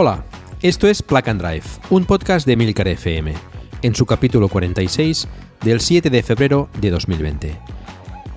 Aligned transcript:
Hola, 0.00 0.22
esto 0.62 0.86
es 0.86 1.02
Plug 1.02 1.28
and 1.28 1.42
Drive, 1.42 1.64
un 1.90 2.04
podcast 2.04 2.46
de 2.46 2.54
Milcar 2.54 2.86
FM, 2.86 3.34
en 3.82 3.96
su 3.96 4.06
capítulo 4.06 4.48
46 4.48 5.26
del 5.64 5.80
7 5.80 6.08
de 6.08 6.22
febrero 6.22 6.68
de 6.80 6.90
2020. 6.90 7.58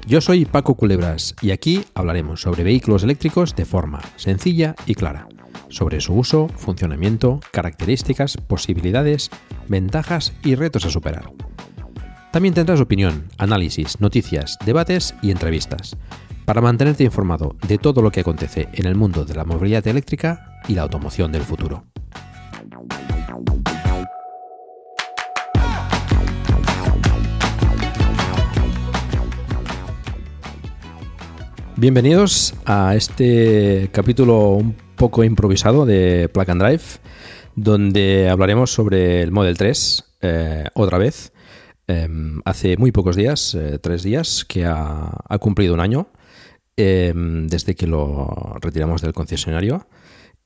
Yo 0.07 0.21
soy 0.21 0.45
Paco 0.45 0.73
Culebras 0.73 1.35
y 1.39 1.51
aquí 1.51 1.85
hablaremos 1.93 2.41
sobre 2.41 2.63
vehículos 2.63 3.03
eléctricos 3.03 3.55
de 3.55 3.65
forma 3.65 4.01
sencilla 4.15 4.73
y 4.87 4.95
clara, 4.95 5.27
sobre 5.69 6.01
su 6.01 6.15
uso, 6.15 6.47
funcionamiento, 6.55 7.39
características, 7.51 8.37
posibilidades, 8.37 9.29
ventajas 9.67 10.33
y 10.43 10.55
retos 10.55 10.87
a 10.87 10.89
superar. 10.89 11.31
También 12.31 12.55
tendrás 12.55 12.81
opinión, 12.81 13.27
análisis, 13.37 14.01
noticias, 14.01 14.57
debates 14.65 15.13
y 15.21 15.29
entrevistas 15.29 15.95
para 16.51 16.59
mantenerte 16.59 17.05
informado 17.05 17.55
de 17.65 17.77
todo 17.77 18.01
lo 18.01 18.11
que 18.11 18.19
acontece 18.19 18.67
en 18.73 18.85
el 18.85 18.93
mundo 18.93 19.23
de 19.23 19.33
la 19.35 19.45
movilidad 19.45 19.87
eléctrica 19.87 20.59
y 20.67 20.73
la 20.73 20.81
automoción 20.81 21.31
del 21.31 21.43
futuro. 21.43 21.85
Bienvenidos 31.77 32.53
a 32.65 32.95
este 32.97 33.89
capítulo 33.93 34.49
un 34.49 34.75
poco 34.97 35.23
improvisado 35.23 35.85
de 35.85 36.27
Plug 36.33 36.51
and 36.51 36.61
Drive, 36.61 36.83
donde 37.55 38.29
hablaremos 38.29 38.73
sobre 38.73 39.21
el 39.21 39.31
Model 39.31 39.57
3 39.57 40.03
eh, 40.19 40.65
otra 40.73 40.97
vez. 40.97 41.31
Em, 41.87 42.41
hace 42.43 42.75
muy 42.75 42.91
pocos 42.91 43.15
días, 43.15 43.55
eh, 43.55 43.79
tres 43.81 44.03
días, 44.03 44.43
que 44.43 44.65
ha, 44.65 45.11
cumplido 45.39 45.73
un 45.73 45.79
año 45.79 46.07
em, 46.77 47.47
desde 47.47 47.75
que 47.75 47.87
lo 47.87 48.57
retiramos 48.61 49.01
del 49.01 49.13
concesionario. 49.13 49.87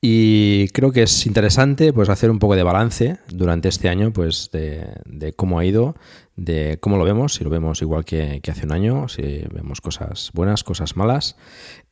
Y 0.07 0.67
creo 0.67 0.91
que 0.91 1.01
es 1.01 1.25
interesante 1.25 1.91
pues, 1.91 2.09
hacer 2.09 2.29
un 2.29 2.37
poco 2.37 2.55
de 2.55 2.61
balance 2.61 3.17
durante 3.27 3.69
este 3.69 3.89
año 3.89 4.13
pues, 4.13 4.51
de, 4.51 5.33
cómo 5.35 5.57
ha 5.57 5.65
ido, 5.65 5.95
de 6.35 6.77
cómo 6.79 6.97
lo 6.97 7.05
vemos, 7.05 7.33
si 7.33 7.43
lo 7.43 7.49
vemos 7.49 7.81
igual 7.81 8.05
que, 8.05 8.39
hace 8.47 8.65
un 8.67 8.71
año, 8.71 9.07
si 9.07 9.45
vemos 9.51 9.81
cosas 9.81 10.29
buenas, 10.35 10.63
cosas 10.63 10.95
malas. 10.95 11.37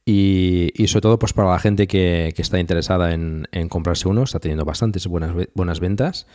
Y, 0.06 0.72
sobre 0.86 1.02
todo 1.02 1.18
pues, 1.18 1.34
para 1.34 1.50
la 1.50 1.58
gente 1.58 1.88
que, 1.88 2.32
está 2.38 2.60
interesada 2.60 3.14
en, 3.14 3.48
comprarse 3.70 4.08
uno, 4.08 4.24
está 4.24 4.40
teniendo 4.40 4.64
bastantes 4.64 5.08
buenas, 5.08 5.80
ventas 5.80 6.28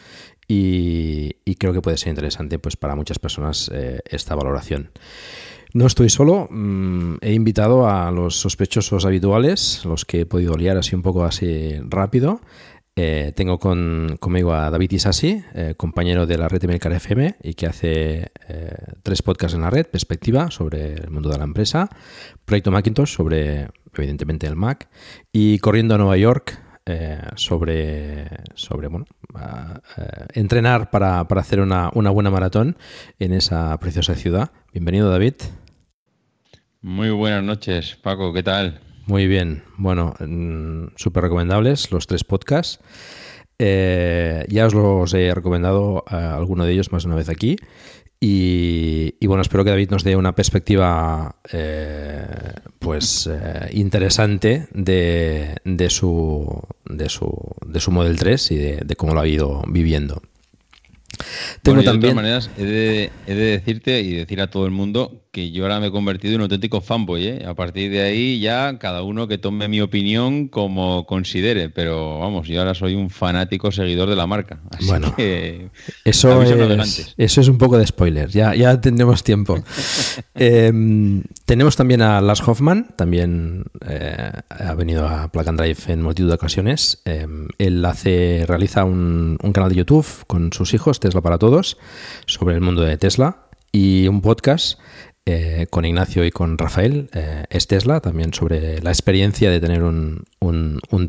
y, 0.48 1.34
creo 1.60 1.72
que 1.72 1.80
puede 1.80 1.96
ser 1.96 2.08
interesante 2.08 2.58
pues, 2.58 2.76
para 2.76 2.96
muchas 2.96 3.20
personas 3.20 3.70
eh, 3.72 4.00
esta 4.06 4.34
valoración. 4.34 4.90
No 5.74 5.86
estoy 5.86 6.08
solo, 6.08 6.48
mm, 6.50 7.16
he 7.20 7.34
invitado 7.34 7.88
a 7.88 8.10
los 8.10 8.36
sospechosos 8.36 9.04
habituales, 9.04 9.84
los 9.84 10.04
que 10.04 10.20
he 10.20 10.26
podido 10.26 10.56
liar 10.56 10.78
así 10.78 10.94
un 10.94 11.02
poco 11.02 11.24
así 11.24 11.78
rápido. 11.88 12.40
Eh, 13.00 13.32
tengo 13.36 13.60
conmigo 13.60 14.52
a 14.52 14.70
David 14.70 14.90
Isasi, 14.90 15.44
eh, 15.54 15.74
compañero 15.76 16.26
de 16.26 16.36
la 16.36 16.48
red 16.48 16.60
de 16.60 16.66
Melcar 16.66 16.92
FM 16.92 17.36
y 17.44 17.54
que 17.54 17.66
hace 17.66 18.32
eh, 18.48 18.76
tres 19.04 19.22
podcasts 19.22 19.54
en 19.54 19.60
la 19.60 19.70
red, 19.70 19.86
Perspectiva 19.86 20.50
sobre 20.50 20.94
el 20.94 21.10
mundo 21.10 21.30
de 21.30 21.38
la 21.38 21.44
empresa, 21.44 21.88
Proyecto 22.44 22.72
Macintosh 22.72 23.14
sobre 23.14 23.68
evidentemente 23.94 24.48
el 24.48 24.56
Mac 24.56 24.88
y 25.30 25.60
Corriendo 25.60 25.94
a 25.94 25.98
Nueva 25.98 26.16
York 26.16 26.58
sobre, 27.36 28.28
sobre 28.54 28.88
bueno, 28.88 29.06
entrenar 30.34 30.90
para, 30.90 31.20
hacer 31.20 31.60
una, 31.60 31.90
una, 31.94 32.10
buena 32.10 32.30
maratón 32.30 32.76
en 33.18 33.32
esa 33.32 33.78
preciosa 33.78 34.14
ciudad. 34.14 34.50
Bienvenido 34.72 35.10
David. 35.10 35.34
Muy 36.80 37.10
buenas 37.10 37.42
noches, 37.42 37.96
Paco, 37.96 38.32
¿qué 38.32 38.42
tal? 38.42 38.80
Muy 39.06 39.26
bien, 39.26 39.64
bueno, 39.78 40.14
mm, 40.20 40.88
súper 40.96 41.22
recomendables 41.22 41.90
los 41.90 42.06
tres 42.06 42.24
podcasts. 42.24 42.78
Eh, 43.58 44.44
ya 44.48 44.66
os 44.66 44.74
los 44.74 45.12
he 45.14 45.34
recomendado 45.34 46.04
a 46.06 46.36
alguno 46.36 46.64
de 46.64 46.72
ellos 46.72 46.92
más 46.92 47.02
de 47.02 47.08
una 47.08 47.16
vez 47.16 47.28
aquí. 47.28 47.56
Y, 48.20 49.26
bueno, 49.26 49.42
espero 49.42 49.64
que 49.64 49.70
David 49.70 49.90
nos 49.90 50.02
dé 50.02 50.16
una 50.16 50.34
perspectiva 50.34 51.36
eh, 51.52 52.26
pues 52.80 53.28
eh, 53.30 53.68
interesante 53.72 54.66
de, 54.72 55.56
de, 55.64 55.90
su, 55.90 56.60
de, 56.84 57.08
su, 57.08 57.30
de 57.64 57.80
su 57.80 57.90
Model 57.92 58.18
3 58.18 58.50
y 58.50 58.56
de 58.56 58.96
cómo 58.96 59.14
lo 59.14 59.20
ha 59.20 59.28
ido 59.28 59.62
viviendo. 59.68 60.20
Tengo 61.62 61.82
también... 61.82 62.00
De 62.00 62.00
todas 62.00 62.14
maneras, 62.14 62.50
he 62.56 62.64
de, 62.64 63.10
decirte 63.34 64.00
y 64.00 64.14
decir 64.14 64.40
a 64.40 64.50
todo 64.50 64.64
el 64.66 64.70
mundo 64.70 65.27
que 65.38 65.52
yo 65.52 65.62
ahora 65.62 65.78
me 65.78 65.86
he 65.86 65.90
convertido 65.92 66.34
en 66.34 66.40
un 66.40 66.42
auténtico 66.42 66.80
fanboy. 66.80 67.26
¿eh? 67.26 67.44
A 67.46 67.54
partir 67.54 67.92
de 67.92 68.02
ahí 68.02 68.40
ya 68.40 68.76
cada 68.78 69.02
uno 69.02 69.28
que 69.28 69.38
tome 69.38 69.68
mi 69.68 69.80
opinión 69.80 70.48
como 70.48 71.06
considere. 71.06 71.70
Pero 71.70 72.18
vamos, 72.18 72.48
yo 72.48 72.58
ahora 72.58 72.74
soy 72.74 72.96
un 72.96 73.08
fanático 73.08 73.70
seguidor 73.70 74.08
de 74.08 74.16
la 74.16 74.26
marca. 74.26 74.58
bueno, 74.86 75.14
eso, 76.04 76.42
es, 76.42 77.14
eso 77.16 77.40
es 77.40 77.48
un 77.48 77.56
poco 77.56 77.78
de 77.78 77.86
spoiler. 77.86 78.28
Ya, 78.30 78.54
ya 78.56 78.80
tendremos 78.80 79.22
tiempo. 79.22 79.62
Em, 80.34 81.24
tenemos 81.44 81.76
también 81.76 82.02
a 82.02 82.20
Lars 82.20 82.46
Hoffman. 82.46 82.88
También 82.96 83.64
eh, 83.86 84.30
ha 84.48 84.74
venido 84.74 85.06
a 85.06 85.30
Plug 85.30 85.48
and 85.48 85.60
Drive 85.60 85.78
en 85.88 86.02
multitud 86.02 86.28
de 86.28 86.34
ocasiones. 86.34 87.00
Em, 87.04 87.48
él 87.58 87.84
hace, 87.84 88.44
realiza 88.46 88.84
un, 88.84 89.38
un 89.42 89.52
canal 89.52 89.70
de 89.70 89.76
YouTube 89.76 90.06
con 90.26 90.52
sus 90.52 90.74
hijos 90.74 91.00
Tesla 91.00 91.20
para 91.20 91.38
Todos, 91.38 91.76
sobre 92.26 92.54
el 92.54 92.60
mundo 92.60 92.82
de 92.82 92.96
Tesla, 92.98 93.48
y 93.72 94.08
un 94.08 94.22
podcast 94.22 94.78
eh, 95.30 95.66
con 95.68 95.84
Ignacio 95.84 96.24
y 96.24 96.30
con 96.30 96.56
Rafael, 96.56 97.10
eh, 97.12 97.44
es 97.50 97.66
Tesla, 97.66 98.00
también 98.00 98.32
sobre 98.32 98.80
la 98.80 98.88
experiencia 98.88 99.50
de 99.50 99.60
tener 99.60 99.82
un, 99.82 100.24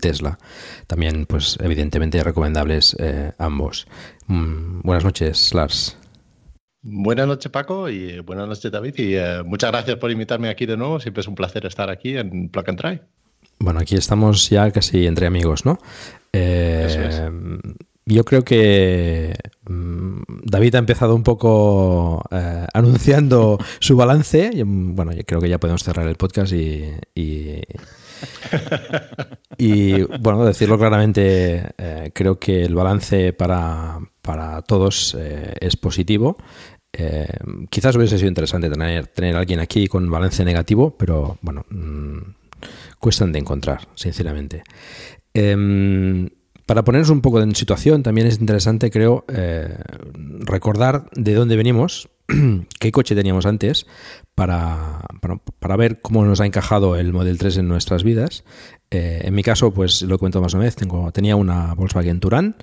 Tesla. 0.01 0.37
También, 0.87 1.25
pues, 1.25 1.57
evidentemente 1.61 2.21
recomendables 2.21 2.97
eh, 2.99 3.31
ambos. 3.37 3.87
Mm, 4.27 4.81
buenas 4.81 5.05
noches, 5.05 5.53
Lars. 5.53 5.95
Buenas 6.81 7.27
noches, 7.27 7.49
Paco, 7.49 7.87
y 7.87 8.19
buenas 8.19 8.49
noches, 8.49 8.69
David. 8.69 8.95
Y 8.97 9.15
muchas 9.45 9.71
gracias 9.71 9.95
por 9.95 10.11
invitarme 10.11 10.49
aquí 10.49 10.65
de 10.65 10.75
nuevo. 10.75 10.99
Siempre 10.99 11.21
es 11.21 11.27
un 11.29 11.35
placer 11.35 11.65
estar 11.65 11.89
aquí 11.89 12.17
en 12.17 12.49
Plug 12.49 12.69
and 12.71 12.77
Try. 12.77 13.01
Bueno, 13.59 13.79
aquí 13.79 13.95
estamos 13.95 14.49
ya 14.49 14.69
casi 14.71 15.07
entre 15.07 15.27
amigos, 15.27 15.65
¿no? 15.65 15.79
Yo 18.09 18.25
creo 18.25 18.43
que 18.43 19.35
mm, 19.69 20.21
David 20.43 20.75
ha 20.75 20.79
empezado 20.79 21.15
un 21.15 21.21
poco 21.21 22.23
eh, 22.31 22.65
anunciando 22.73 23.59
su 23.79 23.95
balance. 23.95 24.51
Bueno, 24.65 25.13
yo 25.13 25.23
creo 25.25 25.39
que 25.39 25.47
ya 25.47 25.59
podemos 25.59 25.83
cerrar 25.83 26.07
el 26.07 26.15
podcast 26.15 26.51
y, 26.53 26.91
y, 27.13 27.61
bueno, 30.19 30.43
decirlo 30.43 30.79
claramente, 30.79 31.71
eh, 31.77 32.09
creo 32.11 32.39
que 32.39 32.63
el 32.63 32.73
balance 32.73 33.31
para, 33.33 33.99
todos 34.67 35.15
eh, 35.19 35.53
es 35.59 35.77
positivo. 35.77 36.37
quizás 37.69 37.95
hubiese 37.95 38.17
sido 38.17 38.29
interesante 38.29 38.71
tener, 38.71 39.05
tener 39.05 39.35
a 39.35 39.39
alguien 39.39 39.59
aquí 39.59 39.87
con 39.87 40.09
balance 40.09 40.43
negativo, 40.43 40.95
pero 40.97 41.37
bueno, 41.41 41.63
mm, 41.69 42.17
cuestan 42.97 43.31
de 43.31 43.37
encontrar, 43.37 43.87
sinceramente. 43.93 44.63
Para 46.69 46.83
ponernos 46.83 47.09
un 47.09 47.21
poco 47.21 47.41
en 47.41 47.55
situación, 47.55 48.03
también 48.03 48.27
es 48.27 48.39
interesante, 48.39 48.91
creo, 48.91 49.25
eh, 49.27 49.75
recordar 50.41 51.09
de 51.15 51.33
dónde 51.33 51.55
venimos, 51.55 52.09
qué 52.79 52.91
coche 52.91 53.15
teníamos 53.15 53.47
antes, 53.47 53.87
para, 54.35 55.01
para, 55.57 55.75
ver 55.77 55.99
cómo 55.99 56.23
nos 56.25 56.41
ha 56.41 56.45
encajado 56.45 56.95
el 56.95 57.11
Model 57.11 57.39
3 57.39 57.57
en 57.57 57.67
nuestras 57.69 58.03
vidas. 58.03 58.43
Eh, 58.91 59.21
en 59.23 59.33
mi 59.33 59.41
caso, 59.41 59.73
pues 59.73 60.03
lo 60.03 60.13
he 60.13 60.17
comentado 60.19 60.43
más 60.43 60.53
o 60.53 60.59
menos, 60.59 60.75
tengo, 60.75 61.11
tenía 61.11 61.35
una 61.35 61.73
Volkswagen 61.73 62.19
Touran. 62.19 62.55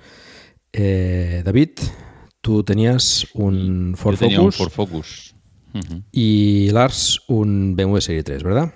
Eh, 0.72 1.42
David, 1.44 1.70
tú 2.40 2.62
tenías 2.62 3.26
un 3.34 3.94
Ford 3.96 4.20
Yo 4.20 4.28
Focus. 4.28 4.38
un 4.38 4.52
Ford 4.52 4.70
Focus. 4.70 5.34
Y 6.12 6.70
Lars, 6.70 7.22
un 7.26 7.74
BMW 7.74 7.98
Serie 7.98 8.22
3, 8.22 8.44
¿verdad? 8.44 8.72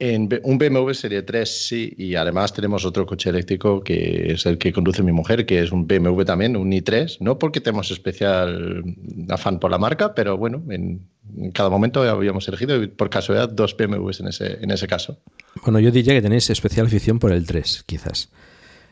En 0.00 0.28
un 0.42 0.58
BMW 0.58 0.92
Serie 0.92 1.22
3 1.22 1.48
sí, 1.48 1.94
y 1.96 2.16
además 2.16 2.52
tenemos 2.52 2.84
otro 2.84 3.06
coche 3.06 3.30
eléctrico 3.30 3.82
que 3.82 4.32
es 4.32 4.44
el 4.44 4.58
que 4.58 4.72
conduce 4.72 5.04
mi 5.04 5.12
mujer, 5.12 5.46
que 5.46 5.62
es 5.62 5.70
un 5.70 5.86
BMW 5.86 6.22
también, 6.22 6.56
un 6.56 6.72
i3, 6.72 7.18
no 7.20 7.38
porque 7.38 7.60
tenemos 7.60 7.92
especial 7.92 8.82
afán 9.28 9.60
por 9.60 9.70
la 9.70 9.78
marca, 9.78 10.12
pero 10.14 10.36
bueno, 10.36 10.64
en, 10.68 11.06
cada 11.52 11.70
momento 11.70 12.02
habíamos 12.02 12.46
elegido 12.48 12.76
por 12.96 13.08
casualidad 13.08 13.48
dos 13.48 13.76
BMWs 13.76 14.20
en 14.20 14.28
ese, 14.28 14.58
en 14.60 14.70
ese 14.72 14.88
caso. 14.88 15.20
Bueno, 15.62 15.78
yo 15.78 15.92
diría 15.92 16.12
que 16.14 16.22
tenéis 16.22 16.50
especial 16.50 16.86
afición 16.86 17.20
por 17.20 17.32
el 17.32 17.46
3, 17.46 17.84
quizás. 17.86 18.30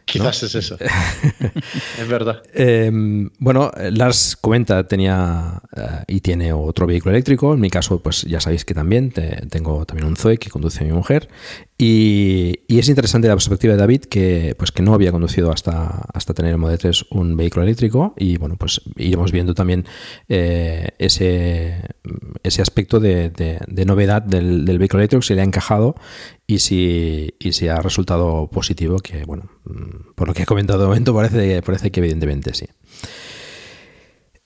Quizás 0.04 0.42
es 0.42 0.54
eso. 0.54 0.76
es 1.98 2.08
verdad. 2.08 2.42
Em, 2.52 3.30
bueno, 3.38 3.70
Lars 3.90 4.36
comenta, 4.40 4.86
tenía 4.86 5.62
eh, 5.76 6.04
y 6.08 6.20
tiene 6.20 6.52
otro 6.52 6.86
vehículo 6.86 7.14
eléctrico. 7.14 7.54
En 7.54 7.60
mi 7.60 7.70
caso, 7.70 8.00
pues 8.00 8.22
ya 8.22 8.40
sabéis 8.40 8.64
que 8.64 8.74
también 8.74 9.12
tengo 9.50 9.86
también 9.86 10.08
un 10.08 10.16
Zoe 10.16 10.38
que 10.38 10.50
conduce 10.50 10.84
mi 10.84 10.92
mujer. 10.92 11.28
Y, 11.84 12.78
es 12.78 12.88
interesante 12.88 13.26
la 13.26 13.34
perspectiva 13.34 13.72
de 13.72 13.80
David, 13.80 14.02
que 14.02 14.54
pues 14.56 14.70
que 14.70 14.84
no 14.84 14.94
había 14.94 15.10
conducido 15.10 15.50
hasta, 15.50 16.04
hasta 16.14 16.32
tener 16.32 16.52
el 16.52 16.58
Model 16.58 16.78
3 16.78 17.06
un 17.10 17.36
vehículo 17.36 17.64
eléctrico. 17.64 18.14
Y 18.16 18.36
bueno, 18.36 18.54
pues 18.56 18.82
iremos 18.96 19.32
viendo 19.32 19.52
también 19.52 19.84
eh, 20.28 20.90
ese, 20.98 21.82
ese 22.44 22.62
aspecto 22.62 23.00
de, 23.00 23.58
novedad 23.84 24.22
del, 24.22 24.64
del, 24.64 24.78
vehículo 24.78 25.00
eléctrico, 25.00 25.22
si 25.22 25.34
le 25.34 25.40
ha 25.40 25.44
encajado 25.44 25.96
y 26.46 26.60
si, 26.60 27.34
y 27.40 27.52
si 27.52 27.66
ha 27.66 27.80
resultado 27.80 28.48
positivo, 28.48 28.98
que 28.98 29.24
bueno, 29.24 29.50
mm, 29.64 30.12
por 30.14 30.28
lo 30.28 30.34
que 30.34 30.44
he 30.44 30.46
comentado 30.46 30.78
de 30.78 30.86
momento 30.86 31.12
parece, 31.12 31.62
parece 31.62 31.90
que 31.90 31.98
evidentemente 31.98 32.54
sí. 32.54 32.66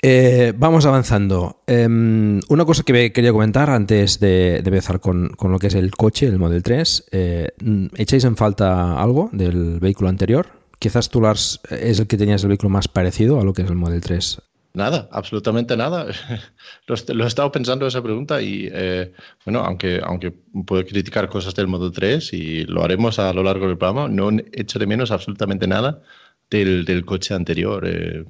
Eh, 0.02 0.52
vamos 0.56 0.84
avanzando. 0.86 1.62
Em, 1.66 2.40
una 2.48 2.64
cosa 2.64 2.82
que 2.82 3.12
quería 3.12 3.32
comentar 3.32 3.70
antes 3.70 4.20
de, 4.20 4.58
empezar 4.58 5.00
con, 5.00 5.32
lo 5.40 5.58
que 5.58 5.68
es 5.68 5.74
el 5.74 5.90
coche, 5.92 6.26
el 6.26 6.38
Model 6.38 6.62
3. 6.62 7.06
Eh, 7.12 7.48
¿Echáis 7.96 8.24
en 8.24 8.36
falta 8.36 9.00
algo 9.00 9.30
del 9.32 9.80
vehículo 9.80 10.08
anterior? 10.08 10.48
Quizás 10.78 11.08
tú, 11.08 11.20
Lars, 11.20 11.60
es 11.70 11.98
el 11.98 12.06
que 12.06 12.18
tenías 12.18 12.42
el 12.42 12.48
vehículo 12.48 12.70
más 12.70 12.88
parecido 12.88 13.40
a 13.40 13.44
lo 13.44 13.54
que 13.54 13.62
es 13.62 13.70
el 13.70 13.76
Model 13.76 14.02
3 14.02 14.42
Nada, 14.76 15.08
absolutamente 15.10 15.74
nada. 15.74 16.06
lo, 16.86 17.24
he 17.24 17.26
estado 17.26 17.50
pensando 17.50 17.86
esa 17.86 18.02
pregunta 18.02 18.42
y, 18.42 18.68
eh, 18.70 19.10
bueno, 19.46 19.60
aunque, 19.60 20.02
aunque 20.04 20.32
puedo 20.66 20.84
criticar 20.84 21.30
cosas 21.30 21.54
del 21.54 21.66
modo 21.66 21.90
3 21.90 22.34
y 22.34 22.64
lo 22.64 22.84
haremos 22.84 23.18
a 23.18 23.32
lo 23.32 23.42
largo 23.42 23.68
del 23.68 23.78
programa, 23.78 24.06
no 24.08 24.28
hecho 24.52 24.78
de 24.78 24.86
menos 24.86 25.10
absolutamente 25.10 25.66
nada 25.66 26.02
del, 26.50 27.04
coche 27.04 27.34
anterior. 27.34 27.86
Eh, 27.86 28.24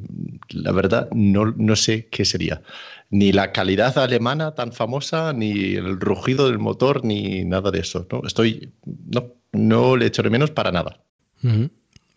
la 0.51 0.73
verdad, 0.73 1.09
no, 1.13 1.55
no 1.57 1.77
sé 1.77 2.09
qué 2.09 2.25
sería. 2.25 2.63
Ni 3.11 3.33
la 3.33 3.53
calidad 3.53 3.97
alemana 3.99 4.55
tan 4.55 4.73
famosa, 4.73 5.33
ni 5.33 5.75
el 5.75 6.01
rugido 6.01 6.49
del 6.49 6.59
motor, 6.59 7.05
ni 7.05 7.45
nada 7.45 7.71
de 7.71 7.81
eso. 7.81 8.07
¿no? 8.11 8.23
Estoy, 8.27 8.71
no, 8.85 9.33
no 9.53 9.97
le 9.97 10.07
echo 10.07 10.23
menos 10.25 10.51
para 10.51 10.73
nada. 10.73 11.01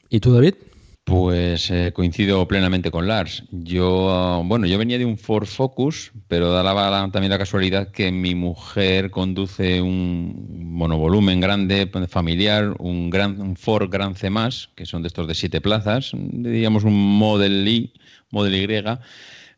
¿Y 0.10 0.20
tú, 0.20 0.34
David? 0.34 0.56
Pues 1.04 1.72
eh, 1.72 1.92
coincido 1.92 2.48
plenamente 2.48 2.92
con 2.92 3.08
Lars. 3.08 3.44
Yo, 3.52 4.44
bueno, 4.46 4.68
yo 4.68 4.78
venía 4.78 5.00
de 5.00 5.06
un 5.06 5.18
Ford 5.18 5.48
Focus, 5.48 6.12
pero 6.28 6.52
daba 6.52 7.10
también 7.12 7.32
la 7.32 7.40
casualidad 7.40 7.92
que 7.92 8.12
mi 8.12 8.36
mujer 8.36 9.10
conduce 9.10 9.82
un 9.82 10.72
monovolumen 10.72 11.40
grande, 11.40 11.90
familiar, 12.08 12.76
un, 12.78 13.10
gran, 13.10 13.56
Ford 13.56 13.90
Gran 13.90 14.16
C+, 14.16 14.30
que 14.76 14.86
son 14.86 15.02
de 15.02 15.08
estos 15.08 15.28
de 15.28 15.34
siete 15.34 15.62
plazas, 15.62 16.12
diríamos 16.14 16.84
un 16.84 17.18
Model 17.18 17.68
I, 17.68 17.92
Model 18.30 18.56
Y, 18.56 18.68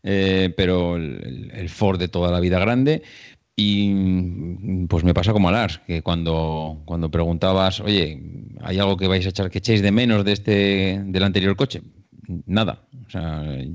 eh, 0.04 0.54
pero 0.56 0.96
el 0.96 1.70
Ford 1.70 2.00
de 2.00 2.08
toda 2.08 2.32
la 2.32 2.40
vida 2.40 2.60
grande. 2.60 3.04
Y 3.64 4.88
pues 4.88 5.04
me 5.04 5.14
pasa 5.14 5.34
como 5.34 5.50
a 5.50 5.52
Lars, 5.52 5.80
que 5.86 6.02
cuando, 6.02 6.82
cuando 6.86 7.12
preguntabas, 7.12 7.80
oye, 7.80 8.20
¿hay 8.62 8.80
algo 8.80 8.98
que 8.98 9.08
vais 9.08 9.24
a 9.26 9.30
echar 9.30 9.52
que 9.52 9.60
echéis 9.60 9.84
de 9.84 9.92
menos 9.92 10.26
de 10.26 10.32
este, 10.32 11.02
del 11.06 11.24
anterior 11.24 11.56
coche? 11.56 11.84
Nada. 12.48 12.82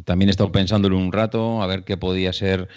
También 0.05 0.29
he 0.29 0.31
estado 0.31 0.51
pensándolo 0.51 0.99
un 0.99 1.13
rato, 1.13 1.63
a 1.63 1.69
ver 1.69 1.85
qué 1.85 1.97
podía 1.97 2.33
ser. 2.33 2.69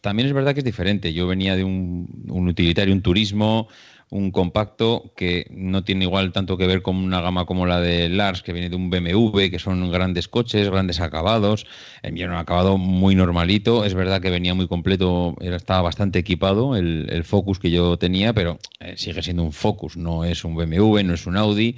también 0.00 0.26
es 0.26 0.34
verdad 0.34 0.54
que 0.54 0.60
es 0.60 0.64
diferente. 0.64 1.12
Yo 1.12 1.28
venía 1.28 1.54
de 1.54 1.62
un 1.62 2.48
utilitario, 2.48 2.92
un 2.92 3.02
turismo, 3.02 3.68
un 4.10 4.30
compacto 4.30 5.12
que 5.16 5.46
no 5.50 5.84
tiene 5.84 6.04
igual 6.04 6.32
tanto 6.32 6.56
que 6.56 6.66
ver 6.66 6.82
con 6.82 6.96
una 6.96 7.20
gama 7.20 7.46
como 7.46 7.66
la 7.66 7.80
de 7.80 8.08
Lars, 8.08 8.42
que 8.42 8.52
viene 8.52 8.70
de 8.70 8.76
un 8.76 8.90
BMW, 8.90 9.50
que 9.50 9.58
son 9.58 9.90
grandes 9.90 10.28
coches, 10.28 10.70
grandes 10.70 11.00
acabados. 11.00 11.66
Era 12.02 12.30
un 12.30 12.36
acabado 12.36 12.78
muy 12.78 13.14
normalito. 13.14 13.84
Es 13.84 13.94
verdad 13.94 14.20
que 14.20 14.30
venía 14.30 14.54
muy 14.54 14.68
completo, 14.68 15.34
estaba 15.40 15.82
bastante 15.82 16.18
equipado 16.18 16.76
el, 16.76 17.08
el 17.10 17.24
Focus 17.24 17.58
que 17.58 17.70
yo 17.70 17.96
tenía, 17.98 18.32
pero 18.32 18.58
eh, 18.80 18.94
sigue 18.96 19.22
siendo 19.22 19.42
un 19.42 19.52
Focus, 19.52 19.96
no 19.96 20.24
es 20.24 20.44
un 20.44 20.54
BMW, 20.54 21.02
no 21.02 21.14
es 21.14 21.26
un 21.26 21.36
Audi. 21.36 21.76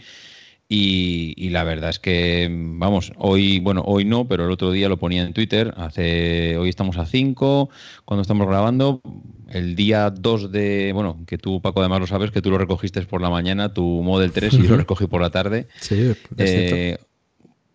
Y, 0.69 1.49
la 1.51 1.63
verdad 1.63 1.91
es 1.91 2.01
que, 2.01 2.49
vamos, 2.51 3.13
hoy, 3.17 3.61
bueno, 3.61 3.83
hoy 3.87 4.05
no, 4.05 4.27
pero 4.27 4.47
el 4.47 4.51
otro 4.51 4.73
día 4.73 4.89
lo 4.89 4.97
ponía 4.97 5.23
en 5.23 5.33
Twitter. 5.33 5.73
Hace, 5.77 6.57
hoy 6.59 6.69
estamos 6.69 6.97
a 6.99 7.07
5, 7.07 7.71
cuando 8.05 8.23
estamos 8.23 8.49
grabando. 8.49 9.01
El 9.49 9.77
día 9.77 10.11
2 10.11 10.51
de, 10.51 10.91
bueno, 10.93 11.19
que 11.27 11.39
tú, 11.39 11.63
Paco, 11.63 11.81
además 11.81 12.01
lo 12.01 12.07
sabes, 12.09 12.33
que 12.33 12.43
tú 12.43 12.51
lo 12.51 12.59
recogiste 12.59 13.01
por 13.03 13.23
la 13.23 13.31
mañana, 13.31 13.73
tu 13.73 14.03
Model 14.03 14.33
3, 14.33 14.55
y 14.55 14.63
yo 14.63 14.71
lo 14.71 14.77
recogí 14.79 15.07
por 15.07 15.21
la 15.21 15.31
tarde. 15.31 15.69
Sí, 15.81 16.13
eh, 16.37 16.99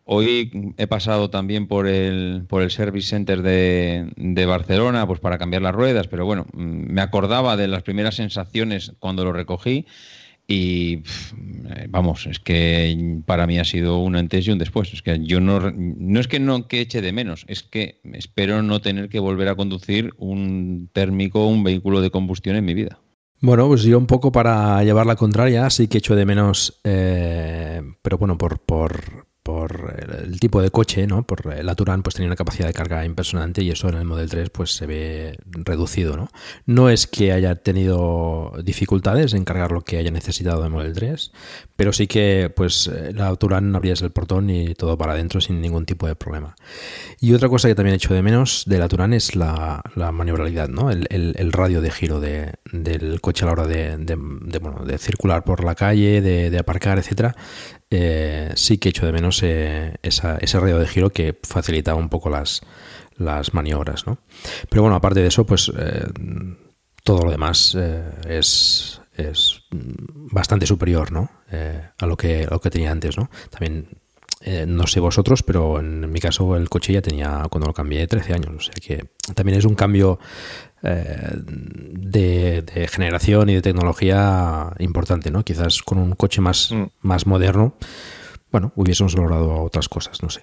Hoy 0.03 0.73
he 0.77 0.88
pasado 0.88 1.29
también 1.29 1.67
por 1.67 1.88
el, 1.88 2.43
por 2.49 2.63
el 2.63 2.71
Service 2.71 3.07
Center 3.07 3.41
de, 3.43 4.11
de, 4.17 4.45
Barcelona 4.45 5.07
pues 5.07 5.21
para 5.21 5.38
cambiar 5.38 5.61
las 5.61 5.73
ruedas, 5.73 6.07
pero 6.07 6.25
bueno, 6.25 6.47
me 6.53 7.01
acordaba 7.01 7.55
de 7.55 7.69
las 7.69 7.83
primeras 7.83 8.15
sensaciones 8.15 8.91
cuando 8.99 9.23
lo 9.23 9.31
recogí 9.31 9.85
y 10.51 11.03
eh, 11.69 11.88
vamos, 11.89 12.27
es 12.27 12.39
que 12.39 13.21
para 13.25 13.48
mí 13.48 13.57
ha 13.57 13.63
sido 13.63 14.00
un 14.00 14.18
antes 14.18 14.45
y 14.45 14.51
un 14.51 14.57
después. 14.57 14.94
Es 14.94 15.01
que 15.01 15.24
yo 15.24 15.39
no, 15.39 15.71
no 15.71 16.19
es 16.19 16.27
que 16.27 16.39
no 16.39 16.68
que 16.68 16.81
eche 16.81 17.01
de 17.01 17.13
menos, 17.13 17.45
es 17.48 17.63
que 17.63 18.01
espero 18.13 18.62
no 18.62 18.81
tener 18.81 19.07
que 19.07 19.19
volver 19.19 19.48
a 19.48 19.56
conducir 19.56 20.13
un 20.18 20.89
térmico, 20.92 21.48
un 21.48 21.63
vehículo 21.63 22.01
de 22.01 22.12
combustión 22.12 22.57
en 22.57 22.65
mi 22.65 22.74
vida. 22.74 23.00
Bueno, 23.39 23.68
pues 23.68 23.83
yo 23.83 23.98
un 23.98 24.07
poco 24.07 24.31
para 24.31 24.83
llevar 24.83 25.06
la 25.06 25.15
contraria, 25.15 25.69
sí 25.69 25.88
que 25.88 25.98
echo 25.98 26.15
de 26.15 26.25
menos, 26.25 26.80
eh, 26.83 27.81
pero 28.01 28.18
bueno, 28.18 28.38
por, 28.38 28.59
por, 28.59 29.25
por 29.43 29.95
el 30.23 30.39
tipo 30.39 30.61
de 30.61 30.69
coche, 30.69 31.07
¿no? 31.07 31.23
Por 31.23 31.53
el 31.53 31.67
Aturán 31.67 32.03
pues 32.03 32.15
tenía 32.15 32.27
una 32.27 32.35
capacidad 32.35 32.67
de 32.67 32.73
carga 32.73 33.05
impresionante 33.05 33.63
y 33.63 33.71
eso 33.71 33.89
en 33.89 33.95
el 33.95 34.05
Model 34.05 34.29
3 34.29 34.49
pues 34.51 34.75
se 34.75 34.85
ve 34.85 35.38
reducido, 35.45 36.15
¿no? 36.15 36.29
No 36.65 36.89
es 36.89 37.07
que 37.07 37.31
haya 37.31 37.55
tenido 37.55 38.53
dificultades 38.63 39.33
en 39.33 39.43
cargar 39.43 39.71
lo 39.71 39.81
que 39.81 39.97
haya 39.97 40.11
necesitado 40.11 40.65
en 40.65 40.71
Model 40.71 40.93
3, 40.93 41.31
pero 41.75 41.91
sí 41.91 42.07
que 42.07 42.51
pues 42.55 42.88
el 42.88 43.19
Aturán 43.19 43.75
abrías 43.75 44.01
el 44.01 44.12
portón 44.12 44.50
y 44.50 44.75
todo 44.75 44.98
para 44.98 45.13
adentro 45.13 45.41
sin 45.41 45.60
ningún 45.60 45.86
tipo 45.86 46.07
de 46.07 46.15
problema. 46.15 46.55
Y 47.19 47.33
otra 47.33 47.50
cosa 47.50 47.67
que 47.67 47.75
también 47.75 47.93
he 47.93 47.98
hecho 47.98 48.13
de 48.13 48.21
menos 48.21 48.63
del 48.67 48.81
Aturán 48.83 49.13
es 49.13 49.36
la, 49.36 49.81
maniobralidad, 49.95 50.69
¿no? 50.69 50.91
El, 50.91 51.51
radio 51.51 51.81
de 51.81 51.91
giro 51.91 52.19
del 52.19 53.21
coche 53.21 53.43
a 53.43 53.48
la 53.48 53.51
hora 53.53 53.67
de, 53.67 53.98
de, 53.98 54.98
circular 54.98 55.43
por 55.43 55.63
la 55.63 55.75
calle, 55.75 56.21
de, 56.21 56.57
aparcar, 56.57 57.00
etcétera. 57.00 57.36
Eh, 57.93 58.53
sí 58.55 58.77
que 58.77 58.88
echo 58.89 59.05
de 59.05 59.12
menos 59.12 59.43
eh, 59.43 59.95
ese 60.01 60.60
radio 60.60 60.79
de 60.79 60.88
giro 60.88 61.10
que 61.10 61.38
facilitaba 61.43 62.00
un 62.00 62.07
poco 62.07 62.29
las, 62.29 62.62
maniobras. 63.51 64.07
¿no? 64.07 64.19
Pero 64.69 64.83
bueno, 64.83 64.95
aparte 64.95 65.19
de 65.19 65.27
eso, 65.27 65.45
pues 65.45 65.69
eh, 65.77 66.07
todo 67.03 67.25
lo 67.25 67.31
demás 67.31 67.75
es, 68.27 69.01
es, 69.17 69.63
bastante 70.31 70.65
superior 70.65 71.12
¿no? 71.12 71.29
a, 72.00 72.05
lo 72.05 72.15
que, 72.15 72.48
lo 72.50 72.62
que 72.62 72.69
tenía 72.69 72.91
antes. 72.91 73.17
¿no? 73.17 73.29
También 73.50 73.89
no 74.67 74.88
sé 74.88 75.01
vosotros, 75.01 75.43
pero 75.43 75.79
en 75.79 76.10
mi 76.12 76.19
caso 76.19 76.55
el 76.55 76.69
coche 76.69 76.93
ya 76.93 77.01
tenía, 77.01 77.43
cuando 77.51 77.67
lo 77.67 77.74
cambié, 77.74 78.07
13 78.07 78.33
años. 78.33 78.55
O 78.55 78.60
sea 78.62 78.74
que 78.81 79.10
también 79.36 79.57
es 79.57 79.65
un 79.65 79.75
cambio 79.75 80.17
eh, 80.83 81.33
de, 81.35 82.88
generación 82.89 83.50
y 83.50 83.55
de 83.55 83.61
tecnología 83.61 84.71
importante, 84.79 85.31
¿no? 85.31 85.43
Quizás 85.43 85.81
con 85.81 85.97
un 85.97 86.13
coche 86.13 86.41
más, 86.41 86.71
mm. 86.71 86.83
más 87.01 87.27
moderno, 87.27 87.75
bueno, 88.51 88.73
hubiésemos 88.75 89.15
logrado 89.15 89.63
otras 89.63 89.88
cosas, 89.88 90.21
no 90.21 90.29
sé. 90.29 90.41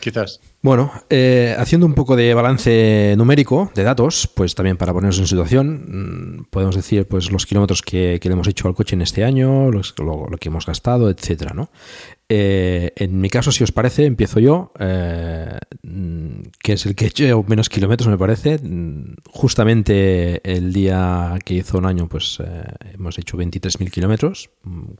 Quizás. 0.00 0.40
Bueno, 0.62 0.92
eh, 1.10 1.54
haciendo 1.58 1.86
un 1.86 1.94
poco 1.94 2.16
de 2.16 2.32
balance 2.34 3.14
numérico 3.16 3.70
de 3.74 3.82
datos, 3.82 4.30
pues 4.34 4.54
también 4.54 4.76
para 4.76 4.92
ponernos 4.92 5.18
en 5.18 5.26
situación, 5.26 6.38
mm, 6.40 6.44
podemos 6.50 6.74
decir 6.74 7.06
pues 7.06 7.30
los 7.30 7.46
kilómetros 7.46 7.82
que, 7.82 8.18
le 8.22 8.32
hemos 8.32 8.48
hecho 8.48 8.66
al 8.66 8.74
coche 8.74 8.94
en 8.94 9.02
este 9.02 9.24
año, 9.24 9.70
lo, 9.70 9.82
que 10.38 10.48
hemos 10.48 10.66
gastado, 10.66 11.10
etcétera, 11.10 11.52
¿no? 11.54 11.70
Eh, 12.32 12.92
en 12.94 13.20
mi 13.20 13.28
caso, 13.28 13.50
si 13.50 13.64
os 13.64 13.72
parece, 13.72 14.04
empiezo 14.04 14.38
yo, 14.38 14.70
eh, 14.78 15.58
que 16.62 16.74
es 16.74 16.86
el 16.86 16.94
que 16.94 17.06
he 17.06 17.08
hecho 17.08 17.44
menos 17.48 17.68
kilómetros, 17.68 18.08
me 18.08 18.16
parece. 18.16 18.60
Justamente 19.26 20.40
el 20.44 20.72
día 20.72 21.36
que 21.44 21.54
hizo 21.54 21.78
un 21.78 21.86
año, 21.86 22.08
pues 22.08 22.38
eh, 22.38 22.62
hemos 22.94 23.18
hecho 23.18 23.36
23.000 23.36 23.90
kilómetros, 23.90 24.50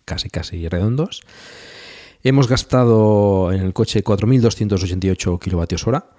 casi 0.05 0.29
casi 0.29 0.69
redondos. 0.69 1.21
Hemos 2.25 2.49
gastado 2.49 3.53
en 3.53 3.61
el 3.61 3.73
coche 3.75 4.03
4.288 4.03 5.39
kilovatios 5.39 5.87
hora 5.87 6.11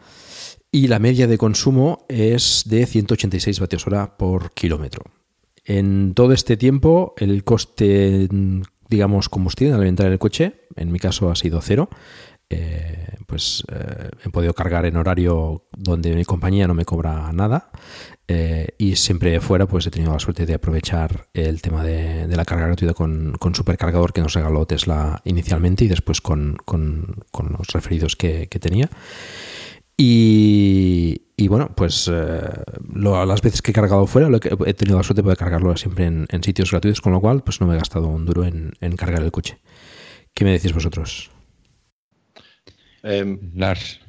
y 0.72 0.88
la 0.88 1.00
media 1.00 1.27
de 1.27 1.38
consumo 1.38 2.06
es 2.08 2.63
de 2.68 2.86
186 2.86 3.60
vatios 3.60 3.86
hora 3.86 4.15
por 4.15 4.53
kilómetro. 4.53 5.03
En 5.65 6.13
todo 6.13 6.32
este 6.32 6.56
tiempo, 6.56 7.13
el 7.18 7.44
coste, 7.44 8.30
digamos, 8.91 9.29
combustible 9.29 9.74
al 9.74 9.88
en 9.88 9.95
el 10.00 10.19
coche, 10.19 10.67
en 10.75 10.91
mi 10.91 11.00
caso 11.00 11.31
ha 11.31 11.36
sido 11.36 11.62
cero. 11.62 11.89
Eh, 12.53 13.15
pues 13.27 13.63
eh, 13.71 14.10
he 14.25 14.29
podido 14.29 14.53
cargar 14.53 14.86
en 14.86 14.98
horario 14.98 15.69
donde 15.71 16.13
mi 16.13 16.25
compañía 16.25 16.67
no 16.67 16.74
me 16.74 16.83
cobra 16.83 17.31
nada 17.31 17.71
eh, 18.27 18.75
y 18.77 18.98
siempre 18.98 19.39
fuera 19.39 19.67
pues 19.67 19.88
he 19.88 19.89
tenido 19.89 20.12
la 20.12 20.19
suerte 20.19 20.45
de 20.45 20.55
aprovechar 20.55 21.27
el 21.33 21.62
tema 21.62 21.81
de, 21.81 22.27
la 22.27 22.43
carga 22.43 22.67
gratuita 22.67 22.93
con, 22.93 23.36
con, 23.39 23.55
supercargador 23.55 24.12
que 24.12 24.19
nos 24.19 24.33
regaló 24.33 24.65
Tesla 24.65 25.21
inicialmente 25.24 25.86
y 25.86 25.88
después 25.88 26.19
con, 26.19 26.57
los 26.67 27.67
referidos 27.71 28.17
que, 28.17 28.48
tenía. 28.48 28.89
Y, 30.03 31.48
bueno, 31.48 31.70
pues 31.75 32.08
las 32.08 33.41
veces 33.41 33.62
que 33.62 33.70
he 33.70 33.74
cargado 33.74 34.08
fuera 34.08 34.29
he 34.65 34.74
tenido 34.74 34.98
la 34.98 35.03
suerte 35.03 35.20
de 35.20 35.24
poder 35.24 35.38
cargarlo 35.38 35.77
siempre 35.77 36.05
en, 36.05 36.43
sitios 36.43 36.72
gratuitos, 36.72 37.01
con 37.01 37.13
lo 37.13 37.22
cual 37.22 37.43
pues 37.43 37.62
no 37.62 37.67
me 37.67 37.75
he 37.75 37.77
gastado 37.77 38.08
un 38.08 38.25
duro 38.25 38.43
en, 38.43 38.74
en 38.81 38.96
cargar 38.96 39.22
el 39.22 39.31
coche. 39.31 39.60
¿Qué 40.34 40.43
me 40.43 40.51
decís 40.51 40.74
vosotros? 40.74 41.29
Em, 43.03 43.51
Lars, 43.53 44.00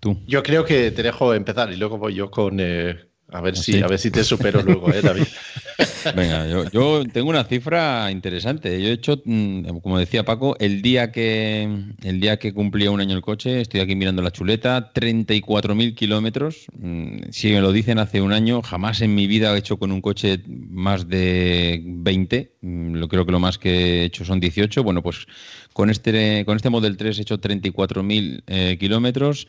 tú. 0.00 0.18
Yo 0.26 0.42
creo 0.42 0.64
que 0.64 0.90
te 0.90 1.02
dejo 1.02 1.34
empezar 1.34 1.70
y 1.70 1.76
luego 1.76 1.98
voy 1.98 2.14
yo 2.14 2.30
con. 2.30 2.58
Eh, 2.58 3.11
a 3.32 3.40
ver, 3.40 3.54
¿Ah, 3.56 3.62
si, 3.62 3.82
a 3.82 3.86
ver 3.86 3.98
si 3.98 4.10
te 4.10 4.22
supero 4.22 4.62
luego, 4.62 4.92
¿eh, 4.92 5.00
David? 5.02 5.24
Venga, 6.16 6.46
yo, 6.70 7.04
tengo 7.06 7.30
una 7.30 7.44
cifra 7.44 8.10
interesante. 8.10 8.80
Yo 8.80 8.88
he 8.88 8.92
hecho, 8.92 9.22
mm, 9.24 9.78
como 9.80 9.98
decía 9.98 10.24
Paco, 10.24 10.56
el 10.58 10.82
día 10.82 11.10
que 11.12 11.68
el 12.02 12.20
día 12.20 12.38
que 12.38 12.52
cumplía 12.52 12.90
un 12.90 13.00
año 13.00 13.16
el 13.16 13.22
coche, 13.22 13.60
estoy 13.62 13.80
aquí 13.80 13.96
mirando 13.96 14.22
la 14.22 14.30
chuleta, 14.30 14.92
34.000 14.92 15.94
kilómetros. 15.94 16.66
Mm, 16.78 17.30
si 17.30 17.52
me 17.52 17.60
lo 17.60 17.72
dicen 17.72 17.98
hace 17.98 18.20
un 18.20 18.32
año, 18.32 18.62
jamás 18.62 19.00
en 19.00 19.14
mi 19.14 19.26
vida 19.26 19.54
he 19.54 19.58
hecho 19.58 19.78
con 19.78 19.92
un 19.92 20.00
coche 20.00 20.40
más 20.46 21.08
de 21.08 21.80
20. 21.84 22.52
Mm, 22.60 22.94
lo 22.96 23.08
creo 23.08 23.24
que 23.24 23.32
lo 23.32 23.40
más 23.40 23.58
que 23.58 24.02
he 24.02 24.04
hecho 24.04 24.24
son 24.24 24.40
18. 24.40 24.82
Bueno, 24.82 25.02
pues 25.02 25.26
con 25.72 25.90
este, 25.90 26.44
con 26.44 26.56
este 26.56 26.70
Model 26.70 26.96
3 26.96 27.18
he 27.18 27.22
hecho 27.22 27.40
34.000 27.40 28.42
eh, 28.46 28.76
kilómetros, 28.78 29.48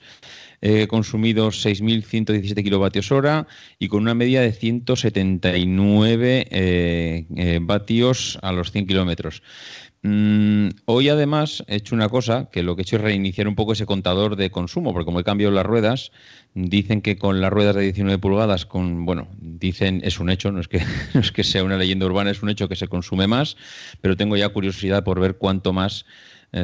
he 0.65 0.87
consumido 0.87 1.49
6.117 1.49 2.63
kilovatios 2.63 3.11
hora 3.11 3.47
y 3.79 3.89
con 3.89 4.01
una 4.01 4.13
media 4.13 4.39
de 4.39 4.53
179 4.53 6.47
eh, 6.49 7.25
eh, 7.35 7.59
vatios 7.61 8.39
a 8.41 8.53
los 8.53 8.71
100 8.71 8.87
kilómetros. 8.87 9.43
Mm, 10.03 10.69
hoy 10.85 11.09
además 11.09 11.65
he 11.67 11.75
hecho 11.75 11.95
una 11.95 12.07
cosa, 12.07 12.49
que 12.49 12.63
lo 12.63 12.75
que 12.75 12.81
he 12.81 12.83
hecho 12.83 12.95
es 12.95 13.01
reiniciar 13.01 13.49
un 13.49 13.55
poco 13.55 13.73
ese 13.73 13.85
contador 13.85 14.37
de 14.37 14.51
consumo, 14.51 14.93
porque 14.93 15.05
como 15.05 15.19
he 15.19 15.25
cambiado 15.25 15.53
las 15.53 15.65
ruedas, 15.65 16.13
dicen 16.53 17.01
que 17.01 17.17
con 17.17 17.41
las 17.41 17.51
ruedas 17.51 17.75
de 17.75 17.81
19 17.81 18.17
pulgadas, 18.19 18.65
bueno, 18.71 19.27
dicen 19.39 19.99
es 20.05 20.21
un 20.21 20.29
hecho, 20.29 20.53
no 20.53 20.61
es 20.61 20.69
que 20.69 20.79
no 21.13 21.19
es 21.19 21.33
que 21.33 21.43
sea 21.43 21.65
una 21.65 21.77
leyenda 21.77 22.05
urbana, 22.05 22.31
es 22.31 22.41
un 22.41 22.49
hecho 22.49 22.69
que 22.69 22.77
se 22.77 22.87
consume 22.87 23.27
más, 23.27 23.57
pero 23.99 24.15
tengo 24.15 24.37
ya 24.37 24.47
curiosidad 24.47 25.03
por 25.03 25.19
ver 25.19 25.35
cuánto 25.35 25.73
más. 25.73 26.05
Eh, 26.53 26.63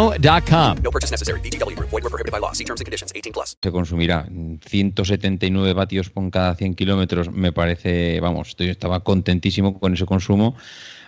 ChumbaCasino.com. 0.00 0.82
No 0.82 0.90
purchase 0.90 1.10
necessary. 1.10 1.40
BGW. 1.40 1.78
Void 1.78 2.02
were 2.02 2.10
prohibited 2.10 2.32
by 2.32 2.40
law. 2.40 2.52
See 2.52 2.64
terms 2.64 2.80
and 2.80 2.86
conditions. 2.86 3.12
18 3.14 3.32
plus. 3.32 3.56
Se 3.62 3.70
consumirá 3.70 4.26
179 4.66 5.72
vatios 5.74 6.10
por 6.10 6.30
cada 6.30 6.54
100 6.54 6.74
kilómetros. 6.74 7.30
Me 7.30 7.52
parece, 7.52 8.20
vamos, 8.20 8.48
estoy, 8.48 8.68
estaba 8.68 9.00
contentísimo 9.00 9.78
con 9.78 9.94
ese 9.94 10.06
consumo. 10.06 10.54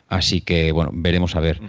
Así 0.08 0.40
que, 0.40 0.72
bueno, 0.72 0.90
veremos 0.92 1.36
a 1.36 1.40
ver. 1.40 1.62
Mm. 1.62 1.66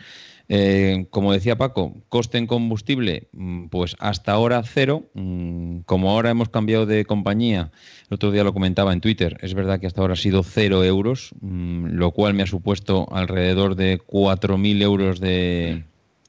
Eh, 0.50 1.08
como 1.10 1.32
decía 1.32 1.58
Paco, 1.58 1.94
coste 2.10 2.38
en 2.38 2.48
combustible, 2.48 3.30
mm, 3.32 3.68
pues 3.68 3.96
hasta 4.00 4.34
ahora 4.34 4.62
cero. 4.64 5.10
Mm, 5.14 5.80
como 5.86 6.12
ahora 6.12 6.32
hemos 6.32 6.50
cambiado 6.50 6.86
de 6.86 7.06
compañía, 7.06 7.72
el 8.10 8.16
otro 8.16 8.32
día 8.32 8.44
lo 8.44 8.54
comentaba 8.54 8.92
en 8.92 9.00
Twitter, 9.00 9.38
es 9.42 9.54
verdad 9.54 9.80
que 9.80 9.88
hasta 9.88 10.02
ahora 10.02 10.14
ha 10.14 10.18
sido 10.18 10.44
cero 10.44 10.84
euros, 10.84 11.32
lo 11.42 12.12
cual 12.12 12.34
me 12.34 12.44
ha 12.44 12.48
supuesto 12.48 13.08
alrededor 13.12 13.76
de 13.76 14.00
4.000 14.00 14.82
euros 14.82 15.20
de, 15.22 15.86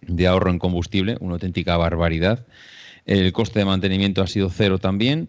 de 0.09 0.27
ahorro 0.27 0.51
en 0.51 0.59
combustible, 0.59 1.17
una 1.21 1.35
auténtica 1.35 1.77
barbaridad. 1.77 2.47
El 3.07 3.33
coste 3.33 3.59
de 3.59 3.65
mantenimiento 3.65 4.23
ha 4.23 4.27
sido 4.27 4.51
cero 4.51 4.79
también 4.79 5.29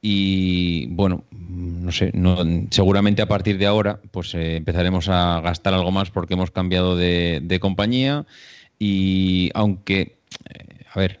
y 0.00 0.86
bueno, 0.88 1.24
no 1.30 1.90
sé, 1.90 2.12
seguramente 2.70 3.22
a 3.22 3.28
partir 3.28 3.58
de 3.58 3.66
ahora 3.66 4.00
pues 4.10 4.34
eh, 4.34 4.56
empezaremos 4.56 5.08
a 5.08 5.40
gastar 5.40 5.74
algo 5.74 5.90
más 5.90 6.10
porque 6.10 6.34
hemos 6.34 6.50
cambiado 6.50 6.96
de, 6.96 7.58
compañía 7.60 8.26
y 8.78 9.50
aunque, 9.54 10.18
eh, 10.48 10.84
a 10.92 11.00
ver, 11.00 11.18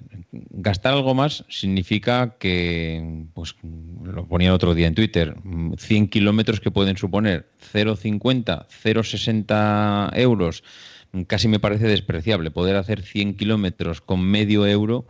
gastar 0.50 0.92
algo 0.92 1.14
más 1.14 1.44
significa 1.48 2.36
que, 2.38 3.24
pues 3.34 3.56
lo 4.04 4.26
ponía 4.26 4.48
el 4.48 4.54
otro 4.54 4.74
día 4.74 4.86
en 4.86 4.94
Twitter, 4.94 5.34
100 5.78 6.08
kilómetros 6.08 6.60
que 6.60 6.70
pueden 6.70 6.96
suponer 6.96 7.48
0,50, 7.72 8.66
0,60 8.68 10.16
euros, 10.18 10.62
casi 11.24 11.48
me 11.48 11.60
parece 11.60 11.86
despreciable. 11.86 12.50
Poder 12.50 12.76
hacer 12.76 13.02
100 13.02 13.36
kilómetros 13.36 14.00
con 14.00 14.22
medio 14.22 14.66
euro 14.66 15.06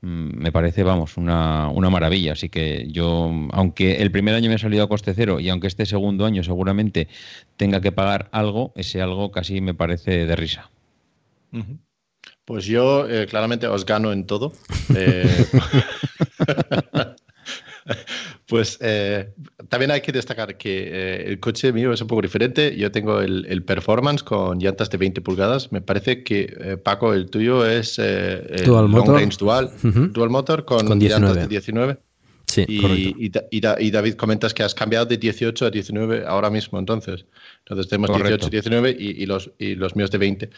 Mm, 0.00 0.38
me 0.38 0.52
parece, 0.52 0.84
vamos, 0.84 1.16
una, 1.16 1.68
una, 1.68 1.90
maravilla. 1.90 2.32
Así 2.32 2.48
que 2.48 2.86
yo, 2.90 3.30
aunque 3.52 3.96
el 3.96 4.10
primer 4.10 4.34
año 4.34 4.48
me 4.48 4.54
ha 4.54 4.58
salido 4.58 4.84
a 4.84 4.88
coste 4.88 5.12
cero 5.14 5.40
y 5.40 5.48
aunque 5.48 5.66
este 5.66 5.86
segundo 5.86 6.24
año 6.24 6.44
seguramente 6.44 7.08
tenga 7.56 7.80
que 7.80 7.92
pagar 7.92 8.28
algo, 8.32 8.72
ese 8.76 9.02
algo 9.02 9.32
casi 9.32 9.60
me 9.60 9.74
parece 9.74 10.26
de 10.26 10.36
risa. 10.36 10.70
Pues 12.44 12.66
yo 12.66 13.08
eh, 13.08 13.26
claramente 13.26 13.66
os 13.66 13.84
gano 13.84 14.12
en 14.12 14.26
todo. 14.26 14.52
Eh, 14.94 15.44
Pues 18.48 18.78
eh, 18.80 19.30
también 19.68 19.90
hay 19.90 20.00
que 20.00 20.10
destacar 20.10 20.56
que 20.56 20.88
eh, 20.90 21.24
el 21.26 21.38
coche 21.38 21.70
mío 21.70 21.92
es 21.92 22.00
un 22.00 22.08
poco 22.08 22.22
diferente. 22.22 22.74
Yo 22.74 22.90
tengo 22.90 23.20
el, 23.20 23.62
Performance 23.62 24.22
con 24.22 24.58
llantas 24.58 24.88
de 24.88 24.96
20 24.96 25.20
pulgadas. 25.20 25.70
Me 25.70 25.82
parece 25.82 26.24
que, 26.24 26.56
eh, 26.58 26.78
Paco, 26.78 27.12
el 27.12 27.28
tuyo 27.28 27.66
es 27.66 27.98
el 27.98 28.64
dual 28.64 28.84
Long 28.84 28.90
motor. 28.90 29.16
Range 29.16 29.36
Dual, 29.38 29.70
dual 29.82 30.30
Motor 30.30 30.64
con, 30.64 30.98
llantas 30.98 31.36
de 31.36 31.46
19. 31.46 31.98
Sí, 32.46 32.64
y, 32.66 33.30
y, 33.50 33.90
David, 33.90 34.14
comentas 34.14 34.54
que 34.54 34.62
has 34.62 34.74
cambiado 34.74 35.04
de 35.04 35.18
18 35.18 35.66
a 35.66 35.70
19 35.70 36.24
ahora 36.26 36.48
mismo, 36.48 36.78
entonces. 36.78 37.26
Entonces 37.58 37.88
tenemos 37.88 38.16
18, 38.16 38.48
19 38.48 38.96
y, 38.98 39.26
los, 39.26 39.50
y 39.58 39.74
los 39.74 39.94
míos 39.94 40.10
de 40.10 40.16
20. 40.16 40.48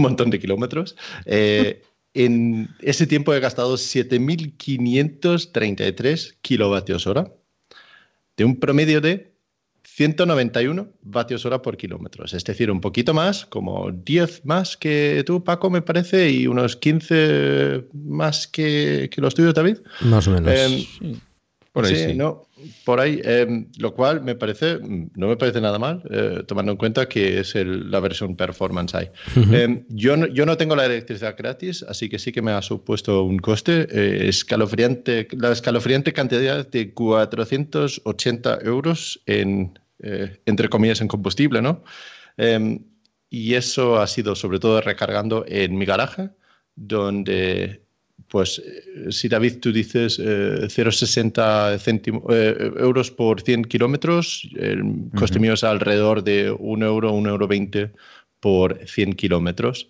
montón 0.00 0.30
de 0.30 0.38
kilómetros. 0.38 0.94
Eh, 1.26 1.82
en 2.14 2.68
ese 2.80 3.08
tiempo 3.08 3.34
he 3.34 3.40
gastado 3.40 3.74
7.533 3.74 6.36
kilovatios 6.40 7.08
hora, 7.08 7.34
de 8.36 8.44
un 8.44 8.60
promedio 8.60 9.00
de 9.00 9.32
191 9.84 10.92
vatios 11.02 11.44
hora 11.44 11.60
por 11.60 11.76
kilómetro. 11.76 12.24
Es 12.24 12.44
decir, 12.44 12.70
un 12.70 12.80
poquito 12.80 13.12
más, 13.12 13.46
como 13.46 13.90
10 13.90 14.44
más 14.44 14.76
que 14.76 15.24
tú, 15.26 15.42
Paco, 15.42 15.70
me 15.70 15.82
parece, 15.82 16.30
y 16.30 16.46
unos 16.46 16.76
15 16.76 17.86
más 17.92 18.46
que, 18.46 19.10
que 19.12 19.20
los 19.20 19.34
tuyos, 19.34 19.54
David. 19.54 19.78
Más 20.02 20.28
o 20.28 20.30
menos. 20.30 20.52
Em, 20.52 20.84
Por 21.72 21.84
ahí 21.84 21.96
sí, 21.96 22.14
no, 22.14 22.46
por 22.84 23.00
ahí, 23.00 23.20
em, 23.24 23.66
lo 23.78 23.94
cual 23.94 24.22
me 24.22 24.34
parece, 24.34 24.78
no 24.80 25.28
me 25.28 25.36
parece 25.36 25.60
nada 25.60 25.78
mal, 25.78 26.02
eh, 26.10 26.42
tomando 26.46 26.72
en 26.72 26.78
cuenta 26.78 27.08
que 27.08 27.40
es 27.40 27.54
la 27.54 28.00
versión 28.00 28.36
performance 28.36 28.94
ahí. 28.94 29.10
Em, 29.52 29.84
yo, 29.88 30.16
no, 30.16 30.26
yo 30.26 30.46
no 30.46 30.56
tengo 30.56 30.76
la 30.76 30.86
electricidad 30.86 31.36
gratis, 31.36 31.84
así 31.88 32.08
que 32.08 32.18
sí 32.18 32.32
que 32.32 32.42
me 32.42 32.52
ha 32.52 32.62
supuesto 32.62 33.22
un 33.22 33.38
coste 33.38 33.86
eh, 33.90 34.28
escalofriante, 34.28 35.28
la 35.32 35.52
escalofriante 35.52 36.12
cantidad 36.12 36.66
de 36.66 36.92
480 36.92 38.58
euros 38.62 39.20
en, 39.26 39.78
eh, 40.02 40.40
entre 40.46 40.68
comillas, 40.68 41.00
en 41.00 41.08
combustible, 41.08 41.62
¿no? 41.62 41.82
Em, 42.36 42.84
y 43.28 43.54
eso 43.54 44.00
ha 44.00 44.06
sido 44.06 44.34
sobre 44.34 44.58
todo 44.58 44.80
recargando 44.80 45.44
en 45.46 45.76
mi 45.76 45.84
garaje, 45.84 46.30
donde 46.74 47.82
pues 48.30 48.62
eh, 48.64 49.10
si 49.10 49.28
David 49.28 49.58
tú 49.60 49.72
dices 49.72 50.18
0,60 50.20 51.74
eh, 51.74 52.56
eh, 52.58 52.72
euros 52.78 53.10
por 53.10 53.42
100 53.42 53.64
kilómetros, 53.64 54.48
el 54.56 54.82
coste 55.16 55.40
mío 55.40 55.54
es 55.54 55.64
alrededor 55.64 56.22
de 56.22 56.50
1 56.52 56.86
euro, 56.86 57.12
1 57.12 57.28
euro 57.28 57.48
20 57.48 57.90
por 58.38 58.78
100 58.86 59.14
kilómetros 59.14 59.88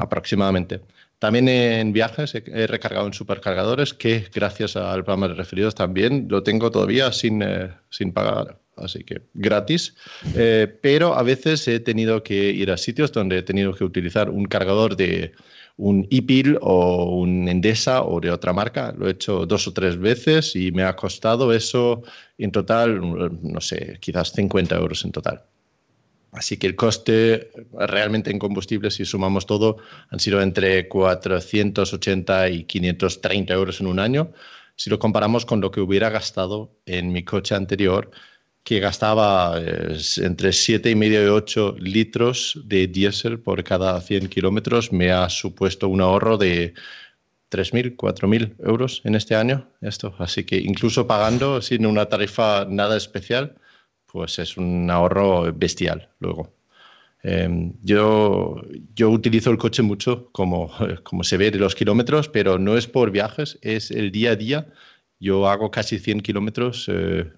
aproximadamente. 0.00 0.80
También 1.18 1.48
en 1.48 1.92
viajes 1.92 2.34
he, 2.34 2.66
recargado 2.66 3.06
en 3.06 3.12
supercargadores 3.12 3.94
que 3.94 4.26
gracias 4.34 4.74
al 4.74 5.04
programa 5.04 5.28
de 5.28 5.34
referidos 5.34 5.74
también 5.74 6.26
lo 6.28 6.42
tengo 6.42 6.70
todavía 6.70 7.12
sin, 7.12 7.44
sin 7.90 8.12
pagar, 8.12 8.58
así 8.76 9.04
que 9.04 9.20
gratis. 9.34 9.94
pero 10.80 11.14
a 11.14 11.22
veces 11.22 11.68
he 11.68 11.78
tenido 11.78 12.22
que 12.22 12.50
ir 12.50 12.70
a 12.72 12.78
sitios 12.78 13.12
donde 13.12 13.38
he 13.38 13.42
tenido 13.42 13.74
que 13.74 13.84
utilizar 13.84 14.30
un 14.30 14.46
cargador 14.46 14.96
de 14.96 15.32
un 15.76 16.06
IPIL 16.10 16.58
o 16.60 17.16
un 17.16 17.48
Endesa 17.48 18.02
o 18.02 18.20
de 18.20 18.30
otra 18.30 18.52
marca. 18.52 18.92
Lo 18.96 19.08
he 19.08 19.12
hecho 19.12 19.46
dos 19.46 19.66
o 19.66 19.72
tres 19.72 19.98
veces 19.98 20.54
y 20.56 20.72
me 20.72 20.84
ha 20.84 20.94
costado 20.94 21.52
eso 21.52 22.02
en 22.38 22.52
total, 22.52 23.00
no 23.42 23.60
sé, 23.60 23.98
quizás 24.00 24.32
50 24.32 24.76
euros 24.76 25.04
en 25.04 25.12
total. 25.12 25.42
Así 26.32 26.56
que 26.56 26.66
el 26.66 26.74
coste 26.74 27.50
realmente 27.72 28.30
en 28.30 28.40
combustible, 28.40 28.90
si 28.90 29.04
sumamos 29.04 29.46
todo, 29.46 29.76
han 30.10 30.18
sido 30.18 30.42
entre 30.42 30.88
480 30.88 32.48
y 32.50 32.64
530 32.64 33.54
euros 33.54 33.80
en 33.80 33.86
un 33.86 34.00
año. 34.00 34.32
Si 34.74 34.90
lo 34.90 34.98
comparamos 34.98 35.46
con 35.46 35.60
lo 35.60 35.70
que 35.70 35.80
hubiera 35.80 36.10
gastado 36.10 36.72
en 36.86 37.12
mi 37.12 37.22
coche 37.22 37.54
anterior, 37.54 38.10
que 38.64 38.80
gastaba 38.80 39.58
entre 39.58 40.48
7,5 40.48 41.12
y 41.12 41.28
8 41.28 41.76
litros 41.78 42.60
de 42.64 42.86
diésel 42.86 43.38
por 43.38 43.62
cada 43.62 44.00
100 44.00 44.28
kilómetros, 44.28 44.90
me 44.90 45.12
ha 45.12 45.28
supuesto 45.28 45.88
un 45.88 46.00
ahorro 46.00 46.38
de 46.38 46.72
3.000, 47.50 47.96
4.000 47.96 48.54
euros 48.66 49.02
en 49.04 49.14
este 49.14 49.36
año. 49.36 49.68
Esto. 49.82 50.14
Así 50.18 50.44
que 50.44 50.56
incluso 50.56 51.06
pagando 51.06 51.60
sin 51.60 51.84
una 51.86 52.06
tarifa 52.06 52.64
nada 52.64 52.96
especial, 52.96 53.54
pues 54.06 54.38
es 54.38 54.56
un 54.56 54.90
ahorro 54.90 55.52
bestial 55.52 56.08
luego. 56.20 56.50
Em, 57.22 57.74
yo, 57.82 58.62
yo 58.94 59.10
utilizo 59.10 59.50
el 59.50 59.58
coche 59.58 59.82
mucho, 59.82 60.30
como, 60.32 60.70
como 61.04 61.22
se 61.24 61.36
ve 61.36 61.50
de 61.50 61.58
los 61.58 61.74
kilómetros, 61.74 62.28
pero 62.28 62.58
no 62.58 62.76
es 62.78 62.86
por 62.86 63.10
viajes, 63.10 63.58
es 63.62 63.90
el 63.90 64.10
día 64.10 64.32
a 64.32 64.36
día. 64.36 64.66
Yo 65.20 65.48
hago 65.48 65.70
casi 65.70 65.98
100 65.98 66.20
kilómetros 66.22 66.86
eh, 66.92 67.30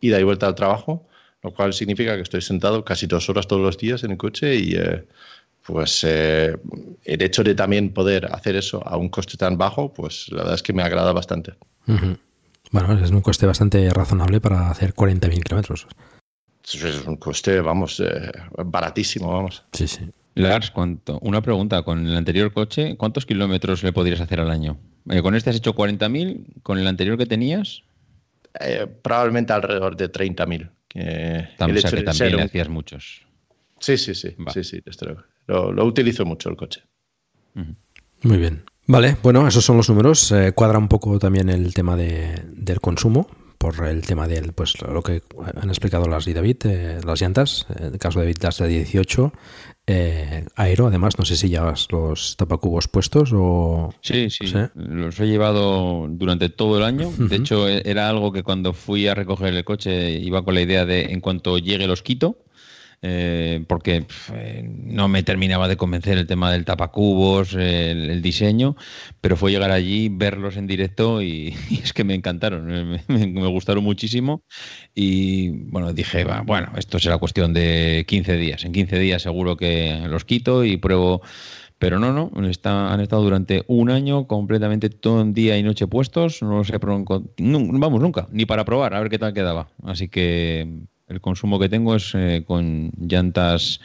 ida 0.00 0.20
y 0.20 0.22
vuelta 0.22 0.46
al 0.46 0.54
trabajo, 0.54 1.06
lo 1.42 1.52
cual 1.52 1.72
significa 1.72 2.16
que 2.16 2.22
estoy 2.22 2.40
sentado 2.40 2.84
casi 2.84 3.06
dos 3.06 3.28
horas 3.28 3.46
todos 3.46 3.62
los 3.62 3.78
días 3.78 4.04
en 4.04 4.12
el 4.12 4.16
coche 4.16 4.56
y 4.56 4.74
eh, 4.74 5.04
pues 5.64 6.02
eh, 6.04 6.56
el 7.04 7.22
hecho 7.22 7.44
de 7.44 7.54
también 7.54 7.92
poder 7.92 8.26
hacer 8.32 8.56
eso 8.56 8.86
a 8.86 8.96
un 8.96 9.08
coste 9.08 9.36
tan 9.36 9.58
bajo, 9.58 9.92
pues 9.92 10.28
la 10.30 10.38
verdad 10.38 10.54
es 10.54 10.62
que 10.62 10.72
me 10.72 10.82
agrada 10.82 11.12
bastante. 11.12 11.54
Bueno, 12.70 12.98
es 13.02 13.10
un 13.10 13.20
coste 13.20 13.46
bastante 13.46 13.88
razonable 13.90 14.40
para 14.40 14.70
hacer 14.70 14.94
40.000 14.94 15.42
kilómetros. 15.42 15.86
Es 16.64 17.06
un 17.06 17.16
coste, 17.16 17.60
vamos, 17.60 18.00
eh, 18.00 18.30
baratísimo, 18.64 19.32
vamos. 19.32 19.64
Sí, 19.72 19.88
sí. 19.88 20.10
Lars, 20.34 20.70
¿cuánto? 20.70 21.18
una 21.20 21.42
pregunta. 21.42 21.82
Con 21.82 22.06
el 22.06 22.16
anterior 22.16 22.52
coche, 22.52 22.96
¿cuántos 22.96 23.26
kilómetros 23.26 23.82
le 23.82 23.92
podrías 23.92 24.20
hacer 24.20 24.40
al 24.40 24.50
año? 24.50 24.78
con 25.22 25.34
este 25.34 25.50
has 25.50 25.56
hecho 25.56 25.74
40.000, 25.74 26.62
con 26.62 26.78
el 26.78 26.86
anterior 26.86 27.16
que 27.16 27.24
tenías, 27.24 27.82
eh, 28.60 28.86
probablemente 29.02 29.52
alrededor 29.52 29.96
de 29.96 30.10
30.000. 30.10 30.70
Eh, 30.94 31.48
o 31.58 31.78
sea 31.78 31.90
que 31.90 32.02
también 32.02 32.36
le 32.36 32.42
hacías 32.42 32.68
muchos. 32.68 33.22
Sí, 33.78 33.96
sí, 33.96 34.14
sí, 34.14 34.34
sí, 34.52 34.64
sí, 34.64 34.82
lo, 35.46 35.72
lo, 35.72 35.84
utilizo 35.84 36.24
mucho 36.24 36.48
el 36.48 36.56
coche. 36.56 36.82
Muy 38.22 38.38
bien. 38.38 38.64
Vale, 38.86 39.16
bueno, 39.22 39.46
esos 39.46 39.64
son 39.64 39.76
los 39.76 39.88
números. 39.88 40.32
Eh, 40.32 40.52
cuadra 40.52 40.78
un 40.78 40.88
poco 40.88 41.18
también 41.18 41.48
el 41.48 41.74
tema 41.74 41.94
de, 41.96 42.42
del 42.48 42.80
consumo 42.80 43.28
por 43.58 43.84
el 43.86 44.06
tema 44.06 44.26
del, 44.28 44.52
pues 44.52 44.80
lo 44.80 45.02
que 45.02 45.22
han 45.60 45.68
explicado 45.68 46.06
las 46.08 46.26
y 46.26 46.32
David, 46.32 46.56
eh, 46.64 47.00
las 47.04 47.20
llantas, 47.20 47.66
en 47.76 47.92
el 47.94 47.98
caso 47.98 48.20
de 48.20 48.26
David 48.26 48.38
las 48.42 48.58
de 48.58 48.68
18, 48.68 49.32
eh, 49.90 50.44
aero, 50.54 50.88
además, 50.88 51.18
no 51.18 51.24
sé 51.24 51.34
si 51.34 51.48
llevas 51.48 51.88
los 51.90 52.36
tapacubos 52.36 52.88
puestos 52.88 53.30
o... 53.34 53.88
Sí, 54.02 54.28
sí, 54.28 54.44
los 54.74 55.18
he 55.18 55.26
llevado 55.26 56.06
durante 56.10 56.50
todo 56.50 56.76
el 56.76 56.84
año. 56.84 57.10
De 57.16 57.36
hecho, 57.36 57.66
e-, 57.66 57.80
era 57.86 58.10
algo 58.10 58.30
que 58.30 58.42
cuando 58.42 58.74
fui 58.74 59.06
a 59.08 59.14
recoger 59.14 59.54
el 59.54 59.64
coche 59.64 60.10
iba 60.10 60.44
con 60.44 60.54
la 60.54 60.60
idea 60.60 60.84
de 60.84 61.04
en 61.04 61.22
cuanto 61.22 61.56
llegue 61.56 61.86
los 61.86 62.02
quito. 62.02 62.36
Eh, 63.00 63.64
porque 63.68 64.06
eh, 64.34 64.68
no 64.68 65.06
me 65.06 65.22
terminaba 65.22 65.68
de 65.68 65.76
convencer 65.76 66.18
el 66.18 66.26
tema 66.26 66.50
del 66.50 66.64
tapacubos, 66.64 67.54
el, 67.54 68.20
diseño, 68.22 68.74
pero 69.20 69.36
fue 69.36 69.52
llegar 69.52 69.70
allí, 69.70 70.08
verlos 70.08 70.56
en 70.56 70.66
directo 70.66 71.22
y, 71.22 71.54
es 71.82 71.92
que 71.92 72.02
me 72.02 72.14
encantaron, 72.14 72.66
me, 73.06 73.46
gustaron 73.46 73.84
muchísimo 73.84 74.42
y 74.96 75.50
bueno, 75.70 75.92
dije, 75.92 76.26
bueno, 76.44 76.72
esto 76.76 76.98
será 76.98 77.18
cuestión 77.18 77.54
de 77.54 78.04
15 78.08 78.36
días, 78.36 78.64
en 78.64 78.72
15 78.72 78.98
días 78.98 79.22
seguro 79.22 79.56
que 79.56 80.00
los 80.08 80.24
quito 80.24 80.64
y 80.64 80.76
pruebo 80.76 81.22
pero 81.78 82.00
no, 82.00 82.12
no, 82.12 82.32
han 82.34 83.00
estado 83.00 83.22
durante 83.22 83.62
un 83.68 83.90
año 83.90 84.26
completamente 84.26 84.90
todo 84.90 85.22
el 85.22 85.32
día 85.32 85.56
y 85.56 85.62
noche 85.62 85.86
puestos, 85.86 86.42
no 86.42 86.58
los 86.58 86.70
he 86.70 86.78
vamos, 86.78 88.00
nunca, 88.00 88.26
ni 88.32 88.46
para 88.46 88.64
probar, 88.64 88.94
a 88.94 89.00
ver 89.00 89.08
qué 89.08 89.18
tal 89.20 89.32
quedaba. 89.32 89.68
Así 89.84 90.08
que 90.08 90.88
el 91.08 91.20
consumo 91.20 91.58
que 91.58 91.68
tengo 91.68 91.94
es 91.94 92.12
eh, 92.14 92.44
con 92.46 92.90
llantas 92.98 93.80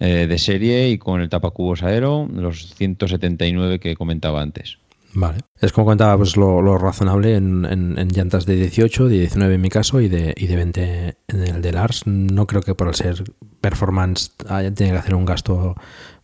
eh, 0.00 0.26
de 0.26 0.38
serie 0.38 0.88
y 0.90 0.98
con 0.98 1.20
el 1.20 1.28
tapacubos 1.28 1.82
aero, 1.82 2.28
los 2.32 2.74
179 2.74 3.78
que 3.78 3.94
comentaba 3.94 4.42
antes. 4.42 4.78
Vale. 5.14 5.40
Es 5.60 5.72
como 5.72 5.84
comentaba, 5.84 6.16
pues 6.16 6.36
lo, 6.38 6.78
razonable 6.78 7.36
en, 7.36 8.08
llantas 8.14 8.46
de 8.46 8.56
18, 8.56 9.08
de 9.08 9.18
19 9.18 9.54
en 9.54 9.60
mi 9.60 9.68
caso 9.68 10.00
y 10.00 10.08
de, 10.08 10.32
y 10.36 10.46
de 10.46 10.56
20 10.56 11.16
en 11.28 11.40
el 11.40 11.60
de 11.60 11.72
Lars. 11.72 12.06
No 12.06 12.46
creo 12.46 12.62
que 12.62 12.74
por 12.74 12.88
el 12.88 12.94
ser 12.94 13.22
performance 13.60 14.32
haya, 14.48 14.72
tenga 14.72 14.92
que 14.92 14.98
hacer 14.98 15.14
un 15.14 15.26
gasto 15.26 15.74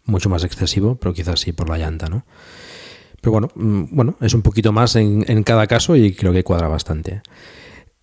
mucho 0.06 0.30
más 0.30 0.42
excesivo, 0.44 0.94
pero 0.96 1.12
quizás 1.12 1.40
sí 1.40 1.52
por 1.52 1.68
la 1.68 1.76
llanta, 1.76 2.08
¿no? 2.08 2.24
Pero 3.20 3.32
bueno, 3.32 3.50
mm, 3.54 3.94
bueno, 3.94 4.16
es 4.22 4.32
un 4.32 4.40
poquito 4.40 4.72
más 4.72 4.96
en, 4.96 5.24
en 5.28 5.42
cada 5.42 5.66
caso 5.66 5.94
y 5.94 6.14
creo 6.14 6.32
que 6.32 6.42
cuadra 6.42 6.68
bastante. 6.68 7.20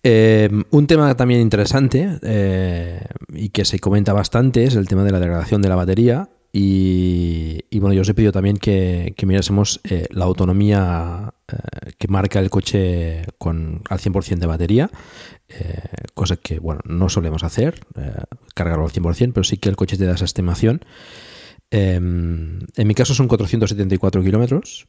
Eh, 0.08 0.48
un 0.70 0.86
tema 0.86 1.16
también 1.16 1.40
interesante 1.40 2.20
eh, 2.22 3.04
y 3.32 3.48
que 3.48 3.64
se 3.64 3.80
comenta 3.80 4.12
bastante 4.12 4.62
es 4.62 4.76
el 4.76 4.86
tema 4.86 5.02
de 5.02 5.10
la 5.10 5.18
degradación 5.18 5.62
de 5.62 5.68
la 5.68 5.74
batería. 5.74 6.28
Y, 6.52 7.60
bueno, 7.80 7.92
yo 7.92 8.02
os 8.02 8.08
he 8.08 8.14
pedido 8.14 8.30
también 8.30 8.56
que, 8.56 9.12
mirásemos 9.26 9.80
eh, 9.82 10.06
la 10.10 10.24
autonomía 10.24 11.34
que 11.98 12.08
marca 12.08 12.38
el 12.38 12.50
coche 12.50 13.24
con 13.36 13.82
al 13.90 13.98
100% 13.98 14.38
de 14.38 14.46
batería, 14.46 14.90
cosa 16.14 16.36
que 16.36 16.58
bueno, 16.58 16.80
no 16.86 17.10
solemos 17.10 17.44
hacer, 17.44 17.80
cargarlo 18.54 18.84
al 18.84 18.92
100%, 18.92 19.32
pero 19.34 19.44
sí 19.44 19.58
que 19.58 19.68
el 19.68 19.76
coche 19.76 19.98
te 19.98 20.06
da 20.06 20.14
esa 20.14 20.24
estimación. 20.24 20.82
en 21.70 22.66
mi 22.74 22.94
caso 22.94 23.12
son 23.12 23.28
474 23.28 24.22
kilómetros, 24.22 24.88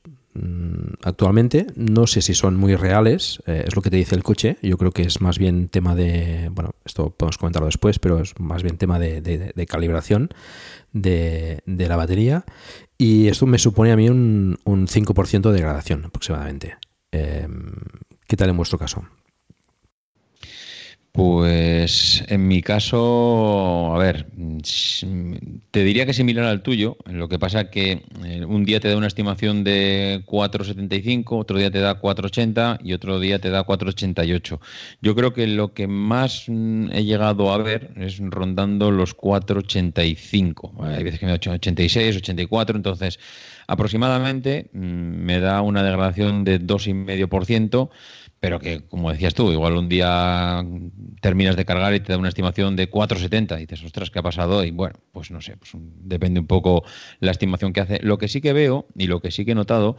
actualmente. 1.03 1.67
No 1.75 2.07
sé 2.07 2.21
si 2.21 2.33
son 2.33 2.55
muy 2.55 2.75
reales, 2.75 3.41
eh, 3.45 3.65
es 3.67 3.75
lo 3.75 3.81
que 3.81 3.89
te 3.89 3.97
dice 3.97 4.15
el 4.15 4.23
coche. 4.23 4.57
Yo 4.61 4.77
creo 4.77 4.91
que 4.91 5.03
es 5.03 5.21
más 5.21 5.37
bien 5.37 5.69
tema 5.69 5.95
de, 5.95 6.49
bueno, 6.51 6.75
esto 6.85 7.11
podemos 7.11 7.37
comentarlo 7.37 7.67
después, 7.67 7.99
pero 7.99 8.19
es 8.19 8.39
más 8.39 8.63
bien 8.63 8.77
tema 8.77 8.99
de, 8.99 9.67
calibración 9.67 10.29
de, 10.93 11.61
la 11.65 11.95
batería. 11.95 12.45
Y 12.97 13.27
esto 13.27 13.45
me 13.45 13.59
supone 13.59 13.91
a 13.91 13.95
mí 13.95 14.09
un, 14.09 14.57
un 14.63 14.87
5% 14.87 15.41
de 15.41 15.53
degradación 15.53 16.05
aproximadamente. 16.05 16.77
Em, 17.11 17.73
¿Qué 18.27 18.35
tal 18.35 18.49
en 18.49 18.57
vuestro 18.57 18.77
caso? 18.77 19.05
Pues 21.17 22.23
en 22.27 22.47
mi 22.47 22.61
caso, 22.61 23.91
a 23.95 23.97
ver, 23.97 24.27
te 25.71 25.83
diría 25.83 26.05
que 26.05 26.13
similar 26.13 26.45
al 26.45 26.61
tuyo. 26.61 26.95
Lo 27.07 27.27
que 27.27 27.39
pasa 27.39 27.71
que 27.71 28.03
eh, 28.23 28.45
un 28.45 28.65
día 28.65 28.79
te 28.79 28.87
da 28.87 28.95
una 28.95 29.07
estimación 29.07 29.63
de 29.63 30.21
4,75, 30.27 31.23
otro 31.31 31.57
día 31.57 31.71
te 31.71 31.79
da 31.79 31.99
4,80 31.99 32.81
y 32.83 32.93
otro 32.93 33.19
día 33.19 33.39
te 33.39 33.49
da 33.49 33.65
4,88. 33.65 34.59
Yo 35.01 35.15
creo 35.15 35.33
que 35.33 35.47
lo 35.47 35.73
que 35.73 35.87
más 35.87 36.43
mm, 36.49 36.91
he 36.91 37.03
llegado 37.03 37.51
a 37.51 37.57
ver 37.57 37.93
es 37.95 38.19
rondando 38.19 38.91
los 38.91 39.17
4,85. 39.17 40.83
Hay 40.83 41.03
veces 41.03 41.19
que 41.19 41.25
me 41.25 41.31
da 41.31 41.37
86, 41.37 42.17
84, 42.17 42.77
entonces 42.77 43.17
Aproximadamente 43.67 44.69
mm, 44.71 44.79
me 44.79 45.39
da 45.41 45.61
una 45.61 45.83
degradación 45.83 46.45
de 46.45 46.61
2,5%, 46.61 47.89
pero 48.39 48.59
que, 48.59 48.81
como 48.87 49.11
decías 49.11 49.33
tú, 49.33 49.51
igual 49.51 49.75
un 49.77 49.89
día 49.89 50.63
terminas 51.21 51.55
de 51.55 51.65
cargar 51.65 51.93
y 51.95 51.99
te 51.99 52.13
da 52.13 52.19
una 52.19 52.29
estimación 52.29 52.75
de 52.75 52.89
4,70 52.89 53.57
y 53.57 53.61
dices, 53.61 53.83
ostras, 53.83 54.11
¿qué 54.11 54.19
ha 54.19 54.23
pasado? 54.23 54.63
Y 54.63 54.71
bueno, 54.71 54.95
pues 55.11 55.31
no 55.31 55.41
sé, 55.41 55.57
pues 55.57 55.71
depende 55.73 56.39
un 56.39 56.47
poco 56.47 56.83
la 57.19 57.31
estimación 57.31 57.73
que 57.73 57.81
hace. 57.81 57.99
Lo 58.03 58.17
que 58.17 58.27
sí 58.27 58.41
que 58.41 58.53
veo 58.53 58.85
y 58.95 59.07
lo 59.07 59.21
que 59.21 59.31
sí 59.31 59.43
que 59.43 59.51
he 59.51 59.55
notado 59.55 59.97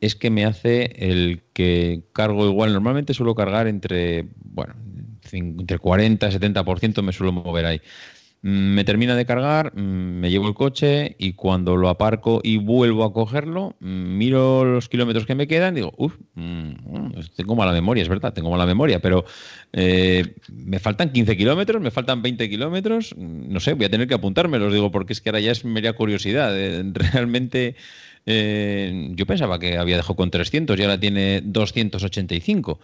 es 0.00 0.14
que 0.14 0.30
me 0.30 0.44
hace 0.44 1.10
el 1.10 1.42
que 1.52 2.04
cargo 2.12 2.46
igual, 2.46 2.72
normalmente 2.72 3.12
suelo 3.12 3.34
cargar 3.34 3.66
entre, 3.66 4.28
bueno, 4.42 4.74
entre 5.32 5.78
40 5.78 6.28
y 6.28 6.32
70% 6.32 7.02
me 7.02 7.12
suelo 7.12 7.32
mover 7.32 7.66
ahí. 7.66 7.80
Mm, 8.42 8.74
me 8.74 8.84
termina 8.84 9.14
de 9.16 9.26
cargar, 9.26 9.72
mm, 9.76 10.20
me 10.20 10.30
llevo 10.30 10.48
el 10.48 10.54
coche 10.54 11.14
y 11.18 11.34
cuando 11.34 11.76
lo 11.76 11.90
aparco 11.90 12.40
y 12.42 12.56
vuelvo 12.56 13.04
a 13.04 13.12
cogerlo, 13.12 13.76
mm, 13.80 14.16
miro 14.16 14.64
los 14.64 14.88
kilómetros 14.88 15.26
que 15.26 15.34
me 15.34 15.46
quedan 15.46 15.74
y 15.74 15.76
digo, 15.76 15.92
uff, 15.98 16.16
tengo 17.36 17.54
mala 17.54 17.72
memoria, 17.72 18.02
es 18.02 18.08
verdad, 18.08 18.32
tengo 18.32 18.50
mala 18.50 18.64
memoria, 18.64 19.00
pero 19.00 19.26
eh, 19.74 20.36
me 20.48 20.78
faltan 20.78 21.12
15 21.12 21.36
kilómetros, 21.36 21.82
me 21.82 21.90
faltan 21.90 22.22
20 22.22 22.48
kilómetros, 22.48 23.14
no 23.16 23.60
sé, 23.60 23.74
voy 23.74 23.84
a 23.84 23.90
tener 23.90 24.08
que 24.08 24.14
apuntarme, 24.14 24.58
los 24.58 24.72
digo, 24.72 24.90
porque 24.90 25.12
es 25.12 25.20
que 25.20 25.28
ahora 25.28 25.40
ya 25.40 25.52
es 25.52 25.64
media 25.66 25.92
curiosidad. 25.92 26.58
Eh, 26.58 26.82
realmente 27.12 27.76
eh, 28.26 29.08
yo 29.14 29.26
pensaba 29.26 29.58
que 29.58 29.76
había 29.78 29.96
dejado 29.96 30.16
con 30.16 30.30
300 30.30 30.78
y 30.78 30.82
ahora 30.82 30.98
tiene 30.98 31.40
285. 31.44 32.80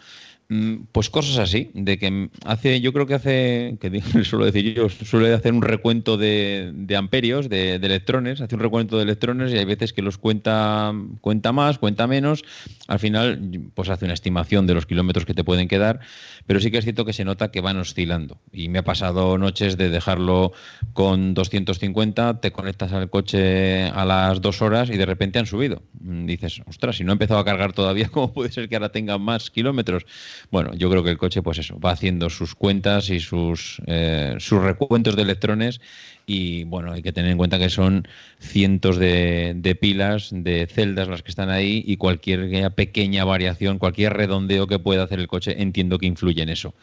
Mm, 0.48 0.84
pues 0.92 1.10
cosas 1.10 1.38
así, 1.38 1.70
de 1.74 1.98
que 1.98 2.30
hace, 2.44 2.80
yo 2.80 2.92
creo 2.92 3.06
que 3.06 3.14
hace, 3.14 3.78
que 3.80 4.00
suelo 4.24 4.44
decir 4.44 4.74
yo, 4.74 4.88
suele 4.88 5.34
hacer 5.34 5.52
un 5.52 5.62
recuento 5.62 6.16
de, 6.16 6.72
amperios, 6.96 7.48
de, 7.48 7.74
electrones, 7.74 8.40
hace 8.40 8.54
un 8.54 8.60
recuento 8.60 8.96
de 8.96 9.02
electrones 9.02 9.52
y 9.52 9.58
hay 9.58 9.64
veces 9.64 9.92
que 9.92 10.02
los 10.02 10.18
cuenta, 10.18 10.92
cuenta 11.20 11.50
más, 11.50 11.78
cuenta 11.78 12.06
menos, 12.06 12.44
al 12.86 13.00
final 13.00 13.70
pues 13.74 13.88
hace 13.88 14.04
una 14.04 14.14
estimación 14.14 14.68
de 14.68 14.74
los 14.74 14.86
kilómetros 14.86 15.26
que 15.26 15.34
te 15.34 15.42
pueden 15.42 15.66
quedar, 15.66 15.98
pero 16.46 16.60
sí 16.60 16.70
que 16.70 16.78
es 16.78 16.84
cierto 16.84 17.04
que 17.04 17.12
se 17.12 17.24
nota 17.24 17.50
que 17.50 17.60
van 17.60 17.78
oscilando 17.78 18.38
y 18.52 18.68
me 18.68 18.78
ha 18.78 18.84
pasado 18.84 19.38
noches 19.38 19.76
de 19.76 19.88
dejarlo 19.88 20.52
con 20.92 21.34
250, 21.34 22.40
te 22.40 22.52
conectas 22.52 22.92
al 22.92 23.10
coche 23.10 23.88
a 23.88 24.04
las 24.04 24.40
dos 24.40 24.62
horas 24.62 24.90
y 24.90 24.96
de 24.96 25.06
repente 25.06 25.40
han 25.40 25.46
subido. 25.46 25.82
Mm, 26.00 26.26
dices, 26.26 26.62
ostras, 26.66 26.96
si 26.96 27.04
no 27.04 27.10
he 27.10 27.14
empezado 27.14 27.40
a 27.40 27.44
cargar 27.44 27.72
todavía, 27.72 28.08
¿cómo 28.12 28.32
puede 28.32 28.52
ser 28.52 28.68
que 28.68 28.76
ahora 28.76 28.92
tenga 28.92 29.18
más 29.18 29.50
kilómetros? 29.50 30.06
Bueno, 30.50 30.74
yo 30.74 30.90
creo 30.90 31.02
que 31.02 31.10
el 31.10 31.18
coche, 31.18 31.42
pues 31.42 31.58
eso, 31.58 31.78
va 31.78 31.92
haciendo 31.92 32.30
sus 32.30 32.54
cuentas 32.54 33.10
y 33.10 33.20
sus, 33.20 33.80
eh, 33.86 34.36
sus 34.38 34.62
recuentos 34.62 35.16
de 35.16 35.22
electrones 35.22 35.80
y 36.26 36.64
bueno, 36.64 36.92
hay 36.92 37.02
que 37.02 37.12
tener 37.12 37.30
en 37.30 37.38
cuenta 37.38 37.58
que 37.58 37.70
son 37.70 38.08
cientos 38.40 38.98
de, 38.98 39.78
pilas, 39.80 40.30
de 40.32 40.66
celdas 40.66 41.08
las 41.08 41.22
que 41.22 41.30
están 41.30 41.50
ahí 41.50 41.84
y 41.86 41.96
cualquier 41.96 42.72
pequeña 42.72 43.24
variación, 43.24 43.78
cualquier 43.78 44.14
redondeo 44.14 44.66
que 44.66 44.78
pueda 44.78 45.04
hacer 45.04 45.20
el 45.20 45.28
coche, 45.28 45.62
entiendo 45.62 45.98
que 45.98 46.06
influye 46.06 46.42
en 46.42 46.48
eso. 46.48 46.74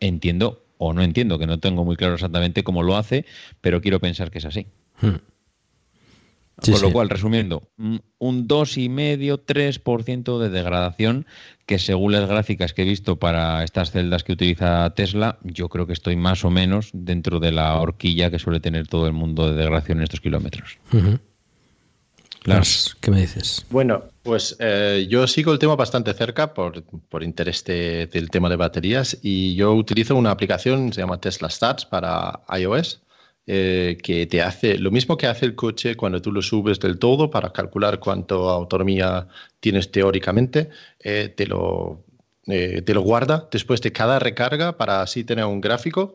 Entiendo 0.00 0.64
o 0.76 0.92
no 0.92 1.02
entiendo, 1.02 1.38
que 1.38 1.46
no 1.46 1.58
tengo 1.58 1.84
muy 1.84 1.96
claro 1.96 2.14
exactamente 2.14 2.62
cómo 2.62 2.82
lo 2.82 2.96
hace, 2.96 3.24
pero 3.60 3.80
quiero 3.80 4.00
pensar 4.00 4.30
que 4.30 4.38
es 4.38 4.44
así. 4.44 4.66
Hmm. 5.00 5.16
Con 6.60 6.80
lo 6.82 6.92
cual, 6.92 7.08
resumiendo, 7.08 7.70
un 7.76 8.48
2,5-3% 8.48 10.38
de 10.38 10.48
degradación, 10.50 11.26
que 11.66 11.78
según 11.78 12.12
las 12.12 12.28
gráficas 12.28 12.74
que 12.74 12.82
he 12.82 12.84
visto 12.84 13.18
para 13.18 13.64
estas 13.64 13.90
celdas 13.92 14.24
que 14.24 14.32
utiliza 14.32 14.90
Tesla, 14.94 15.38
yo 15.42 15.68
creo 15.68 15.86
que 15.86 15.92
estoy 15.92 16.16
más 16.16 16.44
o 16.44 16.50
menos 16.50 16.90
dentro 16.92 17.40
de 17.40 17.52
la 17.52 17.80
horquilla 17.80 18.30
que 18.30 18.38
suele 18.38 18.60
tener 18.60 18.88
todo 18.88 19.06
el 19.06 19.12
mundo 19.12 19.50
de 19.50 19.56
degradación 19.56 19.98
en 19.98 20.04
estos 20.04 20.20
kilómetros. 20.20 20.78
¿qué 23.00 23.10
me 23.10 23.20
dices? 23.20 23.66
Bueno, 23.70 24.04
pues 24.22 24.56
eh, 24.60 25.06
yo 25.08 25.26
sigo 25.26 25.52
el 25.52 25.58
tema 25.58 25.76
bastante 25.76 26.14
cerca 26.14 26.54
por, 26.54 26.82
interés 27.22 27.64
del 27.64 28.30
tema 28.30 28.48
de 28.48 28.56
baterías 28.56 29.18
y 29.22 29.54
yo 29.54 29.74
utilizo 29.74 30.16
una 30.16 30.30
aplicación, 30.30 30.92
se 30.92 31.02
llama 31.02 31.20
Tesla 31.20 31.50
Stats 31.50 31.84
para 31.84 32.40
iOS 32.58 33.02
eh, 33.52 33.98
que 34.00 34.28
te 34.28 34.42
hace 34.42 34.78
lo 34.78 34.92
mismo 34.92 35.16
que 35.16 35.26
hace 35.26 35.44
el 35.44 35.56
coche 35.56 35.96
cuando 35.96 36.22
tú 36.22 36.30
lo 36.30 36.40
subes 36.40 36.78
del 36.78 37.00
todo 37.00 37.30
para 37.30 37.52
calcular 37.52 37.98
cuánto 37.98 38.48
autonomía 38.48 39.26
tienes 39.58 39.90
teóricamente, 39.90 40.68
eh, 41.00 41.34
te, 41.36 41.48
lo, 41.48 42.04
eh, 42.46 42.80
te 42.82 42.94
lo 42.94 43.00
guarda 43.00 43.48
después 43.50 43.80
de 43.80 43.90
cada 43.90 44.20
recarga 44.20 44.76
para 44.76 45.02
así 45.02 45.24
tener 45.24 45.46
un 45.46 45.60
gráfico 45.60 46.14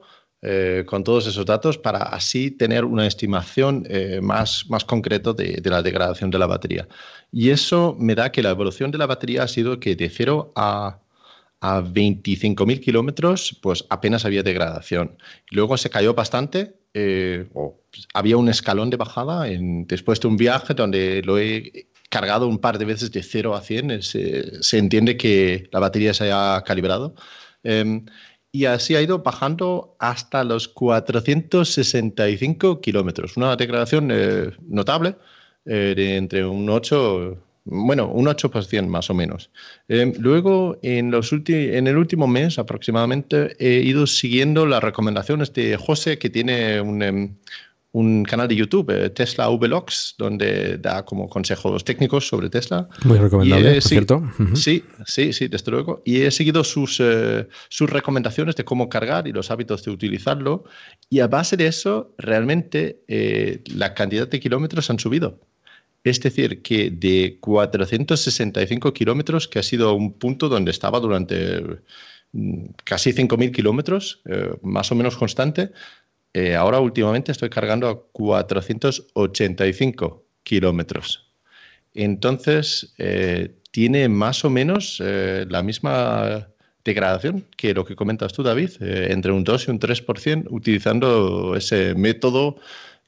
con 0.85 1.03
todos 1.03 1.25
esos 1.25 1.45
datos 1.45 1.77
para 1.79 1.97
así 1.97 2.51
tener 2.51 2.85
una 2.85 3.07
estimación 3.07 3.87
más, 4.21 4.69
más 4.69 4.85
concreto 4.85 5.33
de, 5.33 5.59
de, 5.59 5.69
la 5.71 5.81
degradación 5.81 6.29
de 6.29 6.37
la 6.37 6.45
batería. 6.45 6.87
Y 7.31 7.49
eso 7.49 7.95
me 7.99 8.13
da 8.13 8.31
que 8.31 8.43
la 8.43 8.51
evolución 8.51 8.91
de 8.91 8.99
la 8.99 9.07
batería 9.07 9.41
ha 9.41 9.47
sido 9.47 9.79
que 9.79 9.95
de 9.95 10.07
0 10.07 10.53
a 10.55 10.99
a 11.61 11.81
25.000 11.81 12.79
kilómetros, 12.79 13.57
pues 13.61 13.85
apenas 13.89 14.25
había 14.25 14.43
degradación. 14.43 15.17
Luego 15.51 15.77
se 15.77 15.89
cayó 15.89 16.13
bastante, 16.13 16.75
eh, 16.93 17.47
había 18.13 18.37
un 18.37 18.49
escalón 18.49 18.89
de 18.89 18.97
bajada 18.97 19.47
en, 19.49 19.87
después 19.87 20.19
de 20.19 20.27
un 20.27 20.37
viaje 20.37 20.73
donde 20.73 21.21
lo 21.23 21.39
he 21.39 21.87
cargado 22.09 22.47
un 22.47 22.59
par 22.59 22.77
de 22.77 22.85
veces 22.85 23.11
de 23.11 23.23
0 23.23 23.55
a 23.55 23.61
100, 23.61 24.01
se, 24.01 24.77
entiende 24.77 25.17
que 25.17 25.67
la 25.71 25.79
batería 25.79 26.13
se 26.13 26.25
haya 26.25 26.61
calibrado. 26.63 27.15
Em, 27.63 28.05
y 28.51 28.65
así 28.65 28.95
ha 28.95 29.01
ido 29.01 29.19
bajando 29.19 29.95
hasta 29.99 30.43
los 30.45 30.67
465 30.69 32.79
kilómetros, 32.79 33.35
una 33.37 33.55
degradación 33.57 34.09
eh, 34.11 34.51
notable, 34.67 35.17
eh, 35.65 35.93
de 35.95 36.17
entre 36.17 36.45
un 36.45 36.69
8 36.69 37.37
bueno, 37.65 38.07
un 38.07 38.27
8% 38.27 38.87
más 38.87 39.09
o 39.09 39.15
menos. 39.15 39.49
Eh, 39.87 40.13
luego, 40.19 40.77
en, 40.83 41.09
los 41.09 41.33
en 41.33 41.87
el 41.87 41.97
último 41.97 42.27
mes 42.27 42.59
aproximadamente, 42.59 43.55
he 43.59 43.81
ido 43.81 44.05
siguiendo 44.05 44.67
las 44.67 44.83
recomendaciones 44.83 45.51
de 45.51 45.75
José, 45.75 46.19
que 46.19 46.29
tiene 46.29 46.79
un, 46.79 47.01
em, 47.01 47.35
un 47.91 48.23
canal 48.23 48.47
de 48.47 48.55
YouTube, 48.55 48.91
eh, 48.91 49.09
Tesla 49.09 49.47
Vlogs, 49.47 50.13
donde 50.19 50.77
da 50.77 51.03
como 51.05 51.27
consejos 51.27 51.83
técnicos 51.83 52.27
sobre 52.27 52.51
Tesla. 52.51 52.87
Muy 53.03 53.17
recomendable, 53.17 53.73
por 53.73 53.81
cierto. 53.81 54.23
Sí, 54.53 54.83
sí, 55.07 55.33
sí, 55.33 55.47
desde 55.47 55.71
luego. 55.71 56.03
Y 56.05 56.21
he 56.21 56.29
seguido 56.29 56.63
sus, 56.63 56.99
eh, 56.99 57.47
sus 57.69 57.89
recomendaciones 57.89 58.55
de 58.55 58.63
cómo 58.63 58.89
cargar 58.89 59.27
y 59.27 59.31
los 59.31 59.49
hábitos 59.49 59.83
de 59.83 59.89
utilizarlo. 59.89 60.65
Y 61.09 61.19
a 61.19 61.27
base 61.27 61.57
de 61.57 61.65
eso, 61.65 62.13
realmente 62.19 63.01
la 63.73 63.95
cantidad 63.95 64.27
de 64.27 64.39
kilómetros 64.39 64.91
han 64.91 64.99
subido. 64.99 65.39
Es 66.05 66.21
decir, 66.21 66.61
que 66.61 66.89
de 66.91 67.39
465 67.41 68.93
kilómetros, 68.93 69.47
que 69.47 69.57
ha 69.57 69.63
sido 69.63 69.95
un 69.95 70.13
punto 70.13 70.49
donde 70.49 70.69
estaba 70.69 70.99
durante 70.99 71.63
mm, 72.31 72.65
casi 72.83 73.11
5.000 73.11 73.51
kilómetros, 73.51 74.21
eh, 74.25 74.51
más 74.61 74.91
o 74.91 74.95
menos 74.95 75.17
constante, 75.17 75.71
eh, 76.33 76.53
ahora 76.55 76.79
últimamente 76.79 77.31
estoy 77.31 77.49
cargando 77.49 77.89
a 77.89 77.99
485 78.11 80.23
kilómetros. 80.43 81.33
Entonces, 81.95 82.93
eh, 82.99 83.55
tiene 83.71 84.07
más 84.07 84.45
o 84.45 84.51
menos 84.51 85.01
la 85.01 85.63
misma 85.63 86.49
degradación 86.83 87.47
que 87.57 87.73
lo 87.73 87.83
que 87.83 87.95
comentas 87.95 88.31
tú, 88.31 88.43
David, 88.43 88.73
entre 88.79 89.31
un 89.31 89.43
2 89.43 89.67
y 89.67 89.71
un 89.71 89.79
3%, 89.79 90.45
utilizando 90.49 91.55
ese 91.55 91.95
método 91.95 92.57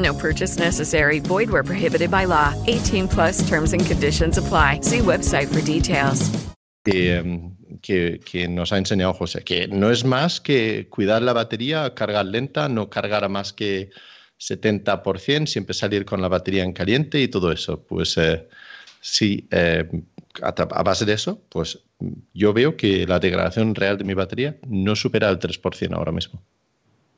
No 0.00 0.14
purchase 0.14 0.58
necessary. 0.58 1.20
Void 1.20 1.50
where 1.50 1.64
prohibited 1.64 2.10
by 2.10 2.26
law. 2.26 2.54
18 2.66 3.08
plus 3.08 3.48
terms 3.48 3.72
and 3.72 3.84
conditions 3.84 4.38
apply. 4.38 4.80
See 4.82 5.00
website 5.00 5.48
for 5.48 5.60
details. 5.60 6.30
Eh, 6.86 7.22
que, 7.82 8.20
que, 8.20 8.48
nos 8.48 8.72
ha 8.72 8.78
enseñado 8.78 9.12
José, 9.12 9.44
que 9.44 9.68
no 9.68 9.90
es 9.90 10.04
más 10.04 10.40
que 10.40 10.88
cuidar 10.88 11.22
la 11.22 11.34
batería, 11.34 11.94
cargar 11.94 12.24
lenta, 12.26 12.68
no 12.68 12.88
cargar 12.88 13.22
a 13.22 13.28
más 13.28 13.52
que 13.52 13.90
70%, 14.40 15.46
siempre 15.46 15.74
salir 15.74 16.04
con 16.04 16.22
la 16.22 16.28
batería 16.28 16.64
en 16.64 16.72
caliente 16.72 17.20
y 17.20 17.28
todo 17.28 17.52
eso. 17.52 17.82
Pues 17.82 18.16
eh, 18.16 18.48
sí, 19.00 19.46
eh, 19.50 19.86
a, 20.42 20.82
base 20.82 21.04
de 21.04 21.12
eso, 21.12 21.42
pues 21.48 21.78
yo 22.32 22.52
veo 22.52 22.76
que 22.76 23.06
la 23.06 23.18
degradación 23.18 23.74
real 23.74 23.98
de 23.98 24.04
mi 24.04 24.14
batería 24.14 24.56
no 24.66 24.96
supera 24.96 25.28
el 25.28 25.38
3% 25.38 25.94
ahora 25.94 26.12
mismo. 26.12 26.42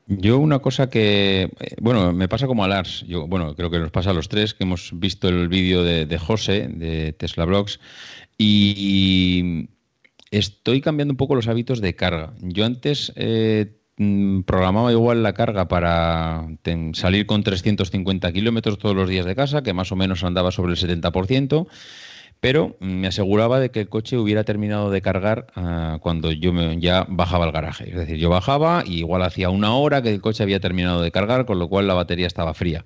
Yo 0.07 0.37
una 0.37 0.59
cosa 0.59 0.89
que, 0.89 1.43
eh, 1.43 1.75
bueno, 1.79 2.11
me 2.11 2.27
pasa 2.27 2.47
como 2.47 2.63
a 2.63 2.67
Lars, 2.67 3.05
yo, 3.07 3.25
bueno, 3.27 3.55
creo 3.55 3.69
que 3.69 3.79
nos 3.79 3.91
pasa 3.91 4.09
a 4.09 4.13
los 4.13 4.27
tres, 4.27 4.53
que 4.53 4.63
hemos 4.63 4.91
visto 4.93 5.29
el 5.29 5.47
vídeo 5.47 5.83
de, 5.83 6.05
de 6.05 6.17
José, 6.17 6.67
de 6.67 7.13
Tesla 7.13 7.45
Blogs, 7.45 7.79
y 8.37 9.69
estoy 10.31 10.81
cambiando 10.81 11.13
un 11.13 11.17
poco 11.17 11.35
los 11.35 11.47
hábitos 11.47 11.79
de 11.79 11.95
carga. 11.95 12.33
Yo 12.41 12.65
antes 12.65 13.13
eh, 13.15 13.77
mm, 13.97 14.41
programaba 14.41 14.91
igual 14.91 15.23
la 15.23 15.33
carga 15.33 15.67
para 15.67 16.47
salir 16.93 17.25
con 17.25 17.43
350 17.43 18.31
kilómetros 18.33 18.79
todos 18.79 18.95
los 18.95 19.07
días 19.07 19.25
de 19.25 19.35
casa, 19.35 19.63
que 19.63 19.73
más 19.73 19.91
o 19.91 19.95
menos 19.95 20.23
andaba 20.23 20.51
sobre 20.51 20.73
el 20.73 20.79
70%, 20.79 21.67
pero 22.43 22.75
me 22.81 23.07
aseguraba 23.07 23.61
de 23.61 23.71
que 23.71 23.79
el 23.79 23.87
coche 23.87 24.17
hubiera 24.17 24.43
terminado 24.43 24.91
de 24.91 25.01
cargar 25.01 25.47
ah, 25.55 25.99
cuando 26.01 26.29
yo 26.33 26.51
ya 26.73 27.05
bajaba 27.07 27.45
al 27.45 27.53
garaje. 27.53 27.89
Es 27.89 27.95
decir, 27.95 28.17
yo 28.17 28.29
bajaba 28.29 28.83
y 28.85 28.97
igual 28.97 29.21
hacía 29.21 29.49
una 29.49 29.73
hora 29.75 30.01
que 30.01 30.09
el 30.09 30.19
coche 30.19 30.43
había 30.43 30.59
terminado 30.59 31.01
de 31.01 31.09
cargar, 31.09 31.45
con 31.45 31.57
lo 31.57 31.69
cual 31.69 31.87
la 31.87 31.93
batería 31.93 32.27
estaba 32.27 32.53
fría. 32.53 32.83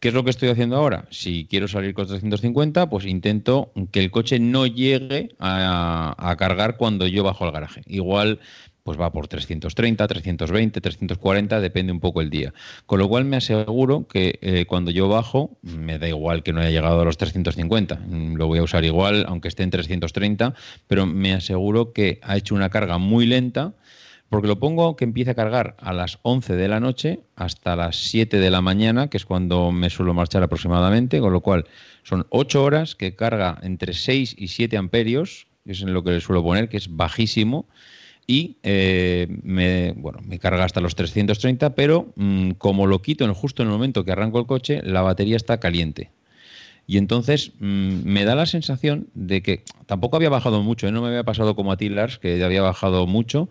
¿Qué 0.00 0.08
es 0.08 0.14
lo 0.14 0.24
que 0.24 0.30
estoy 0.30 0.48
haciendo 0.48 0.74
ahora? 0.74 1.04
Si 1.10 1.46
quiero 1.48 1.68
salir 1.68 1.94
con 1.94 2.08
350, 2.08 2.90
pues 2.90 3.04
intento 3.04 3.70
que 3.92 4.00
el 4.00 4.10
coche 4.10 4.40
no 4.40 4.66
llegue 4.66 5.28
a, 5.38 6.16
a 6.18 6.36
cargar 6.36 6.76
cuando 6.76 7.06
yo 7.06 7.22
bajo 7.22 7.44
al 7.44 7.52
garaje. 7.52 7.82
Igual 7.86 8.40
pues 8.88 8.98
va 8.98 9.12
por 9.12 9.28
330, 9.28 10.08
320, 10.08 10.80
340, 10.80 11.60
depende 11.60 11.92
un 11.92 12.00
poco 12.00 12.22
el 12.22 12.30
día. 12.30 12.54
Con 12.86 12.98
lo 12.98 13.06
cual 13.06 13.26
me 13.26 13.36
aseguro 13.36 14.08
que 14.08 14.38
eh, 14.40 14.64
cuando 14.64 14.90
yo 14.90 15.10
bajo, 15.10 15.58
me 15.60 15.98
da 15.98 16.08
igual 16.08 16.42
que 16.42 16.54
no 16.54 16.60
haya 16.60 16.70
llegado 16.70 17.02
a 17.02 17.04
los 17.04 17.18
350, 17.18 17.96
mm, 17.96 18.36
lo 18.36 18.46
voy 18.46 18.60
a 18.60 18.62
usar 18.62 18.86
igual, 18.86 19.26
aunque 19.28 19.48
esté 19.48 19.62
en 19.62 19.68
330, 19.68 20.54
pero 20.86 21.04
me 21.04 21.34
aseguro 21.34 21.92
que 21.92 22.18
ha 22.22 22.38
hecho 22.38 22.54
una 22.54 22.70
carga 22.70 22.96
muy 22.96 23.26
lenta, 23.26 23.74
porque 24.30 24.48
lo 24.48 24.58
pongo 24.58 24.96
que 24.96 25.04
empiece 25.04 25.32
a 25.32 25.34
cargar 25.34 25.76
a 25.80 25.92
las 25.92 26.18
11 26.22 26.56
de 26.56 26.68
la 26.68 26.80
noche 26.80 27.20
hasta 27.36 27.76
las 27.76 27.96
7 27.96 28.38
de 28.38 28.50
la 28.50 28.62
mañana, 28.62 29.10
que 29.10 29.18
es 29.18 29.26
cuando 29.26 29.70
me 29.70 29.90
suelo 29.90 30.14
marchar 30.14 30.42
aproximadamente, 30.42 31.20
con 31.20 31.34
lo 31.34 31.42
cual 31.42 31.66
son 32.04 32.26
8 32.30 32.64
horas 32.64 32.94
que 32.94 33.14
carga 33.14 33.58
entre 33.60 33.92
6 33.92 34.34
y 34.38 34.48
7 34.48 34.78
amperios, 34.78 35.46
que 35.66 35.72
es 35.72 35.82
en 35.82 35.92
lo 35.92 36.02
que 36.02 36.12
le 36.12 36.20
suelo 36.22 36.42
poner, 36.42 36.70
que 36.70 36.78
es 36.78 36.96
bajísimo, 36.96 37.66
y 38.30 38.58
eh, 38.62 39.26
me, 39.42 39.92
bueno, 39.92 40.20
me 40.22 40.38
carga 40.38 40.62
hasta 40.62 40.82
los 40.82 40.94
330, 40.94 41.74
pero 41.74 42.12
mm, 42.14 42.50
como 42.52 42.86
lo 42.86 43.00
quito 43.00 43.24
en 43.24 43.32
justo 43.32 43.62
en 43.62 43.68
el 43.68 43.72
momento 43.72 44.04
que 44.04 44.12
arranco 44.12 44.38
el 44.38 44.46
coche, 44.46 44.82
la 44.84 45.00
batería 45.00 45.34
está 45.34 45.58
caliente. 45.58 46.10
Y 46.86 46.98
entonces 46.98 47.52
mm, 47.58 48.02
me 48.04 48.26
da 48.26 48.34
la 48.34 48.44
sensación 48.44 49.08
de 49.14 49.42
que 49.42 49.64
tampoco 49.86 50.16
había 50.16 50.28
bajado 50.28 50.62
mucho, 50.62 50.86
¿eh? 50.86 50.92
no 50.92 51.00
me 51.00 51.08
había 51.08 51.24
pasado 51.24 51.56
como 51.56 51.72
a 51.72 51.78
ti, 51.78 51.88
Lars, 51.88 52.18
que 52.18 52.44
había 52.44 52.60
bajado 52.60 53.06
mucho, 53.06 53.48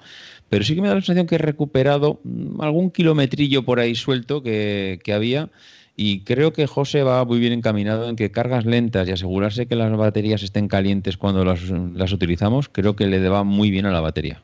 pero 0.47 0.63
sí 0.63 0.75
que 0.75 0.81
me 0.81 0.89
da 0.89 0.93
la 0.93 1.01
sensación 1.01 1.25
que 1.25 1.35
he 1.35 1.39
recuperado 1.39 2.19
mm, 2.23 2.61
algún 2.61 2.91
kilometrillo 2.91 3.65
por 3.65 3.79
ahí 3.79 3.95
suelto 3.95 4.43
que, 4.43 4.99
había. 5.11 5.49
Y 5.95 6.19
creo 6.19 6.53
que 6.53 6.67
José 6.67 7.01
va 7.01 7.25
muy 7.25 7.39
bien 7.39 7.53
encaminado 7.53 8.07
en 8.07 8.15
que 8.15 8.29
cargas 8.29 8.67
lentas 8.67 9.07
y 9.07 9.11
asegurarse 9.11 9.65
que 9.65 9.75
las 9.75 9.91
baterías 9.97 10.43
estén 10.43 10.67
calientes 10.67 11.17
cuando 11.17 11.43
las 11.43 12.13
utilizamos, 12.13 12.69
creo 12.69 12.95
que 12.95 13.07
le 13.07 13.27
va 13.27 13.43
muy 13.43 13.71
bien 13.71 13.87
a 13.87 13.91
la 13.91 14.01
batería. 14.01 14.43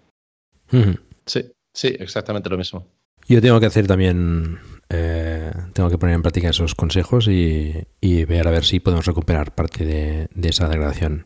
Sí, 1.25 1.51
sí, 1.73 1.95
exactamente 1.99 2.49
lo 2.49 2.57
mismo. 2.57 2.87
Yo 3.27 3.41
tengo 3.41 3.59
que 3.59 3.67
hacer 3.67 3.87
también, 3.87 4.59
eh, 4.89 5.51
tengo 5.73 5.89
que 5.89 5.97
poner 5.97 6.15
en 6.15 6.21
práctica 6.21 6.49
esos 6.49 6.75
consejos 6.75 7.27
y, 7.27 7.85
ver 8.01 8.47
a 8.47 8.51
ver 8.51 8.65
si 8.65 8.79
podemos 8.79 9.05
recuperar 9.05 9.55
parte 9.55 9.85
de, 9.85 10.49
esa 10.49 10.67
degradación. 10.67 11.25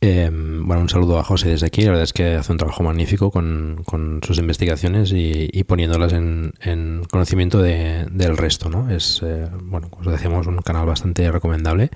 Em, 0.00 0.66
bueno, 0.66 0.82
un 0.82 0.88
saludo 0.90 1.18
a 1.18 1.24
José 1.24 1.48
desde 1.48 1.66
aquí. 1.66 1.82
La 1.82 1.90
verdad 1.90 2.04
es 2.04 2.12
que 2.12 2.34
hace 2.34 2.52
un 2.52 2.58
trabajo 2.58 2.82
magnífico 2.82 3.30
con, 3.30 4.20
sus 4.22 4.38
investigaciones 4.38 5.12
y, 5.12 5.64
poniéndolas 5.64 6.12
en, 6.12 7.02
conocimiento 7.10 7.60
del 7.62 8.36
resto. 8.36 8.68
¿no? 8.68 8.90
Es, 8.90 9.20
eh, 9.24 9.48
bueno, 9.62 9.88
como 9.90 10.10
decíamos, 10.10 10.46
un 10.46 10.58
canal 10.58 10.86
bastante 10.86 11.30
recomendable 11.32 11.90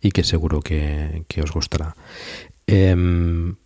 y 0.00 0.10
que 0.10 0.22
seguro 0.22 0.60
que, 0.60 1.24
os 1.42 1.52
gustará. 1.52 1.96
Em, 2.66 3.56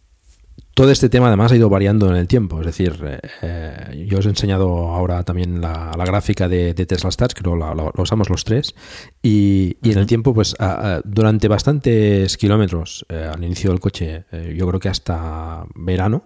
todo 0.78 0.92
este 0.92 1.08
tema 1.08 1.26
además 1.26 1.50
ha 1.50 1.56
ido 1.56 1.68
variando 1.68 2.08
en 2.08 2.14
el 2.14 2.28
tiempo, 2.28 2.60
es 2.60 2.66
decir, 2.66 3.00
eh, 3.04 3.18
eh, 3.42 4.06
yo 4.06 4.20
os 4.20 4.26
he 4.26 4.28
enseñado 4.28 4.90
ahora 4.90 5.24
también 5.24 5.60
la, 5.60 5.90
gráfica 6.06 6.48
de, 6.48 6.72
Tesla 6.72 7.10
Stats, 7.10 7.34
que 7.34 7.42
lo, 7.42 7.58
usamos 7.96 8.30
los 8.30 8.44
tres, 8.44 8.76
y, 9.20 9.76
en 9.82 9.98
el 9.98 10.06
tiempo, 10.06 10.32
pues 10.32 10.54
durante 11.02 11.48
bastantes 11.48 12.36
kilómetros 12.36 13.04
eh, 13.08 13.28
al 13.28 13.42
inicio 13.42 13.70
del 13.70 13.80
coche, 13.80 14.26
yo 14.54 14.68
creo 14.68 14.78
que 14.78 14.88
hasta 14.88 15.66
verano 15.74 16.22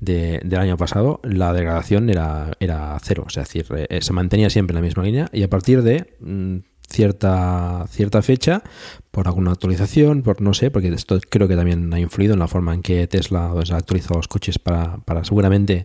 del 0.00 0.56
año 0.56 0.76
pasado, 0.76 1.20
la 1.22 1.52
degradación 1.52 2.10
era, 2.10 2.50
era 2.58 2.98
cero, 3.00 3.26
es 3.28 3.36
decir, 3.36 3.64
se 4.00 4.12
mantenía 4.12 4.50
siempre 4.50 4.72
en 4.72 4.82
la 4.82 4.86
misma 4.86 5.04
línea, 5.04 5.28
y 5.32 5.44
a 5.44 5.48
partir 5.48 5.82
de 5.82 6.16
mm, 6.18 6.56
cierta, 6.88 7.86
cierta 7.88 8.22
fecha, 8.22 8.62
por 9.10 9.28
alguna 9.28 9.52
actualización, 9.52 10.22
por 10.22 10.40
no 10.40 10.54
sé, 10.54 10.70
porque 10.70 10.88
esto 10.88 11.18
creo 11.28 11.48
que 11.48 11.56
también 11.56 11.92
ha 11.94 12.00
influido 12.00 12.34
en 12.34 12.40
la 12.40 12.48
forma 12.48 12.74
en 12.74 12.82
que 12.82 13.06
Tesla 13.06 13.52
ha 13.52 13.76
actualizado 13.76 14.16
los 14.16 14.28
coches 14.28 14.58
para, 14.58 14.98
para 14.98 15.24
seguramente 15.24 15.84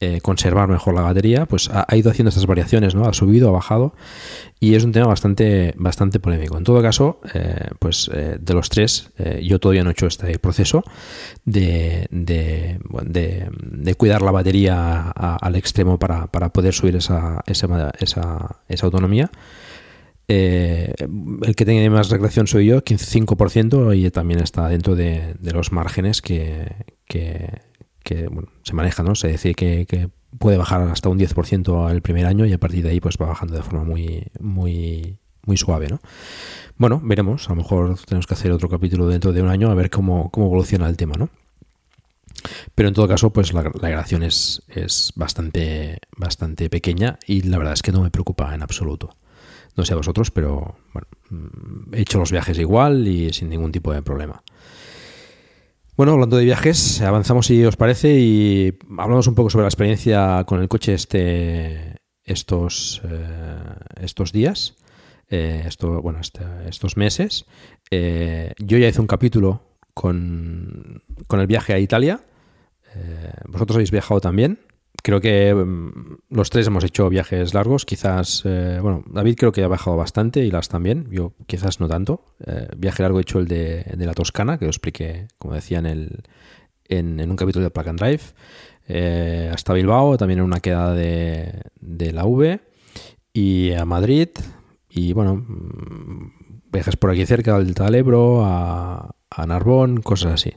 eh, 0.00 0.20
conservar 0.20 0.68
mejor 0.68 0.94
la 0.94 1.00
batería, 1.00 1.46
pues 1.46 1.68
ha, 1.72 1.96
ido 1.96 2.12
haciendo 2.12 2.28
estas 2.28 2.46
variaciones, 2.46 2.94
¿no? 2.94 3.08
Ha 3.08 3.12
subido, 3.12 3.48
ha 3.48 3.50
bajado 3.50 3.94
y 4.60 4.76
es 4.76 4.84
un 4.84 4.92
tema 4.92 5.08
bastante, 5.08 5.74
bastante 5.76 6.20
polémico. 6.20 6.56
En 6.56 6.62
todo 6.62 6.80
caso, 6.80 7.20
eh, 7.34 7.70
pues 7.80 8.08
eh, 8.14 8.38
de 8.40 8.54
los 8.54 8.68
tres, 8.68 9.10
yo 9.42 9.58
todavía 9.58 9.82
no 9.82 9.90
he 9.90 9.94
hecho 9.94 10.06
este 10.06 10.38
proceso 10.38 10.84
de, 11.44 12.06
de, 12.12 12.78
cuidar 13.96 14.22
la 14.22 14.30
batería 14.30 15.10
al 15.10 15.56
extremo 15.56 15.98
para, 15.98 16.28
para 16.28 16.50
poder 16.50 16.74
subir 16.74 16.94
esa, 16.94 17.42
esa, 17.46 17.90
esa, 17.98 18.60
esa 18.68 18.86
autonomía. 18.86 19.32
Eh, 20.30 20.92
el 21.42 21.56
que 21.56 21.64
tiene 21.64 21.88
más 21.88 22.10
recreación 22.10 22.46
soy 22.46 22.66
yo, 22.66 22.84
15% 22.84 23.96
y 23.96 24.10
también 24.10 24.40
está 24.40 24.68
dentro 24.68 24.94
de, 24.94 25.34
los 25.40 25.72
márgenes 25.72 26.20
que, 26.20 26.68
se 28.04 28.74
manejan, 28.74 29.06
¿no? 29.06 29.14
Se 29.14 29.28
dice 29.28 29.54
que, 29.54 30.10
puede 30.38 30.58
bajar 30.58 30.82
hasta 30.82 31.08
un 31.08 31.18
10% 31.18 31.90
el 31.90 32.02
primer 32.02 32.26
año 32.26 32.44
y 32.44 32.52
a 32.52 32.58
partir 32.58 32.84
de 32.84 32.90
ahí 32.90 33.00
pues 33.00 33.16
va 33.20 33.26
bajando 33.26 33.56
de 33.56 33.62
forma 33.62 33.82
muy, 33.82 34.26
muy, 34.38 35.18
suave, 35.56 35.88
¿no? 35.88 36.00
Bueno, 36.76 37.00
veremos, 37.02 37.48
a 37.48 37.54
lo 37.54 37.62
mejor 37.62 37.98
tenemos 38.04 38.26
que 38.26 38.34
hacer 38.34 38.52
otro 38.52 38.68
capítulo 38.68 39.08
dentro 39.08 39.32
de 39.32 39.40
un 39.40 39.48
año 39.48 39.70
a 39.70 39.74
ver 39.74 39.88
cómo, 39.88 40.30
evoluciona 40.36 40.86
el 40.86 40.98
tema, 40.98 41.14
¿no? 41.16 41.30
Pero 42.74 42.88
en 42.88 42.94
todo 42.94 43.08
caso, 43.08 43.32
pues 43.32 43.54
la, 43.54 43.72
la 43.80 44.00
es, 44.02 44.62
es 44.68 45.12
bastante, 45.16 45.98
bastante 46.16 46.68
pequeña 46.68 47.18
y 47.26 47.40
la 47.42 47.56
verdad 47.56 47.72
es 47.72 47.82
que 47.82 47.90
no 47.90 48.02
me 48.02 48.10
preocupa 48.10 48.54
en 48.54 48.62
absoluto. 48.62 49.16
No 49.78 49.84
sé 49.84 49.92
a 49.92 49.96
vosotros, 49.96 50.32
pero 50.32 50.76
bueno, 50.92 51.06
mm, 51.30 51.94
he 51.94 52.00
hecho 52.00 52.18
los 52.18 52.32
viajes 52.32 52.58
igual 52.58 53.06
y 53.06 53.32
sin 53.32 53.48
ningún 53.48 53.70
tipo 53.70 53.92
de 53.92 54.02
problema. 54.02 54.42
Bueno, 55.96 56.14
hablando 56.14 56.36
de 56.36 56.44
viajes, 56.44 57.00
avanzamos 57.00 57.46
si 57.46 57.64
os 57.64 57.76
parece 57.76 58.18
y 58.18 58.76
hablamos 58.98 59.28
un 59.28 59.36
poco 59.36 59.50
sobre 59.50 59.62
la 59.62 59.68
experiencia 59.68 60.42
con 60.48 60.60
el 60.60 60.68
coche 60.68 60.94
este, 60.94 61.94
estos, 62.24 63.02
eh, 63.04 63.58
estos 64.00 64.32
días, 64.32 64.74
eh, 65.30 65.68
bueno, 66.02 66.18
este, 66.18 66.42
estos 66.68 66.96
meses. 66.96 67.46
Eh, 67.92 68.54
yo 68.58 68.78
ya 68.78 68.88
hice 68.88 69.00
un 69.00 69.06
capítulo 69.06 69.62
con, 69.94 71.04
con 71.28 71.38
el 71.38 71.46
viaje 71.46 71.72
a 71.72 71.78
Italia. 71.78 72.24
vosotros 73.46 73.76
habéis 73.76 73.92
viajado 73.92 74.20
también 74.20 74.58
creo 75.02 75.20
que 75.20 75.54
mm, 75.54 76.18
los 76.30 76.50
tres 76.50 76.66
hemos 76.66 76.84
hecho 76.84 77.08
viajes 77.08 77.54
largos, 77.54 77.84
quizás, 77.84 78.42
eh, 78.44 78.78
bueno, 78.80 79.04
David 79.06 79.36
creo 79.36 79.52
que 79.52 79.62
ha 79.62 79.68
bajado 79.68 79.96
bastante 79.96 80.44
y 80.44 80.50
las 80.50 80.68
también, 80.68 81.08
yo 81.10 81.32
quizás 81.46 81.80
no 81.80 81.88
tanto. 81.88 82.24
Eh, 82.46 82.68
viaje 82.76 83.02
largo 83.02 83.18
he 83.18 83.22
hecho 83.22 83.38
el 83.38 83.48
de, 83.48 83.84
la 83.96 84.14
Toscana, 84.14 84.58
que 84.58 84.66
os 84.66 84.76
expliqué, 84.76 85.28
como 85.38 85.54
decía, 85.54 85.78
en, 85.78 85.86
el, 85.86 86.22
en, 86.88 87.30
un 87.30 87.36
capítulo 87.36 87.64
de 87.64 87.70
Plug 87.70 87.88
and 87.88 87.98
Drive. 87.98 88.22
Eh, 88.88 89.50
hasta 89.52 89.74
Bilbao, 89.74 90.16
también 90.16 90.40
en 90.40 90.46
una 90.46 90.60
quedada 90.60 90.94
de, 90.94 92.12
la 92.12 92.24
V, 92.24 92.60
y 93.32 93.72
a 93.72 93.84
Madrid, 93.84 94.28
y 94.88 95.12
bueno, 95.12 95.36
mm, 95.36 96.32
viajes 96.72 96.96
por 96.96 97.10
aquí 97.10 97.26
cerca 97.26 97.58
del 97.58 97.74
Talebro, 97.74 98.44
a, 98.44 99.14
a 99.30 99.46
Narbón, 99.46 100.00
cosas 100.00 100.32
así. 100.32 100.54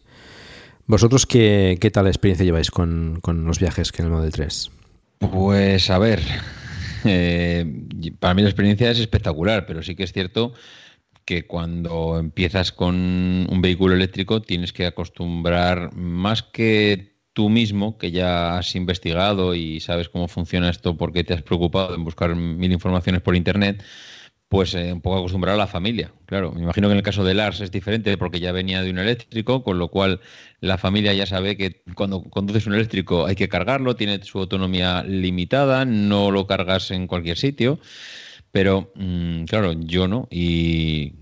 ¿Vosotros 0.91 1.25
qué, 1.25 1.77
qué 1.80 1.89
tal 1.89 2.08
experiencia 2.08 2.43
lleváis 2.43 2.69
con, 2.69 3.21
los 3.25 3.60
viajes 3.60 3.93
que 3.93 4.01
en 4.01 4.10
el 4.10 4.12
Model 4.12 4.34
3? 4.34 4.71
Pues 5.19 5.89
a 5.89 5.97
ver, 5.97 6.19
eh, 7.06 7.65
para 8.19 8.34
mí 8.34 8.41
la 8.41 8.49
experiencia 8.49 8.91
es 8.91 8.99
espectacular, 8.99 9.65
pero 9.65 9.84
sí 9.84 9.95
que 9.95 10.04
es 10.04 10.12
cierto 10.12 10.51
que 11.23 11.47
cuando 11.47 12.19
empiezas 12.19 12.73
con 12.73 12.93
un 13.49 13.62
vehículo 13.62 13.95
eléctrico 13.95 14.41
tienes 14.41 14.73
que 14.73 14.86
acostumbrar 14.86 15.95
más 15.95 16.43
que 16.43 17.15
tú 17.32 17.47
mismo, 17.47 17.97
que 17.97 18.12
ya 18.12 18.58
has 18.58 18.75
investigado 18.75 19.56
y 19.56 19.80
sabes 19.80 20.10
cómo 20.10 20.27
funciona 20.27 20.69
esto 20.69 20.97
porque 20.97 21.23
te 21.23 21.34
has 21.34 21.41
preocupado 21.41 21.95
en 21.95 22.04
buscar 22.04 22.36
mil 22.36 22.73
informaciones 22.73 23.21
por 23.21 23.38
Internet, 23.38 23.82
pues 24.52 24.76
eh, 24.76 24.92
un 24.92 25.00
poco 25.00 25.18
acostumbrar 25.18 25.56
a 25.56 25.58
la 25.58 25.66
familia. 25.66 26.12
Claro, 26.26 26.52
me 26.52 26.64
imagino 26.64 26.90
que 26.90 26.92
en 26.92 26.98
el 26.98 27.04
caso 27.04 27.24
de 27.24 27.34
Lars 27.34 27.62
es 27.62 27.72
diferente 27.72 28.18
porque 28.18 28.42
ya 28.42 28.52
venía 28.52 28.82
de 28.84 28.90
un 28.90 29.00
eléctrico, 29.00 29.64
con 29.64 29.80
lo 29.80 29.88
cual 29.88 30.20
la 30.60 30.78
familia 30.78 31.14
ya 31.14 31.26
sabe 31.26 31.56
que 31.56 31.82
cuando 31.96 32.22
conduces 32.24 32.68
un 32.68 32.74
eléctrico 32.74 33.26
hay 33.26 33.36
que 33.36 33.48
cargarlo, 33.48 33.96
tiene 33.96 34.22
su 34.24 34.40
autonomía 34.40 35.04
limitada, 35.04 35.86
no 35.86 36.32
lo 36.32 36.48
cargas 36.48 36.92
en 36.92 37.08
cualquier 37.08 37.38
sitio. 37.38 37.80
Pero, 38.52 38.92
mm, 38.96 39.46
claro, 39.46 39.72
yo 39.72 40.10
no. 40.10 40.28
Y, 40.30 41.14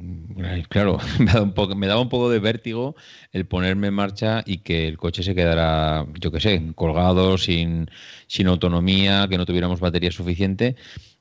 claro, 0.70 0.98
me 1.20 1.26
daba, 1.28 1.44
un 1.44 1.54
poco, 1.54 1.76
me 1.76 1.86
daba 1.86 2.02
un 2.02 2.10
poco 2.10 2.32
de 2.32 2.40
vértigo 2.40 2.96
el 3.32 3.46
ponerme 3.46 3.90
en 3.90 3.94
marcha 3.94 4.42
y 4.44 4.60
que 4.60 4.88
el 4.88 4.98
coche 4.98 5.22
se 5.22 5.36
quedara, 5.36 6.08
yo 6.20 6.32
qué 6.32 6.40
sé, 6.40 6.72
colgado, 6.74 7.38
sin, 7.38 7.92
sin 8.26 8.48
autonomía, 8.48 9.28
que 9.30 9.38
no 9.38 9.46
tuviéramos 9.46 9.80
batería 9.80 10.12
suficiente. 10.12 10.76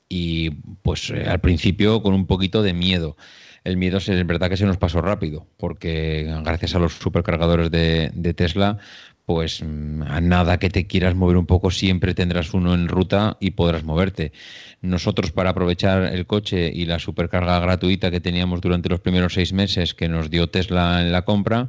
Y, 0.08 0.50
pues, 0.82 1.10
eh, 1.10 1.24
al 1.28 1.40
principio 1.40 2.02
con 2.02 2.14
un 2.14 2.26
poquito 2.26 2.62
de 2.62 2.72
miedo. 2.72 3.16
El 3.64 3.76
miedo 3.76 3.98
es 3.98 4.26
verdad 4.26 4.48
que 4.48 4.56
se 4.56 4.64
nos 4.64 4.78
pasó 4.78 5.02
rápido, 5.02 5.46
porque 5.58 6.26
gracias 6.42 6.74
a 6.74 6.78
los 6.78 6.94
supercargadores 6.94 7.70
de, 7.70 8.34
Tesla, 8.34 8.78
pues 9.26 9.62
mm, 9.62 10.02
a 10.02 10.20
nada 10.22 10.58
que 10.58 10.70
te 10.70 10.86
quieras 10.86 11.14
mover 11.14 11.36
un 11.36 11.44
poco, 11.44 11.70
siempre 11.70 12.14
tendrás 12.14 12.54
uno 12.54 12.72
en 12.72 12.88
ruta 12.88 13.36
y 13.40 13.50
podrás 13.50 13.84
moverte. 13.84 14.32
Nosotros, 14.80 15.32
para 15.32 15.50
aprovechar 15.50 16.04
el 16.04 16.26
coche 16.26 16.70
y 16.72 16.86
la 16.86 16.98
supercarga 16.98 17.60
gratuita 17.60 18.10
que 18.10 18.20
teníamos 18.20 18.62
durante 18.62 18.88
los 18.88 19.00
primeros 19.00 19.34
seis 19.34 19.52
meses 19.52 19.92
que 19.92 20.08
nos 20.08 20.30
dio 20.30 20.48
Tesla 20.48 21.02
en 21.02 21.12
la 21.12 21.22
compra, 21.22 21.68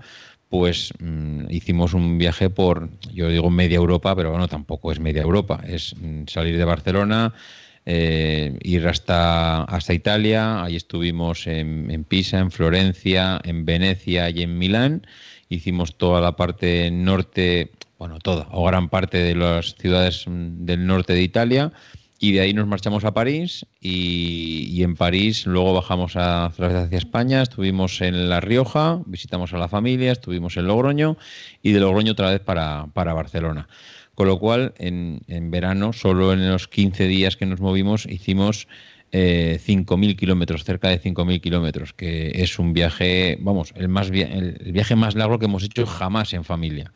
pues 0.50 0.94
mm, 1.00 1.50
hicimos 1.50 1.94
un 1.94 2.18
viaje 2.18 2.50
por, 2.50 2.90
yo 3.14 3.30
digo 3.30 3.50
media 3.50 3.78
Europa, 3.78 4.16
pero 4.16 4.32
bueno, 4.32 4.48
tampoco 4.48 4.92
es 4.92 5.00
media 5.00 5.22
Europa, 5.22 5.62
es 5.68 5.96
mm, 6.00 6.24
salir 6.28 6.58
de 6.58 6.66
Barcelona, 6.66 7.34
eh, 7.86 8.58
ir 8.62 8.88
hasta, 8.88 9.64
hasta 9.64 9.94
Italia, 9.94 10.64
ahí 10.64 10.76
estuvimos 10.76 11.48
en, 11.48 12.04
Pisa, 12.04 12.40
en 12.40 12.52
Florencia, 12.52 13.40
en 13.44 13.66
Venecia 13.66 14.30
y 14.30 14.44
en 14.44 14.58
Milán. 14.58 15.08
Hicimos 15.50 15.98
toda 15.98 16.22
la 16.22 16.36
parte 16.36 16.92
norte, 16.92 17.72
bueno, 17.98 18.20
toda 18.20 18.48
o 18.52 18.66
gran 18.66 18.90
parte 18.90 19.18
de 19.18 19.36
las 19.36 19.76
ciudades 19.76 20.26
del 20.28 20.86
norte 20.86 21.14
de 21.14 21.24
Italia. 21.24 21.72
Y 22.22 22.34
de 22.34 22.42
ahí 22.42 22.54
nos 22.54 22.68
marchamos 22.68 23.06
a 23.06 23.14
París 23.14 23.66
y, 23.80 24.84
en 24.84 24.96
París 24.96 25.46
luego 25.46 25.74
bajamos 25.74 26.18
a, 26.18 26.48
hacia 26.48 26.98
España, 26.98 27.42
estuvimos 27.42 28.02
en 28.02 28.28
La 28.28 28.42
Rioja, 28.42 29.00
visitamos 29.06 29.54
a 29.54 29.58
la 29.58 29.70
familia, 29.70 30.12
estuvimos 30.12 30.58
en 30.58 30.68
Logroño 30.68 31.16
y 31.64 31.72
de 31.72 31.80
Logroño 31.80 32.12
otra 32.12 32.32
vez 32.32 32.42
para, 32.42 32.88
para 32.94 33.14
Barcelona. 33.14 33.70
Con 34.20 34.28
lo 34.28 34.38
cual, 34.38 34.74
en, 34.80 35.22
en 35.30 35.50
verano, 35.50 35.94
solo 35.94 36.34
en 36.34 36.46
los 36.46 36.68
15 36.68 37.08
días 37.08 37.38
que 37.38 37.46
nos 37.46 37.62
movimos, 37.62 38.06
hicimos 38.06 38.68
eh, 39.14 39.62
5.000 39.66 40.18
kilómetros, 40.18 40.66
cerca 40.66 40.90
de 40.90 41.02
5.000 41.02 41.40
kilómetros, 41.40 41.94
que 41.94 42.34
es 42.36 42.60
un 42.60 42.74
viaje, 42.74 43.38
vamos, 43.40 43.72
el, 43.78 43.88
más 43.88 44.10
el 44.10 44.74
viaje 44.74 44.98
más 44.98 45.16
largo 45.16 45.40
que 45.40 45.46
hemos 45.46 45.64
hecho 45.64 45.86
jamás 45.86 46.34
en 46.34 46.44
familia. 46.44 46.92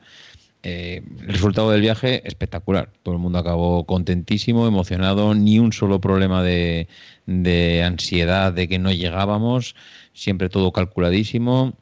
Eh, 0.63 1.01
el 1.21 1.27
resultado 1.29 1.71
del 1.71 1.79
viaje 1.79 2.27
espectacular. 2.27 2.89
Todo 3.03 3.15
el 3.15 3.21
mundo 3.21 3.39
acabó 3.39 3.85
contentísimo, 3.85 4.67
emocionado, 4.67 5.33
ni 5.33 5.59
un 5.59 5.71
solo 5.71 6.01
problema 6.01 6.43
de, 6.43 6.89
de 7.25 7.83
ansiedad 7.83 8.51
de 8.51 8.67
que 8.67 8.79
no 8.79 8.91
llegábamos, 8.91 9.77
siempre 10.11 10.49
todo 10.49 10.73
calculadísimo. 10.73 11.73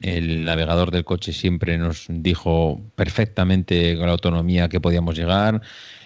El 0.00 0.44
navegador 0.44 0.90
del 0.90 1.04
coche 1.04 1.32
siempre 1.32 1.78
nos 1.78 2.06
dijo 2.08 2.80
perfectamente 2.94 3.96
con 3.96 4.06
la 4.06 4.12
autonomía 4.12 4.68
que 4.68 4.80
podíamos 4.80 5.16
llegar. 5.16 5.62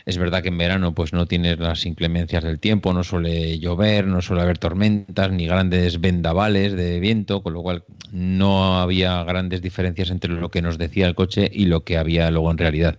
Es 0.06 0.16
verdad 0.16 0.42
que 0.42 0.48
en 0.48 0.58
verano 0.58 0.94
pues 0.94 1.12
no 1.12 1.26
tienes 1.26 1.58
las 1.58 1.84
inclemencias 1.84 2.44
del 2.44 2.60
tiempo, 2.60 2.92
no 2.92 3.04
suele 3.04 3.58
llover, 3.58 4.06
no 4.06 4.22
suele 4.22 4.42
haber 4.42 4.58
tormentas 4.58 5.30
ni 5.32 5.46
grandes 5.46 6.00
vendavales 6.00 6.74
de 6.74 7.00
viento, 7.00 7.42
con 7.42 7.52
lo 7.52 7.62
cual 7.62 7.84
no 8.10 8.78
había 8.78 9.22
grandes 9.24 9.60
diferencias 9.60 10.10
entre 10.10 10.32
lo 10.32 10.50
que 10.50 10.62
nos 10.62 10.78
decía 10.78 11.06
el 11.06 11.14
coche 11.14 11.50
y 11.52 11.66
lo 11.66 11.84
que 11.84 11.98
había 11.98 12.30
luego 12.30 12.50
en 12.50 12.58
realidad. 12.58 12.98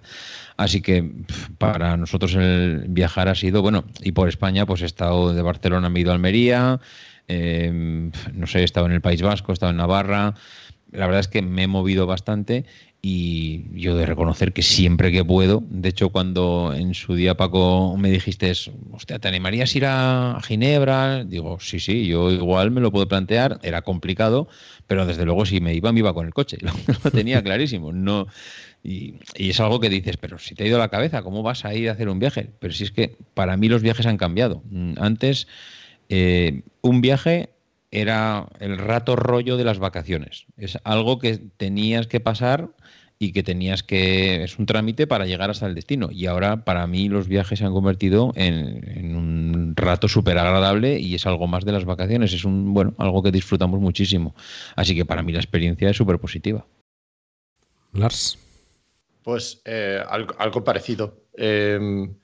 Así 0.58 0.82
que 0.82 1.10
para 1.58 1.96
nosotros 1.98 2.36
el 2.36 2.86
viajar 2.90 3.30
ha 3.30 3.36
sido, 3.36 3.62
bueno, 3.62 3.86
y 4.02 4.12
por 4.12 4.28
España 4.28 4.66
pues 4.66 4.82
he 4.82 4.86
estado 4.86 5.34
de 5.34 5.42
Barcelona, 5.42 5.90
me 5.90 6.00
he 6.00 6.02
ido 6.02 6.12
a 6.12 6.16
Almería, 6.16 6.80
eh, 7.30 7.72
no 8.34 8.46
sé, 8.46 8.60
he 8.60 8.64
estado 8.64 8.86
en 8.88 8.92
el 8.92 9.02
País 9.02 9.22
Vasco, 9.22 9.52
he 9.52 9.54
estado 9.54 9.70
en 9.70 9.78
Navarra, 9.78 10.36
la 10.92 11.06
verdad 11.06 11.22
es 11.22 11.28
que 11.28 11.42
me 11.42 11.64
he 11.64 11.68
movido 11.68 12.06
bastante 12.08 12.66
y 13.02 13.80
yo 13.80 13.96
de 13.96 14.06
reconocer 14.06 14.52
que 14.52 14.62
siempre 14.62 15.12
que 15.12 15.24
puedo, 15.24 15.64
de 15.70 15.90
hecho 15.90 16.10
cuando 16.10 16.74
en 16.76 16.94
su 16.94 17.16
día 17.16 17.38
Paco 17.38 17.96
me 17.98 18.12
dijiste, 18.12 18.52
hostia, 18.92 19.20
¿te 19.20 19.28
animarías 19.28 19.74
a 19.74 19.78
ir 19.78 19.86
a 19.86 20.40
Ginebra? 20.44 21.24
Digo, 21.24 21.60
sí, 21.62 21.80
sí, 21.80 22.08
yo 22.08 22.30
igual 22.30 22.72
me 22.72 22.82
lo 22.82 22.92
puedo 22.92 23.08
plantear, 23.08 23.60
era 23.64 23.84
complicado, 23.84 24.50
pero 24.88 25.06
desde 25.06 25.24
luego 25.24 25.46
si 25.46 25.62
me 25.62 25.74
iba, 25.74 25.94
me 25.94 26.00
iba 26.00 26.14
con 26.14 26.26
el 26.26 26.34
coche, 26.34 26.58
lo, 27.04 27.12
tenía 27.12 27.42
clarísimo, 27.44 27.94
no... 27.94 28.28
Y, 28.82 29.16
es 29.36 29.60
algo 29.60 29.82
que 29.82 29.90
dices, 29.90 30.16
pero 30.16 30.40
si 30.40 30.56
te 30.56 30.64
ha 30.64 30.68
ido 30.68 30.78
la 30.78 30.88
cabeza, 30.88 31.22
¿cómo 31.22 31.44
vas 31.44 31.66
a 31.66 31.76
ir 31.76 31.90
a 31.90 31.94
hacer 31.94 32.08
un 32.08 32.20
viaje? 32.20 32.50
Pero 32.60 32.74
si 32.74 32.86
es 32.86 32.92
que 32.92 33.18
para 33.34 33.58
mí 33.58 33.68
los 33.68 33.82
viajes 33.82 34.06
han 34.06 34.16
cambiado. 34.16 34.64
Mm, 34.70 34.94
antes, 34.98 35.48
eh, 36.08 36.62
un 36.82 37.02
viaje 37.02 37.50
era 37.92 38.48
el 38.60 38.78
rato 38.78 39.16
rollo 39.16 39.58
de 39.58 39.64
las 39.64 39.80
vacaciones. 39.80 40.46
Es 40.58 40.78
algo 40.84 41.20
que 41.20 41.38
tenías 41.38 42.08
que 42.08 42.20
pasar 42.20 42.70
y 43.22 43.34
que 43.34 43.44
tenías 43.44 43.84
que 43.84 44.44
es 44.44 44.58
un 44.58 44.66
trámite 44.66 45.06
para 45.06 45.26
llegar 45.26 45.50
hasta 45.50 45.68
el 45.68 45.76
destino. 45.76 46.10
Y 46.12 46.26
ahora 46.26 46.64
para 46.64 46.88
mí 46.88 47.10
los 47.10 47.28
viajes 47.28 47.60
se 47.60 47.66
han 47.66 47.74
convertido 47.74 48.32
en, 48.36 49.16
un 49.16 49.74
rato 49.76 50.08
súper 50.08 50.38
agradable 50.38 51.00
y 51.00 51.16
es 51.16 51.26
algo 51.26 51.46
más 51.46 51.66
de 51.66 51.74
las 51.74 51.84
vacaciones. 51.84 52.34
Es 52.34 52.46
un 52.46 52.74
bueno 52.74 52.94
algo 52.98 53.22
que 53.22 53.32
disfrutamos 53.32 53.80
muchísimo. 53.82 54.36
Así 54.76 54.96
que 54.96 55.04
para 55.04 55.22
mí 55.22 55.34
la 55.34 55.40
experiencia 55.40 55.90
es 55.90 55.98
súper 55.98 56.20
positiva 56.20 56.66
Lars. 57.94 58.38
Pues 59.24 59.62
eh, 59.66 60.02
algo, 60.08 60.64
parecido. 60.64 61.26
Em, 61.34 62.16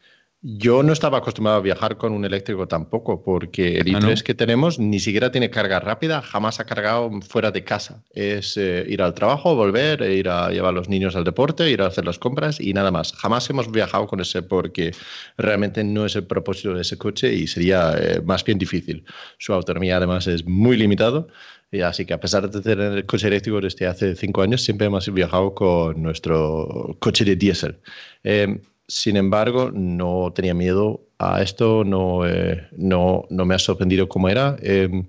yo 0.48 0.84
no 0.84 0.94
estaba 0.94 1.18
acostumbrado 1.18 1.58
a 1.58 1.62
viajar 1.62 1.98
con 1.98 2.14
un 2.14 2.24
eléctrico 2.24 2.68
tampoco, 2.68 3.24
porque 3.24 3.80
el 3.80 3.96
ah, 3.96 4.00
i3 4.00 4.22
que 4.22 4.36
tenemos 4.36 4.78
ni 4.78 5.00
siquiera 5.00 5.32
tiene 5.32 5.50
carga 5.50 5.80
rápida, 5.80 6.22
jamás 6.22 6.60
ha 6.60 6.68
cargado 6.68 7.10
fuera 7.22 7.50
de 7.50 7.64
casa. 7.64 8.04
Es 8.12 8.56
eh, 8.56 8.86
ir 8.88 9.02
al 9.02 9.16
trabajo, 9.16 9.56
volver, 9.56 10.04
e 10.04 10.14
ir 10.14 10.30
a 10.30 10.52
llevar 10.52 10.70
a 10.70 10.74
los 10.74 10.88
niños 10.88 11.16
al 11.16 11.24
deporte, 11.24 11.72
ir 11.72 11.82
a 11.82 11.88
hacer 11.88 12.06
las 12.06 12.20
compras 12.20 12.60
y 12.60 12.74
nada 12.74 12.92
más. 12.92 13.14
Jamás 13.14 13.50
hemos 13.50 13.72
viajado 13.72 14.06
con 14.06 14.20
ese 14.20 14.44
porque 14.44 14.94
realmente 15.36 15.84
no 15.84 16.06
es 16.06 16.16
el 16.16 16.26
propósito 16.26 16.76
de 16.76 16.84
ese 16.84 16.96
coche 16.96 17.34
y 17.34 17.48
sería 17.48 17.96
eh, 17.98 18.22
más 18.24 18.44
bien 18.44 18.60
difícil. 18.60 19.04
Su 19.40 19.52
autonomía 19.52 19.98
además 19.98 20.28
es 20.28 20.46
muy 20.46 20.78
limitado. 20.78 21.28
Y 21.72 21.82
así 21.82 22.06
que 22.06 22.14
a 22.14 22.20
pesar 22.20 22.48
de 22.48 22.62
tener 22.62 22.98
el 22.98 23.06
coche 23.08 23.28
eléctrico 23.28 23.60
desde 23.60 23.88
hace 23.88 24.16
cinco 24.16 24.44
años, 24.44 24.62
siempre 24.62 24.86
hemos 24.86 25.12
viajado 25.12 25.56
con 25.56 26.04
nuestro 26.04 26.96
coche 27.00 27.26
de 27.26 27.36
diésel. 27.36 27.80
Eh, 28.24 28.60
sin 28.88 29.18
embargo, 29.18 29.72
no 29.74 30.32
tenía 30.34 30.54
miedo 30.54 31.08
a 31.18 31.42
esto, 31.42 31.84
no, 31.84 32.28
eh, 32.28 32.68
no, 32.78 33.26
no, 33.30 33.46
me 33.46 33.56
ha 33.56 33.60
sorprendido 33.60 34.08
cómo 34.08 34.30
era. 34.30 34.56
Em, 34.62 35.06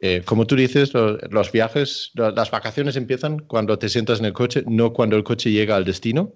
eh, 0.00 0.22
como 0.24 0.46
tú 0.46 0.56
dices, 0.56 0.92
los, 0.94 1.52
viajes, 1.52 2.12
las 2.14 2.50
vacaciones 2.50 2.96
empiezan 2.96 3.40
cuando 3.40 3.78
te 3.78 3.88
sientas 3.88 4.20
en 4.20 4.26
el 4.26 4.32
coche, 4.32 4.64
no 4.66 4.92
cuando 4.92 5.16
el 5.16 5.24
coche 5.24 5.50
llega 5.50 5.76
al 5.76 5.84
destino. 5.84 6.32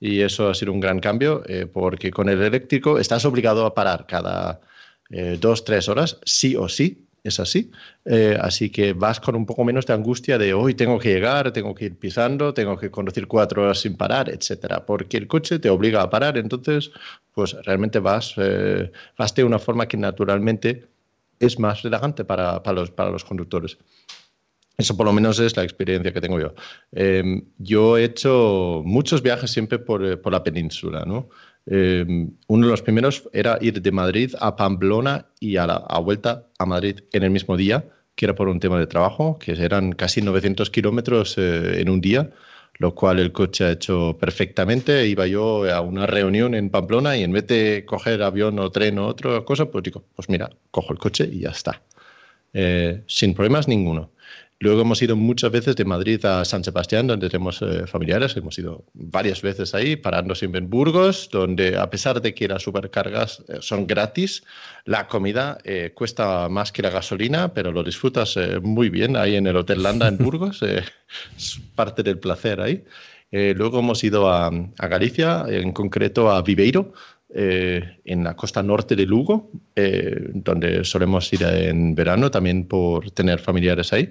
Y 0.00 0.20
eso 0.20 0.48
ha 0.48 0.54
sido 0.54 0.72
un 0.72 0.80
gran 0.80 1.00
cambio, 1.00 1.42
eh, 1.46 1.66
porque 1.66 2.10
con 2.10 2.28
el 2.28 2.42
eléctrico 2.42 2.98
estás 2.98 3.24
obligado 3.24 3.66
a 3.66 3.74
parar 3.74 4.06
cada 4.06 4.60
dos, 5.40 5.64
tres 5.64 5.88
horas, 5.88 6.20
sí 6.26 6.54
o 6.54 6.68
sí 6.68 7.07
es 7.24 7.40
así. 7.40 7.70
Eh, 8.04 8.36
así 8.40 8.70
que 8.70 8.92
vas 8.92 9.20
con 9.20 9.36
un 9.36 9.46
poco 9.46 9.64
menos 9.64 9.86
de 9.86 9.92
angustia 9.92 10.38
de 10.38 10.54
hoy 10.54 10.74
tengo 10.74 10.98
que 10.98 11.14
llegar, 11.14 11.52
tengo 11.52 11.74
que 11.74 11.86
ir 11.86 11.98
pisando, 11.98 12.54
tengo 12.54 12.76
que 12.76 12.90
conducir 12.90 13.26
cuatro 13.26 13.62
horas 13.62 13.80
sin 13.80 13.96
parar, 13.96 14.28
etcétera, 14.28 14.84
porque 14.86 15.16
el 15.16 15.26
coche 15.26 15.58
te 15.58 15.70
obliga 15.70 16.02
a 16.02 16.10
parar. 16.10 16.38
Entonces, 16.38 16.90
pues 17.34 17.56
realmente 17.64 17.98
vas, 17.98 18.34
eh, 18.36 18.90
vas 19.16 19.34
de 19.34 19.44
una 19.44 19.58
forma 19.58 19.86
que 19.86 19.96
naturalmente 19.96 20.86
es 21.40 21.58
más 21.58 21.82
relajante 21.82 22.24
para, 22.24 22.60
los, 22.72 22.90
para 22.90 23.10
los 23.10 23.24
conductores. 23.24 23.78
Eso 24.76 24.96
por 24.96 25.06
lo 25.06 25.12
menos 25.12 25.40
es 25.40 25.56
la 25.56 25.64
experiencia 25.64 26.12
que 26.12 26.20
tengo 26.20 26.38
yo. 26.38 26.54
Eh, 26.92 27.42
yo 27.58 27.98
he 27.98 28.04
hecho 28.04 28.82
muchos 28.84 29.22
viajes 29.22 29.50
siempre 29.50 29.80
por, 29.80 30.20
por 30.20 30.32
la 30.32 30.44
península, 30.44 31.04
¿no? 31.04 31.28
Em, 31.70 32.30
uno 32.46 32.66
de 32.66 32.70
los 32.70 32.82
primeros 32.82 33.28
era 33.32 33.58
ir 33.60 33.82
de 33.82 33.92
Madrid 33.92 34.34
a 34.40 34.56
Pamplona 34.56 35.26
y 35.38 35.56
a 35.56 35.66
la 35.66 35.78
vuelta 35.98 36.46
a 36.58 36.64
Madrid 36.64 37.00
en 37.12 37.22
el 37.24 37.30
mismo 37.30 37.56
día, 37.56 37.84
que 38.14 38.24
era 38.24 38.34
por 38.34 38.48
un 38.48 38.58
tema 38.58 38.78
de 38.78 38.86
trabajo, 38.86 39.38
que 39.38 39.52
eran 39.52 39.92
casi 39.92 40.22
900 40.22 40.70
kilómetros 40.70 41.36
eh, 41.36 41.80
en 41.80 41.90
un 41.90 42.00
día, 42.00 42.30
lo 42.78 42.94
cual 42.94 43.18
el 43.18 43.32
coche 43.32 43.64
ha 43.64 43.72
hecho 43.72 44.16
perfectamente. 44.18 45.06
Iba 45.06 45.26
yo 45.26 45.70
a 45.70 45.80
una 45.82 46.06
reunión 46.06 46.54
en 46.54 46.70
Pamplona 46.70 47.16
y 47.16 47.22
en 47.22 47.32
vez 47.32 47.46
de 47.46 47.84
coger 47.86 48.22
avión 48.22 48.58
o 48.58 48.70
tren 48.70 48.98
o 48.98 49.06
otra 49.06 49.42
cosa, 49.44 49.66
pues 49.70 49.84
digo, 49.84 50.04
pues 50.16 50.28
mira, 50.28 50.50
cojo 50.70 50.92
el 50.92 50.98
coche 50.98 51.28
y 51.30 51.40
ya 51.40 51.50
está. 51.50 51.82
Eh, 52.54 53.02
sin 53.06 53.34
problemas 53.34 53.68
ninguno. 53.68 54.10
Luego 54.60 54.80
hemos 54.80 55.00
ido 55.02 55.14
muchas 55.14 55.52
veces 55.52 55.76
de 55.76 55.84
Madrid 55.84 56.24
a 56.24 56.44
San 56.44 56.64
Sebastián, 56.64 57.06
donde 57.06 57.30
tenemos 57.30 57.62
eh, 57.62 57.86
familiares. 57.86 58.36
Hemos 58.36 58.58
ido 58.58 58.84
varias 58.92 59.40
veces 59.40 59.72
ahí, 59.72 59.94
parando 59.94 60.34
siempre 60.34 60.58
en 60.58 60.68
Burgos, 60.68 61.28
donde 61.30 61.76
a 61.76 61.88
pesar 61.90 62.20
de 62.20 62.34
que 62.34 62.48
las 62.48 62.62
supercargas 62.62 63.44
eh, 63.46 63.58
son 63.60 63.86
gratis, 63.86 64.42
la 64.84 65.06
comida 65.06 65.58
eh, 65.62 65.92
cuesta 65.94 66.48
más 66.48 66.72
que 66.72 66.82
la 66.82 66.90
gasolina, 66.90 67.54
pero 67.54 67.70
lo 67.70 67.84
disfrutas 67.84 68.36
muy 68.62 68.88
bien 68.90 69.16
ahí 69.16 69.36
en 69.36 69.46
el 69.46 69.56
Hotel 69.56 69.80
Landa 69.80 70.08
en 70.08 70.18
Burgos. 70.24 70.60
es 70.62 71.60
parte 71.76 72.02
del 72.02 72.18
placer 72.18 72.60
ahí. 72.60 72.84
luego 73.30 73.78
hemos 73.78 74.02
ido 74.02 74.28
a, 74.28 74.48
a, 74.48 74.86
Galicia, 74.88 75.44
en 75.48 75.70
concreto 75.72 76.32
a 76.32 76.42
Viveiro, 76.42 76.94
en 77.30 78.24
la 78.24 78.34
costa 78.34 78.62
norte 78.62 78.96
de 78.96 79.06
Lugo, 79.06 79.50
donde 80.34 80.82
solemos 80.82 81.32
ir 81.32 81.42
en 81.44 81.94
verano 81.94 82.30
también 82.30 82.66
por 82.66 83.10
tener 83.12 83.38
familiares 83.38 83.92
ahí. 83.92 84.10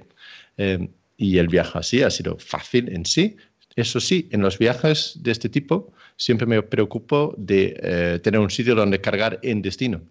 Eh, 0.58 0.90
y 1.18 1.40
el 1.40 1.48
viaje 1.48 1.80
así 1.80 2.04
ha 2.04 2.10
sido 2.10 2.38
fácil 2.38 2.90
en 2.90 3.06
sí. 3.06 3.36
Eso 3.76 4.00
sí, 4.00 4.28
en 4.32 4.42
los 4.42 4.58
viajes 4.58 5.18
de 5.22 5.32
este 5.32 5.50
tipo 5.50 5.92
siempre 6.16 6.48
me 6.48 6.62
preocupo 6.64 7.36
de 7.38 7.78
eh, 7.82 8.20
tener 8.24 8.40
un 8.40 8.50
sitio 8.50 8.76
donde 8.76 9.02
cargar 9.02 9.40
en 9.44 9.62
destino. 9.62 10.02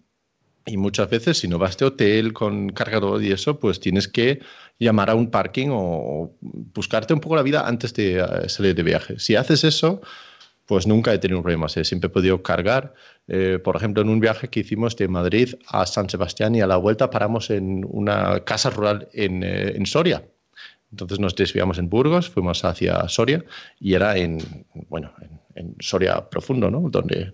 Y 0.65 0.75
muchas 0.75 1.09
veces, 1.09 1.37
si 1.37 1.47
no 1.47 1.57
vas 1.57 1.77
de 1.77 1.85
hotel 1.85 2.33
con 2.33 2.69
cargador 2.69 3.23
y 3.23 3.31
eso, 3.31 3.57
pues 3.57 3.79
tienes 3.79 4.07
que 4.09 4.41
llamar 4.79 5.09
a 5.09 5.15
un 5.15 5.31
parking 5.31 5.69
o 5.71 6.35
buscarte 6.41 7.13
un 7.13 7.21
poco 7.21 7.37
la 7.37 7.41
vida 7.41 7.65
antes 7.65 7.93
de 7.93 8.19
eh, 8.19 8.49
salir 8.49 8.75
de 8.75 8.83
viaje. 8.83 9.17
Si 9.17 9.35
haces 9.35 9.63
eso, 9.63 10.01
pues 10.65 10.85
nunca 10.85 11.13
he 11.13 11.19
tenido 11.19 11.41
problemas. 11.41 11.71
Siempre 11.71 12.07
he 12.07 12.11
podido 12.11 12.43
cargar. 12.43 12.93
por 13.63 13.75
ejemplo, 13.77 14.01
en 14.01 14.09
un 14.09 14.19
viaje 14.19 14.49
que 14.49 14.61
hicimos 14.61 14.95
de 14.97 15.07
Madrid 15.07 15.55
a 15.67 15.85
San 15.85 16.09
Sebastián 16.09 16.55
y 16.55 16.61
a 16.61 16.67
la 16.67 16.77
vuelta 16.77 17.09
paramos 17.09 17.49
en 17.49 17.85
una 17.89 18.43
casa 18.43 18.69
rural 18.69 19.07
en, 19.13 19.43
en 19.43 19.85
Soria 19.85 20.23
entonces 20.91 21.19
nos 21.19 21.35
desviamos 21.35 21.77
en 21.77 21.89
Burgos, 21.89 22.29
fuimos 22.29 22.63
hacia 22.63 23.07
Soria 23.09 23.43
y 23.79 23.93
era 23.93 24.17
en, 24.17 24.39
bueno, 24.89 25.13
en, 25.21 25.41
en 25.55 25.75
Soria 25.79 26.29
profundo, 26.29 26.69
¿no? 26.71 26.89
Donde 26.89 27.33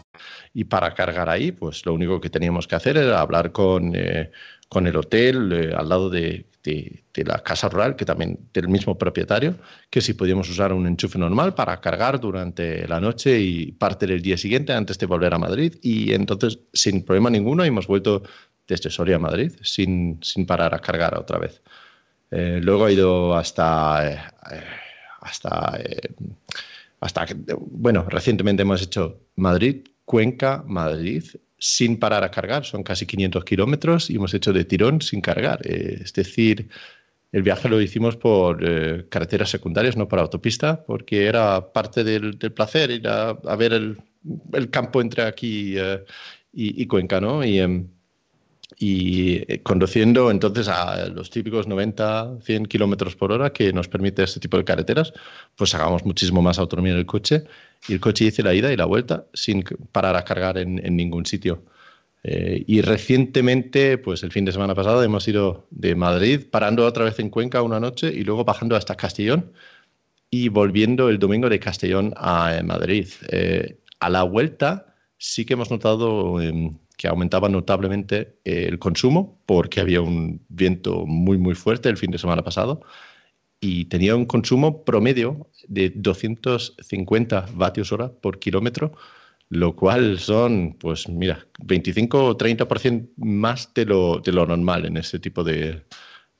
Y 0.53 0.65
para 0.65 0.93
cargar 0.93 1.29
ahí, 1.29 1.51
pues 1.51 1.85
lo 1.85 1.93
único 1.93 2.19
que 2.21 2.29
teníamos 2.29 2.67
que 2.67 2.75
hacer 2.75 2.97
era 2.97 3.21
hablar 3.21 3.51
con, 3.51 3.93
eh, 3.95 4.31
con 4.69 4.87
el 4.87 4.95
hotel 4.95 5.51
eh, 5.53 5.73
al 5.75 5.89
lado 5.89 6.09
de 6.09 6.45
de, 6.63 7.23
la 7.25 7.39
casa 7.39 7.69
rural, 7.69 7.95
que 7.95 8.05
también 8.05 8.39
del 8.53 8.67
mismo 8.67 8.97
propietario, 8.97 9.55
que 9.89 10.01
si 10.01 10.13
podíamos 10.13 10.49
usar 10.49 10.73
un 10.73 10.87
enchufe 10.87 11.17
normal 11.17 11.53
para 11.53 11.79
cargar 11.79 12.19
durante 12.19 12.87
la 12.87 12.99
noche 12.99 13.39
y 13.39 13.71
parte 13.71 14.07
del 14.07 14.21
día 14.21 14.37
siguiente 14.37 14.73
antes 14.73 14.97
de 14.97 15.05
volver 15.05 15.33
a 15.33 15.37
Madrid. 15.37 15.75
Y 15.81 16.13
entonces, 16.13 16.59
sin 16.73 17.03
problema 17.03 17.29
ninguno, 17.29 17.63
hemos 17.63 17.87
vuelto 17.87 18.23
desde 18.67 18.89
Soria 18.89 19.17
a 19.17 19.19
Madrid 19.19 19.51
sin, 19.61 20.19
sin 20.21 20.45
parar 20.45 20.73
a 20.73 20.79
cargar 20.79 21.17
otra 21.17 21.39
vez. 21.39 21.61
Eh, 22.29 22.59
luego 22.61 22.87
he 22.87 22.93
ido 22.93 23.35
hasta, 23.35 24.11
eh, 24.11 24.19
hasta, 25.21 25.79
eh, 25.79 26.13
hasta, 27.01 27.25
bueno, 27.57 28.05
recientemente 28.07 28.61
hemos 28.61 28.81
hecho 28.81 29.19
Madrid, 29.35 29.87
Cuenca, 30.11 30.61
Madrid, 30.67 31.23
sin 31.57 31.97
parar 31.97 32.25
a 32.25 32.31
cargar, 32.31 32.65
son 32.65 32.83
casi 32.83 33.05
500 33.05 33.45
kilómetros 33.45 34.09
y 34.09 34.15
hemos 34.17 34.33
hecho 34.33 34.51
de 34.51 34.65
tirón 34.65 34.99
sin 34.99 35.21
cargar. 35.21 35.61
Eh, 35.63 36.01
es 36.03 36.11
decir, 36.11 36.67
el 37.31 37.43
viaje 37.43 37.69
lo 37.69 37.79
hicimos 37.79 38.17
por 38.17 38.59
eh, 38.61 39.05
carreteras 39.07 39.49
secundarias, 39.49 39.95
no 39.95 40.09
por 40.09 40.19
autopista, 40.19 40.83
porque 40.83 41.27
era 41.27 41.71
parte 41.71 42.03
del, 42.03 42.37
placer 42.37 42.91
ir 42.91 43.07
a, 43.07 43.31
ver 43.55 43.71
el, 43.71 44.69
campo 44.69 44.99
entre 44.99 45.23
aquí 45.23 45.75
eh, 45.77 46.03
y, 46.51 46.85
Cuenca, 46.87 47.21
¿no? 47.21 47.41
Em, 47.41 47.87
y 48.81 49.43
eh, 49.47 49.61
conduciendo 49.61 50.31
entonces 50.31 50.67
a 50.67 51.05
los 51.09 51.29
típicos 51.29 51.67
90, 51.67 52.39
100 52.41 52.65
kilómetros 52.65 53.15
por 53.15 53.31
hora 53.31 53.53
que 53.53 53.71
nos 53.71 53.87
permite 53.87 54.23
este 54.23 54.39
tipo 54.39 54.57
de 54.57 54.63
carreteras, 54.63 55.13
pues 55.55 55.75
hagamos 55.75 56.03
muchísimo 56.03 56.41
más 56.41 56.57
autonomía 56.57 56.93
en 56.93 56.97
el 56.97 57.05
coche. 57.05 57.43
Y 57.87 57.93
el 57.93 57.99
coche 57.99 58.25
hice 58.25 58.41
la 58.41 58.55
ida 58.55 58.73
y 58.73 58.77
la 58.77 58.85
vuelta 58.85 59.27
sin 59.35 59.63
parar 59.91 60.15
a 60.15 60.23
cargar 60.25 60.57
en, 60.57 60.77
ningún 60.95 61.27
sitio. 61.27 61.63
Eh, 62.23 62.63
y 62.65 62.81
recientemente, 62.81 63.99
pues 63.99 64.23
el 64.23 64.31
fin 64.31 64.45
de 64.45 64.51
semana 64.51 64.73
pasado, 64.73 65.03
hemos 65.03 65.27
ido 65.27 65.67
de 65.69 65.93
Madrid, 65.93 66.47
parando 66.49 66.83
otra 66.83 67.05
vez 67.05 67.19
en 67.19 67.29
Cuenca 67.29 67.61
una 67.61 67.79
noche 67.79 68.11
y 68.11 68.23
luego 68.23 68.45
bajando 68.45 68.75
hasta 68.75 68.95
Castellón 68.95 69.51
y 70.31 70.49
volviendo 70.49 71.09
el 71.09 71.19
domingo 71.19 71.49
de 71.49 71.59
Castellón 71.59 72.15
a 72.17 72.57
eh, 72.57 72.63
Madrid. 72.63 73.07
a 73.99 74.09
la 74.09 74.23
vuelta 74.23 74.95
sí 75.19 75.45
que 75.45 75.53
hemos 75.53 75.69
notado 75.69 76.41
em, 76.41 76.79
que 77.01 77.07
aumentaba 77.07 77.49
notablemente 77.49 78.37
eh, 78.45 78.67
el 78.69 78.77
consumo 78.77 79.41
porque 79.47 79.79
había 79.79 80.01
un 80.01 80.45
viento 80.49 81.07
muy, 81.07 81.39
muy 81.39 81.55
fuerte 81.55 81.89
el 81.89 81.97
fin 81.97 82.11
de 82.11 82.19
semana 82.19 82.43
pasado 82.43 82.81
y 83.59 83.85
tenía 83.85 84.15
un 84.15 84.27
consumo 84.27 84.85
promedio 84.85 85.47
de 85.67 85.91
250 85.95 87.47
vatios 87.55 87.91
hora 87.91 88.11
por 88.11 88.37
kilómetro, 88.37 88.91
lo 89.49 89.75
cual 89.75 90.19
son, 90.19 90.77
pues 90.79 91.09
mira, 91.09 91.47
25 91.63 92.23
o 92.23 92.37
30% 92.37 93.09
más 93.17 93.73
de 93.73 93.85
lo, 93.85 94.19
de 94.19 94.31
lo 94.31 94.45
normal 94.45 94.85
en 94.85 94.97
ese 94.97 95.17
tipo 95.17 95.43
de, 95.43 95.81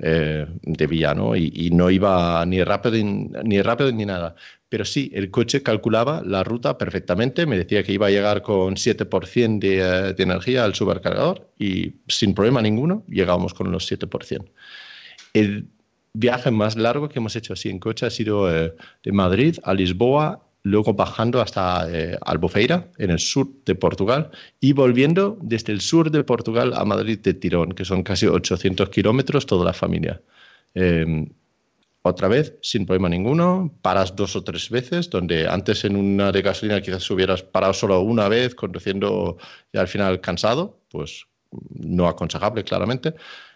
eh, 0.04 0.48
de 0.64 0.88
vía, 0.88 1.14
¿no? 1.14 1.36
Y, 1.36 1.70
no 1.72 1.90
iba 1.90 2.44
ni 2.46 2.64
rápido 2.64 2.96
ni 3.44 3.62
rápido 3.62 3.92
ni 3.92 4.06
nada. 4.06 4.36
Pero 4.68 4.84
sí, 4.84 5.12
el 5.14 5.30
coche 5.30 5.62
calculaba 5.64 6.24
la 6.26 6.44
ruta 6.44 6.78
perfectamente, 6.78 7.46
me 7.46 7.58
decía 7.58 7.84
que 7.84 7.94
iba 7.94 8.08
a 8.08 8.10
llegar 8.10 8.42
con 8.42 8.76
7% 8.76 9.60
de, 9.60 9.80
eh, 9.80 10.14
de 10.14 10.24
energía 10.24 10.64
al 10.64 10.74
supercargador 10.76 11.52
y 11.60 11.96
sin 12.08 12.34
problema 12.34 12.62
ninguno 12.62 13.04
llegábamos 13.08 13.54
con 13.54 13.72
los 13.72 13.92
7%. 13.92 14.46
El 15.34 15.68
viaje 16.14 16.52
más 16.52 16.76
largo 16.76 17.10
que 17.10 17.20
hemos 17.20 17.36
hecho 17.36 17.54
así 17.54 17.70
en 17.70 17.80
coche 17.80 18.06
ha 18.06 18.10
sido 18.10 18.54
eh, 18.54 18.74
de 19.04 19.12
Madrid 19.12 19.58
a 19.64 19.74
Lisboa, 19.74 20.48
luego 20.64 20.94
bajando 20.94 21.42
hasta 21.42 21.88
eh, 21.92 22.18
Albufeira, 22.22 22.90
en 22.98 23.12
el 23.12 23.20
sur 23.20 23.48
de 23.66 23.76
Portugal, 23.76 24.32
y 24.60 24.74
volviendo 24.74 25.38
desde 25.42 25.74
el 25.74 25.82
sur 25.82 26.12
de 26.12 26.24
Portugal 26.24 26.74
a 26.76 26.86
Madrid 26.86 27.20
de 27.20 27.34
Tirón, 27.34 27.72
que 27.74 27.86
son 27.86 28.04
casi 28.04 28.28
800 28.28 28.90
kilómetros 28.90 29.46
toda 29.46 29.66
la 29.66 29.74
familia. 29.74 30.22
Eh, 30.76 31.28
otra 32.04 32.28
vez, 32.28 32.56
sin 32.62 32.86
problema 32.86 33.10
ninguno, 33.10 33.72
paras 33.84 34.16
dos 34.16 34.36
o 34.36 34.44
tres 34.44 34.70
veces, 34.72 35.10
donde 35.10 35.48
antes 35.48 35.86
en 35.86 35.96
una 35.96 36.32
de 36.32 36.42
gasolina 36.42 36.82
quizás 36.82 37.10
hubieras 37.12 37.44
parado 37.44 37.74
solo 37.74 38.02
una 38.02 38.28
vez, 38.28 38.56
conduciendo 38.56 39.38
y 39.72 39.78
al 39.78 39.88
final 39.88 40.20
cansado, 40.20 40.80
pues 40.90 41.28
no 41.70 42.08
aconsejable 42.08 42.64
claramente. 42.64 43.14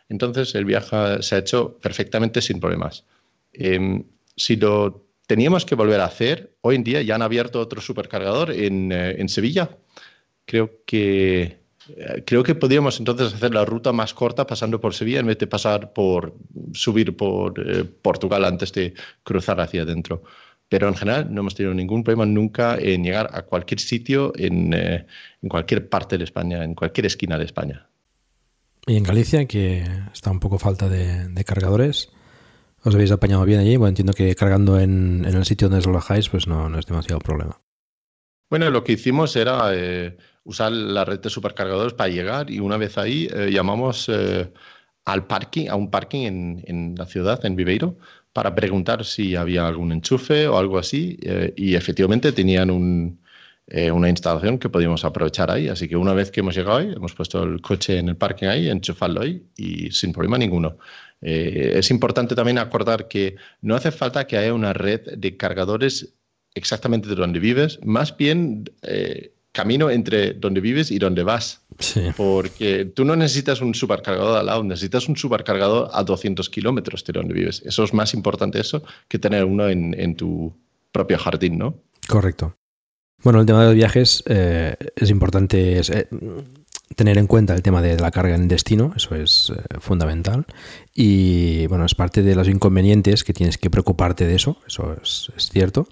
Entonces 0.09 0.53
el 0.53 0.65
viaje 0.65 1.23
se 1.23 1.35
ha 1.35 1.39
hecho 1.39 1.79
perfectamente 1.79 2.39
sin 2.41 2.59
problemas. 2.59 3.05
Em, 3.53 4.03
si 4.35 4.57
lo 4.57 5.04
teníamos 5.27 5.65
que 5.65 5.75
volver 5.75 6.01
a 6.01 6.05
hacer, 6.05 6.55
hoy 6.61 6.75
en 6.75 6.83
día 6.83 7.01
ya 7.01 7.15
han 7.15 7.21
abierto 7.21 7.59
otro 7.59 7.81
supercargador 7.81 8.51
en, 8.51 8.91
eh, 8.91 9.15
en 9.19 9.29
Sevilla. 9.29 9.77
Creo 10.45 10.83
que 10.85 11.65
eh, 11.87 12.23
creo 12.25 12.43
que 12.43 12.55
podríamos 12.55 12.99
entonces 12.99 13.33
hacer 13.33 13.53
la 13.53 13.65
ruta 13.65 13.91
más 13.93 14.13
corta 14.13 14.47
pasando 14.47 14.81
por 14.81 14.93
Sevilla 14.93 15.19
en 15.19 15.27
vez 15.27 15.37
de 15.37 15.47
pasar 15.47 15.93
por 15.93 16.35
subir 16.73 17.15
por 17.15 17.59
eh, 17.59 17.83
Portugal 17.83 18.45
antes 18.45 18.73
de 18.73 18.93
cruzar 19.23 19.59
hacia 19.59 19.83
adentro. 19.83 20.23
Pero 20.67 20.87
en 20.87 20.95
general 20.95 21.31
no 21.31 21.41
hemos 21.41 21.53
tenido 21.53 21.75
ningún 21.75 22.03
problema 22.03 22.25
nunca 22.25 22.77
en 22.79 23.03
llegar 23.03 23.29
a 23.31 23.43
cualquier 23.43 23.79
sitio 23.79 24.33
en, 24.35 24.73
eh, 24.73 25.05
en 25.41 25.49
cualquier 25.49 25.87
parte 25.87 26.17
de 26.17 26.23
España, 26.23 26.63
en 26.63 26.73
cualquier 26.73 27.05
esquina 27.05 27.37
de 27.37 27.45
España. 27.45 27.87
Y 28.87 28.97
en 28.97 29.03
Galicia, 29.03 29.45
que 29.45 29.83
está 30.11 30.31
un 30.31 30.39
poco 30.39 30.57
falta 30.57 30.89
de, 30.89 31.43
cargadores, 31.43 32.09
¿os 32.85 32.93
habéis 32.93 33.11
apañado 33.11 33.43
bien 33.45 33.59
allí? 33.59 33.75
Bueno, 33.77 33.89
entiendo 33.89 34.13
que 34.13 34.35
cargando 34.35 34.79
en, 34.79 35.25
el 35.25 35.45
sitio 35.45 35.67
donde 35.67 35.79
os 35.79 35.87
alojáis, 35.87 36.29
pues 36.29 36.47
no, 36.47 36.77
es 36.77 36.85
demasiado 36.85 37.19
problema. 37.19 37.59
Bueno, 38.49 38.69
lo 38.69 38.83
que 38.83 38.93
hicimos 38.93 39.35
era 39.35 39.71
eh, 39.73 40.15
usar 40.43 40.71
la 40.71 41.03
red 41.03 41.19
de 41.19 41.29
supercargadores 41.29 41.93
para 41.93 42.09
llegar 42.09 42.51
y 42.51 42.59
una 42.59 42.77
vez 42.77 42.97
ahí 42.97 43.27
eh, 43.33 43.49
llamamos 43.51 44.07
eh, 44.07 44.51
al 45.03 45.25
parking, 45.25 45.67
a 45.67 45.75
un 45.75 45.89
parking 45.89 46.61
en, 46.63 46.95
la 46.95 47.07
ciudad, 47.07 47.43
en 47.43 47.55
Viveiro, 47.55 47.97
para 48.31 48.53
preguntar 48.53 49.03
si 49.03 49.35
había 49.35 49.67
algún 49.67 49.91
enchufe 49.91 50.47
o 50.47 50.57
algo 50.57 50.77
así 50.77 51.17
y 51.55 51.75
efectivamente 51.75 52.33
tenían 52.33 52.69
eh, 53.67 53.89
una 53.89 54.09
instalación 54.09 54.59
que 54.59 54.69
podíamos 54.69 55.03
aprovechar 55.05 55.49
ahí. 55.49 55.69
Así 55.69 55.87
que 55.87 55.97
una 55.97 56.13
vez 56.13 56.29
que 56.31 56.41
hemos 56.41 56.55
llegado 56.55 56.77
ahí, 56.77 56.93
hemos 56.95 57.13
puesto 57.15 57.43
el 57.43 57.61
coche 57.61 57.97
en 57.97 58.09
el 58.09 58.15
parking 58.17 58.47
ahí, 58.47 58.69
enchufarlo 58.69 59.21
ahí 59.21 59.43
y 59.57 59.91
sin 59.91 60.13
problema 60.13 60.37
ninguno. 60.37 60.77
Eh, 61.21 61.73
es 61.75 61.89
importante 61.91 62.35
también 62.35 62.57
acordar 62.57 63.07
que 63.07 63.35
no 63.61 63.75
hace 63.75 63.91
falta 63.91 64.27
que 64.27 64.37
haya 64.37 64.53
una 64.53 64.73
red 64.73 65.17
de 65.17 65.37
cargadores 65.37 66.13
exactamente 66.53 67.09
de 67.09 67.15
donde 67.15 67.39
vives, 67.39 67.79
más 67.83 68.15
bien 68.15 68.69
eh, 68.81 69.33
camino 69.51 69.89
entre 69.89 70.33
donde 70.33 70.61
vives 70.61 70.91
y 70.91 70.99
donde 70.99 71.23
vas. 71.23 71.61
Porque 72.17 72.85
tú 72.85 73.05
no 73.05 73.15
necesitas 73.15 73.61
un 73.61 73.73
supercargador 73.73 74.37
al 74.37 74.45
lado, 74.45 74.63
necesitas 74.63 75.07
un 75.07 75.17
supercargador 75.17 75.89
a 75.93 76.03
200 76.03 76.49
kilómetros 76.49 77.03
de 77.03 77.13
donde 77.13 77.33
vives. 77.33 77.61
Eso 77.65 77.83
es 77.83 77.93
más 77.93 78.13
importante 78.13 78.59
eso 78.59 78.83
que 79.07 79.17
tener 79.17 79.45
uno 79.45 79.67
en, 79.69 79.99
en 79.99 80.15
tu 80.15 80.53
propio 80.91 81.17
jardín, 81.17 81.57
¿no? 81.57 81.75
Correcto. 82.07 82.55
Bueno, 83.23 83.39
el 83.39 83.45
tema 83.45 83.61
de 83.61 83.65
los 83.67 83.75
viajes 83.75 84.23
eh, 84.27 84.75
es 84.95 85.09
importante 85.09 85.79
eh, 85.79 86.07
tener 86.95 87.17
en 87.17 87.27
cuenta 87.27 87.53
el 87.53 87.61
tema 87.61 87.81
de 87.81 87.99
la 87.99 88.11
carga 88.11 88.35
en 88.35 88.47
destino, 88.47 88.93
eso 88.95 89.15
es 89.15 89.51
eh, 89.55 89.79
fundamental. 89.79 90.45
Y 90.93 91.67
bueno, 91.67 91.85
es 91.85 91.95
parte 91.95 92.21
de 92.21 92.35
los 92.35 92.47
inconvenientes 92.47 93.23
que 93.23 93.33
tienes 93.33 93.57
que 93.57 93.69
preocuparte 93.69 94.27
de 94.27 94.35
eso, 94.35 94.57
eso 94.67 94.95
es, 95.01 95.31
es 95.35 95.49
cierto. 95.49 95.87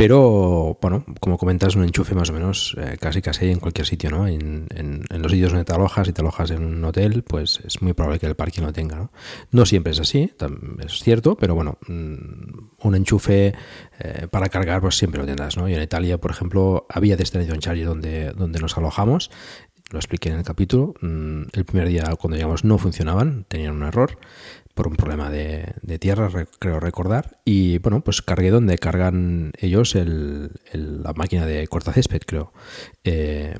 Pero, 0.00 0.78
bueno, 0.80 1.04
como 1.20 1.36
comentas, 1.36 1.76
un 1.76 1.84
enchufe 1.84 2.14
más 2.14 2.30
o 2.30 2.32
menos 2.32 2.74
eh, 2.78 2.96
casi 2.98 3.20
casi 3.20 3.50
en 3.50 3.60
cualquier 3.60 3.86
sitio, 3.86 4.08
¿no? 4.08 4.26
En, 4.26 4.66
los 5.10 5.30
sitios 5.30 5.52
donde 5.52 5.66
te 5.66 5.74
alojas, 5.74 6.06
si 6.06 6.14
te 6.14 6.22
alojas 6.22 6.50
en 6.52 6.64
un 6.64 6.82
hotel, 6.82 7.22
pues 7.22 7.60
es 7.66 7.82
muy 7.82 7.92
probable 7.92 8.18
que 8.18 8.24
el 8.24 8.34
parking 8.34 8.62
lo 8.62 8.72
tenga, 8.72 8.96
¿no? 8.96 9.12
No 9.50 9.66
siempre 9.66 9.92
es 9.92 10.00
así, 10.00 10.32
es 10.78 11.02
cierto, 11.02 11.36
pero 11.36 11.54
bueno, 11.54 11.76
mm, 11.86 12.78
un 12.78 12.94
enchufe 12.94 13.52
eh, 13.98 14.26
para 14.30 14.48
cargar 14.48 14.80
pues 14.80 14.96
siempre 14.96 15.20
lo 15.20 15.26
tendrás, 15.26 15.58
¿no? 15.58 15.68
Y 15.68 15.74
en 15.74 15.82
Italia, 15.82 16.16
por 16.16 16.30
ejemplo, 16.30 16.86
había 16.88 17.18
Destination 17.18 17.58
Charge 17.58 17.84
donde, 17.84 18.32
donde 18.32 18.58
nos 18.58 18.78
alojamos, 18.78 19.30
lo 19.90 19.98
expliqué 19.98 20.30
en 20.30 20.38
el 20.38 20.44
capítulo, 20.44 20.94
mm, 21.00 21.42
el 21.52 21.64
primer 21.64 21.88
día 21.88 22.04
cuando 22.18 22.36
llegamos 22.36 22.64
no 22.64 22.78
funcionaban, 22.78 23.44
tenían 23.48 23.74
un 23.74 23.82
error, 23.82 24.18
por 24.80 24.88
un 24.88 24.96
problema 24.96 25.30
de, 25.30 25.98
tierra, 25.98 26.30
creo 26.58 26.80
recordar. 26.80 27.38
Y 27.44 27.78
bueno, 27.80 28.00
pues 28.00 28.22
cargué 28.22 28.50
donde 28.50 28.78
cargan 28.78 29.52
ellos 29.58 29.94
la 29.94 31.12
máquina 31.12 31.44
de 31.44 31.66
cortacésped, 31.68 32.22
creo. 32.26 32.52
Eh, 33.04 33.54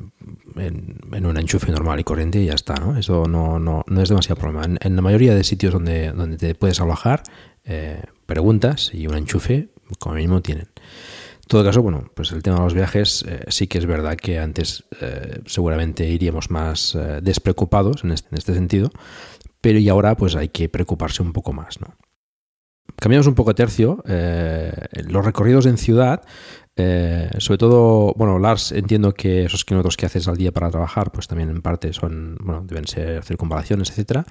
en, 0.57 1.26
un 1.26 1.37
enchufe 1.37 1.70
normal 1.72 2.01
y 2.01 2.05
corriente 2.05 2.41
y 2.41 2.47
ya 2.47 2.55
está, 2.55 2.74
¿no? 2.76 2.97
Eso 2.97 3.26
no, 3.26 3.59
no, 3.59 3.85
no 3.87 4.03
es 4.03 4.09
demasiado 4.09 4.41
problema. 4.41 4.78
En, 4.81 4.97
la 4.97 5.03
mayoría 5.03 5.35
de 5.35 5.45
sitios 5.45 5.74
donde, 5.74 6.12
donde 6.12 6.39
te 6.39 6.55
puedes 6.55 6.81
alojar, 6.81 7.22
eh, 7.64 8.03
preguntas 8.24 8.91
y 8.95 9.07
un 9.07 9.16
enchufe, 9.16 9.68
como 9.99 10.14
mínimo, 10.14 10.41
tienen. 10.41 10.68
En 11.51 11.59
todo 11.59 11.64
caso, 11.64 11.82
bueno, 11.82 12.05
pues 12.14 12.30
el 12.30 12.44
tema 12.44 12.59
de 12.59 12.62
los 12.62 12.74
viajes 12.74 13.24
eh, 13.26 13.44
sí 13.48 13.66
que 13.66 13.78
es 13.78 13.86
verdad 13.86 14.16
que 14.16 14.38
antes 14.38 14.84
seguramente 15.46 16.07
iríamos 16.07 16.48
más 16.48 16.96
despreocupados 17.20 18.05
en 18.05 18.12
este, 18.12 18.28
en 18.30 18.38
este, 18.38 18.55
sentido, 18.55 18.92
pero 19.61 19.80
y 19.80 19.88
ahora 19.88 20.16
pues 20.16 20.36
hay 20.36 20.51
que 20.51 20.68
preocuparse 20.68 21.22
un 21.22 21.32
poco 21.32 21.53
más, 21.53 21.80
¿no? 21.80 21.96
Cambiamos 22.96 23.26
un 23.26 23.34
poco 23.34 23.51
de 23.51 23.55
tercio. 23.55 24.03
Eh, 24.07 24.72
los 25.09 25.24
recorridos 25.24 25.66
en 25.66 25.78
ciudad, 25.78 26.22
eh, 26.76 27.30
sobre 27.38 27.59
todo, 27.59 28.14
bueno, 28.16 28.38
Lars, 28.38 28.72
entiendo 28.72 29.12
que 29.12 29.44
esos 29.44 29.64
kilómetros 29.64 29.96
que 29.96 30.07
haces 30.07 30.28
al 30.28 30.36
día 30.36 30.53
para 30.53 30.70
trabajar, 30.70 31.11
pues 31.11 31.26
también 31.26 31.51
en 31.51 31.62
parte 31.62 31.92
son, 31.92 32.36
bueno, 32.40 32.62
deben 32.66 32.86
ser 32.86 33.24
circunvalaciones, 33.24 33.90
etcétera. 33.90 34.24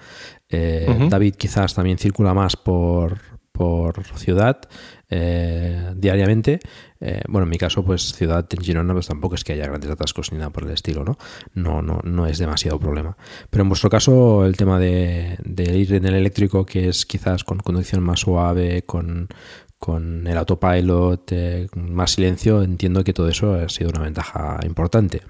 Eh, 0.49 1.07
David 1.09 1.36
quizás 1.36 1.74
también 1.74 1.97
circula 1.97 2.34
más 2.34 2.55
por, 2.55 3.20
por 3.51 4.03
ciudad 4.15 4.61
eh, 5.09 5.93
diariamente. 5.95 6.59
Eh, 7.02 7.22
bueno, 7.28 7.43
en 7.43 7.50
mi 7.50 7.58
caso, 7.58 7.84
pues 7.84 8.14
ciudad 8.14 8.45
en 8.50 8.62
Girona, 8.62 8.93
pues 8.93 9.08
tampoco 9.08 9.36
es 9.36 9.43
que 9.43 9.54
haya 9.54 9.68
grandes 9.68 9.89
atascos 9.89 10.32
ni 10.32 10.38
nada 10.38 10.50
por 10.50 10.64
el 10.64 10.72
estilo, 10.72 11.06
¿no? 11.06 11.18
No, 11.54 11.82
no, 11.82 12.02
no 12.04 12.28
es 12.28 12.38
demasiado 12.38 12.80
problema. 12.80 13.18
Pero 13.50 13.64
en 13.64 13.70
vuestro 13.70 13.89
caso, 13.89 14.45
el 14.45 14.58
tema 14.58 14.80
de, 14.80 15.38
ir 15.58 15.93
en 15.93 16.06
el 16.06 16.16
eléctrico, 16.16 16.66
que 16.66 16.89
es 16.89 17.06
quizás 17.06 17.43
con 17.43 17.60
conducción 17.60 18.04
más 18.04 18.22
suave, 18.22 18.84
con, 18.84 19.30
con 19.78 20.28
el 20.28 20.38
autopilot, 20.38 21.32
eh, 21.32 21.68
más 21.76 22.12
silencio, 22.12 22.64
entiendo 22.64 23.04
que 23.04 23.14
todo 23.14 23.30
eso 23.30 23.54
ha 23.54 23.70
sido 23.70 23.91
una 23.91 24.02
ventaja 24.02 24.60
importante. 24.66 25.22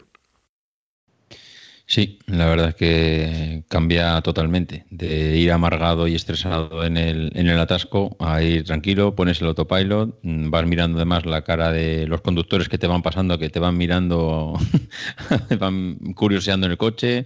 Sí, 1.92 2.20
la 2.28 2.46
verdad 2.46 2.70
es 2.70 2.76
que 2.76 3.64
cambia 3.68 4.22
totalmente. 4.22 4.86
De 4.92 5.38
ir 5.38 5.52
amargado 5.52 6.08
y 6.08 6.14
estresado 6.14 6.84
en 6.84 6.98
el, 6.98 7.32
en 7.34 7.48
el 7.48 7.58
atasco 7.60 8.16
a 8.20 8.44
ir 8.44 8.64
tranquilo, 8.64 9.16
pones 9.16 9.42
el 9.42 9.48
autopilot, 9.48 10.20
mm, 10.22 10.52
vas 10.52 10.68
mirando 10.68 10.98
además 11.00 11.26
la 11.26 11.44
cara 11.44 11.72
de 11.72 12.06
los 12.06 12.22
conductores 12.22 12.70
que 12.70 12.78
te 12.78 12.86
van 12.86 13.02
pasando, 13.02 13.40
que 13.40 13.50
te 13.50 13.58
van 13.60 13.76
mirando, 13.76 14.54
van 15.60 15.98
curioseando 16.14 16.68
en 16.68 16.74
el 16.74 16.78
coche, 16.78 17.26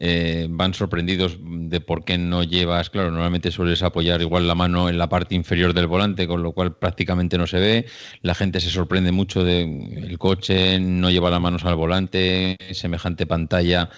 eh, 0.00 0.46
van 0.48 0.74
sorprendidos 0.74 1.38
de 1.40 1.80
por 1.80 2.04
qué 2.04 2.18
no 2.18 2.44
llevas, 2.44 2.90
claro, 2.90 3.10
normalmente 3.10 3.50
sueles 3.50 3.82
apoyar 3.82 4.20
igual 4.20 4.46
la 4.46 4.54
mano 4.54 4.88
en 4.88 4.96
la 4.96 5.08
parte 5.08 5.34
inferior 5.34 5.74
del 5.74 5.88
volante, 5.88 6.28
con 6.28 6.42
lo 6.42 6.52
cual 6.52 6.76
prácticamente 6.76 7.36
no 7.36 7.46
se 7.46 7.58
ve. 7.58 7.86
La 8.22 8.34
gente 8.34 8.60
se 8.60 8.70
sorprende 8.70 9.12
mucho 9.12 9.42
de 9.42 9.62
el 9.62 10.18
coche, 10.18 10.78
no 10.78 11.10
lleva 11.10 11.30
las 11.30 11.40
manos 11.40 11.64
al 11.64 11.74
volante, 11.74 12.56
semejante 12.72 13.26
pantalla 13.26 13.90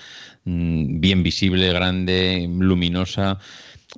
mm, 0.45 1.01
bien 1.01 1.23
visible, 1.23 1.73
grande, 1.73 2.49
luminosa 2.51 3.39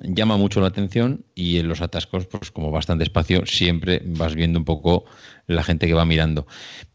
llama 0.01 0.37
mucho 0.37 0.61
la 0.61 0.67
atención 0.67 1.25
y 1.35 1.57
en 1.57 1.67
los 1.67 1.81
atascos, 1.81 2.25
pues 2.27 2.51
como 2.51 2.71
bastante 2.71 3.03
espacio, 3.03 3.45
siempre 3.45 4.01
vas 4.05 4.35
viendo 4.35 4.59
un 4.59 4.65
poco 4.65 5.05
la 5.47 5.63
gente 5.63 5.87
que 5.87 5.93
va 5.93 6.05
mirando. 6.05 6.47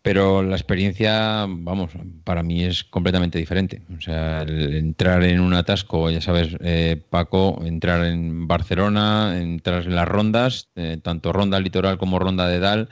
Pero 0.02 0.42
la 0.42 0.56
experiencia, 0.56 1.46
vamos, 1.48 1.90
para 2.24 2.42
mí 2.42 2.64
es 2.64 2.84
completamente 2.84 3.38
diferente. 3.38 3.82
O 3.96 4.00
sea, 4.00 4.42
entrar 4.42 5.22
en 5.24 5.40
un 5.40 5.54
atasco, 5.54 6.10
ya 6.10 6.20
sabes, 6.20 6.56
eh, 6.60 7.02
Paco, 7.10 7.60
entrar 7.64 8.04
en 8.06 8.48
Barcelona, 8.48 9.38
entrar 9.40 9.84
en 9.84 9.94
las 9.94 10.08
rondas, 10.08 10.68
eh, 10.76 10.98
tanto 11.02 11.32
ronda 11.32 11.60
litoral 11.60 11.98
como 11.98 12.18
ronda 12.18 12.48
de 12.48 12.58
Dal, 12.58 12.88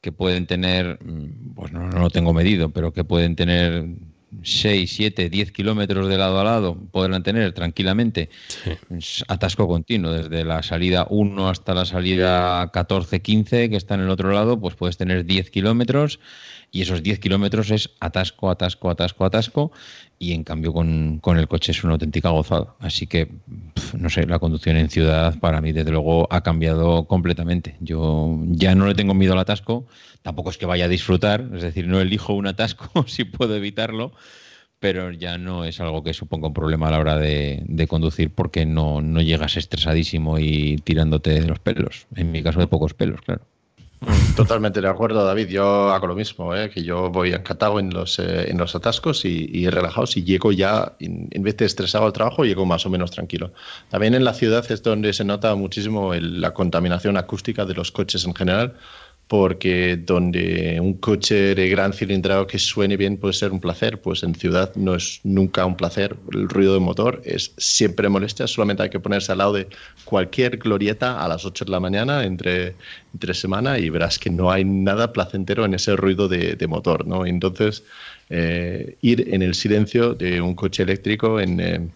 que 0.00 0.12
pueden 0.12 0.46
tener, 0.46 0.98
mm, 1.04 1.54
pues 1.54 1.72
no, 1.72 1.88
no 1.88 2.00
lo 2.00 2.10
tengo 2.10 2.32
medido, 2.32 2.70
pero 2.70 2.92
que 2.92 3.04
pueden 3.04 3.36
tener 3.36 3.86
6, 4.42 4.90
7, 4.90 5.28
10 5.28 5.52
kilómetros 5.52 6.08
de 6.08 6.16
lado 6.16 6.40
a 6.40 6.44
lado 6.44 6.76
podrán 6.90 7.22
tener 7.22 7.52
tranquilamente. 7.52 8.30
atasco 9.28 9.68
continuo, 9.68 10.12
desde 10.12 10.44
la 10.44 10.62
salida 10.62 11.06
1 11.10 11.48
hasta 11.48 11.74
la 11.74 11.84
salida 11.84 12.70
14, 12.72 13.20
15, 13.20 13.70
que 13.70 13.76
está 13.76 13.94
en 13.94 14.00
el 14.00 14.10
otro 14.10 14.32
lado, 14.32 14.58
pues 14.60 14.74
puedes 14.74 14.96
tener 14.96 15.24
10 15.24 15.50
kilómetros 15.50 16.20
y 16.70 16.80
esos 16.80 17.02
10 17.02 17.18
kilómetros 17.20 17.70
es 17.70 17.90
atasco, 18.00 18.50
atasco, 18.50 18.90
atasco, 18.90 19.24
atasco 19.24 19.72
y 20.22 20.34
en 20.34 20.44
cambio 20.44 20.72
con, 20.72 21.18
con, 21.18 21.36
el 21.36 21.48
coche 21.48 21.72
es 21.72 21.82
una 21.82 21.94
auténtica 21.94 22.30
gozada. 22.30 22.76
Así 22.78 23.08
que, 23.08 23.28
no 23.98 24.08
sé, 24.08 24.24
la 24.24 24.38
conducción 24.38 24.76
en 24.76 24.88
ciudad 24.88 25.36
para 25.40 25.60
mí 25.60 25.72
desde 25.72 25.90
luego 25.90 26.28
ha 26.32 26.42
cambiado 26.42 27.08
completamente. 27.08 27.74
Yo 27.80 28.38
ya 28.46 28.76
no 28.76 28.86
le 28.86 28.94
tengo 28.94 29.14
miedo 29.14 29.32
al 29.32 29.40
atasco, 29.40 29.84
tampoco 30.22 30.50
es 30.50 30.58
que 30.58 30.66
vaya 30.66 30.84
a 30.84 30.88
disfrutar, 30.88 31.48
es 31.56 31.62
decir, 31.62 31.88
no 31.88 32.00
elijo 32.00 32.34
un 32.34 32.46
atasco 32.46 33.04
si 33.08 33.24
puedo 33.24 33.56
evitarlo, 33.56 34.12
pero 34.78 35.10
ya 35.10 35.38
no 35.38 35.64
es 35.64 35.80
algo 35.80 36.04
que 36.04 36.14
suponga 36.14 36.46
un 36.46 36.54
problema 36.54 36.86
a 36.86 36.92
la 36.92 37.00
hora 37.00 37.16
de, 37.18 37.64
de 37.66 37.88
conducir 37.88 38.30
porque 38.32 38.64
no, 38.64 39.02
no 39.02 39.22
llegas 39.22 39.56
estresadísimo 39.56 40.38
y 40.38 40.76
tirándote 40.84 41.30
de 41.30 41.48
los 41.48 41.58
pelos. 41.58 42.06
En 42.14 42.30
mi 42.30 42.44
caso 42.44 42.60
de 42.60 42.68
pocos 42.68 42.94
pelos, 42.94 43.20
claro. 43.22 43.42
Totalmente 44.36 44.80
de 44.80 44.88
acuerdo, 44.88 45.24
David. 45.24 45.48
Yo 45.48 45.90
hago 45.90 46.06
lo 46.06 46.14
mismo, 46.14 46.54
¿eh? 46.54 46.70
que 46.70 46.82
yo 46.82 47.10
voy 47.10 47.32
encantado 47.32 47.78
en 47.78 47.92
los, 47.92 48.18
eh, 48.18 48.50
en 48.50 48.58
los 48.58 48.74
atascos 48.74 49.24
y, 49.24 49.48
y, 49.52 49.68
relajado. 49.68 50.06
Si 50.06 50.24
llego 50.24 50.52
ya, 50.52 50.94
en, 50.98 51.42
vez 51.42 51.56
de 51.56 51.66
estresado 51.66 52.06
al 52.06 52.12
trabajo, 52.12 52.44
llego 52.44 52.66
más 52.66 52.84
o 52.86 52.90
menos 52.90 53.10
tranquilo. 53.10 53.52
También 53.90 54.14
en 54.14 54.24
la 54.24 54.34
ciudad 54.34 54.70
es 54.70 54.82
donde 54.82 55.12
se 55.12 55.24
nota 55.24 55.54
muchísimo 55.54 56.14
la 56.14 56.52
contaminación 56.52 57.16
acústica 57.16 57.64
de 57.64 57.74
los 57.74 57.92
coches 57.92 58.24
en 58.24 58.34
general 58.34 58.74
porque 59.32 59.96
donde 59.96 60.78
un 60.78 60.92
coche 60.98 61.54
de 61.54 61.66
gran 61.70 61.94
cilindrado 61.94 62.46
que 62.46 62.58
suene 62.58 62.98
bien 62.98 63.16
puede 63.16 63.32
ser 63.32 63.50
un 63.50 63.60
placer, 63.60 63.98
pues 63.98 64.22
en 64.24 64.34
ciudad 64.34 64.74
no 64.74 64.94
es 64.94 65.20
nunca 65.24 65.64
un 65.64 65.74
placer. 65.74 66.18
El 66.34 66.50
ruido 66.50 66.74
de 66.74 66.80
motor 66.80 67.22
es 67.24 67.54
siempre 67.56 68.10
molestia, 68.10 68.46
solamente 68.46 68.82
hay 68.82 68.90
que 68.90 69.00
ponerse 69.00 69.32
al 69.32 69.38
lado 69.38 69.54
de 69.54 69.68
cualquier 70.04 70.58
glorieta 70.58 71.24
a 71.24 71.28
las 71.28 71.46
8 71.46 71.64
de 71.64 71.70
la 71.70 71.80
mañana 71.80 72.24
entre, 72.24 72.74
entre 73.14 73.32
semana 73.32 73.78
y 73.78 73.88
verás 73.88 74.18
que 74.18 74.28
no 74.28 74.50
hay 74.50 74.66
nada 74.66 75.14
placentero 75.14 75.64
en 75.64 75.72
ese 75.72 75.96
ruido 75.96 76.28
de, 76.28 76.66
motor. 76.68 77.06
¿no? 77.06 77.24
Entonces, 77.24 77.84
eh, 78.28 78.98
ir 79.00 79.32
en 79.32 79.40
el 79.40 79.54
silencio 79.54 80.12
de 80.12 80.42
un 80.42 80.54
coche 80.54 80.82
eléctrico 80.82 81.40
en... 81.40 81.58
Eh, 81.58 81.88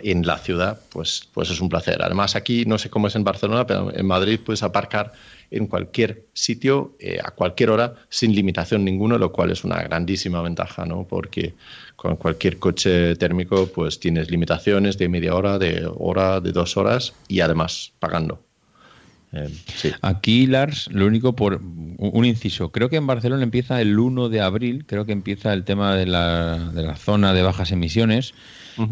en 0.00 0.24
la 0.24 0.38
ciudad, 0.38 0.78
pues, 0.90 1.28
pues 1.34 1.50
es 1.50 1.60
un 1.60 1.68
placer. 1.68 2.00
Además, 2.00 2.36
aquí 2.36 2.64
no 2.64 2.78
sé 2.78 2.88
cómo 2.88 3.08
es 3.08 3.16
en 3.16 3.24
Barcelona, 3.24 3.66
pero 3.66 3.92
en 3.92 4.06
Madrid 4.06 4.38
puedes 4.44 4.62
aparcar 4.62 5.12
en 5.50 5.66
cualquier 5.66 6.26
sitio, 6.32 6.96
eh, 6.98 7.18
a 7.22 7.30
cualquier 7.30 7.70
hora, 7.70 7.94
sin 8.08 8.34
limitación 8.34 8.84
ninguna, 8.84 9.18
lo 9.18 9.32
cual 9.32 9.50
es 9.50 9.64
una 9.64 9.82
grandísima 9.82 10.42
ventaja, 10.42 10.84
¿no? 10.84 11.06
Porque 11.08 11.54
con 11.96 12.16
cualquier 12.16 12.58
coche 12.58 13.16
térmico, 13.16 13.66
pues 13.74 13.98
tienes 13.98 14.30
limitaciones 14.30 14.98
de 14.98 15.08
media 15.08 15.34
hora, 15.34 15.58
de 15.58 15.88
hora, 15.96 16.40
de 16.40 16.52
dos 16.52 16.76
horas 16.76 17.14
y 17.28 17.40
además 17.40 17.92
pagando. 17.98 18.42
Eh, 19.32 19.50
Aquí, 20.00 20.46
Lars, 20.46 20.88
lo 20.90 21.06
único 21.06 21.34
por 21.34 21.60
un 21.60 22.24
inciso, 22.24 22.70
creo 22.70 22.88
que 22.88 22.96
en 22.96 23.06
Barcelona 23.06 23.42
empieza 23.42 23.80
el 23.80 23.98
1 23.98 24.28
de 24.28 24.40
abril, 24.40 24.86
creo 24.86 25.04
que 25.04 25.12
empieza 25.12 25.52
el 25.52 25.64
tema 25.64 25.94
de 25.96 26.06
la, 26.06 26.70
de 26.72 26.82
la 26.82 26.96
zona 26.96 27.34
de 27.34 27.42
bajas 27.42 27.72
emisiones. 27.72 28.32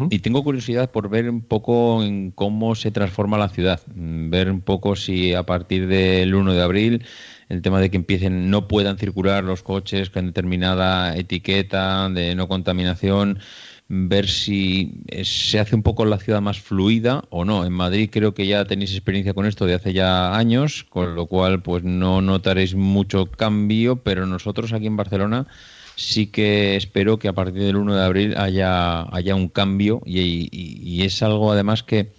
Y 0.09 0.19
tengo 0.19 0.43
curiosidad 0.43 0.91
por 0.91 1.09
ver 1.09 1.29
un 1.29 1.41
poco 1.41 2.03
en 2.03 2.31
cómo 2.31 2.75
se 2.75 2.91
transforma 2.91 3.37
la 3.37 3.49
ciudad, 3.49 3.81
mm, 3.93 4.29
ver 4.29 4.51
un 4.51 4.61
poco 4.61 4.95
si 4.95 5.33
a 5.33 5.43
partir 5.43 5.87
del 5.87 6.35
1 6.35 6.53
de 6.53 6.61
abril 6.61 7.05
el 7.49 7.61
tema 7.61 7.79
de 7.79 7.89
que 7.89 7.97
empiecen 7.97 8.49
no 8.49 8.67
puedan 8.67 8.97
circular 8.97 9.43
los 9.43 9.63
coches 9.63 10.09
con 10.09 10.25
determinada 10.25 11.15
etiqueta 11.15 12.09
de 12.09 12.35
no 12.35 12.47
contaminación 12.47 13.39
ver 13.89 14.27
si 14.27 15.01
se 15.23 15.59
hace 15.59 15.75
un 15.75 15.83
poco 15.83 16.03
la 16.05 16.19
ciudad 16.19 16.41
más 16.41 16.59
fluida 16.59 17.23
o 17.29 17.45
no. 17.45 17.65
En 17.65 17.71
Madrid 17.71 18.09
creo 18.11 18.33
que 18.33 18.45
ya 18.45 18.65
tenéis 18.65 18.91
experiencia 18.91 19.33
con 19.33 19.45
esto 19.45 19.65
de 19.65 19.75
hace 19.75 19.93
ya 19.93 20.35
años, 20.35 20.83
con 20.89 21.15
lo 21.15 21.27
cual 21.27 21.61
pues 21.61 21.83
no 21.83 22.21
notaréis 22.21 22.75
mucho 22.75 23.27
cambio, 23.27 23.97
pero 23.97 24.25
nosotros 24.25 24.73
aquí 24.73 24.87
en 24.87 24.97
Barcelona 24.97 25.47
sí 25.97 26.27
que 26.27 26.77
espero 26.77 27.19
que 27.19 27.27
a 27.27 27.33
partir 27.33 27.63
del 27.63 27.75
1 27.75 27.95
de 27.95 28.05
abril 28.05 28.37
haya, 28.37 29.03
haya 29.13 29.35
un 29.35 29.49
cambio 29.49 30.01
y, 30.05 31.01
es 31.03 31.21
algo 31.21 31.51
además 31.51 31.83
que 31.83 32.11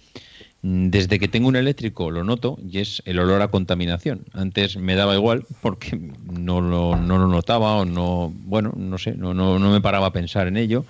desde 0.61 1.19
que 1.19 1.27
tengo 1.27 1.47
un 1.47 1.55
eléctrico 1.55 2.11
lo 2.11 2.23
noto 2.23 2.59
y 2.61 2.79
es 2.79 3.01
el 3.05 3.19
olor 3.19 3.41
a 3.41 3.47
contaminación. 3.47 4.25
Antes 4.33 4.77
me 4.77 4.95
daba 4.95 5.15
igual 5.15 5.45
porque 5.61 5.97
no 6.31 6.59
lo, 6.59 6.97
no 6.97 7.17
lo 7.17 7.27
notaba 7.27 7.77
o 7.77 7.85
no, 7.85 8.31
bueno, 8.45 8.73
no 8.75 8.97
sé, 8.97 9.15
no, 9.15 9.33
no, 9.33 9.57
no 9.57 9.71
me 9.71 9.81
paraba 9.81 10.07
a 10.07 10.13
pensar 10.13 10.47
en 10.47 10.57
ello 10.57 10.85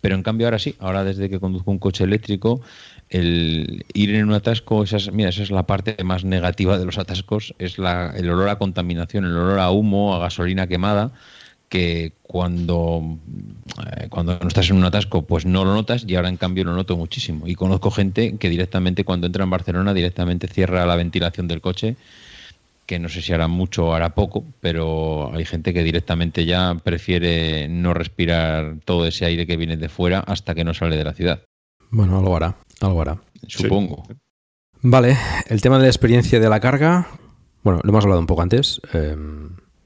pero 0.00 0.14
en 0.14 0.22
cambio 0.22 0.46
ahora 0.46 0.58
sí, 0.58 0.74
ahora 0.78 1.04
desde 1.04 1.28
que 1.28 1.40
conduzco 1.40 1.70
un 1.70 1.78
coche 1.78 2.04
eléctrico, 2.04 2.60
el 3.08 3.84
ir 3.94 4.14
en 4.14 4.28
un 4.28 4.34
atasco, 4.34 4.84
esa 4.84 4.98
es, 4.98 5.12
mira, 5.12 5.30
esa 5.30 5.42
es 5.42 5.50
la 5.50 5.66
parte 5.66 5.96
más 6.04 6.24
negativa 6.24 6.78
de 6.78 6.84
los 6.84 6.98
atascos, 6.98 7.54
es 7.58 7.78
la, 7.78 8.12
el 8.16 8.30
olor 8.30 8.48
a 8.48 8.58
contaminación, 8.58 9.24
el 9.24 9.36
olor 9.36 9.58
a 9.58 9.70
humo, 9.70 10.14
a 10.14 10.18
gasolina 10.18 10.66
quemada, 10.66 11.12
que 11.68 12.12
cuando, 12.22 13.18
eh, 13.86 14.08
cuando 14.08 14.38
no 14.38 14.48
estás 14.48 14.70
en 14.70 14.76
un 14.76 14.84
atasco 14.84 15.22
pues 15.22 15.44
no 15.46 15.64
lo 15.64 15.74
notas 15.74 16.04
y 16.06 16.14
ahora 16.16 16.28
en 16.28 16.36
cambio 16.36 16.64
lo 16.64 16.74
noto 16.74 16.96
muchísimo. 16.96 17.46
Y 17.46 17.54
conozco 17.54 17.90
gente 17.90 18.36
que 18.38 18.48
directamente 18.48 19.04
cuando 19.04 19.26
entra 19.26 19.44
en 19.44 19.50
Barcelona 19.50 19.94
directamente 19.94 20.48
cierra 20.48 20.86
la 20.86 20.96
ventilación 20.96 21.48
del 21.48 21.60
coche 21.60 21.96
que 22.88 22.98
no 22.98 23.10
sé 23.10 23.20
si 23.20 23.34
hará 23.34 23.48
mucho 23.48 23.88
o 23.88 23.92
hará 23.92 24.14
poco, 24.14 24.44
pero 24.62 25.30
hay 25.34 25.44
gente 25.44 25.74
que 25.74 25.84
directamente 25.84 26.46
ya 26.46 26.74
prefiere 26.82 27.68
no 27.68 27.92
respirar 27.92 28.76
todo 28.86 29.04
ese 29.04 29.26
aire 29.26 29.46
que 29.46 29.58
viene 29.58 29.76
de 29.76 29.90
fuera 29.90 30.20
hasta 30.20 30.54
que 30.54 30.64
no 30.64 30.72
sale 30.72 30.96
de 30.96 31.04
la 31.04 31.12
ciudad. 31.12 31.42
Bueno, 31.90 32.18
algo 32.18 32.34
hará, 32.34 32.56
algo 32.80 33.02
hará. 33.02 33.18
Supongo. 33.46 34.08
Vale, 34.80 35.18
el 35.48 35.60
tema 35.60 35.76
de 35.76 35.82
la 35.82 35.88
experiencia 35.88 36.40
de 36.40 36.48
la 36.48 36.60
carga, 36.60 37.08
bueno, 37.62 37.80
lo 37.84 37.90
hemos 37.90 38.04
hablado 38.04 38.20
un 38.20 38.26
poco 38.26 38.40
antes. 38.40 38.80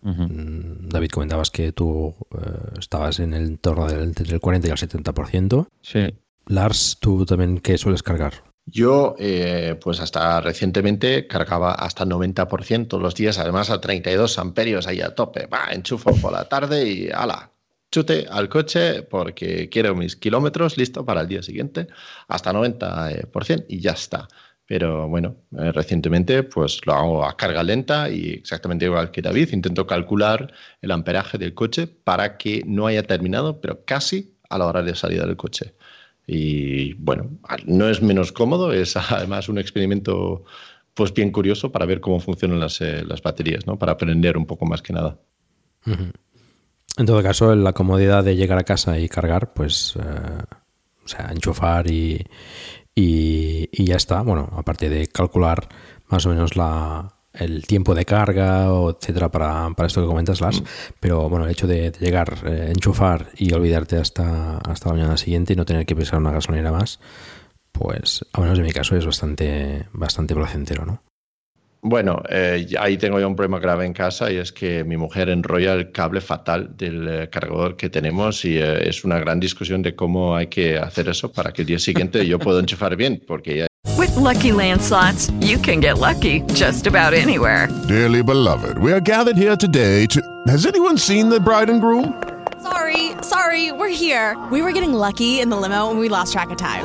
Mm, 0.03 0.89
David, 0.89 1.11
comentabas 1.11 1.51
que 1.51 1.73
tú 1.73 2.15
eh, 2.33 2.79
estabas 2.79 3.21
en 3.21 3.35
el 3.35 3.47
entorno 3.47 3.87
del, 3.87 4.03
entre 4.03 4.33
el 4.33 4.41
40 4.41 4.69
y 4.69 4.71
el 4.71 4.77
70%. 4.77 5.67
Sí. 5.81 6.15
Lars, 6.47 6.99
¿tú 7.01 7.25
también 7.25 7.59
qué 7.59 7.79
sueles 7.79 8.03
cargar? 8.03 8.45
Yo, 8.67 9.17
eh, 9.19 9.77
pues 9.81 10.01
hasta 10.01 10.41
recientemente 10.41 11.27
cargaba 11.27 11.73
hasta 11.73 12.05
90% 12.05 13.01
los 13.01 13.15
días, 13.15 13.39
además 13.39 13.71
a 13.71 13.81
32 13.81 14.39
amperios 14.39 14.87
ahí 14.87 15.01
a 15.01 15.15
tope. 15.15 15.47
Va, 15.47 15.73
enchufo 15.73 16.15
por 16.17 16.33
la 16.33 16.49
tarde 16.49 16.89
y 16.89 17.11
ala, 17.11 17.51
chute 17.91 18.27
al 18.31 18.49
coche 18.49 19.03
porque 19.03 19.69
quiero 19.69 19.95
mis 19.95 20.17
kilómetros 20.17 20.77
listo 20.79 21.05
para 21.05 21.23
el 21.23 21.29
día 21.29 21.43
siguiente, 21.43 21.89
hasta 22.29 22.53
90% 22.53 23.67
y 23.69 23.81
ya 23.81 23.93
está. 23.93 24.29
Pero 24.73 25.07
bueno, 25.07 25.37
eh, 25.59 25.71
recientemente 25.71 26.45
pues 26.45 26.81
lo 26.87 26.95
hago 26.95 27.27
a 27.27 27.37
carga 27.37 27.63
lenta 27.63 28.09
y 28.09 28.31
exactamente 28.31 28.87
igual 28.87 29.11
que 29.11 29.21
David, 29.21 29.51
intento 29.53 29.87
calcular 29.87 30.51
el 30.81 30.93
amperaje 30.93 31.37
del 31.37 31.53
coche 31.53 31.87
para 31.87 32.39
que 32.39 32.63
no 32.65 32.87
haya 32.87 33.03
terminado, 33.03 33.61
pero 33.61 33.85
casi 33.85 34.39
a 34.49 34.57
la 34.57 34.65
hora 34.65 34.83
de 34.83 34.95
salida 34.95 35.27
del 35.27 35.37
coche. 35.37 35.75
Y 36.27 36.95
bueno, 36.95 37.29
no 37.67 37.87
es 37.87 38.01
menos 38.01 38.33
cómodo, 38.33 38.73
es 38.73 38.97
además 39.13 39.51
un 39.51 39.59
experimento 39.59 40.43
pues 40.95 41.13
bien 41.13 41.33
curioso 41.33 41.71
para 41.71 41.85
ver 41.85 42.01
cómo 42.01 42.19
funcionan 42.19 42.59
las, 42.59 42.81
eh, 42.81 43.05
las 43.07 43.21
baterías, 43.21 43.67
¿no? 43.67 43.79
Para 43.79 43.93
aprender 43.93 44.39
un 44.39 44.47
poco 44.47 44.65
más 44.65 44.81
que 44.81 44.95
nada. 44.95 45.19
En 45.85 47.05
todo 47.05 47.23
caso, 47.23 47.55
la 47.55 47.75
comodidad 47.75 48.25
de 48.25 48.37
llegar 48.37 48.59
a 48.59 48.65
casa 48.65 48.99
y 48.99 49.07
cargar, 49.11 49.53
pues, 49.53 49.97
eh, 49.97 50.43
o 51.05 51.09
sea, 51.09 51.29
enchufar 51.31 51.91
y, 51.91 52.25
y, 52.95 53.69
y, 53.73 53.85
ya 53.85 53.97
está. 53.97 54.23
Bueno, 54.23 54.51
aparte 54.57 54.89
de 54.89 55.07
calcular 55.07 55.69
más 56.09 56.27
o 56.27 56.31
menos 56.31 56.57
la, 56.57 57.15
el 57.33 57.67
tiempo 57.67 57.95
de 57.95 58.05
carga, 58.05 58.67
etcétera, 58.67 59.31
para, 59.31 59.71
para, 59.71 59.87
esto 59.87 60.03
que 60.03 60.07
comentas, 60.07 60.41
Lars. 60.41 60.61
Mm. 60.61 60.65
Pero 61.01 61.29
bueno, 61.29 61.47
el 61.47 61.53
hecho 61.53 61.67
de, 61.67 61.93
llegar, 61.99 62.39
eh, 62.45 62.73
enchufar 62.75 63.29
y 63.37 63.53
olvidarte 63.53 63.97
hasta, 63.97 64.59
hasta 64.59 64.89
la 64.89 64.97
mañana 64.97 65.17
siguiente 65.17 65.53
y 65.53 65.57
no 65.57 65.65
tener 65.65 65.87
que 65.87 65.97
pisar 65.97 66.19
una 66.19 66.33
gasolinera 66.33 66.73
más, 66.73 67.01
pues, 67.73 68.25
a 68.33 68.41
menos 68.41 68.59
en 68.59 68.65
mi 68.65 68.73
caso, 68.73 68.97
es 68.97 69.07
bastante, 69.07 69.87
bastante 69.93 70.35
placentero, 70.35 70.85
¿no? 70.85 71.03
Bueno, 71.85 72.23
eh, 72.29 72.65
ahí 72.79 72.97
tengo 72.97 73.19
yo 73.19 73.27
un 73.27 73.35
problema 73.35 73.59
grave 73.59 73.85
en 73.85 73.93
casa 73.93 74.31
y 74.31 74.37
es 74.37 74.53
que 74.53 74.85
mi 74.85 74.97
mujer 74.97 75.29
enrolla 75.29 75.73
el 75.73 75.91
cable 75.91 76.21
fatal 76.21 76.77
del 76.77 77.09
eh, 77.09 77.29
cargador 77.29 77.77
que 77.77 77.91
tenemos 77.91 78.45
y 78.45 78.57
eh, 78.57 78.89
es 78.89 79.03
una 79.03 79.19
gran 79.19 79.41
discusión 79.41 79.83
de 79.83 79.97
cómo 79.97 80.37
hay 80.37 80.47
que 80.47 80.79
hacer 80.79 81.09
eso 81.09 81.33
para 81.33 81.51
que 81.51 81.63
el 81.63 81.67
día 81.67 81.81
siguiente 81.81 82.25
yo 82.25 82.39
pueda 82.39 82.61
enchufar 82.61 82.95
bien, 82.95 83.21
porque 83.27 83.57
ya 83.59 83.67
With 83.99 84.15
lucky 84.15 84.53
landslots, 84.53 85.33
you 85.41 85.59
can 85.59 85.81
get 85.81 85.99
lucky 85.99 86.43
just 86.55 86.87
about 86.87 87.15
anywhere. 87.15 87.69
Dearly 87.89 88.23
beloved, 88.23 88.79
we 88.79 88.93
are 88.93 89.01
gathered 89.01 89.37
here 89.37 89.57
today 89.57 90.07
to. 90.07 90.21
Has 90.47 90.67
anyone 90.67 90.97
seen 90.97 91.29
the 91.29 91.41
bride 91.41 91.69
and 91.69 91.81
groom? 91.81 92.15
Sorry, 92.63 93.11
sorry, 93.23 93.73
we're 93.73 93.89
here. 93.89 94.37
We 94.53 94.63
were 94.63 94.73
getting 94.73 94.93
lucky 94.93 95.41
in 95.41 95.51
the 95.51 95.57
limo 95.57 95.91
and 95.91 95.99
we 95.99 96.09
lost 96.09 96.33
track 96.33 96.51
of 96.51 96.59
time. 96.59 96.85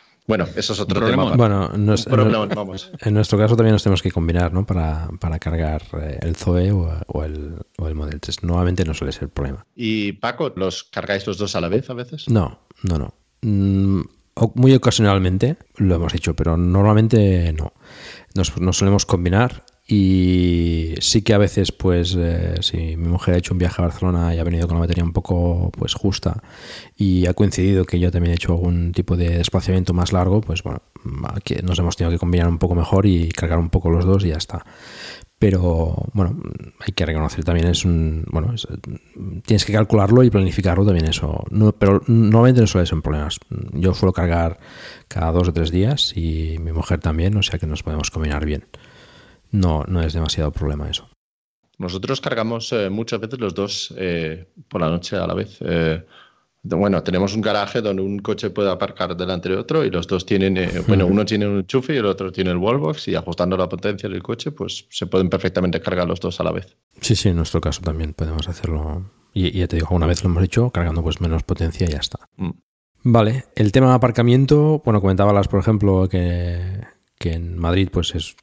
Bueno, 0.27 0.45
eso 0.55 0.73
es 0.73 0.79
otro 0.79 1.05
tema. 1.05 1.35
Bueno, 1.35 1.69
nos, 1.69 2.07
en, 3.01 3.13
nuestro 3.13 3.37
caso 3.37 3.55
también 3.55 3.73
nos 3.73 3.83
tenemos 3.83 4.01
que 4.01 4.11
combinar 4.11 4.53
¿no? 4.53 4.65
para, 4.65 5.09
para 5.19 5.39
cargar 5.39 5.83
eh, 6.01 6.19
el 6.21 6.35
Zoe 6.35 6.71
o, 6.71 6.89
o, 7.07 7.23
el, 7.23 7.55
o 7.77 7.87
el 7.87 7.95
Model 7.95 8.19
3. 8.19 8.43
Nuevamente 8.43 8.85
no 8.85 8.93
suele 8.93 9.11
ser 9.11 9.23
el 9.23 9.29
problema. 9.29 9.65
¿Y 9.75 10.13
Paco, 10.13 10.53
los 10.55 10.83
cargáis 10.85 11.25
los 11.27 11.37
dos 11.37 11.55
a 11.55 11.61
la 11.61 11.69
vez 11.69 11.89
a 11.89 11.93
veces? 11.93 12.29
No, 12.29 12.59
no, 12.83 12.97
no. 12.97 13.13
Mm, 13.41 14.01
muy 14.55 14.73
ocasionalmente 14.73 15.57
lo 15.75 15.95
hemos 15.95 16.13
hecho, 16.13 16.35
pero 16.35 16.55
normalmente 16.55 17.51
no. 17.53 17.73
Nos, 18.33 18.57
nos 18.59 18.77
solemos 18.77 19.05
combinar 19.05 19.65
y 19.93 20.95
sí 21.01 21.21
que 21.21 21.33
a 21.33 21.37
veces, 21.37 21.73
pues, 21.73 22.15
eh, 22.17 22.55
si 22.61 22.77
mi 22.95 23.09
mujer 23.09 23.33
ha 23.33 23.37
hecho 23.39 23.53
un 23.53 23.57
viaje 23.57 23.81
a 23.81 23.87
Barcelona 23.87 24.33
y 24.33 24.39
ha 24.39 24.43
venido 24.45 24.65
con 24.65 24.77
la 24.77 24.81
batería 24.81 25.03
un 25.03 25.11
poco 25.11 25.69
pues 25.77 25.95
justa 25.95 26.41
y 26.95 27.25
ha 27.25 27.33
coincidido 27.33 27.83
que 27.83 27.99
yo 27.99 28.09
también 28.09 28.31
he 28.31 28.35
hecho 28.35 28.53
algún 28.53 28.93
tipo 28.93 29.17
de 29.17 29.37
desplazamiento 29.39 29.93
más 29.93 30.13
largo, 30.13 30.39
pues 30.39 30.63
bueno, 30.63 30.81
aquí 31.33 31.55
nos 31.61 31.77
hemos 31.77 31.97
tenido 31.97 32.09
que 32.09 32.19
combinar 32.19 32.47
un 32.47 32.57
poco 32.57 32.73
mejor 32.73 33.05
y 33.05 33.27
cargar 33.33 33.59
un 33.59 33.69
poco 33.69 33.89
los 33.89 34.05
dos 34.05 34.23
y 34.23 34.29
ya 34.29 34.37
está. 34.37 34.65
pero 35.37 35.95
bueno, 36.13 36.37
hay 36.79 36.93
que 36.93 37.05
reconocer 37.05 37.43
también 37.43 37.67
es 37.67 37.83
un, 37.83 38.23
bueno, 38.31 38.53
tienes 39.45 39.65
que 39.65 39.73
calcularlo 39.73 40.23
y 40.23 40.29
planificarlo 40.29 40.85
también 40.85 41.07
eso, 41.07 41.43
no, 41.49 41.73
pero 41.73 42.01
normalmente 42.07 42.61
no 42.61 42.67
suele 42.67 42.87
ser 42.87 43.01
problemas. 43.01 43.39
Yo 43.73 43.93
suelo 43.93 44.13
cargar 44.13 44.59
cada 45.09 45.33
dos 45.33 45.49
o 45.49 45.53
tres 45.53 45.69
días 45.71 46.13
y 46.15 46.57
mi 46.59 46.71
mujer 46.71 46.99
también, 47.01 47.35
o 47.35 47.43
sea 47.43 47.59
que 47.59 47.67
nos 47.67 47.83
podemos 47.83 48.09
combinar 48.09 48.45
bien. 48.45 48.65
No, 49.51 49.83
no 49.87 50.01
es 50.01 50.13
demasiado 50.13 50.51
problema 50.51 50.89
eso. 50.89 51.09
Nosotros 51.77 52.21
cargamos 52.21 52.71
eh, 52.73 52.89
muchas 52.89 53.19
veces 53.19 53.39
los 53.39 53.55
dos 53.55 53.93
eh, 53.97 54.47
por 54.67 54.81
la 54.81 54.89
noche 54.89 55.15
a 55.17 55.25
la 55.25 55.33
vez. 55.33 55.57
Eh, 55.61 56.05
bueno, 56.63 57.01
tenemos 57.01 57.33
un 57.33 57.41
garaje 57.41 57.81
donde 57.81 58.03
un 58.03 58.19
coche 58.19 58.51
puede 58.51 58.69
aparcar 58.69 59.17
delante 59.17 59.49
de 59.49 59.57
otro 59.57 59.83
y 59.83 59.89
los 59.89 60.05
dos 60.05 60.23
tienen, 60.27 60.69
bueno, 60.87 61.07
uno 61.07 61.25
tiene 61.25 61.47
un 61.47 61.57
enchufe 61.57 61.95
y 61.95 61.97
el 61.97 62.05
otro 62.05 62.31
tiene 62.31 62.51
el 62.51 62.57
wallbox 62.57 63.07
y 63.07 63.15
ajustando 63.15 63.57
la 63.57 63.67
potencia 63.67 64.07
del 64.07 64.21
coche, 64.21 64.51
pues 64.51 64.85
se 64.91 65.07
pueden 65.07 65.27
perfectamente 65.27 65.81
cargar 65.81 66.07
los 66.07 66.19
dos 66.19 66.39
a 66.39 66.43
la 66.43 66.51
vez. 66.51 66.77
Sí, 67.01 67.15
sí, 67.15 67.29
en 67.29 67.37
nuestro 67.37 67.61
caso 67.61 67.81
también 67.81 68.13
podemos 68.13 68.47
hacerlo. 68.47 69.09
Y, 69.33 69.49
ya 69.57 69.67
te 69.67 69.77
digo, 69.77 69.87
una 69.89 70.05
vez 70.05 70.23
lo 70.23 70.29
hemos 70.29 70.43
hecho, 70.43 70.69
cargando 70.69 71.01
pues 71.01 71.19
menos 71.19 71.41
potencia 71.41 71.87
y 71.87 71.93
ya 71.93 71.97
está. 71.97 72.19
Mm. 72.37 72.51
Vale, 73.03 73.45
el 73.55 73.71
tema 73.71 73.89
de 73.89 73.95
aparcamiento, 73.95 74.83
bueno, 74.85 75.01
comentabas, 75.01 75.47
por 75.47 75.59
ejemplo, 75.59 76.07
que, 76.07 76.81
que 77.17 77.33
en 77.33 77.57
Madrid 77.57 77.89
pues 77.91 78.13
es 78.13 78.35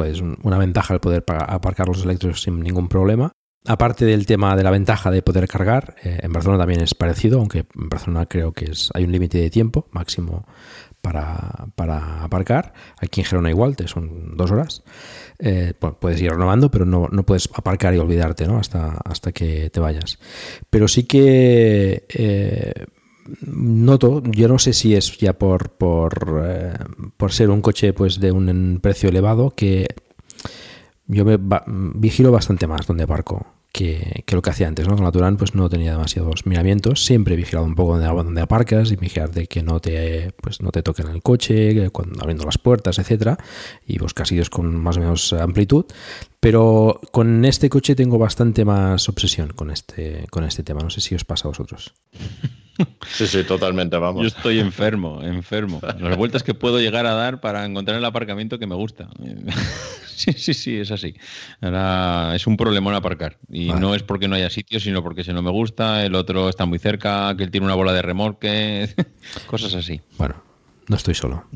pues 0.00 0.22
una 0.22 0.56
ventaja 0.56 0.94
el 0.94 1.00
poder 1.00 1.22
aparcar 1.28 1.86
los 1.86 2.02
eléctricos 2.04 2.40
sin 2.40 2.58
ningún 2.60 2.88
problema. 2.88 3.32
Aparte 3.66 4.06
del 4.06 4.24
tema 4.24 4.56
de 4.56 4.62
la 4.62 4.70
ventaja 4.70 5.10
de 5.10 5.20
poder 5.20 5.46
cargar, 5.46 5.94
eh, 6.02 6.20
en 6.22 6.32
Barcelona 6.32 6.62
también 6.62 6.80
es 6.80 6.94
parecido, 6.94 7.38
aunque 7.38 7.58
en 7.58 7.88
Barcelona 7.90 8.24
creo 8.24 8.52
que 8.52 8.70
es, 8.70 8.88
hay 8.94 9.04
un 9.04 9.12
límite 9.12 9.36
de 9.36 9.50
tiempo 9.50 9.88
máximo 9.90 10.46
para, 11.02 11.66
aparcar. 12.22 12.72
Aquí 12.98 13.20
en 13.20 13.26
Gerona 13.26 13.50
igual, 13.50 13.76
te 13.76 13.88
son 13.88 14.38
dos 14.38 14.50
horas. 14.50 14.82
Eh, 15.38 15.74
puedes 15.74 16.18
ir 16.22 16.30
renovando, 16.30 16.70
pero 16.70 16.86
no, 16.86 17.10
puedes 17.26 17.50
aparcar 17.52 17.92
y 17.94 17.98
olvidarte 17.98 18.46
¿no? 18.46 18.56
hasta, 18.56 18.96
hasta 19.04 19.32
que 19.32 19.68
te 19.68 19.80
vayas. 19.80 20.18
Pero 20.70 20.88
sí 20.88 21.04
que 21.04 22.06
eh, 22.08 22.86
noto, 23.40 24.22
yo 24.24 24.48
no 24.48 24.58
sé 24.58 24.72
si 24.72 24.94
es 24.94 25.16
ya 25.18 25.34
por, 25.34 25.70
por, 25.70 26.42
eh, 26.44 26.72
por 27.16 27.32
ser 27.32 27.50
un 27.50 27.60
coche 27.60 27.92
pues 27.92 28.20
de 28.20 28.32
un 28.32 28.78
precio 28.82 29.08
elevado, 29.08 29.50
que 29.50 29.88
yo 31.06 31.24
me 31.24 31.38
vigilo 31.94 32.32
bastante 32.32 32.66
más 32.66 32.86
donde 32.86 33.04
aparco 33.04 33.46
que, 33.72 34.24
lo 34.30 34.42
que 34.42 34.50
hacía 34.50 34.68
antes. 34.68 34.88
¿no? 34.88 34.96
Con 34.96 35.04
la 35.04 35.12
Turán 35.12 35.36
pues 35.36 35.54
no 35.54 35.68
tenía 35.68 35.92
demasiados 35.92 36.46
miramientos, 36.46 37.04
siempre 37.04 37.34
he 37.34 37.36
vigilado 37.36 37.66
un 37.66 37.74
poco 37.74 37.98
donde, 37.98 38.22
donde 38.22 38.40
aparcas 38.40 38.90
y 38.92 38.96
vigilar 38.96 39.30
de 39.30 39.46
que 39.46 39.62
no 39.62 39.80
te, 39.80 40.32
pues, 40.40 40.60
no 40.60 40.70
te 40.70 40.82
toquen 40.82 41.08
el 41.08 41.22
coche, 41.22 41.90
cuando, 41.90 42.20
abriendo 42.20 42.44
las 42.44 42.58
puertas, 42.58 42.98
etcétera, 42.98 43.38
y 43.86 43.98
buscar 43.98 44.26
sitios 44.26 44.50
con 44.50 44.74
más 44.76 44.96
o 44.96 45.00
menos 45.00 45.32
amplitud. 45.32 45.86
Pero 46.40 47.00
con 47.12 47.44
este 47.44 47.68
coche 47.68 47.94
tengo 47.94 48.18
bastante 48.18 48.64
más 48.64 49.08
obsesión 49.10 49.50
con 49.50 49.70
este, 49.70 50.26
con 50.30 50.44
este 50.44 50.62
tema. 50.62 50.80
No 50.80 50.88
sé 50.88 51.02
si 51.02 51.14
os 51.14 51.24
pasa 51.24 51.48
a 51.48 51.50
vosotros. 51.50 51.92
Sí, 53.12 53.26
sí, 53.26 53.44
totalmente, 53.44 53.98
vamos. 53.98 54.22
Yo 54.22 54.28
estoy 54.28 54.58
enfermo, 54.58 55.22
enfermo. 55.22 55.80
Las 55.98 56.16
vueltas 56.16 56.42
que 56.42 56.54
puedo 56.54 56.80
llegar 56.80 57.04
a 57.04 57.12
dar 57.12 57.40
para 57.40 57.66
encontrar 57.66 57.98
el 57.98 58.04
aparcamiento 58.06 58.58
que 58.58 58.66
me 58.66 58.74
gusta. 58.74 59.08
Sí, 60.20 60.32
sí, 60.34 60.52
sí, 60.52 60.76
es 60.76 60.90
así. 60.90 61.14
Ahora, 61.62 62.34
es 62.34 62.46
un 62.46 62.58
problemón 62.58 62.94
aparcar. 62.94 63.38
Y 63.48 63.68
no 63.68 63.94
es 63.94 64.02
porque 64.02 64.28
no 64.28 64.36
haya 64.36 64.50
sitio, 64.50 64.78
sino 64.78 65.02
porque 65.02 65.24
si 65.24 65.32
no 65.32 65.40
me 65.40 65.50
gusta, 65.50 66.04
el 66.04 66.14
otro 66.14 66.50
está 66.50 66.66
muy 66.66 66.78
cerca, 66.78 67.34
que 67.38 67.44
él 67.44 67.50
tiene 67.50 67.64
una 67.64 67.74
bola 67.74 67.94
de 67.94 68.02
remolque, 68.02 68.94
cosas 69.46 69.74
así. 69.74 70.02
Bueno, 70.18 70.42
no 70.88 70.96
estoy 70.96 71.14
solo. 71.14 71.46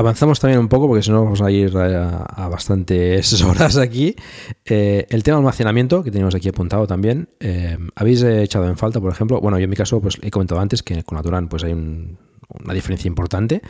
Avanzamos 0.00 0.40
también 0.40 0.60
un 0.60 0.68
poco 0.68 0.88
porque 0.88 1.02
si 1.02 1.10
no 1.10 1.22
vamos 1.22 1.42
a 1.42 1.50
ir 1.50 1.76
a, 1.76 2.48
bastantes 2.48 3.42
horas 3.44 3.76
aquí. 3.76 4.16
Eh, 4.64 5.06
el 5.10 5.22
tema 5.22 5.36
de 5.36 5.40
almacenamiento 5.40 6.02
que 6.02 6.10
tenemos 6.10 6.34
aquí 6.34 6.48
apuntado 6.48 6.86
también. 6.86 7.28
Eh, 7.38 7.76
¿Habéis 7.96 8.22
echado 8.22 8.66
en 8.66 8.78
falta, 8.78 8.98
por 8.98 9.12
ejemplo? 9.12 9.42
Bueno, 9.42 9.58
yo 9.58 9.64
en 9.64 9.70
mi 9.70 9.76
caso 9.76 10.00
pues 10.00 10.16
he 10.22 10.30
comentado 10.30 10.58
antes 10.58 10.82
que 10.82 11.04
con 11.04 11.16
la 11.16 11.22
Turán 11.22 11.50
pues 11.50 11.64
hay 11.64 11.74
una 11.74 12.72
diferencia 12.72 13.08
importante, 13.08 13.60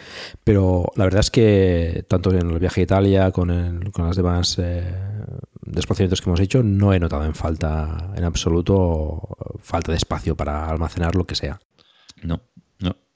pero 0.44 0.92
la 0.94 1.02
verdad 1.02 1.18
es 1.18 1.32
que 1.32 2.04
tanto 2.06 2.30
en 2.30 2.48
el 2.48 2.60
viaje 2.60 2.82
a 2.82 2.84
Italia 2.84 3.32
con, 3.32 3.90
con 3.90 4.06
las 4.06 4.14
demás 4.14 4.56
eh, 4.60 4.84
desplazamientos 5.66 6.20
que 6.20 6.30
hemos 6.30 6.38
hecho 6.38 6.62
no 6.62 6.94
he 6.94 7.00
notado 7.00 7.24
en 7.24 7.34
falta 7.34 8.12
en 8.14 8.22
absoluto 8.22 9.36
falta 9.58 9.90
de 9.90 9.98
espacio 9.98 10.36
para 10.36 10.70
almacenar 10.70 11.16
lo 11.16 11.24
que 11.24 11.34
sea. 11.34 11.58
No, 12.22 12.40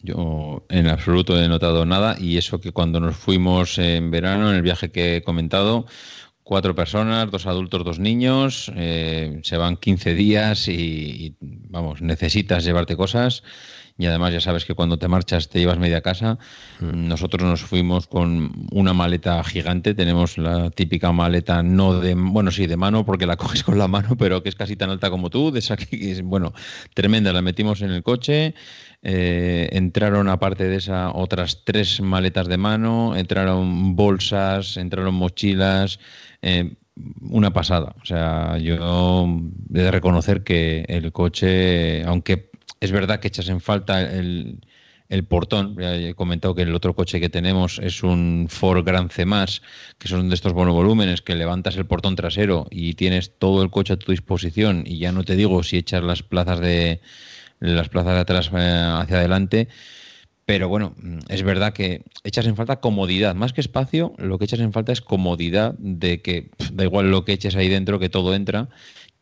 yo 0.04 0.64
en 0.68 0.86
absoluto 0.86 1.40
he 1.40 1.48
notado 1.48 1.86
nada 1.86 2.16
y 2.20 2.36
eso 2.36 2.60
que 2.60 2.72
cuando 2.72 3.00
nos 3.00 3.16
fuimos 3.16 3.78
en 3.78 4.10
verano, 4.10 4.50
en 4.50 4.56
el 4.56 4.62
viaje 4.62 4.92
que 4.92 5.16
he 5.16 5.22
comentado, 5.22 5.86
cuatro 6.42 6.74
personas, 6.74 7.30
dos 7.30 7.46
adultos, 7.46 7.84
dos 7.84 7.98
niños, 7.98 8.70
eh, 8.76 9.40
se 9.42 9.56
van 9.56 9.76
15 9.76 10.14
días 10.14 10.68
y, 10.68 11.36
vamos, 11.40 12.02
necesitas 12.02 12.64
llevarte 12.64 12.96
cosas 12.96 13.42
y 13.96 14.06
además 14.06 14.32
ya 14.32 14.40
sabes 14.40 14.64
que 14.64 14.74
cuando 14.74 14.98
te 14.98 15.06
marchas 15.06 15.48
te 15.48 15.60
llevas 15.60 15.78
media 15.78 16.00
casa. 16.00 16.38
Mm. 16.80 17.06
Nosotros 17.06 17.42
nos 17.42 17.62
fuimos 17.62 18.08
con 18.08 18.66
una 18.72 18.92
maleta 18.92 19.42
gigante, 19.44 19.94
tenemos 19.94 20.36
la 20.36 20.70
típica 20.70 21.12
maleta 21.12 21.62
no 21.62 22.00
de, 22.00 22.14
bueno, 22.14 22.50
sí, 22.50 22.66
de 22.66 22.76
mano 22.76 23.04
porque 23.04 23.26
la 23.26 23.36
coges 23.44 23.62
con 23.62 23.78
la 23.78 23.86
mano, 23.86 24.16
pero 24.16 24.42
que 24.42 24.48
es 24.48 24.56
casi 24.56 24.74
tan 24.74 24.90
alta 24.90 25.10
como 25.10 25.30
tú, 25.30 25.52
de 25.52 25.60
esa 25.60 25.76
que 25.76 26.10
es, 26.10 26.22
bueno, 26.22 26.52
tremenda, 26.94 27.32
la 27.32 27.42
metimos 27.42 27.82
en 27.82 27.90
el 27.90 28.02
coche. 28.02 28.54
Eh, 29.06 29.68
entraron 29.72 30.28
aparte 30.28 30.66
de 30.66 30.76
esa 30.76 31.12
otras 31.12 31.62
tres 31.64 32.00
maletas 32.00 32.48
de 32.48 32.56
mano, 32.56 33.14
entraron 33.14 33.94
bolsas, 33.94 34.78
entraron 34.78 35.14
mochilas, 35.14 36.00
eh, 36.40 36.74
una 37.20 37.52
pasada. 37.52 37.94
O 38.02 38.06
sea, 38.06 38.56
yo 38.58 39.28
he 39.74 39.78
de 39.78 39.90
reconocer 39.90 40.42
que 40.42 40.84
el 40.88 41.12
coche, 41.12 42.02
aunque 42.04 42.50
es 42.84 42.92
verdad 42.92 43.20
que 43.20 43.28
echas 43.28 43.48
en 43.48 43.60
falta 43.60 44.00
el, 44.00 44.60
portón. 45.28 45.76
he 45.80 46.14
comentado 46.14 46.54
que 46.54 46.62
el 46.62 46.74
otro 46.74 46.94
coche 46.94 47.20
que 47.20 47.28
tenemos 47.28 47.78
es 47.78 48.02
un 48.02 48.46
Ford 48.50 48.84
Gran 48.84 49.10
C+, 49.10 49.24
que 49.98 50.08
son 50.08 50.28
de 50.28 50.34
estos 50.34 50.54
monovolúmenes 50.54 51.22
que 51.22 51.34
levantas 51.34 51.76
el 51.76 51.86
portón 51.86 52.16
trasero 52.16 52.66
y 52.70 52.94
tienes 52.94 53.38
todo 53.38 53.62
el 53.62 53.70
coche 53.70 53.92
a 53.92 53.96
tu 53.96 54.12
disposición 54.12 54.84
y 54.86 54.98
ya 54.98 55.12
no 55.12 55.24
te 55.24 55.36
digo 55.36 55.62
si 55.62 55.78
echas 55.78 56.02
las 56.02 56.22
plazas 56.22 56.60
de 56.60 57.00
las 57.60 57.88
plazas 57.88 58.14
de 58.14 58.20
atrás 58.20 58.50
eh, 58.52 58.92
hacia 58.98 59.18
adelante. 59.18 59.68
Pero 60.46 60.68
bueno, 60.68 60.94
es 61.28 61.42
verdad 61.42 61.72
que 61.72 62.02
echas 62.22 62.46
en 62.46 62.54
falta 62.54 62.80
comodidad, 62.80 63.34
más 63.34 63.54
que 63.54 63.62
espacio, 63.62 64.14
lo 64.18 64.38
que 64.38 64.44
echas 64.44 64.60
en 64.60 64.72
falta 64.74 64.92
es 64.92 65.00
comodidad 65.00 65.74
de 65.78 66.20
que 66.20 66.50
da 66.72 66.84
igual 66.84 67.10
lo 67.10 67.24
que 67.24 67.32
eches 67.32 67.56
ahí 67.56 67.68
dentro, 67.68 67.98
que 67.98 68.10
todo 68.10 68.34
entra. 68.34 68.68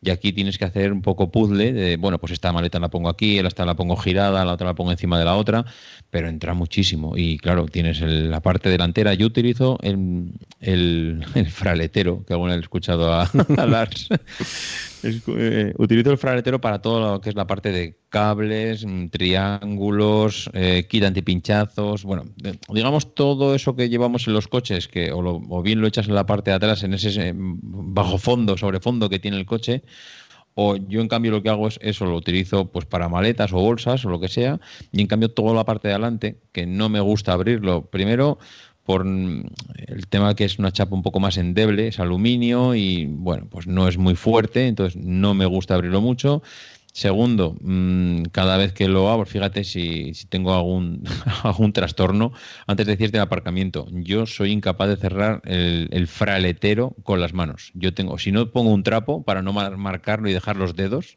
Y 0.05 0.11
aquí 0.11 0.32
tienes 0.32 0.59
que 0.59 0.64
hacer 0.64 0.92
un 0.92 1.00
poco 1.00 1.30
puzzle 1.30 1.72
de, 1.72 1.96
bueno, 1.96 2.18
pues 2.18 2.32
esta 2.32 2.53
maleta 2.53 2.80
la 2.80 2.88
pongo 2.88 3.09
aquí, 3.09 3.38
esta 3.38 3.64
la 3.64 3.76
pongo 3.76 3.96
girada, 3.96 4.44
la 4.44 4.55
otra 4.55 4.66
la 4.66 4.74
pongo 4.74 4.90
encima 4.90 5.16
de 5.16 5.24
la 5.24 5.36
otra, 5.36 5.64
pero 6.11 6.28
entra 6.28 6.55
muchísimo. 6.55 7.16
Y 7.16 7.38
claro, 7.38 7.66
tienes 7.66 8.00
la 8.00 8.40
parte 8.40 8.68
delantera. 8.68 9.14
Yo 9.14 9.26
utilizo 9.26 9.78
el, 9.80 10.32
el, 10.61 11.46
fraletero, 11.50 12.24
que 12.26 12.32
alguna 12.32 12.55
vez 12.55 12.62
he 12.62 12.64
escuchado 12.64 13.12
a 13.12 13.30
Lars. 13.66 14.09
Eh, 15.03 15.74
utilizo 15.78 16.11
el 16.11 16.18
fraletero 16.18 16.61
para 16.61 16.80
todo 16.80 17.00
lo 17.00 17.20
que 17.20 17.30
es 17.30 17.34
la 17.34 17.46
parte 17.46 17.72
de 17.72 17.98
cables, 18.09 18.86
mm, 18.86 19.09
triángulos, 19.09 20.48
eh, 20.53 20.86
antipinchazos, 21.05 22.05
bueno, 22.05 22.24
digamos 22.68 23.14
todo 23.14 23.55
eso 23.55 23.74
que 23.74 23.88
llevamos 23.88 24.28
en 24.28 24.34
los 24.34 24.46
coches, 24.46 24.86
que 24.86 25.11
o, 25.12 25.62
bien 25.62 25.80
lo 25.80 25.88
echas 25.88 26.07
en 26.07 26.14
la 26.14 26.26
parte 26.26 26.50
de 26.50 26.57
atrás, 26.57 26.84
en 26.84 26.94
ese 26.94 27.32
bajo 27.34 28.18
fondo, 28.18 28.57
sobre 28.57 28.80
fondo 28.80 29.09
que 29.09 29.18
tiene 29.18 29.38
el 29.38 29.46
coche, 29.46 29.82
o 30.55 30.76
yo 30.76 31.00
en 31.00 31.09
cambio 31.09 31.32
lo 31.32 31.42
que 31.42 31.48
hago 31.48 31.66
es 31.66 31.78
eso, 31.82 32.05
lo 32.05 32.16
utilizo 32.16 32.70
pues 32.70 32.84
para 32.84 33.09
maletas 33.09 33.53
o 33.53 33.57
bolsas 33.57 34.05
o 34.05 34.11
lo 34.11 34.20
que 34.20 34.28
sea, 34.28 34.61
y 34.92 35.00
en 35.00 35.07
cambio 35.07 35.30
toda 35.30 35.55
la 35.55 35.64
parte 35.64 35.88
de 35.88 35.94
adelante, 35.94 36.38
que 36.53 36.66
no 36.66 36.88
me 36.88 37.00
gusta 37.00 37.32
abrirlo, 37.32 37.86
primero 37.86 38.38
por 38.85 39.07
el 39.07 40.07
tema 40.09 40.35
que 40.35 40.45
es 40.45 40.59
una 40.59 40.72
chapa 40.72 40.95
un 40.95 41.03
poco 41.03 41.20
más 41.20 41.37
endeble, 41.37 41.89
es 41.89 42.01
aluminio 42.01 42.74
y 42.74 43.07
bueno, 43.07 43.47
pues 43.51 43.66
no 43.66 43.89
es 43.89 43.99
muy 43.99 44.14
fuerte, 44.14 44.66
entonces 44.66 45.01
no 45.01 45.35
me 45.35 45.47
gusta 45.47 45.74
abrirlo 45.74 46.01
mucho. 46.01 46.43
Segundo, 46.93 47.57
mm, 47.59 48.24
cada 48.33 48.59
vez 48.59 48.74
que 48.74 48.87
lo 48.87 49.09
abro, 49.09 49.24
fíjate 49.24 49.64
si, 49.64 50.12
tengo 50.28 50.55
algún, 50.55 51.05
algún 51.43 51.72
trastorno, 51.72 52.33
antes 52.66 52.85
de 52.87 52.93
decirte 52.93 53.16
el 53.16 53.22
aparcamiento, 53.22 53.87
yo 53.93 54.26
soy 54.26 54.53
incapaz 54.53 54.89
de 54.89 54.97
cerrar 54.97 55.41
el, 55.47 55.89
el, 55.91 56.07
fraletero 56.07 56.95
con 57.03 57.18
las 57.20 57.33
manos. 57.33 57.70
Yo 57.74 57.95
tengo, 57.95 58.18
si 58.18 58.30
no 58.30 58.51
pongo 58.51 58.70
un 58.70 58.83
trapo 58.83 59.22
para 59.24 59.41
no 59.41 59.55
marcarlo 59.55 60.28
y 60.28 60.35
dejar 60.35 60.57
los 60.57 60.76
dedos, 60.76 61.16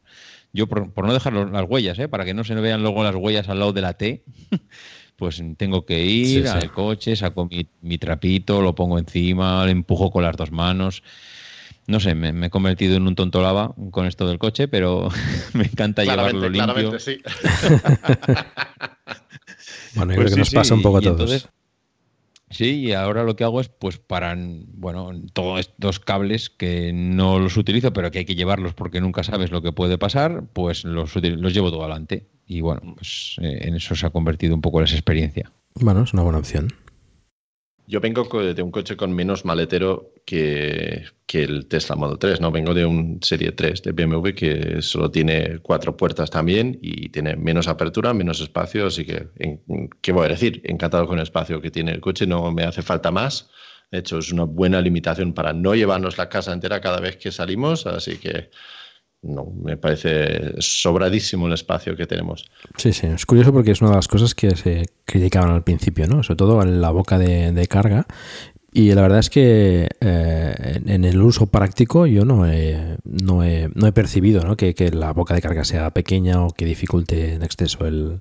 yo 0.56 0.68
por, 0.68 1.06
no 1.06 1.14
dejar 1.14 1.34
las 1.34 1.66
huellas, 1.68 2.00
¿eh? 2.00 2.08
para 2.08 2.24
que 2.24 2.34
no 2.34 2.46
se 2.46 2.56
vean 2.56 2.82
luego 2.82 3.04
las 3.04 3.16
huellas 3.16 3.50
al 3.50 3.60
lado 3.60 3.74
de 3.74 3.82
la 3.82 3.94
T, 3.94 4.24
pues 5.16 5.42
tengo 5.58 5.86
que 5.86 6.04
ir 6.06 6.48
al 6.48 6.72
coche, 6.72 7.16
saco 7.16 7.50
mi, 7.82 7.98
trapito, 7.98 8.62
lo 8.62 8.76
pongo 8.76 9.00
encima, 9.00 9.64
lo 9.66 9.72
empujo 9.72 10.12
con 10.12 10.24
las 10.24 10.36
dos 10.36 10.52
manos. 10.52 11.04
No 11.88 12.00
sé, 12.00 12.16
me, 12.16 12.48
he 12.48 12.50
convertido 12.50 12.98
en 12.98 13.08
un 13.08 13.16
tonto 13.16 13.42
lava 13.42 13.74
con 13.92 14.08
esto 14.08 14.28
del 14.28 14.40
coche, 14.40 14.68
pero 14.68 15.10
me 15.54 15.66
encanta 15.66 16.04
llevarlo 16.04 16.50
limpio. 16.50 16.92
bueno, 19.96 20.14
yo 20.14 20.20
creo 20.20 20.32
que 20.32 20.40
nos 20.40 20.52
pasa 20.52 20.74
un 20.74 20.82
poco 20.82 20.98
a 20.98 21.02
todos. 21.02 21.48
Sí, 22.50 22.80
y 22.80 22.94
ahora 22.94 23.24
lo 23.24 23.36
que 23.36 23.44
hago 23.44 23.60
es, 23.60 23.70
pues, 23.70 23.98
para, 23.98 24.36
bueno, 24.38 25.12
todos 25.34 25.60
estos 25.60 26.00
cables 26.00 26.50
que 26.50 26.94
no 26.94 27.40
los 27.40 27.58
utilizo, 27.58 27.92
pero 27.92 28.12
que 28.12 28.20
hay 28.20 28.26
que 28.26 28.36
llevarlos 28.36 28.74
porque 28.74 29.02
nunca 29.02 29.24
sabes 29.24 29.52
lo 29.52 29.62
que 29.62 29.72
puede 29.72 29.98
pasar, 29.98 30.44
pues 30.54 30.86
los, 30.86 31.16
los 31.16 31.54
llevo 31.54 31.72
todo 31.72 31.82
adelante. 31.82 32.28
Y 32.48 32.62
bueno, 32.62 32.82
pues 32.96 33.36
eh, 33.42 33.60
en 33.62 33.76
eso 33.76 33.96
se 33.96 34.06
ha 34.06 34.10
convertido 34.10 34.56
un 34.56 34.62
poco 34.62 34.82
esa 34.82 34.96
experiencia. 34.96 35.52
Bueno, 35.76 36.04
es 36.04 36.14
una 36.14 36.24
buena 36.24 36.40
opción. 36.40 36.74
Yo 37.88 38.00
vengo 38.00 38.24
de 38.42 38.62
un 38.64 38.72
coche 38.72 38.98
con 38.98 39.14
menos 39.14 39.46
maletero 39.46 40.12
que, 40.26 41.04
que, 41.28 41.44
el 41.44 41.68
Tesla 41.68 41.96
Model 41.96 42.18
3, 42.18 42.42
¿no? 42.42 42.52
Vengo 42.52 42.74
de 42.74 42.84
un 42.84 43.20
Serie 43.22 43.52
3 43.52 43.84
de 43.84 43.92
BMW 43.92 44.30
que 44.30 44.82
solo 44.82 45.12
tiene 45.12 45.60
cuatro 45.60 45.96
puertas 45.96 46.32
también 46.32 46.80
y 46.82 47.10
tiene 47.10 47.36
menos 47.36 47.68
apertura, 47.68 48.12
menos 48.16 48.42
espacio, 48.42 48.88
así 48.88 49.06
que, 49.06 49.28
¿qué 50.02 50.12
voy 50.12 50.26
a 50.26 50.30
decir? 50.30 50.62
Encantado 50.66 51.06
con 51.06 51.20
el 51.20 51.24
espacio 51.24 51.62
que 51.62 51.70
tiene 51.70 51.92
el 51.92 52.02
coche, 52.02 52.26
no 52.26 52.52
me 52.52 52.64
hace 52.64 52.82
falta 52.82 53.12
más. 53.12 53.52
De 53.92 54.00
hecho, 54.00 54.18
es 54.18 54.32
una 54.32 54.46
buena 54.46 54.82
limitación 54.82 55.34
para 55.34 55.54
no 55.54 55.76
llevarnos 55.76 56.18
la 56.18 56.28
casa 56.28 56.54
entera 56.54 56.82
cada 56.82 57.00
vez 57.00 57.18
que 57.18 57.32
salimos, 57.32 57.86
así 57.86 58.18
que 58.18 58.50
no, 59.26 59.52
me 59.64 59.78
parece 59.78 60.54
sobradísimo 60.60 61.48
el 61.48 61.54
espacio 61.54 61.96
que 61.96 62.06
tenemos. 62.06 62.46
Sí, 62.78 62.94
sí, 62.94 63.08
es 63.08 63.26
curioso 63.26 63.52
porque 63.52 63.72
es 63.72 63.82
una 63.82 63.92
de 63.92 63.96
las 63.98 64.08
cosas 64.08 64.36
que 64.36 64.56
se 64.56 64.86
criticaban 65.06 65.52
al 65.52 65.64
principio, 65.64 66.08
¿no? 66.08 66.24
Sobre 66.24 66.38
todo 66.38 66.62
en 66.62 66.82
la 66.82 66.92
boca 66.92 67.18
de, 67.18 67.68
carga. 67.68 68.06
Y 68.72 68.92
la 68.94 69.02
verdad 69.02 69.20
es 69.20 69.30
que 69.30 69.88
eh, 70.02 70.82
en 70.86 71.06
el 71.06 71.22
uso 71.22 71.48
práctico 71.48 72.08
yo 72.08 72.26
no 72.26 72.46
he, 72.46 72.98
no 73.06 73.44
he, 73.44 73.70
no 73.74 73.88
he 73.88 73.94
percibido 73.94 74.44
¿no? 74.44 74.58
Que, 74.58 74.76
que, 74.76 74.92
la 74.92 75.14
boca 75.14 75.34
de 75.34 75.42
carga 75.42 75.64
sea 75.64 75.92
pequeña 75.92 76.44
o 76.44 76.50
que 76.50 76.66
dificulte 76.66 77.34
en 77.34 77.44
exceso 77.44 77.86
el, 77.86 78.20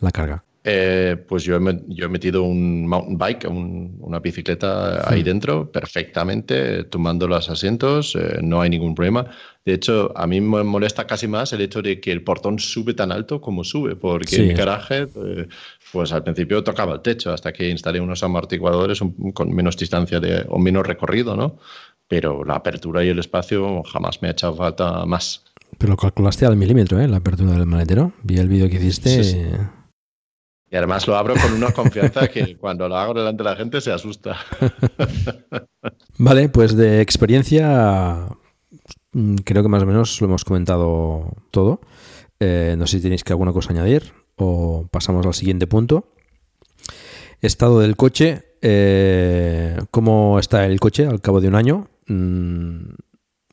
la 0.00 0.10
carga. 0.10 0.45
Eh, 0.68 1.16
pues 1.28 1.44
yo 1.44 1.56
he, 1.56 1.80
yo 1.86 2.06
he, 2.06 2.08
metido 2.08 2.42
un 2.42 2.88
mountain 2.88 3.16
bike, 3.16 3.48
una 3.48 4.18
bicicleta 4.18 5.08
ahí 5.08 5.20
hmm. 5.20 5.24
dentro, 5.24 5.70
perfectamente, 5.70 6.82
tomando 6.82 7.28
los 7.28 7.48
asientos, 7.48 8.16
eh, 8.16 8.40
no 8.42 8.60
hay 8.60 8.70
ningún 8.70 8.96
problema. 8.96 9.30
De 9.64 9.74
hecho, 9.74 10.12
a 10.16 10.26
mí 10.26 10.40
me 10.40 10.64
molesta 10.64 11.06
casi 11.06 11.28
más 11.28 11.52
el 11.52 11.60
hecho 11.60 11.82
de 11.82 12.00
que 12.00 12.10
el 12.10 12.24
portón 12.24 12.58
sube 12.58 12.94
tan 12.94 13.12
alto 13.12 13.40
como 13.40 13.62
sube, 13.62 13.94
porque 13.94 14.34
en 14.34 14.48
mi 14.48 14.54
garaje, 14.54 15.06
eh, 15.14 15.46
pues 15.92 16.12
al 16.12 16.24
principio 16.24 16.64
tocaba 16.64 16.94
el 16.94 17.00
techo, 17.00 17.32
hasta 17.32 17.52
que 17.52 17.68
instalé 17.68 18.00
unos 18.00 18.24
amortiguadores 18.24 19.00
con 19.34 19.54
menos 19.54 19.76
distancia 19.76 20.18
de, 20.18 20.46
o 20.48 20.58
menos 20.58 20.84
recorrido, 20.84 21.36
¿no? 21.36 21.58
Pero 22.08 22.44
la 22.44 22.54
apertura 22.54 23.04
y 23.04 23.08
el 23.08 23.20
espacio 23.20 23.84
jamás 23.84 24.20
me 24.20 24.26
ha 24.26 24.32
echado 24.32 24.56
falta 24.56 25.06
más. 25.06 25.44
Pero 25.78 25.92
lo 25.92 25.96
calculaste 25.96 26.44
al 26.44 26.56
milímetro, 26.56 27.00
¿eh? 27.00 27.06
La 27.06 27.18
apertura 27.18 27.52
del 27.52 27.66
maletero. 27.66 28.14
Vi 28.24 28.38
el 28.38 28.48
vídeo 28.48 28.68
que 28.68 28.76
hiciste. 28.76 29.75
Y 30.70 30.76
además 30.76 31.06
lo 31.06 31.16
abro 31.16 31.34
con 31.34 31.52
una 31.52 31.72
confianza 31.72 32.28
que 32.28 32.56
cuando 32.60 32.88
lo 32.88 32.96
hago 32.96 33.14
delante 33.14 33.42
de 33.42 33.50
la 33.50 33.56
gente 33.56 33.80
se 33.80 33.92
asusta. 33.92 34.36
vale, 36.18 36.48
pues 36.48 36.76
de 36.76 37.00
experiencia 37.00 38.28
mm, 39.12 39.36
creo 39.44 39.62
que 39.62 39.68
más 39.68 39.82
o 39.82 39.86
menos 39.86 40.20
lo 40.20 40.26
hemos 40.26 40.44
comentado 40.44 41.36
todo. 41.50 41.80
Eh, 42.40 42.74
no 42.76 42.86
sé 42.86 42.98
si 42.98 43.02
tenéis 43.02 43.24
que 43.24 43.32
alguna 43.32 43.52
cosa 43.52 43.72
añadir 43.72 44.12
o 44.36 44.86
pasamos 44.90 45.24
al 45.26 45.34
siguiente 45.34 45.66
punto. 45.66 46.12
Estado 47.40 47.80
del 47.80 47.96
coche. 47.96 48.42
Eh, 48.62 49.78
¿Cómo 49.90 50.38
está 50.38 50.66
el 50.66 50.80
coche 50.80 51.06
al 51.06 51.20
cabo 51.20 51.40
de 51.40 51.48
un 51.48 51.54
año? 51.54 51.88
Mm, 52.08 52.94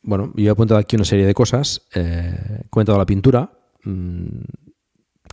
bueno, 0.02 0.32
yo 0.34 0.48
he 0.48 0.50
apuntado 0.50 0.78
aquí 0.78 0.96
una 0.96 1.04
serie 1.04 1.26
de 1.26 1.34
cosas. 1.34 1.86
Eh, 1.94 2.62
he 2.64 2.68
comentado 2.68 2.98
la 2.98 3.06
pintura. 3.06 3.50
Mm, 3.84 4.42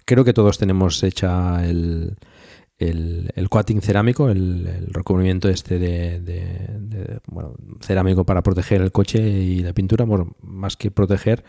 creo 0.05 0.23
que 0.23 0.33
todos 0.33 0.57
tenemos 0.57 1.03
hecha 1.03 1.65
el, 1.65 2.17
el, 2.77 3.49
coating 3.49 3.81
cerámico, 3.81 4.29
el, 4.29 4.87
recubrimiento 4.87 5.49
este 5.49 5.79
de, 5.79 7.19
bueno, 7.27 7.55
cerámico 7.81 8.25
para 8.25 8.41
proteger 8.41 8.81
el 8.81 8.91
coche 8.91 9.19
y 9.19 9.59
la 9.59 9.73
pintura, 9.73 10.05
más 10.41 10.77
que 10.77 10.91
proteger, 10.91 11.43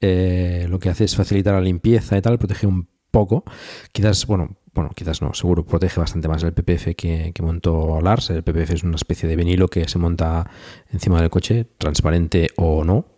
eh, 0.00 0.66
lo 0.68 0.78
que 0.78 0.90
hace 0.90 1.04
es 1.04 1.16
facilitar 1.16 1.54
la 1.54 1.60
limpieza 1.60 2.16
y 2.16 2.22
tal, 2.22 2.38
protege 2.38 2.66
un 2.66 2.88
poco. 3.10 3.44
Quizás, 3.92 4.26
bueno, 4.26 4.56
bueno, 4.74 4.90
quizás 4.94 5.22
no, 5.22 5.32
seguro 5.34 5.64
protege 5.64 6.00
bastante 6.00 6.26
más 6.26 6.42
el 6.42 6.52
PPF 6.52 6.96
que, 6.96 7.30
que, 7.32 7.42
montó 7.42 8.00
Lars. 8.00 8.30
El 8.30 8.42
PPF 8.42 8.70
es 8.70 8.82
una 8.82 8.96
especie 8.96 9.28
de 9.28 9.36
vinilo 9.36 9.68
que 9.68 9.88
se 9.88 9.98
monta 9.98 10.50
encima 10.90 11.20
del 11.20 11.30
coche, 11.30 11.66
transparente 11.78 12.48
o 12.56 12.84
no, 12.84 13.13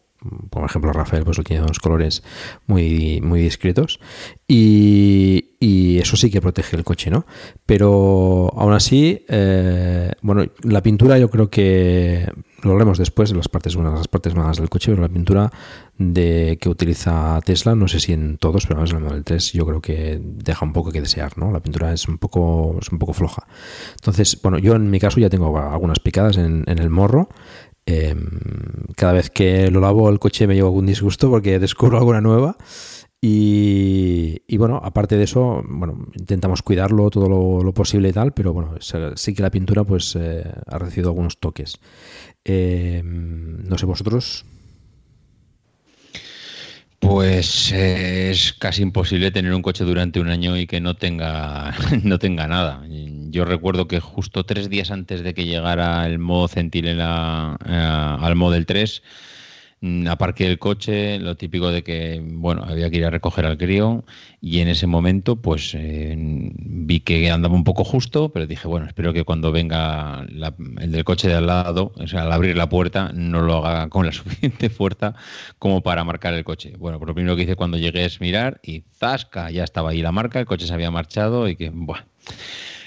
por 0.51 0.64
ejemplo 0.64 0.93
Rafael 0.93 1.25
pues 1.25 1.41
tiene 1.45 1.62
unos 1.62 1.79
colores 1.79 2.23
muy, 2.67 3.21
muy 3.21 3.41
discretos 3.41 4.01
y, 4.49 5.53
eso 5.99 6.17
sí 6.17 6.31
que 6.31 6.41
protege 6.41 6.77
el 6.77 6.85
coche 6.85 7.11
no 7.11 7.27
pero 7.64 8.53
aún 8.57 8.73
así 8.75 9.25
eh, 9.29 10.12
bueno 10.23 10.45
la 10.62 10.83
pintura 10.83 11.19
yo 11.19 11.31
creo 11.31 11.51
que 11.51 12.31
lo 12.62 12.77
haremos 12.77 12.99
después 12.99 13.31
de 13.31 13.37
las 13.37 13.49
partes 13.49 13.75
buenas 13.75 13.95
las 13.95 14.07
partes 14.07 14.35
malas 14.35 14.59
del 14.59 14.69
coche 14.69 14.93
pero 14.93 15.03
la 15.03 15.09
pintura 15.09 15.51
de 15.99 16.59
que 16.61 16.69
utiliza 16.69 17.41
Tesla 17.45 17.75
no 17.75 17.89
sé 17.89 17.99
si 17.99 18.12
en 18.12 18.37
todos 18.37 18.67
pero 18.67 18.85
en 18.85 18.97
el 18.97 19.01
Model 19.01 19.25
3 19.25 19.53
yo 19.53 19.67
creo 19.67 19.81
que 19.81 20.21
deja 20.23 20.64
un 20.64 20.73
poco 20.73 20.93
que 20.93 21.01
desear 21.01 21.37
no 21.39 21.51
la 21.51 21.61
pintura 21.61 21.93
es 21.93 22.07
un 22.07 22.19
poco 22.19 22.77
es 22.81 22.91
un 22.91 22.99
poco 22.99 23.12
floja. 23.12 23.47
Entonces 23.95 24.41
bueno 24.43 24.59
yo 24.59 24.75
en 24.75 24.91
mi 24.91 25.01
caso 25.01 25.19
ya 25.19 25.31
tengo 25.31 25.59
algunas 25.59 25.99
picadas 26.01 26.37
en, 26.37 26.64
en 26.67 26.79
el 26.79 26.91
morro 26.91 27.29
Em, 27.87 28.28
cada 28.97 29.12
vez 29.12 29.30
que 29.30 29.70
lo 29.70 29.80
lavo 29.80 30.11
el 30.11 30.18
coche 30.18 30.49
me 30.49 30.55
llevo 30.55 30.68
algún 30.68 30.87
disgusto 30.87 31.30
porque 31.30 31.59
descubro 31.59 31.99
alguna 31.99 32.20
nueva. 32.20 32.57
Y, 33.28 34.57
bueno, 34.57 34.80
aparte 34.82 35.16
de 35.16 35.24
eso, 35.24 35.62
bueno, 35.68 36.07
intentamos 36.14 36.62
cuidarlo 36.62 37.11
todo 37.11 37.28
lo, 37.28 37.72
posible 37.74 38.11
y 38.11 38.12
tal, 38.12 38.32
pero 38.32 38.53
bueno, 38.53 38.74
sí 39.16 39.34
que 39.34 39.43
la 39.43 39.51
pintura 39.51 39.82
pues 39.82 40.14
eh, 40.16 40.45
ha 40.66 40.78
recibido 40.78 41.11
algunos 41.11 41.39
toques. 41.39 41.80
Em, 42.45 43.64
no 43.64 43.78
sé 43.78 43.87
vosotros. 43.87 44.45
Pues 47.07 47.71
eh, 47.71 48.31
es 48.33 48.53
casi 48.53 48.83
imposible 48.83 49.31
tener 49.31 49.55
un 49.55 49.63
coche 49.63 49.85
durante 49.85 50.19
un 50.19 50.29
año 50.29 50.57
y 50.57 50.67
que 50.67 50.81
no 50.81 50.95
tenga, 50.95 51.73
no 52.03 52.19
tenga 52.19 52.49
nada. 52.49 52.83
Yo 53.31 53.45
recuerdo 53.45 53.87
que 53.87 54.01
justo 54.01 54.45
tres 54.45 54.69
días 54.69 54.91
antes 54.91 55.23
de 55.23 55.33
que 55.33 55.45
llegara 55.45 56.05
el 56.07 56.19
modo 56.19 56.49
Centinela 56.49 57.57
eh, 57.65 58.19
al 58.21 58.35
Model 58.35 58.67
3, 58.67 59.03
Mm, 59.03 59.45
aparqué 60.09 60.47
el 60.47 60.59
coche, 60.59 61.18
lo 61.18 61.37
típico 61.37 61.70
de 61.70 61.83
que, 61.83 62.20
bueno, 62.24 62.64
había 62.64 62.91
que 62.91 62.97
ir 62.97 63.05
a 63.05 63.11
recoger 63.11 63.45
al 63.45 63.59
crío 63.59 64.05
y 64.41 64.61
en 64.61 64.68
ese 64.68 64.87
momento 64.87 65.37
pues 65.37 65.74
eh, 65.74 66.14
vi 66.16 67.01
que 67.01 67.31
andaba 67.31 67.55
un 67.55 67.64
poco 67.64 67.85
justo, 67.85 68.31
pero 68.31 68.47
dije, 68.47 68.66
bueno, 68.66 68.87
espero 68.87 69.12
que 69.12 69.24
cuando 69.24 69.53
venga 69.53 70.27
el 70.81 70.93
del 70.93 71.05
coche 71.05 71.29
de 71.29 71.35
al 71.35 71.47
lado, 71.47 71.93
o 71.97 72.07
sea, 72.07 72.22
al 72.22 72.33
abrir 72.33 72.57
la 72.57 72.68
puerta, 72.68 73.12
no 73.12 73.43
lo 73.43 73.64
haga 73.66 73.89
con 73.89 74.07
la 74.07 74.12
suficiente 74.12 74.70
fuerza 74.70 75.14
como 75.59 75.83
para 75.83 76.05
marcar 76.05 76.35
el 76.35 76.45
coche. 76.45 76.74
Bueno, 76.79 76.99
pues 76.99 77.09
lo 77.09 77.14
primero 77.14 77.37
que 77.37 77.43
hice 77.43 77.57
cuando 77.57 77.77
llegué 77.77 78.05
es 78.07 78.20
mirar 78.20 78.61
y 78.62 78.85
zasca, 78.95 79.51
ya 79.51 79.64
estaba 79.64 79.91
ahí 79.91 80.03
la 80.03 80.12
marca, 80.12 80.41
el 80.41 80.47
coche 80.47 80.66
se 80.66 80.74
había 80.74 80.91
marchado 80.91 81.49
y 81.49 81.57
que, 81.57 81.70
bueno 81.70 82.05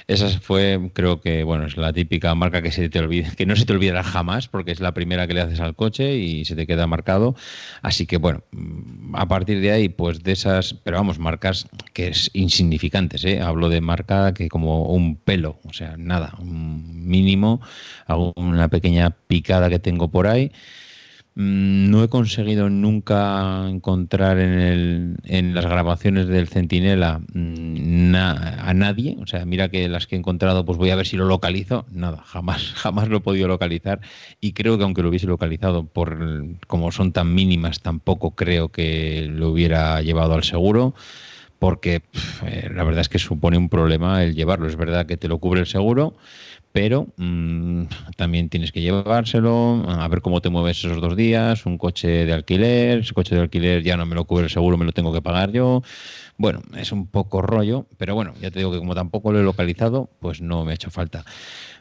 esa 0.10 0.28
fue, 0.40 0.90
creo 0.94 1.22
que, 1.22 1.44
bueno, 1.44 1.68
es 1.68 1.78
la 1.78 1.94
típica 1.94 2.34
marca 2.34 2.64
que 2.64 2.72
se 2.72 2.90
te 2.90 2.98
olvida, 2.98 3.30
que 3.36 3.46
no 3.46 3.56
se 3.56 3.64
te 3.66 3.74
olvidará 3.74 4.04
jamás, 4.04 4.48
porque 4.48 4.72
es 4.72 4.80
la 4.80 4.92
primera 4.92 5.28
que 5.28 5.36
le 5.36 5.42
haces 5.42 5.60
al 5.60 5.76
coche 5.76 6.16
y 6.16 6.46
se 6.46 6.56
te 6.56 6.66
queda 6.66 6.88
marcado. 6.88 7.36
Así 7.84 8.08
que, 8.08 8.18
bueno, 8.18 8.42
a 9.14 9.28
partir 9.28 9.62
de 9.62 9.72
ahí, 9.72 9.88
pues 9.88 10.24
de 10.24 10.32
esas, 10.32 10.74
pero 10.74 10.98
vamos, 10.98 11.20
marcas 11.20 11.68
que 11.94 12.08
es 12.08 12.32
insignificantes, 12.34 13.24
¿eh? 13.24 13.40
Hablo 13.40 13.70
de 13.70 13.82
marca 13.82 14.34
que 14.34 14.50
como 14.50 14.86
un 14.86 15.16
pelo, 15.16 15.60
o 15.64 15.74
sea, 15.74 15.96
nada, 15.96 16.34
un 16.40 17.08
mínimo, 17.08 17.62
una 18.36 18.68
pequeña 18.68 19.12
picada 19.12 19.70
que 19.70 19.78
tengo 19.78 20.10
por 20.10 20.26
ahí. 20.26 20.52
Mm, 21.36 21.90
no 21.90 22.04
he 22.04 22.10
conseguido 22.10 22.70
nunca 22.70 23.70
encontrar 23.70 24.40
en, 24.40 24.60
el, 24.60 25.18
en 25.24 25.54
las 25.54 25.66
grabaciones 25.66 26.28
del 26.28 26.48
Centinela 26.50 27.22
mm, 27.34 28.16
a 28.16 28.74
nadie. 28.74 29.16
O 29.22 29.28
sea, 29.28 29.46
mira 29.46 29.70
que 29.70 29.88
las 29.88 30.08
que 30.08 30.16
he 30.16 30.20
encontrado, 30.20 30.66
pues 30.66 30.78
voy 30.78 30.90
a 30.90 30.96
ver 30.96 31.08
si 31.08 31.18
lo 31.18 31.26
localizo. 31.26 31.86
Nada, 31.92 32.24
jamás, 32.26 32.74
jamás 32.76 33.08
lo 33.08 33.18
he 33.18 33.22
podido 33.22 33.48
localizar. 33.48 34.02
Y 34.42 34.54
creo 34.54 34.78
que 34.78 34.84
aunque 34.84 35.02
lo 35.02 35.10
hubiese 35.10 35.28
localizado, 35.28 35.86
por 35.86 36.18
como 36.68 36.92
son 36.92 37.14
tan 37.14 37.34
mínimas, 37.34 37.82
tampoco 37.82 38.32
creo 38.32 38.70
que 38.70 39.28
lo 39.32 39.50
hubiera 39.50 40.02
llevado 40.02 40.34
al 40.34 40.44
seguro. 40.44 40.94
Porque 41.60 42.02
eh, 42.46 42.70
la 42.74 42.84
verdad 42.86 43.02
es 43.02 43.10
que 43.10 43.20
supone 43.20 43.58
un 43.58 43.70
problema 43.70 44.24
el 44.24 44.34
llevarlo. 44.34 44.68
Es 44.68 44.78
verdad 44.78 45.06
que 45.06 45.18
te 45.18 45.28
lo 45.28 45.40
cubre 45.40 45.60
el 45.62 45.68
seguro 45.68 46.16
pero 46.72 47.08
mm, 47.18 47.84
también 48.16 48.50
tienes 48.50 48.72
que 48.72 48.82
llevárselo, 48.82 49.84
a 49.88 50.08
ver 50.08 50.22
cómo 50.22 50.42
te 50.42 50.50
mueves 50.50 50.80
esos 50.80 51.02
dos 51.02 51.16
días, 51.16 51.66
un 51.66 51.78
coche 51.78 52.26
de 52.26 52.34
alquiler, 52.34 53.00
ese 53.00 53.14
coche 53.14 53.36
de 53.36 53.42
alquiler 53.42 53.84
ya 53.84 53.98
no 53.98 54.06
me 54.06 54.16
lo 54.16 54.26
cubre 54.26 54.46
el 54.46 54.50
seguro, 54.50 54.78
me 54.78 54.86
lo 54.86 54.92
tengo 54.92 55.12
que 55.12 55.22
pagar 55.22 55.52
yo. 55.52 55.82
Bueno, 56.38 56.62
es 56.78 56.92
un 56.94 57.08
poco 57.08 57.42
rollo, 57.42 57.86
pero 57.98 58.16
bueno, 58.16 58.34
ya 58.42 58.50
te 58.50 58.60
digo 58.60 58.72
que 58.72 58.78
como 58.78 58.96
tampoco 58.96 59.32
lo 59.34 59.40
he 59.40 59.44
localizado, 59.44 60.10
pues 60.20 60.42
no 60.42 60.64
me 60.64 60.72
ha 60.72 60.76
hecho 60.76 60.90
falta. 60.90 61.26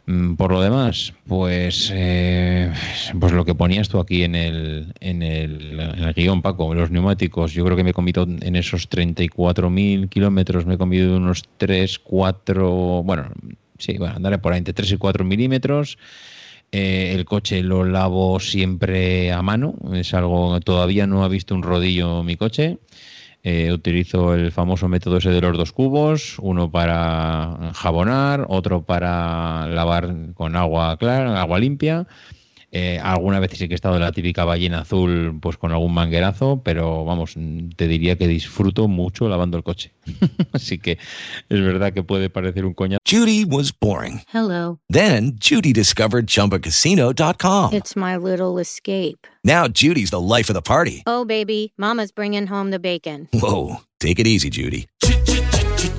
Mm, 0.06 0.36
por 0.36 0.52
lo 0.52 0.62
demás, 0.62 1.12
pues, 1.26 1.92
eh, 1.94 2.72
pues 3.20 3.32
lo 3.32 3.44
que 3.44 3.54
ponías 3.54 3.90
tú 3.90 4.00
aquí 4.00 4.24
en 4.24 4.34
el, 4.34 4.94
en 5.00 5.22
el, 5.22 5.78
en 5.78 6.02
el 6.02 6.14
guion, 6.14 6.40
Paco, 6.40 6.74
los 6.74 6.90
neumáticos, 6.90 7.52
yo 7.52 7.62
creo 7.64 7.76
que 7.76 7.84
me 7.84 7.90
he 7.90 7.94
comido 7.94 8.22
en 8.22 8.56
esos 8.56 8.88
34.000 8.88 10.08
kilómetros, 10.08 10.64
me 10.64 10.74
he 10.74 10.78
comido 10.78 11.16
unos 11.16 11.44
3, 11.58 11.98
4, 11.98 13.02
bueno, 13.04 13.26
sí, 13.78 13.96
bueno, 13.98 14.16
andaré 14.16 14.38
por 14.38 14.52
ahí 14.52 14.58
entre 14.58 14.74
3 14.74 14.92
y 14.92 14.96
4 14.96 15.24
milímetros. 15.24 15.98
Eh, 16.70 17.12
el 17.14 17.24
coche 17.24 17.62
lo 17.62 17.84
lavo 17.84 18.40
siempre 18.40 19.32
a 19.32 19.40
mano, 19.40 19.74
es 19.94 20.12
algo 20.12 20.60
todavía 20.60 21.06
no 21.06 21.24
ha 21.24 21.28
visto 21.28 21.54
un 21.54 21.62
rodillo 21.62 22.22
mi 22.22 22.36
coche. 22.36 22.78
Eh, 23.44 23.72
utilizo 23.72 24.34
el 24.34 24.52
famoso 24.52 24.88
método 24.88 25.18
ese 25.18 25.30
de 25.30 25.40
los 25.40 25.56
dos 25.56 25.72
cubos, 25.72 26.36
uno 26.40 26.70
para 26.70 27.72
jabonar, 27.74 28.44
otro 28.48 28.82
para 28.82 29.68
lavar 29.68 30.34
con 30.34 30.56
agua 30.56 30.96
clara, 30.98 31.40
agua 31.40 31.58
limpia 31.58 32.06
eh, 32.70 32.98
alguna 33.02 33.40
vez 33.40 33.52
sí 33.54 33.66
que 33.66 33.74
he 33.74 33.76
estado 33.76 33.96
en 33.96 34.02
la 34.02 34.12
típica 34.12 34.44
ballena 34.44 34.80
azul, 34.80 35.38
pues 35.40 35.56
con 35.56 35.72
algún 35.72 35.94
manguerazo, 35.94 36.62
pero 36.62 37.04
vamos, 37.04 37.34
te 37.76 37.88
diría 37.88 38.16
que 38.16 38.28
disfruto 38.28 38.88
mucho 38.88 39.28
lavando 39.28 39.56
el 39.56 39.62
coche. 39.62 39.92
Así 40.52 40.78
que 40.78 40.98
es 41.48 41.60
verdad 41.60 41.92
que 41.92 42.02
puede 42.02 42.28
parecer 42.30 42.64
un 42.66 42.74
coñazo. 42.74 43.00
Judy 43.08 43.44
was 43.44 43.72
boring. 43.72 44.20
Hello. 44.32 44.78
Then 44.90 45.38
Judy 45.40 45.72
discovered 45.72 46.26
chumbacasino.com. 46.26 47.72
It's 47.72 47.96
my 47.96 48.16
little 48.16 48.58
escape. 48.58 49.26
Now 49.44 49.66
Judy's 49.68 50.10
the 50.10 50.20
life 50.20 50.50
of 50.50 50.54
the 50.54 50.62
party. 50.62 51.02
Oh, 51.06 51.24
baby, 51.24 51.72
Mama's 51.78 52.12
bringing 52.12 52.46
home 52.46 52.70
the 52.70 52.78
bacon. 52.78 53.28
Whoa. 53.32 53.78
Take 53.98 54.20
it 54.20 54.26
easy, 54.26 54.50
Judy. 54.50 54.86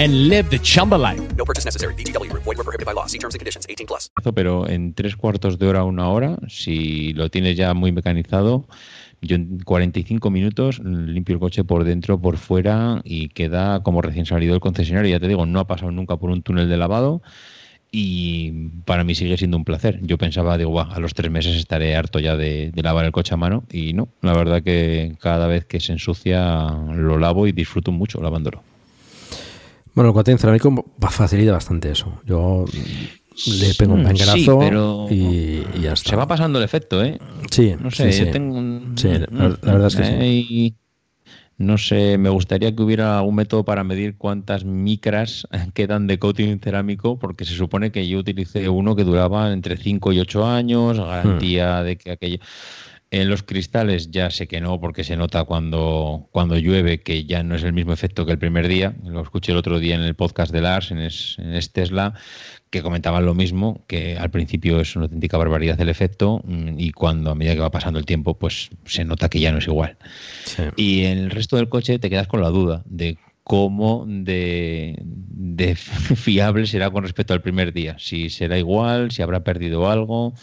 and 0.00 0.28
live 0.28 0.48
the 0.48 0.58
Chumba 0.58 0.96
life. 0.96 1.20
No 1.36 1.44
purchase 1.44 1.66
necessary. 1.66 1.94
VGW. 1.94 2.32
Void 2.32 2.56
were 2.56 2.64
prohibited 2.64 2.86
by 2.86 2.94
law. 2.94 3.06
See 3.06 3.18
terms 3.18 3.34
and 3.34 3.40
conditions. 3.40 3.66
18 3.68 3.86
plus. 3.86 4.10
Pero 4.34 4.66
en 4.66 4.94
tres 4.94 5.14
cuartos 5.14 5.58
de 5.58 5.66
hora, 5.66 5.84
una 5.84 6.08
hora, 6.08 6.38
si 6.48 7.12
lo 7.12 7.28
tienes 7.28 7.56
ya 7.56 7.74
muy 7.74 7.92
mecanizado, 7.92 8.66
yo 9.20 9.36
en 9.36 9.58
45 9.58 10.30
minutos 10.30 10.80
limpio 10.82 11.34
el 11.34 11.40
coche 11.40 11.64
por 11.64 11.84
dentro, 11.84 12.18
por 12.18 12.38
fuera 12.38 13.02
y 13.04 13.28
queda 13.28 13.82
como 13.82 14.00
recién 14.00 14.24
salido 14.24 14.54
del 14.54 14.60
concesionario. 14.60 15.10
Ya 15.10 15.20
te 15.20 15.28
digo, 15.28 15.44
no 15.44 15.60
ha 15.60 15.66
pasado 15.66 15.90
nunca 15.92 16.16
por 16.16 16.30
un 16.30 16.42
túnel 16.42 16.70
de 16.70 16.78
lavado 16.78 17.20
y 17.92 18.68
para 18.86 19.04
mí 19.04 19.14
sigue 19.14 19.36
siendo 19.36 19.58
un 19.58 19.64
placer. 19.64 20.00
Yo 20.02 20.16
pensaba, 20.16 20.56
digo, 20.56 20.70
"Buah, 20.70 20.94
a 20.94 21.00
los 21.00 21.12
tres 21.12 21.30
meses 21.30 21.56
estaré 21.56 21.94
harto 21.94 22.20
ya 22.20 22.36
de, 22.38 22.70
de 22.72 22.82
lavar 22.82 23.04
el 23.04 23.12
coche 23.12 23.34
a 23.34 23.36
mano 23.36 23.64
y 23.70 23.92
no, 23.92 24.08
la 24.22 24.32
verdad 24.32 24.62
que 24.62 25.16
cada 25.20 25.46
vez 25.46 25.66
que 25.66 25.80
se 25.80 25.92
ensucia 25.92 26.70
lo 26.94 27.18
lavo 27.18 27.46
y 27.46 27.52
disfruto 27.52 27.92
mucho 27.92 28.22
lavándolo. 28.22 28.62
Bueno, 29.94 30.10
el 30.10 30.14
coating 30.14 30.38
cerámico 30.38 30.84
facilita 31.10 31.52
bastante 31.52 31.90
eso. 31.90 32.20
Yo 32.24 32.64
le 33.60 33.74
pego 33.74 33.94
un 33.94 34.02
Mm, 34.02 34.16
sí, 34.16 34.46
pero 34.58 35.06
y, 35.10 35.62
y 35.74 35.80
ya 35.82 35.92
está. 35.92 36.10
Se 36.10 36.16
va 36.16 36.26
pasando 36.26 36.58
el 36.58 36.64
efecto, 36.64 37.02
¿eh? 37.02 37.18
Sí, 37.50 37.74
no 37.80 37.90
sé, 37.90 38.12
sí, 38.12 38.18
sí. 38.18 38.24
yo 38.26 38.30
tengo 38.32 38.56
un- 38.58 38.92
Sí, 38.96 39.08
la, 39.08 39.48
la 39.48 39.72
verdad 39.72 39.86
es 39.88 39.96
que 39.96 40.04
sí. 40.04 40.74
No 41.58 41.76
sé, 41.76 42.16
me 42.16 42.30
gustaría 42.30 42.74
que 42.74 42.82
hubiera 42.82 43.20
un 43.20 43.34
método 43.34 43.64
para 43.66 43.84
medir 43.84 44.16
cuántas 44.16 44.64
micras 44.64 45.46
quedan 45.74 46.06
de 46.06 46.18
coating 46.18 46.58
cerámico, 46.60 47.18
porque 47.18 47.44
se 47.44 47.54
supone 47.54 47.92
que 47.92 48.08
yo 48.08 48.18
utilicé 48.20 48.68
uno 48.70 48.96
que 48.96 49.04
duraba 49.04 49.52
entre 49.52 49.76
5 49.76 50.12
y 50.12 50.20
8 50.20 50.46
años, 50.46 50.98
Hmm. 50.98 51.02
garantía 51.02 51.82
de 51.82 51.96
que 51.98 52.12
aquello... 52.12 52.38
En 53.12 53.28
los 53.28 53.42
cristales 53.42 54.12
ya 54.12 54.30
sé 54.30 54.46
que 54.46 54.60
no, 54.60 54.80
porque 54.80 55.02
se 55.02 55.16
nota 55.16 55.42
cuando, 55.42 56.28
cuando 56.30 56.56
llueve 56.56 57.02
que 57.02 57.24
ya 57.24 57.42
no 57.42 57.56
es 57.56 57.64
el 57.64 57.72
mismo 57.72 57.92
efecto 57.92 58.24
que 58.24 58.32
el 58.32 58.38
primer 58.38 58.68
día. 58.68 58.94
Lo 59.04 59.20
escuché 59.20 59.50
el 59.50 59.58
otro 59.58 59.80
día 59.80 59.96
en 59.96 60.02
el 60.02 60.14
podcast 60.14 60.52
de 60.52 60.60
Lars, 60.60 60.92
en 60.92 60.98
Es, 60.98 61.36
en 61.38 61.52
Es 61.54 61.72
Tesla, 61.72 62.14
que 62.70 62.82
comentaban 62.82 63.26
lo 63.26 63.34
mismo, 63.34 63.84
que 63.88 64.16
al 64.16 64.30
principio 64.30 64.80
es 64.80 64.94
una 64.94 65.06
auténtica 65.06 65.36
barbaridad 65.36 65.80
el 65.80 65.88
efecto 65.88 66.40
mm, 66.44 66.78
y 66.78 66.92
cuando 66.92 67.32
a 67.32 67.34
medida 67.34 67.54
que 67.54 67.60
va 67.60 67.72
pasando 67.72 67.98
el 67.98 68.06
tiempo, 68.06 68.38
pues 68.38 68.70
se 68.84 69.04
nota 69.04 69.28
que 69.28 69.40
ya 69.40 69.50
no 69.50 69.58
es 69.58 69.66
igual. 69.66 69.96
Y 70.76 71.04
en 71.04 71.18
el 71.18 71.30
resto 71.30 71.56
del 71.56 71.68
coche 71.68 71.98
te 71.98 72.10
quedas 72.10 72.28
con 72.28 72.40
la 72.40 72.50
duda 72.50 72.82
de 72.86 73.18
cómo 73.42 74.04
de, 74.06 74.96
de 75.02 75.74
fiable 75.74 76.66
será 76.68 76.90
con 76.90 77.02
respecto 77.02 77.34
al 77.34 77.42
primer 77.42 77.72
día. 77.72 77.96
Si 77.98 78.30
será 78.30 78.56
igual, 78.56 79.10
si 79.10 79.22
habrá 79.22 79.42
perdido 79.42 79.90
algo. 79.90 80.34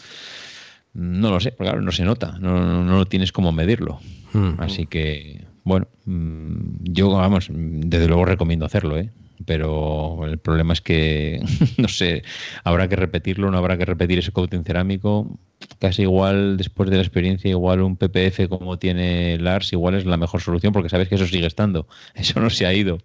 No 0.98 1.30
lo 1.30 1.38
sé, 1.38 1.52
porque 1.52 1.70
claro, 1.70 1.80
no 1.80 1.92
se 1.92 2.04
nota, 2.04 2.38
no, 2.40 2.58
no, 2.58 2.82
no 2.82 3.06
tienes 3.06 3.30
cómo 3.30 3.52
medirlo. 3.52 4.00
Mm. 4.32 4.54
Así 4.58 4.86
que, 4.86 5.44
bueno, 5.62 5.86
mm, 6.06 6.90
yo, 6.90 7.10
vamos, 7.10 7.50
desde 7.52 8.08
luego 8.08 8.24
recomiendo 8.24 8.66
hacerlo, 8.66 8.98
¿eh? 8.98 9.08
Pero 9.46 10.26
el 10.26 10.38
problema 10.38 10.72
es 10.72 10.80
que, 10.80 11.40
no 11.78 11.86
sé, 11.86 12.24
habrá 12.64 12.88
que 12.88 12.96
repetirlo, 12.96 13.48
no 13.48 13.58
habrá 13.58 13.78
que 13.78 13.84
repetir 13.84 14.18
ese 14.18 14.32
coating 14.32 14.64
cerámico. 14.64 15.38
Casi 15.78 16.02
igual, 16.02 16.56
después 16.56 16.90
de 16.90 16.96
la 16.96 17.02
experiencia, 17.02 17.48
igual 17.48 17.80
un 17.82 17.96
PPF 17.96 18.48
como 18.48 18.80
tiene 18.80 19.38
Lars, 19.38 19.72
igual 19.72 19.94
es 19.94 20.04
la 20.04 20.16
mejor 20.16 20.40
solución, 20.40 20.72
porque 20.72 20.88
sabes 20.88 21.08
que 21.08 21.14
eso 21.14 21.28
sigue 21.28 21.46
estando. 21.46 21.86
Eso 22.16 22.40
no 22.40 22.50
se 22.50 22.66
ha 22.66 22.74
ido. 22.74 22.98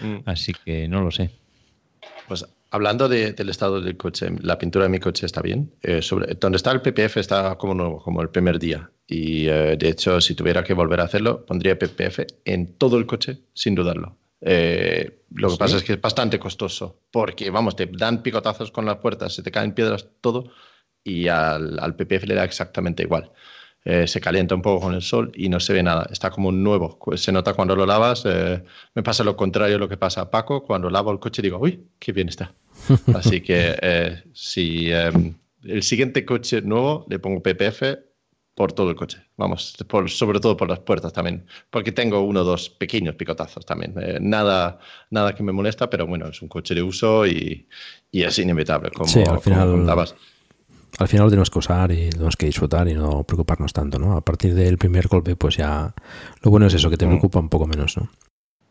Mm. 0.00 0.16
Así 0.24 0.52
que 0.64 0.88
no 0.88 1.00
lo 1.00 1.12
sé. 1.12 1.30
Pues 2.26 2.44
hablando 2.70 3.08
de- 3.08 3.32
del 3.32 3.48
estado 3.48 3.80
del 3.80 3.96
coche, 3.96 4.28
la 4.42 4.58
pintura 4.58 4.84
de 4.84 4.88
mi 4.90 4.98
coche 5.00 5.26
está 5.26 5.40
bien. 5.42 5.72
Eh, 5.82 6.02
sobre, 6.02 6.34
donde 6.34 6.56
está 6.56 6.72
el 6.72 6.80
PPF 6.82 7.18
está 7.20 7.56
como 7.56 7.74
nuevo, 7.74 8.02
como 8.02 8.22
el 8.22 8.28
primer 8.30 8.58
día. 8.58 8.90
Y 9.06 9.46
eh, 9.48 9.76
de 9.78 9.88
hecho, 9.88 10.20
si 10.20 10.34
tuviera 10.34 10.64
que 10.64 10.74
volver 10.74 11.00
a 11.00 11.04
hacerlo, 11.04 11.44
pondría 11.46 11.78
PPF 11.78 12.26
en 12.44 12.74
todo 12.76 12.98
el 12.98 13.06
coche, 13.06 13.38
sin 13.54 13.74
dudarlo. 13.74 14.16
Eh, 14.40 15.22
lo 15.30 15.48
que 15.48 15.52
¿Sí? 15.54 15.58
pasa 15.58 15.76
es 15.78 15.82
que 15.84 15.92
es 15.94 16.00
bastante 16.00 16.38
costoso, 16.38 17.00
porque 17.10 17.50
vamos, 17.50 17.74
te 17.76 17.86
dan 17.86 18.22
picotazos 18.22 18.70
con 18.70 18.84
las 18.84 18.96
puertas, 18.96 19.32
se 19.34 19.42
te 19.42 19.50
caen 19.50 19.72
piedras, 19.72 20.08
todo, 20.20 20.50
y 21.02 21.28
al, 21.28 21.78
al 21.78 21.94
PPF 21.96 22.26
le 22.26 22.34
da 22.34 22.44
exactamente 22.44 23.02
igual. 23.02 23.30
Eh, 23.88 24.08
se 24.08 24.20
calienta 24.20 24.56
un 24.56 24.62
poco 24.62 24.80
con 24.86 24.94
el 24.94 25.00
sol 25.02 25.30
y 25.36 25.48
no 25.48 25.60
se 25.60 25.72
ve 25.72 25.80
nada. 25.80 26.08
Está 26.10 26.28
como 26.30 26.50
nuevo. 26.50 26.98
Se 27.16 27.30
nota 27.30 27.54
cuando 27.54 27.76
lo 27.76 27.86
lavas. 27.86 28.24
eh, 28.26 28.60
me 28.96 29.02
pasa 29.04 29.22
lo 29.22 29.36
contrario 29.36 29.76
a 29.76 29.78
lo 29.78 29.88
que 29.88 29.96
pasa 29.96 30.22
a 30.22 30.30
Paco. 30.30 30.64
Cuando 30.64 30.90
lavo 30.90 31.12
el 31.12 31.20
coche 31.20 31.40
digo, 31.40 31.58
uy, 31.60 31.86
qué 32.00 32.10
bien 32.12 32.28
está. 32.28 32.52
Así 33.14 33.40
que 33.42 33.76
eh, 33.80 34.24
si 34.32 34.90
eh, 34.90 35.12
el 35.62 35.82
siguiente 35.84 36.24
coche 36.24 36.62
nuevo 36.62 37.06
le 37.08 37.20
pongo 37.20 37.40
PPF 37.40 37.82
por 38.56 38.72
todo 38.72 38.90
el 38.90 38.96
coche. 38.96 39.18
Vamos, 39.36 39.76
por- 39.86 40.10
sobre 40.10 40.40
todo 40.40 40.56
por 40.56 40.68
las 40.68 40.80
puertas 40.80 41.12
también. 41.12 41.46
Porque 41.70 41.92
tengo 41.92 42.22
uno 42.22 42.40
o 42.40 42.44
dos 42.44 42.68
pequeños 42.70 43.14
picotazos 43.14 43.64
también. 43.66 43.94
Eh, 44.00 44.18
nada, 44.20 44.80
nada 45.10 45.32
que 45.34 45.42
me 45.44 45.52
molesta, 45.52 45.88
pero 45.88 46.06
bueno, 46.08 46.26
es 46.26 46.42
un 46.42 46.48
coche 46.48 46.74
de 46.74 46.82
uso 46.82 47.24
y, 47.26 47.68
y 48.10 48.22
es 48.24 48.36
inevitable. 48.40 48.90
Como, 48.90 49.06
Sí, 49.08 49.20
al 49.20 49.26
como 49.26 49.40
final, 49.42 49.70
contabas. 49.70 50.16
Al 50.98 51.08
final 51.08 51.24
lo 51.26 51.30
tenemos 51.30 51.50
que 51.50 51.58
usar 51.58 51.92
y 51.92 52.10
tenemos 52.10 52.36
que 52.36 52.46
disfrutar 52.46 52.88
y 52.88 52.94
no 52.94 53.24
preocuparnos 53.24 53.72
tanto, 53.72 53.98
¿no? 53.98 54.16
A 54.16 54.24
partir 54.24 54.54
del 54.54 54.78
primer 54.78 55.08
golpe, 55.08 55.36
pues 55.36 55.56
ya 55.56 55.94
lo 56.42 56.50
bueno 56.50 56.66
es 56.66 56.74
eso, 56.74 56.88
que 56.90 56.96
te 56.96 57.06
Mm. 57.06 57.10
preocupa 57.10 57.38
un 57.38 57.48
poco 57.48 57.66
menos, 57.66 57.96
¿no? 57.96 58.08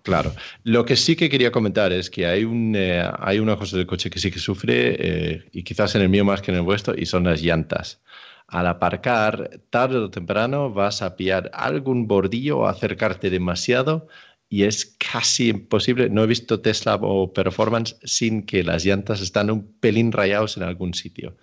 Claro. 0.04 0.34
Lo 0.64 0.86
que 0.86 0.96
sí 0.96 1.16
que 1.16 1.30
quería 1.30 1.52
comentar 1.52 1.92
es 1.92 2.12
que 2.12 2.28
hay, 2.28 2.44
un, 2.44 2.76
eh, 2.76 3.04
hay 3.20 3.40
una 3.40 3.56
cosa 3.58 3.76
del 3.78 3.88
coche 3.88 4.10
que 4.12 4.20
sí 4.20 4.30
que 4.30 4.38
sufre, 4.40 4.96
eh, 5.00 5.46
y 5.52 5.64
quizás 5.64 5.96
en 5.96 6.04
el 6.04 6.10
mío 6.10 6.24
más 6.24 6.42
que 6.42 6.52
en 6.52 6.58
el 6.58 6.64
vuestro, 6.64 6.94
y 6.96 7.06
son 7.08 7.24
las 7.24 7.42
llantas. 7.42 8.02
Al 8.48 8.68
aparcar, 8.68 9.62
tarde 9.72 9.98
o 9.98 10.12
temprano 10.12 10.72
vas 10.72 11.02
a 11.02 11.16
pillar 11.16 11.50
algún 11.54 12.06
bordillo 12.08 12.60
o 12.60 12.68
acercarte 12.68 13.32
demasiado 13.32 14.08
y 14.48 14.64
es 14.64 14.96
casi 15.00 15.50
imposible. 15.50 16.10
No 16.12 16.24
he 16.24 16.28
visto 16.28 16.62
Tesla 16.62 17.00
o 17.02 17.34
Performance 17.34 17.98
sin 18.04 18.46
que 18.46 18.64
las 18.64 18.86
llantas 18.86 19.22
están 19.22 19.50
un 19.50 19.74
pelín 19.80 20.12
rayados 20.12 20.58
en 20.58 20.64
algún 20.64 20.94
sitio. 20.94 21.36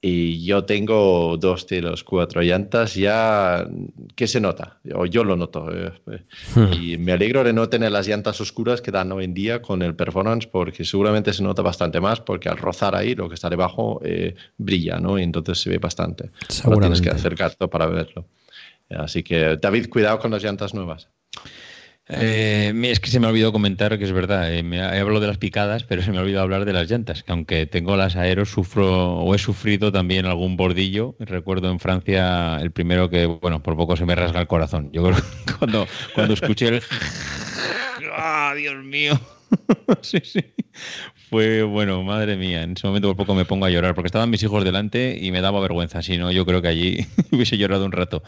Y 0.00 0.44
yo 0.44 0.64
tengo 0.64 1.36
dos 1.38 1.66
de 1.66 1.82
los 1.82 2.04
cuatro 2.04 2.40
llantas 2.40 2.94
ya 2.94 3.66
que 4.14 4.28
se 4.28 4.40
nota, 4.40 4.78
o 4.94 5.06
yo 5.06 5.24
lo 5.24 5.34
noto. 5.36 5.68
eh, 5.74 5.92
eh. 6.12 6.22
Y 6.80 6.98
me 6.98 7.12
alegro 7.12 7.42
de 7.42 7.52
no 7.52 7.68
tener 7.68 7.90
las 7.90 8.06
llantas 8.06 8.40
oscuras 8.40 8.80
que 8.80 8.92
dan 8.92 9.10
hoy 9.10 9.24
en 9.24 9.34
día 9.34 9.60
con 9.60 9.82
el 9.82 9.96
performance, 9.96 10.46
porque 10.46 10.84
seguramente 10.84 11.32
se 11.32 11.42
nota 11.42 11.62
bastante 11.62 12.00
más, 12.00 12.20
porque 12.20 12.48
al 12.48 12.58
rozar 12.58 12.94
ahí 12.94 13.16
lo 13.16 13.28
que 13.28 13.34
está 13.34 13.50
debajo 13.50 14.00
eh, 14.04 14.36
brilla, 14.56 15.00
¿no? 15.00 15.18
Y 15.18 15.24
entonces 15.24 15.58
se 15.58 15.70
ve 15.70 15.78
bastante. 15.78 16.30
No 16.64 16.78
tienes 16.78 17.00
que 17.00 17.10
acercarte 17.10 17.66
para 17.66 17.86
verlo. 17.86 18.24
Así 18.90 19.22
que, 19.24 19.56
David, 19.60 19.88
cuidado 19.90 20.20
con 20.20 20.30
las 20.30 20.42
llantas 20.42 20.74
nuevas. 20.74 21.08
Eh, 22.10 22.72
es 22.84 23.00
que 23.00 23.10
se 23.10 23.20
me 23.20 23.26
ha 23.26 23.30
olvidado 23.30 23.52
comentar 23.52 23.98
que 23.98 24.04
es 24.04 24.12
verdad, 24.12 24.52
eh, 24.52 24.62
me 24.62 24.78
he 24.78 24.98
hablado 24.98 25.20
de 25.20 25.26
las 25.26 25.36
picadas, 25.36 25.84
pero 25.84 26.02
se 26.02 26.10
me 26.10 26.18
ha 26.18 26.22
olvidado 26.22 26.44
hablar 26.44 26.64
de 26.64 26.72
las 26.72 26.90
llantas, 26.90 27.22
que 27.22 27.32
aunque 27.32 27.66
tengo 27.66 27.96
las 27.96 28.16
aeros, 28.16 28.48
sufro 28.48 29.16
o 29.16 29.34
he 29.34 29.38
sufrido 29.38 29.92
también 29.92 30.24
algún 30.24 30.56
bordillo. 30.56 31.16
Recuerdo 31.18 31.70
en 31.70 31.80
Francia 31.80 32.58
el 32.60 32.70
primero 32.70 33.10
que, 33.10 33.26
bueno, 33.26 33.62
por 33.62 33.76
poco 33.76 33.96
se 33.96 34.06
me 34.06 34.14
rasga 34.14 34.40
el 34.40 34.46
corazón. 34.46 34.90
Yo 34.92 35.02
creo 35.02 35.16
que 35.16 35.52
cuando, 35.58 35.86
cuando 36.14 36.34
escuché 36.34 36.68
el... 36.68 36.82
¡Ah, 38.16 38.54
Dios 38.56 38.82
mío! 38.84 39.20
sí, 40.02 40.18
sí. 40.24 40.40
Fue, 41.30 41.62
bueno, 41.62 42.02
madre 42.02 42.36
mía, 42.36 42.62
en 42.62 42.72
ese 42.72 42.86
momento 42.86 43.08
por 43.08 43.16
poco 43.16 43.34
me 43.34 43.44
pongo 43.44 43.66
a 43.66 43.70
llorar, 43.70 43.94
porque 43.94 44.06
estaban 44.06 44.30
mis 44.30 44.42
hijos 44.42 44.64
delante 44.64 45.18
y 45.20 45.30
me 45.30 45.40
daba 45.40 45.60
vergüenza, 45.60 46.02
si 46.02 46.16
no, 46.16 46.30
yo 46.32 46.46
creo 46.46 46.62
que 46.62 46.68
allí 46.68 47.06
hubiese 47.32 47.58
llorado 47.58 47.84
un 47.84 47.92
rato. 47.92 48.22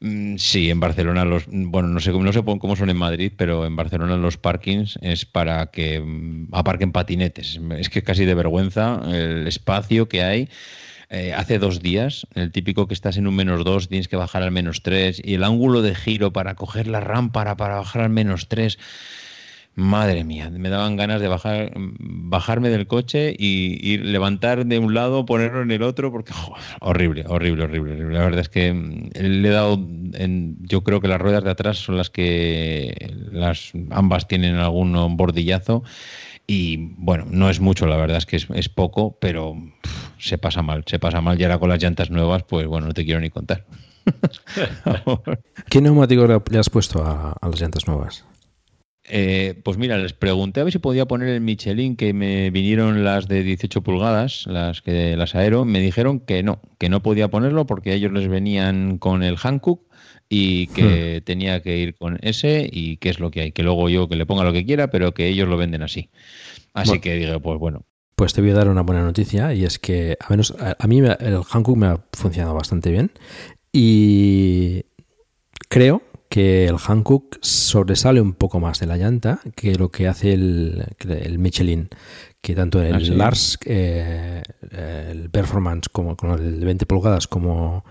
Mm, 0.00 0.36
sí, 0.38 0.70
en 0.70 0.80
Barcelona 0.80 1.26
los, 1.26 1.44
bueno, 1.46 1.88
no 1.88 2.00
sé, 2.00 2.10
no 2.12 2.32
sé 2.32 2.42
cómo 2.42 2.74
son 2.74 2.88
en 2.88 2.96
Madrid, 2.96 3.32
pero 3.36 3.66
en 3.66 3.76
Barcelona 3.76 4.16
los 4.16 4.38
parkings 4.38 4.98
es 5.02 5.26
para 5.26 5.66
que 5.66 6.00
mm, 6.00 6.48
aparquen 6.52 6.92
patinetes. 6.92 7.60
Es 7.78 7.90
que 7.90 8.02
casi 8.02 8.24
de 8.24 8.34
vergüenza 8.34 9.00
el 9.12 9.46
espacio 9.46 10.08
que 10.08 10.22
hay. 10.22 10.48
Eh, 11.10 11.32
hace 11.34 11.58
dos 11.58 11.82
días, 11.82 12.26
el 12.34 12.52
típico 12.52 12.86
que 12.86 12.94
estás 12.94 13.16
en 13.16 13.26
un 13.26 13.34
menos 13.34 13.64
dos, 13.64 13.88
tienes 13.88 14.06
que 14.08 14.16
bajar 14.16 14.44
al 14.44 14.52
menos 14.52 14.82
tres, 14.82 15.20
y 15.22 15.34
el 15.34 15.42
ángulo 15.44 15.82
de 15.82 15.94
giro 15.96 16.32
para 16.32 16.54
coger 16.54 16.86
la 16.86 17.00
rampa 17.00 17.56
para 17.56 17.74
bajar 17.74 18.02
al 18.02 18.10
menos 18.10 18.46
tres 18.48 18.78
Madre 19.76 20.24
mía, 20.24 20.50
me 20.50 20.68
daban 20.68 20.96
ganas 20.96 21.20
de 21.20 21.28
bajar, 21.28 21.72
bajarme 21.76 22.70
del 22.70 22.88
coche 22.88 23.34
y, 23.38 23.98
levantar 23.98 24.66
de 24.66 24.78
un 24.78 24.94
lado, 24.94 25.24
ponerlo 25.24 25.62
en 25.62 25.70
el 25.70 25.82
otro, 25.82 26.10
porque 26.10 26.32
horrible, 26.80 27.24
horrible, 27.28 27.64
horrible, 27.64 28.12
La 28.12 28.24
verdad 28.24 28.40
es 28.40 28.48
que 28.48 28.72
mm, 28.72 29.10
le 29.14 29.48
he 29.48 29.52
dado, 29.52 29.74
en, 29.74 30.56
yo 30.60 30.82
creo 30.82 31.00
que 31.00 31.08
las 31.08 31.20
ruedas 31.20 31.44
de 31.44 31.50
atrás 31.50 31.78
son 31.78 31.96
las 31.96 32.10
que 32.10 33.14
las 33.30 33.72
ambas 33.90 34.26
tienen 34.26 34.56
algún 34.56 35.16
bordillazo 35.16 35.84
y 36.48 36.94
bueno, 36.96 37.26
no 37.30 37.48
es 37.48 37.60
mucho, 37.60 37.86
la 37.86 37.96
verdad 37.96 38.16
es 38.16 38.26
que 38.26 38.36
es, 38.36 38.68
poco, 38.68 39.16
pero 39.20 39.54
se 40.18 40.36
pasa 40.36 40.62
mal, 40.62 40.82
se 40.84 40.98
pasa 40.98 41.20
mal 41.20 41.40
y 41.40 41.44
ahora 41.44 41.58
con 41.58 41.68
las 41.68 41.80
llantas 41.80 42.10
nuevas, 42.10 42.42
pues 42.42 42.66
bueno, 42.66 42.88
no 42.88 42.92
te 42.92 43.04
quiero 43.04 43.20
ni 43.20 43.30
contar. 43.30 43.64
¿Qué 45.70 45.80
neumático 45.80 46.26
le 46.26 46.58
has 46.58 46.70
puesto 46.70 47.04
a 47.04 47.36
las 47.40 47.60
llantas 47.60 47.86
nuevas? 47.86 48.24
Eh, 49.04 49.60
pues 49.64 49.78
mira, 49.78 49.96
les 49.98 50.12
pregunté 50.12 50.60
a 50.60 50.64
ver 50.64 50.72
si 50.72 50.78
podía 50.78 51.06
poner 51.06 51.28
el 51.28 51.40
Michelin, 51.40 51.96
que 51.96 52.12
me 52.12 52.50
vinieron 52.50 53.02
las 53.02 53.28
de 53.28 53.42
18 53.42 53.82
pulgadas, 53.82 54.46
las 54.46 54.82
que 54.82 55.16
las 55.16 55.34
Aero, 55.34 55.64
me 55.64 55.80
dijeron 55.80 56.20
que 56.20 56.42
no, 56.42 56.60
que 56.78 56.88
no 56.88 57.02
podía 57.02 57.28
ponerlo 57.28 57.66
porque 57.66 57.94
ellos 57.94 58.12
les 58.12 58.28
venían 58.28 58.98
con 58.98 59.22
el 59.22 59.36
Hankook 59.36 59.82
y 60.28 60.68
que 60.68 61.20
hmm. 61.20 61.24
tenía 61.24 61.60
que 61.60 61.78
ir 61.78 61.96
con 61.96 62.18
ese 62.22 62.68
y 62.70 62.98
qué 62.98 63.08
es 63.08 63.18
lo 63.18 63.30
que 63.30 63.40
hay, 63.40 63.52
que 63.52 63.62
luego 63.62 63.88
yo 63.88 64.08
que 64.08 64.16
le 64.16 64.26
ponga 64.26 64.44
lo 64.44 64.52
que 64.52 64.64
quiera, 64.64 64.90
pero 64.90 65.12
que 65.12 65.26
ellos 65.26 65.48
lo 65.48 65.56
venden 65.56 65.82
así. 65.82 66.10
Así 66.72 67.00
que 67.00 67.14
dije, 67.14 67.40
pues 67.40 67.58
bueno. 67.58 67.84
Pues 68.14 68.34
te 68.34 68.42
voy 68.42 68.50
a 68.50 68.54
dar 68.54 68.68
una 68.68 68.82
buena 68.82 69.02
noticia 69.02 69.54
y 69.54 69.64
es 69.64 69.78
que 69.78 70.16
a 70.20 70.28
menos 70.28 70.54
a, 70.58 70.86
mí 70.86 70.98
el 70.98 71.40
Hankook 71.50 71.76
me 71.76 71.86
ha 71.86 72.04
funcionado 72.12 72.54
bastante 72.54 72.90
bien 72.90 73.10
y 73.72 74.84
creo 75.70 76.02
que 76.30 76.66
el 76.66 76.76
Hankook 76.78 77.38
sobresale 77.42 78.20
un 78.20 78.34
poco 78.34 78.60
más 78.60 78.78
de 78.78 78.86
la 78.86 78.96
llanta 78.96 79.40
que 79.56 79.74
lo 79.74 79.90
que 79.90 80.06
hace 80.06 80.32
el, 80.32 80.86
Michelin, 81.38 81.88
que 82.40 82.54
tanto 82.54 82.80
el 82.80 82.94
ah, 82.94 83.00
Lars, 83.00 83.58
eh, 83.64 84.40
el 85.10 85.28
Performance 85.28 85.88
como 85.88 86.16
con 86.16 86.30
el 86.30 86.60
de 86.60 86.66
20 86.66 86.86
pulgadas 86.86 87.26
como, 87.26 87.84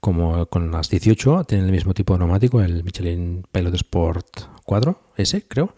como 0.00 0.46
con 0.46 0.70
las 0.70 0.88
18 0.88 1.44
tienen 1.44 1.66
el 1.66 1.72
mismo 1.72 1.92
tipo 1.92 2.14
de 2.14 2.20
neumático, 2.20 2.62
el 2.62 2.82
Michelin 2.82 3.44
Pilot 3.52 3.74
Sport 3.74 4.26
4, 4.64 5.00
ese 5.18 5.46
creo. 5.46 5.74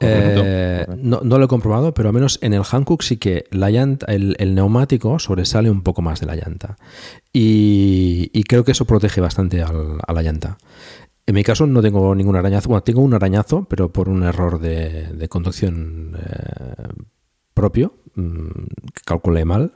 Eh, 0.00 0.84
no, 0.96 1.20
lo 1.22 1.44
he 1.44 1.48
comprobado, 1.48 1.94
pero 1.94 2.08
al 2.08 2.14
menos 2.14 2.40
en 2.42 2.52
el 2.52 2.64
Hankook 2.64 3.02
sí 3.02 3.16
que 3.18 3.44
la 3.52 3.70
llanta, 3.70 4.06
el, 4.06 4.54
neumático 4.56 5.20
sobresale 5.20 5.70
un 5.70 5.82
poco 5.82 6.02
más 6.02 6.18
de 6.18 6.26
la 6.26 6.34
llanta. 6.34 6.76
Y, 7.32 8.42
creo 8.44 8.64
que 8.64 8.72
eso 8.72 8.86
protege 8.86 9.20
bastante 9.20 9.62
a 9.62 10.12
la 10.12 10.22
llanta. 10.22 10.58
En 11.26 11.34
mi 11.34 11.42
caso 11.42 11.66
no 11.66 11.80
tengo 11.80 12.14
ningún 12.14 12.36
arañazo. 12.36 12.68
Bueno, 12.68 12.82
tengo 12.82 13.00
un 13.00 13.14
arañazo, 13.14 13.64
pero 13.64 13.92
por 13.92 14.08
un 14.08 14.22
error 14.24 14.58
de, 14.58 15.26
conducción 15.28 16.16
eh, 16.16 16.92
propio. 17.54 17.94
Mm, 18.16 18.48
calculé 19.04 19.44
mal. 19.44 19.72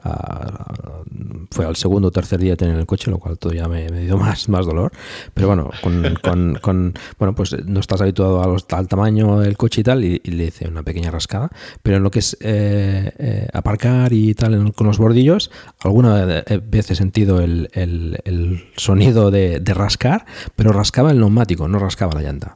fue 1.51 1.65
al 1.65 1.75
segundo 1.75 2.07
o 2.07 2.11
tercer 2.11 2.39
día 2.39 2.51
de 2.51 2.57
tener 2.57 2.77
el 2.77 2.85
coche, 2.85 3.11
lo 3.11 3.17
cual 3.17 3.37
todavía 3.37 3.67
me, 3.67 3.89
me 3.89 4.01
dio 4.01 4.17
más, 4.25 4.47
más 4.49 4.65
dolor. 4.65 4.91
Pero 5.33 5.47
bueno, 5.47 5.69
con, 5.81 6.93
bueno, 7.17 7.35
pues 7.35 7.55
no 7.65 7.79
estás 7.79 8.01
habituado 8.01 8.41
al 8.41 8.87
tamaño 8.87 9.39
del 9.39 9.57
coche 9.57 9.81
y 9.81 9.83
tal, 9.83 10.05
y, 10.05 10.19
le 10.19 10.45
hice 10.45 10.67
una 10.67 10.83
pequeña 10.83 11.11
rascada. 11.11 11.49
Pero 11.83 11.97
en 11.97 12.03
lo 12.03 12.11
que 12.11 12.19
es 12.19 12.37
eh, 12.41 13.11
eh, 13.17 13.47
aparcar 13.53 14.13
y 14.13 14.33
tal 14.33 14.73
con 14.73 14.87
los 14.87 14.97
bordillos, 14.97 15.51
alguna 15.81 16.25
vez 16.25 16.91
he 16.91 16.95
sentido 16.95 17.41
el, 17.41 18.63
sonido 18.77 19.31
de, 19.31 19.59
de 19.59 19.73
rascar, 19.73 20.25
pero 20.55 20.71
rascaba 20.71 21.11
el 21.11 21.19
neumático, 21.19 21.67
no 21.67 21.79
rascaba 21.79 22.13
la 22.13 22.21
llanta. 22.21 22.55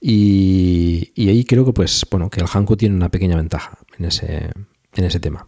Y, 0.00 1.12
ahí 1.16 1.44
creo 1.44 1.64
que 1.64 1.72
pues 1.72 2.06
bueno 2.10 2.30
que 2.30 2.40
el 2.40 2.46
Hanko 2.46 2.76
tiene 2.76 2.96
una 2.96 3.10
pequeña 3.10 3.36
ventaja 3.36 3.78
en 3.98 4.06
ese, 4.06 4.50
en 4.94 5.04
ese 5.04 5.20
tema. 5.20 5.46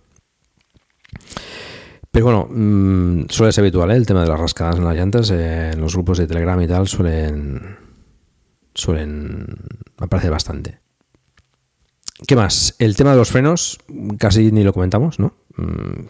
Pero 2.10 2.26
bueno, 2.26 2.48
mm, 2.50 3.30
suele 3.30 3.52
ser 3.52 3.62
habitual 3.62 3.90
¿eh? 3.90 3.96
el 3.96 4.06
tema 4.06 4.22
de 4.22 4.28
las 4.28 4.38
rascadas 4.38 4.76
en 4.76 4.84
las 4.84 4.94
llantas. 4.94 5.30
Eh, 5.30 5.70
en 5.72 5.80
los 5.80 5.94
grupos 5.94 6.18
de 6.18 6.26
Telegram 6.26 6.60
y 6.60 6.68
tal 6.68 6.86
suelen. 6.86 7.76
suelen 8.74 9.46
aparecer 9.96 10.30
bastante. 10.30 10.80
¿Qué 12.26 12.36
más? 12.36 12.76
El 12.78 12.96
tema 12.96 13.12
de 13.12 13.16
los 13.16 13.30
frenos, 13.30 13.78
casi 14.18 14.52
ni 14.52 14.62
lo 14.62 14.72
comentamos, 14.72 15.18
¿no? 15.18 15.34
Mm, 15.56 16.06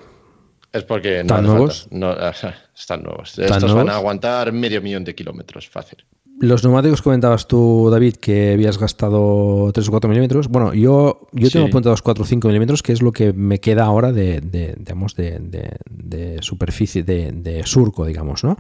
es 0.73 0.85
porque 0.85 1.23
no 1.23 1.35
¿Están 1.37 1.47
nuevos? 1.47 1.89
No, 1.91 2.17
están 2.75 3.03
nuevos. 3.03 3.39
Estos 3.39 3.75
van 3.75 3.89
a 3.89 3.95
aguantar 3.95 4.53
medio 4.53 4.83
millón 4.83 5.05
de 5.05 5.15
kilómetros, 5.15 5.69
fácil. 5.69 6.05
Los 6.43 6.65
neumáticos 6.65 7.03
comentabas 7.03 7.47
tú, 7.47 7.89
David, 7.89 8.17
que 8.17 8.55
habías 8.55 8.77
gastado 8.77 9.71
3 9.73 9.87
o 9.87 9.91
4 9.93 10.09
milímetros. 10.09 10.49
Bueno, 10.49 10.75
yo, 10.75 11.29
yo 11.31 11.51
tengo 11.51 11.67
apuntados 11.67 12.03
4 12.03 12.25
o 12.25 12.27
5 12.27 12.49
milímetros, 12.49 12.83
que 12.83 12.93
es 12.93 13.01
lo 13.01 13.13
que 13.13 13.33
me 13.33 13.61
queda 13.61 13.85
ahora 13.85 14.11
de, 14.11 14.41
digamos, 14.77 15.15
de, 15.15 16.39
superficie, 16.41 17.05
de, 17.05 17.63
surco, 17.65 18.07
digamos, 18.07 18.43
¿no? 18.43 18.57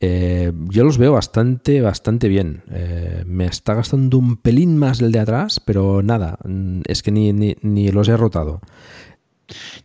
Eh, 0.00 0.50
yo 0.70 0.82
los 0.82 0.98
veo 0.98 1.12
bastante, 1.12 1.80
bastante 1.80 2.26
bien. 2.26 2.64
Eh, 2.72 3.22
me 3.26 3.46
está 3.46 3.74
gastando 3.74 4.18
un 4.18 4.36
pelín 4.36 4.76
más 4.76 5.00
el 5.00 5.12
de 5.12 5.20
atrás, 5.20 5.60
pero 5.64 6.02
nada, 6.02 6.36
mm, 6.44 6.80
es 6.88 7.04
que 7.04 7.12
ni, 7.12 7.32
ni, 7.32 7.54
ni 7.62 7.92
los 7.92 8.08
he 8.08 8.16
rotado. 8.16 8.60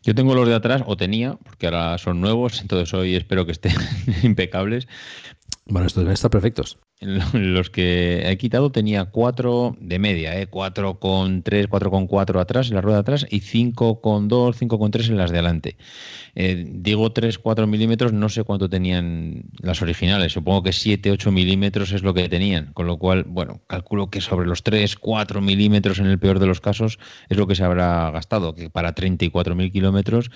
Yo 0.02 0.16
tengo 0.16 0.34
los 0.34 0.48
de 0.48 0.56
atrás, 0.56 0.82
o 0.88 0.98
tenía, 0.98 1.38
porque 1.44 1.68
ahora 1.68 2.00
son 2.00 2.22
nuevos, 2.22 2.60
entonces 2.62 2.92
hoy 2.96 3.14
espero 3.14 3.46
que 3.46 3.52
estén 3.52 3.76
impecables. 4.24 4.88
Bueno, 5.68 5.86
estos 5.86 6.02
deben 6.02 6.14
estar 6.14 6.32
perfectos. 6.32 6.80
Los 7.02 7.70
que 7.70 8.30
he 8.30 8.38
quitado 8.38 8.72
tenía 8.72 9.06
4 9.06 9.76
de 9.82 10.00
media, 10.00 10.40
¿eh? 10.40 10.50
4,3, 10.50 11.68
4,4 11.68 12.40
atrás 12.40 12.70
en 12.70 12.76
la 12.76 12.82
rueda 12.82 12.98
de 12.98 13.02
atrás 13.02 13.26
y 13.30 13.42
5,2, 13.42 14.56
5,3 14.56 15.10
en 15.10 15.18
las 15.18 15.30
de 15.32 15.38
adelante. 15.38 15.78
Eh, 16.36 16.66
digo 16.68 17.12
3, 17.12 17.38
4 17.38 17.68
milímetros, 17.68 18.14
no 18.14 18.30
sé 18.30 18.44
cuánto 18.46 18.70
tenían 18.70 19.44
las 19.60 19.82
originales, 19.82 20.32
supongo 20.32 20.64
que 20.64 20.72
7, 20.72 21.12
8 21.12 21.32
milímetros 21.32 21.92
es 21.92 22.02
lo 22.02 22.14
que 22.14 22.30
tenían, 22.30 22.72
con 22.74 22.88
lo 22.88 22.98
cual, 22.98 23.26
bueno, 23.28 23.62
calculo 23.68 24.10
que 24.10 24.22
sobre 24.22 24.48
los 24.48 24.64
3, 24.64 24.96
4 24.96 25.42
milímetros 25.42 26.00
en 26.00 26.06
el 26.06 26.18
peor 26.18 26.40
de 26.40 26.48
los 26.48 26.62
casos 26.62 26.98
es 27.28 27.38
lo 27.38 27.46
que 27.46 27.56
se 27.56 27.64
habrá 27.66 28.10
gastado, 28.12 28.56
que 28.56 28.70
para 28.70 28.96
34.000 28.96 29.72
kilómetros, 29.72 30.32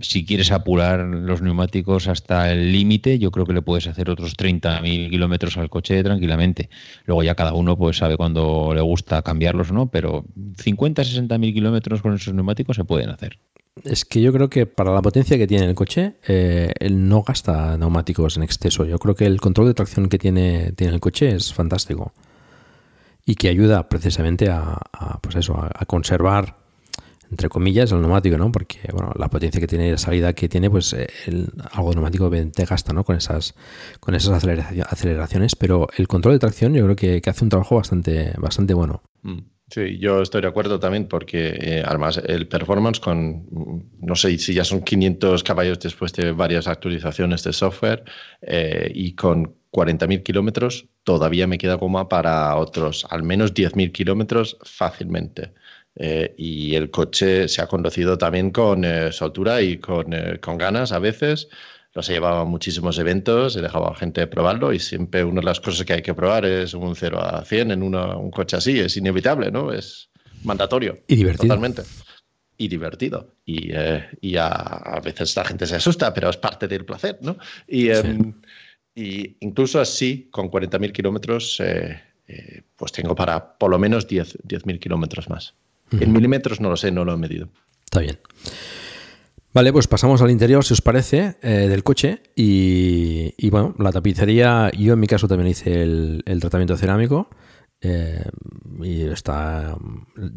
si 0.00 0.26
quieres 0.26 0.50
apurar 0.50 1.00
los 1.00 1.40
neumáticos 1.40 2.08
hasta 2.08 2.52
el 2.52 2.72
límite, 2.72 3.18
yo 3.18 3.30
creo 3.30 3.46
que 3.46 3.52
le 3.52 3.62
puedes 3.62 3.86
hacer 3.86 4.10
otros 4.10 4.36
30.000 4.36 5.10
kilómetros 5.10 5.56
al 5.56 5.70
coche 5.70 6.02
tranquilamente. 6.02 6.68
Luego 7.06 7.22
ya 7.22 7.34
cada 7.34 7.54
uno 7.54 7.76
pues 7.76 7.98
sabe 7.98 8.16
cuándo 8.16 8.72
le 8.74 8.80
gusta 8.80 9.22
cambiarlos 9.22 9.70
o 9.70 9.74
no, 9.74 9.86
pero 9.90 10.24
50, 10.58 11.04
60 11.04 11.38
mil 11.38 11.54
kilómetros 11.54 12.02
con 12.02 12.14
esos 12.14 12.34
neumáticos 12.34 12.76
se 12.76 12.84
pueden 12.84 13.10
hacer. 13.10 13.38
Es 13.82 14.04
que 14.04 14.20
yo 14.20 14.32
creo 14.32 14.48
que 14.48 14.66
para 14.66 14.92
la 14.92 15.02
potencia 15.02 15.36
que 15.36 15.46
tiene 15.46 15.66
el 15.66 15.74
coche, 15.74 16.14
eh, 16.28 16.72
él 16.78 17.08
no 17.08 17.22
gasta 17.22 17.76
neumáticos 17.76 18.36
en 18.36 18.44
exceso. 18.44 18.84
Yo 18.84 18.98
creo 18.98 19.14
que 19.14 19.26
el 19.26 19.40
control 19.40 19.66
de 19.66 19.74
tracción 19.74 20.08
que 20.08 20.18
tiene, 20.18 20.72
tiene 20.72 20.94
el 20.94 21.00
coche 21.00 21.34
es 21.34 21.52
fantástico 21.52 22.12
y 23.26 23.34
que 23.34 23.48
ayuda 23.48 23.88
precisamente 23.88 24.48
a, 24.50 24.78
pues 25.20 25.36
eso, 25.36 25.56
a, 25.56 25.84
conservar 25.86 26.58
entre 27.34 27.48
comillas 27.48 27.90
el 27.90 28.00
neumático, 28.00 28.38
¿no? 28.38 28.52
Porque 28.52 28.78
bueno, 28.92 29.12
la 29.18 29.28
potencia 29.28 29.60
que 29.60 29.66
tiene, 29.66 29.90
la 29.90 29.98
salida 29.98 30.32
que 30.34 30.48
tiene, 30.48 30.70
pues 30.70 30.92
eh, 30.92 31.08
el, 31.26 31.50
algo 31.72 31.92
neumático 31.92 32.30
te 32.30 32.64
gasta, 32.64 32.92
¿no? 32.92 33.02
Con 33.02 33.16
esas 33.16 33.54
con 33.98 34.14
esas 34.14 34.44
aceleraciones, 34.88 35.56
pero 35.56 35.88
el 35.96 36.06
control 36.06 36.34
de 36.34 36.38
tracción 36.38 36.74
yo 36.74 36.84
creo 36.84 36.96
que, 36.96 37.20
hace 37.28 37.44
un 37.44 37.50
trabajo 37.50 37.74
bastante 37.76 38.32
bastante 38.38 38.72
bueno. 38.72 39.02
Mm. 39.22 39.40
Sí, 39.68 39.98
yo 39.98 40.22
estoy 40.22 40.42
de 40.42 40.48
acuerdo 40.48 40.78
también 40.78 41.08
porque 41.08 41.48
eh, 41.60 41.82
además 41.84 42.20
el 42.24 42.46
performance 42.46 43.00
con, 43.00 43.46
no 43.98 44.14
sé 44.14 44.38
si 44.38 44.54
ya 44.54 44.62
son 44.62 44.82
500 44.82 45.42
caballos 45.42 45.80
después 45.80 46.12
de 46.12 46.30
varias 46.32 46.68
actualizaciones 46.68 47.42
de 47.42 47.52
software 47.52 48.04
eh, 48.42 48.92
y 48.94 49.14
con 49.14 49.56
40.000 49.72 50.22
kilómetros 50.22 50.86
todavía 51.02 51.46
me 51.46 51.58
queda 51.58 51.74
goma 51.74 52.08
para 52.08 52.54
otros 52.56 53.06
al 53.10 53.24
menos 53.24 53.54
10.000 53.54 53.90
kilómetros 53.90 54.58
fácilmente. 54.62 55.54
Eh, 55.96 56.34
y 56.36 56.74
el 56.74 56.90
coche 56.90 57.46
se 57.46 57.62
ha 57.62 57.68
conducido 57.68 58.18
también 58.18 58.50
con 58.50 58.84
eh, 58.84 59.12
soltura 59.12 59.62
y 59.62 59.78
con, 59.78 60.12
eh, 60.12 60.38
con, 60.40 60.58
ganas 60.58 60.92
a 60.92 60.98
veces. 60.98 61.48
Los 61.92 62.08
he 62.08 62.14
llevado 62.14 62.40
a 62.40 62.44
muchísimos 62.44 62.98
eventos, 62.98 63.56
he 63.56 63.62
dejado 63.62 63.88
a 63.88 63.94
gente 63.94 64.26
probarlo 64.26 64.72
y 64.72 64.80
siempre 64.80 65.22
una 65.22 65.40
de 65.40 65.46
las 65.46 65.60
cosas 65.60 65.86
que 65.86 65.92
hay 65.92 66.02
que 66.02 66.14
probar 66.14 66.44
es 66.44 66.74
un 66.74 66.96
0 66.96 67.20
a 67.20 67.44
100 67.44 67.70
en 67.70 67.82
un 67.84 68.30
coche 68.32 68.56
así. 68.56 68.80
Es 68.80 68.96
inevitable, 68.96 69.52
¿no? 69.52 69.72
Es 69.72 70.10
mandatorio. 70.42 70.98
Y 71.06 71.14
divertido. 71.14 71.54
Totalmente. 71.54 71.82
Y 72.56 72.66
divertido. 72.66 73.36
Y, 73.44 73.70
y 74.20 74.36
a, 74.36 74.48
a, 74.48 75.00
veces 75.00 75.36
la 75.36 75.44
gente 75.44 75.66
se 75.66 75.76
asusta, 75.76 76.12
pero 76.12 76.30
es 76.30 76.36
parte 76.36 76.66
del 76.66 76.84
placer, 76.84 77.18
¿no? 77.20 77.36
Y, 77.68 77.90
em, 77.90 78.34
y 78.96 79.36
incluso 79.40 79.80
así, 79.80 80.28
con 80.32 80.50
40.000 80.50 80.90
kilómetros, 80.90 81.62
pues 82.74 82.90
tengo 82.90 83.14
para 83.14 83.56
por 83.56 83.70
lo 83.70 83.78
menos 83.78 84.08
10.000 84.08 84.40
10 84.42 84.80
kilómetros 84.80 85.30
más. 85.30 85.54
En 86.00 86.12
milímetros 86.12 86.60
no 86.60 86.70
lo 86.70 86.76
sé, 86.76 86.90
no 86.90 87.04
lo 87.04 87.14
he 87.14 87.16
medido. 87.16 87.48
Está 87.84 88.00
bien. 88.00 88.18
Vale, 89.54 89.72
pues 89.72 89.86
pasamos 89.86 90.20
al 90.20 90.32
interior, 90.32 90.64
si 90.64 90.74
os 90.74 90.82
parece, 90.82 91.36
eh, 91.40 91.68
del 91.68 91.84
coche. 91.84 92.22
Y, 92.34 93.48
bueno, 93.50 93.72
la 93.78 93.92
tapicería, 93.92 94.68
yo 94.76 94.94
en 94.94 94.98
mi 94.98 95.06
caso 95.06 95.28
también 95.28 95.50
hice 95.50 95.80
el, 95.80 96.38
tratamiento 96.40 96.76
cerámico. 96.76 97.28
Eh, 97.80 98.24
y 98.82 99.02
está. 99.02 99.76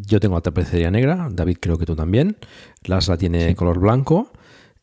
Yo 0.06 0.20
tengo 0.20 0.36
la 0.36 0.42
tapicería 0.42 0.92
negra, 0.92 1.30
David 1.32 1.58
creo 1.60 1.80
que 1.80 1.88
tú 1.88 1.96
también. 1.96 2.38
Las 2.84 3.08
la 3.08 3.18
tiene 3.18 3.56
color 3.56 3.80
blanco, 3.80 4.32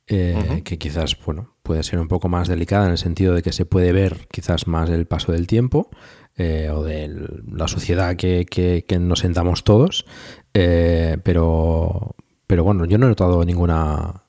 eh, 0.08 0.62
que 0.64 0.78
quizás, 0.78 1.16
bueno, 1.24 1.54
puede 1.62 1.84
ser 1.84 2.00
un 2.00 2.08
poco 2.08 2.28
más 2.28 2.48
delicada 2.48 2.86
en 2.86 2.92
el 2.92 2.98
sentido 2.98 3.34
de 3.34 3.42
que 3.42 3.52
se 3.52 3.66
puede 3.66 3.92
ver 3.92 4.26
quizás 4.32 4.66
más 4.66 4.90
el 4.90 5.06
paso 5.06 5.30
del 5.30 5.46
tiempo. 5.46 5.90
o 6.36 6.82
de 6.82 7.28
la 7.52 7.68
sociedad 7.68 8.16
que, 8.16 8.46
que, 8.46 8.98
nos 8.98 9.20
sentamos 9.20 9.62
todos. 9.62 10.06
Eh, 10.54 11.18
pero, 11.22 12.14
pero 12.46 12.62
bueno, 12.64 12.84
yo 12.84 12.96
no 12.96 13.06
he 13.06 13.08
notado 13.08 13.44
ninguna 13.44 14.22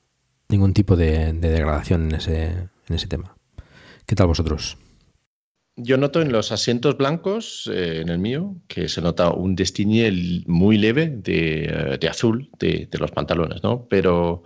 ningún 0.48 0.74
tipo 0.74 0.96
de, 0.96 1.32
degradación 1.32 2.08
en 2.08 2.14
ese, 2.16 2.44
en 2.88 2.94
ese 2.94 3.08
tema. 3.08 3.36
¿Qué 4.06 4.14
tal 4.14 4.26
vosotros? 4.26 4.78
Yo 5.76 5.98
noto 5.98 6.22
en 6.22 6.32
los 6.32 6.52
asientos 6.52 6.96
blancos, 6.96 7.70
eh, 7.72 8.00
en 8.00 8.08
el 8.08 8.18
mío, 8.18 8.56
que 8.66 8.88
se 8.88 9.02
nota 9.02 9.30
un 9.30 9.54
destiñe 9.54 10.10
muy 10.46 10.78
leve 10.78 11.08
de, 11.08 11.98
eh, 12.00 12.08
azul 12.08 12.48
de, 12.58 12.88
de, 12.90 12.98
los 12.98 13.10
pantalones, 13.10 13.62
¿no? 13.62 13.86
Pero 13.90 14.42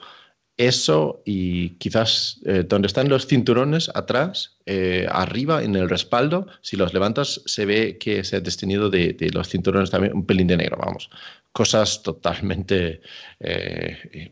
eso 0.61 1.23
y 1.25 1.71
quizás 1.79 2.39
eh, 2.45 2.65
donde 2.69 2.87
están 2.87 3.09
los 3.09 3.27
cinturones 3.27 3.91
atrás, 3.95 4.59
eh, 4.67 5.07
arriba 5.11 5.63
en 5.63 5.75
el 5.75 5.89
respaldo, 5.89 6.47
si 6.61 6.77
los 6.77 6.93
levantas 6.93 7.41
se 7.47 7.65
ve 7.65 7.97
que 7.99 8.23
se 8.25 8.37
ha 8.37 8.41
destinido 8.41 8.91
de, 8.91 9.17
los 9.33 9.49
cinturones 9.49 9.91
también 9.91 10.15
un 10.15 10.27
pelín 10.27 10.49
de 10.49 10.59
negro, 10.59 10.77
vamos. 10.79 11.09
Cosas 11.53 12.03
totalmente 12.03 13.01
eh, 13.41 14.31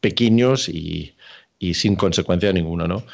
pequeños 0.00 0.68
y, 0.68 1.14
sin 1.74 1.96
consecuencia 1.96 2.52
ninguna, 2.52 2.86
¿no? 2.86 3.04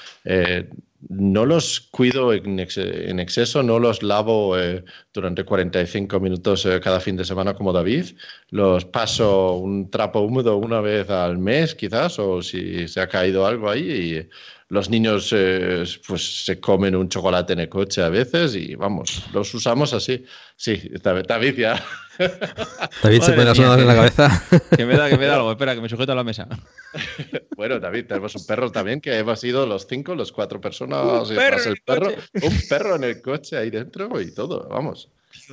No 1.09 1.47
los 1.47 1.81
cuido 1.81 2.33
en, 2.33 2.59
exceso, 2.59 3.63
no 3.63 3.79
los 3.79 4.03
lavo 4.03 4.59
eh, 4.59 4.85
durante 5.13 5.45
45 5.45 6.21
minutos 6.21 6.65
eh, 6.67 6.81
cada 6.81 7.01
fin 7.01 7.17
de 7.17 7.25
semana 7.25 7.55
como 7.55 7.73
David. 7.73 8.07
Los 8.51 8.85
paso 8.85 9.55
un 9.57 9.91
trapo 9.91 10.21
húmedo 10.21 10.57
una 10.57 10.81
vez 10.81 11.11
al 11.11 11.39
mes 11.39 11.75
quizás, 11.75 12.19
o 12.19 12.43
si 12.43 12.87
se 12.89 13.01
ha 13.01 13.09
caído 13.09 13.47
algo 13.47 13.69
ahí. 13.69 14.29
Los 14.73 14.89
niños 14.89 15.29
eh, 15.37 15.85
pues 16.09 16.47
se 16.47 16.59
comen 16.59 16.97
un 16.97 17.07
chocolate 17.07 17.53
en 17.53 17.59
el 17.59 17.69
coche 17.69 18.01
a 18.01 18.09
veces 18.09 18.55
y 18.55 18.75
vamos, 18.75 19.23
los 19.35 19.53
usamos 19.53 19.93
así. 19.93 20.25
Sí, 20.57 20.91
David 21.03 21.59
ya. 21.59 21.85
David 23.03 23.21
se 23.21 23.33
pone 23.33 23.45
las 23.45 23.59
manos 23.59 23.79
en 23.81 23.87
la 23.87 23.95
cabeza. 23.95 24.43
Que 24.75 24.87
me 24.87 24.97
da, 24.97 25.11
que 25.11 25.19
me 25.19 25.27
da 25.27 25.35
algo, 25.37 25.51
espera, 25.51 25.75
que 25.75 25.83
me 25.83 25.91
sujeto 25.91 26.13
a 26.13 26.15
la 26.15 26.25
mesa. 26.25 26.49
Bueno, 27.55 27.79
David, 27.79 28.07
tenemos 28.07 28.35
un 28.35 28.47
perro 28.47 28.73
también 28.73 29.03
que 29.03 29.15
hemos 29.15 29.39
sido 29.39 29.67
los 29.67 29.87
cinco, 29.87 30.15
los 30.15 30.33
cuatro 30.33 30.59
personas 30.59 31.29
un 31.29 31.37
perro, 31.37 31.63
el 31.65 31.77
perro, 31.85 32.09
un 32.43 32.61
perro 32.67 32.97
en 32.97 33.05
el 33.05 33.21
coche 33.21 33.59
ahí 33.59 33.69
dentro 33.69 34.19
y 34.23 34.33
todo, 34.33 34.67
vamos. 34.71 35.11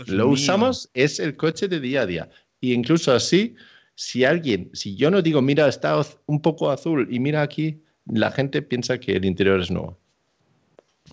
Lo 0.07 0.29
usamos, 0.29 0.89
es 0.93 1.19
el 1.19 1.35
coche 1.35 1.67
de 1.67 1.81
día 1.81 2.03
a 2.03 2.05
día. 2.05 2.29
Y 2.61 2.71
incluso 2.71 3.11
así, 3.11 3.53
si 3.95 4.23
alguien, 4.23 4.69
si 4.73 4.95
yo 4.95 5.11
no 5.11 5.21
digo, 5.21 5.41
mira, 5.41 5.67
está 5.67 6.01
un 6.25 6.41
poco 6.41 6.71
azul 6.71 7.05
y 7.11 7.19
mira 7.19 7.41
aquí, 7.41 7.83
la 8.11 8.31
gente 8.31 8.61
piensa 8.61 8.99
que 8.99 9.13
el 9.13 9.25
interior 9.25 9.59
es 9.61 9.71
nuevo. 9.71 9.97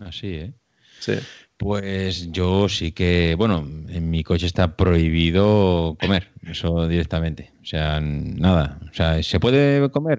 Así, 0.00 0.34
¿eh? 0.34 0.52
Sí. 1.00 1.14
Pues 1.56 2.30
yo 2.32 2.68
sí 2.68 2.92
que, 2.92 3.34
bueno, 3.36 3.66
en 3.88 4.10
mi 4.10 4.22
coche 4.22 4.46
está 4.46 4.76
prohibido 4.76 5.96
comer, 6.00 6.30
eso 6.42 6.86
directamente. 6.86 7.52
O 7.62 7.64
sea, 7.64 7.98
nada. 8.00 8.78
O 8.90 8.94
sea, 8.94 9.22
¿se 9.22 9.40
puede 9.40 9.88
comer? 9.90 10.18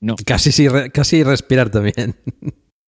No. 0.00 0.16
Casi, 0.26 0.68
casi 0.92 1.22
respirar 1.22 1.70
también. 1.70 2.16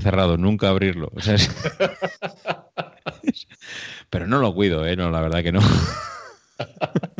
cerrado, 0.00 0.36
nunca 0.36 0.68
abrirlo. 0.68 1.10
O 1.14 1.20
sea, 1.20 1.34
es... 1.34 1.50
Pero 4.10 4.26
no 4.26 4.38
lo 4.38 4.54
cuido, 4.54 4.86
¿eh? 4.86 4.96
No, 4.96 5.10
la 5.10 5.20
verdad 5.20 5.42
que 5.42 5.52
no. 5.52 5.60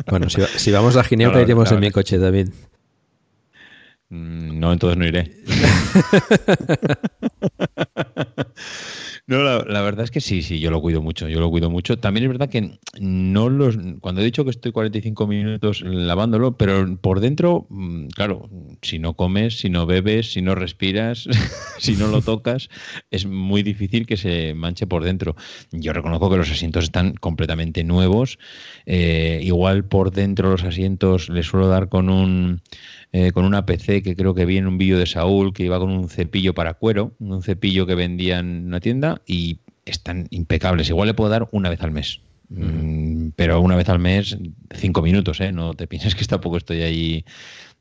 Bueno, 0.09 0.27
si, 0.29 0.71
vamos 0.71 0.95
a 0.95 1.03
Ginebra, 1.03 1.41
iremos 1.41 1.71
en 1.71 1.79
mi 1.79 1.91
coche, 1.91 2.17
David. 2.17 2.49
Mm, 4.09 4.59
no, 4.59 4.73
entonces 4.73 4.97
no 4.97 5.05
iré. 5.05 5.31
No, 9.29 9.43
la, 9.43 9.81
verdad 9.81 10.05
es 10.05 10.11
que 10.11 10.21
sí, 10.21 10.41
sí, 10.41 10.61
yo 10.61 10.71
lo 10.71 10.79
cuido 10.79 11.01
mucho, 11.01 11.27
yo 11.27 11.41
lo 11.41 11.49
cuido 11.49 11.69
mucho. 11.69 11.99
También 11.99 12.23
es 12.23 12.29
verdad 12.29 12.49
que 12.49 12.79
no 13.01 13.49
los, 13.49 13.77
cuando 13.99 14.21
he 14.21 14.23
dicho 14.23 14.45
que 14.45 14.51
estoy 14.51 14.71
45 14.71 15.27
minutos 15.27 15.81
lavándolo, 15.81 16.55
pero 16.55 16.97
por 17.01 17.19
dentro, 17.19 17.67
mm, 17.69 18.07
claro, 18.07 18.49
si 18.81 18.99
no 18.99 19.15
comes, 19.15 19.59
si 19.59 19.69
no 19.69 19.85
bebes, 19.85 20.31
si 20.31 20.41
no 20.41 20.55
respiras, 20.55 21.27
si 21.77 21.97
no 21.97 22.07
lo 22.07 22.21
tocas, 22.21 22.69
es 23.11 23.25
muy 23.25 23.63
difícil 23.63 24.05
que 24.05 24.15
se 24.15 24.53
manche 24.53 24.87
por 24.87 25.03
dentro. 25.03 25.35
Yo 25.73 25.91
reconozco 25.91 26.29
que 26.29 26.37
los 26.37 26.49
asientos 26.49 26.85
están 26.85 27.13
completamente 27.15 27.83
nuevos. 27.83 28.39
Eh, 28.85 29.41
igual 29.43 29.83
por 29.83 30.11
dentro 30.11 30.51
los 30.51 30.63
asientos 30.63 31.27
les 31.27 31.47
suelo 31.47 31.67
dar 31.67 31.89
con 31.89 32.09
un 32.09 32.61
eh, 33.17 33.31
con 33.31 33.45
una 33.45 33.65
PC 33.65 34.03
que 34.03 34.15
creo 34.15 34.35
que 34.35 34.45
vi 34.45 34.57
en 34.57 34.67
un 34.67 34.77
vídeo 34.77 34.99
de 34.99 35.07
Saúl 35.07 35.51
que 35.51 35.63
iba 35.63 35.79
con 35.79 35.89
un 35.89 36.07
cepillo 36.07 36.53
para 36.53 36.75
cuero, 36.75 37.15
un 37.17 37.41
cepillo 37.41 37.87
que 37.87 37.95
vendía 37.95 38.37
en 38.37 38.67
una 38.67 38.79
tienda 38.79 39.21
y 39.25 39.57
están 39.85 40.27
impecables. 40.29 40.89
Igual 40.89 41.07
le 41.07 41.13
puedo 41.15 41.31
dar 41.31 41.47
una 41.51 41.69
vez 41.69 41.81
al 41.81 41.91
mes. 41.91 42.21
Mm, 42.49 43.29
pero 43.35 43.59
una 43.59 43.75
vez 43.75 43.89
al 43.89 43.97
mes, 43.97 44.37
cinco 44.75 45.01
minutos, 45.01 45.41
¿eh? 45.41 45.51
No 45.51 45.73
te 45.73 45.87
pienses 45.87 46.13
que 46.13 46.25
tampoco 46.25 46.57
estoy 46.57 46.83
ahí 46.83 47.25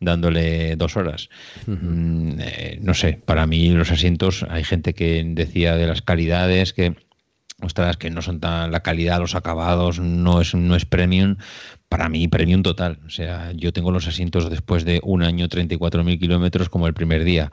dándole 0.01 0.75
dos 0.77 0.97
horas. 0.97 1.29
Mm, 1.67 2.41
eh, 2.41 2.79
no 2.81 2.95
sé, 2.95 3.21
para 3.23 3.47
mí 3.47 3.69
los 3.71 3.91
asientos, 3.91 4.47
hay 4.49 4.65
gente 4.65 4.95
que 4.95 5.23
decía 5.23 5.77
de 5.77 5.87
las 5.87 6.01
calidades 6.01 6.73
que 6.73 6.97
ostras, 7.63 7.97
que 7.97 8.11
no 8.11 8.21
son 8.21 8.39
tan 8.39 8.71
la 8.71 8.81
calidad, 8.81 9.19
los 9.19 9.35
acabados, 9.35 9.99
no 9.99 10.43
es, 10.43 10.55
no 10.55 10.77
es 10.77 10.85
premium, 10.85 11.37
para 11.89 12.09
mí 12.11 12.29
premium 12.29 12.63
total. 12.63 12.99
O 13.07 13.11
sea, 13.11 13.53
yo 13.53 13.73
tengo 13.73 13.91
los 13.91 14.07
asientos 14.07 14.51
después 14.51 14.85
de 14.85 15.01
un 15.03 15.23
año, 15.23 15.49
34.000 15.49 16.19
kilómetros 16.19 16.69
como 16.69 16.87
el 16.87 16.93
primer 16.93 17.25
día. 17.25 17.51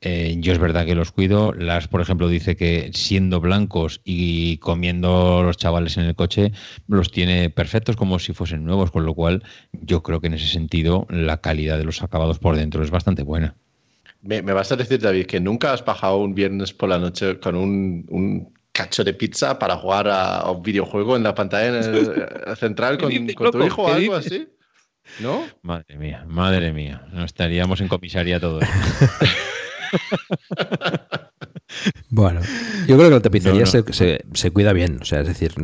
Eh, 0.00 0.36
yo 0.38 0.52
es 0.52 0.58
verdad 0.58 0.86
que 0.86 0.96
los 0.96 1.12
cuido. 1.12 1.52
Las, 1.52 1.86
por 1.86 2.00
ejemplo, 2.00 2.28
dice 2.28 2.56
que 2.56 2.90
siendo 2.94 3.40
blancos 3.40 4.00
y 4.04 4.58
comiendo 4.58 5.42
los 5.44 5.56
chavales 5.56 5.96
en 5.98 6.04
el 6.04 6.16
coche, 6.16 6.52
los 6.88 7.12
tiene 7.12 7.48
perfectos 7.48 7.94
como 7.94 8.18
si 8.18 8.32
fuesen 8.32 8.64
nuevos, 8.64 8.90
con 8.90 9.06
lo 9.06 9.14
cual 9.14 9.44
yo 9.72 10.02
creo 10.02 10.20
que 10.20 10.26
en 10.26 10.34
ese 10.34 10.48
sentido 10.48 11.06
la 11.10 11.40
calidad 11.40 11.78
de 11.78 11.84
los 11.84 12.02
acabados 12.02 12.40
por 12.40 12.56
dentro 12.56 12.82
es 12.82 12.90
bastante 12.90 13.22
buena. 13.22 13.54
Me, 14.22 14.40
vas 14.40 14.72
a 14.72 14.76
decir, 14.76 15.00
David, 15.00 15.26
que 15.26 15.38
nunca 15.38 15.74
has 15.74 15.84
bajado 15.84 16.16
un 16.16 16.34
viernes 16.34 16.72
por 16.72 16.88
la 16.88 16.98
noche 16.98 17.38
con 17.38 17.56
un 17.56 18.53
cacho 18.74 19.04
de 19.04 19.14
pizza 19.14 19.58
para 19.58 19.76
jugar 19.76 20.08
a, 20.08 20.50
un 20.50 20.62
videojuego 20.62 21.16
en 21.16 21.22
la 21.22 21.34
pantalla 21.34 21.80
eh, 21.80 22.56
central 22.56 22.98
con, 22.98 23.10
tu 23.10 23.64
hijo 23.64 23.82
o 23.82 23.92
algo 23.92 24.14
así. 24.16 24.48
¿No? 25.20 25.44
Madre 25.62 25.96
mía, 25.96 26.24
madre 26.26 26.72
mía. 26.72 27.06
No 27.12 27.24
estaríamos 27.24 27.80
en 27.80 27.88
comisaría 27.88 28.40
todos. 28.40 28.64
bueno, 32.10 32.40
yo 32.86 32.96
creo 32.96 33.08
que 33.08 33.14
la 33.14 33.20
tapicería 33.20 33.66
Se, 33.66 34.50
cuida 34.52 34.72
bien, 34.72 34.98
o 35.00 35.04
sea, 35.04 35.20
es 35.20 35.28
decir, 35.28 35.54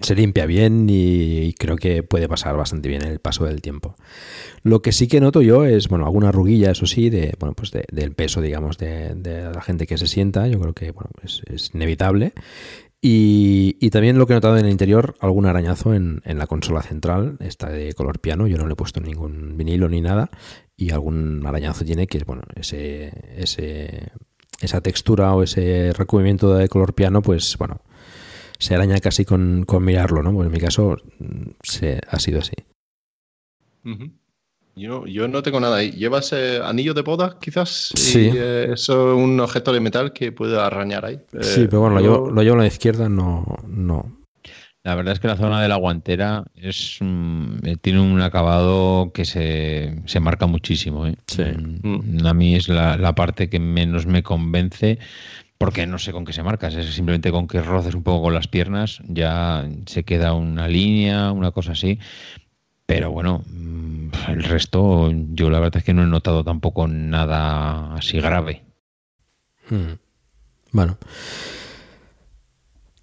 se 0.00 0.14
limpia 0.14 0.46
bien 0.46 0.86
y, 0.88 1.52
creo 1.54 1.76
que 1.76 2.02
puede 2.02 2.28
pasar 2.28 2.56
bastante 2.56 2.88
bien 2.88 3.02
el 3.02 3.20
paso 3.20 3.44
del 3.44 3.60
tiempo. 3.60 3.96
Lo 4.62 4.82
que 4.82 4.92
sí 4.92 5.08
que 5.08 5.20
noto 5.20 5.42
yo 5.42 5.64
es, 5.64 5.88
bueno, 5.88 6.04
alguna 6.06 6.32
ruguilla, 6.32 6.70
eso 6.70 6.86
sí, 6.86 7.10
de, 7.10 7.34
bueno, 7.38 7.54
pues 7.54 7.70
del 7.70 8.14
peso, 8.14 8.40
digamos, 8.40 8.78
de, 8.78 9.50
la 9.54 9.62
gente 9.62 9.86
que 9.86 9.98
se 9.98 10.06
sienta, 10.06 10.46
yo 10.48 10.60
creo 10.60 10.72
que, 10.72 10.90
bueno, 10.90 11.10
es, 11.22 11.70
inevitable. 11.74 12.32
Y, 13.00 13.90
también 13.90 14.18
lo 14.18 14.26
que 14.26 14.32
he 14.32 14.36
notado 14.36 14.58
en 14.58 14.64
el 14.64 14.72
interior, 14.72 15.14
algún 15.20 15.46
arañazo 15.46 15.94
en, 15.94 16.20
en, 16.24 16.36
la 16.38 16.48
consola 16.48 16.82
central, 16.82 17.36
esta 17.40 17.70
de 17.70 17.92
color 17.92 18.18
piano, 18.18 18.48
yo 18.48 18.58
no 18.58 18.66
le 18.66 18.72
he 18.72 18.76
puesto 18.76 19.00
ningún 19.00 19.56
vinilo 19.56 19.88
ni 19.88 20.00
nada, 20.00 20.30
y 20.78 20.92
algún 20.92 21.44
arañazo 21.44 21.84
tiene 21.84 22.06
que 22.06 22.18
es, 22.18 22.24
bueno, 22.24 22.42
ese, 22.54 23.12
ese, 23.36 24.12
esa 24.60 24.80
textura 24.80 25.34
o 25.34 25.42
ese 25.42 25.92
recubrimiento 25.92 26.54
de 26.54 26.68
color 26.68 26.94
piano, 26.94 27.20
pues 27.20 27.56
bueno, 27.58 27.82
se 28.58 28.76
araña 28.76 29.00
casi 29.00 29.24
con, 29.24 29.66
mirarlo, 29.80 30.22
¿no? 30.22 30.32
Pues 30.32 30.46
en 30.46 30.52
mi 30.52 30.60
caso 30.60 30.96
mm, 31.18 31.50
se, 31.62 32.00
ha 32.08 32.18
sido 32.20 32.38
así. 32.38 32.54
Yo, 34.76 35.04
yo 35.06 35.26
no 35.26 35.42
tengo 35.42 35.58
nada 35.58 35.78
ahí. 35.78 35.90
¿Llevas 35.90 36.32
eh, 36.32 36.60
anillo 36.62 36.94
de 36.94 37.02
boda, 37.02 37.38
quizás? 37.40 37.90
Sí. 37.96 38.30
Eh, 38.32 38.68
eso 38.72 39.12
es 39.12 39.18
un 39.18 39.40
objeto 39.40 39.72
de 39.72 39.80
metal 39.80 40.12
que 40.12 40.30
puede 40.30 40.60
arañar 40.60 41.04
ahí. 41.04 41.20
sí, 41.40 41.66
pero 41.66 41.80
bueno, 41.80 41.96
lo, 41.96 42.42
llevo, 42.42 42.54
a 42.54 42.58
la 42.58 42.66
izquierda, 42.68 43.08
no, 43.08 43.44
no. 43.66 44.16
La 44.88 44.94
verdad 44.94 45.12
es 45.12 45.20
que 45.20 45.28
la 45.28 45.36
zona 45.36 45.60
de 45.60 45.68
la 45.68 45.76
guantera 45.76 46.44
es 46.56 46.98
eh, 47.02 47.76
tiene 47.78 48.00
un 48.00 48.22
acabado 48.22 49.12
que 49.12 49.26
se, 49.26 50.00
se 50.06 50.18
marca 50.18 50.46
muchísimo. 50.46 51.04
Sí. 51.26 51.42
Mm, 51.42 52.24
a 52.26 52.32
mí 52.32 52.54
es 52.54 52.70
la, 52.70 52.96
la, 52.96 53.14
parte 53.14 53.50
que 53.50 53.60
menos 53.60 54.06
me 54.06 54.22
convence 54.22 54.98
porque 55.58 55.86
no 55.86 55.98
sé 55.98 56.12
con 56.12 56.24
qué 56.24 56.32
se 56.32 56.42
marca, 56.42 56.68
es 56.68 56.94
simplemente 56.94 57.30
con 57.30 57.48
que 57.48 57.60
roces 57.60 57.94
un 57.94 58.02
poco 58.02 58.22
con 58.22 58.32
las 58.32 58.48
piernas, 58.48 59.02
ya 59.06 59.68
se 59.84 60.04
queda 60.04 60.32
una 60.32 60.68
línea, 60.68 61.32
una 61.32 61.50
cosa 61.50 61.72
así. 61.72 61.98
Pero 62.86 63.10
bueno, 63.10 63.44
mm, 63.46 64.08
el 64.28 64.42
resto, 64.42 65.12
yo 65.12 65.50
la 65.50 65.60
verdad 65.60 65.80
es 65.80 65.84
que 65.84 65.92
no 65.92 66.04
he 66.04 66.06
notado 66.06 66.44
tampoco 66.44 66.88
nada 66.88 67.94
así 67.94 68.20
grave. 68.20 68.62
Hmm. 69.68 69.98
Bueno. 70.72 70.96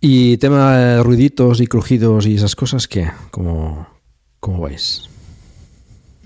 Y 0.08 0.38
tema 0.38 0.78
de 0.78 1.02
ruiditos 1.02 1.60
y 1.62 1.66
crujidos 1.66 2.28
y 2.28 2.36
esas 2.36 2.56
cosas, 2.56 2.88
¿qué? 2.88 3.10
¿Cómo, 3.32 3.88
cómo 4.40 4.62
vais? 4.62 5.10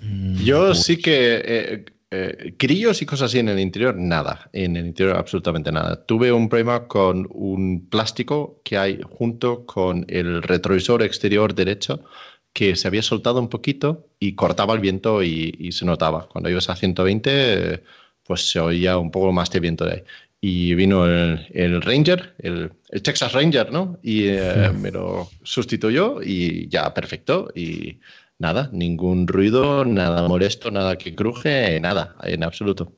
Mm, 0.01 0.35
yo 0.43 0.65
pues 0.65 0.83
sí 0.83 0.97
que 0.97 1.41
eh, 1.45 1.85
eh, 2.11 2.55
grillos 2.59 3.01
y 3.01 3.05
cosas 3.05 3.27
así 3.27 3.39
en 3.39 3.47
el 3.47 3.57
interior, 3.57 3.95
nada. 3.95 4.49
En 4.51 4.75
el 4.75 4.85
interior 4.85 5.15
absolutamente 5.15 5.71
nada. 5.71 6.05
Tuve 6.05 6.33
un 6.33 6.49
problema 6.49 6.89
con 6.89 7.25
un 7.31 7.87
plástico 7.87 8.59
que 8.65 8.77
hay 8.77 8.99
junto 9.01 9.65
con 9.65 10.05
el 10.09 10.43
retrovisor 10.43 11.01
exterior 11.01 11.55
derecho 11.55 12.03
que 12.51 12.75
se 12.75 12.85
había 12.85 13.01
soltado 13.01 13.39
un 13.39 13.47
poquito 13.47 14.09
y 14.19 14.35
cortaba 14.35 14.73
el 14.73 14.81
viento 14.81 15.23
y, 15.23 15.71
se 15.71 15.85
notaba. 15.85 16.27
Cuando 16.27 16.49
ibas 16.49 16.69
a 16.69 16.75
120, 16.75 17.81
pues 18.25 18.51
se 18.51 18.59
oía 18.59 18.97
un 18.97 19.09
poco 19.09 19.31
más 19.31 19.49
de 19.51 19.61
viento 19.61 19.85
de 19.85 19.93
ahí. 19.93 20.03
Y 20.41 20.73
vino 20.73 21.05
el, 21.05 21.81
Ranger, 21.81 22.35
el, 22.39 22.71
Texas 23.03 23.33
Ranger, 23.33 23.71
¿no? 23.71 23.99
Y 24.01 24.27
eh, 24.27 24.71
me 24.73 24.89
lo 24.89 25.29
sustituyó 25.43 26.21
y 26.23 26.69
ya, 26.69 26.93
perfecto. 26.93 27.49
Y 27.53 27.99
nada, 28.37 28.69
ningún 28.71 29.27
ruido, 29.27 29.83
nada 29.83 30.27
molesto, 30.27 30.71
nada 30.71 30.97
que 30.97 31.13
cruje, 31.13 31.79
nada, 31.81 32.15
en 32.23 32.43
absoluto. 32.43 32.93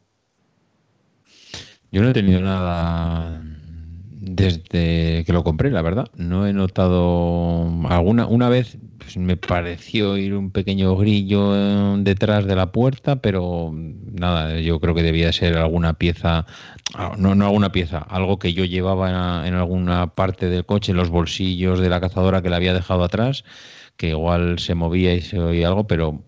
Yo 1.91 2.01
no 2.01 2.09
he 2.09 2.13
tenido 2.13 2.39
nada 2.41 3.41
desde 4.21 5.23
que 5.25 5.33
lo 5.33 5.43
compré, 5.43 5.71
la 5.71 5.81
verdad. 5.81 6.07
No 6.15 6.45
he 6.45 6.53
notado 6.53 7.67
alguna. 7.89 8.27
Una 8.27 8.49
vez 8.49 8.77
pues, 8.99 9.17
me 9.17 9.35
pareció 9.35 10.15
ir 10.15 10.35
un 10.35 10.51
pequeño 10.51 10.95
grillo 10.95 11.55
eh, 11.55 11.95
detrás 12.01 12.45
de 12.45 12.55
la 12.55 12.71
puerta, 12.71 13.15
pero 13.15 13.71
nada, 13.73 14.59
yo 14.59 14.79
creo 14.79 14.93
que 14.93 15.01
debía 15.01 15.33
ser 15.33 15.57
alguna 15.57 15.95
pieza. 15.95 16.45
Ah, 16.93 17.15
no, 17.17 17.33
no 17.33 17.45
alguna 17.45 17.71
pieza, 17.71 17.97
algo 17.97 18.37
que 18.37 18.53
yo 18.53 18.63
llevaba 18.63 19.47
en, 19.47 19.55
alguna 19.55 20.13
parte 20.13 20.49
del 20.49 20.65
coche, 20.67 20.91
en 20.91 20.97
los 20.97 21.09
bolsillos 21.09 21.79
de 21.79 21.89
la 21.89 21.99
cazadora 21.99 22.43
que 22.43 22.49
la 22.49 22.57
había 22.57 22.75
dejado 22.75 23.03
atrás, 23.03 23.43
que 23.97 24.09
igual 24.09 24.59
se 24.59 24.75
movía 24.75 25.15
y 25.15 25.21
se 25.21 25.39
oía 25.39 25.67
algo, 25.67 25.87
pero 25.87 26.23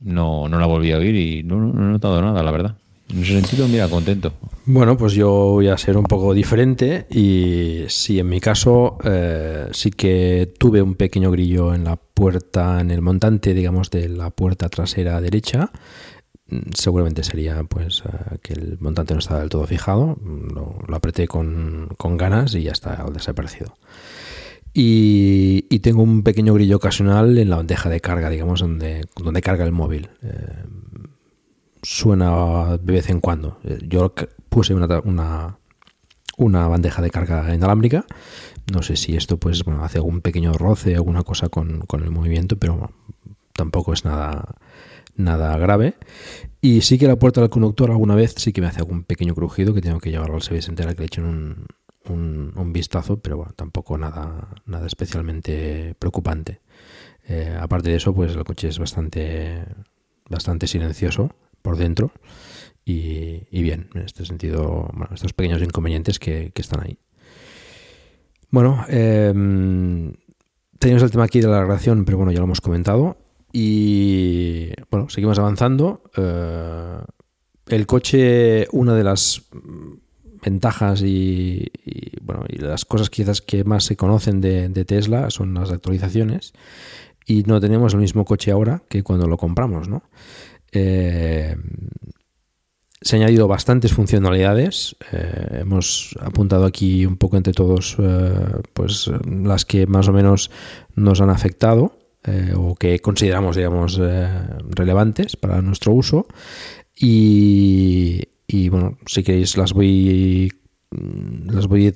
no, 0.00 0.48
no 0.48 0.58
la 0.58 0.66
volví 0.66 0.92
a 0.92 0.98
oír 0.98 1.14
y 1.14 1.42
no, 1.42 1.56
no 1.58 1.88
he 1.88 1.92
notado 1.92 2.22
nada, 2.22 2.42
la 2.42 2.50
verdad. 2.50 2.78
En 3.10 3.22
ese 3.22 3.40
sentido, 3.40 3.68
mira, 3.68 3.88
contento. 3.88 4.32
Bueno, 4.66 4.96
pues 4.96 5.12
yo 5.12 5.30
voy 5.30 5.68
a 5.68 5.76
ser 5.76 5.96
un 5.98 6.04
poco 6.04 6.32
diferente 6.32 7.06
y 7.10 7.84
sí, 7.88 8.18
en 8.18 8.28
mi 8.28 8.40
caso 8.40 8.96
eh, 9.04 9.68
sí 9.72 9.90
que 9.90 10.54
tuve 10.58 10.80
un 10.80 10.94
pequeño 10.94 11.30
grillo 11.30 11.74
en 11.74 11.84
la 11.84 11.96
puerta, 11.96 12.80
en 12.80 12.90
el 12.90 13.02
montante, 13.02 13.52
digamos, 13.52 13.90
de 13.90 14.08
la 14.08 14.30
puerta 14.30 14.70
trasera 14.70 15.20
derecha. 15.20 15.70
Mm, 16.48 16.70
seguramente 16.74 17.22
sería 17.24 17.62
pues 17.64 18.02
eh, 18.06 18.38
que 18.42 18.54
el 18.54 18.78
montante 18.80 19.12
no 19.12 19.20
estaba 19.20 19.40
del 19.40 19.50
todo 19.50 19.66
fijado. 19.66 20.16
Lo, 20.24 20.78
apreté 20.94 21.28
con, 21.28 21.88
ganas 21.98 22.54
y 22.54 22.62
ya 22.62 22.72
está 22.72 23.04
desaparecido. 23.12 23.74
Y, 24.72 25.66
y, 25.70 25.78
tengo 25.80 26.02
un 26.02 26.22
pequeño 26.24 26.52
grillo 26.54 26.76
ocasional 26.78 27.38
en 27.38 27.48
la 27.48 27.56
bandeja 27.56 27.88
de 27.88 28.00
carga, 28.00 28.28
digamos, 28.28 28.60
donde, 28.60 29.04
donde 29.22 29.40
carga 29.40 29.64
el 29.64 29.70
móvil. 29.70 30.08
Eh, 30.22 30.64
suena 31.84 32.78
de 32.78 32.92
vez 32.92 33.10
en 33.10 33.20
cuando. 33.20 33.58
Yo 33.86 34.14
puse 34.48 34.74
una, 34.74 35.58
una, 36.36 36.68
bandeja 36.68 37.02
de 37.02 37.10
carga 37.10 37.54
inalámbrica. 37.54 38.04
No 38.72 38.82
sé 38.82 38.96
si 38.96 39.16
esto 39.16 39.38
pues 39.38 39.64
bueno, 39.64 39.84
hace 39.84 39.98
algún 39.98 40.20
pequeño 40.20 40.52
roce, 40.54 40.94
alguna 40.94 41.22
cosa 41.22 41.48
con, 41.48 41.84
el 41.92 42.10
movimiento, 42.10 42.58
pero 42.58 42.90
tampoco 43.52 43.92
es 43.92 44.04
nada, 44.04 44.56
nada 45.16 45.56
grave. 45.58 45.96
Y 46.60 46.80
sí 46.80 46.98
que 46.98 47.06
la 47.06 47.16
puerta 47.16 47.40
del 47.40 47.50
conductor 47.50 47.90
alguna 47.90 48.14
vez 48.14 48.34
sí 48.36 48.52
que 48.52 48.62
me 48.62 48.68
hace 48.68 48.80
algún 48.80 49.04
pequeño 49.04 49.34
crujido 49.34 49.74
que 49.74 49.82
tengo 49.82 50.00
que 50.00 50.10
llevarlo 50.10 50.36
al 50.36 50.42
servicio 50.42 50.70
entera 50.70 50.94
que 50.94 51.00
le 51.00 51.06
echen 51.06 51.24
un, 51.24 52.52
un, 52.56 52.72
vistazo, 52.72 53.18
pero 53.18 53.36
bueno, 53.36 53.52
tampoco 53.54 53.98
nada, 53.98 54.48
nada 54.64 54.86
especialmente 54.86 55.94
preocupante. 55.98 56.60
Eh, 57.28 57.56
aparte 57.60 57.90
de 57.90 57.96
eso, 57.96 58.14
pues 58.14 58.34
el 58.34 58.44
coche 58.44 58.68
es 58.68 58.78
bastante, 58.78 59.64
bastante 60.28 60.66
silencioso 60.66 61.30
por 61.64 61.78
dentro 61.78 62.12
y, 62.84 63.62
bien, 63.62 63.88
en 63.94 64.02
este 64.02 64.26
sentido, 64.26 64.90
bueno, 64.92 65.14
estos 65.14 65.32
pequeños 65.32 65.62
inconvenientes 65.62 66.18
que, 66.18 66.52
están 66.54 66.82
ahí. 66.84 66.98
Bueno, 68.50 68.84
em, 68.88 70.12
tenemos 70.78 71.02
el 71.02 71.10
tema 71.10 71.24
aquí 71.24 71.40
de 71.40 71.48
la 71.48 71.60
grabación, 71.60 72.04
pero 72.04 72.18
bueno, 72.18 72.30
ya 72.30 72.40
lo 72.40 72.44
hemos 72.44 72.60
comentado. 72.60 73.16
Y 73.52 74.72
bueno, 74.90 75.08
seguimos 75.08 75.38
avanzando. 75.38 76.02
Eh, 76.16 76.98
el 77.68 77.86
coche, 77.86 78.68
una 78.72 78.94
de 78.94 79.04
las 79.04 79.42
ventajas 80.44 81.00
y, 81.02 81.70
bueno, 82.20 82.44
y 82.46 82.58
las 82.58 82.84
cosas 82.84 83.08
quizás 83.08 83.40
que 83.40 83.64
más 83.64 83.84
se 83.84 83.96
conocen 83.96 84.42
de, 84.42 84.84
Tesla 84.84 85.30
son 85.30 85.54
las 85.54 85.70
actualizaciones. 85.70 86.52
Y 87.26 87.44
no 87.44 87.58
tenemos 87.58 87.94
el 87.94 88.00
mismo 88.00 88.26
coche 88.26 88.50
ahora 88.50 88.82
que 88.90 89.02
cuando 89.02 89.26
lo 89.26 89.38
compramos, 89.38 89.88
¿no? 89.88 90.02
Eh, 90.74 91.56
se 93.00 93.16
han 93.16 93.22
añadido 93.22 93.48
bastantes 93.48 93.92
funcionalidades. 93.92 94.96
Eh, 95.12 95.60
hemos 95.60 96.16
apuntado 96.20 96.64
aquí 96.64 97.06
un 97.06 97.16
poco 97.16 97.36
entre 97.36 97.52
todos 97.52 97.96
eh, 97.98 98.32
pues 98.72 99.10
las 99.26 99.64
que 99.64 99.86
más 99.86 100.08
o 100.08 100.12
menos 100.12 100.50
nos 100.94 101.20
han 101.20 101.30
afectado 101.30 101.98
o 102.56 102.74
que 102.74 103.00
consideramos 103.00 103.54
digamos 103.54 104.00
relevantes 104.70 105.36
para 105.36 105.60
nuestro 105.60 105.92
uso. 105.92 106.26
Y, 106.96 108.26
bueno, 108.70 108.96
si 109.04 109.22
queréis 109.22 109.58
las 109.58 109.74
voy 109.74 110.50
las 111.44 111.66
voy 111.66 111.92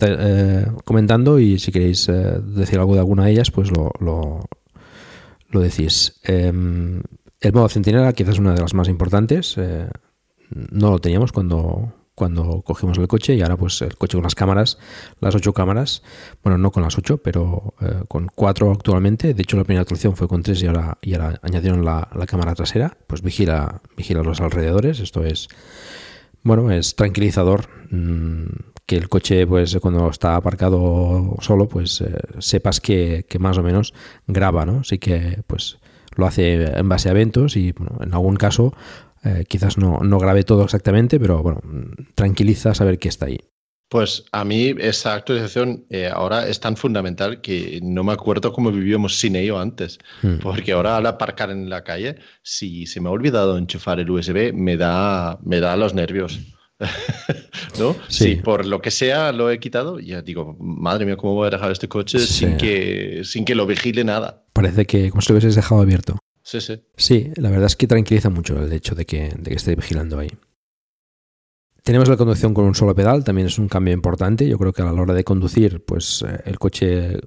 comentando 0.85 1.39
y 1.39 1.59
si 1.59 1.73
queréis 1.73 2.09
decir 2.09 2.79
algo 2.79 2.93
de 2.93 3.01
alguna 3.01 3.25
de 3.25 3.31
ellas, 3.31 3.51
pues 3.51 3.71
lo, 3.71 3.91
lo, 4.01 4.41
lo 5.49 5.61
decís. 5.61 6.21
El 7.41 7.53
modo 7.53 7.69
centinela 7.69 8.13
quizás 8.13 8.35
es 8.35 8.41
una 8.41 8.55
de 8.55 8.61
las 8.61 8.75
más 8.75 8.89
importantes. 8.89 9.57
Eh, 9.59 9.89
no 10.51 10.91
lo 10.91 10.99
teníamos 10.99 11.31
cuando, 11.31 11.93
cuando 12.15 12.63
cogimos 12.63 12.99
el 12.99 13.07
coche 13.07 13.35
y 13.35 13.43
ahora 13.43 13.57
pues 13.57 13.81
el 13.83 13.97
coche 13.97 14.17
con 14.17 14.25
las 14.25 14.35
cámaras, 14.35 14.79
las 15.21 15.35
ocho 15.37 15.53
cámaras, 15.53 16.03
bueno, 16.43 16.59
no 16.59 16.73
con 16.73 16.83
las 16.83 16.99
ocho, 16.99 17.19
pero 17.19 17.75
eh, 17.81 18.03
con 18.09 18.27
cuatro 18.35 18.73
actualmente. 18.73 19.35
De 19.35 19.43
hecho, 19.43 19.57
la 19.57 19.65
primera 19.65 19.83
actualización 19.83 20.17
fue 20.17 20.27
con 20.27 20.43
tres 20.43 20.63
y 20.63 20.67
ahora, 20.67 20.99
y 21.01 21.15
ahora 21.15 21.39
añadieron 21.43 21.85
la, 21.85 22.09
la, 22.15 22.27
cámara 22.27 22.55
trasera. 22.55 22.97
Pues 23.07 23.23
vigila, 23.23 23.83
vigila 23.97 24.23
los 24.23 24.41
alrededores. 24.41 24.99
Esto 24.99 25.25
es, 25.25 25.49
bueno, 26.43 26.73
es 26.73 26.97
tranquilizador. 26.97 27.69
Mmm, 27.91 28.47
que 28.85 28.97
el 28.97 29.11
coche, 29.11 29.47
pues 29.47 29.77
cuando 29.83 30.09
está 30.09 30.35
aparcado 30.35 31.37
solo, 31.41 31.69
pues 31.69 32.01
eh, 32.01 32.17
sepas 32.39 32.81
que, 32.81 33.27
que, 33.29 33.39
más 33.39 33.59
o 33.59 33.63
menos 33.63 33.93
graba, 34.27 34.65
¿no? 34.65 34.79
Así 34.81 34.99
que, 34.99 35.43
pues 35.47 35.79
lo 36.19 36.27
hace 36.27 36.79
en 36.79 36.89
base 36.89 37.09
a 37.09 37.13
eventos 37.13 37.57
y 37.57 37.73
bueno, 37.73 37.97
en 38.03 38.13
algún 38.13 38.37
caso 38.37 38.75
eh, 39.25 39.45
quizás 39.49 39.79
no, 39.79 40.01
no 40.01 40.19
grabe 40.19 40.43
todo 40.43 40.65
exactamente, 40.65 41.19
pero 41.19 41.43
bueno, 41.43 41.61
tranquiliza 42.15 42.75
saber 42.75 42.99
que 42.99 43.09
está 43.09 43.27
ahí. 43.27 43.39
Pues 43.89 44.25
a 44.33 44.45
mí 44.45 44.75
esa 44.79 45.15
actualización 45.15 45.87
eh, 45.89 46.11
ahora 46.13 46.47
es 46.47 46.61
tan 46.61 46.77
fundamental 46.77 47.41
que 47.41 47.81
no 47.83 48.05
me 48.05 48.13
acuerdo 48.13 48.53
cómo 48.53 48.71
vivíamos 48.71 49.19
sin 49.19 49.35
ello 49.35 49.59
antes. 49.59 49.99
Hmm. 50.21 50.39
Porque 50.43 50.73
ahora 50.73 50.99
al 50.99 51.07
aparcar 51.07 51.51
en 51.51 51.71
la 51.71 51.85
calle, 51.85 52.17
si 52.43 52.85
se 52.85 53.01
me 53.01 53.09
ha 53.09 53.13
olvidado 53.13 53.57
enchufar 53.57 53.99
el 53.99 54.11
USB, 54.11 54.53
me 54.53 54.77
da, 54.77 55.39
me 55.43 55.61
da 55.61 55.77
los 55.77 55.95
nervios. 55.95 56.39
¿No? 57.79 57.95
Sí. 58.09 58.25
Si 58.25 58.37
por 58.37 58.65
lo 58.67 58.81
que 58.81 58.91
sea 58.91 59.33
lo 59.33 59.51
he 59.51 59.59
quitado, 59.59 59.99
ya 59.99 60.23
digo, 60.23 60.57
madre 60.61 61.07
mía, 61.07 61.17
¿cómo 61.17 61.35
voy 61.35 61.49
a 61.49 61.51
dejar 61.51 61.73
este 61.73 61.89
coche 61.89 62.19
sí. 62.19 62.27
sin, 62.27 62.57
que, 62.57 63.23
sin 63.25 63.45
que 63.45 63.55
lo 63.55 63.67
vigile 63.67 64.05
nada? 64.05 64.45
Parece 64.53 64.87
que 64.87 65.11
como 65.11 65.21
si 65.21 65.33
lo 65.33 65.39
hubieses 65.39 65.57
dejado 65.57 65.81
abierto. 65.81 66.19
Sí, 66.43 66.61
sí. 66.61 66.81
Sí, 66.97 67.31
la 67.37 67.51
verdad 67.51 67.67
es 67.67 67.77
que 67.77 67.87
tranquiliza 67.87 68.31
mucho 68.31 68.63
el 68.63 68.73
hecho 68.73 68.95
de 68.95 69.05
que, 69.05 69.35
de 69.37 69.51
que 69.51 69.57
esté 69.57 69.75
vigilando 69.75 70.19
ahí. 70.19 70.31
Tenemos 71.83 72.09
la 72.09 72.17
conducción 72.17 72.55
con 72.55 72.65
un 72.65 72.75
solo 72.75 72.95
pedal, 72.95 73.25
también 73.25 73.47
es 73.47 73.59
un 73.59 73.69
cambio 73.69 73.95
importante. 73.95 74.47
Yo 74.49 74.59
creo 74.59 74.73
que 74.73 74.83
a 74.83 74.93
la 74.93 75.01
hora 75.01 75.15
de 75.15 75.25
conducir, 75.25 75.85
pues 75.85 76.23
eh, 76.27 76.41
el 76.45 76.59
coche 76.59 77.19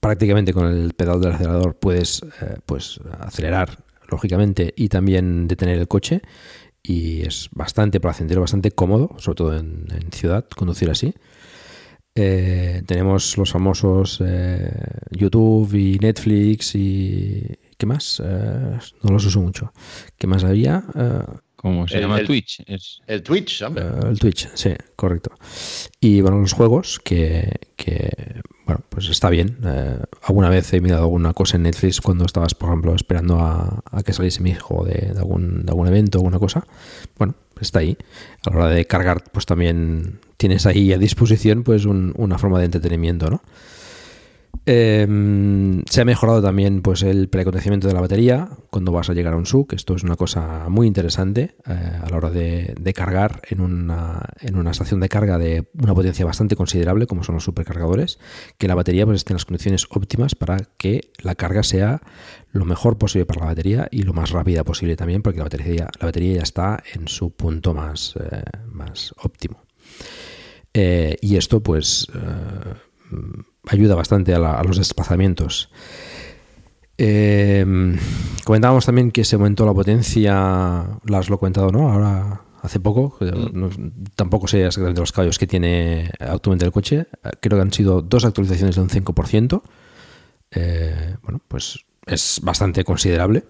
prácticamente 0.00 0.52
con 0.52 0.66
el 0.66 0.94
pedal 0.94 1.20
del 1.20 1.32
acelerador 1.32 1.76
puedes 1.76 2.22
eh, 2.40 2.56
pues, 2.66 2.98
acelerar, 3.20 3.78
lógicamente, 4.08 4.72
y 4.76 4.88
también 4.88 5.46
detener 5.46 5.78
el 5.78 5.86
coche 5.86 6.22
y 6.82 7.22
es 7.22 7.48
bastante 7.52 8.00
placentero, 8.00 8.40
bastante 8.40 8.70
cómodo, 8.70 9.14
sobre 9.18 9.36
todo 9.36 9.56
en, 9.56 9.86
ciudad, 10.12 10.46
conducir 10.48 10.90
así. 10.90 11.14
Eh, 12.14 12.82
tenemos 12.86 13.38
los 13.38 13.52
famosos 13.52 14.20
eh, 14.24 14.72
YouTube 15.10 15.74
y 15.74 15.98
Netflix 15.98 16.74
y... 16.74 17.58
¿Qué 17.78 17.86
más? 17.86 18.20
Eh, 18.22 18.78
no 19.02 19.10
los 19.10 19.24
uso 19.24 19.40
mucho. 19.40 19.72
¿Qué 20.18 20.26
más 20.26 20.44
había? 20.44 20.84
¿Cómo 21.60 21.86
se 21.86 21.96
el, 21.96 22.02
llama? 22.02 22.20
el, 22.20 22.26
Twitch. 22.26 22.62
Es... 22.66 23.02
El 23.06 23.22
Twitch, 23.22 23.60
hombre. 23.60 23.84
el 24.08 24.18
Twitch, 24.18 24.48
sí, 24.54 24.70
correcto. 24.96 25.30
Y 26.00 26.22
bueno, 26.22 26.38
los 26.38 26.54
juegos 26.54 26.98
que, 27.04 27.52
que 27.76 28.40
bueno, 28.64 28.82
pues 28.88 29.10
está 29.10 29.28
bien. 29.28 29.58
Eh, 29.66 29.98
alguna 30.22 30.48
vez 30.48 30.72
he 30.72 30.80
mirado 30.80 31.02
alguna 31.02 31.34
cosa 31.34 31.58
en 31.58 31.64
Netflix 31.64 32.00
cuando 32.00 32.24
estabas, 32.24 32.54
por 32.54 32.70
ejemplo, 32.70 32.94
esperando 32.94 33.40
a, 33.40 33.82
a 33.90 34.02
que 34.02 34.14
saliese 34.14 34.42
mi 34.42 34.52
hijo 34.52 34.86
de, 34.86 35.12
de, 35.12 35.18
algún, 35.18 35.66
de 35.66 35.70
algún 35.70 35.86
evento 35.86 36.16
o 36.16 36.20
alguna 36.20 36.38
cosa. 36.38 36.66
Bueno, 37.18 37.34
está 37.60 37.80
ahí. 37.80 37.98
A 38.46 38.50
la 38.50 38.56
hora 38.56 38.68
de 38.68 38.86
cargar, 38.86 39.22
pues 39.30 39.44
también 39.44 40.20
tienes 40.38 40.64
ahí 40.64 40.94
a 40.94 40.98
disposición 40.98 41.62
pues 41.62 41.84
un, 41.84 42.14
una 42.16 42.38
forma 42.38 42.58
de 42.58 42.64
entretenimiento, 42.64 43.28
¿no? 43.28 43.42
Eh, 44.66 45.82
se 45.88 46.00
ha 46.00 46.04
mejorado 46.04 46.42
también 46.42 46.82
pues 46.82 47.02
el 47.02 47.28
preacontecimiento 47.28 47.88
de 47.88 47.94
la 47.94 48.00
batería 48.00 48.50
cuando 48.68 48.92
vas 48.92 49.08
a 49.08 49.14
llegar 49.14 49.32
a 49.32 49.36
un 49.36 49.46
SUC. 49.46 49.72
Esto 49.72 49.94
es 49.94 50.02
una 50.02 50.16
cosa 50.16 50.68
muy 50.68 50.86
interesante 50.86 51.56
eh, 51.66 51.72
a 52.02 52.08
la 52.08 52.16
hora 52.16 52.30
de, 52.30 52.74
de 52.78 52.92
cargar 52.92 53.40
en 53.48 53.60
una, 53.60 54.20
en 54.40 54.56
una, 54.56 54.70
estación 54.70 55.00
de 55.00 55.08
carga 55.08 55.38
de 55.38 55.68
una 55.82 55.94
potencia 55.94 56.24
bastante 56.26 56.56
considerable, 56.56 57.06
como 57.06 57.24
son 57.24 57.36
los 57.36 57.44
supercargadores, 57.44 58.18
que 58.58 58.68
la 58.68 58.74
batería 58.74 59.06
pues, 59.06 59.16
esté 59.16 59.32
en 59.32 59.36
las 59.36 59.46
condiciones 59.46 59.86
óptimas 59.90 60.34
para 60.34 60.58
que 60.76 61.10
la 61.22 61.34
carga 61.34 61.62
sea 61.62 62.02
lo 62.52 62.64
mejor 62.64 62.98
posible 62.98 63.26
para 63.26 63.40
la 63.40 63.46
batería 63.46 63.88
y 63.90 64.02
lo 64.02 64.12
más 64.12 64.30
rápida 64.30 64.62
posible 64.62 64.94
también, 64.94 65.22
porque 65.22 65.38
la 65.38 65.44
batería, 65.44 65.88
la 65.98 66.06
batería 66.06 66.36
ya 66.36 66.42
está 66.42 66.82
en 66.94 67.08
su 67.08 67.30
punto 67.30 67.72
más, 67.72 68.14
eh, 68.20 68.42
más 68.66 69.14
óptimo. 69.22 69.62
Eh, 70.74 71.16
y 71.20 71.36
esto, 71.36 71.60
pues 71.62 72.06
ayuda 73.66 73.94
bastante 73.94 74.34
a, 74.34 74.38
la, 74.38 74.52
a 74.52 74.64
los 74.64 74.78
desplazamientos. 74.78 75.70
Eh, 77.02 77.64
comentábamos 78.44 78.84
también 78.84 79.10
que 79.10 79.24
se 79.24 79.36
aumentó 79.36 79.64
la 79.64 79.72
potencia, 79.72 81.00
las 81.06 81.30
lo 81.30 81.36
he 81.36 81.38
comentado, 81.38 81.72
¿no? 81.72 81.90
Ahora, 81.90 82.42
hace 82.62 82.78
poco, 82.78 83.16
no, 83.54 83.70
tampoco 84.16 84.46
sé 84.46 84.66
exactamente 84.66 85.00
los 85.00 85.12
caballos 85.12 85.38
que 85.38 85.46
tiene 85.46 86.10
actualmente 86.18 86.66
el 86.66 86.72
coche, 86.72 87.06
creo 87.40 87.56
que 87.56 87.62
han 87.62 87.72
sido 87.72 88.02
dos 88.02 88.26
actualizaciones 88.26 88.76
de 88.76 88.82
un 88.82 88.90
5%. 88.90 89.62
Eh, 90.50 91.16
bueno, 91.22 91.40
pues 91.48 91.86
es 92.06 92.40
bastante 92.42 92.84
considerable. 92.84 93.44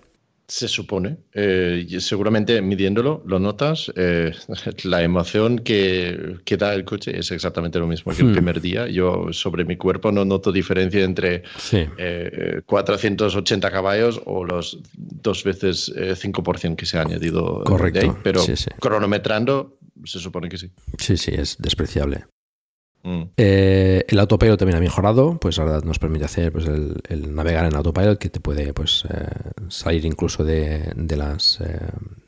Se 0.50 0.66
supone. 0.66 1.16
Eh, 1.32 1.86
seguramente 2.00 2.60
midiéndolo, 2.60 3.22
lo 3.24 3.38
notas. 3.38 3.92
Eh, 3.94 4.32
la 4.82 5.02
emoción 5.04 5.60
que, 5.60 6.38
que, 6.44 6.56
da 6.56 6.74
el 6.74 6.84
coche 6.84 7.16
es 7.16 7.30
exactamente 7.30 7.78
lo 7.78 7.86
mismo 7.86 8.12
que 8.12 8.22
el 8.22 8.30
hmm. 8.30 8.32
primer 8.32 8.60
día. 8.60 8.88
Yo 8.88 9.28
sobre 9.30 9.64
mi 9.64 9.76
cuerpo 9.76 10.10
no 10.10 10.24
noto 10.24 10.50
diferencia 10.50 11.04
entre 11.04 11.44
sí. 11.56 11.86
eh, 11.98 12.62
480 12.66 13.70
caballos 13.70 14.20
o 14.26 14.44
los 14.44 14.80
dos 14.96 15.44
veces 15.44 15.92
5% 15.94 16.72
eh, 16.72 16.76
que 16.76 16.84
se 16.84 16.98
ha 16.98 17.02
añadido. 17.02 17.62
Correcto. 17.62 18.00
Ahí, 18.00 18.10
pero 18.24 18.40
sí, 18.40 18.56
sí. 18.56 18.70
cronometrando, 18.80 19.78
se 20.04 20.18
supone 20.18 20.48
que 20.48 20.58
sí. 20.58 20.72
Sí, 20.98 21.16
sí, 21.16 21.30
es 21.32 21.58
despreciable. 21.58 22.24
Mm. 23.02 23.22
Eh, 23.36 24.04
el 24.08 24.18
autopilot 24.18 24.58
también 24.58 24.76
ha 24.76 24.80
mejorado, 24.80 25.38
pues 25.38 25.58
ahora 25.58 25.80
nos 25.80 25.98
permite 25.98 26.26
hacer 26.26 26.52
pues, 26.52 26.66
el, 26.66 27.34
navegar 27.34 27.64
en 27.64 27.74
autopilot 27.74 28.18
que 28.18 28.28
te 28.28 28.40
puede 28.40 28.72
pues, 28.74 29.04
eh, 29.08 29.26
salir 29.68 30.04
incluso 30.04 30.44
de, 30.44 30.92
de 30.94 31.16
las 31.16 31.60
eh, 31.60 31.78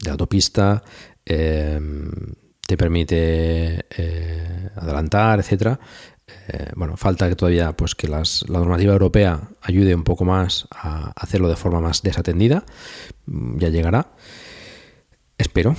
de 0.02 0.10
autopista, 0.10 0.82
eh, 1.26 1.80
te 2.66 2.76
permite 2.76 3.84
adelantar, 4.76 5.40
etcétera. 5.40 5.78
Bueno, 6.76 6.96
falta 6.96 7.28
que 7.28 7.36
todavía 7.36 7.76
pues 7.76 7.94
que 7.94 8.08
las, 8.08 8.48
la 8.48 8.58
normativa 8.60 8.92
europea 8.92 9.50
ayude 9.60 9.94
un 9.94 10.04
poco 10.04 10.24
más 10.24 10.66
a 10.70 11.12
hacerlo 11.14 11.48
de 11.48 11.56
forma 11.56 11.80
más 11.80 12.02
desatendida. 12.02 12.64
Ya 13.26 13.68
llegará. 13.68 14.12
Espero. 15.36 15.76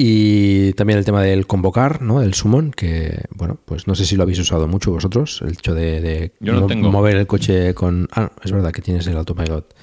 Y 0.00 0.74
también 0.74 1.00
el 1.00 1.04
tema 1.04 1.22
del 1.22 1.48
convocar, 1.48 2.02
¿no? 2.02 2.22
El 2.22 2.32
summon, 2.32 2.70
que, 2.70 3.24
bueno, 3.30 3.58
pues 3.64 3.88
no 3.88 3.96
sé 3.96 4.04
si 4.04 4.14
lo 4.14 4.22
habéis 4.22 4.38
usado 4.38 4.68
mucho 4.68 4.92
vosotros, 4.92 5.42
el 5.42 5.54
hecho 5.54 5.74
de, 5.74 6.00
de 6.00 6.32
Yo 6.38 6.52
no 6.52 6.68
tengo. 6.68 6.92
mover 6.92 7.16
el 7.16 7.26
coche 7.26 7.74
con... 7.74 8.08
Ah, 8.12 8.30
es 8.44 8.52
verdad 8.52 8.70
que 8.70 8.80
tienes 8.80 9.08
el 9.08 9.16
autopilot. 9.16 9.74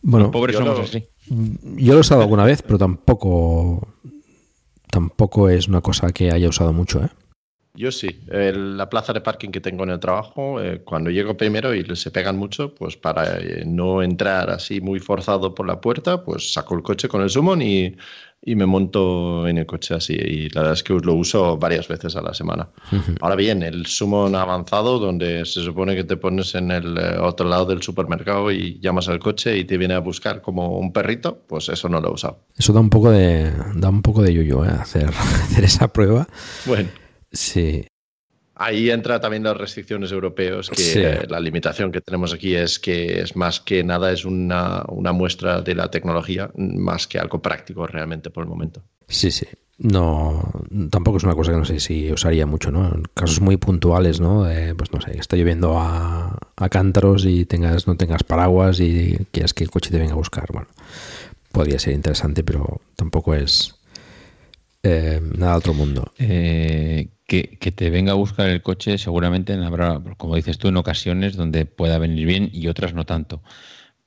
Bueno, 0.00 0.26
Los 0.26 0.32
pobres 0.32 0.56
somos 0.56 0.80
así. 0.80 1.06
Yo 1.28 1.92
lo 1.92 1.98
he 1.98 2.00
usado 2.00 2.22
alguna 2.22 2.44
vez, 2.44 2.62
pero 2.62 2.78
tampoco 2.78 3.86
tampoco 4.90 5.50
es 5.50 5.68
una 5.68 5.82
cosa 5.82 6.10
que 6.10 6.30
haya 6.30 6.48
usado 6.48 6.72
mucho, 6.72 7.04
¿eh? 7.04 7.08
Yo 7.74 7.92
sí. 7.92 8.08
La 8.26 8.90
plaza 8.90 9.12
de 9.12 9.20
parking 9.20 9.50
que 9.50 9.60
tengo 9.60 9.84
en 9.84 9.90
el 9.90 10.00
trabajo, 10.00 10.60
eh, 10.60 10.80
cuando 10.84 11.10
llego 11.10 11.36
primero 11.36 11.72
y 11.72 11.84
se 11.94 12.10
pegan 12.10 12.36
mucho, 12.36 12.74
pues 12.74 12.96
para 12.96 13.38
eh, 13.38 13.62
no 13.64 14.02
entrar 14.02 14.50
así 14.50 14.80
muy 14.80 14.98
forzado 14.98 15.54
por 15.54 15.64
la 15.64 15.80
puerta, 15.80 16.24
pues 16.24 16.52
saco 16.52 16.74
el 16.74 16.82
coche 16.82 17.08
con 17.08 17.22
el 17.22 17.30
summon 17.30 17.62
y, 17.62 17.94
y, 18.42 18.54
me 18.54 18.66
monto 18.66 19.46
en 19.48 19.58
el 19.58 19.66
coche 19.66 19.94
así. 19.94 20.14
Y 20.14 20.48
la 20.50 20.62
verdad 20.62 20.74
es 20.74 20.82
que 20.82 20.94
lo 20.94 21.14
uso 21.14 21.56
varias 21.56 21.88
veces 21.88 22.16
a 22.16 22.22
la 22.22 22.34
semana. 22.34 22.68
Ahora 23.20 23.36
bien, 23.36 23.62
el 23.62 23.86
summon 23.86 24.34
avanzado, 24.34 24.98
donde 24.98 25.44
se 25.44 25.62
supone 25.62 25.94
que 25.94 26.04
te 26.04 26.16
pones 26.16 26.54
en 26.54 26.70
el 26.70 26.98
otro 27.20 27.48
lado 27.48 27.66
del 27.66 27.82
supermercado 27.82 28.50
y 28.50 28.78
llamas 28.80 29.08
al 29.08 29.18
coche 29.18 29.56
y 29.58 29.64
te 29.64 29.76
viene 29.78 29.94
a 29.94 30.00
buscar 30.00 30.40
como 30.40 30.78
un 30.78 30.92
perrito, 30.92 31.42
pues 31.46 31.68
eso 31.68 31.88
no 31.88 32.00
lo 32.00 32.08
he 32.08 32.12
usado. 32.12 32.40
Eso 32.56 32.72
da 32.72 32.80
un 32.80 32.90
poco 32.90 33.10
de, 33.10 33.52
da 33.74 33.88
un 33.88 34.02
poco 34.02 34.22
de 34.22 34.32
yuyo, 34.32 34.64
¿eh? 34.64 34.68
hacer, 34.68 35.08
hacer 35.08 35.64
esa 35.64 35.92
prueba. 35.92 36.28
Bueno. 36.66 36.88
Sí. 37.30 37.87
Ahí 38.58 38.90
entra 38.90 39.20
también 39.20 39.44
las 39.44 39.56
restricciones 39.56 40.10
europeas, 40.12 40.68
que 40.68 40.82
Sí. 40.82 40.98
eh, 41.00 41.22
la 41.28 41.38
limitación 41.40 41.92
que 41.92 42.00
tenemos 42.00 42.34
aquí 42.34 42.54
es 42.56 42.78
que 42.78 43.20
es 43.20 43.36
más 43.36 43.60
que 43.60 43.84
nada 43.84 44.10
es 44.12 44.24
una, 44.24 44.84
una 44.88 45.12
muestra 45.12 45.62
de 45.62 45.74
la 45.74 45.90
tecnología, 45.90 46.50
más 46.56 47.06
que 47.06 47.18
algo 47.18 47.40
práctico 47.40 47.86
realmente 47.86 48.30
por 48.30 48.42
el 48.44 48.48
momento. 48.50 48.82
Sí, 49.06 49.30
sí. 49.30 49.46
No, 49.80 50.42
tampoco 50.90 51.18
es 51.18 51.22
una 51.22 51.36
cosa 51.36 51.52
que 51.52 51.58
no 51.58 51.64
sé 51.64 51.78
si 51.78 52.10
usaría 52.10 52.46
mucho, 52.46 52.72
¿no? 52.72 52.92
En 52.92 53.04
casos 53.14 53.40
muy 53.40 53.58
puntuales, 53.58 54.18
¿no? 54.20 54.50
Eh, 54.50 54.74
pues 54.76 54.92
no 54.92 55.00
sé, 55.00 55.16
está 55.16 55.36
lloviendo 55.36 55.78
a, 55.78 56.36
a 56.56 56.68
cántaros 56.68 57.24
y 57.24 57.44
tengas, 57.44 57.86
no 57.86 57.96
tengas 57.96 58.24
paraguas 58.24 58.80
y 58.80 59.16
quieras 59.30 59.54
que 59.54 59.62
el 59.62 59.70
coche 59.70 59.90
te 59.90 59.98
venga 59.98 60.14
a 60.14 60.16
buscar. 60.16 60.46
Bueno, 60.52 60.66
podría 61.52 61.78
ser 61.78 61.94
interesante, 61.94 62.42
pero 62.42 62.80
tampoco 62.96 63.34
es 63.34 63.76
Eh, 64.82 65.20
nada 65.36 65.56
otro 65.56 65.74
mundo. 65.74 66.12
Eh, 66.18 67.08
que, 67.28 67.72
te 67.72 67.90
venga 67.90 68.12
a 68.12 68.14
buscar 68.14 68.48
el 68.48 68.62
coche, 68.62 68.96
seguramente 68.98 69.52
habrá, 69.52 70.00
como 70.16 70.36
dices 70.36 70.58
tú, 70.58 70.68
en 70.68 70.78
ocasiones 70.78 71.36
donde 71.36 71.66
pueda 71.66 71.98
venir 71.98 72.26
bien 72.26 72.50
y 72.52 72.68
otras 72.68 72.94
no 72.94 73.04
tanto. 73.04 73.42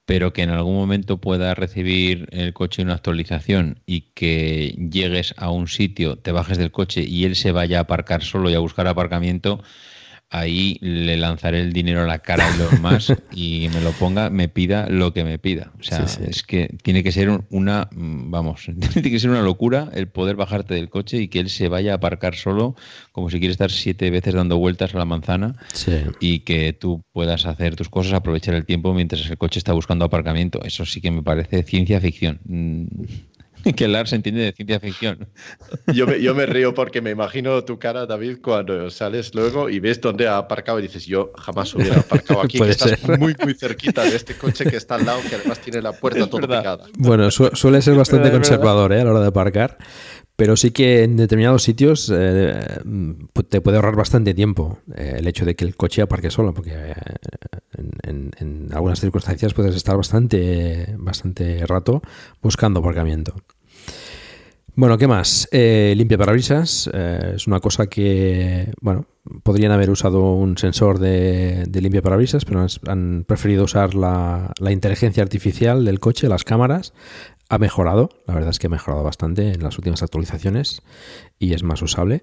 Pero 0.05 0.33
que 0.33 0.41
en 0.41 0.49
algún 0.49 0.75
momento 0.75 1.21
pueda 1.21 1.53
recibir 1.53 2.27
el 2.31 2.53
coche 2.53 2.81
una 2.81 2.95
actualización 2.95 3.79
y 3.85 4.11
que 4.15 4.75
llegues 4.91 5.35
a 5.37 5.51
un 5.51 5.67
sitio, 5.67 6.17
te 6.17 6.31
bajes 6.31 6.57
del 6.57 6.71
coche 6.71 7.03
y 7.03 7.25
él 7.25 7.35
se 7.35 7.51
vaya 7.51 7.77
a 7.77 7.81
aparcar 7.83 8.23
solo 8.23 8.49
y 8.49 8.55
a 8.55 8.59
buscar 8.59 8.87
aparcamiento, 8.87 9.63
ahí 10.31 10.77
le 10.79 11.17
lanzaré 11.17 11.59
el 11.59 11.73
dinero 11.73 12.03
a 12.03 12.07
la 12.07 12.19
cara 12.19 12.49
y 12.55 12.57
lo 12.57 12.79
más 12.79 13.13
y 13.33 13.67
me 13.73 13.81
lo 13.81 13.91
ponga, 13.91 14.29
me 14.29 14.47
pida 14.47 14.87
lo 14.89 15.13
que 15.13 15.25
me 15.25 15.37
pida. 15.37 15.71
O 15.79 15.83
sea, 15.83 16.05
es 16.05 16.43
que 16.43 16.75
tiene 16.81 17.03
que 17.03 17.11
ser 17.11 17.29
una, 17.49 17.89
vamos, 17.91 18.65
tiene 18.93 19.11
que 19.11 19.19
ser 19.19 19.29
una 19.29 19.41
locura 19.41 19.89
el 19.93 20.07
poder 20.07 20.37
bajarte 20.37 20.73
del 20.73 20.89
coche 20.89 21.17
y 21.17 21.27
que 21.27 21.39
él 21.39 21.49
se 21.49 21.67
vaya 21.67 21.91
a 21.91 21.95
aparcar 21.95 22.35
solo, 22.35 22.75
como 23.11 23.29
si 23.29 23.39
quiere 23.39 23.51
estar 23.51 23.71
siete 23.71 24.09
veces 24.09 24.33
dando 24.33 24.57
vueltas 24.57 24.95
a 24.95 24.97
la 24.97 25.05
manzana 25.05 25.57
y 26.21 26.39
que 26.39 26.71
tú 26.71 27.03
puedas 27.11 27.45
hacer 27.45 27.75
tus 27.75 27.89
cosas, 27.89 28.13
aprovechar 28.13 28.55
el 28.55 28.65
tiempo 28.65 28.93
mientras 28.93 29.29
el 29.29 29.37
coche 29.37 29.59
está 29.59 29.73
buscando 29.73 30.05
aparcamiento. 30.05 30.61
Eso 30.63 30.85
sí 30.85 31.01
que 31.01 31.11
me 31.11 31.23
parece 31.23 31.63
ciencia 31.63 31.99
ficción. 31.99 32.39
Que 33.75 33.87
Lars 33.87 34.13
entiende 34.13 34.41
de 34.41 34.51
ciencia 34.53 34.79
ficción. 34.79 35.27
Yo 35.93 36.07
me, 36.07 36.21
yo 36.21 36.35
me 36.35 36.45
río 36.45 36.73
porque 36.73 37.01
me 37.01 37.11
imagino 37.11 37.63
tu 37.63 37.79
cara, 37.79 38.05
David, 38.05 38.37
cuando 38.41 38.89
sales 38.89 39.33
luego 39.33 39.69
y 39.69 39.79
ves 39.79 39.99
dónde 39.99 40.27
ha 40.27 40.37
aparcado 40.37 40.79
y 40.79 40.83
dices, 40.83 41.05
yo 41.05 41.31
jamás 41.37 41.73
hubiera 41.73 41.99
aparcado 41.99 42.41
aquí, 42.41 42.59
que 42.61 42.69
estás 42.69 43.07
muy, 43.19 43.35
muy 43.43 43.53
cerquita 43.53 44.03
de 44.03 44.15
este 44.15 44.35
coche 44.35 44.65
que 44.65 44.77
está 44.77 44.95
al 44.95 45.05
lado, 45.05 45.19
que 45.27 45.35
además 45.35 45.59
tiene 45.59 45.81
la 45.81 45.93
puerta 45.93 46.27
toda 46.27 46.47
pegada. 46.47 46.85
Bueno, 46.97 47.31
suele 47.31 47.81
ser 47.81 47.95
bastante 47.95 48.31
conservador 48.31 48.93
¿eh? 48.93 49.01
a 49.01 49.03
la 49.03 49.11
hora 49.11 49.21
de 49.21 49.27
aparcar. 49.27 49.77
Pero 50.41 50.57
sí 50.57 50.71
que 50.71 51.03
en 51.03 51.17
determinados 51.17 51.61
sitios 51.61 52.11
eh, 52.11 52.59
te 53.47 53.61
puede 53.61 53.77
ahorrar 53.77 53.95
bastante 53.95 54.33
tiempo 54.33 54.79
eh, 54.95 55.17
el 55.19 55.27
hecho 55.27 55.45
de 55.45 55.55
que 55.55 55.65
el 55.65 55.75
coche 55.75 56.01
aparque 56.01 56.31
solo, 56.31 56.51
porque 56.51 56.71
eh, 56.73 56.95
en, 58.01 58.67
algunas 58.73 58.99
circunstancias 58.99 59.53
puedes 59.53 59.75
estar 59.75 59.95
bastante, 59.95 60.95
bastante 60.97 61.63
rato 61.67 62.01
buscando 62.41 62.79
aparcamiento. 62.79 63.35
Bueno, 64.73 64.97
¿qué 64.97 65.07
más? 65.07 65.47
limpia 65.51 66.17
parabrisas 66.17 66.89
es 66.91 67.45
una 67.45 67.59
cosa 67.59 67.85
que, 67.85 68.73
bueno, 68.81 69.05
podrían 69.43 69.71
haber 69.71 69.89
usado 69.89 70.33
un 70.33 70.57
sensor 70.57 70.99
de, 70.99 71.65
de 71.67 71.81
limpia 71.81 72.01
parabrisas, 72.01 72.45
pero 72.45 72.65
han 72.87 73.25
preferido 73.27 73.65
usar 73.65 73.93
la, 73.93 74.53
inteligencia 74.71 75.21
artificial 75.21 75.85
del 75.85 75.99
coche, 75.99 76.27
las 76.27 76.43
cámaras, 76.43 76.93
ha 77.51 77.57
mejorado, 77.57 78.09
la 78.27 78.33
verdad 78.33 78.51
es 78.51 78.59
que 78.59 78.67
ha 78.67 78.69
mejorado 78.69 79.03
bastante 79.03 79.51
en 79.51 79.61
las 79.61 79.77
últimas 79.77 80.01
actualizaciones 80.01 80.83
y 81.37 81.51
es 81.53 81.63
más 81.63 81.81
usable. 81.81 82.21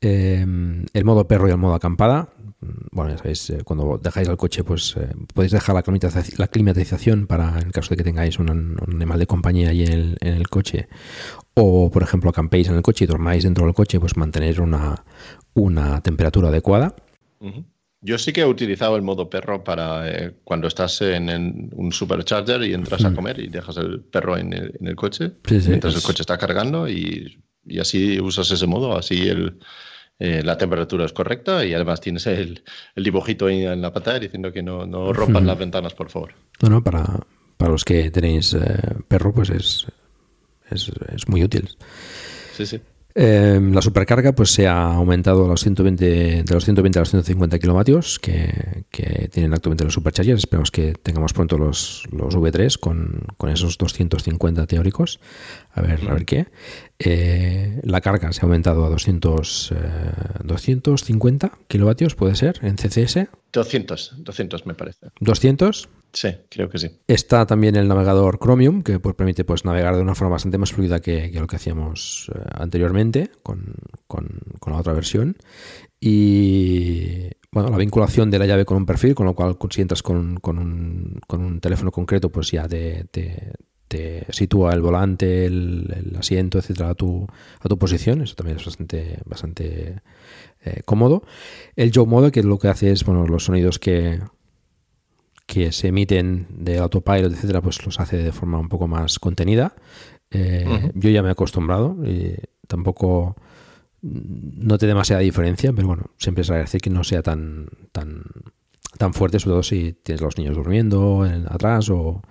Em, 0.00 0.86
el 0.94 1.04
modo 1.04 1.26
perro 1.26 1.48
y 1.48 1.50
el 1.50 1.56
modo 1.56 1.74
acampada, 1.74 2.28
mm, 2.60 2.66
bueno, 2.92 3.10
ya 3.10 3.18
sabéis, 3.18 3.50
eh, 3.50 3.64
cuando 3.64 3.98
dejáis 3.98 4.28
el 4.28 4.36
coche, 4.36 4.62
pues 4.62 4.94
eh, 4.96 5.12
podéis 5.34 5.50
dejar 5.50 5.74
la 5.74 6.48
climatización, 6.48 7.26
para, 7.26 7.58
en 7.58 7.66
el 7.66 7.72
caso 7.72 7.90
de 7.90 7.96
que 7.96 8.04
tengáis 8.04 8.38
un, 8.38 8.48
animal 8.86 9.18
de 9.18 9.26
compañía 9.26 9.70
ahí 9.70 9.82
en 9.82 10.16
el, 10.20 10.48
coche, 10.48 10.88
o 11.54 11.90
por 11.90 12.04
ejemplo 12.04 12.30
acampéis 12.30 12.68
en 12.68 12.76
el 12.76 12.82
coche 12.82 13.06
y 13.06 13.08
dormáis 13.08 13.42
dentro 13.42 13.64
del 13.64 13.74
coche, 13.74 13.98
pues 13.98 14.16
mantener 14.16 14.60
una, 14.60 15.04
una 15.52 16.00
temperatura 16.00 16.48
adecuada. 16.48 16.94
Yo 18.02 18.16
sí 18.16 18.32
que 18.32 18.40
he 18.40 18.46
utilizado 18.46 18.96
el 18.96 19.02
modo 19.02 19.28
perro 19.28 19.62
para 19.62 20.08
eh, 20.08 20.34
cuando 20.42 20.68
estás 20.68 21.02
en, 21.02 21.70
un 21.74 21.92
supercharger 21.92 22.62
y 22.62 22.72
entras 22.72 23.04
a 23.04 23.14
comer 23.14 23.38
y 23.40 23.48
dejas 23.48 23.76
el 23.76 24.00
perro 24.00 24.38
en 24.38 24.54
el, 24.54 24.96
coche, 24.96 25.32
mientras 25.50 25.94
el 25.94 26.02
coche 26.02 26.22
está 26.22 26.38
cargando 26.38 26.88
y, 26.88 27.42
así 27.78 28.18
usas 28.18 28.50
ese 28.50 28.66
modo, 28.66 28.96
así 28.96 29.28
el, 29.28 29.58
eh, 30.18 30.42
la 30.42 30.56
temperatura 30.56 31.04
es 31.04 31.12
correcta 31.12 31.62
y 31.64 31.74
además 31.74 32.00
tienes 32.00 32.26
el, 32.26 32.62
dibujito 32.96 33.46
ahí 33.46 33.66
en 33.66 33.82
la 33.82 33.92
pantalla 33.92 34.18
diciendo 34.18 34.50
que 34.50 34.62
no, 34.62 34.86
no 34.86 35.12
rompan 35.12 35.46
las 35.46 35.58
ventanas, 35.58 35.92
por 35.92 36.08
favor. 36.08 36.32
No, 36.62 36.82
para, 36.82 37.04
para 37.58 37.72
los 37.72 37.84
que 37.84 38.10
tenéis 38.10 38.54
eh, 38.54 38.60
perro, 39.08 39.34
pues 39.34 39.50
es, 39.50 39.86
es, 40.70 40.90
es 41.14 41.28
muy 41.28 41.44
útil. 41.44 41.68
Sí, 42.54 42.64
sí. 42.64 42.80
Em, 43.22 43.74
la 43.74 43.82
supercarga 43.82 44.32
pues 44.32 44.50
se 44.50 44.66
ha 44.66 44.94
aumentado 44.94 45.44
a 45.44 45.48
los 45.48 45.60
120, 45.60 46.42
de 46.42 46.54
los 46.54 46.64
120 46.64 46.98
a 46.98 47.02
los 47.02 47.10
150 47.10 47.58
kilovatios 47.58 48.18
que, 48.18 48.84
que 48.90 49.28
tienen 49.30 49.52
actualmente 49.52 49.84
los 49.84 49.92
superchargers. 49.92 50.38
Esperemos 50.38 50.70
que 50.70 50.94
tengamos 50.94 51.34
pronto 51.34 51.58
los, 51.58 52.04
los 52.10 52.34
V3 52.34 52.78
con, 52.78 53.26
con, 53.36 53.50
esos 53.50 53.76
250 53.76 54.66
teóricos. 54.66 55.20
A 55.74 55.82
ver, 55.82 56.00
a 56.08 56.14
ver 56.14 56.24
qué. 56.24 56.46
Eh, 56.98 57.82
la 57.84 58.00
carga 58.00 58.32
se 58.32 58.40
ha 58.40 58.44
aumentado 58.44 58.86
a 58.86 58.88
200, 58.88 59.74
250 60.42 61.46
eh, 61.46 61.50
kilovatios, 61.68 62.14
puede 62.14 62.36
ser, 62.36 62.58
en 62.62 62.76
CCS. 62.76 63.28
200, 63.52 64.14
200 64.16 64.64
me 64.64 64.74
parece. 64.74 65.08
¿200? 65.20 65.88
Sí, 66.12 66.28
creo 66.48 66.68
que 66.68 66.78
sí. 66.78 66.90
Está 67.06 67.46
también 67.46 67.76
el 67.76 67.86
navegador 67.86 68.38
Chromium, 68.38 68.82
que 68.82 68.98
pues, 68.98 69.14
permite 69.14 69.44
pues, 69.44 69.64
navegar 69.64 69.94
de 69.94 70.02
una 70.02 70.14
forma 70.14 70.32
bastante 70.32 70.58
más 70.58 70.72
fluida 70.72 71.00
que, 71.00 71.30
lo 71.32 71.46
que 71.46 71.56
hacíamos 71.56 72.30
eh, 72.34 72.40
anteriormente 72.54 73.30
con, 73.42 73.74
con, 74.06 74.28
la 74.66 74.76
otra 74.76 74.92
versión. 74.92 75.36
Y 76.00 77.30
bueno, 77.52 77.70
la 77.70 77.76
vinculación 77.76 78.30
de 78.30 78.38
la 78.38 78.46
llave 78.46 78.64
con 78.64 78.76
un 78.76 78.86
perfil, 78.86 79.14
con 79.14 79.26
lo 79.26 79.34
cual 79.34 79.56
si 79.70 79.82
entras 79.82 80.02
con, 80.02 80.36
con, 80.36 80.58
un, 80.58 81.20
un 81.28 81.60
teléfono 81.60 81.92
concreto, 81.92 82.30
pues 82.30 82.50
ya 82.50 82.66
te, 82.66 83.06
te, 83.10 83.52
sitúa 84.30 84.72
el 84.72 84.80
volante, 84.80 85.46
el, 85.46 86.14
asiento, 86.18 86.58
etcétera, 86.58 86.90
a 86.90 86.94
tu, 86.94 87.26
a 87.60 87.68
tu 87.68 87.78
posición. 87.78 88.22
Eso 88.22 88.34
también 88.34 88.58
es 88.58 88.64
bastante, 88.64 89.18
bastante 89.26 90.02
eh, 90.64 90.82
cómodo. 90.84 91.22
El 91.76 91.92
Joe 91.94 92.06
Mode, 92.06 92.32
que 92.32 92.42
lo 92.42 92.58
que 92.58 92.68
hace 92.68 92.92
es, 92.92 93.04
bueno, 93.04 93.26
los 93.26 93.44
sonidos 93.44 93.78
que, 93.78 94.20
que 95.50 95.72
se 95.72 95.88
emiten 95.88 96.46
de 96.48 96.78
autopilot, 96.78 97.32
etcétera, 97.32 97.60
pues 97.60 97.84
los 97.84 97.98
hace 97.98 98.18
de 98.18 98.30
forma 98.30 98.60
un 98.60 98.68
poco 98.68 98.86
más 98.86 99.18
contenida. 99.18 99.74
Eh, 100.30 100.92
yo 100.94 101.10
ya 101.10 101.22
me 101.22 101.28
he 101.28 101.32
acostumbrado 101.32 101.96
y 102.06 102.36
tampoco 102.68 103.34
noté 104.00 104.86
demasiada 104.86 105.22
diferencia, 105.22 105.72
pero 105.72 105.88
bueno, 105.88 106.04
siempre 106.18 106.42
es 106.42 106.50
agradecer 106.50 106.80
que 106.80 106.90
no 106.90 107.02
sea 107.02 107.22
tan, 107.22 107.66
tan, 107.90 108.22
tan 108.96 109.12
fuerte, 109.12 109.40
sobre 109.40 109.54
todo 109.54 109.62
si 109.64 109.92
tienes 110.04 110.22
a 110.22 110.26
los 110.26 110.38
niños 110.38 110.54
durmiendo 110.54 111.28
atrás 111.48 111.90
o... 111.90 112.22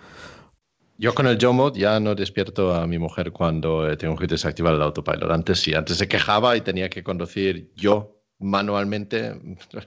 Yo 0.98 1.14
con 1.14 1.28
el 1.28 1.38
Joe 1.42 1.74
ya 1.76 2.00
no 2.00 2.16
despierto 2.16 2.74
a 2.74 2.88
mi 2.88 3.00
mujer 3.00 3.34
cuando 3.34 3.98
tengo 3.98 4.16
que 4.16 4.28
desactivar 4.28 4.76
el 4.76 4.82
autopilot. 4.82 5.30
Antes 5.30 5.60
sí, 5.60 5.74
antes 5.74 5.98
se 5.98 6.08
quejaba 6.08 6.56
y 6.56 6.62
tenía 6.62 6.90
que 6.90 7.04
conducir 7.04 7.74
yo 7.76 8.19
manualmente, 8.40 9.34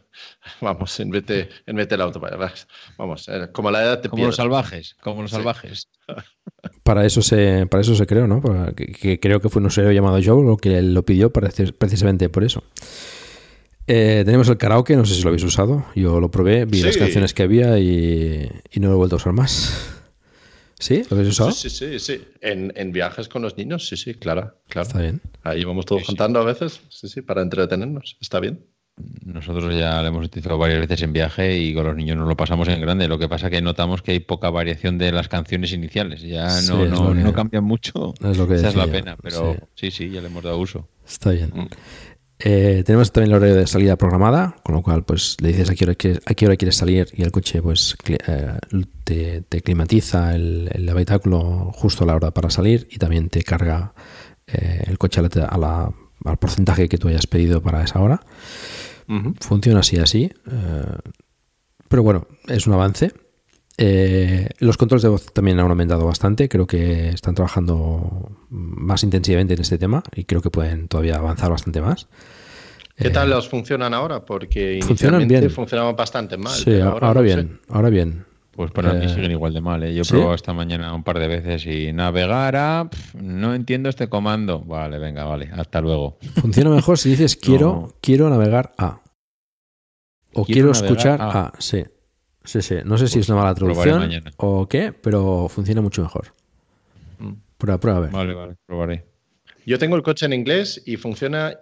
vamos, 0.60 1.00
en 1.00 1.10
vez 1.10 1.26
de, 1.26 1.48
en 1.66 1.76
vez 1.76 1.92
auto, 1.92 2.20
vamos, 2.98 3.28
eh, 3.28 3.48
como 3.52 3.70
la 3.70 3.82
edad 3.82 4.02
Como 4.04 4.26
los 4.26 4.36
salvajes, 4.36 4.96
como 5.02 5.22
los 5.22 5.30
salvajes. 5.30 5.88
Para 6.82 7.06
eso 7.06 7.22
se, 7.22 7.66
para 7.66 7.80
eso 7.80 7.94
se 7.94 8.06
creó, 8.06 8.26
¿no? 8.26 8.40
Que, 8.74 9.18
creo 9.20 9.40
que 9.40 9.48
fue 9.48 9.60
un 9.60 9.66
usuario 9.66 9.92
llamado 9.92 10.18
Joe 10.22 10.44
lo 10.44 10.56
que 10.56 10.82
lo 10.82 11.04
pidió 11.04 11.32
precisamente 11.32 12.28
por 12.28 12.44
eso. 12.44 12.64
Eh, 13.86 14.22
tenemos 14.24 14.48
el 14.48 14.58
karaoke, 14.58 14.96
no 14.96 15.04
sé 15.04 15.14
si 15.14 15.22
lo 15.22 15.28
habéis 15.28 15.44
usado. 15.44 15.86
Yo 15.94 16.20
lo 16.20 16.30
probé, 16.30 16.64
vi 16.64 16.82
las 16.82 16.96
canciones 16.96 17.34
que 17.34 17.44
había 17.44 17.78
y, 17.78 18.48
y 18.70 18.80
no 18.80 18.88
lo 18.88 18.94
he 18.94 18.96
vuelto 18.96 19.16
a 19.16 19.18
usar 19.18 19.32
más. 19.32 20.01
¿Sí? 20.82 21.04
¿Lo 21.08 21.16
habéis 21.16 21.30
usado? 21.30 21.52
Sí, 21.52 21.70
sí, 21.70 22.00
sí. 22.00 22.24
En, 22.40 22.72
en, 22.74 22.90
viajes 22.90 23.28
con 23.28 23.42
los 23.42 23.56
niños, 23.56 23.86
sí, 23.86 23.96
sí, 23.96 24.14
claro, 24.14 24.56
claro. 24.68 24.88
Está 24.88 25.00
bien. 25.00 25.20
Ahí 25.44 25.62
vamos 25.62 25.86
todos 25.86 26.04
cantando 26.04 26.40
a 26.40 26.44
veces, 26.44 26.80
sí, 26.88 27.08
sí, 27.08 27.22
para 27.22 27.40
entretenernos. 27.40 28.16
Está 28.20 28.40
bien. 28.40 28.66
Nosotros 29.24 29.72
ya 29.74 30.02
lo 30.02 30.08
hemos 30.08 30.26
utilizado 30.26 30.58
varias 30.58 30.80
veces 30.80 31.02
en 31.02 31.12
viaje 31.12 31.56
y 31.56 31.72
con 31.72 31.86
los 31.86 31.94
niños 31.94 32.16
nos 32.16 32.28
lo 32.28 32.36
pasamos 32.36 32.66
en 32.66 32.80
grande. 32.80 33.06
Lo 33.06 33.16
que 33.16 33.28
pasa 33.28 33.46
es 33.46 33.52
que 33.52 33.62
notamos 33.62 34.02
que 34.02 34.10
hay 34.10 34.18
poca 34.18 34.50
variación 34.50 34.98
de 34.98 35.12
las 35.12 35.28
canciones 35.28 35.72
iniciales. 35.72 36.20
Ya 36.20 36.48
no, 36.62 36.84
no, 36.86 37.14
no, 37.14 37.32
cambian 37.32 37.62
mucho. 37.62 38.12
Es 38.20 38.36
lo 38.36 38.48
que 38.48 38.56
Esa 38.56 38.70
es 38.70 38.74
la 38.74 38.88
pena, 38.88 39.16
pero 39.22 39.56
sí. 39.76 39.92
sí, 39.92 40.10
ya 40.10 40.20
le 40.20 40.26
hemos 40.26 40.42
dado 40.42 40.58
uso. 40.58 40.88
Está 41.06 41.30
bien. 41.30 41.52
Mm. 41.54 41.68
Eh, 42.44 42.82
tenemos 42.84 43.12
también 43.12 43.30
el 43.30 43.36
horario 43.36 43.54
de 43.54 43.66
salida 43.68 43.96
programada, 43.96 44.56
con 44.64 44.74
lo 44.74 44.82
cual 44.82 45.04
pues 45.04 45.36
le 45.40 45.48
dices 45.48 45.70
a 45.70 45.74
qué 45.76 45.84
hora 45.84 45.94
quieres, 45.94 46.20
a 46.26 46.34
qué 46.34 46.46
hora 46.46 46.56
quieres 46.56 46.76
salir 46.76 47.06
y 47.12 47.22
el 47.22 47.30
coche 47.30 47.62
pues 47.62 47.96
eh, 48.08 49.42
te, 49.48 49.62
climatiza 49.62 50.34
el, 50.34 50.88
habitáculo 50.88 51.70
justo 51.72 52.02
a 52.02 52.08
la 52.08 52.16
hora 52.16 52.32
para 52.32 52.50
salir 52.50 52.88
y 52.90 52.98
también 52.98 53.28
te 53.28 53.44
carga 53.44 53.94
eh, 54.48 54.82
el 54.86 54.98
coche 54.98 55.20
a 55.20 55.92
al 56.24 56.36
porcentaje 56.38 56.88
que 56.88 56.98
tú 56.98 57.08
hayas 57.08 57.26
pedido 57.26 57.62
para 57.62 57.84
esa 57.84 58.00
hora. 58.00 58.20
Funciona 59.40 59.80
así 59.80 59.98
así. 59.98 60.32
pero 61.88 62.02
bueno, 62.02 62.26
es 62.48 62.66
un 62.66 62.72
avance. 62.72 63.12
Eh, 63.78 64.48
los 64.58 64.76
controles 64.76 65.02
de 65.02 65.08
voz 65.08 65.32
también 65.32 65.58
han 65.58 65.68
aumentado 65.70 66.04
bastante, 66.06 66.48
creo 66.48 66.66
que 66.66 67.08
están 67.08 67.34
trabajando 67.34 68.30
más 68.50 69.02
intensivamente 69.02 69.54
en 69.54 69.60
este 69.60 69.78
tema 69.78 70.02
y 70.14 70.24
creo 70.24 70.42
que 70.42 70.50
pueden 70.50 70.88
todavía 70.88 71.16
avanzar 71.16 71.50
bastante 71.50 71.80
más. 71.80 72.06
¿Qué 72.96 73.10
tal 73.10 73.28
eh, 73.28 73.30
los 73.30 73.48
funcionan 73.48 73.94
ahora? 73.94 74.24
Porque 74.24 74.74
inicialmente 74.74 75.48
funcionaban 75.48 75.96
bastante 75.96 76.36
mal. 76.36 76.52
Sí, 76.52 76.78
ahora, 76.80 77.20
bien, 77.22 77.60
ahora 77.68 77.88
bien. 77.88 78.26
Pues 78.52 78.70
para 78.70 78.92
mí 78.92 79.06
Eh, 79.06 79.08
siguen 79.08 79.30
igual 79.30 79.54
de 79.54 79.62
mal. 79.62 79.82
¿eh? 79.82 79.94
Yo 79.94 80.02
he 80.02 80.04
¿sí? 80.04 80.12
probado 80.12 80.34
esta 80.34 80.52
mañana 80.52 80.94
un 80.94 81.02
par 81.02 81.18
de 81.18 81.26
veces 81.26 81.64
y 81.66 81.90
navegar 81.94 82.54
a... 82.54 82.88
pf, 82.90 83.16
no 83.22 83.54
entiendo 83.54 83.88
este 83.88 84.08
comando. 84.10 84.60
Vale, 84.60 84.98
venga, 84.98 85.24
vale. 85.24 85.48
Hasta 85.54 85.80
luego. 85.80 86.18
Funciona 86.40 86.68
mejor 86.68 86.98
si 86.98 87.08
dices 87.08 87.36
quiero, 87.42 87.94
quiero 88.02 88.28
navegar 88.28 88.72
a. 88.76 89.00
O 90.34 90.44
quiero, 90.44 90.70
escuchar 90.72 91.20
a. 91.22 91.46
a. 91.46 91.52
Sí. 91.58 91.82
Sí, 92.44 92.60
sí. 92.62 92.76
No 92.84 92.98
sé 92.98 93.06
si 93.08 93.14
Pues 93.14 93.26
es 93.26 93.28
una 93.30 93.42
mala 93.42 93.54
traducción 93.54 93.98
mañana. 94.00 94.30
o 94.36 94.68
qué, 94.68 94.92
pero 94.92 95.48
funciona 95.48 95.80
mucho 95.80 96.02
mejor. 96.02 96.32
Prueba, 97.58 97.78
prueba, 97.78 97.98
a 97.98 98.00
ver. 98.02 98.10
Vale, 98.10 98.34
vale, 98.34 98.56
probaré. 98.66 99.04
Yo 99.64 99.78
tengo 99.78 99.94
el 99.94 100.02
coche 100.02 100.26
en 100.26 100.32
inglés 100.32 100.82
y 100.86 100.96
funciona, 100.96 101.56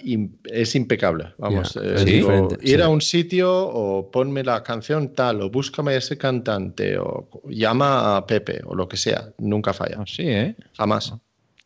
es 0.44 0.74
impecable. 0.74 1.34
Vamos, 1.36 1.76
eh, 1.76 1.96
es 1.96 2.04
digo, 2.06 2.28
diferente, 2.30 2.56
ir 2.62 2.76
sí. 2.76 2.82
a 2.82 2.88
un 2.88 3.02
sitio 3.02 3.52
o 3.52 4.10
ponme 4.10 4.42
la 4.42 4.62
canción 4.62 5.12
tal, 5.14 5.42
o 5.42 5.50
búscame 5.50 5.94
ese 5.96 6.16
cantante, 6.16 6.96
o 6.96 7.28
llama 7.50 8.16
a 8.16 8.26
Pepe, 8.26 8.62
o 8.64 8.74
lo 8.74 8.88
que 8.88 8.96
sea. 8.96 9.28
Nunca 9.36 9.74
falla. 9.74 10.02
Sí, 10.06 10.22
¿eh? 10.26 10.56
Jamás. 10.78 11.12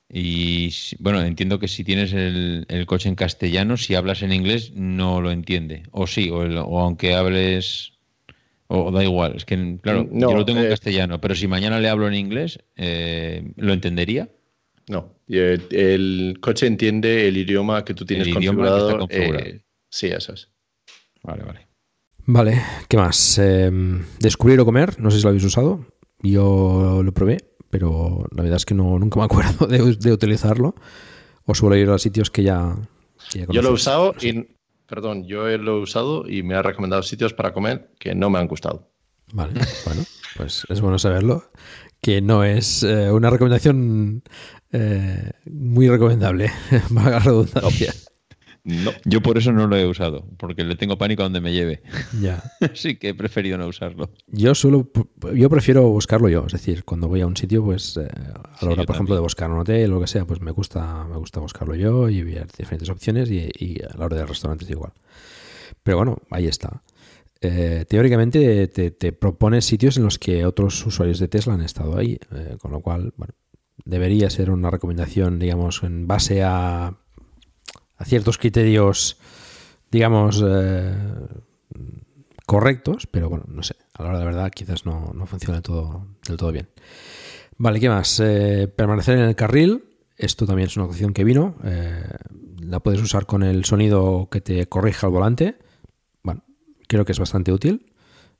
Y 0.08 0.70
si- 0.72 0.96
bueno, 0.98 1.22
entiendo 1.22 1.60
que 1.60 1.68
si 1.68 1.84
tienes 1.84 2.12
el, 2.12 2.66
el 2.68 2.86
coche 2.86 3.08
en 3.08 3.14
castellano, 3.14 3.76
si 3.76 3.94
hablas 3.94 4.22
en 4.22 4.32
inglés 4.32 4.72
no 4.74 5.20
lo 5.20 5.30
entiende. 5.30 5.84
O 5.92 6.08
sí, 6.08 6.30
o, 6.30 6.42
el- 6.42 6.58
o 6.58 6.80
aunque 6.80 7.14
hables... 7.14 7.92
O 8.68 8.90
da 8.90 9.04
igual, 9.04 9.36
es 9.36 9.44
que 9.44 9.78
claro, 9.82 10.08
No, 10.10 10.30
yo 10.30 10.36
lo 10.36 10.44
tengo 10.44 10.60
en 10.60 10.66
eh, 10.66 10.70
castellano, 10.70 11.20
pero 11.20 11.34
si 11.34 11.46
mañana 11.46 11.80
le 11.80 11.88
hablo 11.88 12.08
en 12.08 12.14
inglés, 12.14 12.58
eh, 12.76 13.52
¿lo 13.56 13.72
entendería? 13.72 14.30
No. 14.88 15.14
Eh, 15.28 15.58
El 15.70 16.38
coche 16.40 16.66
entiende 16.66 17.28
el 17.28 17.36
idioma 17.36 17.84
que 17.84 17.94
tú 17.94 18.04
tienes 18.04 18.26
El 18.26 18.38
idioma 18.38 18.62
que 18.64 18.68
está 18.68 18.98
configurado. 18.98 18.98
configurado. 19.00 19.46
eh, 19.46 19.64
sí, 19.90 20.06
eso 20.08 20.32
es. 20.32 20.50
Vale, 21.22 21.42
vale. 21.44 21.66
Vale, 22.26 22.62
¿qué 22.88 22.96
más? 22.96 23.38
Eh, 23.38 23.70
descubrir 24.18 24.58
o 24.60 24.64
comer, 24.64 24.98
no 24.98 25.10
sé 25.10 25.18
si 25.18 25.22
lo 25.24 25.28
habéis 25.28 25.44
usado. 25.44 25.86
Yo 26.22 27.02
lo 27.04 27.12
probé, 27.12 27.36
pero 27.68 28.26
la 28.34 28.42
verdad 28.42 28.56
es 28.56 28.64
que 28.64 28.74
no, 28.74 28.98
nunca 28.98 29.18
me 29.20 29.26
acuerdo 29.26 29.66
de, 29.68 29.94
de 29.96 30.12
utilizarlo. 30.12 30.74
O 31.44 31.54
suelo 31.54 31.76
ir 31.76 31.90
a 31.90 31.98
sitios 31.98 32.30
que 32.30 32.42
ya. 32.42 32.74
que 33.30 33.40
ya 33.40 33.46
Yo 33.50 33.60
lo 33.60 33.68
he 33.68 33.72
usado 33.72 34.14
y, 34.22 34.46
perdón, 34.86 35.24
yo 35.24 35.46
lo 35.58 35.78
he 35.78 35.82
usado 35.82 36.28
y 36.28 36.42
me 36.42 36.54
ha 36.54 36.62
recomendado 36.62 37.02
sitios 37.02 37.32
para 37.32 37.52
comer 37.52 37.90
que 37.98 38.14
no 38.14 38.30
me 38.30 38.38
han 38.38 38.48
gustado. 38.48 38.90
Vale, 39.32 39.60
bueno, 39.84 40.02
pues 40.36 40.64
es 40.68 40.80
bueno 40.80 40.98
saberlo. 40.98 41.44
Que 42.00 42.20
no 42.20 42.44
es 42.44 42.82
eh, 42.82 43.10
una 43.10 43.30
recomendación 43.30 44.22
eh, 44.72 45.30
muy 45.46 45.88
recomendable, 45.88 46.50
la 46.94 47.18
redundancia. 47.18 47.94
No. 47.94 48.13
Yo 49.04 49.20
por 49.20 49.36
eso 49.36 49.52
no 49.52 49.66
lo 49.66 49.76
he 49.76 49.86
usado, 49.86 50.26
porque 50.38 50.64
le 50.64 50.74
tengo 50.74 50.96
pánico 50.96 51.22
a 51.22 51.26
donde 51.26 51.42
me 51.42 51.52
lleve. 51.52 51.82
Ya. 52.20 52.42
Así 52.60 52.96
que 52.96 53.10
he 53.10 53.14
preferido 53.14 53.58
no 53.58 53.66
usarlo. 53.66 54.10
Yo 54.28 54.54
suelo, 54.54 54.90
yo 55.34 55.50
prefiero 55.50 55.82
buscarlo 55.88 56.30
yo, 56.30 56.44
es 56.46 56.52
decir, 56.52 56.84
cuando 56.84 57.06
voy 57.08 57.20
a 57.20 57.26
un 57.26 57.36
sitio, 57.36 57.62
pues 57.62 57.98
eh, 57.98 58.08
a 58.08 58.64
la 58.64 58.72
hora, 58.72 58.84
por 58.84 58.94
ejemplo, 58.94 59.14
de 59.14 59.20
buscar 59.20 59.50
un 59.50 59.58
hotel 59.58 59.90
o 59.92 59.96
lo 59.96 60.00
que 60.00 60.06
sea, 60.06 60.24
pues 60.24 60.40
me 60.40 60.50
gusta, 60.50 61.04
me 61.04 61.16
gusta 61.18 61.40
buscarlo 61.40 61.74
yo 61.74 62.08
y 62.08 62.22
ver 62.22 62.46
diferentes 62.56 62.88
opciones 62.88 63.30
y, 63.30 63.50
y 63.58 63.82
a 63.82 63.96
la 63.98 64.06
hora 64.06 64.16
del 64.16 64.28
restaurante 64.28 64.64
es 64.64 64.70
igual. 64.70 64.92
Pero 65.82 65.98
bueno, 65.98 66.18
ahí 66.30 66.46
está. 66.46 66.82
Eh, 67.42 67.84
teóricamente 67.86 68.68
te, 68.68 68.90
te 68.90 69.12
propone 69.12 69.60
sitios 69.60 69.98
en 69.98 70.04
los 70.04 70.18
que 70.18 70.46
otros 70.46 70.86
usuarios 70.86 71.18
de 71.18 71.28
Tesla 71.28 71.52
han 71.52 71.60
estado 71.60 71.98
ahí, 71.98 72.18
eh, 72.34 72.56
con 72.58 72.72
lo 72.72 72.80
cual, 72.80 73.12
bueno, 73.18 73.34
debería 73.84 74.30
ser 74.30 74.50
una 74.50 74.70
recomendación, 74.70 75.38
digamos, 75.38 75.82
en 75.82 76.06
base 76.06 76.42
a, 76.42 76.96
ciertos 78.04 78.38
criterios, 78.38 79.18
digamos, 79.90 80.42
eh, 80.46 80.94
correctos, 82.46 83.06
pero 83.06 83.28
bueno, 83.28 83.44
no 83.48 83.62
sé, 83.62 83.76
a 83.94 84.02
la 84.02 84.08
hora 84.10 84.18
de 84.18 84.24
verdad 84.26 84.50
quizás 84.54 84.84
no, 84.84 85.12
no 85.14 85.26
funciona 85.26 85.54
del 85.54 85.62
todo, 85.62 86.06
del 86.26 86.36
todo 86.36 86.52
bien. 86.52 86.68
Vale, 87.56 87.80
¿qué 87.80 87.88
más? 87.88 88.20
Eh, 88.20 88.68
permanecer 88.74 89.16
en 89.18 89.24
el 89.24 89.36
carril, 89.36 89.84
esto 90.16 90.46
también 90.46 90.68
es 90.68 90.76
una 90.76 90.86
opción 90.86 91.12
que 91.12 91.24
vino, 91.24 91.56
eh, 91.64 92.02
la 92.60 92.80
puedes 92.80 93.00
usar 93.00 93.26
con 93.26 93.42
el 93.42 93.64
sonido 93.64 94.28
que 94.30 94.40
te 94.40 94.66
corrija 94.66 95.06
el 95.06 95.12
volante, 95.12 95.56
bueno, 96.22 96.42
creo 96.88 97.04
que 97.04 97.12
es 97.12 97.18
bastante 97.18 97.52
útil. 97.52 97.90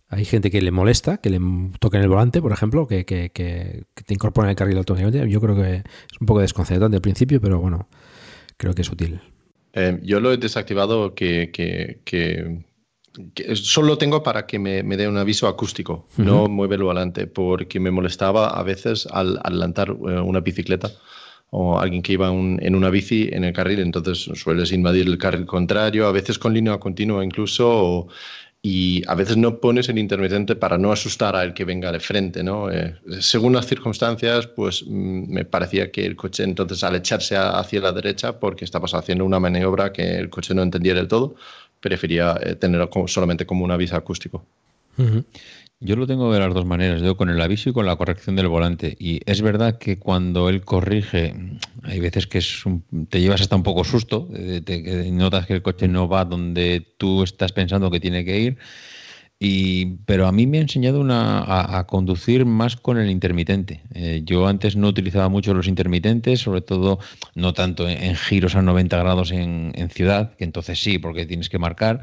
Hay 0.09 0.25
gente 0.27 0.51
que 0.51 0.61
le 0.61 0.71
molesta 0.71 1.17
que 1.17 1.31
le 1.31 1.41
toquen 1.81 2.03
el 2.03 2.09
volante, 2.09 2.41
por 2.43 2.53
ejemplo, 2.53 2.87
que, 2.87 3.05
que, 3.05 3.31
que- 3.33 3.85
que 3.95 4.05
te 4.05 4.15
incorporen 4.15 4.51
el 4.51 4.55
carril 4.57 4.77
automáticamente. 4.77 5.29
Yo 5.31 5.41
creo 5.41 5.57
que 5.57 5.77
es 5.77 6.21
un 6.21 6.27
poco 6.27 6.41
desconcertante 6.41 6.97
al 6.97 7.01
principio, 7.03 7.41
pero 7.41 7.59
bueno, 7.59 7.89
creo 8.57 8.75
que 8.75 8.83
es 8.83 8.91
útil. 8.93 9.21
Eh, 9.75 9.99
yo 10.03 10.21
lo 10.21 10.33
he 10.33 10.37
desactivado 10.37 11.15
que, 11.15 11.51
que- 11.53 12.01
que- 12.05 12.65
que 13.35 13.55
solo 13.57 13.97
tengo 13.97 14.23
para 14.23 14.45
que 14.47 14.59
me, 14.59 14.83
me 14.83 14.97
dé 14.97 15.07
un 15.09 15.17
aviso 15.19 15.47
acústico, 15.47 16.09
no 16.19 16.43
Ujú. 16.45 16.49
mueve 16.51 16.75
el 16.77 16.83
volante, 16.83 17.27
porque 17.27 17.79
me 17.81 17.91
molestaba 17.93 18.49
a 18.49 18.63
veces 18.65 19.07
al 19.11 19.39
adelantar 19.45 19.91
eh, 19.91 20.21
una 20.21 20.41
bicicleta 20.41 20.91
o 21.51 21.79
alguien 21.79 22.03
que 22.03 22.15
iba 22.15 22.31
un- 22.33 22.59
en 22.61 22.75
una 22.75 22.91
bici 22.91 23.29
en 23.33 23.45
el 23.45 23.53
carril, 23.53 23.79
entonces 23.79 24.19
sueles 24.35 24.73
invadir 24.73 25.07
el 25.07 25.19
carril 25.19 25.47
contrario, 25.47 26.07
a 26.09 26.13
veces 26.13 26.39
con 26.39 26.53
línea 26.55 26.79
continua 26.79 27.25
incluso, 27.25 27.69
o- 27.69 28.09
y 28.67 29.03
a 29.07 29.15
veces 29.15 29.37
no 29.37 29.59
pones 29.61 29.91
el 29.91 29.99
intermitente 29.99 30.57
para 30.57 30.79
no 30.79 30.91
asustar 30.91 31.37
al 31.37 31.53
que 31.53 31.67
venga 31.67 31.93
de 31.93 32.01
frente, 32.01 32.43
¿no? 32.43 32.71
Eh, 32.71 32.97
según 33.21 33.53
las 33.53 33.67
circunstancias, 33.67 34.47
pues 34.47 34.83
mm, 34.87 35.31
me 35.31 35.45
parecía 35.45 35.91
que 35.93 36.07
el 36.07 36.17
coche 36.17 36.45
entonces 36.45 36.83
al 36.83 36.97
echarse 36.97 37.37
a- 37.37 37.59
hacia 37.59 37.81
la 37.83 37.93
derecha, 37.93 38.41
porque 38.41 38.65
estabas 38.65 38.95
haciendo 38.95 39.27
una 39.27 39.39
maniobra 39.39 39.93
que 39.93 40.17
el 40.17 40.31
coche 40.31 40.55
no 40.55 40.63
entendía 40.63 40.95
del 40.95 41.09
todo, 41.09 41.35
prefería 41.79 42.41
eh, 42.43 42.55
tenerlo 42.55 42.89
como- 42.89 43.07
solamente 43.07 43.45
como 43.45 43.65
un 43.67 43.71
aviso 43.71 43.97
acústico. 43.97 44.47
Yo 45.87 45.97
lo 45.97 46.07
tengo 46.07 46.33
de 46.33 46.41
las 46.41 46.55
dos 46.55 46.65
maneras, 46.65 47.03
yo 47.03 47.15
con 47.15 47.29
el 47.29 47.39
aviso 47.43 47.69
y 47.69 47.73
con 47.75 47.85
la 47.85 47.97
corrección 47.97 48.37
del 48.37 48.49
volante. 48.49 48.97
Y 48.99 49.21
es 49.27 49.43
verdad 49.43 49.77
que 49.77 49.99
cuando 49.99 50.49
él 50.49 50.63
corrige, 50.65 51.35
hay 51.83 52.01
veces 52.01 52.27
que 52.27 52.39
es 52.39 52.65
un- 52.65 52.83
te 53.11 53.21
llevas 53.21 53.43
hasta 53.43 53.55
un 53.57 53.63
poco 53.63 53.85
susto, 53.85 54.27
eh, 54.35 54.63
te- 54.65 54.83
que 54.83 55.11
notas 55.11 55.45
que 55.47 55.53
el 55.53 55.61
coche 55.61 55.87
no 55.87 56.09
va 56.09 56.25
donde 56.25 56.81
tú 56.97 57.23
estás 57.23 57.53
pensando 57.53 57.91
que 57.91 58.01
tiene 58.01 58.25
que 58.25 58.41
ir. 58.41 58.57
Y, 59.39 59.97
pero 60.07 60.27
a 60.27 60.33
mí 60.33 60.47
me 60.47 60.59
ha 60.59 60.63
enseñado 60.63 61.01
una- 61.01 61.41
a, 61.41 61.79
a 61.81 61.87
conducir 61.87 62.47
más 62.47 62.77
con 62.77 62.97
el 62.99 63.11
intermitente. 63.11 63.83
Eh, 63.93 64.23
yo 64.25 64.47
antes 64.47 64.77
no 64.77 64.89
utilizaba 64.89 65.29
mucho 65.29 65.53
los 65.53 65.67
intermitentes, 65.69 66.41
sobre 66.41 66.63
todo 66.63 66.99
no 67.35 67.53
tanto 67.53 67.87
en, 67.89 68.03
en 68.03 68.17
giros 68.17 68.55
a 68.55 68.63
90 68.63 68.97
grados 68.99 69.33
en, 69.33 69.73
en 69.75 69.91
ciudad, 69.91 70.35
que 70.37 70.45
entonces 70.45 70.79
sí, 70.83 70.99
porque 70.99 71.27
tienes 71.27 71.51
que 71.51 71.59
marcar, 71.59 72.01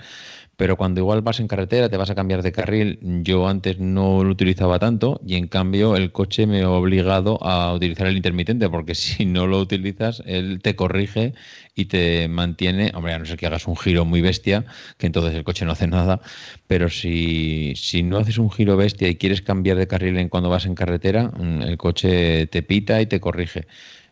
pero 0.57 0.78
cuando 0.78 1.02
igual 1.02 1.22
vas 1.22 1.40
en 1.40 1.48
carretera, 1.48 1.90
te 1.90 1.98
vas 1.98 2.10
a 2.10 2.15
cambiar 2.15 2.44
de 2.44 2.52
carril, 2.52 2.99
yo 3.23 3.48
antes 3.48 3.80
no 3.80 4.23
lo 4.23 4.32
utilizaba 4.32 4.80
tanto 4.80 5.19
y 5.26 5.36
en 5.36 5.48
cambio 5.48 5.95
el 5.95 6.11
coche 6.11 6.45
me 6.45 6.61
ha 6.61 6.69
obligado 6.69 7.44
a 7.44 7.73
utilizar 7.73 8.07
el 8.07 8.15
intermitente, 8.15 8.69
porque 8.69 8.95
si 8.95 9.26
no 9.26 9.48
lo 9.48 9.60
utilizas, 9.60 10.22
él 10.26 10.60
te 10.61 10.76
corrige 10.76 11.34
y 11.76 11.86
te 11.86 12.28
mantiene, 12.28 12.91
hombre, 12.94 13.14
a 13.14 13.19
no 13.19 13.26
ser 13.26 13.38
que 13.38 13.48
hagas 13.48 13.68
un 13.68 13.76
giro 13.76 14.06
muy 14.06 14.22
bestia, 14.22 14.65
que 14.98 15.07
entonces 15.07 15.34
el 15.36 15.44
coche 15.44 15.65
no 15.65 15.72
hace 15.72 15.88
nada, 15.88 16.22
pero 16.68 16.90
si, 16.90 17.73
si 17.76 18.03
no 18.03 18.18
haces 18.18 18.38
un 18.38 18.52
giro 18.52 18.78
bestia 18.78 19.07
y 19.07 19.15
quieres 19.15 19.41
cambiar 19.41 19.78
de 19.78 19.88
carril 19.88 20.18
en 20.18 20.30
cuando 20.30 20.49
vas 20.49 20.65
en 20.65 20.76
carretera, 20.76 21.30
mm, 21.30 21.61
el 21.64 21.78
coche 21.78 22.48
te 22.48 22.61
pita 22.64 23.02
y 23.02 23.06
te 23.07 23.19
corrige. 23.19 23.68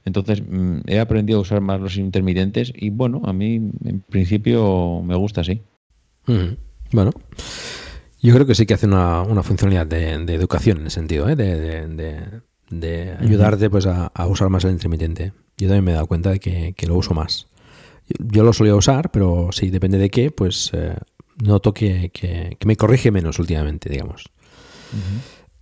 Entonces 0.05 0.41
mm, 0.41 0.81
he 0.87 0.99
aprendido 0.99 1.39
a 1.39 1.41
usar 1.41 1.61
más 1.61 1.79
los 1.79 1.97
intermitentes 1.97 2.73
y 2.75 2.89
bueno, 2.89 3.21
a 3.25 3.33
mí 3.33 3.55
en 3.85 4.01
principio 4.01 5.01
me 5.03 5.15
gusta 5.15 5.41
así. 5.41 5.61
Bueno, 6.91 7.11
yo 8.21 8.33
creo 8.33 8.45
que 8.45 8.55
sí 8.55 8.65
que 8.65 8.73
hace 8.73 8.85
una, 8.87 9.21
una 9.23 9.43
funcionalidad 9.43 9.85
de, 9.87 10.17
de 10.25 10.33
educación 10.35 10.79
en 10.79 10.85
el 10.85 10.91
sentido, 10.91 11.29
¿eh? 11.29 11.35
de, 11.35 11.59
de- 11.59 11.87
de- 11.87 12.49
de 12.71 13.15
ayudarte 13.19 13.69
pues, 13.69 13.85
a, 13.87 14.07
a 14.07 14.27
usar 14.27 14.49
más 14.49 14.63
el 14.63 14.71
intermitente. 14.71 15.33
Yo 15.57 15.67
también 15.67 15.85
me 15.85 15.91
he 15.91 15.95
dado 15.95 16.05
cuenta 16.07 16.29
de 16.29 16.39
que, 16.39 16.73
que 16.77 16.85
lo 16.87 16.95
uso 16.95 17.13
más. 17.15 17.47
Yo, 18.07 18.15
yo 18.31 18.43
lo 18.43 18.53
solía 18.53 18.75
usar, 18.75 19.09
pero 19.11 19.49
sí, 19.51 19.69
depende 19.71 19.97
de 19.97 20.09
qué, 20.11 20.29
pues 20.31 20.69
eh, 20.73 20.95
noto 21.43 21.73
que, 21.73 22.11
que- 22.13 22.55
que 22.59 22.67
me 22.67 22.75
corrige 22.75 23.09
menos 23.11 23.39
últimamente, 23.39 23.89
digamos. 23.89 24.29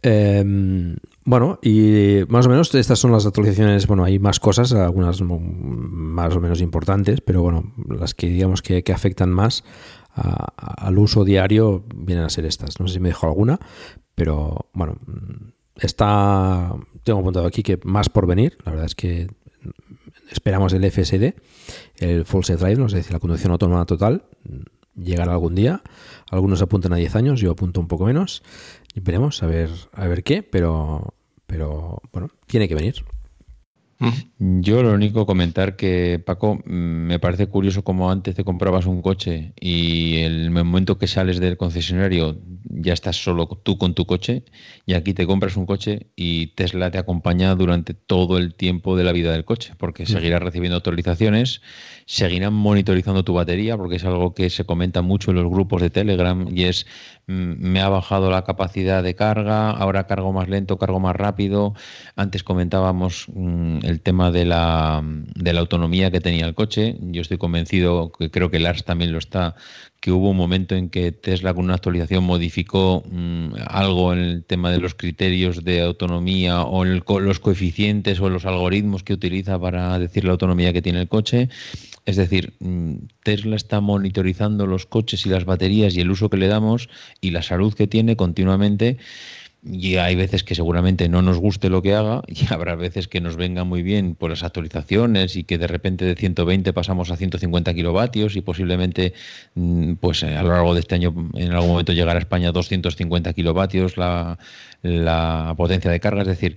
Eh, 0.04 0.96
bueno, 1.26 1.60
y 1.62 2.20
más 2.30 2.46
o 2.46 2.50
menos 2.50 2.74
estas 2.76 3.00
son 3.00 3.12
las 3.12 3.26
actualizaciones. 3.26 3.88
Bueno, 3.88 4.04
hay 4.04 4.20
más 4.20 4.40
cosas, 4.40 4.72
algunas 4.74 5.22
mo- 5.22 5.40
más 5.40 6.36
o 6.36 6.40
menos 6.40 6.62
importantes, 6.62 7.22
pero 7.22 7.42
bueno, 7.42 7.74
las 7.90 8.14
que 8.14 8.28
digamos 8.28 8.62
que, 8.62 8.84
que 8.84 8.94
afectan 8.94 9.32
más 9.32 9.64
a- 10.18 10.86
al 10.88 10.98
uso 10.98 11.24
diario 11.24 11.84
vienen 11.96 12.26
a 12.26 12.30
ser 12.30 12.46
estas. 12.46 12.80
No 12.80 12.88
sé 12.88 12.96
si 12.96 13.00
me 13.00 13.10
dejo 13.10 13.28
alguna, 13.28 13.60
pero 14.16 14.68
bueno, 14.74 14.98
mm, 15.06 15.50
está. 15.76 16.74
Tengo 17.04 17.20
apuntado 17.20 17.46
aquí 17.46 17.64
que 17.64 17.80
más 17.84 18.10
por 18.10 18.28
venir. 18.28 18.58
La 18.66 18.72
verdad 18.72 18.86
es 18.88 18.96
que 18.96 19.28
esperamos 20.30 20.74
el 20.74 20.84
FSD, 20.84 21.36
el 21.98 22.26
Full 22.26 22.44
Self 22.44 22.62
Drive, 22.62 22.90
sé 22.90 23.04
si 23.04 23.14
la 23.14 23.20
conducción 23.20 23.52
autónoma 23.52 23.86
total 23.86 24.24
llegará 24.96 25.34
algún 25.34 25.56
día. 25.56 25.82
Algunos 26.32 26.62
apuntan 26.62 26.92
a 26.94 26.98
10 26.98 27.16
años, 27.16 27.40
yo 27.40 27.52
apunto 27.52 27.80
un 27.80 27.88
poco 27.88 28.06
menos. 28.06 28.44
Y 28.94 29.00
veremos 29.00 29.42
a 29.44 29.48
ver, 29.48 29.70
a 29.94 30.08
ver 30.08 30.24
qué, 30.24 30.44
pero, 30.44 31.14
pero 31.46 32.02
bueno, 32.12 32.30
tiene 32.48 32.68
que 32.68 32.76
venir. 32.76 32.96
Yo 34.40 34.84
lo 34.84 34.94
único 34.94 35.26
comentar 35.26 35.76
que, 35.76 36.22
Paco, 36.24 36.62
me 36.66 37.18
parece 37.18 37.48
curioso 37.48 37.84
como 37.84 38.12
antes 38.12 38.36
te 38.36 38.44
comprabas 38.44 38.86
un 38.86 39.02
coche 39.02 39.54
y 39.60 40.18
el 40.18 40.52
momento 40.52 41.00
que 41.00 41.08
sales 41.08 41.40
del 41.40 41.58
concesionario 41.58 42.38
ya 42.70 42.94
estás 42.94 43.16
solo 43.16 43.48
tú 43.48 43.78
con 43.80 43.96
tu 43.96 44.06
coche 44.06 44.44
y 44.86 44.94
aquí 44.94 45.16
te 45.16 45.26
compras 45.26 45.58
un 45.58 45.66
coche 45.66 46.08
y 46.16 46.48
Tesla 46.48 46.92
te 46.92 47.00
acompaña 47.00 47.56
durante 47.56 47.96
todo 47.96 48.38
el 48.38 48.54
tiempo 48.54 48.96
de 48.96 49.04
la 49.04 49.14
vida 49.14 49.32
del 49.32 49.46
coche 49.46 49.74
porque 49.78 50.06
seguirás 50.06 50.44
recibiendo 50.44 50.78
actualizaciones, 50.78 51.62
seguirán 52.08 52.54
monitorizando 52.54 53.24
tu 53.24 53.34
batería 53.34 53.76
porque 53.76 53.98
es 53.98 54.06
algo 54.06 54.34
que 54.34 54.50
se 54.50 54.64
comenta 54.64 55.02
mucho 55.02 55.32
en 55.32 55.38
los 55.38 55.52
grupos 55.52 55.82
de 55.82 55.90
Telegram 55.90 56.48
y 56.50 56.64
es 56.64 56.88
mm, 57.28 57.56
me 57.60 57.82
ha 57.82 57.90
bajado 57.90 58.32
la 58.32 58.46
capacidad 58.46 59.04
de 59.04 59.14
carga, 59.14 59.72
ahora 59.72 60.08
cargo 60.08 60.32
más 60.32 60.48
lento, 60.48 60.78
cargo 60.78 61.02
más 61.02 61.18
rápido. 61.18 61.74
Antes 62.16 62.44
comentábamos 62.44 63.28
mm, 63.34 63.80
el 63.84 64.00
tema 64.00 64.32
de 64.32 64.46
la, 64.46 65.04
de 65.04 65.52
la 65.52 65.60
autonomía 65.60 66.10
que 66.10 66.22
tenía 66.22 66.46
el 66.46 66.56
coche. 66.56 66.96
Yo 67.02 67.22
estoy 67.22 67.38
convencido, 67.38 68.14
que 68.14 68.32
creo 68.32 68.50
que 68.50 68.60
Lars 68.60 68.86
también 68.86 69.12
lo 69.12 69.18
está, 69.18 69.56
que 70.00 70.14
hubo 70.14 70.30
un 70.30 70.38
momento 70.38 70.76
en 70.76 70.90
que 70.90 71.12
Tesla 71.12 71.54
con 71.54 71.66
una 71.66 71.74
actualización 71.74 72.24
modificó 72.24 73.04
mm, 73.06 73.50
algo 73.68 74.14
en 74.14 74.20
el 74.20 74.46
tema 74.46 74.72
de 74.72 74.80
los 74.80 74.96
criterios 74.96 75.66
de 75.66 75.82
autonomía 75.82 76.62
o 76.62 76.86
en 76.86 77.04
los 77.06 77.40
coeficientes 77.42 78.22
o 78.22 78.30
los 78.30 78.46
algoritmos 78.46 79.04
que 79.04 79.12
utiliza 79.12 79.60
para 79.60 80.00
decir 80.00 80.24
la 80.24 80.32
autonomía 80.32 80.72
que 80.72 80.82
tiene 80.82 81.02
el 81.02 81.10
coche. 81.10 81.50
Es 82.08 82.16
decir, 82.16 82.54
mm, 82.60 82.94
Tesla 83.22 83.58
está 83.58 83.82
monitorizando 83.82 84.66
los 84.66 84.86
coches 84.86 85.26
y 85.26 85.30
las 85.30 85.44
baterías 85.44 85.94
y 85.94 86.00
el 86.00 86.10
uso 86.10 86.30
que 86.30 86.38
le 86.38 86.48
damos 86.48 86.90
y 87.20 87.32
la 87.32 87.44
salud 87.44 87.74
que 87.74 87.86
tiene 87.86 88.16
continuamente. 88.16 88.98
Y 89.62 89.98
hay 89.98 90.16
veces 90.16 90.46
que 90.46 90.56
seguramente 90.56 91.10
no 91.10 91.22
nos 91.22 91.38
guste 91.38 91.70
lo 91.70 91.82
que 91.82 91.96
haga 91.96 92.22
y 92.28 92.52
habrá 92.54 92.76
veces 92.76 93.10
que 93.10 93.20
nos 93.20 93.36
venga 93.36 93.66
muy 93.66 93.84
bien 93.84 94.16
por 94.16 94.30
las 94.30 94.44
actualizaciones 94.44 95.36
y 95.36 95.44
que 95.44 95.58
de 95.58 95.68
repente 95.68 96.06
de 96.06 96.16
120 96.16 96.72
pasamos 96.72 97.12
a 97.12 97.18
150 97.18 97.74
kilovatios 97.74 98.38
y 98.38 98.42
posiblemente 98.42 99.14
mm, 99.56 99.96
pues 99.96 100.24
a 100.24 100.42
lo 100.44 100.50
largo 100.50 100.74
de 100.76 100.80
este 100.80 100.96
año 100.96 101.14
en 101.34 101.52
algún 101.52 101.72
momento 101.72 101.92
llegará 101.92 102.20
a 102.20 102.22
España 102.22 102.54
250 102.54 103.34
kilovatios 103.34 103.98
la, 103.98 104.40
la 104.82 105.54
potencia 105.58 105.92
de 105.92 106.00
carga, 106.00 106.22
es 106.22 106.30
decir, 106.30 106.56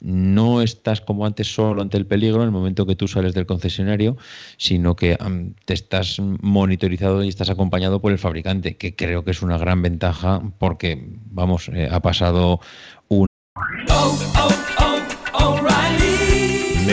no 0.00 0.62
estás 0.62 1.00
como 1.00 1.26
antes 1.26 1.52
solo 1.54 1.82
ante 1.82 1.96
el 1.96 2.06
peligro 2.06 2.40
en 2.40 2.46
el 2.46 2.50
momento 2.50 2.86
que 2.86 2.96
tú 2.96 3.08
sales 3.08 3.34
del 3.34 3.46
concesionario, 3.46 4.16
sino 4.56 4.96
que 4.96 5.16
te 5.64 5.74
estás 5.74 6.20
monitorizado 6.20 7.22
y 7.24 7.28
estás 7.28 7.50
acompañado 7.50 8.00
por 8.00 8.12
el 8.12 8.18
fabricante, 8.18 8.76
que 8.76 8.94
creo 8.94 9.24
que 9.24 9.32
es 9.32 9.42
una 9.42 9.58
gran 9.58 9.82
ventaja 9.82 10.42
porque, 10.58 11.06
vamos, 11.26 11.68
eh, 11.68 11.88
ha 11.90 12.00
pasado 12.00 12.60
un... 13.08 13.26
Oh, 13.90 14.18
oh, 14.36 14.73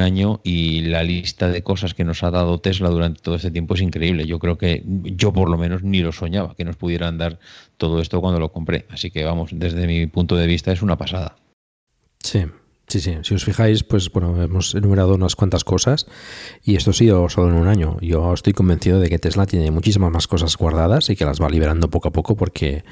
año 0.00 0.40
y 0.44 0.82
la 0.82 1.02
lista 1.02 1.48
de 1.48 1.62
cosas 1.62 1.94
que 1.94 2.04
nos 2.04 2.22
ha 2.22 2.30
dado 2.30 2.60
Tesla 2.60 2.88
durante 2.88 3.20
todo 3.20 3.34
este 3.34 3.50
tiempo 3.50 3.74
es 3.74 3.80
increíble. 3.80 4.26
Yo 4.26 4.38
creo 4.38 4.58
que 4.58 4.82
yo 4.86 5.32
por 5.32 5.48
lo 5.48 5.58
menos 5.58 5.82
ni 5.82 6.00
lo 6.00 6.12
soñaba 6.12 6.54
que 6.54 6.64
nos 6.64 6.76
pudieran 6.76 7.18
dar 7.18 7.38
todo 7.76 8.00
esto 8.00 8.20
cuando 8.20 8.40
lo 8.40 8.52
compré. 8.52 8.86
Así 8.90 9.10
que 9.10 9.24
vamos, 9.24 9.50
desde 9.52 9.86
mi 9.86 10.06
punto 10.06 10.36
de 10.36 10.46
vista 10.46 10.72
es 10.72 10.82
una 10.82 10.96
pasada. 10.96 11.36
Sí, 12.18 12.44
Sí, 12.90 12.98
sí, 12.98 13.16
si 13.22 13.34
os 13.34 13.44
fijáis, 13.44 13.84
pues 13.84 14.10
bueno, 14.10 14.42
hemos 14.42 14.74
enumerado 14.74 15.14
unas 15.14 15.36
cuantas 15.36 15.62
cosas 15.62 16.08
y 16.64 16.74
esto 16.74 16.90
ha 16.90 16.94
sido 16.94 17.28
solo 17.28 17.48
en 17.50 17.54
un 17.54 17.68
año. 17.68 17.96
Yo 18.00 18.34
estoy 18.34 18.52
convencido 18.52 18.98
de 18.98 19.08
que 19.08 19.20
Tesla 19.20 19.46
tiene 19.46 19.70
muchísimas 19.70 20.10
más 20.10 20.26
cosas 20.26 20.56
guardadas 20.56 21.08
y 21.08 21.14
que 21.14 21.24
las 21.24 21.40
va 21.40 21.48
liberando 21.48 21.88
poco 21.88 22.08
a 22.08 22.10
poco 22.10 22.34
porque 22.34 22.82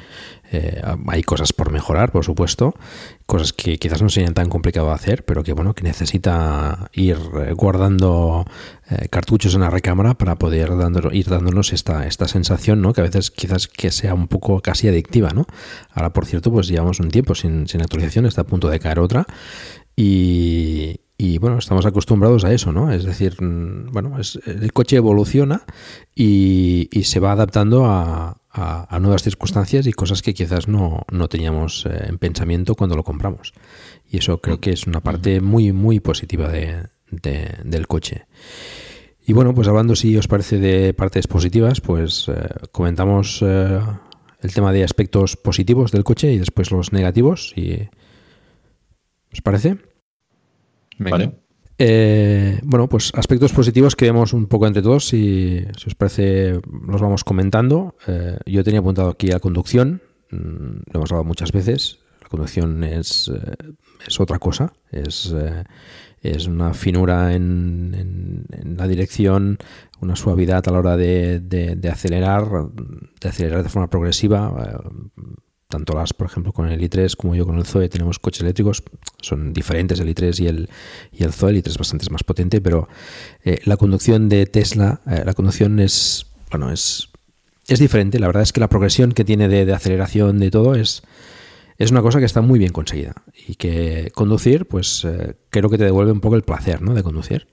eh, 0.50 0.80
hay 1.06 1.22
cosas 1.22 1.52
por 1.52 1.70
mejorar, 1.70 2.10
por 2.10 2.24
supuesto, 2.24 2.74
cosas 3.26 3.52
que 3.52 3.78
quizás 3.78 4.00
no 4.00 4.08
sean 4.08 4.32
tan 4.32 4.48
complicado 4.48 4.88
de 4.88 4.94
hacer, 4.94 5.24
pero 5.24 5.42
que 5.42 5.52
bueno, 5.52 5.74
que 5.74 5.82
necesita 5.82 6.88
ir 6.92 7.18
eh, 7.42 7.52
guardando 7.52 8.46
eh, 8.90 9.08
cartuchos 9.08 9.54
en 9.54 9.60
la 9.60 9.70
recámara 9.70 10.14
para 10.14 10.36
poder 10.36 10.70
ir 11.12 11.28
dándonos 11.28 11.72
esta, 11.72 12.06
esta 12.06 12.28
sensación, 12.28 12.80
¿no? 12.80 12.94
Que 12.94 13.02
a 13.02 13.04
veces 13.04 13.30
quizás 13.30 13.68
que 13.68 13.90
sea 13.90 14.14
un 14.14 14.28
poco 14.28 14.60
casi 14.60 14.88
adictiva, 14.88 15.30
¿no? 15.30 15.46
Ahora, 15.92 16.12
por 16.12 16.24
cierto, 16.24 16.50
pues 16.50 16.68
llevamos 16.68 17.00
un 17.00 17.10
tiempo 17.10 17.34
sin, 17.34 17.68
sin 17.68 17.82
actualización, 17.82 18.24
está 18.24 18.42
a 18.42 18.46
punto 18.46 18.68
de 18.70 18.80
caer 18.80 19.00
otra 19.00 19.26
y, 20.00 21.38
bueno, 21.38 21.58
estamos 21.58 21.84
acostumbrados 21.86 22.44
a 22.44 22.52
eso, 22.52 22.72
¿no? 22.72 22.92
Es 22.92 23.02
decir, 23.02 23.42
mm, 23.42 23.90
bueno, 23.90 24.16
el 24.46 24.72
coche 24.72 24.96
evoluciona 24.96 25.62
y, 26.14 26.88
se 27.02 27.18
va 27.18 27.32
adaptando 27.32 27.86
a, 27.86 28.37
nuevas 29.00 29.22
circunstancias 29.22 29.86
y 29.86 29.92
cosas 29.92 30.22
que 30.22 30.34
quizás 30.34 30.68
no, 30.68 31.04
teníamos 31.28 31.86
eh, 31.86 32.06
en 32.08 32.18
pensamiento 32.18 32.74
cuando 32.74 32.96
lo 32.96 33.04
compramos. 33.04 33.52
Y 34.10 34.18
eso 34.18 34.40
creo 34.40 34.60
que 34.60 34.70
es 34.70 34.86
una 34.86 35.00
parte 35.00 35.40
muy, 35.40 35.72
muy 35.72 36.00
positiva 36.00 36.48
del 36.50 37.86
coche. 37.86 38.26
Y 39.26 39.34
bueno, 39.34 39.54
pues 39.54 39.68
hablando, 39.68 39.94
si 39.94 40.16
os 40.16 40.26
parece, 40.26 40.58
de 40.58 40.94
partes 40.94 41.26
positivas, 41.26 41.82
pues 41.82 42.28
eh, 42.28 42.48
comentamos 42.72 43.40
eh, 43.42 43.78
el 44.40 44.54
tema 44.54 44.72
de 44.72 44.84
aspectos 44.84 45.36
positivos 45.36 45.92
del 45.92 46.04
coche 46.04 46.32
y 46.32 46.38
después 46.38 46.70
los 46.70 46.92
negativos. 46.92 47.52
Y, 47.54 47.88
¿Os 49.30 49.42
parece? 49.42 49.76
Vale. 50.98 51.47
Eh, 51.80 52.58
bueno, 52.64 52.88
pues 52.88 53.12
aspectos 53.14 53.52
positivos 53.52 53.94
que 53.94 54.06
vemos 54.06 54.32
un 54.32 54.46
poco 54.46 54.66
entre 54.66 54.82
todos, 54.82 55.06
si, 55.06 55.64
si 55.76 55.86
os 55.86 55.94
parece, 55.94 56.60
los 56.86 57.00
vamos 57.00 57.22
comentando. 57.22 57.94
Eh, 58.08 58.36
yo 58.46 58.64
tenía 58.64 58.80
apuntado 58.80 59.10
aquí 59.10 59.28
la 59.28 59.38
conducción, 59.38 60.02
mm, 60.30 60.90
lo 60.92 60.94
hemos 60.94 61.12
hablado 61.12 61.24
muchas 61.24 61.52
veces. 61.52 62.00
La 62.20 62.28
conducción 62.28 62.82
es, 62.82 63.30
eh, 63.32 63.54
es 64.06 64.20
otra 64.20 64.40
cosa, 64.40 64.72
es, 64.90 65.32
es 66.20 66.46
una 66.48 66.74
finura 66.74 67.32
en, 67.34 68.44
en, 68.50 68.76
la 68.76 68.88
dirección, 68.88 69.58
una 70.00 70.16
suavidad 70.16 70.66
a 70.66 70.72
la 70.72 70.78
hora 70.80 70.96
de, 70.96 71.38
de 71.40 71.88
acelerar, 71.88 72.48
de 73.20 73.28
acelerar 73.28 73.62
de 73.62 73.68
forma 73.68 73.88
progresiva 73.88 74.82
tanto 75.68 75.94
las, 75.94 76.14
por 76.14 76.26
ejemplo, 76.26 76.52
con 76.52 76.68
el 76.68 76.80
i3 76.80 77.14
como 77.14 77.34
yo 77.34 77.46
con 77.46 77.58
el 77.58 77.66
Zoe 77.66 77.88
tenemos 77.88 78.18
coches 78.18 78.40
eléctricos, 78.40 78.82
son 79.20 79.52
diferentes 79.52 80.00
el 80.00 80.08
i3 80.08 80.40
y 80.40 80.46
el, 80.46 80.68
y 81.12 81.24
el 81.24 81.32
Zoe, 81.32 81.50
el 81.50 81.62
i3 81.62 81.68
es 81.68 81.78
bastante 81.78 82.10
más 82.10 82.24
potente, 82.24 82.60
pero 82.60 82.88
eh, 83.44 83.60
la 83.64 83.76
conducción 83.76 84.28
de 84.28 84.46
Tesla, 84.46 85.00
eh, 85.06 85.22
la 85.24 85.34
conducción 85.34 85.78
es, 85.78 86.26
bueno, 86.50 86.72
es, 86.72 87.10
es 87.68 87.78
diferente, 87.78 88.18
la 88.18 88.26
verdad 88.28 88.42
es 88.42 88.52
que 88.52 88.60
la 88.60 88.68
progresión 88.68 89.12
que 89.12 89.24
tiene 89.24 89.48
de, 89.48 89.70
aceleración 89.72 90.38
de 90.38 90.50
todo 90.50 90.74
es, 90.74 91.02
es 91.76 91.90
una 91.90 92.00
cosa 92.00 92.18
que 92.18 92.24
está 92.24 92.40
muy 92.40 92.58
bien 92.58 92.72
conseguida 92.72 93.12
y 93.46 93.56
que 93.56 94.10
conducir, 94.14 94.66
pues 94.66 95.04
eh, 95.04 95.34
creo 95.50 95.68
que 95.68 95.76
te 95.76 95.84
devuelve 95.84 96.12
un 96.12 96.20
poco 96.20 96.36
el 96.36 96.42
placer, 96.42 96.80
¿no? 96.80 96.94
De 96.94 97.02
conducir. 97.02 97.46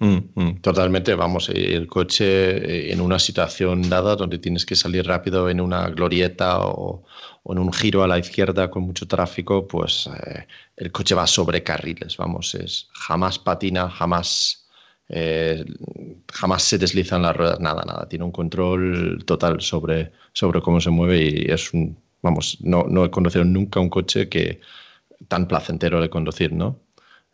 Mm, 0.00 0.18
mm, 0.34 0.60
totalmente, 0.60 1.14
vamos, 1.16 1.48
el 1.48 1.88
coche 1.88 2.92
en 2.92 3.00
una 3.00 3.18
situación 3.18 3.88
dada 3.88 4.14
donde 4.14 4.38
tienes 4.38 4.64
que 4.64 4.76
salir 4.76 5.04
rápido 5.04 5.50
en 5.50 5.60
una 5.60 5.88
glorieta 5.90 6.60
o, 6.60 7.04
en 7.46 7.58
un 7.58 7.72
giro 7.72 8.04
a 8.04 8.06
la 8.06 8.18
izquierda 8.18 8.70
con 8.70 8.84
mucho 8.84 9.08
tráfico, 9.08 9.66
pues 9.66 10.08
eh, 10.24 10.46
el 10.76 10.92
coche 10.92 11.16
va 11.16 11.26
sobre 11.26 11.64
carriles, 11.64 12.16
vamos, 12.16 12.54
es 12.54 12.88
jamás 12.92 13.40
patina, 13.40 13.90
jamás, 13.90 14.68
eh, 15.08 15.64
jamás 16.32 16.62
se 16.62 16.78
deslizan 16.78 17.22
las 17.22 17.36
ruedas, 17.36 17.58
nada, 17.58 17.82
nada, 17.84 18.08
tiene 18.08 18.24
un 18.24 18.32
control 18.32 19.24
total 19.26 19.60
sobre, 19.60 20.12
sobre 20.32 20.60
cómo 20.62 20.80
se 20.80 20.90
mueve 20.90 21.18
y 21.24 21.50
es 21.50 21.74
un, 21.74 21.98
vamos, 22.22 22.58
no, 22.60 22.84
no 22.88 23.04
he 23.04 23.10
conocido 23.10 23.44
nunca 23.44 23.80
un 23.80 23.90
coche 23.90 24.28
que 24.28 24.60
tan 25.28 25.48
placentero 25.48 26.00
de 26.02 26.10
conducir, 26.10 26.52
¿no? 26.52 26.80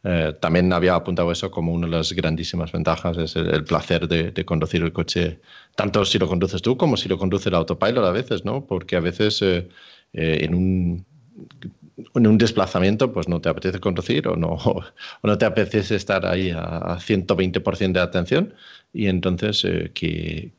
Eh, 0.07 0.35
también 0.39 0.71
había 0.73 0.95
apuntado 0.95 1.33
eso 1.33 1.51
como 1.51 1.73
una 1.73 1.87
de 1.87 1.97
las 1.97 2.13
grandísimas 2.13 2.71
ventajas, 2.73 3.17
es 3.17 3.37
el, 3.37 3.65
placer 3.65 4.07
de, 4.07 4.45
conducir 4.45 4.83
el 4.83 4.93
coche, 4.93 5.41
tanto 5.77 6.05
si 6.05 6.19
lo 6.19 6.29
conduces 6.29 6.61
tú 6.61 6.77
como 6.77 6.99
si 6.99 7.09
lo 7.09 7.17
conduce 7.17 7.49
el 7.49 7.55
autopilot 7.55 8.05
a 8.05 8.11
veces, 8.11 8.45
¿no? 8.45 8.67
Porque 8.67 8.97
a 8.97 9.01
veces 9.01 9.41
eh, 9.41 9.67
eh, 10.13 10.39
en, 10.43 10.55
un, 10.55 11.07
en 12.15 12.27
un 12.27 12.37
desplazamiento 12.37 13.15
pues 13.15 13.29
no 13.29 13.41
te 13.41 13.49
apetece 13.49 13.81
conducir 13.81 14.29
o 14.29 14.37
no, 14.37 14.49
o 14.53 14.85
no 15.23 15.39
te 15.39 15.47
apetece 15.47 15.97
estar 15.97 16.27
ahí 16.27 16.51
a, 16.51 16.99
120% 16.99 17.93
de 17.93 18.01
atención 18.01 18.55
y 18.93 19.07
entonces 19.07 19.63
que, 19.95 20.53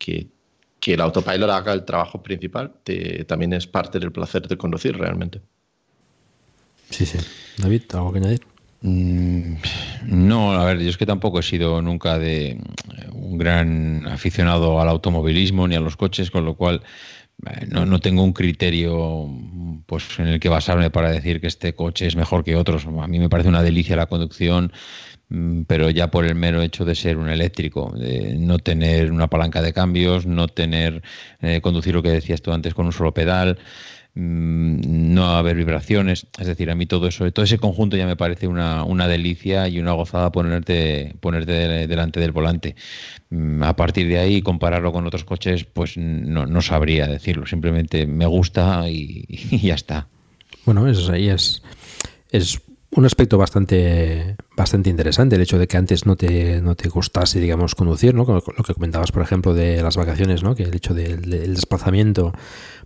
el 0.87 1.01
autopilot 1.01 1.49
haga 1.49 1.73
el 1.73 1.83
trabajo 1.83 2.21
principal 2.21 2.71
también 3.27 3.53
es 3.53 3.67
parte 3.67 3.99
del 3.99 4.11
placer 4.11 4.47
de 4.47 4.57
conducir 4.57 4.97
realmente. 4.97 5.41
Sí, 6.91 7.05
sí. 7.05 7.17
David, 7.57 7.83
¿algo 7.93 8.13
que 8.13 8.19
añadir? 8.19 8.54
Mm, 8.87 9.55
no, 10.05 10.51
a 10.53 10.63
ver, 10.65 10.79
yo 10.79 10.89
es 10.91 10.97
que 10.97 11.07
tampoco 11.07 11.39
he 11.39 11.43
sido 11.43 11.81
nunca 11.81 12.19
de 12.19 12.59
un 13.13 13.35
gran 13.39 14.05
aficionado 14.05 14.79
al 14.79 14.89
automovilismo 14.89 15.67
ni 15.67 15.73
a 15.73 15.79
los 15.79 15.97
coches, 15.97 16.29
con 16.29 16.45
lo 16.45 16.55
cual 16.55 16.83
eh, 17.47 17.65
no, 17.67 17.87
no, 17.87 17.99
tengo 17.99 18.21
un 18.23 18.31
criterio 18.33 19.27
pues, 19.87 20.19
en 20.19 20.27
el 20.27 20.39
que 20.39 20.49
basarme 20.49 20.91
para 20.91 21.09
decir 21.11 21.41
que 21.41 21.47
este 21.47 21.73
coche 21.73 22.05
es 22.05 22.15
mejor 22.15 22.43
que 22.43 22.55
otros. 22.55 22.85
A 22.85 23.07
mí 23.07 23.17
me 23.17 23.27
parece 23.29 23.49
una 23.49 23.63
delicia 23.63 23.95
la 23.95 24.05
conducción, 24.05 24.71
mm, 25.29 25.63
pero 25.63 25.89
ya 25.89 26.11
por 26.11 26.25
el 26.25 26.35
mero 26.35 26.61
hecho 26.61 26.85
de 26.85 26.93
ser 26.93 27.17
un 27.17 27.29
eléctrico, 27.29 27.91
de 27.97 28.35
no 28.37 28.59
tener 28.59 29.11
una 29.11 29.29
palanca 29.29 29.63
de 29.63 29.73
cambios, 29.73 30.27
no 30.27 30.47
tener, 30.47 31.01
eh, 31.41 31.59
conducir 31.61 31.95
lo 31.95 32.03
que 32.03 32.09
decías 32.09 32.41
tú 32.43 32.53
antes 32.53 32.75
con 32.75 32.85
un 32.85 32.93
solo 32.93 33.15
pedal. 33.15 33.57
Mm, 34.17 35.13
no 35.13 35.25
haber 35.35 35.57
vibraciones, 35.57 36.27
es 36.39 36.47
decir, 36.47 36.71
a 36.71 36.75
mí 36.75 36.85
todo 36.85 37.07
eso, 37.07 37.29
todo 37.33 37.43
ese 37.43 37.57
conjunto 37.57 37.97
ya 37.97 38.05
me 38.05 38.15
parece 38.15 38.47
una, 38.47 38.85
una 38.85 39.09
delicia 39.09 39.67
y 39.67 39.77
una 39.77 39.91
gozada 39.91 40.31
ponerte, 40.31 41.15
ponerte 41.19 41.51
delante 41.85 42.21
del 42.21 42.31
volante. 42.31 42.77
Mm, 43.29 43.61
a 43.63 43.75
partir 43.75 44.07
de 44.07 44.19
ahí, 44.19 44.41
compararlo 44.41 44.93
con 44.93 45.05
otros 45.05 45.25
coches, 45.25 45.65
pues 45.65 45.97
no, 45.97 46.45
no 46.45 46.61
sabría 46.61 47.07
decirlo, 47.07 47.45
simplemente 47.45 48.07
me 48.07 48.25
gusta 48.25 48.89
y, 48.89 49.25
ya 49.61 49.75
está. 49.75 50.07
Bueno, 50.63 50.87
eso 50.87 51.11
ahí 51.11 51.27
es, 51.27 51.61
es 52.31 52.61
un 52.91 53.05
aspecto 53.05 53.37
bastante 53.37 54.37
bastante 54.55 54.89
interesante 54.89 55.35
el 55.35 55.41
hecho 55.41 55.59
de 55.59 55.67
que 55.67 55.75
antes 55.75 56.05
no 56.05 56.15
te, 56.15 56.61
no 56.61 56.75
te 56.75 56.87
gustase, 56.87 57.41
digamos, 57.41 57.75
conducir, 57.75 58.13
¿no? 58.13 58.23
Lo 58.23 58.63
que 58.63 58.73
comentabas, 58.73 59.11
por 59.11 59.21
ejemplo, 59.21 59.53
de 59.53 59.83
las 59.83 59.97
vacaciones, 59.97 60.43
¿no? 60.43 60.55
Que 60.55 60.63
el 60.63 60.73
hecho 60.73 60.93
del, 60.93 61.29
del 61.29 61.53
desplazamiento 61.53 62.31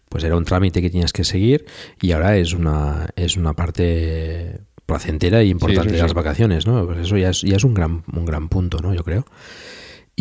pues 0.10 0.24
era 0.24 0.36
un 0.36 0.44
trámite 0.44 0.82
que 0.82 0.90
tenías 0.90 1.14
que 1.14 1.24
seguir 1.24 1.66
y 2.02 2.12
ahora 2.12 2.38
es 2.38 2.54
una, 2.54 3.08
es 3.16 3.38
una 3.38 3.54
parte 3.54 4.60
placentera 4.86 5.42
e 5.42 5.46
importante 5.46 5.94
de 5.94 6.02
las 6.02 6.16
vacaciones, 6.16 6.66
¿no? 6.66 6.86
Pues 6.86 7.00
eso 7.00 7.16
ya 7.16 7.30
es, 7.30 7.42
ya 7.42 7.56
es 7.56 7.64
un 7.64 7.76
gran, 7.76 8.04
un 8.12 8.26
gran 8.26 8.50
punto, 8.50 8.80
¿no? 8.80 8.94
Yo 8.94 9.04
creo. 9.04 9.26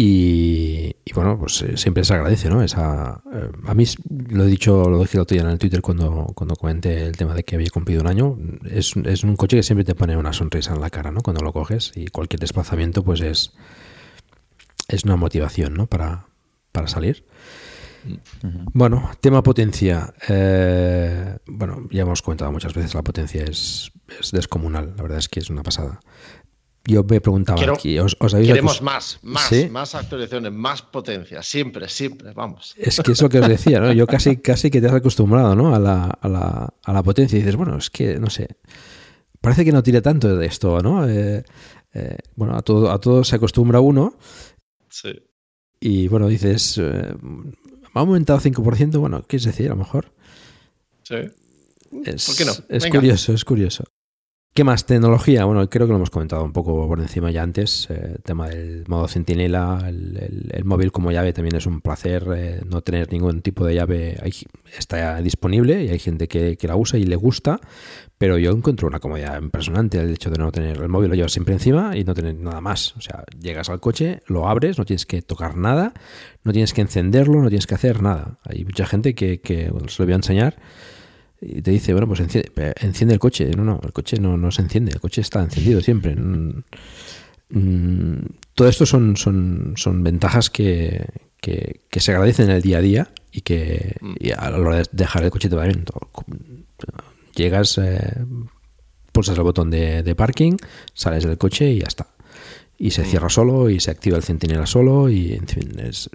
Y, 0.00 0.94
bueno, 1.12 1.36
pues 1.40 1.60
eh, 1.62 1.76
siempre 1.76 2.04
se 2.04 2.14
agradece, 2.14 2.48
¿no? 2.48 2.62
Esa, 2.62 3.20
eh, 3.34 3.50
a 3.66 3.74
mí 3.74 3.84
lo 4.28 4.44
he 4.44 4.46
dicho, 4.46 4.88
lo 4.88 5.00
dije 5.00 5.16
el 5.16 5.22
otro 5.22 5.34
día 5.34 5.42
en 5.42 5.50
el 5.50 5.58
Twitter 5.58 5.82
cuando, 5.82 6.26
cuando 6.36 6.54
comenté 6.54 7.04
el 7.04 7.16
tema 7.16 7.34
de 7.34 7.42
que 7.42 7.56
había 7.56 7.68
cumplido 7.70 8.02
un 8.02 8.06
año. 8.06 8.38
Es, 8.70 8.94
es 8.94 9.24
un 9.24 9.34
coche 9.34 9.56
que 9.56 9.64
siempre 9.64 9.84
te 9.84 9.96
pone 9.96 10.16
una 10.16 10.32
sonrisa 10.32 10.72
en 10.72 10.80
la 10.80 10.90
cara, 10.90 11.10
¿no? 11.10 11.20
Cuando 11.20 11.42
lo 11.42 11.52
coges 11.52 11.90
y 11.96 12.06
cualquier 12.08 12.38
desplazamiento, 12.38 13.02
pues 13.02 13.20
es, 13.22 13.54
es 14.86 15.02
una 15.02 15.16
motivación, 15.16 15.74
¿no? 15.74 15.88
Para, 15.88 16.26
para 16.70 16.86
salir. 16.86 17.24
Bueno, 18.72 19.10
tema 19.20 19.42
potencia. 19.42 20.12
Eh, 20.28 21.36
bueno, 21.46 21.88
ya 21.90 22.02
hemos 22.02 22.22
comentado 22.22 22.52
muchas 22.52 22.74
veces, 22.74 22.94
la 22.94 23.02
potencia 23.02 23.44
es, 23.44 23.90
descomunal, 24.32 24.94
la 24.96 25.02
verdad 25.02 25.18
es 25.18 25.28
que 25.28 25.40
es 25.40 25.50
una 25.50 25.62
pasada. 25.62 26.00
Yo 26.84 27.04
me 27.04 27.20
preguntaba 27.20 27.60
aquí, 27.74 27.98
¿os, 27.98 28.16
Queremos 28.16 28.80
más, 28.80 29.18
más, 29.22 29.52
más 29.70 29.94
actualizaciones, 29.94 30.52
más 30.52 30.80
potencia, 30.80 31.42
siempre, 31.42 31.86
siempre, 31.88 32.32
vamos. 32.32 32.74
Es 32.78 33.00
que 33.00 33.12
es 33.12 33.20
lo 33.20 33.28
que 33.28 33.40
os 33.40 33.48
decía, 33.48 33.78
¿no? 33.78 33.92
Yo 33.92 34.06
casi, 34.06 34.36
casi 34.42 34.70
que 34.70 34.80
te 34.80 34.86
has 34.86 34.94
acostumbrado, 34.94 35.54
¿no? 35.54 35.74
A 35.74 35.78
la, 35.78 36.04
a 36.04 36.28
la, 36.28 36.74
a 36.82 36.92
la 36.92 37.02
potencia 37.02 37.36
y 37.36 37.40
dices, 37.40 37.56
bueno, 37.56 37.76
es 37.76 37.90
que, 37.90 38.18
no 38.18 38.30
sé, 38.30 38.56
parece 39.40 39.66
que 39.66 39.72
no 39.72 39.82
tire 39.82 40.00
tanto 40.00 40.34
de 40.34 40.46
esto, 40.46 40.80
¿no? 40.80 41.06
Eh, 41.06 41.44
eh, 41.92 42.16
bueno, 42.36 42.56
a 42.56 42.62
todo, 42.62 42.90
a 42.90 42.98
todo 42.98 43.22
se 43.22 43.36
acostumbra 43.36 43.80
uno. 43.80 44.16
Sí. 44.88 45.12
Y 45.80 46.08
bueno, 46.08 46.26
dices, 46.26 46.80
ha 47.98 48.02
aumentado 48.02 48.40
5%, 48.40 48.98
bueno, 48.98 49.24
¿qué 49.26 49.36
es 49.36 49.44
decir? 49.44 49.66
A 49.66 49.70
lo 49.70 49.76
mejor. 49.76 50.12
Sí. 51.02 51.16
Es, 52.04 52.26
¿Por 52.26 52.36
qué 52.36 52.44
no? 52.44 52.52
Es 52.68 52.86
curioso, 52.86 53.32
es 53.32 53.44
curioso. 53.44 53.84
¿Qué 54.54 54.64
más? 54.64 54.86
Tecnología. 54.86 55.44
Bueno, 55.44 55.70
creo 55.70 55.86
que 55.86 55.92
lo 55.92 55.98
hemos 55.98 56.10
comentado 56.10 56.42
un 56.42 56.52
poco 56.52 56.88
por 56.88 56.98
encima 56.98 57.30
ya 57.30 57.42
antes. 57.44 57.88
Eh, 57.90 58.14
el 58.16 58.22
tema 58.22 58.48
del 58.48 58.84
modo 58.88 59.06
centinela, 59.06 59.84
el, 59.86 60.64
móvil 60.64 60.90
como 60.90 61.12
llave 61.12 61.32
también 61.32 61.54
es 61.54 61.66
un 61.66 61.80
placer. 61.80 62.26
Eh, 62.34 62.62
no 62.66 62.80
tener 62.80 63.12
ningún 63.12 63.40
tipo 63.40 63.64
de 63.64 63.74
llave 63.76 64.18
está 64.76 65.22
disponible 65.22 65.84
y 65.84 65.90
hay 65.90 65.98
gente 66.00 66.26
que, 66.26 66.56
que, 66.56 66.66
la 66.66 66.74
usa 66.74 66.98
y 66.98 67.04
le 67.04 67.14
gusta. 67.14 67.60
Pero 68.18 68.36
yo 68.36 68.50
encuentro 68.50 68.88
una 68.88 68.98
comodidad 68.98 69.40
impresionante 69.40 70.00
el 70.00 70.10
hecho 70.10 70.28
de 70.28 70.38
no 70.38 70.50
tener 70.50 70.76
el 70.76 70.88
móvil, 70.88 71.08
lo 71.10 71.14
llevas 71.14 71.32
siempre 71.32 71.54
encima 71.54 71.96
y 71.96 72.02
no 72.02 72.14
tener 72.14 72.34
nada 72.34 72.60
más. 72.60 72.96
O 72.96 73.00
sea, 73.00 73.24
llegas 73.40 73.70
al 73.70 73.78
coche, 73.78 74.22
lo 74.26 74.48
abres, 74.48 74.76
no 74.76 74.84
tienes 74.84 75.06
que 75.06 75.22
tocar 75.22 75.56
nada, 75.56 75.94
no 76.42 76.52
tienes 76.52 76.72
que 76.72 76.80
encenderlo, 76.80 77.40
no 77.40 77.48
tienes 77.48 77.68
que 77.68 77.76
hacer 77.76 78.02
nada. 78.02 78.40
Hay 78.44 78.64
mucha 78.64 78.86
gente 78.86 79.14
que, 79.14 79.40
que 79.40 79.70
se 79.86 80.02
lo 80.02 80.06
voy 80.06 80.12
a 80.12 80.16
enseñar 80.16 80.56
y 81.40 81.62
te 81.62 81.70
dice, 81.70 81.92
bueno, 81.92 82.08
pues 82.08 82.18
enciende, 82.18 82.50
enciende, 82.80 83.14
el 83.14 83.20
coche. 83.20 83.50
No, 83.56 83.62
no, 83.62 83.80
el 83.84 83.92
coche 83.92 84.18
no, 84.18 84.36
no 84.36 84.50
se 84.50 84.62
enciende, 84.62 84.92
el 84.92 85.00
coche 85.00 85.20
está 85.20 85.40
encendido 85.40 85.80
siempre. 85.80 86.16
Mm, 86.16 86.64
mm, 87.50 88.26
todo 88.54 88.68
esto 88.68 88.84
son, 88.84 89.16
son, 89.16 89.74
son 89.76 90.02
ventajas 90.02 90.50
que, 90.50 91.06
que, 91.40 92.00
se 92.00 92.10
agradecen 92.10 92.50
en 92.50 92.56
el 92.56 92.62
día 92.62 92.78
a 92.78 92.80
día 92.80 93.08
y 93.30 93.42
que 93.42 93.94
mm. 94.00 94.14
a 94.36 94.50
la 94.50 94.58
hora 94.58 94.76
de 94.78 94.84
dejar 94.90 95.22
el 95.22 95.30
coche 95.30 95.48
también 95.48 95.84
llegas, 97.38 97.78
eh, 97.78 98.24
pulsas 99.12 99.36
el 99.36 99.44
botón 99.44 99.70
de, 99.70 100.02
de, 100.02 100.14
parking, 100.14 100.56
sales 100.94 101.24
del 101.24 101.38
coche 101.38 101.70
y 101.70 101.80
ya 101.80 101.86
está. 101.86 102.08
Y 102.76 102.90
se 102.92 103.04
cierra 103.04 103.28
solo 103.28 103.70
y 103.70 103.80
se 103.80 103.90
activa 103.90 104.16
el 104.16 104.22
centinela 104.22 104.66
solo 104.66 105.08
y 105.08 105.32
en 105.32 105.48
fin, 105.48 105.80
es, 105.80 106.10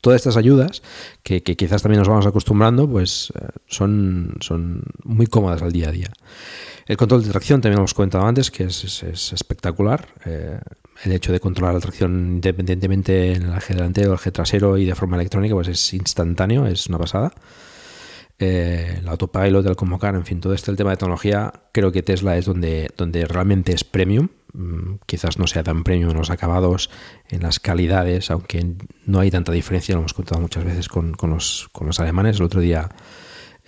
todas 0.00 0.20
estas 0.20 0.36
ayudas, 0.36 0.82
que, 1.22 1.42
quizás 1.42 1.82
también 1.82 2.00
nos 2.00 2.08
vamos 2.08 2.26
acostumbrando, 2.26 2.88
pues 2.88 3.32
eh, 3.38 3.48
son, 3.66 4.36
son 4.40 4.82
muy 5.04 5.26
cómodas 5.26 5.62
al 5.62 5.72
día 5.72 5.88
a 5.88 5.92
día. 5.92 6.10
El 6.86 6.96
control 6.96 7.24
de 7.24 7.30
tracción 7.30 7.60
también 7.60 7.76
lo 7.76 7.80
hemos 7.82 7.94
comentado 7.94 8.26
antes, 8.26 8.50
que 8.50 8.64
es, 8.64 9.02
espectacular. 9.02 10.08
Eh, 10.24 10.58
el 11.04 11.12
hecho 11.12 11.32
de 11.32 11.38
controlar 11.38 11.74
la 11.74 11.80
tracción 11.80 12.36
independientemente 12.36 13.32
en 13.32 13.42
el 13.44 13.56
eje 13.56 13.74
delantero, 13.74 14.12
el 14.12 14.18
eje 14.18 14.32
trasero 14.32 14.78
y 14.78 14.84
de 14.84 14.94
forma 14.94 15.16
electrónica, 15.16 15.54
pues 15.54 15.68
es 15.68 15.94
instantáneo, 15.94 16.66
es 16.66 16.88
una 16.88 16.98
pasada. 16.98 17.32
Eh, 18.40 18.98
el 19.00 19.08
autopilot, 19.08 19.66
el 19.66 19.74
convocar, 19.74 20.14
en 20.14 20.24
fin, 20.24 20.40
todo 20.40 20.54
este 20.54 20.70
el 20.70 20.76
tema 20.76 20.90
de 20.90 20.96
tecnología, 20.96 21.52
creo 21.72 21.90
que 21.90 22.04
Tesla 22.04 22.36
es 22.36 22.46
donde, 22.46 22.88
donde 22.96 23.24
realmente 23.24 23.72
es 23.72 23.82
premium. 23.82 24.28
Mm, 24.52 24.96
quizás 25.06 25.38
no 25.38 25.46
sea 25.46 25.64
tan 25.64 25.82
premium 25.82 26.10
en 26.10 26.16
los 26.16 26.30
acabados, 26.30 26.88
en 27.28 27.42
las 27.42 27.58
calidades, 27.58 28.30
aunque 28.30 28.64
no 29.06 29.20
hay 29.20 29.30
tanta 29.30 29.52
diferencia, 29.52 29.94
lo 29.94 30.02
hemos 30.02 30.14
contado 30.14 30.40
muchas 30.40 30.64
veces 30.64 30.88
con, 30.88 31.14
con, 31.14 31.30
los, 31.30 31.68
con 31.72 31.88
los 31.88 31.98
alemanes. 31.98 32.36
El 32.36 32.44
otro 32.44 32.60
día 32.60 32.88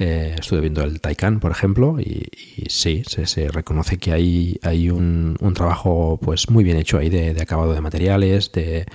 eh, 0.03 0.37
estuve 0.39 0.61
viendo 0.61 0.83
el 0.83 0.99
Taycan, 0.99 1.41
por 1.41 1.51
ejemplo, 1.51 2.01
y, 2.01 2.31
sí, 2.69 3.03
se, 3.05 3.49
reconoce 3.49 3.99
que 3.99 4.13
hay, 4.13 4.59
hay 4.63 4.89
un, 4.89 5.37
un, 5.41 5.53
trabajo 5.53 6.19
pues 6.23 6.49
muy 6.49 6.65
bien 6.65 6.79
hecho 6.79 6.97
ahí 6.97 7.11
de, 7.11 7.39
acabado 7.39 7.75
de 7.75 7.83
materiales, 7.83 8.51
de, 8.51 8.87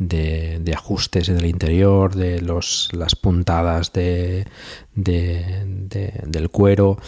de, 0.00 0.72
ajustes 0.74 1.28
en 1.28 1.36
el 1.36 1.46
interior, 1.46 2.16
de 2.16 2.40
los, 2.40 2.88
las 2.92 3.14
puntadas 3.14 3.92
de, 3.92 4.46
del 4.94 6.50
cuero. 6.50 6.98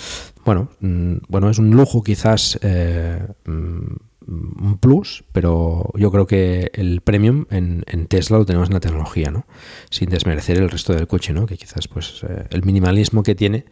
Bueno, 0.45 0.69
mm, 0.81 1.15
bueno, 1.29 1.51
es 1.51 1.59
un 1.59 1.71
lujo 1.71 2.05
quizás 2.05 2.59
eh, 2.63 3.27
mm, 3.45 3.95
un 4.27 4.79
plus, 4.79 5.25
pero 5.33 5.91
yo 5.95 6.11
creo 6.13 6.27
que 6.27 6.71
el 6.75 7.01
premium 7.01 7.47
en, 7.51 8.07
Tesla 8.07 8.39
lo 8.39 8.47
tenemos 8.47 8.69
en 8.69 8.75
la 8.75 8.81
tecnología, 8.81 9.31
¿no? 9.31 9.47
Sin 9.91 10.11
desmerecer 10.11 10.59
el 10.59 10.71
resto 10.71 10.93
del 10.93 11.09
coche, 11.09 11.33
¿no? 11.33 11.47
Que 11.47 11.57
quizás 11.57 11.89
pues 11.89 12.23
eh, 12.29 12.47
el 12.51 12.65
minimalismo 12.65 13.23
que 13.23 13.35
tiene 13.35 13.65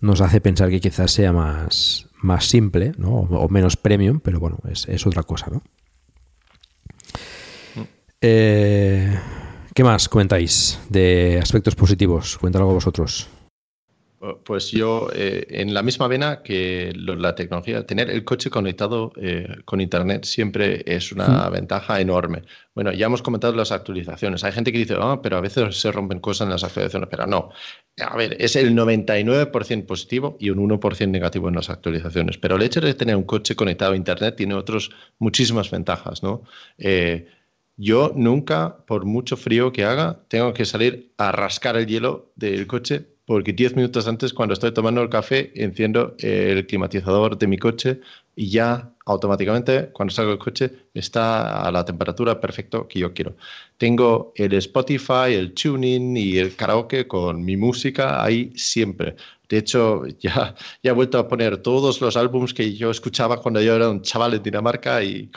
nos 0.00 0.20
hace 0.20 0.40
pensar 0.42 0.68
que 0.68 0.80
quizás 0.80 1.10
sea 1.10 1.32
más, 1.32 2.08
más 2.20 2.44
simple, 2.46 2.92
¿no? 2.98 3.10
O, 3.10 3.48
menos 3.48 3.76
premium, 3.76 4.20
pero 4.20 4.40
bueno, 4.40 4.58
es, 4.68 5.06
otra 5.06 5.22
cosa, 5.22 5.46
¿no? 5.50 5.62
Mm. 8.20 8.26
Eh, 8.28 9.18
¿Qué 9.74 9.84
más 9.84 10.08
comentáis 10.08 10.80
de 10.88 11.38
aspectos 11.42 11.74
positivos? 11.74 12.38
Cuéntalo 12.38 12.66
vosotros. 12.66 13.28
Pues 14.44 14.70
yo, 14.70 15.10
eh, 15.14 15.46
en 15.50 15.74
la 15.74 15.82
misma 15.82 16.08
vena 16.08 16.42
que 16.42 16.92
la 16.96 17.34
tecnología, 17.34 17.86
tener 17.86 18.08
el 18.08 18.24
coche 18.24 18.48
conectado 18.48 19.12
eh, 19.16 19.46
con 19.66 19.80
Internet 19.82 20.24
siempre 20.24 20.82
es 20.86 21.12
una 21.12 21.48
ventaja 21.50 22.00
enorme. 22.00 22.42
Bueno, 22.74 22.92
ya 22.92 23.06
hemos 23.06 23.20
comentado 23.20 23.54
las 23.54 23.72
actualizaciones. 23.72 24.42
Hay 24.42 24.52
gente 24.52 24.72
que 24.72 24.78
dice, 24.78 24.96
ah, 24.98 25.20
pero 25.22 25.36
a 25.36 25.42
veces 25.42 25.78
se 25.78 25.92
rompen 25.92 26.20
cosas 26.20 26.46
en 26.46 26.52
las 26.52 26.64
actualizaciones, 26.64 27.08
pero 27.10 27.26
no. 27.26 27.50
A 28.00 28.16
ver, 28.16 28.36
es 28.40 28.56
el 28.56 28.74
99% 28.74 29.84
positivo 29.84 30.36
y 30.40 30.48
un 30.48 30.58
1% 30.58 31.10
negativo 31.10 31.48
en 31.48 31.54
las 31.54 31.68
actualizaciones. 31.68 32.38
Pero 32.38 32.56
el 32.56 32.62
hecho 32.62 32.80
de 32.80 32.94
tener 32.94 33.16
un 33.16 33.24
coche 33.24 33.54
conectado 33.54 33.92
a 33.92 33.96
Internet 33.96 34.36
tiene 34.36 34.54
otros 34.54 34.90
muchísimas 35.18 35.70
ventajas, 35.70 36.22
¿no? 36.22 36.42
Eh, 36.78 37.28
yo 37.76 38.12
nunca, 38.14 38.78
por 38.86 39.04
mucho 39.04 39.36
frío 39.36 39.72
que 39.72 39.84
haga, 39.84 40.20
tengo 40.28 40.52
que 40.54 40.64
salir 40.64 41.12
a 41.18 41.32
rascar 41.32 41.76
el 41.76 41.86
hielo 41.86 42.32
del 42.36 42.66
coche 42.66 43.06
porque 43.26 43.52
10 43.52 43.74
minutos 43.74 44.06
antes, 44.06 44.32
cuando 44.32 44.54
estoy 44.54 44.72
tomando 44.72 45.02
el 45.02 45.08
café, 45.08 45.50
enciendo 45.56 46.14
el 46.20 46.64
climatizador 46.66 47.36
de 47.36 47.48
mi 47.48 47.58
coche 47.58 48.00
y 48.36 48.50
ya 48.50 48.92
automáticamente, 49.04 49.90
cuando 49.92 50.14
salgo 50.14 50.30
del 50.30 50.38
coche, 50.38 50.70
está 50.94 51.66
a 51.66 51.72
la 51.72 51.84
temperatura 51.84 52.40
perfecta 52.40 52.86
que 52.88 53.00
yo 53.00 53.12
quiero. 53.12 53.36
Tengo 53.78 54.32
el 54.36 54.52
Spotify, 54.54 55.34
el 55.34 55.54
tuning 55.54 56.16
y 56.16 56.38
el 56.38 56.54
karaoke 56.54 57.08
con 57.08 57.44
mi 57.44 57.56
música 57.56 58.22
ahí 58.22 58.52
siempre. 58.54 59.16
De 59.48 59.58
hecho, 59.58 60.06
ya, 60.20 60.54
ya 60.82 60.90
he 60.90 60.94
vuelto 60.94 61.18
a 61.18 61.26
poner 61.26 61.56
todos 61.58 62.00
los 62.00 62.16
álbums 62.16 62.54
que 62.54 62.74
yo 62.74 62.92
escuchaba 62.92 63.42
cuando 63.42 63.60
yo 63.60 63.74
era 63.74 63.90
un 63.90 64.02
chaval 64.02 64.34
en 64.34 64.42
Dinamarca 64.44 65.02
y 65.02 65.30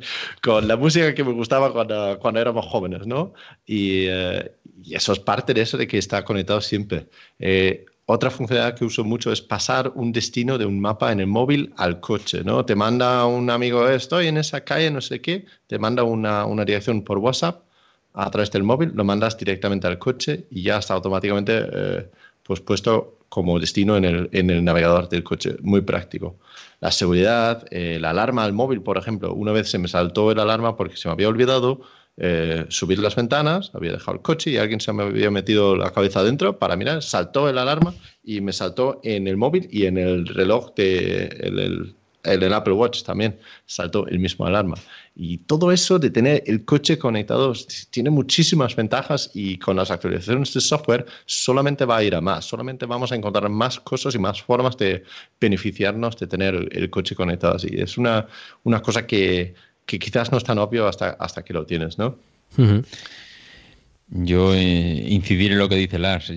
con 0.42 0.68
la 0.68 0.76
música 0.76 1.14
que 1.14 1.24
me 1.24 1.32
gustaba 1.32 1.72
cuando, 1.72 2.18
cuando 2.18 2.40
éramos 2.40 2.66
jóvenes, 2.66 3.06
¿no? 3.06 3.34
Y, 3.66 4.06
eh, 4.06 4.52
eso 4.90 5.12
es 5.12 5.20
parte 5.20 5.54
de 5.54 5.62
eso 5.62 5.76
de 5.76 5.86
que 5.86 5.98
está 5.98 6.24
conectado 6.24 6.60
siempre. 6.60 7.06
Eh, 7.38 7.84
otra 8.06 8.30
funcionalidad 8.30 8.76
que 8.76 8.84
uso 8.84 9.04
mucho 9.04 9.30
es 9.32 9.40
pasar 9.40 9.92
un 9.94 10.12
destino 10.12 10.58
de 10.58 10.66
un 10.66 10.80
mapa 10.80 11.12
en 11.12 11.20
el 11.20 11.28
móvil 11.28 11.72
al 11.76 12.00
coche, 12.00 12.42
¿no? 12.44 12.64
Te 12.64 12.74
manda 12.74 13.24
un 13.26 13.48
amigo, 13.48 13.88
estoy 13.88 14.26
en 14.26 14.38
esa 14.38 14.62
calle, 14.62 14.90
no 14.90 15.00
sé 15.00 15.20
qué, 15.20 15.46
te 15.68 15.78
manda 15.78 16.02
una, 16.02 16.44
una 16.46 16.64
dirección 16.64 17.02
por 17.02 17.18
WhatsApp 17.18 17.62
a 18.14 18.30
través 18.30 18.50
del 18.50 18.62
móvil, 18.64 18.92
lo 18.94 19.04
mandas 19.04 19.38
directamente 19.38 19.86
al 19.86 19.98
coche 19.98 20.46
y 20.50 20.62
ya 20.62 20.78
está 20.78 20.94
automáticamente 20.94 21.66
eh, 21.72 22.10
pues 22.42 22.60
puesto 22.60 23.18
como 23.28 23.58
destino 23.58 23.96
en 23.96 24.04
el, 24.04 24.28
en 24.32 24.50
el, 24.50 24.62
navegador 24.62 25.08
del 25.08 25.24
coche. 25.24 25.56
Muy 25.62 25.80
práctico. 25.80 26.36
La 26.82 26.90
seguridad, 26.90 27.64
eh, 27.70 27.98
la 28.00 28.10
alarma 28.10 28.42
al 28.42 28.52
móvil, 28.52 28.82
por 28.82 28.98
ejemplo. 28.98 29.32
Una 29.34 29.52
vez 29.52 29.70
se 29.70 29.78
me 29.78 29.86
saltó 29.86 30.32
el 30.32 30.40
alarma 30.40 30.76
porque 30.76 30.96
se 30.96 31.06
me 31.06 31.12
había 31.12 31.28
olvidado 31.28 31.80
eh, 32.16 32.66
subir 32.70 32.98
las 32.98 33.14
ventanas, 33.14 33.70
había 33.72 33.92
dejado 33.92 34.16
el 34.16 34.22
coche 34.22 34.50
y 34.50 34.56
alguien 34.56 34.80
se 34.80 34.92
me 34.92 35.04
había 35.04 35.30
metido 35.30 35.76
la 35.76 35.92
cabeza 35.92 36.18
adentro 36.18 36.58
para 36.58 36.74
mirar, 36.74 37.00
saltó 37.04 37.48
el 37.48 37.58
alarma 37.58 37.94
y 38.24 38.40
me 38.40 38.52
saltó 38.52 39.00
en 39.04 39.28
el 39.28 39.36
móvil 39.36 39.68
y 39.70 39.86
en 39.86 39.96
el 39.96 40.26
reloj 40.26 40.74
de 40.74 41.94
el, 42.22 42.52
Apple 42.52 42.74
Watch 42.74 43.02
también 43.02 43.38
saltó 43.66 44.06
el 44.06 44.18
mismo 44.18 44.46
alarma. 44.46 44.76
Y 45.14 45.38
todo 45.38 45.72
eso 45.72 45.98
de 45.98 46.10
tener 46.10 46.42
el 46.46 46.64
coche 46.64 46.98
conectado 46.98 47.52
tiene 47.90 48.10
muchísimas 48.10 48.76
ventajas 48.76 49.30
y 49.34 49.58
con 49.58 49.76
las 49.76 49.90
actualizaciones 49.90 50.54
de 50.54 50.60
software 50.60 51.06
solamente 51.26 51.84
va 51.84 51.98
a 51.98 52.04
ir 52.04 52.14
a 52.14 52.20
más, 52.20 52.44
solamente 52.44 52.86
vamos 52.86 53.12
a 53.12 53.16
encontrar 53.16 53.48
más 53.48 53.80
cosas 53.80 54.14
y 54.14 54.18
más 54.18 54.40
formas 54.40 54.76
de 54.76 55.04
beneficiarnos 55.40 56.16
de 56.16 56.26
tener 56.26 56.54
el, 56.54 56.68
el 56.72 56.90
coche 56.90 57.14
conectado 57.14 57.56
así. 57.56 57.68
Es 57.72 57.98
una, 57.98 58.26
una 58.64 58.80
cosa 58.80 59.06
que, 59.06 59.54
que, 59.86 59.98
quizás 59.98 60.30
no 60.32 60.38
es 60.38 60.44
tan 60.44 60.58
obvio 60.58 60.86
hasta, 60.86 61.10
hasta 61.10 61.44
que 61.44 61.52
lo 61.52 61.66
tienes, 61.66 61.98
¿no? 61.98 62.18
Yo 64.14 64.52
eh, 64.52 65.06
incidir 65.08 65.52
en 65.52 65.58
lo 65.58 65.70
que 65.70 65.76
dice 65.76 65.98
Lars. 65.98 66.30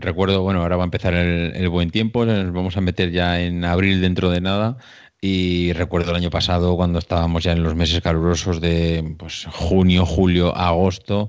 Recuerdo, 0.00 0.42
bueno, 0.42 0.62
ahora 0.62 0.76
va 0.76 0.82
a 0.82 0.86
empezar 0.86 1.14
el, 1.14 1.54
el, 1.54 1.68
buen 1.68 1.90
tiempo, 1.90 2.26
nos 2.26 2.52
vamos 2.52 2.76
a 2.76 2.80
meter 2.80 3.12
ya 3.12 3.40
en 3.40 3.64
abril 3.64 4.00
dentro 4.00 4.30
de 4.30 4.40
nada. 4.40 4.78
Y 5.22 5.74
recuerdo 5.74 6.10
el 6.12 6.16
año 6.16 6.30
pasado 6.30 6.76
cuando 6.76 6.98
estábamos 6.98 7.42
ya 7.44 7.52
en 7.52 7.62
los 7.62 7.74
meses 7.74 8.00
calurosos 8.00 8.58
de 8.58 9.16
pues, 9.18 9.44
junio, 9.52 10.06
julio, 10.06 10.56
agosto, 10.56 11.28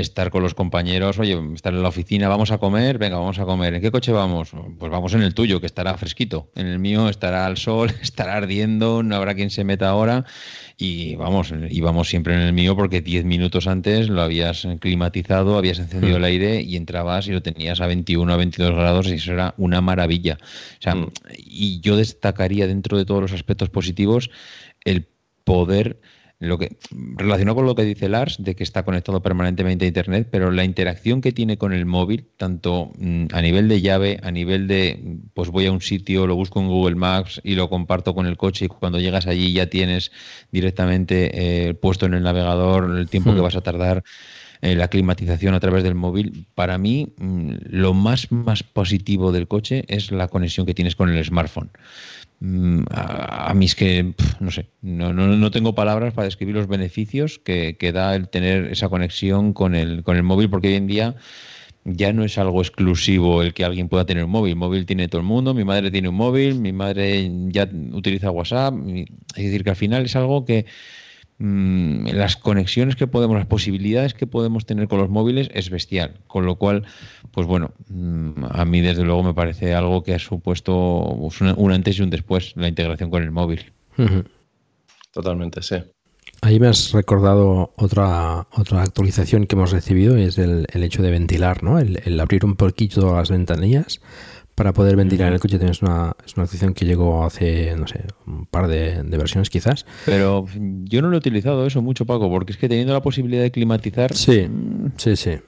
estar 0.00 0.30
con 0.30 0.42
los 0.42 0.54
compañeros, 0.54 1.18
oye, 1.18 1.38
estar 1.54 1.72
en 1.74 1.82
la 1.82 1.88
oficina, 1.88 2.28
vamos 2.28 2.50
a 2.50 2.58
comer, 2.58 2.98
venga, 2.98 3.16
vamos 3.16 3.38
a 3.38 3.44
comer. 3.44 3.74
¿En 3.74 3.80
qué 3.80 3.90
coche 3.90 4.12
vamos? 4.12 4.50
Pues 4.78 4.90
vamos 4.90 5.14
en 5.14 5.22
el 5.22 5.34
tuyo, 5.34 5.60
que 5.60 5.66
estará 5.66 5.96
fresquito. 5.96 6.50
En 6.54 6.66
el 6.66 6.78
mío 6.78 7.08
estará 7.08 7.46
al 7.46 7.56
sol, 7.56 7.92
estará 8.02 8.34
ardiendo, 8.36 9.02
no 9.02 9.16
habrá 9.16 9.34
quien 9.34 9.50
se 9.50 9.64
meta 9.64 9.88
ahora. 9.88 10.24
Y 10.76 11.16
vamos, 11.16 11.52
íbamos 11.70 12.08
siempre 12.08 12.34
en 12.34 12.40
el 12.40 12.52
mío 12.52 12.76
porque 12.76 13.00
10 13.00 13.24
minutos 13.24 13.66
antes 13.66 14.08
lo 14.08 14.22
habías 14.22 14.66
climatizado, 14.80 15.58
habías 15.58 15.80
encendido 15.80 16.14
mm. 16.14 16.18
el 16.18 16.24
aire 16.24 16.62
y 16.62 16.76
entrabas 16.76 17.26
y 17.26 17.32
lo 17.32 17.42
tenías 17.42 17.80
a 17.80 17.86
21, 17.86 18.32
a 18.32 18.36
22 18.36 18.76
grados 18.76 19.08
y 19.08 19.14
eso 19.14 19.32
era 19.32 19.54
una 19.56 19.80
maravilla. 19.80 20.38
O 20.78 20.82
sea, 20.82 20.94
mm. 20.94 21.10
y 21.36 21.80
yo 21.80 21.96
destacaría 21.96 22.66
dentro 22.66 22.96
de 22.96 23.04
todos 23.04 23.20
los 23.20 23.32
aspectos 23.32 23.70
positivos 23.70 24.30
el 24.84 25.08
poder 25.44 25.98
lo 26.40 26.56
que 26.56 26.76
relacionado 27.16 27.56
con 27.56 27.66
lo 27.66 27.74
que 27.74 27.82
dice 27.82 28.08
Lars 28.08 28.36
de 28.38 28.54
que 28.54 28.62
está 28.62 28.84
conectado 28.84 29.20
permanentemente 29.22 29.84
a 29.84 29.88
internet, 29.88 30.28
pero 30.30 30.52
la 30.52 30.64
interacción 30.64 31.20
que 31.20 31.32
tiene 31.32 31.58
con 31.58 31.72
el 31.72 31.84
móvil, 31.84 32.28
tanto 32.36 32.92
mm, 32.96 33.26
a 33.32 33.42
nivel 33.42 33.68
de 33.68 33.80
llave, 33.80 34.20
a 34.22 34.30
nivel 34.30 34.68
de 34.68 35.18
pues 35.34 35.50
voy 35.50 35.66
a 35.66 35.72
un 35.72 35.80
sitio, 35.80 36.26
lo 36.26 36.36
busco 36.36 36.60
en 36.60 36.68
Google 36.68 36.94
Maps 36.94 37.40
y 37.42 37.54
lo 37.54 37.68
comparto 37.68 38.14
con 38.14 38.26
el 38.26 38.36
coche 38.36 38.66
y 38.66 38.68
cuando 38.68 39.00
llegas 39.00 39.26
allí 39.26 39.52
ya 39.52 39.66
tienes 39.66 40.12
directamente 40.52 41.68
eh, 41.68 41.74
puesto 41.74 42.06
en 42.06 42.14
el 42.14 42.22
navegador 42.22 42.96
el 42.96 43.08
tiempo 43.08 43.32
hmm. 43.32 43.34
que 43.34 43.40
vas 43.40 43.56
a 43.56 43.60
tardar 43.60 44.04
eh, 44.60 44.74
la 44.74 44.88
climatización 44.88 45.54
a 45.54 45.60
través 45.60 45.84
del 45.84 45.94
móvil. 45.94 46.46
Para 46.54 46.78
mí, 46.78 47.12
mm, 47.16 47.52
lo 47.70 47.94
más, 47.94 48.30
más 48.32 48.62
positivo 48.62 49.30
del 49.30 49.46
coche 49.46 49.84
es 49.88 50.10
la 50.10 50.28
conexión 50.28 50.66
que 50.66 50.74
tienes 50.74 50.96
con 50.96 51.10
el 51.10 51.24
smartphone. 51.24 51.70
Mm, 52.40 52.82
a, 52.90 53.50
a, 53.50 53.60
es 53.60 53.74
que, 53.74 54.14
no 54.38 54.50
sé, 54.50 54.68
no, 54.80 55.12
no, 55.12 55.26
no, 55.26 55.50
tengo 55.50 55.74
palabras 55.74 56.14
para 56.14 56.26
describir 56.26 56.54
los 56.54 56.68
beneficios 56.68 57.40
que, 57.40 57.76
que, 57.76 57.90
da 57.90 58.14
el 58.14 58.28
tener 58.28 58.66
esa 58.66 58.88
conexión 58.88 59.52
con 59.52 59.74
el, 59.74 60.04
con 60.04 60.16
el 60.16 60.22
móvil, 60.22 60.48
porque 60.48 60.68
hoy 60.68 60.74
en 60.74 60.86
día 60.86 61.16
ya 61.84 62.12
no 62.12 62.24
es 62.24 62.38
algo 62.38 62.60
exclusivo 62.60 63.42
el 63.42 63.54
que 63.54 63.64
alguien 63.64 63.88
pueda 63.88 64.06
tener 64.06 64.24
un 64.24 64.30
móvil. 64.30 64.56
Móvil 64.56 64.86
tiene 64.86 65.08
todo 65.08 65.20
el 65.20 65.26
mundo, 65.26 65.54
mi 65.54 65.64
madre 65.64 65.90
tiene 65.90 66.08
un 66.08 66.16
móvil, 66.16 66.60
mi 66.60 66.72
madre 66.72 67.30
ya 67.48 67.68
utiliza 67.92 68.30
WhatsApp. 68.30 68.74
Es 69.36 69.44
decir, 69.44 69.64
que 69.64 69.70
al 69.70 69.76
final 69.76 70.04
es 70.04 70.14
algo 70.16 70.44
que 70.44 70.66
mmm, 71.38 72.06
las 72.08 72.36
conexiones 72.36 72.96
que 72.96 73.06
podemos, 73.06 73.36
las 73.36 73.46
posibilidades 73.46 74.14
que 74.14 74.26
podemos 74.26 74.66
tener 74.66 74.88
con 74.88 74.98
los 74.98 75.08
móviles 75.08 75.48
es 75.54 75.70
bestial. 75.70 76.20
Con 76.26 76.46
lo 76.46 76.56
cual, 76.56 76.84
pues 77.32 77.46
bueno, 77.46 77.72
mmm, 77.88 78.44
a 78.50 78.64
mí 78.64 78.80
desde 78.80 79.04
luego 79.04 79.22
me 79.22 79.34
parece 79.34 79.74
algo 79.74 80.02
que 80.02 80.14
ha 80.14 80.18
supuesto 80.18 81.16
pues, 81.20 81.40
un, 81.40 81.54
un 81.56 81.72
antes 81.72 81.98
y 81.98 82.02
un 82.02 82.10
después 82.10 82.52
la 82.56 82.68
integración 82.68 83.10
con 83.10 83.22
el 83.22 83.30
móvil. 83.30 83.72
Totalmente, 85.12 85.62
sí. 85.62 85.76
Ahí 86.40 86.60
me 86.60 86.68
has 86.68 86.92
recordado 86.92 87.72
otra, 87.76 88.46
otra 88.52 88.82
actualización 88.82 89.46
que 89.46 89.56
hemos 89.56 89.72
recibido, 89.72 90.16
es 90.16 90.38
el, 90.38 90.66
el 90.72 90.84
hecho 90.84 91.02
de 91.02 91.10
ventilar, 91.10 91.64
¿no? 91.64 91.80
El, 91.80 92.00
el, 92.04 92.20
abrir 92.20 92.44
un 92.44 92.54
poquito 92.54 93.16
las 93.16 93.30
ventanillas 93.30 94.00
para 94.58 94.72
poder 94.72 94.96
ventilar 94.96 95.32
el 95.32 95.38
coche. 95.38 95.56
Es 95.62 95.82
una, 95.82 96.16
es 96.26 96.34
una 96.34 96.44
opción 96.44 96.74
que 96.74 96.84
llegó 96.84 97.24
hace, 97.24 97.76
no 97.76 97.86
sé, 97.86 98.02
un 98.26 98.44
par 98.44 98.66
de, 98.66 99.04
de, 99.04 99.16
versiones 99.16 99.50
quizás. 99.50 99.86
Pero 100.04 100.46
yo 100.56 101.00
no 101.00 101.08
lo 101.08 101.14
he 101.14 101.18
utilizado 101.18 101.64
eso 101.64 101.80
mucho, 101.80 102.06
Paco, 102.06 102.28
porque 102.28 102.50
es 102.50 102.58
que 102.58 102.68
teniendo 102.68 102.92
la 102.92 103.00
posibilidad 103.00 103.42
de 103.42 103.52
climatizar... 103.52 104.12
Sí, 104.16 104.48
sí, 104.96 105.14
sí, 105.14 105.38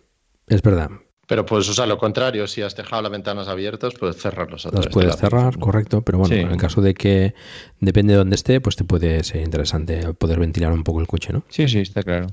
es 0.46 0.62
verdad. 0.62 0.90
Pero 1.26 1.44
puedes 1.44 1.68
usar 1.68 1.88
lo 1.88 1.98
contrario, 1.98 2.46
si 2.46 2.62
has 2.62 2.76
dejado 2.76 3.02
las 3.02 3.10
ventanas 3.10 3.48
abiertas, 3.48 3.94
puedes 3.98 4.16
cerrarlos. 4.16 4.68
Las 4.72 4.86
puedes 4.86 5.16
cerrar, 5.16 5.58
correcto, 5.58 6.02
pero 6.02 6.18
bueno, 6.18 6.32
sí. 6.32 6.40
en 6.42 6.52
el 6.52 6.56
caso 6.56 6.80
de 6.80 6.94
que 6.94 7.34
depende 7.80 8.12
de 8.12 8.18
dónde 8.18 8.36
esté, 8.36 8.60
pues 8.60 8.76
te 8.76 8.84
puede 8.84 9.24
ser 9.24 9.42
interesante 9.42 10.14
poder 10.14 10.38
ventilar 10.38 10.72
un 10.72 10.84
poco 10.84 11.00
el 11.00 11.08
coche, 11.08 11.32
¿no? 11.32 11.42
Sí, 11.48 11.66
sí, 11.66 11.80
está 11.80 12.04
claro. 12.04 12.28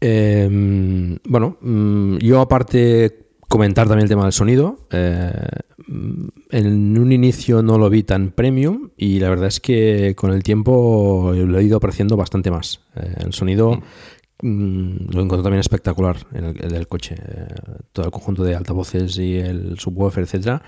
Eh, 0.00 1.18
bueno, 1.24 1.58
mm, 1.60 2.18
yo 2.18 2.40
aparte 2.40 3.23
comentar 3.54 3.86
también 3.86 4.06
el 4.06 4.08
tema 4.08 4.24
del 4.24 4.32
sonido. 4.32 4.88
Eh, 4.90 5.30
en 6.50 6.98
un 6.98 7.12
inicio 7.12 7.62
no 7.62 7.78
lo 7.78 7.88
vi 7.88 8.02
tan 8.02 8.32
premium 8.32 8.90
y 8.96 9.20
la 9.20 9.30
verdad 9.30 9.46
es 9.46 9.60
que 9.60 10.16
con 10.16 10.32
el 10.32 10.42
tiempo 10.42 11.32
lo 11.32 11.58
he 11.60 11.62
ido 11.62 11.76
apreciando 11.76 12.16
bastante 12.16 12.50
más. 12.50 12.80
Eh, 12.96 13.14
el 13.24 13.32
sonido... 13.32 13.76
Mm 13.76 13.82
lo 14.42 15.22
encontré 15.22 15.42
también 15.42 15.60
espectacular 15.60 16.18
en 16.34 16.44
el, 16.44 16.64
el 16.64 16.72
del 16.72 16.88
coche. 16.88 17.14
Eh, 17.14 17.46
todo 17.92 18.04
el 18.04 18.12
conjunto 18.12 18.42
de 18.42 18.54
altavoces 18.54 19.16
y 19.16 19.36
el 19.36 19.78
subwoofer, 19.78 20.24
etcétera. 20.24 20.60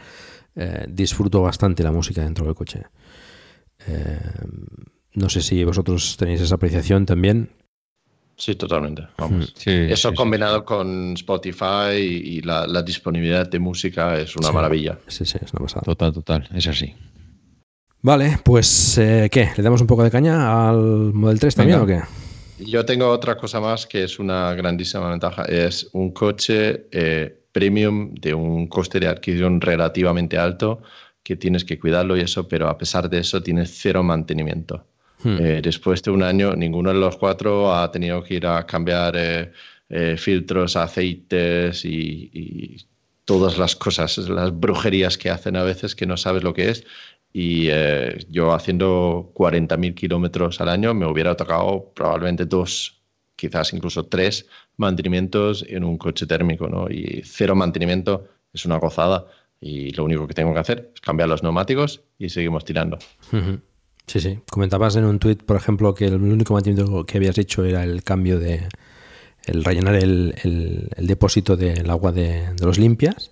Disfruto 0.88 1.42
bastante 1.42 1.82
la 1.82 1.92
música 1.92 2.22
dentro 2.22 2.46
del 2.46 2.54
coche. 2.54 2.84
No 5.12 5.28
sé 5.28 5.42
si 5.42 5.62
vosotros 5.64 6.16
tenéis 6.16 6.40
esa 6.40 6.54
apreciación 6.54 7.04
también. 7.04 7.50
Sí, 8.36 8.54
totalmente. 8.54 9.02
Vamos. 9.16 9.52
Sí, 9.56 9.70
Eso 9.70 10.10
sí, 10.10 10.14
combinado 10.14 10.58
sí. 10.58 10.64
con 10.66 11.14
Spotify 11.14 11.96
y 11.96 12.42
la, 12.42 12.66
la, 12.66 12.82
disponibilidad 12.82 13.48
de 13.48 13.58
música 13.58 14.18
es 14.18 14.36
una 14.36 14.52
maravilla. 14.52 14.98
Sí, 15.06 15.24
sí, 15.24 15.38
es 15.42 15.52
una 15.52 15.62
pasada. 15.62 15.82
Total, 15.82 16.12
total. 16.12 16.48
Es 16.54 16.66
así. 16.66 16.94
Vale, 18.02 18.38
pues 18.44 18.98
eh, 18.98 19.28
¿qué? 19.32 19.50
¿Le 19.56 19.62
damos 19.62 19.80
un 19.80 19.86
poco 19.86 20.04
de 20.04 20.10
caña 20.10 20.68
al 20.68 21.12
Model 21.14 21.40
3 21.40 21.54
también 21.54 21.80
Venga. 21.80 22.04
o 22.04 22.56
qué? 22.58 22.64
Yo 22.64 22.84
tengo 22.84 23.08
otra 23.08 23.36
cosa 23.36 23.58
más 23.58 23.86
que 23.86 24.04
es 24.04 24.18
una 24.18 24.54
grandísima 24.54 25.10
ventaja. 25.10 25.42
Es 25.44 25.88
un 25.92 26.12
coche 26.12 26.86
eh, 26.92 27.42
premium 27.52 28.14
de 28.14 28.34
un 28.34 28.66
coste 28.68 29.00
de 29.00 29.08
adquisición 29.08 29.60
relativamente 29.60 30.38
alto 30.38 30.82
que 31.22 31.36
tienes 31.36 31.64
que 31.64 31.78
cuidarlo 31.80 32.16
y 32.16 32.20
eso, 32.20 32.46
pero 32.46 32.68
a 32.68 32.78
pesar 32.78 33.10
de 33.10 33.18
eso 33.18 33.42
tienes 33.42 33.76
cero 33.76 34.02
mantenimiento. 34.02 34.86
Hmm. 35.22 35.38
Eh, 35.40 35.60
después 35.62 36.02
de 36.02 36.10
un 36.10 36.22
año, 36.22 36.54
ninguno 36.54 36.92
de 36.92 36.98
los 36.98 37.16
cuatro 37.16 37.74
ha 37.74 37.90
tenido 37.90 38.22
que 38.22 38.34
ir 38.34 38.46
a 38.46 38.66
cambiar 38.66 39.14
eh, 39.16 39.52
eh 39.88 40.16
filtros, 40.18 40.76
aceites 40.76 41.84
y, 41.84 42.30
y, 42.32 42.76
todas 43.24 43.58
las 43.58 43.74
cosas, 43.74 44.18
las 44.28 44.56
brujerías 44.56 45.18
que 45.18 45.30
hacen 45.30 45.56
a 45.56 45.64
veces 45.64 45.96
que 45.96 46.06
no 46.06 46.16
sabes 46.16 46.44
lo 46.44 46.54
que 46.54 46.70
es 46.70 46.84
y 47.32 47.68
yo 48.30 48.54
haciendo 48.54 49.32
40.000 49.34 49.94
kilómetros 49.94 50.60
al 50.60 50.68
año 50.68 50.94
me 50.94 51.06
hubiera 51.06 51.36
tocado 51.36 51.92
probablemente 51.94 52.46
dos, 52.46 53.02
quizás 53.34 53.72
incluso 53.72 54.06
tres 54.06 54.46
mantenimientos 54.76 55.64
en 55.68 55.84
un 55.84 55.98
coche 55.98 56.26
térmico, 56.26 56.68
¿no? 56.68 56.88
Y 56.88 57.22
cero 57.24 57.54
mantenimiento 57.54 58.28
es 58.52 58.64
una 58.64 58.76
gozada 58.76 59.26
y 59.60 59.90
lo 59.92 60.04
único 60.04 60.26
que 60.26 60.34
tengo 60.34 60.52
que 60.52 60.60
hacer 60.60 60.92
es 60.94 61.00
cambiar 61.00 61.28
los 61.28 61.42
neumáticos 61.42 62.02
y 62.18 62.28
seguimos 62.28 62.64
tirando. 62.64 62.98
Sí, 64.06 64.20
sí. 64.20 64.38
Comentabas 64.50 64.96
en 64.96 65.04
un 65.04 65.18
tuit, 65.18 65.42
por 65.42 65.56
ejemplo, 65.56 65.94
que 65.94 66.06
el 66.06 66.14
único 66.14 66.54
mantenimiento 66.54 67.04
que 67.04 67.16
habías 67.18 67.38
hecho 67.38 67.64
era 67.64 67.82
el 67.82 68.02
cambio 68.04 68.38
de 68.38 68.68
el 69.46 69.64
rellenar 69.64 69.94
el, 69.96 70.34
el, 70.42 70.88
el 70.96 71.06
depósito 71.06 71.56
del 71.56 71.88
agua 71.90 72.12
de, 72.12 72.50
de 72.54 72.66
los 72.66 72.78
limpias 72.78 73.30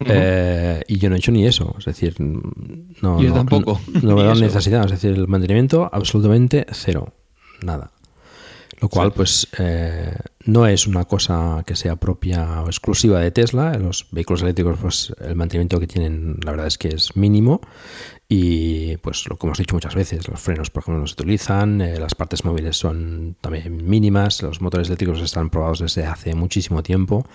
Eh, 0.00 0.80
y 0.86 0.98
yo 0.98 1.08
no 1.08 1.16
he 1.16 1.18
hecho 1.18 1.32
ni 1.32 1.44
eso, 1.44 1.74
es 1.76 1.84
decir, 1.86 2.14
no, 2.20 3.20
yo 3.20 3.30
no, 3.30 3.34
tampoco. 3.34 3.80
no, 4.02 4.14
veo 4.22 4.32
necesidad, 4.36 4.84
es 4.84 4.92
decir, 4.92 5.10
el 5.10 5.26
mantenimiento 5.26 5.90
absolutamente 5.92 6.66
cero, 6.70 7.12
nada. 7.62 7.90
Lo 8.80 8.88
cual, 8.88 9.12
pues, 9.12 9.48
eh, 9.58 10.14
no 10.44 10.66
es 10.66 10.86
una 10.86 11.04
cosa 11.04 11.64
que 11.66 11.74
sea 11.74 11.96
propia 11.96 12.62
o 12.62 12.66
exclusiva 12.66 13.18
de 13.20 13.30
Tesla. 13.32 13.74
Los 13.74 14.06
vehículos 14.12 14.42
eléctricos, 14.42 14.78
pues, 14.80 15.12
el 15.20 15.34
mantenimiento 15.34 15.80
que 15.80 15.88
tienen, 15.88 16.36
la 16.44 16.52
verdad 16.52 16.68
es 16.68 16.78
que 16.78 16.88
es 16.88 17.16
mínimo. 17.16 17.60
Y, 18.28 18.96
pues, 18.98 19.28
lo 19.28 19.36
que 19.36 19.46
hemos 19.46 19.58
dicho 19.58 19.74
muchas 19.74 19.94
veces, 19.94 20.28
los 20.28 20.40
frenos, 20.40 20.70
por 20.70 20.82
ejemplo, 20.82 21.00
no 21.00 21.06
se 21.06 21.14
utilizan, 21.14 21.80
eh, 21.80 21.98
las 21.98 22.14
partes 22.14 22.44
móviles 22.44 22.76
son 22.76 23.36
también 23.40 23.88
mínimas, 23.88 24.42
los 24.42 24.60
motores 24.60 24.88
eléctricos 24.88 25.20
están 25.20 25.50
probados 25.50 25.80
desde 25.80 26.04
hace 26.04 26.34
muchísimo 26.34 26.82
tiempo. 26.82 27.26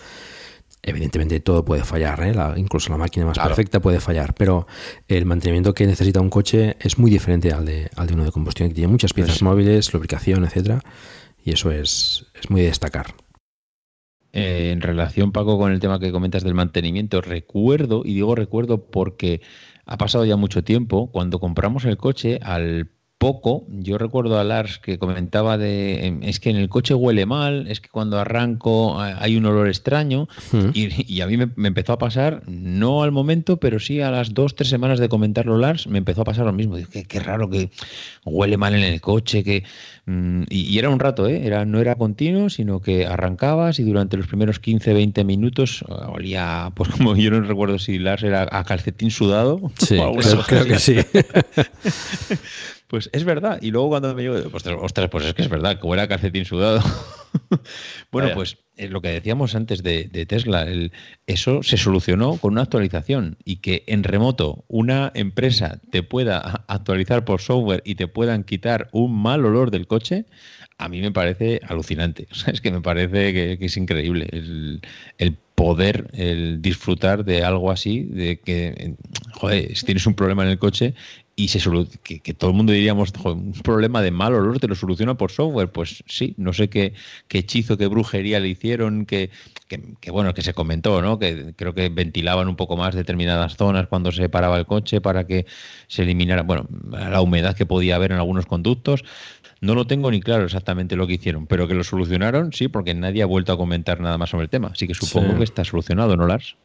Evidentemente 0.86 1.40
todo 1.40 1.64
puede 1.64 1.84
fallar, 1.86 2.22
¿eh? 2.24 2.34
la, 2.34 2.54
incluso 2.58 2.90
la 2.90 2.98
máquina 2.98 3.26
más 3.26 3.40
perfecta 3.40 3.80
puede 3.80 4.02
fallar, 4.02 4.34
pero 4.34 4.68
el 5.08 5.26
mantenimiento 5.26 5.74
que 5.74 5.88
necesita 5.88 6.20
un 6.20 6.30
coche 6.30 6.76
es 6.82 6.98
muy 6.98 7.10
diferente 7.10 7.54
al 7.54 7.66
de, 7.66 7.90
al 7.96 8.08
de 8.08 8.14
uno 8.14 8.26
de 8.26 8.32
combustión, 8.32 8.68
que 8.68 8.76
tiene 8.76 8.90
muchas 8.90 9.14
piezas 9.14 9.42
móviles, 9.42 9.94
lubricación, 9.94 10.44
etcétera, 10.44 10.82
y 11.44 11.52
eso 11.52 11.72
es, 11.72 12.26
es 12.34 12.50
muy 12.50 12.62
de 12.62 12.68
destacar. 12.68 13.16
Eh, 14.32 14.72
en 14.72 14.82
relación, 14.82 15.32
Paco, 15.32 15.60
con 15.60 15.72
el 15.72 15.80
tema 15.80 16.00
que 16.00 16.12
comentas 16.12 16.44
del 16.44 16.56
mantenimiento, 16.56 17.22
recuerdo, 17.22 18.02
y 18.04 18.16
digo 18.16 18.34
recuerdo 18.34 18.90
porque 18.90 19.42
ha 19.86 19.98
pasado 19.98 20.26
ya 20.26 20.38
mucho 20.38 20.64
tiempo, 20.64 21.12
cuando 21.12 21.40
compramos 21.40 21.86
el 21.86 21.98
coche, 21.98 22.40
al 22.42 22.90
poco, 23.24 23.66
yo 23.70 23.98
recuerdo 23.98 24.38
a 24.38 24.44
Lars 24.44 24.80
que 24.80 25.00
comentaba 25.00 25.58
de, 25.58 26.08
em, 26.08 26.24
es 26.24 26.42
que 26.42 26.50
en 26.50 26.58
el 26.58 26.68
coche 26.68 26.94
huele 26.94 27.26
mal, 27.26 27.68
es 27.70 27.80
que 27.80 27.88
cuando 27.88 28.20
arranco 28.20 29.00
hay 29.00 29.38
un 29.38 29.46
olor 29.46 29.70
extraño, 29.70 30.28
y, 30.74 31.22
a 31.22 31.28
mí 31.28 31.38
me, 31.38 31.68
empezó 31.68 31.94
a 31.94 31.98
pasar, 31.98 32.44
no 32.48 33.02
al 33.02 33.14
momento, 33.14 33.58
pero 33.58 33.80
sí 33.80 34.02
a 34.02 34.12
las 34.12 34.34
dos, 34.34 34.56
tres 34.56 34.68
semanas 34.68 35.00
de 35.00 35.08
comentarlo 35.08 35.58
Lars, 35.58 35.88
me 35.88 36.00
empezó 36.00 36.24
a 36.24 36.26
pasar 36.26 36.46
lo 36.46 36.52
mismo, 36.52 36.76
Dije, 36.76 37.06
qué, 37.06 37.20
raro 37.22 37.50
que 37.50 37.70
huele 38.26 38.58
mal 38.58 38.76
en 38.76 38.84
el 38.84 39.00
coche, 39.00 39.42
que... 39.44 39.64
Mm, 40.06 40.44
y, 40.50 40.78
era 40.78 40.90
un 40.90 41.00
rato, 41.00 41.26
¿eh? 41.28 41.46
Era, 41.46 41.64
no 41.64 41.80
era 41.80 41.96
continuo, 41.96 42.50
sino 42.50 42.82
que 42.82 43.06
arrancabas 43.06 43.80
y 43.80 43.84
durante 43.84 44.18
los 44.18 44.28
primeros 44.28 44.60
15, 44.60 44.94
20 44.94 45.24
minutos 45.24 45.86
eh, 45.88 45.94
olía, 46.10 46.74
pues 46.76 46.90
como 46.90 47.16
yo 47.16 47.32
no 47.32 47.40
recuerdo 47.40 47.80
si 47.80 48.00
Lars 48.00 48.24
era 48.24 48.50
a 48.52 48.66
calcetín 48.66 49.12
sudado. 49.12 49.72
Sí, 49.78 49.98
creo 50.48 50.66
que 50.66 50.80
sí. 50.80 50.98
Pues 52.94 53.10
es 53.12 53.24
verdad. 53.24 53.58
Y 53.60 53.72
luego 53.72 53.90
cuando 53.90 54.14
me 54.14 54.22
llego, 54.22 54.36
ostras, 54.54 55.10
pues 55.10 55.26
es 55.26 55.34
que 55.34 55.42
es 55.42 55.50
verdad, 55.50 55.80
que 55.80 55.88
huele 55.88 56.04
a 56.04 56.08
calcetín 56.08 56.46
sudado. 56.46 56.80
bueno, 58.12 58.30
pues 58.36 58.60
es 58.78 58.92
lo 58.92 59.02
que 59.02 59.08
decíamos 59.08 59.56
antes 59.56 59.82
de, 59.82 60.06
Tesla, 60.28 60.68
eso 61.26 61.64
se 61.64 61.78
solucionó 61.78 62.38
con 62.38 62.54
una 62.54 62.62
actualización 62.62 63.38
y 63.44 63.56
que 63.56 63.84
en 63.88 64.04
remoto 64.04 64.64
una 64.68 65.12
empresa 65.16 65.80
te 65.90 66.04
pueda 66.04 66.66
actualizar 66.68 67.26
por 67.26 67.42
software 67.42 67.82
y 67.84 67.96
te 67.96 68.08
puedan 68.08 68.44
quitar 68.44 68.90
un 68.92 69.20
mal 69.20 69.44
olor 69.44 69.72
del 69.72 69.88
coche, 69.88 70.26
a 70.78 70.88
mí 70.88 71.02
me 71.02 71.12
parece 71.12 71.62
alucinante. 71.68 72.28
es 72.46 72.62
que 72.62 72.72
me 72.72 72.82
parece 72.82 73.34
que, 73.34 73.58
es 73.60 73.76
increíble 73.76 74.28
el, 74.32 74.82
el, 75.18 75.36
poder, 75.56 76.12
el 76.14 76.62
disfrutar 76.62 77.26
de 77.26 77.44
algo 77.44 77.72
así, 77.72 78.04
de 78.04 78.40
que, 78.40 78.96
joder, 79.34 79.76
si 79.76 79.86
tienes 79.86 80.06
un 80.06 80.14
problema 80.14 80.44
en 80.44 80.50
el 80.50 80.60
coche 80.60 80.94
y 81.36 81.48
se 81.48 81.60
que, 82.04 82.20
que, 82.20 82.34
todo 82.34 82.52
el 82.52 82.56
mundo 82.56 82.74
diríamos, 82.74 83.12
un 83.26 83.54
problema 83.64 84.04
de 84.04 84.12
mal 84.12 84.36
olor 84.36 84.60
te 84.60 84.68
lo 84.68 84.76
soluciona 84.76 85.16
por 85.16 85.32
software. 85.32 85.72
Pues 85.72 86.04
sí, 86.06 86.36
no 86.38 86.54
sé 86.54 86.70
qué, 86.70 86.94
qué 87.28 87.40
hechizo, 87.40 87.76
qué 87.76 87.88
brujería 87.88 88.40
le 88.40 88.50
hicieron, 88.50 89.08
que, 89.08 89.32
que, 89.68 90.12
bueno, 90.12 90.36
que 90.36 90.44
se 90.44 90.54
comentó, 90.54 91.02
¿no? 91.02 91.18
Que 91.18 91.54
creo 91.56 91.74
que 91.74 91.90
ventilaban 91.90 92.48
un 92.48 92.56
poco 92.56 92.78
más 92.78 92.94
determinadas 92.94 93.58
zonas 93.58 93.88
cuando 93.88 94.12
se 94.12 94.30
paraba 94.30 94.60
el 94.60 94.68
coche 94.68 95.02
para 95.02 95.26
que 95.26 95.48
se 95.88 96.04
eliminara, 96.04 96.44
bueno, 96.44 96.68
la 96.92 97.22
humedad 97.22 97.56
que 97.56 97.66
podía 97.66 97.96
haber 97.96 98.12
en 98.12 98.18
algunos 98.18 98.46
conductos. 98.46 99.04
No 99.60 99.74
lo 99.74 99.88
tengo 99.88 100.12
ni 100.12 100.20
claro 100.20 100.44
exactamente 100.44 100.96
lo 100.96 101.08
que 101.08 101.14
hicieron, 101.14 101.48
pero 101.48 101.68
que 101.68 101.74
lo 101.74 101.84
solucionaron, 101.84 102.54
sí, 102.54 102.68
porque 102.68 102.94
nadie 102.94 103.24
ha 103.24 103.26
vuelto 103.26 103.54
a 103.54 103.58
comentar 103.58 104.02
nada 104.02 104.20
más 104.20 104.30
sobre 104.30 104.44
el 104.44 104.50
tema. 104.50 104.70
Así 104.74 104.88
que 104.88 104.94
supongo 104.94 105.38
que 105.38 105.46
está 105.46 105.64
solucionado, 105.64 106.16
¿no, 106.16 106.28
Lars? 106.28 106.58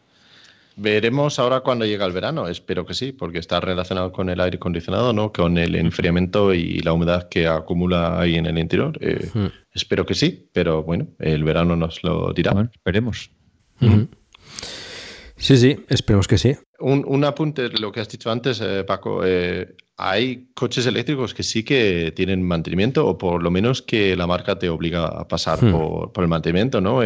Veremos 0.81 1.41
ahora 1.41 1.61
cuando 1.61 1.85
llega 1.85 2.07
el 2.07 2.13
verano, 2.13 2.47
espero 2.47 2.87
que 2.87 2.95
sí, 2.95 3.11
porque 3.11 3.39
está 3.39 3.61
relacionado 3.61 4.13
con 4.13 4.31
el 4.31 4.41
aire 4.41 4.59
acondicionado, 4.59 5.13
¿no? 5.13 5.33
Con 5.33 5.59
el 5.59 5.75
enfriamiento 5.75 6.55
y 6.55 6.79
la 6.79 6.93
humedad 6.93 7.29
que 7.29 7.49
acumula 7.49 8.21
ahí 8.21 8.37
en 8.37 8.47
el 8.47 8.59
interior. 8.59 8.97
Eh, 9.01 9.29
hmm. 9.35 9.47
Espero 9.73 10.07
que 10.07 10.15
sí, 10.15 10.49
pero 10.53 10.85
bueno, 10.85 11.09
el 11.19 11.43
verano 11.43 11.75
nos 11.75 12.03
lo 12.05 12.33
dirá. 12.33 12.71
esperemos. 12.73 13.31
Sí, 15.39 15.57
sí, 15.57 15.77
esperemos 15.89 16.29
que 16.29 16.39
sí. 16.39 16.57
Un, 16.81 17.05
un 17.07 17.25
apunte 17.25 17.69
lo 17.71 17.91
que 17.91 18.01
has 18.01 18.09
dicho 18.09 18.31
antes, 18.31 18.61
eh, 18.61 18.85
Paco. 18.85 19.23
Eh, 19.25 19.75
hay 19.97 20.49
coches 20.55 20.87
eléctricos 20.87 21.35
que 21.35 21.43
sí 21.43 21.65
que 21.65 22.13
tienen 22.15 22.41
mantenimiento 22.41 23.05
o 23.05 23.19
por 23.19 23.43
lo 23.43 23.51
menos 23.51 23.83
que 23.83 24.15
la 24.15 24.29
marca 24.29 24.57
te 24.57 24.69
obliga 24.69 25.07
a 25.07 25.27
pasar 25.27 25.63
hmm. 25.63 25.73
por, 25.73 26.13
por, 26.13 26.23
el 26.23 26.29
mantenimiento, 26.29 26.81
¿no? 26.81 27.03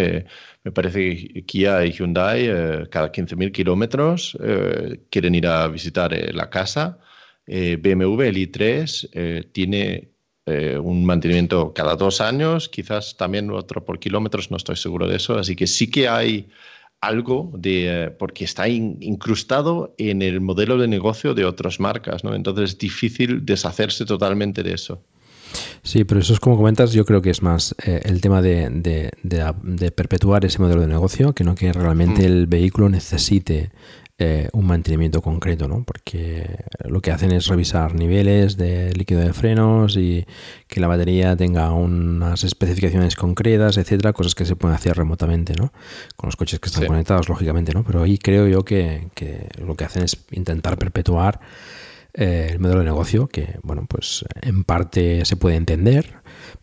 Me 0.65 0.73
parece 0.73 1.17
que 1.17 1.45
Kia 1.45 1.85
y 1.87 1.93
Hyundai 1.93 2.47
eh, 2.47 2.87
cada 2.91 3.11
15.000 3.11 3.51
kilómetros 3.51 4.37
eh, 4.43 5.01
quieren 5.11 5.35
ir 5.35 5.47
a 5.47 5.67
visitar 5.69 6.13
eh, 6.15 6.33
la 6.33 6.51
casa. 6.51 6.99
BMW, 7.45 8.23
el 8.23 8.37
i3, 8.37 9.51
tiene 9.51 10.13
un 10.47 11.05
mantenimiento 11.05 11.75
cada 11.75 11.97
dos 11.97 12.21
años, 12.21 12.69
quizás 12.69 13.17
también 13.17 13.51
otro 13.51 13.85
por 13.85 13.99
kilómetros, 13.99 14.51
no 14.53 14.57
estoy 14.57 14.77
seguro 14.77 15.09
de 15.09 15.17
eso. 15.17 15.37
Así 15.37 15.57
que 15.57 15.67
sí 15.67 15.91
que 15.91 16.09
hay 16.09 16.49
algo 17.03 17.51
de, 17.53 18.15
porque 18.19 18.45
está 18.45 18.69
incrustado 18.69 19.93
en 19.99 20.23
el 20.23 20.41
modelo 20.41 20.79
de 20.79 20.87
negocio 20.87 21.35
de 21.35 21.45
otras 21.45 21.81
marcas, 21.81 22.23
¿no? 22.23 22.35
Entonces 22.35 22.71
es 22.71 22.79
difícil 22.79 23.45
deshacerse 23.45 24.07
totalmente 24.07 24.63
de 24.63 24.73
eso. 24.73 25.03
Sí, 25.83 26.05
pero 26.05 26.21
eso 26.21 26.33
es 26.33 26.41
como 26.41 26.57
comentas, 26.57 26.93
yo 26.93 27.05
creo 27.05 27.21
que 27.21 27.31
es 27.31 27.43
más 27.43 27.75
eh, 27.85 28.01
el 28.05 28.21
tema 28.21 28.41
de, 28.41 28.71
de, 29.23 29.91
perpetuar 29.91 30.45
ese 30.45 30.61
modelo 30.61 30.81
de 30.81 30.87
negocio 30.87 31.35
que 31.35 31.45
no 31.45 31.55
que 31.57 31.73
realmente 31.73 32.23
mm. 32.23 32.25
el 32.25 32.47
vehículo 32.47 32.89
necesite 32.89 33.71
eh, 34.25 34.49
un 34.53 34.67
mantenimiento 34.67 35.21
concreto, 35.21 35.67
¿no? 35.67 35.83
Porque 35.83 36.65
lo 36.85 37.01
que 37.01 37.11
hacen 37.11 37.33
es 37.33 37.49
revisar 37.49 37.97
niveles 37.97 38.57
de 38.57 38.93
líquido 38.93 39.21
de 39.21 39.33
frenos 39.33 39.97
y 39.97 40.25
que 40.69 40.79
la 40.79 40.87
batería 40.87 41.35
tenga 41.37 41.73
unas 41.73 42.45
especificaciones 42.45 43.17
concretas, 43.17 43.79
etcétera, 43.79 44.13
cosas 44.13 44.37
que 44.37 44.45
se 44.45 44.55
pueden 44.55 44.77
hacer 44.77 44.97
remotamente, 44.97 45.55
¿no? 45.55 45.73
Con 46.15 46.29
los 46.29 46.37
coches 46.37 46.61
que 46.61 46.69
están 46.69 46.87
conectados, 46.87 47.29
lógicamente, 47.29 47.73
¿no? 47.75 47.83
Pero 47.83 48.05
ahí 48.05 48.17
creo 48.17 48.47
yo 48.47 48.65
que, 48.65 49.09
que 49.17 49.49
lo 49.59 49.75
que 49.75 49.87
hacen 49.87 50.05
es 50.05 50.17
intentar 50.31 50.79
perpetuar 50.79 51.41
eh, 52.15 52.51
el 52.53 52.61
modelo 52.61 52.81
de 52.81 52.85
negocio, 52.85 53.27
que 53.27 53.59
bueno, 53.63 53.87
pues 53.89 54.25
en 54.41 54.63
parte 54.63 55.25
se 55.25 55.37
puede 55.37 55.57
entender, 55.57 56.15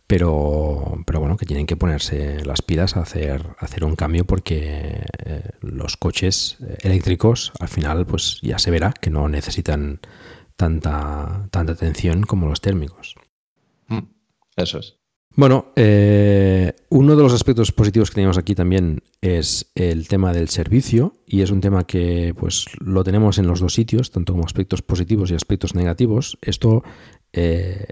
pero, 0.10 1.03
pero 1.06 1.19
bueno, 1.19 1.38
que 1.38 1.45
tienen 1.45 1.68
que 1.68 1.77
ponerse 1.77 2.44
las 2.44 2.64
pilas 2.64 2.98
a 2.98 3.02
hacer, 3.02 3.45
hacer 3.60 3.84
un 3.84 3.95
cambio 3.95 4.26
porque 4.26 5.03
eh, 5.23 5.44
los 5.61 5.98
coches 5.98 6.57
eléctricos 6.81 7.53
al 7.60 7.68
final 7.68 8.07
pues 8.07 8.40
ya 8.41 8.57
se 8.57 8.72
verá 8.72 8.91
que 8.91 9.11
no 9.11 9.30
necesitan 9.30 9.99
tanta, 10.56 11.48
tanta 11.52 11.73
atención 11.73 12.23
como 12.23 12.48
los 12.48 12.60
térmicos. 12.60 13.14
Mm, 13.88 14.07
eso 14.56 14.80
es. 14.80 14.95
Bueno, 15.36 15.73
eh, 15.76 16.73
uno 16.90 17.15
de 17.15 17.22
los 17.22 17.34
aspectos 17.34 17.72
positivos 17.72 18.10
que 18.10 18.15
tenemos 18.15 18.40
aquí 18.40 18.56
también 18.56 19.03
es 19.22 19.72
el 19.76 20.07
tema 20.07 20.34
del 20.34 20.49
servicio 20.49 21.14
y 21.27 21.41
es 21.41 21.52
un 21.52 21.61
tema 21.61 21.86
que 21.86 22.34
pues 22.36 22.65
lo 22.80 23.03
tenemos 23.03 23.38
en 23.38 23.45
los 23.45 23.60
dos 23.60 23.76
sitios, 23.76 24.10
tanto 24.10 24.34
como 24.34 24.45
aspectos 24.45 24.81
positivos 24.81 25.30
y 25.30 25.36
aspectos 25.36 25.76
negativos. 25.76 26.40
Esto 26.41 26.84
eh, 27.31 27.86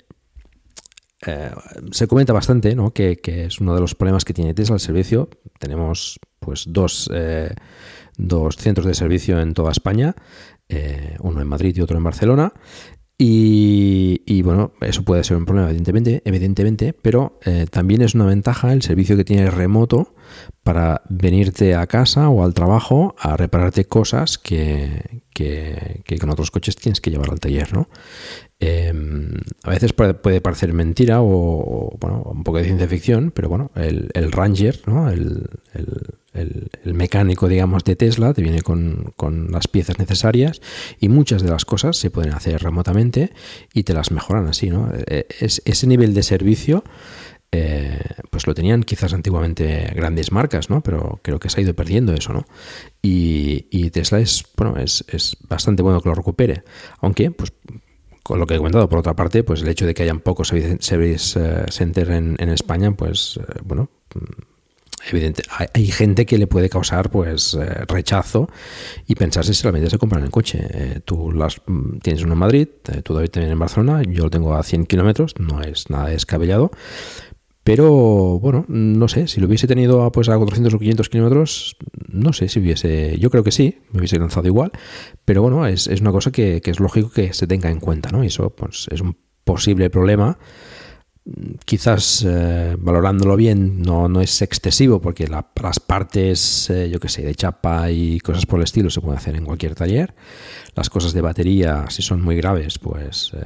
eh, 1.27 1.51
se 1.91 2.07
comenta 2.07 2.33
bastante, 2.33 2.75
¿no? 2.75 2.91
Que, 2.91 3.19
es 3.23 3.59
uno 3.59 3.75
de 3.75 3.81
los 3.81 3.95
problemas 3.95 4.25
que 4.25 4.33
tiene 4.33 4.53
Tesla 4.53 4.75
el 4.75 4.79
servicio. 4.79 5.29
Tenemos 5.59 6.19
pues 6.39 6.65
dos, 6.67 7.09
dos 8.17 8.55
centros 8.55 8.87
de 8.87 8.93
servicio 8.93 9.39
en 9.39 9.53
toda 9.53 9.71
España, 9.71 10.15
uno 11.19 11.41
en 11.41 11.47
Madrid 11.47 11.75
y 11.75 11.81
otro 11.81 11.97
en 11.97 12.03
Barcelona. 12.03 12.53
Y, 13.19 14.43
bueno, 14.43 14.73
eso 14.81 15.03
puede 15.03 15.23
ser 15.23 15.37
un 15.37 15.45
problema, 15.45 15.69
evidentemente, 15.69 16.21
evidentemente 16.23 16.93
pero 16.93 17.39
eh, 17.45 17.65
también 17.69 18.03
es 18.03 18.13
una 18.13 18.25
ventaja 18.25 18.73
el 18.73 18.83
servicio 18.83 19.17
que 19.17 19.23
tiene 19.23 19.49
remoto 19.49 20.13
para 20.61 21.01
venirte 21.09 21.73
a 21.73 21.87
casa 21.87 22.29
o 22.29 22.43
al 22.43 22.53
trabajo 22.53 23.15
a 23.17 23.35
repararte 23.35 23.85
cosas 23.85 24.37
que, 24.37 25.23
que, 25.33 26.03
que 26.05 26.19
con 26.19 26.29
otros 26.29 26.51
coches 26.51 26.75
tienes 26.75 27.01
que 27.01 27.09
llevar 27.09 27.31
al 27.31 27.39
taller, 27.39 27.73
¿no? 27.73 27.89
Em, 28.59 29.33
a 29.63 29.69
veces 29.69 29.93
puede, 29.93 30.41
parecer 30.41 30.73
mentira 30.73 31.21
o, 31.21 31.95
bueno, 31.99 32.23
un 32.25 32.43
poco 32.43 32.57
de 32.57 32.63
ciencia 32.63 32.87
ficción, 32.87 33.31
pero 33.31 33.49
bueno, 33.49 33.71
el, 33.75 34.31
Ranger, 34.31 34.81
¿no? 34.87 35.09
el, 35.09 35.49
mecánico, 36.85 37.47
digamos, 37.47 37.83
de 37.83 37.95
Tesla 37.95 38.33
te 38.33 38.41
viene 38.41 38.61
con, 38.61 39.13
las 39.51 39.67
piezas 39.67 39.99
necesarias 39.99 40.61
y 40.99 41.09
muchas 41.09 41.43
de 41.43 41.49
las 41.49 41.65
cosas 41.65 41.97
se 41.97 42.09
pueden 42.09 42.33
hacer 42.33 42.61
remotamente 42.61 43.31
y 43.73 43.83
te 43.83 43.93
las 43.93 44.11
mejoran 44.11 44.47
así, 44.47 44.69
¿no? 44.69 44.91
E, 44.93 45.27
es, 45.39 45.61
ese 45.65 45.87
nivel 45.87 46.13
de 46.13 46.23
servicio 46.23 46.83
eh, 47.51 47.99
pues 48.29 48.45
lo 48.45 48.53
tenían 48.53 48.83
quizás 48.83 49.13
antiguamente 49.13 49.91
grandes 49.95 50.31
marcas, 50.31 50.69
¿no? 50.69 50.81
Pero 50.81 51.19
creo 51.23 51.39
que 51.39 51.49
se 51.49 51.59
ha 51.59 51.63
ido 51.63 51.75
perdiendo 51.75 52.13
eso, 52.13 52.33
¿no? 52.33 52.45
Y, 53.01 53.89
Tesla 53.91 54.19
es, 54.19 54.43
bueno, 54.57 54.77
es, 54.77 55.05
es, 55.07 55.37
bastante 55.47 55.81
bueno 55.81 56.01
que 56.01 56.09
lo 56.09 56.15
recupere. 56.15 56.63
Aunque, 56.99 57.31
pues, 57.31 57.53
con 58.27 58.39
lo 58.41 58.45
que 58.45 58.55
he 58.55 58.57
comentado, 58.57 58.89
por 58.89 58.99
otra 58.99 59.15
parte, 59.15 59.41
pues 59.45 59.61
el 59.61 59.69
hecho 59.69 59.85
de 59.85 59.93
que 59.93 60.03
hayan 60.03 60.19
pocos 60.19 60.49
service 60.49 61.39
eh, 61.39 61.63
center 61.69 62.11
en, 62.11 62.49
España, 62.49 62.91
pues, 62.91 63.39
eh, 63.41 63.61
bueno, 63.63 63.89
evidente, 65.09 65.43
hay, 65.73 65.85
gente 65.87 66.25
que 66.25 66.37
le 66.37 66.45
puede 66.45 66.69
causar 66.69 67.09
pues 67.09 67.53
eh, 67.53 67.85
rechazo 67.87 68.49
y 69.07 69.15
pensarse 69.15 69.53
si 69.53 69.63
realmente 69.63 69.89
se 69.89 69.97
compran 69.97 70.23
el 70.23 70.29
coche. 70.29 70.59
Eh, 70.69 70.99
tú 71.05 71.31
las, 71.31 71.61
mm, 71.65 71.99
tienes 71.99 72.21
uno 72.23 72.33
en 72.33 72.39
Madrid, 72.39 72.67
tú 73.01 73.13
David 73.13 73.29
también 73.29 73.53
en 73.53 73.59
Barcelona, 73.59 74.01
yo 74.03 74.25
lo 74.25 74.29
tengo 74.29 74.55
a 74.55 74.61
100 74.61 74.87
kilómetros, 74.87 75.35
no 75.39 75.61
es 75.61 75.89
nada 75.89 76.09
descabellado. 76.09 76.71
Pero 77.67 78.39
bueno, 78.39 78.63
no 78.69 79.09
sé, 79.09 79.27
si 79.27 79.41
lo 79.41 79.47
hubiese 79.47 79.67
tenido 79.67 80.09
pues, 80.13 80.29
a 80.29 80.37
400 80.37 80.73
o 80.73 80.79
500 80.79 81.09
kilómetros, 81.09 81.75
no 82.07 82.31
sé 82.31 82.47
si 82.47 82.61
hubiese, 82.61 83.19
yo 83.19 83.29
creo 83.29 83.43
que 83.43 83.51
sí, 83.51 83.79
me 83.91 83.99
hubiese 83.99 84.17
lanzado 84.17 84.47
igual, 84.47 84.71
pero 85.25 85.41
bueno, 85.41 85.67
es, 85.67 85.87
es 85.87 85.99
una 85.99 86.13
cosa 86.13 86.31
que, 86.31 86.61
que, 86.61 86.71
es 86.71 86.79
lógico 86.79 87.09
que 87.09 87.33
se 87.33 87.45
tenga 87.45 87.69
en 87.69 87.81
cuenta, 87.81 88.09
¿no? 88.09 88.23
Y 88.23 88.27
eso 88.27 88.51
pues, 88.51 88.87
es 88.89 89.01
un 89.01 89.17
posible 89.43 89.89
problema 89.89 90.39
quizás 91.65 92.25
eh, 92.25 92.75
valorándolo 92.79 93.35
bien 93.35 93.81
no, 93.81 94.07
no 94.07 94.21
es 94.21 94.41
excesivo 94.41 95.01
porque 95.01 95.27
las 95.27 95.79
partes, 95.79 96.69
eh, 96.69 96.89
yo 96.89 96.99
que 96.99 97.09
sé, 97.09 97.23
de 97.23 97.35
chapa 97.35 97.91
y 97.91 98.19
cosas 98.19 98.45
por 98.45 98.59
el 98.59 98.63
estilo 98.63 98.89
se 98.89 99.01
pueden 99.01 99.17
hacer 99.17 99.35
en 99.35 99.45
cualquier 99.45 99.75
taller. 99.75 100.15
Las 100.75 100.89
cosas 100.89 101.13
de 101.13 101.21
batería, 101.21 101.85
si 101.89 102.01
son 102.01 102.21
muy 102.21 102.35
graves, 102.35 102.79
pues, 102.79 103.31
eh, 103.33 103.39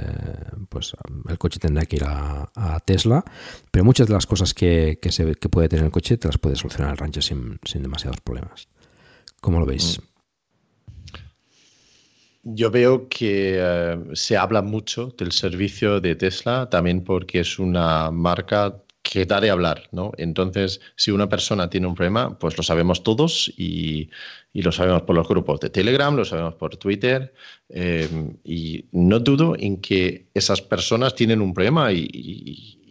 pues 0.69 0.93
el 1.27 1.37
coche 1.37 1.59
tendrá 1.59 1.85
que 1.85 1.95
ir 1.95 2.03
a, 2.05 2.49
Tesla. 2.85 3.23
Pero 3.71 3.85
muchas 3.85 4.07
de 4.07 4.13
las 4.13 4.25
cosas 4.25 4.53
que, 4.53 4.99
que, 5.01 5.11
se, 5.11 5.35
que 5.35 5.49
puede 5.49 5.69
tener 5.69 5.85
el 5.85 5.91
coche 5.91 6.17
te 6.17 6.27
las 6.27 6.37
puede 6.37 6.55
solucionar 6.55 6.91
el 6.91 6.97
rancho 6.97 7.21
sin, 7.21 7.59
sin 7.63 7.81
demasiados 7.81 8.21
problemas. 8.21 8.67
¿Cómo 9.39 9.59
lo 9.59 9.65
veis? 9.65 9.99
Mm. 9.99 10.10
Yo 12.43 12.71
veo 12.71 13.07
que 13.07 13.57
eh, 13.59 13.97
se 14.13 14.35
habla 14.35 14.61
mucho 14.63 15.13
del 15.17 15.31
servicio 15.31 16.01
de 16.01 16.15
Tesla 16.15 16.69
también 16.69 17.03
porque 17.03 17.41
es 17.41 17.59
una 17.59 18.09
marca 18.09 18.81
que 19.03 19.25
da 19.25 19.39
de 19.41 19.49
hablar, 19.49 19.89
¿no? 19.91 20.11
Entonces, 20.17 20.79
si 20.95 21.11
una 21.11 21.29
persona 21.29 21.69
tiene 21.69 21.87
un 21.87 21.95
problema, 21.95 22.37
pues 22.39 22.57
lo 22.57 22.63
sabemos 22.63 23.03
todos 23.03 23.51
y, 23.57 24.09
lo 24.53 24.71
sabemos 24.71 25.03
por 25.03 25.15
los 25.15 25.27
grupos 25.27 25.59
de 25.59 25.69
Telegram, 25.69 26.15
lo 26.15 26.25
sabemos 26.25 26.55
por 26.55 26.77
Twitter 26.77 27.33
em, 27.69 28.37
y 28.43 28.85
no 28.91 29.19
dudo 29.19 29.55
en 29.57 29.81
que 29.81 30.27
esas 30.33 30.61
personas 30.61 31.15
tienen 31.15 31.41
un 31.41 31.53
problema 31.53 31.91
y, 31.91 32.07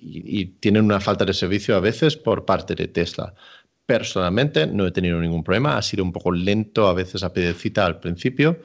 y 0.02 0.46
tienen 0.60 0.84
una 0.84 1.00
falta 1.00 1.24
de 1.24 1.34
servicio 1.34 1.76
a 1.76 1.80
veces 1.80 2.16
por 2.16 2.44
parte 2.44 2.74
de 2.74 2.88
Tesla. 2.88 3.34
Personalmente 3.86 4.66
no 4.66 4.86
he 4.86 4.92
tenido 4.92 5.20
ningún 5.20 5.44
problema, 5.44 5.76
ha 5.76 5.82
sido 5.82 6.04
un 6.04 6.12
poco 6.12 6.32
lento 6.32 6.86
a 6.88 6.94
veces 6.94 7.22
a 7.22 7.32
pedir 7.32 7.54
cita 7.54 7.86
al 7.86 8.00
principio, 8.00 8.60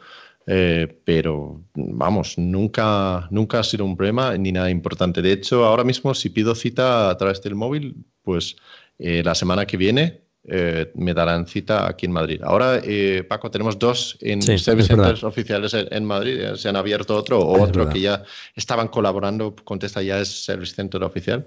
eh, 0.47 1.01
pero 1.03 1.61
vamos, 1.73 2.38
nunca, 2.38 3.27
nunca 3.31 3.59
ha 3.59 3.63
sido 3.63 3.84
un 3.85 3.97
problema 3.97 4.38
ni 4.38 4.51
nada 4.51 4.69
importante. 4.69 5.22
De 5.22 5.31
hecho, 5.31 5.65
ahora 5.65 5.84
mismo 5.84 6.13
si 6.13 6.30
pido 6.30 6.53
cita 6.53 7.09
a 7.09 7.17
través 7.17 7.41
del 7.41 7.55
móvil, 7.55 8.05
pues 8.22 8.55
eh, 8.99 9.23
la 9.23 9.34
semana 9.34 9.65
que 9.65 9.77
viene 9.77 10.22
eh, 10.47 10.91
me 10.93 11.15
darán 11.15 11.47
cita 11.47 11.89
aquí 11.89 12.05
en 12.05 12.11
Madrid. 12.11 12.41
Ahora, 12.43 12.80
Paco, 13.27 13.49
tenemos 13.49 13.80
dos 13.80 14.17
en 14.22 14.43
service 14.59 14.89
centers 14.89 15.23
oficiales 15.23 15.73
en, 15.73 16.05
Madrid. 16.05 16.53
Se 16.55 16.69
han 16.69 16.76
abierto 16.76 17.15
otro 17.15 17.39
o 17.39 17.63
otro 17.63 17.89
que 17.89 18.01
ya 18.01 18.23
estaban 18.55 18.88
colaborando. 18.89 19.55
Contesta 19.63 20.03
ya 20.03 20.19
es 20.19 20.45
service 20.45 20.76
center 20.76 21.03
oficial. 21.03 21.45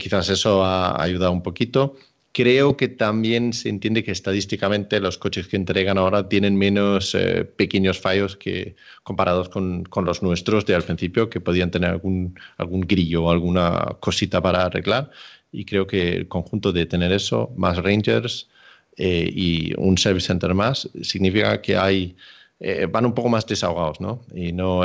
quizás 0.00 0.28
eso 0.30 0.64
ha 0.64 1.00
ayudado 1.00 1.30
un 1.30 1.44
poquito. 1.44 1.94
Creo 2.36 2.76
que 2.76 2.88
también 2.88 3.54
se 3.54 3.70
entiende 3.70 4.04
que 4.04 4.10
estadísticamente 4.10 5.00
los 5.00 5.16
coches 5.16 5.48
que 5.48 5.56
entregan 5.56 5.96
ahora 5.96 6.28
tienen 6.28 6.54
menos 6.54 7.14
eh, 7.14 7.46
pequeños 7.46 7.98
fallos 7.98 8.36
que 8.36 8.76
comparados 9.04 9.48
con, 9.48 9.84
con, 9.84 10.04
los 10.04 10.22
nuestros 10.22 10.66
de 10.66 10.74
al 10.74 10.82
principio, 10.82 11.30
que 11.30 11.40
podían 11.40 11.70
tener 11.70 11.88
algún, 11.88 12.38
algún 12.58 12.82
grillo 12.82 13.24
o 13.24 13.30
alguna 13.30 13.96
cosita 14.00 14.42
para 14.42 14.66
arreglar. 14.66 15.10
Y 15.50 15.64
creo 15.64 15.86
que 15.86 16.10
el 16.12 16.28
conjunto 16.28 16.74
de 16.74 16.84
tener 16.84 17.10
eso, 17.10 17.54
más 17.56 17.78
Rangers 17.78 18.50
eh, 18.98 19.30
y 19.34 19.72
un 19.78 19.96
Service 19.96 20.26
Center 20.26 20.52
más, 20.52 20.90
significa 21.00 21.62
que 21.62 21.78
hay, 21.78 22.16
eh, 22.60 22.84
van 22.84 23.06
un 23.06 23.14
poco 23.14 23.30
más 23.30 23.46
desahogados, 23.46 23.98
¿no? 23.98 24.20
Y 24.34 24.52
no, 24.52 24.82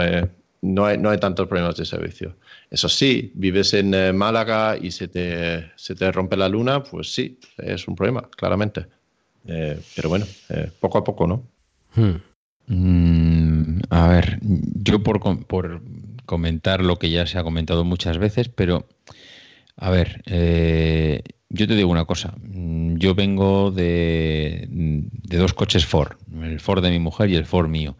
no 0.61 0.85
hay, 0.85 0.97
no 0.97 1.09
hay 1.09 1.17
tantos 1.17 1.47
problemas 1.47 1.75
de 1.75 1.85
servicio. 1.85 2.35
Eso 2.69 2.87
sí, 2.87 3.31
vives 3.35 3.73
en 3.73 3.93
eh, 3.93 4.13
Málaga 4.13 4.77
y 4.79 4.91
se 4.91 5.07
te, 5.07 5.71
se 5.75 5.95
te 5.95 6.11
rompe 6.11 6.37
la 6.37 6.47
luna, 6.47 6.83
pues 6.83 7.13
sí, 7.13 7.39
es 7.57 7.87
un 7.87 7.95
problema, 7.95 8.29
claramente. 8.37 8.85
Eh, 9.47 9.79
pero 9.95 10.09
bueno, 10.09 10.25
eh, 10.49 10.71
poco 10.79 10.99
a 10.99 11.03
poco, 11.03 11.27
¿no? 11.27 11.43
Hmm. 11.95 12.21
Mm, 12.67 13.81
a 13.89 14.07
ver, 14.07 14.39
yo 14.41 15.01
por, 15.03 15.45
por, 15.45 15.81
comentar 16.25 16.83
lo 16.83 16.97
que 16.97 17.09
ya 17.09 17.25
se 17.25 17.37
ha 17.37 17.43
comentado 17.43 17.83
muchas 17.83 18.17
veces, 18.17 18.47
pero 18.47 18.87
a 19.75 19.89
ver, 19.89 20.21
yo 21.49 21.67
te 21.67 21.75
digo 21.75 21.89
una 21.89 22.05
cosa. 22.05 22.35
Yo 22.43 23.15
vengo 23.15 23.71
de, 23.71 24.67
de 24.69 25.37
dos 25.37 25.53
coches 25.53 25.85
Ford, 25.85 26.13
el 26.41 26.59
Ford 26.61 26.83
de 26.83 26.91
mi 26.91 26.99
mujer 26.99 27.29
y 27.29 27.35
el 27.35 27.45
Ford 27.45 27.67
mío. 27.67 27.97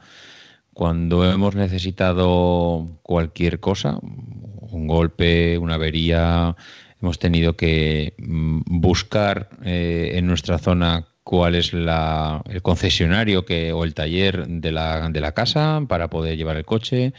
Cuando 0.81 1.31
hemos 1.31 1.53
necesitado 1.53 2.87
cualquier 3.03 3.59
cosa, 3.59 3.99
un 4.01 4.87
golpe, 4.87 5.59
una 5.59 5.75
avería, 5.75 6.55
hemos 6.99 7.19
tenido 7.19 7.55
que 7.55 8.15
mm, 8.17 8.61
buscar 8.65 9.49
eh, 9.63 10.13
en 10.15 10.25
nuestra 10.25 10.57
zona 10.57 11.05
cuál 11.23 11.53
es 11.53 11.73
la, 11.73 12.41
el 12.49 12.63
concesionario 12.63 13.45
que, 13.45 13.71
o 13.73 13.83
el 13.83 13.93
taller 13.93 14.47
de 14.47 14.71
la, 14.71 15.07
de 15.07 15.21
la 15.21 15.33
casa 15.33 15.83
para 15.87 16.09
poder 16.09 16.35
llevar 16.35 16.57
el 16.57 16.65
coche. 16.65 17.13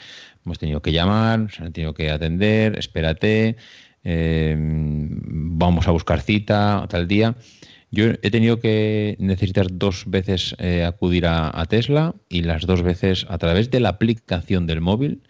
Hemos 0.45 0.59
tenido 0.59 0.83
que 0.83 0.91
llamar, 0.91 1.47
han 1.61 1.73
tenido 1.73 1.95
que 1.95 2.11
atender, 2.11 2.77
espérate, 2.77 3.55
eh, 4.03 4.57
vamos 4.59 5.87
a 5.87 5.93
buscar 5.93 6.21
cita 6.21 6.85
tal 6.89 7.07
día. 7.07 7.37
Yo 7.95 8.07
he 8.07 8.31
tenido 8.31 8.59
que 8.59 9.17
necesitar 9.21 9.67
dos 9.71 10.05
veces 10.07 10.57
eh, 10.59 10.83
acudir 10.83 11.27
a, 11.27 11.65
Tesla 11.69 12.15
y 12.31 12.43
las 12.43 12.67
dos 12.67 12.83
veces 12.83 13.27
a 13.29 13.37
través 13.37 13.71
de 13.71 13.81
la 13.81 13.91
aplicación 13.91 14.67
del 14.67 14.81
móvil, 14.81 15.23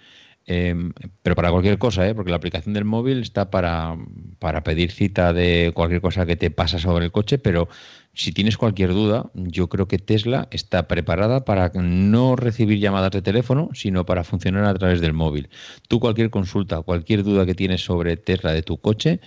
em, 0.46 0.92
pero 1.22 1.34
para 1.34 1.50
cualquier 1.50 1.78
cosa, 1.78 2.08
¿eh? 2.08 2.14
porque 2.14 2.30
la 2.30 2.36
aplicación 2.36 2.72
del 2.72 2.84
móvil 2.84 3.20
está 3.20 3.50
para, 3.50 3.96
para 4.38 4.62
pedir 4.62 4.92
cita 4.92 5.32
de 5.32 5.72
cualquier 5.74 6.00
cosa 6.00 6.24
que 6.24 6.36
te 6.36 6.52
pasa 6.52 6.78
sobre 6.78 7.04
el 7.04 7.10
coche, 7.10 7.36
pero 7.36 7.68
si 8.14 8.30
tienes 8.30 8.56
cualquier 8.56 8.90
duda, 8.90 9.30
yo 9.34 9.68
creo 9.68 9.88
que 9.88 9.98
Tesla 9.98 10.46
está 10.52 10.86
preparada 10.86 11.44
para 11.44 11.72
no 11.74 12.36
recibir 12.36 12.78
llamadas 12.78 13.10
de 13.10 13.22
teléfono, 13.22 13.70
sino 13.72 14.06
para 14.06 14.22
funcionar 14.22 14.66
a 14.66 14.74
través 14.74 15.00
del 15.00 15.14
móvil. 15.14 15.48
Tú 15.88 15.98
cualquier 15.98 16.30
consulta, 16.30 16.80
cualquier 16.82 17.24
duda 17.24 17.44
que 17.44 17.56
tienes 17.56 17.84
sobre 17.84 18.16
Tesla 18.16 18.52
de 18.52 18.62
tu 18.62 18.78
coche, 18.78 19.20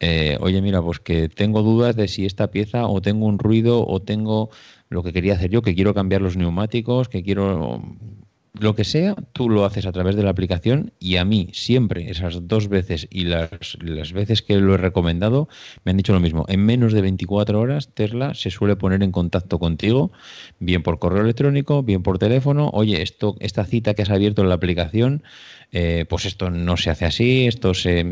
eh, 0.00 0.38
oye, 0.40 0.62
mira, 0.62 0.82
pues 0.82 0.98
que 0.98 1.28
tengo 1.28 1.62
dudas 1.62 1.94
de 1.94 2.08
si 2.08 2.24
esta 2.26 2.50
pieza 2.50 2.86
o 2.86 3.02
tengo 3.02 3.26
un 3.26 3.38
ruido 3.38 3.86
o 3.86 4.00
tengo 4.00 4.50
lo 4.88 5.02
que 5.02 5.12
quería 5.12 5.34
hacer 5.34 5.50
yo, 5.50 5.62
que 5.62 5.74
quiero 5.74 5.94
cambiar 5.94 6.22
los 6.22 6.36
neumáticos, 6.36 7.08
que 7.08 7.22
quiero 7.22 7.82
lo 8.58 8.74
que 8.74 8.84
sea, 8.84 9.14
tú 9.32 9.48
lo 9.48 9.64
haces 9.64 9.86
a 9.86 9.92
través 9.92 10.16
de 10.16 10.22
la 10.22 10.30
aplicación 10.30 10.92
y 10.98 11.16
a 11.16 11.24
mí 11.24 11.48
siempre, 11.52 12.10
esas 12.10 12.48
dos 12.48 12.68
veces 12.68 13.06
y 13.10 13.24
las, 13.24 13.78
las, 13.80 14.12
veces 14.12 14.42
que 14.42 14.56
lo 14.56 14.74
he 14.74 14.76
recomendado, 14.76 15.48
me 15.84 15.90
han 15.90 15.96
dicho 15.96 16.12
lo 16.12 16.20
mismo. 16.20 16.44
En 16.48 16.64
menos 16.64 16.92
de 16.92 17.00
24 17.00 17.60
horas, 17.60 17.88
Tesla 17.94 18.34
se 18.34 18.50
suele 18.50 18.76
poner 18.76 19.02
en 19.02 19.12
contacto 19.12 19.58
contigo, 19.58 20.10
bien 20.58 20.82
por 20.82 20.98
correo 20.98 21.22
electrónico, 21.22 21.82
bien 21.82 22.02
por 22.02 22.18
teléfono. 22.18 22.70
Oye, 22.72 23.02
esto, 23.02 23.36
esta 23.40 23.64
cita 23.64 23.94
que 23.94 24.02
has 24.02 24.10
abierto 24.10 24.42
en 24.42 24.48
la 24.48 24.56
aplicación, 24.56 25.22
eh, 25.72 26.04
pues 26.08 26.26
esto 26.26 26.50
no 26.50 26.76
se 26.76 26.90
hace 26.90 27.04
así, 27.04 27.46
esto 27.46 27.74
se, 27.74 28.04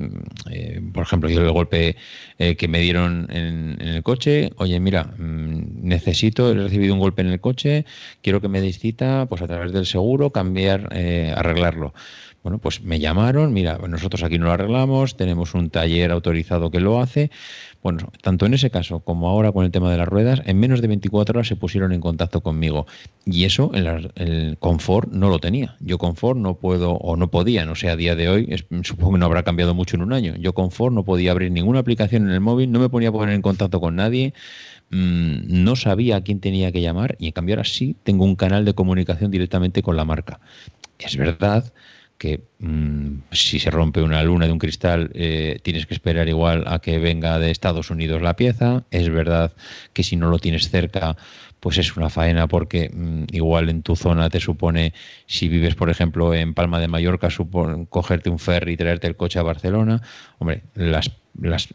eh, 0.51 0.81
por 0.93 1.03
ejemplo, 1.03 1.29
yo 1.29 1.41
el 1.41 1.51
golpe 1.51 1.97
eh, 2.39 2.55
que 2.57 2.69
me 2.69 2.79
dieron 2.81 3.27
en, 3.31 3.81
el 3.81 4.03
coche, 4.03 4.53
oye, 4.57 4.79
mira, 4.79 5.05
mm, 5.19 5.83
necesito, 5.83 6.51
he 6.51 6.55
recibido 6.55 6.95
un 6.95 7.01
golpe 7.01 7.23
en 7.23 7.29
el 7.29 7.41
coche, 7.41 7.85
quiero 8.23 8.41
que 8.41 8.49
me 8.49 8.61
des 8.61 8.79
pues 9.29 9.43
a 9.43 9.47
través 9.49 9.73
del 9.73 9.87
seguro, 9.87 10.31
cambiar, 10.31 10.89
arreglarlo. 11.35 11.93
Bueno, 12.49 12.63
pues 12.63 12.81
me 12.81 12.99
llamaron, 12.99 13.53
mira, 13.53 13.77
nosotros 13.77 14.23
aquí 14.23 14.39
no 14.39 14.47
lo 14.47 14.53
arreglamos, 14.53 15.19
tenemos 15.19 15.53
un 15.53 15.69
taller 15.69 16.11
autorizado 16.11 16.71
que 16.71 16.81
lo 16.81 16.99
hace, 16.99 17.31
bueno, 17.83 18.11
tanto 18.23 18.47
en 18.47 18.55
ese 18.55 18.71
caso 18.71 19.01
como 19.01 19.29
ahora 19.29 19.53
con 19.53 19.67
el 19.67 19.71
tema 19.71 19.93
de 19.93 19.99
las 19.99 20.09
ruedas, 20.09 20.41
en 20.47 20.59
menos 20.59 20.81
de 20.81 20.89
24 20.89 21.37
horas 21.37 21.47
se 21.47 21.57
pusieron 21.57 21.93
en 21.93 22.01
contacto 22.01 22.41
conmigo. 22.41 22.87
Y 23.27 23.45
eso 23.45 23.71
el, 23.75 24.57
confort 24.61 25.13
no 25.13 25.29
lo 25.29 25.41
tenía. 25.41 25.77
Yo 25.81 25.99
confort 25.99 26.39
no 26.39 26.55
puedo 26.55 26.93
o 26.93 27.17
no 27.17 27.31
podía, 27.31 27.67
no 27.67 27.75
sé, 27.75 27.91
a 27.91 27.97
día 27.97 28.17
de 28.17 28.31
hoy, 28.31 28.65
supongo 28.83 29.13
que 29.13 29.19
no 29.19 29.27
habrá 29.27 29.43
cambiado 29.43 29.75
mucho 29.75 29.97
en 29.97 30.03
un 30.03 30.15
año. 30.15 30.35
Yo 30.39 30.55
confort 30.55 30.95
no 30.95 31.05
podía 31.05 31.33
abrir 31.33 31.53
ninguna 31.53 31.81
aplicación 31.81 32.29
en 32.29 32.31
el 32.31 32.41
móvil, 32.41 32.73
no 32.73 32.81
me 32.81 32.89
ponía 32.89 33.11
a 33.11 33.13
poner 33.13 33.35
en 33.35 33.43
contacto 33.43 33.79
con 33.79 33.95
nadie, 33.97 34.33
mm, 34.89 35.65
no 35.65 35.77
sabía 35.77 36.17
a 36.17 36.21
quién 36.23 36.41
tenía 36.41 36.73
que 36.73 36.81
llamar 36.81 37.15
y 37.19 37.27
en 37.27 37.33
cambio 37.33 37.57
ahora 37.57 37.65
sí 37.65 37.95
tengo 38.05 38.25
un 38.25 38.37
canal 38.37 38.65
de 38.65 38.73
comunicación 38.73 39.31
directamente 39.31 39.83
con 39.83 39.97
la 39.97 40.07
marca. 40.07 40.41
Es 40.99 41.17
verdad 41.17 41.71
que 42.19 42.43
mm, 42.59 43.21
si 43.31 43.61
se 43.61 43.71
rompe 43.71 44.03
una 44.03 44.23
luna 44.23 44.47
de 44.47 44.53
un 44.53 44.59
cristal 44.59 45.11
eh, 45.15 45.61
tienes 45.63 45.87
que 45.87 45.95
esperar 45.95 46.29
igual 46.29 46.65
a 46.67 46.81
que 46.81 46.99
venga 46.99 47.39
de 47.39 47.51
Estados 47.51 47.91
Unidos 47.91 48.21
la 48.21 48.35
pieza. 48.35 48.85
Es 48.91 49.09
verdad 49.09 49.53
que 49.93 50.03
si 50.03 50.17
no 50.17 50.29
lo 50.29 50.39
tienes 50.39 50.69
cerca, 50.69 51.17
pues 51.61 51.79
es 51.79 51.97
una 51.97 52.11
faena 52.11 52.49
porque 52.49 52.91
mm, 52.93 53.25
igual 53.33 53.69
en 53.69 53.83
tu 53.83 53.97
zona 53.97 54.29
te 54.31 54.41
supone, 54.41 54.93
si 55.27 55.49
vives 55.49 55.77
por 55.77 55.91
ejemplo 55.91 56.35
en 56.35 56.55
Palma 56.55 56.81
de 56.81 56.89
Mallorca, 56.89 57.29
cogerte 57.89 58.31
un 58.31 58.39
ferry 58.39 58.73
y 58.73 58.77
traerte 58.77 59.07
el 59.07 59.17
coche 59.17 59.39
a 59.39 59.43
Barcelona. 59.43 60.03
Hombre, 60.39 60.63
las, 60.75 61.13
las 61.41 61.69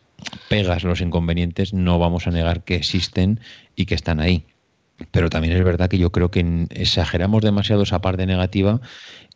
pegas, 0.50 0.84
los 0.84 1.02
inconvenientes, 1.02 1.74
no 1.74 2.00
vamos 2.00 2.28
a 2.28 2.32
negar 2.32 2.64
que 2.64 2.76
existen 2.76 3.40
y 3.76 3.86
que 3.86 3.96
están 3.96 4.20
ahí. 4.20 4.46
Pero 5.12 5.30
también 5.30 5.56
es 5.56 5.64
verdad 5.64 5.90
que 5.90 5.98
yo 5.98 6.12
creo 6.12 6.30
que 6.30 6.68
exageramos 6.70 7.42
demasiado 7.42 7.84
esa 7.84 8.00
parte 8.00 8.26
negativa 8.26 8.80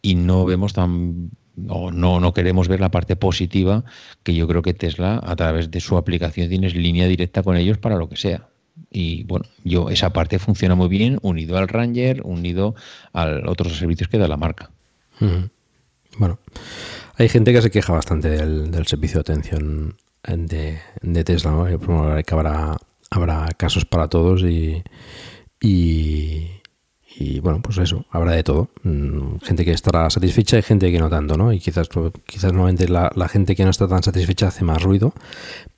y 0.01 0.15
no 0.15 0.45
vemos 0.45 0.73
tan 0.73 1.31
no, 1.57 2.19
no 2.19 2.33
queremos 2.33 2.67
ver 2.67 2.79
la 2.79 2.91
parte 2.91 3.15
positiva 3.15 3.83
que 4.23 4.35
yo 4.35 4.47
creo 4.47 4.61
que 4.61 4.75
Tesla 4.75 5.19
a 5.23 5.35
través 5.35 5.71
de 5.71 5.79
su 5.79 5.97
aplicación 5.97 6.49
tienes 6.49 6.75
línea 6.75 7.07
directa 7.07 7.41
con 7.41 7.57
ellos 7.57 7.79
para 7.79 7.95
lo 7.95 8.07
que 8.07 8.15
sea. 8.15 8.47
Y 8.91 9.23
bueno, 9.23 9.45
yo 9.63 9.89
esa 9.89 10.11
parte 10.11 10.37
funciona 10.37 10.75
muy 10.75 10.87
bien 10.87 11.17
unido 11.23 11.57
al 11.57 11.67
Ranger, 11.67 12.21
unido 12.23 12.75
a 13.11 13.27
otros 13.47 13.75
servicios 13.77 14.07
que 14.07 14.19
da 14.19 14.27
la 14.27 14.37
marca. 14.37 14.69
Bueno, 16.17 16.39
hay 17.15 17.27
gente 17.27 17.51
que 17.51 17.61
se 17.61 17.71
queja 17.71 17.91
bastante 17.91 18.29
del, 18.29 18.85
servicio 18.85 19.21
de 19.21 19.21
atención 19.21 19.97
de, 20.23 20.79
de 21.01 21.23
Tesla, 21.23 21.51
¿no? 21.51 21.65
que 22.23 22.33
habrá, 22.33 22.77
habrá 23.09 23.47
casos 23.57 23.85
para 23.85 24.07
todos 24.07 24.43
y, 24.43 24.83
y 27.19 27.39
bueno, 27.39 27.61
pues 27.63 27.79
eso, 27.79 28.05
habrá 28.11 28.33
de 28.33 28.43
todo. 28.43 28.69
Mm, 28.83 29.37
gente 29.41 29.65
que 29.65 29.71
estará 29.71 30.07
satisfecha 30.09 30.59
y 30.59 30.61
gente 30.61 30.91
que 30.91 30.99
no 30.99 31.09
tanto, 31.09 31.35
¿no? 31.35 31.51
Y 31.51 31.59
quizás, 31.59 31.89
quizás 32.25 32.53
normalmente 32.53 32.87
la, 32.87 33.11
gente 33.27 33.55
que 33.55 33.63
no 33.63 33.71
está 33.71 33.87
tan 33.87 34.03
satisfecha 34.03 34.49
hace 34.49 34.63
más 34.63 34.83
ruido, 34.83 35.13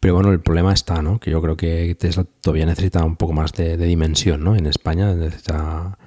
pero 0.02 0.16
bueno, 0.16 0.32
el 0.32 0.42
problema 0.42 0.74
está, 0.74 1.02
¿no? 1.02 1.20
Que 1.20 1.32
yo 1.32 1.42
creo 1.42 1.56
que 1.56 1.96
Tesla 1.96 2.26
todavía 2.42 2.66
necesita 2.66 3.06
un 3.06 3.16
poco 3.16 3.32
más 3.32 3.54
de, 3.54 3.78
dimensión, 3.78 4.44
¿no? 4.44 4.56
En 4.56 4.66
España 4.66 5.14
necesita... 5.14 5.98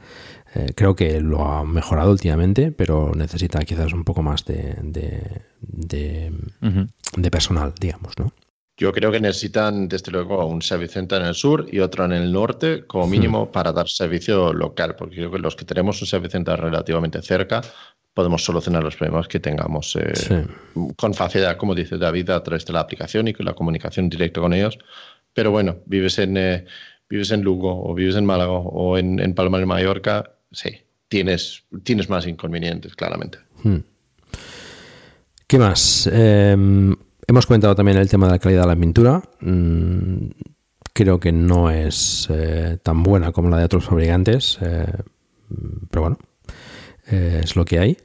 Eh, 0.54 0.74
creo 0.76 0.94
que 0.94 1.18
lo 1.22 1.46
ha 1.46 1.64
mejorado 1.64 2.10
últimamente, 2.10 2.72
pero 2.72 3.12
necesita 3.14 3.60
quizás 3.60 3.94
un 3.94 4.04
poco 4.04 4.22
más 4.22 4.44
de, 4.44 4.76
de, 4.82 6.30
de 7.16 7.30
personal, 7.30 7.72
digamos, 7.80 8.12
¿no? 8.18 8.32
Yo 8.82 8.90
creo 8.90 9.12
que 9.12 9.20
necesitan, 9.20 9.86
desde 9.86 10.10
luego, 10.10 10.44
un 10.44 10.60
servicio 10.60 10.94
center 10.94 11.20
en 11.20 11.28
el 11.28 11.36
sur 11.36 11.68
y 11.70 11.78
otro 11.78 12.04
en 12.04 12.10
el 12.10 12.32
norte, 12.32 12.84
como 12.84 13.06
mínimo, 13.06 13.52
para 13.52 13.70
dar 13.70 13.88
servicio 13.88 14.52
local, 14.52 14.96
porque 14.96 15.14
creo 15.14 15.30
que 15.30 15.38
los 15.38 15.54
que 15.54 15.64
tenemos 15.64 16.02
un 16.02 16.09
servicio 16.09 16.32
center 16.32 16.59
relativamente 16.59 17.22
cerca 17.22 17.60
podemos 18.12 18.42
solucionar 18.42 18.82
los 18.82 18.96
problemas 18.96 19.28
que 19.28 19.38
tengamos 19.38 19.94
eh, 19.94 20.46
con 20.96 21.14
facilidad, 21.14 21.56
como 21.59 21.76
dice 21.76 21.96
David, 21.96 22.30
a 22.30 22.42
través 22.42 22.66
de 22.66 22.72
la 22.72 22.80
aplicación 22.80 23.28
y 23.28 23.32
con 23.32 23.46
la 23.46 23.54
comunicación 23.54 24.09
directa 24.09 24.40
con 24.40 24.52
ellos. 24.52 24.76
Pero 25.32 25.52
bueno, 25.52 25.76
vives 25.86 26.18
en, 26.18 26.36
eh, 26.36 26.64
vives 27.09 27.30
en 27.30 27.42
Lugo 27.42 27.88
o 27.88 27.94
vives 27.94 28.16
en 28.16 28.26
Málaga 28.26 28.50
o 28.50 28.98
en, 28.98 29.32
Palma 29.34 29.60
de 29.60 29.66
Mallorca, 29.66 30.28
sí, 30.50 30.70
tienes, 31.06 31.62
tienes 31.84 32.10
más 32.10 32.26
inconvenientes, 32.26 32.96
claramente. 32.96 33.38
Hmm. 33.62 33.78
¿Qué 35.46 35.59
más? 35.60 36.09
Em, 36.12 36.96
Hemos 37.27 37.47
comentado 37.47 37.74
también 37.74 37.99
el 37.99 38.09
tema 38.09 38.27
de 38.27 38.32
la 38.32 38.39
calidad 38.39 38.62
de 38.62 38.69
la 38.69 38.77
pintura. 38.77 39.23
Mm, 39.40 40.27
creo 40.93 41.20
que 41.20 41.32
no 41.32 41.70
es 41.70 42.28
eh, 42.31 42.78
tan 42.82 43.03
buena 43.03 43.32
como 43.32 43.49
la 43.49 43.59
de 43.59 43.65
otros 43.65 43.85
fabricantes, 43.85 44.59
eh, 44.61 44.86
pero 45.90 46.03
bueno, 46.03 46.19
eh, 47.11 47.40
es 47.44 47.57
lo 47.57 47.65
que 47.65 47.78
hay. 47.78 47.97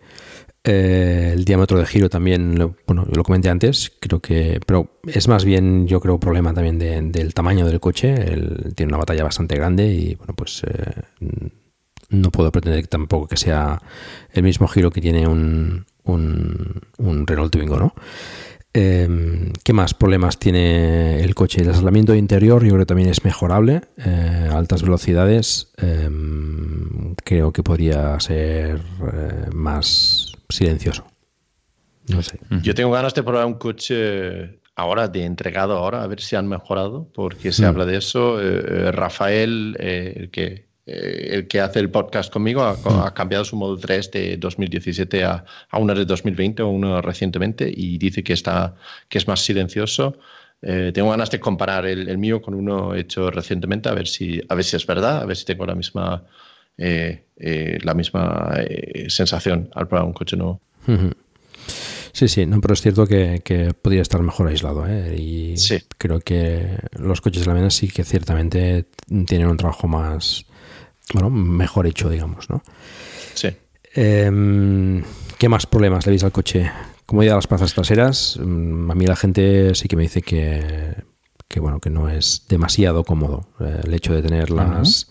el 0.64 1.46
diámetro 1.46 1.80
de 1.80 1.86
giro 1.86 2.10
también, 2.10 2.60
lo, 2.60 2.76
bueno, 2.86 3.08
lo 3.12 3.24
comenté 3.24 3.50
antes, 3.50 3.92
creo 4.00 4.20
que, 4.20 4.60
pero 4.66 5.00
es 5.08 5.28
más 5.28 5.46
bien, 5.46 5.88
yo 5.88 6.00
creo, 6.02 6.20
problema 6.20 6.54
también 6.54 6.78
del 7.12 7.34
tamaño 7.34 7.66
del 7.66 7.80
coche. 7.80 8.16
tiene 8.76 8.90
una 8.92 8.98
batalla 8.98 9.24
bastante 9.24 9.56
grande 9.56 9.88
y, 9.88 10.16
bueno, 10.16 10.34
pues 10.36 10.62
no 12.10 12.32
puedo 12.32 12.52
pretender 12.52 12.88
tampoco 12.88 13.28
que 13.28 13.38
sea 13.38 13.82
el 14.34 14.44
mismo 14.44 14.68
giro 14.68 14.92
que 14.92 15.02
tiene 15.02 15.28
un, 15.28 15.86
un, 16.04 16.82
un 16.98 17.28
Renault 17.28 17.52
Twingo, 17.52 17.78
¿no? 17.78 17.94
Em, 18.74 19.54
¿Qué 19.64 19.74
más 19.74 19.94
problemas 19.94 20.38
tiene 20.38 21.22
el 21.24 21.34
coche? 21.34 21.62
El 21.62 21.70
aislamiento 21.70 22.14
interior 22.14 22.64
yo 22.64 22.70
creo 22.70 22.80
que 22.80 22.86
también 22.86 23.10
es 23.10 23.24
mejorable. 23.24 23.82
Eh, 23.98 24.50
altas 24.52 24.84
velocidades 24.84 25.72
em, 25.78 27.16
creo 27.24 27.52
que 27.52 27.64
podría 27.64 28.20
ser 28.20 28.82
eh, 29.14 29.50
más 29.54 30.34
silencioso. 30.50 31.06
No 32.08 32.22
sé. 32.22 32.40
Yo 32.62 32.76
tengo 32.76 32.92
ganas 32.92 33.14
de 33.14 33.24
probar 33.24 33.46
un 33.46 33.56
coche 33.56 34.62
ahora, 34.76 35.08
de 35.08 35.26
entregado 35.26 35.76
ahora, 35.76 36.04
a 36.04 36.08
ver 36.08 36.22
si 36.22 36.36
han 36.36 36.48
mejorado, 36.48 37.10
porque 37.14 37.52
se 37.52 37.64
mm. 37.64 37.66
habla 37.66 37.86
de 37.86 37.98
eso. 37.98 38.40
Eh, 38.40 38.92
Rafael, 38.92 39.76
el 39.80 40.30
que 40.30 40.67
eh, 40.88 41.36
el 41.36 41.48
que 41.50 41.60
hace 41.60 41.80
el 41.80 41.90
podcast 41.92 42.32
conmigo 42.32 42.64
ha, 42.64 43.14
cambiado 43.14 43.44
su 43.44 43.58
Model 43.58 43.82
3 43.82 44.12
de 44.12 44.38
2017 44.38 45.26
a, 45.26 45.44
a 45.70 45.80
una 45.80 45.94
de 45.94 46.06
2020 46.06 46.64
o 46.64 46.70
uno 46.70 47.02
recientemente 47.02 47.70
y 47.70 47.98
dice 47.98 48.24
que, 48.24 48.32
está, 48.32 48.76
que 49.10 49.18
es 49.18 49.28
más 49.28 49.42
silencioso. 49.42 50.18
Eh, 50.62 50.92
tengo 50.94 51.10
ganas 51.10 51.30
de 51.30 51.42
comparar 51.42 51.86
el, 51.86 52.18
mío 52.18 52.42
con 52.42 52.54
uno 52.54 52.96
hecho 52.96 53.30
recientemente 53.30 53.90
a 53.90 53.94
ver 53.94 54.08
si, 54.08 54.42
a 54.48 54.56
ver 54.56 54.64
si 54.64 54.78
es 54.78 54.88
verdad, 54.88 55.22
a 55.22 55.26
ver 55.26 55.36
si 55.36 55.44
tengo 55.44 55.66
la 55.66 55.76
misma, 55.76 56.24
eh, 56.78 57.26
la 57.84 57.94
misma 57.94 58.56
sensación 59.10 59.70
al 59.76 59.90
probar 59.90 60.06
un 60.06 60.14
coche 60.14 60.38
nuevo. 60.38 60.62
Sí, 62.14 62.30
sí, 62.30 62.46
no, 62.46 62.62
pero 62.62 62.74
es 62.74 62.82
cierto 62.82 63.06
que, 63.06 63.42
que 63.44 63.74
podría 63.74 64.02
estar 64.02 64.22
mejor 64.22 64.48
aislado. 64.48 64.86
Y 65.14 65.56
creo 65.98 66.22
que 66.22 66.80
los 66.98 67.20
coches 67.20 67.42
de 67.42 67.48
la 67.48 67.54
mena 67.54 67.70
sí 67.70 67.90
que 67.90 68.06
ciertamente 68.06 68.86
tienen 69.28 69.50
un 69.50 69.58
trabajo 69.58 69.88
más, 69.88 70.46
bueno, 71.14 71.30
mejor 71.30 71.88
hecho, 71.88 72.10
digamos, 72.10 72.50
¿no? 72.50 72.64
Sí. 73.34 73.50
Em, 73.94 75.04
¿Qué 75.38 75.50
más 75.50 75.66
problemas 75.66 76.06
le 76.06 76.12
veis 76.12 76.24
al 76.24 76.32
coche? 76.32 76.72
Como 77.06 77.22
a 77.22 77.26
las 77.26 77.48
plazas 77.48 77.74
traseras, 77.74 78.38
mm, 78.42 78.92
a 78.92 78.96
mí 78.96 79.08
la 79.08 79.16
gente 79.16 79.74
sí 79.76 79.88
que 79.88 79.96
me 79.96 80.04
dice 80.04 80.22
que, 80.22 80.96
que 81.48 81.60
bueno, 81.60 81.80
que 81.80 81.90
no 81.90 82.10
es 82.10 82.46
demasiado 82.50 83.04
cómodo 83.04 83.48
eh, 83.60 83.82
el 83.84 83.94
hecho 83.94 84.14
de 84.14 84.22
tener 84.22 84.52
las... 84.52 85.10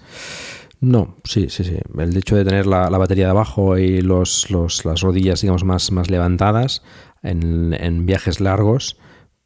No, 0.78 1.16
sí, 1.24 1.48
sí, 1.48 1.64
sí. 1.64 1.78
El 1.98 2.16
hecho 2.16 2.36
de 2.36 2.44
tener 2.44 2.66
la, 2.66 2.90
batería 2.90 3.24
de 3.24 3.30
abajo 3.30 3.78
y 3.78 4.02
los, 4.02 4.50
los, 4.50 4.84
las 4.84 5.00
rodillas, 5.00 5.40
digamos, 5.40 5.64
más, 5.64 5.90
más 5.90 6.10
levantadas 6.10 6.82
en, 7.22 7.72
en 7.72 8.04
viajes 8.04 8.40
largos, 8.40 8.98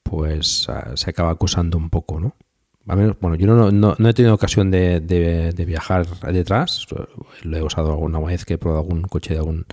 pues 0.02 0.68
ah, 0.68 0.90
se 0.96 1.10
acaba 1.10 1.30
acusando 1.30 1.78
un 1.78 1.88
poco, 1.88 2.18
¿no? 2.18 2.34
Bueno, 2.84 3.34
yo 3.36 3.46
no, 3.46 3.70
no, 3.70 4.08
he 4.08 4.14
tenido 4.14 4.34
ocasión 4.34 4.70
de, 4.70 5.00
de, 5.00 5.64
viajar 5.64 6.06
detrás. 6.32 6.86
Lo 7.42 7.56
he 7.56 7.62
usado 7.62 7.92
alguna 7.92 8.18
vez 8.20 8.44
que 8.44 8.54
he 8.54 8.58
probado 8.58 8.82
algún 8.82 9.02
coche 9.02 9.34
de 9.34 9.40
algún 9.40 9.66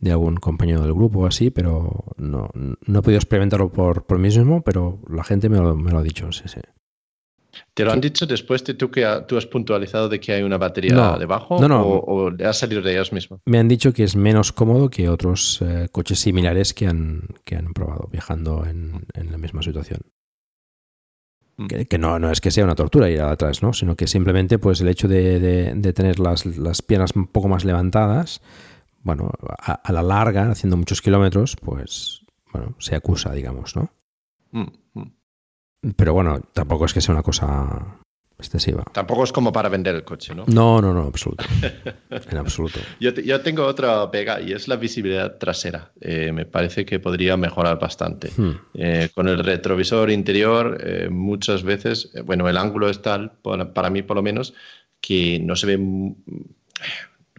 de 0.00 0.10
algún 0.10 0.36
compañero 0.36 0.82
del 0.82 0.92
grupo 0.92 1.20
o 1.20 1.26
así, 1.26 1.50
pero 1.50 2.04
no, 2.18 2.50
no 2.54 2.98
he 2.98 3.02
podido 3.02 3.16
experimentarlo 3.16 3.72
por, 3.72 4.04
por 4.04 4.18
mí 4.18 4.24
mismo, 4.24 4.62
pero 4.62 4.98
la 5.08 5.24
gente 5.24 5.48
me 5.48 5.56
lo, 5.56 5.74
me 5.76 5.92
lo 5.92 5.98
ha 5.98 6.02
dicho, 6.02 6.30
sí, 6.30 6.42
sí. 6.46 6.60
¿Te 7.72 7.84
lo 7.84 7.92
han 7.92 8.00
dicho 8.00 8.26
después 8.26 8.64
de 8.64 8.74
tú 8.74 8.90
que 8.90 9.06
tú 9.26 9.38
has 9.38 9.46
puntualizado 9.46 10.08
de 10.08 10.20
que 10.20 10.32
hay 10.32 10.42
una 10.42 10.58
batería 10.58 11.16
debajo 11.18 11.58
no, 11.60 11.68
no. 11.68 11.82
O, 11.82 12.28
o, 12.28 12.32
has 12.44 12.58
salido 12.58 12.82
de 12.82 12.92
ellos 12.92 13.12
mismos? 13.12 13.40
Me 13.46 13.58
han 13.58 13.68
dicho 13.68 13.92
que 13.92 14.04
es 14.04 14.16
menos 14.16 14.52
cómodo 14.52 14.90
que 14.90 15.08
otros 15.08 15.62
eh, 15.62 15.88
coches 15.90 16.18
similares 16.18 16.74
que 16.74 16.86
han, 16.86 17.28
que 17.44 17.56
han 17.56 17.72
probado 17.72 18.08
viajando 18.10 18.64
en, 18.66 19.06
en 19.14 19.30
la 19.30 19.38
misma 19.38 19.62
situación. 19.62 20.00
Mm. 21.56 21.66
Que, 21.88 21.98
no, 21.98 22.18
no 22.18 22.30
es 22.30 22.40
que 22.40 22.50
sea 22.50 22.64
una 22.64 22.74
tortura 22.74 23.08
ir 23.08 23.20
atrás, 23.20 23.62
¿no? 23.62 23.72
Sino 23.72 23.96
que 23.96 24.06
simplemente 24.06 24.58
pues 24.58 24.80
el 24.80 24.88
hecho 24.88 25.08
de, 25.08 25.92
tener 25.94 26.18
las, 26.18 26.46
las, 26.46 26.82
piernas 26.82 27.12
un 27.14 27.26
poco 27.26 27.48
más 27.48 27.64
levantadas, 27.64 28.40
bueno, 29.02 29.30
a, 29.58 29.92
la 29.92 30.02
larga, 30.02 30.50
haciendo 30.50 30.76
muchos 30.76 31.00
kilómetros, 31.00 31.56
pues, 31.56 32.22
bueno, 32.52 32.74
se 32.78 32.96
acusa, 32.96 33.32
digamos, 33.32 33.76
¿no? 33.76 33.90
Mm, 34.50 34.66
mm. 34.94 35.90
Pero 35.96 36.14
bueno, 36.14 36.40
tampoco 36.52 36.86
es 36.86 36.94
que 36.94 37.00
sea 37.00 37.14
una 37.14 37.22
cosa 37.22 37.98
excesiva. 38.44 38.84
Tampoco 38.92 39.24
es 39.24 39.32
como 39.32 39.52
para 39.52 39.68
vender 39.68 39.94
el 39.94 40.04
coche, 40.04 40.34
¿no? 40.34 40.44
No, 40.46 40.80
no, 40.80 40.92
no, 40.92 41.02
absoluto. 41.02 41.44
en 42.30 42.38
absoluto. 42.38 42.78
Yo, 43.00 43.10
yo, 43.12 43.40
tengo 43.40 43.64
otra 43.64 44.10
pega 44.10 44.40
y 44.40 44.52
es 44.52 44.68
la 44.68 44.76
visibilidad 44.76 45.38
trasera. 45.38 45.92
Eh, 46.00 46.32
me 46.32 46.46
parece 46.46 46.84
que 46.84 47.00
podría 47.00 47.36
mejorar 47.36 47.78
bastante. 47.78 48.30
Hmm. 48.36 48.52
Eh, 48.74 49.08
con 49.14 49.28
el 49.28 49.38
retrovisor 49.42 50.10
interior, 50.10 50.78
eh, 50.80 51.08
muchas 51.10 51.62
veces, 51.62 52.10
bueno, 52.24 52.48
el 52.48 52.56
ángulo 52.56 52.88
es 52.88 53.02
tal, 53.02 53.32
para 53.74 53.90
mí 53.90 54.02
por 54.02 54.16
lo 54.16 54.22
menos, 54.22 54.54
que 55.00 55.38
no 55.40 55.56
se 55.56 55.66
ve 55.66 55.78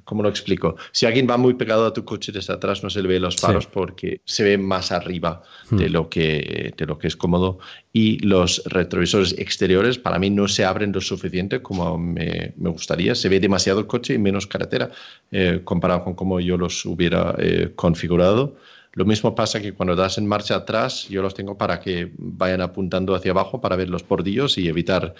¿cómo 0.06 0.24
lo 0.24 0.30
explico? 0.30 0.76
Si 0.92 1.06
alguien 1.06 1.28
va 1.30 1.36
muy 1.36 1.56
pegado 1.56 1.86
a 1.86 1.94
tu 1.94 2.06
coche 2.06 2.32
desde 2.32 2.54
atrás, 2.54 2.84
no 2.84 2.90
se 2.90 3.02
le 3.02 3.10
ve 3.10 3.20
los 3.20 3.36
faros 3.36 3.66
porque 3.68 4.22
se 4.24 4.44
ve 4.44 4.58
más 4.58 4.92
arriba 4.92 5.42
de, 5.72 5.90
lo 5.90 6.08
que, 6.08 6.74
de 6.78 6.86
lo 6.86 6.98
que 6.98 7.08
es 7.08 7.16
cómodo. 7.16 7.60
Y 7.92 8.20
los 8.20 8.62
retrovisores 8.66 9.36
exteriores, 9.38 9.98
para 9.98 10.20
mí, 10.20 10.30
no 10.30 10.48
se 10.48 10.64
abren 10.64 10.94
lo 10.94 11.02
suficiente 11.02 11.62
como 11.62 11.98
me, 11.98 12.54
me 12.56 12.70
gustaría. 12.70 13.16
Se 13.16 13.30
ve 13.30 13.40
demasiado 13.40 13.80
el 13.80 13.88
coche 13.88 14.14
y 14.14 14.18
menos 14.18 14.48
carretera 14.48 14.92
eh, 15.32 15.62
comparado 15.64 16.04
con 16.04 16.14
cómo 16.14 16.40
yo 16.40 16.58
los 16.58 16.86
hubiera 16.86 17.36
eh, 17.40 17.72
configurado. 17.76 18.56
Lo 18.94 19.04
mismo 19.04 19.36
pasa 19.36 19.62
que 19.62 19.74
cuando 19.74 19.96
das 19.96 20.18
en 20.18 20.26
marcha 20.26 20.56
atrás, 20.56 21.10
yo 21.10 21.22
los 21.22 21.34
tengo 21.34 21.58
para 21.58 21.82
que 21.82 22.12
vayan 22.18 22.62
apuntando 22.62 23.14
hacia 23.14 23.32
abajo 23.32 23.60
para 23.60 23.76
ver 23.76 23.90
los 23.90 24.08
bordillos 24.08 24.58
y 24.58 24.70
evitar 24.70 25.16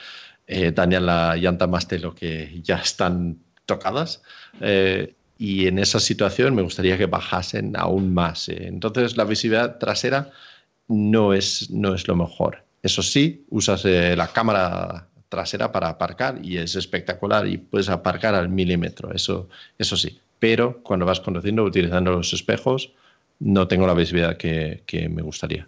eh, 0.48 0.72
dañar 0.72 1.02
la 1.02 1.36
llanta 1.36 1.68
más 1.68 1.88
de 1.88 2.00
lo 2.00 2.14
que 2.14 2.62
ya 2.64 2.78
están 2.78 3.40
tocadas. 3.66 4.22
Eh, 4.62 5.14
y 5.38 5.68
en 5.68 5.80
esa 5.80 6.00
situación 6.00 6.56
me 6.56 6.62
gustaría 6.62 6.98
que 6.98 7.08
bajasen 7.08 7.76
aún 7.78 8.14
más. 8.14 8.50
Eh. 8.50 8.68
Entonces 8.68 9.18
la 9.18 9.26
visibilidad 9.26 9.78
trasera 9.78 10.32
no 10.88 11.34
es, 11.34 11.70
no 11.72 11.94
es 11.94 12.08
lo 12.08 12.16
mejor. 12.16 12.64
Eso 12.82 13.02
sí, 13.02 13.46
usas 13.50 13.84
la 13.84 14.28
cámara 14.28 15.08
trasera 15.30 15.72
para 15.72 15.90
aparcar 15.90 16.40
y 16.44 16.58
es 16.58 16.76
espectacular 16.76 17.48
y 17.48 17.58
puedes 17.58 17.90
aparcar 17.90 18.36
al 18.36 18.50
milímetro, 18.50 19.12
eso, 19.14 19.50
eso 19.78 19.98
sí. 19.98 20.20
Pero 20.40 20.82
cuando 20.84 21.06
vas 21.06 21.20
conduciendo 21.20 21.64
utilizando 21.64 22.12
los 22.12 22.34
espejos, 22.34 22.92
no 23.40 23.68
tengo 23.68 23.88
la 23.88 23.94
visibilidad 23.94 24.38
que, 24.38 25.10
me 25.10 25.22
gustaría. 25.22 25.68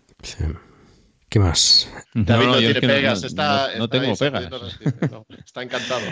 ¿Qué 1.29 1.39
más? 1.39 1.91
David 2.13 2.45
no, 2.45 2.57
tiene 2.57 2.81
pegas, 2.81 3.23
está, 3.23 3.71
no, 3.77 3.89
tengo 3.89 4.15
pegas. 4.15 4.49
está 5.45 5.61
encantado. 5.61 6.05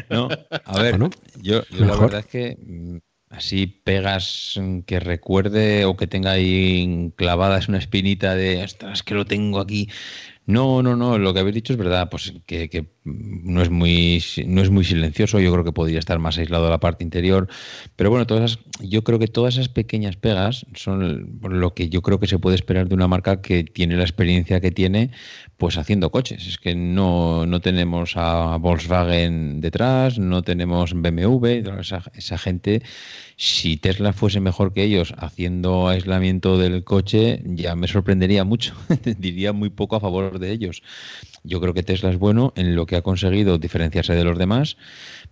a 0.65 0.81
ver, 0.81 0.99
yo, 1.41 1.61
la 1.71 1.95
verdad 1.95 2.19
es 2.19 2.25
que 2.25 2.57
mm, 2.59 2.97
así 3.29 3.65
pegas 3.67 4.59
que 4.85 4.99
recuerde 4.99 5.85
o 5.85 5.95
que 5.95 6.07
tenga 6.07 6.31
ahí 6.31 7.13
clavadas 7.15 7.69
una 7.69 7.77
espinita 7.77 8.35
de, 8.35 8.63
es 8.63 9.03
que 9.03 9.13
lo 9.13 9.25
tengo 9.25 9.59
aquí. 9.59 9.89
No, 10.47 10.83
no, 10.83 10.95
no, 10.95 11.17
lo 11.17 11.33
que 11.33 11.39
habéis 11.39 11.55
dicho 11.55 11.73
es 11.73 11.79
verdad, 11.79 12.07
pues 12.11 12.33
que, 12.45 12.87
no, 13.03 13.63
es 13.63 13.71
muy, 13.71 14.23
no 14.45 14.61
es 14.61 14.69
muy 14.69 14.83
silencioso, 14.83 15.39
yo 15.39 15.51
creo 15.51 15.63
que 15.63 15.71
podría 15.71 15.97
estar 15.97 16.19
más 16.19 16.37
aislado 16.37 16.69
la 16.69 16.79
parte 16.79 17.03
interior, 17.03 17.47
pero 17.95 18.11
bueno, 18.11 18.27
todas 18.27 18.59
yo 18.79 19.03
creo 19.03 19.17
que 19.17 19.27
todas 19.27 19.55
esas 19.55 19.69
pequeñas 19.69 20.17
pegas 20.17 20.67
son 20.75 21.39
lo 21.41 21.73
que 21.73 21.89
yo 21.89 22.03
creo 22.03 22.19
que 22.19 22.27
se 22.27 22.37
puede 22.37 22.55
esperar 22.55 22.87
de 22.87 22.93
una 22.93 23.07
marca 23.07 23.41
que 23.41 23.63
tiene 23.63 23.95
la 23.95 24.03
experiencia 24.03 24.61
que 24.61 24.69
tiene, 24.69 25.09
pues 25.57 25.77
haciendo 25.77 26.11
coches. 26.11 26.47
Es 26.47 26.57
que 26.57 26.75
no, 26.75 27.45
no 27.45 27.61
tenemos 27.61 28.13
a 28.15 28.57
Volkswagen 28.57 29.61
detrás, 29.61 30.19
no 30.19 30.41
tenemos 30.41 30.93
BMW, 30.93 31.63
esa, 31.79 32.03
esa 32.13 32.37
gente 32.37 32.81
si 33.37 33.75
Tesla 33.77 34.13
fuese 34.13 34.39
mejor 34.39 34.73
que 34.73 34.83
ellos 34.83 35.13
haciendo 35.17 35.89
aislamiento 35.89 36.57
del 36.57 36.83
coche, 36.83 37.41
ya 37.45 37.75
me 37.75 37.87
sorprendería 37.87 38.43
mucho. 38.43 38.73
Diría 39.17 39.51
muy 39.51 39.69
poco 39.69 39.97
a 39.97 39.99
favor 39.99 40.39
de 40.39 40.51
ellos. 40.51 40.83
Yo 41.43 41.59
creo 41.59 41.73
que 41.73 41.83
Tesla 41.83 42.09
es 42.09 42.17
bueno 42.17 42.53
en 42.55 42.75
lo 42.75 42.85
que 42.85 42.95
ha 42.95 43.01
conseguido 43.01 43.57
diferenciarse 43.57 44.13
de 44.13 44.23
los 44.23 44.37
demás, 44.37 44.77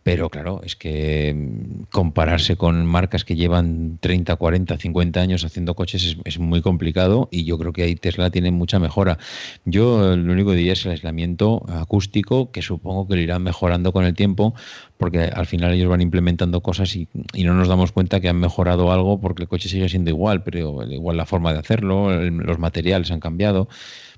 pero 0.03 0.29
claro, 0.29 0.61
es 0.63 0.75
que 0.75 1.33
mm, 1.33 1.83
compararse 1.89 2.57
con 2.57 2.85
marcas 2.85 3.23
que 3.23 3.35
llevan 3.35 3.97
30, 4.01 4.35
40, 4.35 4.77
50 4.77 5.21
años 5.21 5.45
haciendo 5.45 5.75
coches 5.75 6.17
es, 6.23 6.39
muy 6.39 6.61
complicado 6.61 7.29
y 7.31 7.45
yo 7.45 7.57
creo 7.57 7.71
que 7.71 7.83
ahí 7.83 7.95
Tesla 7.95 8.29
tiene 8.29 8.51
mucha 8.51 8.79
mejora. 8.79 9.17
Yo 9.65 10.15
lo 10.17 10.33
único 10.33 10.51
que 10.51 10.57
diría 10.57 10.73
es 10.73 10.85
el 10.85 10.91
aislamiento 10.91 11.63
acústico, 11.69 12.51
que 12.51 12.61
supongo 12.61 13.07
que 13.07 13.15
lo 13.15 13.21
irán 13.21 13.43
mejorando 13.43 13.93
con 13.93 14.03
el 14.03 14.13
tiempo, 14.13 14.53
porque 14.97 15.21
al 15.23 15.45
final 15.45 15.73
ellos 15.73 15.89
van 15.89 16.01
implementando 16.01 16.61
cosas 16.61 16.95
y, 16.95 17.07
no 17.43 17.53
nos 17.53 17.67
damos 17.67 17.91
cuenta 17.91 18.19
que 18.19 18.29
han 18.29 18.39
mejorado 18.39 18.91
algo 18.91 19.19
porque 19.21 19.43
el 19.43 19.49
coche 19.49 19.69
sigue 19.69 19.87
siendo 19.89 20.09
igual, 20.09 20.43
pero 20.43 20.83
igual 20.89 21.17
la 21.17 21.25
forma 21.25 21.53
de 21.53 21.59
hacerlo, 21.59 22.21
los 22.29 22.59
materiales 22.59 23.11
han 23.11 23.19
cambiado. 23.19 23.69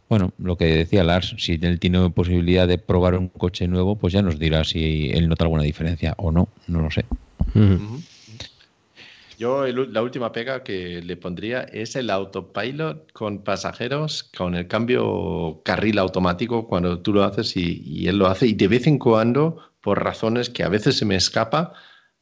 Bueno, 0.08 0.34
lo 0.38 0.56
que 0.56 0.66
decía 0.66 1.04
Lars, 1.04 1.36
si 1.40 1.60
él 1.62 1.80
tiene 1.80 2.10
posibilidad 2.12 2.68
de 2.68 2.78
probar 2.78 3.16
un 3.16 3.30
coche 3.30 3.68
nuevo, 3.68 3.96
pues 3.96 4.14
ya 4.14 4.22
nos 4.22 4.38
dirá 4.38 4.64
si 4.64 5.10
él 5.12 5.28
nota 5.28 5.46
alguna 5.46 5.64
diferencia 5.64 6.14
o 6.18 6.32
no, 6.32 6.48
no 6.68 6.82
lo 6.82 6.92
sé. 6.92 7.06
Yo 9.38 9.66
la 9.68 10.02
última 10.02 10.32
pega 10.32 10.64
que 10.64 11.02
le 11.02 11.18
pondría 11.18 11.64
es 11.64 11.96
el 11.96 12.10
autopilot 12.10 13.12
con 13.12 13.44
pasajeros, 13.44 14.24
con 14.24 14.56
el 14.56 14.68
cambio 14.68 15.62
carril 15.64 15.98
automático 15.98 16.68
cuando 16.68 17.00
tú 17.00 17.12
lo 17.12 17.24
haces 17.24 17.58
y, 17.58 17.82
y 17.84 18.08
él 18.08 18.18
lo 18.18 18.28
hace 18.28 18.48
y 18.48 18.54
de 18.54 18.68
vez 18.68 18.88
en 18.88 19.00
cuando, 19.00 19.58
por 19.82 20.04
razones 20.04 20.50
que 20.50 20.64
a 20.64 20.70
veces 20.70 20.98
se 20.98 21.06
me 21.06 21.16
escapa, 21.16 21.74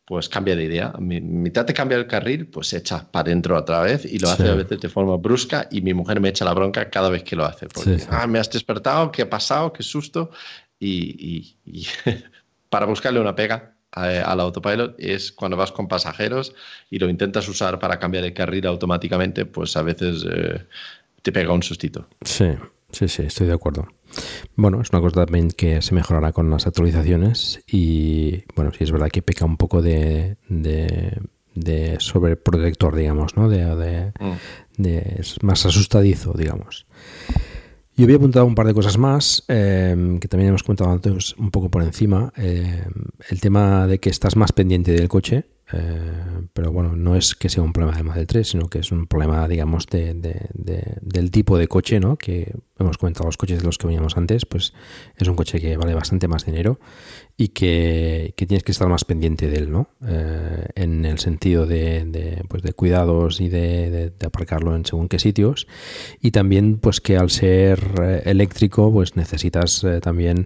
pues 0.05 0.27
cambia 0.27 0.55
de 0.55 0.63
idea. 0.63 0.93
Mi, 0.99 1.21
mitad 1.21 1.65
de 1.65 1.73
cambia 1.73 1.97
el 1.97 2.07
carril, 2.07 2.47
pues 2.47 2.67
se 2.67 2.77
echa 2.77 3.09
para 3.09 3.29
adentro 3.29 3.57
otra 3.57 3.81
vez 3.81 4.05
y 4.05 4.19
lo 4.19 4.29
hace 4.29 4.49
a 4.49 4.55
veces 4.55 4.79
de 4.79 4.89
forma 4.89 5.15
brusca 5.17 5.67
y 5.71 5.81
mi 5.81 5.93
mujer 5.93 6.19
me 6.19 6.29
echa 6.29 6.45
la 6.45 6.53
bronca 6.53 6.89
cada 6.89 7.09
vez 7.09 7.23
que 7.23 7.35
lo 7.35 7.45
hace. 7.45 7.67
Porque, 7.67 7.97
ah, 8.09 8.27
me 8.27 8.39
has 8.39 8.49
despertado, 8.49 9.11
¿qué 9.11 9.21
ha 9.21 9.29
pasado? 9.29 9.71
¿Qué 9.71 9.83
susto? 9.83 10.31
Y, 10.79 11.55
para 12.69 12.85
buscarle 12.85 13.19
una 13.19 13.35
pega 13.35 13.75
al 13.91 14.39
autopilot 14.39 14.95
es 14.97 15.31
cuando 15.31 15.55
vas 15.55 15.71
con 15.71 15.87
pasajeros 15.87 16.55
y 16.89 16.97
lo 16.97 17.07
intentas 17.09 17.47
usar 17.47 17.77
para 17.77 17.99
cambiar 17.99 18.23
el 18.23 18.33
carril 18.33 18.65
automáticamente, 18.65 19.45
pues 19.45 19.77
a 19.77 19.83
veces 19.83 20.25
eh, 20.27 20.65
te 21.21 21.31
pega 21.31 21.53
un 21.53 21.61
sustito. 21.61 22.07
Sí, 22.25 22.47
sí, 22.93 23.07
sí, 23.07 23.23
estoy 23.23 23.47
de 23.47 23.53
acuerdo. 23.53 23.87
Bueno, 24.55 24.81
es 24.81 24.91
una 24.91 25.01
cosa 25.01 25.25
también 25.25 25.49
que 25.49 25.81
se 25.81 25.95
mejorará 25.95 26.31
con 26.31 26.49
las 26.49 26.67
actualizaciones 26.67 27.61
y 27.67 28.43
bueno, 28.55 28.71
sí 28.71 28.83
es 28.83 28.91
verdad 28.91 29.09
que 29.09 29.21
peca 29.21 29.45
un 29.45 29.57
poco 29.57 29.81
de, 29.81 30.37
de, 30.47 31.19
de 31.55 31.95
sobreprotector, 31.99 32.95
digamos, 32.95 33.35
¿no? 33.35 33.49
De, 33.49 33.65
de, 33.75 34.13
mm. 34.19 35.19
es 35.19 35.41
más 35.43 35.65
asustadizo, 35.65 36.33
digamos. 36.33 36.85
Yo 37.95 38.05
había 38.05 38.15
apuntado 38.15 38.45
un 38.45 38.55
par 38.55 38.65
de 38.65 38.73
cosas 38.73 38.97
más 38.97 39.43
eh, 39.47 40.17
que 40.19 40.27
también 40.27 40.49
hemos 40.49 40.63
comentado 40.63 40.91
antes 40.91 41.33
un 41.37 41.51
poco 41.51 41.69
por 41.69 41.83
encima. 41.83 42.33
Eh, 42.37 42.83
el 43.29 43.39
tema 43.39 43.85
de 43.85 43.99
que 43.99 44.09
estás 44.09 44.35
más 44.35 44.51
pendiente 44.51 44.93
del 44.93 45.07
coche 45.07 45.45
eh, 45.73 46.47
pero 46.53 46.71
bueno, 46.71 46.95
no 46.95 47.15
es 47.15 47.33
que 47.33 47.49
sea 47.49 47.63
un 47.63 47.73
problema 47.73 47.97
de 47.97 48.03
Model 48.03 48.27
3, 48.27 48.47
sino 48.47 48.67
que 48.67 48.79
es 48.79 48.91
un 48.91 49.07
problema, 49.07 49.47
digamos, 49.47 49.87
de, 49.87 50.13
del 50.13 51.31
tipo 51.31 51.57
de 51.57 51.67
coche, 51.67 51.99
¿no? 51.99 52.17
Que 52.17 52.53
hemos 52.77 52.97
comentado 52.97 53.25
los 53.25 53.37
coches 53.37 53.59
de 53.59 53.65
los 53.65 53.77
que 53.77 53.87
veníamos 53.87 54.15
antes, 54.15 54.45
pues 54.45 54.73
es 55.17 55.27
un 55.27 55.35
coche 55.35 55.59
que 55.59 55.75
vale 55.77 55.95
bastante 55.95 56.27
más 56.27 56.45
dinero 56.45 56.79
y 57.37 57.49
que, 57.49 58.33
tienes 58.35 58.63
que 58.63 58.71
estar 58.71 58.87
más 58.87 59.03
pendiente 59.03 59.49
de 59.49 59.57
él, 59.57 59.71
¿no? 59.71 59.89
Eh, 60.05 60.67
en 60.75 61.05
el 61.05 61.17
sentido 61.17 61.65
de, 61.65 62.43
pues 62.47 62.61
de 62.61 62.73
cuidados 62.73 63.41
y 63.41 63.49
de, 63.49 64.13
aparcarlo 64.23 64.75
en 64.75 64.85
según 64.85 65.07
qué 65.07 65.17
sitios. 65.17 65.67
Y 66.21 66.31
también, 66.31 66.77
pues 66.77 67.01
que 67.01 67.17
al 67.17 67.31
ser 67.31 67.79
eh, 67.99 68.21
eléctrico, 68.25 68.91
pues 68.91 69.15
necesitas 69.15 69.83
también 70.01 70.45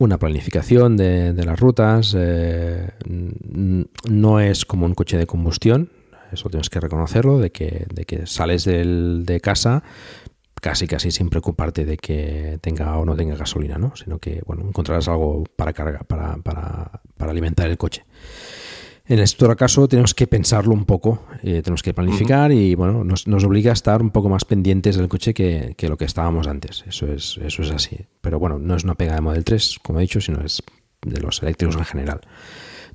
una 0.00 0.18
planificación 0.18 0.96
de, 0.96 1.32
las 1.44 1.60
rutas. 1.60 2.16
Eh, 2.18 2.88
no 3.06 4.40
es 4.40 4.64
como 4.64 4.86
un 4.86 4.94
coche 4.94 5.18
de 5.18 5.26
combustión, 5.26 5.90
eso 6.32 6.48
tienes 6.48 6.70
que 6.70 6.80
reconocerlo, 6.80 7.38
de 7.38 7.50
que, 7.50 7.86
de 7.92 8.04
que 8.06 8.26
sales 8.26 8.64
de 8.64 9.40
casa 9.42 9.82
casi 10.60 10.86
casi 10.86 11.10
sin 11.10 11.30
preocuparte 11.30 11.84
de 11.84 11.96
que 11.96 12.58
tenga 12.60 12.96
o 12.98 13.04
no 13.04 13.16
tenga 13.16 13.34
gasolina, 13.34 13.78
¿no? 13.78 13.96
sino 13.96 14.18
que 14.18 14.42
bueno, 14.46 14.66
encontrarás 14.68 15.08
algo 15.08 15.44
para 15.56 15.72
carga, 15.72 16.00
para, 16.00 16.36
para, 16.36 17.00
para 17.16 17.30
alimentar 17.30 17.68
el 17.70 17.78
coche. 17.78 18.04
En 19.10 19.18
este 19.18 19.44
otro 19.44 19.56
caso 19.56 19.88
tenemos 19.88 20.14
que 20.14 20.28
pensarlo 20.28 20.72
un 20.72 20.84
poco, 20.84 21.24
eh, 21.42 21.62
tenemos 21.62 21.82
que 21.82 21.92
planificar 21.92 22.52
y 22.52 22.76
bueno, 22.76 23.02
nos, 23.02 23.26
obliga 23.26 23.72
a 23.72 23.74
estar 23.74 24.00
un 24.02 24.10
poco 24.10 24.28
más 24.28 24.44
pendientes 24.44 24.96
del 24.96 25.08
coche 25.08 25.34
que, 25.34 25.74
lo 25.88 25.96
que 25.96 26.04
estábamos 26.04 26.46
antes. 26.46 26.84
Eso 26.86 27.12
es, 27.12 27.36
eso 27.42 27.62
es 27.62 27.72
así. 27.72 27.96
Pero 28.20 28.38
bueno, 28.38 28.60
no 28.60 28.76
es 28.76 28.84
una 28.84 28.94
pega 28.94 29.16
de 29.16 29.20
Model 29.20 29.42
3, 29.42 29.80
como 29.82 29.98
he 29.98 30.02
dicho, 30.02 30.20
sino 30.20 30.44
es 30.44 30.62
de 31.02 31.20
los 31.20 31.42
eléctricos 31.42 31.74
en 31.74 31.84
general. 31.86 32.20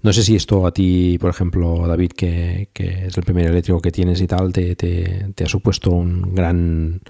No 0.04 0.14
sé 0.14 0.24
si 0.24 0.38
esto 0.38 0.66
a 0.66 0.72
ti, 0.72 1.18
por 1.20 1.32
ejemplo, 1.32 1.86
David, 1.86 2.12
que, 2.14 2.70
es 2.74 3.18
el 3.18 3.24
primer 3.26 3.48
eléctrico 3.48 3.82
que 3.82 3.92
tienes 3.92 4.22
y 4.22 4.28
tal, 4.28 4.54
te, 4.54 4.74
te, 4.78 5.44
ha 5.44 5.50
supuesto 5.50 5.90
un 5.92 6.34
gran, 6.34 7.02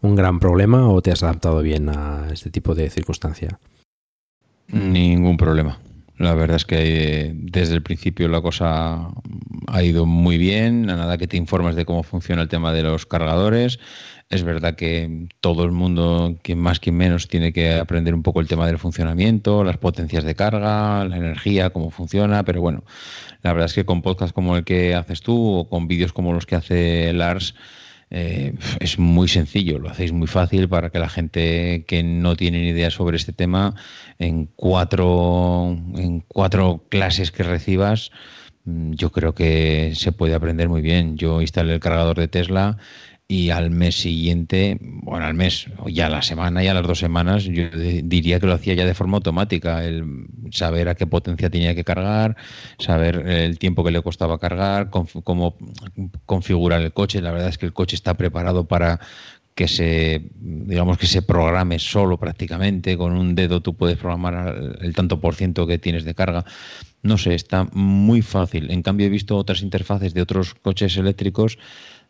un 0.00 0.14
gran 0.14 0.38
problema 0.38 0.88
o 0.88 1.02
te 1.02 1.10
has 1.10 1.24
adaptado 1.24 1.60
bien 1.60 1.88
a 1.88 2.28
este 2.32 2.50
tipo 2.50 2.76
de 2.76 2.88
circunstancia. 2.88 3.58
Ningún 4.68 5.36
problema. 5.36 5.80
La 6.16 6.34
verdad 6.34 6.56
es 6.56 6.64
que 6.64 6.76
eh, 6.78 7.32
desde 7.34 7.74
el 7.74 7.82
principio 7.82 8.28
la 8.28 8.40
cosa 8.40 9.08
ha 9.66 9.82
ido 9.82 10.06
muy 10.06 10.38
bien, 10.38 10.88
a 10.88 10.96
nada 10.96 11.18
que 11.18 11.26
te 11.26 11.36
informes 11.36 11.74
de 11.74 11.84
cómo 11.84 12.04
funciona 12.04 12.42
el 12.42 12.48
tema 12.48 12.72
de 12.72 12.84
los 12.84 13.04
cargadores. 13.04 13.80
Es 14.30 14.42
verdad 14.44 14.76
que 14.76 15.28
todo 15.40 15.64
el 15.64 15.72
mundo, 15.72 16.38
quien 16.42 16.58
más, 16.58 16.80
quien 16.80 16.96
menos, 16.96 17.28
tiene 17.28 17.52
que 17.52 17.74
aprender 17.74 18.14
un 18.14 18.22
poco 18.22 18.40
el 18.40 18.48
tema 18.48 18.66
del 18.66 18.78
funcionamiento, 18.78 19.64
las 19.64 19.76
potencias 19.76 20.24
de 20.24 20.34
carga, 20.34 21.04
la 21.04 21.16
energía, 21.16 21.70
cómo 21.70 21.90
funciona, 21.90 22.44
pero 22.44 22.60
bueno, 22.60 22.84
la 23.42 23.52
verdad 23.52 23.66
es 23.66 23.74
que 23.74 23.84
con 23.84 24.00
podcasts 24.00 24.32
como 24.32 24.56
el 24.56 24.64
que 24.64 24.94
haces 24.94 25.20
tú 25.20 25.58
o 25.58 25.68
con 25.68 25.88
vídeos 25.88 26.12
como 26.12 26.32
los 26.32 26.46
que 26.46 26.56
hace 26.56 27.12
Lars, 27.12 27.54
eh, 28.16 28.54
es 28.78 28.96
muy 28.96 29.26
sencillo, 29.26 29.80
lo 29.80 29.90
hacéis 29.90 30.12
muy 30.12 30.28
fácil 30.28 30.68
para 30.68 30.90
que 30.90 31.00
la 31.00 31.08
gente 31.08 31.84
que 31.88 32.04
no 32.04 32.36
tiene 32.36 32.60
ni 32.60 32.68
idea 32.68 32.90
sobre 32.90 33.16
este 33.16 33.32
tema, 33.32 33.74
en 34.20 34.46
cuatro, 34.54 35.76
en 35.96 36.20
cuatro 36.28 36.84
clases 36.90 37.32
que 37.32 37.42
recibas, 37.42 38.12
mm, 38.66 38.92
yo 38.92 39.10
creo 39.10 39.34
que 39.34 39.94
se 39.96 40.12
puede 40.12 40.34
aprender 40.34 40.68
muy 40.68 40.80
bien. 40.80 41.16
Yo 41.16 41.40
instalé 41.40 41.74
el 41.74 41.80
cargador 41.80 42.16
de 42.16 42.28
Tesla 42.28 42.78
y 43.26 43.50
al 43.50 43.70
mes 43.70 43.94
siguiente, 43.94 44.78
bueno, 44.80 45.24
al 45.24 45.34
mes, 45.34 45.66
o 45.78 45.88
ya 45.88 46.10
la 46.10 46.20
semana, 46.20 46.62
ya 46.62 46.74
las 46.74 46.86
dos 46.86 46.98
semanas, 46.98 47.44
yo 47.44 47.68
diría 47.70 48.38
que 48.38 48.46
lo 48.46 48.52
hacía 48.52 48.74
ya 48.74 48.84
de 48.84 48.94
forma 48.94 49.16
automática, 49.16 49.82
el 49.84 50.26
saber 50.50 50.88
a 50.88 50.94
qué 50.94 51.06
potencia 51.06 51.48
tenía 51.48 51.74
que 51.74 51.84
cargar, 51.84 52.36
saber 52.78 53.26
el 53.26 53.58
tiempo 53.58 53.82
que 53.82 53.92
le 53.92 54.02
costaba 54.02 54.38
cargar, 54.38 54.90
cómo 54.90 55.56
configurar 56.26 56.82
el 56.82 56.92
coche. 56.92 57.22
La 57.22 57.32
verdad 57.32 57.48
es 57.48 57.56
que 57.56 57.66
el 57.66 57.72
coche 57.72 57.96
está 57.96 58.14
preparado 58.14 58.68
para 58.68 59.00
que 59.54 59.68
se 59.68 60.30
digamos 60.34 60.98
que 60.98 61.06
se 61.06 61.22
programe 61.22 61.78
solo 61.78 62.18
prácticamente. 62.18 62.98
Con 62.98 63.12
un 63.12 63.34
dedo 63.34 63.62
tú 63.62 63.74
puedes 63.74 63.96
programar 63.96 64.76
el 64.80 64.94
tanto 64.94 65.20
por 65.20 65.34
ciento 65.34 65.66
que 65.66 65.78
tienes 65.78 66.04
de 66.04 66.14
carga. 66.14 66.44
No 67.02 67.18
sé 67.18 67.34
está 67.34 67.68
muy 67.72 68.20
fácil. 68.20 68.70
En 68.70 68.82
cambio 68.82 69.06
he 69.06 69.10
visto 69.10 69.36
otras 69.36 69.62
interfaces 69.62 70.12
de 70.12 70.22
otros 70.22 70.54
coches 70.54 70.96
eléctricos 70.96 71.58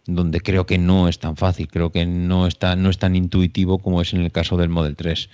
donde 0.07 0.41
creo 0.41 0.67
que 0.67 0.79
no 0.79 1.09
es 1.09 1.19
tan 1.19 1.37
fácil, 1.37 1.69
creo 1.69 1.91
que 1.91 2.07
no, 2.07 2.47
está, 2.47 2.77
no 2.77 2.91
es 2.91 2.99
tan 2.99 3.17
intuitivo 3.17 3.79
como 3.79 4.01
es 4.01 4.13
en 4.13 4.21
el 4.21 4.33
caso 4.33 4.57
del 4.57 4.69
Model 4.69 4.97
3. 4.97 5.31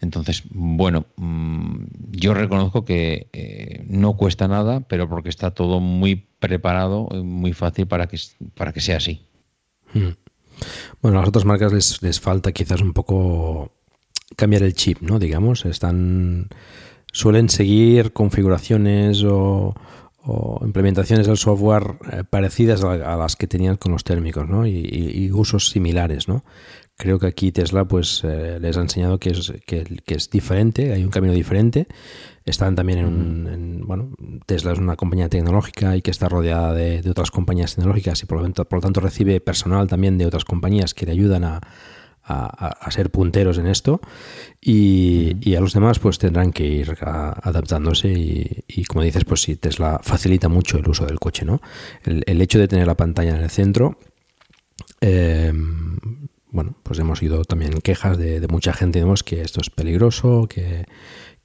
Entonces, 0.00 0.44
bueno, 0.50 1.06
mm, 1.16 1.84
yo 2.12 2.34
reconozco 2.34 2.84
que 2.84 3.28
eh, 3.32 3.84
no 3.88 4.16
cuesta 4.16 4.46
nada, 4.46 4.80
pero 4.80 5.08
porque 5.08 5.28
está 5.28 5.50
todo 5.50 5.80
muy 5.80 6.16
preparado, 6.38 7.08
muy 7.10 7.52
fácil 7.52 7.86
para 7.86 8.06
que, 8.06 8.18
para 8.54 8.72
que 8.72 8.80
sea 8.80 8.98
así. 8.98 9.26
Hmm. 9.92 10.10
Bueno, 11.02 11.18
a 11.18 11.22
las 11.22 11.28
otras 11.28 11.44
marcas 11.44 11.72
les, 11.72 12.02
les 12.02 12.20
falta 12.20 12.52
quizás 12.52 12.80
un 12.80 12.92
poco 12.92 13.72
cambiar 14.36 14.62
el 14.62 14.74
chip, 14.74 15.00
¿no? 15.00 15.18
Digamos, 15.18 15.64
están 15.64 16.48
suelen 17.12 17.48
seguir 17.48 18.12
configuraciones 18.12 19.24
o, 19.24 19.74
o 20.24 20.60
implementaciones 20.64 21.26
del 21.26 21.36
software 21.36 21.96
eh, 22.10 22.24
parecidas 22.28 22.82
a, 22.84 23.16
las 23.16 23.36
que 23.36 23.46
tenían 23.46 23.76
con 23.76 23.92
los 23.92 24.04
térmicos 24.04 24.48
¿no? 24.48 24.66
y, 24.66 25.30
usos 25.32 25.70
similares. 25.70 26.28
¿no? 26.28 26.44
Creo 26.96 27.18
que 27.18 27.28
aquí 27.28 27.52
Tesla 27.52 27.84
pues, 27.84 28.22
eh, 28.24 28.58
les 28.60 28.76
ha 28.76 28.80
enseñado 28.80 29.18
que 29.18 29.30
es, 29.30 29.52
que, 29.64 29.84
es 30.06 30.30
diferente, 30.30 30.92
hay 30.92 31.04
un 31.04 31.10
camino 31.10 31.32
diferente. 31.32 31.86
Están 32.44 32.74
también 32.74 32.98
en, 32.98 33.86
bueno, 33.86 34.10
Tesla 34.46 34.72
es 34.72 34.78
una 34.78 34.96
compañía 34.96 35.28
tecnológica 35.28 35.96
y 35.96 36.02
que 36.02 36.10
está 36.10 36.28
rodeada 36.28 36.72
de, 36.72 37.08
otras 37.08 37.30
compañías 37.30 37.74
tecnológicas 37.74 38.22
y 38.22 38.26
por 38.26 38.38
lo, 38.38 38.44
tanto, 38.44 38.64
por 38.64 38.78
lo 38.78 38.82
tanto 38.82 39.00
recibe 39.00 39.40
personal 39.40 39.86
también 39.86 40.18
de 40.18 40.26
otras 40.26 40.44
compañías 40.44 40.94
que 40.94 41.06
le 41.06 41.12
ayudan 41.12 41.44
a, 41.44 41.60
a, 42.28 42.90
ser 42.90 43.10
punteros 43.10 43.58
en 43.58 43.66
esto 43.66 44.00
y, 44.60 45.54
a 45.54 45.60
los 45.60 45.72
demás 45.72 45.98
pues 45.98 46.18
tendrán 46.18 46.52
que 46.52 46.64
ir 46.64 46.96
adaptándose 47.00 48.12
y, 48.12 48.84
como 48.84 49.02
dices 49.02 49.24
pues 49.24 49.42
sí, 49.42 49.56
Tesla 49.56 50.00
facilita 50.02 50.48
mucho 50.48 50.78
el 50.78 50.88
uso 50.88 51.06
del 51.06 51.18
coche, 51.18 51.44
¿no? 51.44 51.60
El, 52.04 52.40
hecho 52.40 52.58
de 52.58 52.68
tener 52.68 52.86
la 52.86 52.96
pantalla 52.96 53.36
en 53.36 53.42
el 53.42 53.50
centro 53.50 53.98
eh, 55.00 55.52
bueno, 56.50 56.76
pues 56.82 56.98
hemos 56.98 57.20
oído 57.22 57.44
también 57.44 57.80
quejas 57.82 58.16
de, 58.16 58.40
de 58.40 58.48
mucha 58.48 58.72
gente 58.72 58.98
digamos, 58.98 59.22
que 59.22 59.42
esto 59.42 59.60
es 59.60 59.70
peligroso, 59.70 60.46
que, 60.48 60.86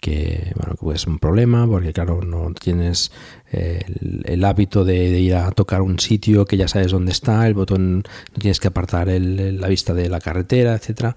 que 0.04 0.52
bueno 0.58 0.76
que 0.76 0.96
es 0.96 1.08
un 1.08 1.18
problema 1.18 1.66
porque 1.66 1.94
claro 1.94 2.22
no 2.22 2.54
tienes 2.54 3.10
eh, 3.54 3.86
el, 4.26 4.44
hábito 4.44 4.84
de, 4.84 4.98
ir 5.18 5.36
a 5.36 5.50
tocar 5.52 5.82
un 5.82 5.98
sitio 5.98 6.44
que 6.44 6.58
ya 6.58 6.68
sabes 6.68 6.92
dónde 6.92 7.14
está 7.14 7.48
el 7.48 7.54
botón 7.54 8.00
no 8.00 8.38
tienes 8.38 8.60
que 8.60 8.68
apartar 8.68 9.08
la 9.08 9.68
vista 9.70 9.94
de 9.94 10.10
la 10.10 10.20
carretera 10.20 10.76
etcétera. 10.76 11.16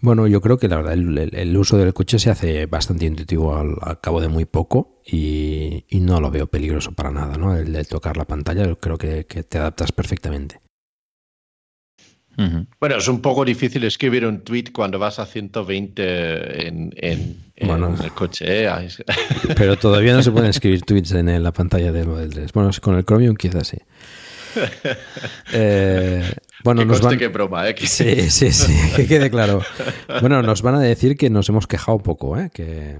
Bueno 0.00 0.28
yo 0.28 0.40
creo 0.40 0.56
que 0.56 0.68
la 0.68 0.76
verdad 0.76 0.92
el, 0.92 1.56
uso 1.56 1.78
del 1.78 1.92
coche 1.94 2.20
se 2.20 2.30
hace 2.30 2.66
bastante 2.66 3.06
intuitivo 3.06 3.56
al, 3.56 4.00
cabo 4.00 4.20
de 4.20 4.28
muy 4.28 4.44
poco 4.44 5.00
y, 5.04 5.84
no 5.90 6.20
lo 6.20 6.30
veo 6.30 6.46
peligroso 6.46 6.92
para 6.92 7.10
nada 7.10 7.36
no 7.36 7.56
el, 7.56 7.72
de 7.72 7.84
tocar 7.84 8.16
la 8.16 8.24
pantalla 8.24 8.72
creo 8.76 8.98
que 8.98 9.24
te 9.24 9.58
adaptas 9.58 9.90
perfectamente 9.90 10.60
bueno, 12.80 12.96
es 12.96 13.08
un 13.08 13.20
poco 13.20 13.44
difícil 13.44 13.84
escribir 13.84 14.26
un 14.26 14.40
tweet 14.40 14.64
cuando 14.72 14.98
vas 14.98 15.18
a 15.18 15.26
120 15.26 16.68
en, 16.68 16.92
el 16.96 18.12
coche. 18.14 18.44
¿eh? 18.66 18.88
Pero 19.56 19.76
todavía 19.76 20.14
no 20.14 20.22
se 20.22 20.30
pueden 20.30 20.50
escribir 20.50 20.82
tweets 20.82 21.12
en 21.12 21.42
la 21.42 21.52
pantalla 21.52 21.92
del 21.92 22.06
Model 22.06 22.30
3. 22.30 22.52
Bueno, 22.52 22.70
con 22.80 22.96
el 22.96 23.04
Chromium 23.04 23.36
quizás 23.36 23.68
sí. 23.68 23.78
Eh, 25.52 26.32
bueno, 26.64 26.80
que 26.80 26.86
nos 26.86 27.00
van... 27.00 27.18
que 27.18 27.28
broma, 27.28 27.68
¿eh? 27.68 27.74
Sí, 27.78 28.30
sí, 28.30 28.52
sí, 28.52 28.74
que 28.96 29.06
quede 29.06 29.30
claro. 29.30 29.62
Bueno, 30.20 30.42
nos 30.42 30.62
van 30.62 30.74
a 30.76 30.80
decir 30.80 31.16
que 31.16 31.30
nos 31.30 31.48
hemos 31.48 31.66
quejado 31.66 31.98
un 31.98 32.02
poco, 32.02 32.38
¿eh? 32.38 32.50
Que 32.52 32.98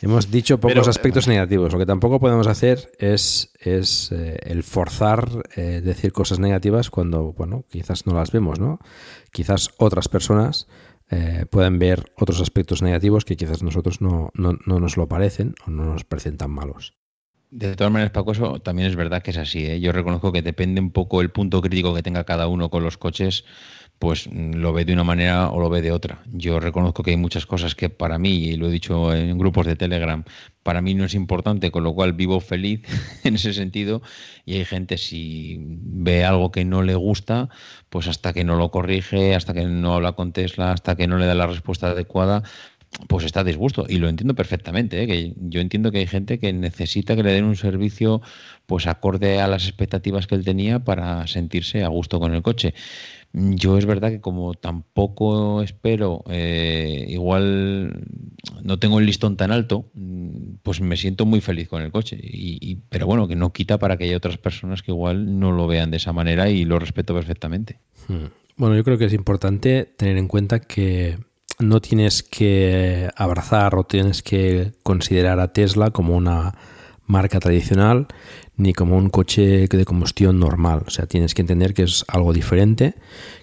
Hemos 0.00 0.30
dicho 0.30 0.60
pocos 0.60 0.86
aspectos 0.86 1.26
negativos. 1.26 1.72
Lo 1.72 1.78
que 1.78 1.86
tampoco 1.86 2.20
podemos 2.20 2.46
hacer 2.46 2.90
es, 2.98 3.52
es 3.58 4.12
eh, 4.12 4.38
el 4.42 4.62
forzar 4.62 5.28
eh, 5.56 5.80
decir 5.82 6.12
cosas 6.12 6.38
negativas 6.38 6.90
cuando, 6.90 7.32
bueno, 7.32 7.64
quizás 7.68 8.06
no 8.06 8.14
las 8.14 8.30
vemos, 8.30 8.60
¿no? 8.60 8.78
Quizás 9.32 9.70
otras 9.76 10.08
personas 10.08 10.68
eh, 11.10 11.46
pueden 11.50 11.78
ver 11.78 12.12
otros 12.16 12.40
aspectos 12.40 12.82
negativos 12.82 13.24
que 13.24 13.36
quizás 13.36 13.62
nosotros 13.62 14.00
no, 14.00 14.30
no, 14.34 14.56
no, 14.66 14.78
nos 14.78 14.96
lo 14.96 15.08
parecen 15.08 15.54
o 15.66 15.70
no 15.70 15.84
nos 15.84 16.04
parecen 16.04 16.36
tan 16.36 16.50
malos. 16.50 16.94
De 17.50 17.74
todas 17.76 17.92
maneras, 17.92 18.12
Paco, 18.12 18.32
eso 18.32 18.60
también 18.60 18.88
es 18.88 18.94
verdad 18.94 19.22
que 19.22 19.30
es 19.30 19.38
así. 19.38 19.80
Yo 19.80 19.90
reconozco 19.90 20.32
que 20.32 20.42
depende 20.42 20.80
un 20.82 20.90
poco 20.90 21.22
el 21.22 21.30
punto 21.30 21.62
crítico 21.62 21.94
que 21.94 22.02
tenga 22.02 22.24
cada 22.24 22.46
uno 22.46 22.68
con 22.68 22.84
los 22.84 22.98
coches 22.98 23.44
pues 23.98 24.28
mm, 24.30 24.54
lo 24.54 24.72
ve 24.72 24.84
de 24.84 24.92
una 24.92 25.04
manera 25.04 25.50
o 25.50 25.60
lo 25.60 25.68
ve 25.68 25.82
de 25.82 25.92
otra. 25.92 26.22
Yo 26.32 26.60
reconozco 26.60 27.02
que 27.02 27.10
hay 27.12 27.16
muchas 27.16 27.46
cosas 27.46 27.74
que 27.74 27.90
para 27.90 28.18
mí, 28.18 28.30
y 28.30 28.56
lo 28.56 28.68
he 28.68 28.70
dicho 28.70 29.14
en 29.14 29.38
grupos 29.38 29.66
de 29.66 29.76
Telegram, 29.76 30.24
para 30.62 30.80
mí 30.80 30.94
no 30.94 31.04
es 31.04 31.14
importante, 31.14 31.70
con 31.70 31.84
lo 31.84 31.94
cual 31.94 32.12
vivo 32.12 32.40
feliz 32.40 32.82
en 33.24 33.34
ese 33.34 33.52
sentido. 33.52 34.02
Y 34.44 34.54
hay 34.54 34.64
gente, 34.64 34.98
si 34.98 35.58
ve 35.60 36.24
algo 36.24 36.50
que 36.50 36.64
no 36.64 36.82
le 36.82 36.94
gusta, 36.94 37.48
pues 37.88 38.08
hasta 38.08 38.32
que 38.32 38.44
no 38.44 38.56
lo 38.56 38.70
corrige, 38.70 39.34
hasta 39.34 39.54
que 39.54 39.64
no 39.64 39.94
habla 39.94 40.12
con 40.12 40.32
Tesla, 40.32 40.72
hasta 40.72 40.96
que 40.96 41.06
no 41.06 41.18
le 41.18 41.26
da 41.26 41.34
la 41.34 41.46
respuesta 41.46 41.88
adecuada, 41.88 42.42
pues 43.06 43.24
está 43.24 43.40
a 43.40 43.44
disgusto. 43.44 43.86
Y 43.88 43.98
lo 43.98 44.08
entiendo 44.08 44.34
perfectamente. 44.34 45.02
¿eh? 45.02 45.06
Que 45.06 45.34
yo 45.36 45.60
entiendo 45.60 45.92
que 45.92 45.98
hay 45.98 46.06
gente 46.06 46.38
que 46.38 46.52
necesita 46.52 47.16
que 47.16 47.22
le 47.22 47.32
den 47.32 47.44
un 47.44 47.56
servicio 47.56 48.22
pues 48.66 48.86
acorde 48.86 49.40
a 49.40 49.48
las 49.48 49.64
expectativas 49.64 50.26
que 50.26 50.34
él 50.34 50.44
tenía 50.44 50.78
para 50.80 51.26
sentirse 51.26 51.84
a 51.84 51.88
gusto 51.88 52.20
con 52.20 52.34
el 52.34 52.42
coche. 52.42 52.74
Yo 53.32 53.76
es 53.76 53.84
verdad 53.84 54.10
que 54.10 54.20
como 54.20 54.54
tampoco 54.54 55.62
espero, 55.62 56.24
eh, 56.28 57.06
igual 57.08 58.06
no 58.62 58.78
tengo 58.78 58.98
el 58.98 59.06
listón 59.06 59.36
tan 59.36 59.52
alto, 59.52 59.90
mm, 59.94 60.56
pues 60.62 60.80
me 60.80 60.96
siento 60.96 61.26
muy 61.26 61.40
feliz 61.40 61.68
con 61.68 61.82
el 61.82 61.92
coche. 61.92 62.18
Y, 62.20 62.76
pero 62.88 63.06
bueno, 63.06 63.28
que 63.28 63.36
no 63.36 63.52
quita 63.52 63.78
para 63.78 63.96
que 63.96 64.04
haya 64.04 64.16
otras 64.16 64.38
personas 64.38 64.82
que 64.82 64.92
igual 64.92 65.38
no 65.38 65.52
lo 65.52 65.66
vean 65.66 65.90
de 65.90 65.98
esa 65.98 66.12
manera 66.12 66.48
y 66.48 66.64
lo 66.64 66.78
respeto 66.78 67.14
perfectamente. 67.14 67.78
Hmm. 68.08 68.26
Bueno, 68.56 68.76
yo 68.76 68.82
creo 68.82 68.98
que 68.98 69.04
es 69.04 69.12
importante 69.12 69.84
tener 69.84 70.16
en 70.16 70.26
cuenta 70.26 70.60
que 70.60 71.18
no 71.60 71.80
tienes 71.80 72.22
que 72.22 73.08
abrazar 73.14 73.74
o 73.74 73.84
tienes 73.84 74.22
que 74.22 74.72
considerar 74.82 75.38
a 75.38 75.52
Tesla 75.52 75.90
como 75.90 76.16
una 76.16 76.54
marca 77.06 77.40
tradicional 77.40 78.06
ni 78.58 78.74
como 78.74 78.96
un 78.96 79.08
coche 79.08 79.66
de 79.68 79.84
combustión 79.84 80.38
normal. 80.38 80.82
O 80.86 80.90
sea, 80.90 81.06
tienes 81.06 81.32
que 81.32 81.42
entender 81.42 81.72
que 81.74 81.84
es 81.84 82.04
algo 82.08 82.32
diferente, 82.32 82.96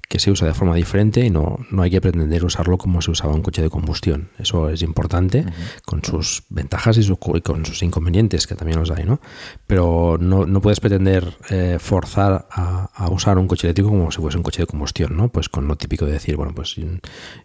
que 0.07 0.19
se 0.19 0.29
usa 0.29 0.47
de 0.47 0.53
forma 0.53 0.75
diferente 0.75 1.25
y 1.25 1.29
no, 1.29 1.57
no 1.71 1.81
hay 1.81 1.89
que 1.89 2.01
pretender 2.01 2.43
usarlo 2.43 2.77
como 2.77 3.01
se 3.01 3.11
usaba 3.11 3.33
un 3.33 3.41
coche 3.41 3.61
de 3.61 3.69
combustión. 3.69 4.29
Eso 4.37 4.69
es 4.69 4.81
importante, 4.81 5.45
con 5.85 6.03
sus 6.03 6.43
ventajas 6.49 6.97
y, 6.97 7.41
con 7.41 7.65
sus 7.65 7.81
inconvenientes, 7.81 8.45
que 8.45 8.55
también 8.55 8.77
los 8.77 8.91
hay, 8.91 9.05
¿no? 9.05 9.19
Pero 9.65 10.17
no, 10.19 10.45
no 10.45 10.61
puedes 10.61 10.81
pretender 10.81 11.37
eh, 11.49 11.77
forzar 11.79 12.47
a, 12.51 13.09
usar 13.09 13.37
un 13.37 13.47
coche 13.47 13.67
eléctrico 13.67 13.89
como 13.89 14.11
si 14.11 14.19
fuese 14.21 14.37
un 14.37 14.43
coche 14.43 14.61
de 14.61 14.67
combustión, 14.67 15.15
¿no? 15.15 15.29
Pues 15.29 15.47
con 15.47 15.67
lo 15.67 15.77
típico 15.77 16.05
de 16.05 16.11
decir, 16.11 16.35
bueno, 16.35 16.53
pues 16.53 16.75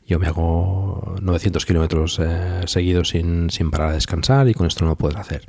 yo 0.07 0.19
me 0.19 0.27
hago 0.27 1.17
900 1.23 1.65
kilómetros 1.65 2.21
eh, 2.21 2.63
seguidos 2.67 3.11
sin, 3.11 3.49
sin 3.51 3.71
parar 3.71 3.91
a 3.91 3.93
descansar 3.93 4.49
y 4.49 4.55
con 4.55 4.67
esto 4.67 4.85
no 4.85 4.91
lo 4.91 4.97
puedes 4.97 5.17
hacer. 5.17 5.47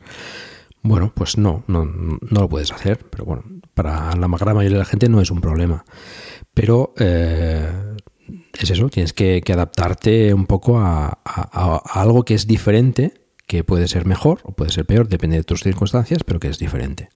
Bueno, 0.84 1.12
pues 1.16 1.38
no, 1.38 1.64
no, 1.68 1.86
no 1.86 2.42
lo 2.42 2.50
puedes 2.50 2.72
hacer, 2.72 3.06
pero 3.10 3.26
bueno, 3.26 3.44
para 3.74 4.16
la 4.16 4.28
gran 4.28 4.56
mayoría 4.56 4.78
de 4.78 4.84
la 4.84 4.86
gente 4.86 5.10
no 5.10 5.22
es 5.22 5.30
un 5.30 5.42
problema. 5.42 5.86
Pero 6.54 6.94
eh, 6.98 7.68
es 8.60 8.70
eso, 8.70 8.90
tienes 8.90 9.14
que, 9.14 9.42
adaptarte 9.52 10.34
un 10.34 10.46
poco 10.46 10.80
a, 10.80 11.20
algo 11.94 12.24
que 12.24 12.34
es 12.34 12.48
diferente, 12.48 13.14
que 13.48 13.64
puede 13.64 13.88
ser 13.88 14.06
mejor 14.06 14.40
o 14.44 14.54
puede 14.54 14.72
ser 14.72 14.86
peor, 14.86 15.08
depende 15.08 15.38
de 15.38 15.44
tus 15.44 15.62
circunstancias, 15.62 16.24
pero 16.24 16.40
que 16.40 16.48
es 16.48 16.58
diferente. 16.58 17.10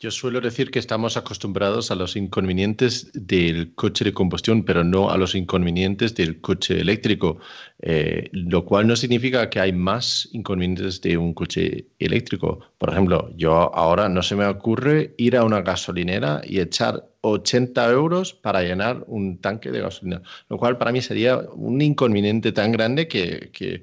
Yo 0.00 0.12
suelo 0.12 0.40
decir 0.40 0.70
que 0.70 0.78
estamos 0.78 1.16
acostumbrados 1.16 1.90
a 1.90 1.96
los 1.96 2.14
inconvenientes 2.14 3.10
del 3.14 3.74
coche 3.74 4.04
de 4.04 4.12
combustión, 4.12 4.64
pero 4.64 4.84
no 4.84 5.10
a 5.10 5.16
los 5.16 5.34
inconvenientes 5.34 6.14
del 6.14 6.40
coche 6.40 6.80
eléctrico, 6.80 7.38
eh, 7.80 8.30
lo 8.30 8.64
cual 8.64 8.86
no 8.86 8.94
significa 8.94 9.50
que 9.50 9.58
hay 9.58 9.72
más 9.72 10.28
inconvenientes 10.30 11.00
de 11.00 11.18
un 11.18 11.34
coche 11.34 11.88
eléctrico. 11.98 12.60
Por 12.78 12.90
ejemplo, 12.90 13.32
yo 13.34 13.74
ahora 13.74 14.08
no 14.08 14.22
se 14.22 14.36
me 14.36 14.46
ocurre 14.46 15.14
ir 15.18 15.36
a 15.36 15.42
una 15.42 15.62
gasolinera 15.62 16.42
y 16.44 16.60
echar 16.60 17.04
80 17.22 17.90
euros 17.90 18.32
para 18.34 18.62
llenar 18.62 19.02
un 19.08 19.40
tanque 19.40 19.72
de 19.72 19.80
gasolina, 19.80 20.22
lo 20.48 20.58
cual 20.58 20.78
para 20.78 20.92
mí 20.92 21.02
sería 21.02 21.38
un 21.38 21.82
inconveniente 21.82 22.52
tan 22.52 22.70
grande 22.70 23.08
que, 23.08 23.50
que, 23.52 23.82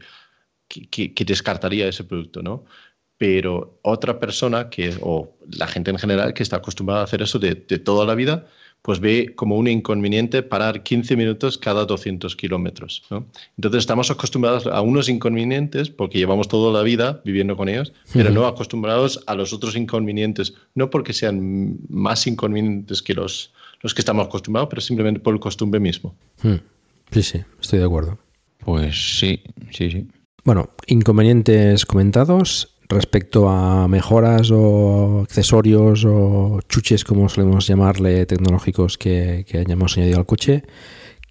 que 0.70 1.26
descartaría 1.26 1.90
ese 1.90 2.06
producto, 2.06 2.42
¿no? 2.42 2.64
Pero 3.18 3.80
otra 3.82 4.20
persona 4.20 4.70
que, 4.70 4.94
o 5.02 5.34
la 5.50 5.68
gente 5.68 5.92
en 5.92 5.98
general 5.98 6.34
que 6.34 6.44
está 6.44 6.58
acostumbrada 6.58 7.02
a 7.02 7.04
hacer 7.06 7.22
eso 7.22 7.40
de, 7.40 7.56
de 7.56 7.80
toda 7.80 8.06
la 8.06 8.16
vida, 8.16 8.48
pues 8.86 9.00
ve 9.00 9.34
como 9.36 9.58
un 9.58 9.68
inconveniente 9.68 10.44
parar 10.44 10.84
15 10.84 11.16
minutos 11.16 11.58
cada 11.58 11.86
200 11.86 12.36
kilómetros. 12.36 13.02
¿no? 13.10 13.26
Entonces 13.58 13.80
estamos 13.80 14.12
acostumbrados 14.12 14.68
a 14.68 14.80
unos 14.82 15.10
inconvenientes 15.10 15.90
porque 15.90 16.20
llevamos 16.20 16.48
toda 16.48 16.72
la 16.72 16.84
vida 16.84 17.20
viviendo 17.26 17.58
con 17.58 17.68
ellos, 17.68 17.94
pero 18.14 18.30
no 18.30 18.46
acostumbrados 18.46 19.24
a 19.26 19.34
los 19.34 19.54
otros 19.54 19.76
inconvenientes, 19.76 20.54
no 20.76 20.92
porque 20.92 21.14
sean 21.14 21.80
más 21.90 22.28
inconvenientes 22.28 23.02
que 23.02 23.16
los, 23.16 23.52
los 23.82 23.96
que 23.96 24.02
estamos 24.02 24.28
acostumbrados, 24.28 24.70
pero 24.70 24.82
simplemente 24.84 25.20
por 25.20 25.34
el 25.34 25.40
costumbre 25.40 25.80
mismo. 25.80 26.14
Sí, 27.10 27.24
sí, 27.24 27.42
estoy 27.60 27.80
de 27.80 27.86
acuerdo. 27.86 28.20
Pues 28.60 29.18
sí, 29.18 29.42
sí, 29.72 29.90
sí. 29.90 30.08
Bueno, 30.44 30.70
inconvenientes 30.86 31.88
comentados. 31.88 32.75
Respecto 32.88 33.50
a 33.50 33.88
mejoras 33.88 34.52
o 34.52 35.22
accesorios 35.22 36.06
o 36.06 36.60
chuches, 36.70 37.04
como 37.04 37.30
solemos 37.30 37.68
llamarle, 37.68 38.26
tecnológicos 38.26 38.98
que, 38.98 39.44
que 39.48 39.60
hayamos 39.60 39.98
añadido 39.98 40.20
al 40.20 40.26
coche, 40.26 40.64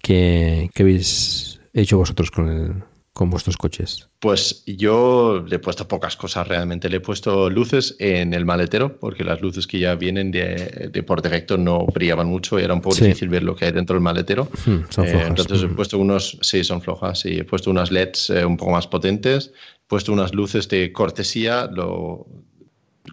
¿qué, 0.01 0.69
qué 0.73 0.83
habéis 0.83 1.61
hecho 1.73 1.97
vosotros 1.97 2.29
con, 2.31 2.49
el, 2.49 2.83
con 3.15 3.29
vuestros 3.29 3.55
coches? 3.55 4.09
Pues 4.19 4.65
yo 4.67 5.41
le 5.47 5.55
he 5.55 5.59
puesto 5.59 5.87
pocas 5.87 6.17
cosas 6.17 6.45
realmente. 6.49 6.89
Le 6.89 6.97
he 6.97 6.99
puesto 6.99 7.49
luces 7.49 7.95
en 7.99 8.33
el 8.33 8.43
maletero, 8.43 8.97
porque 8.99 9.23
las 9.23 9.39
luces 9.39 9.67
que 9.67 9.79
ya 9.79 9.95
vienen 9.95 10.31
de, 10.31 10.89
de 10.91 11.01
por 11.03 11.21
defecto 11.21 11.57
no 11.57 11.85
brillaban 11.85 12.27
mucho 12.27 12.59
y 12.59 12.63
era 12.63 12.73
un 12.73 12.81
poco 12.81 12.95
Sí. 12.97 13.05
difícil 13.05 13.29
ver 13.29 13.43
lo 13.43 13.55
que 13.55 13.65
hay 13.65 13.71
dentro 13.71 13.93
del 13.93 14.03
maletero. 14.03 14.49
Hmm, 14.65 14.79
son 14.89 15.05
Eh, 15.05 15.09
flojas. 15.11 15.27
entonces 15.29 15.63
he 15.63 15.67
Mm. 15.67 15.75
puesto 15.77 15.97
unos, 15.97 16.37
sí, 16.41 16.63
son 16.65 16.81
flojas, 16.81 17.19
sí, 17.21 17.37
he 17.39 17.45
puesto 17.45 17.71
unas 17.71 17.89
LEDs 17.89 18.29
eh, 18.31 18.45
un 18.45 18.57
poco 18.57 18.71
más 18.71 18.85
potentes, 18.85 19.53
he 19.77 19.87
puesto 19.87 20.11
unas 20.11 20.35
luces 20.35 20.67
de 20.67 20.91
cortesía, 20.91 21.69
lo, 21.71 22.27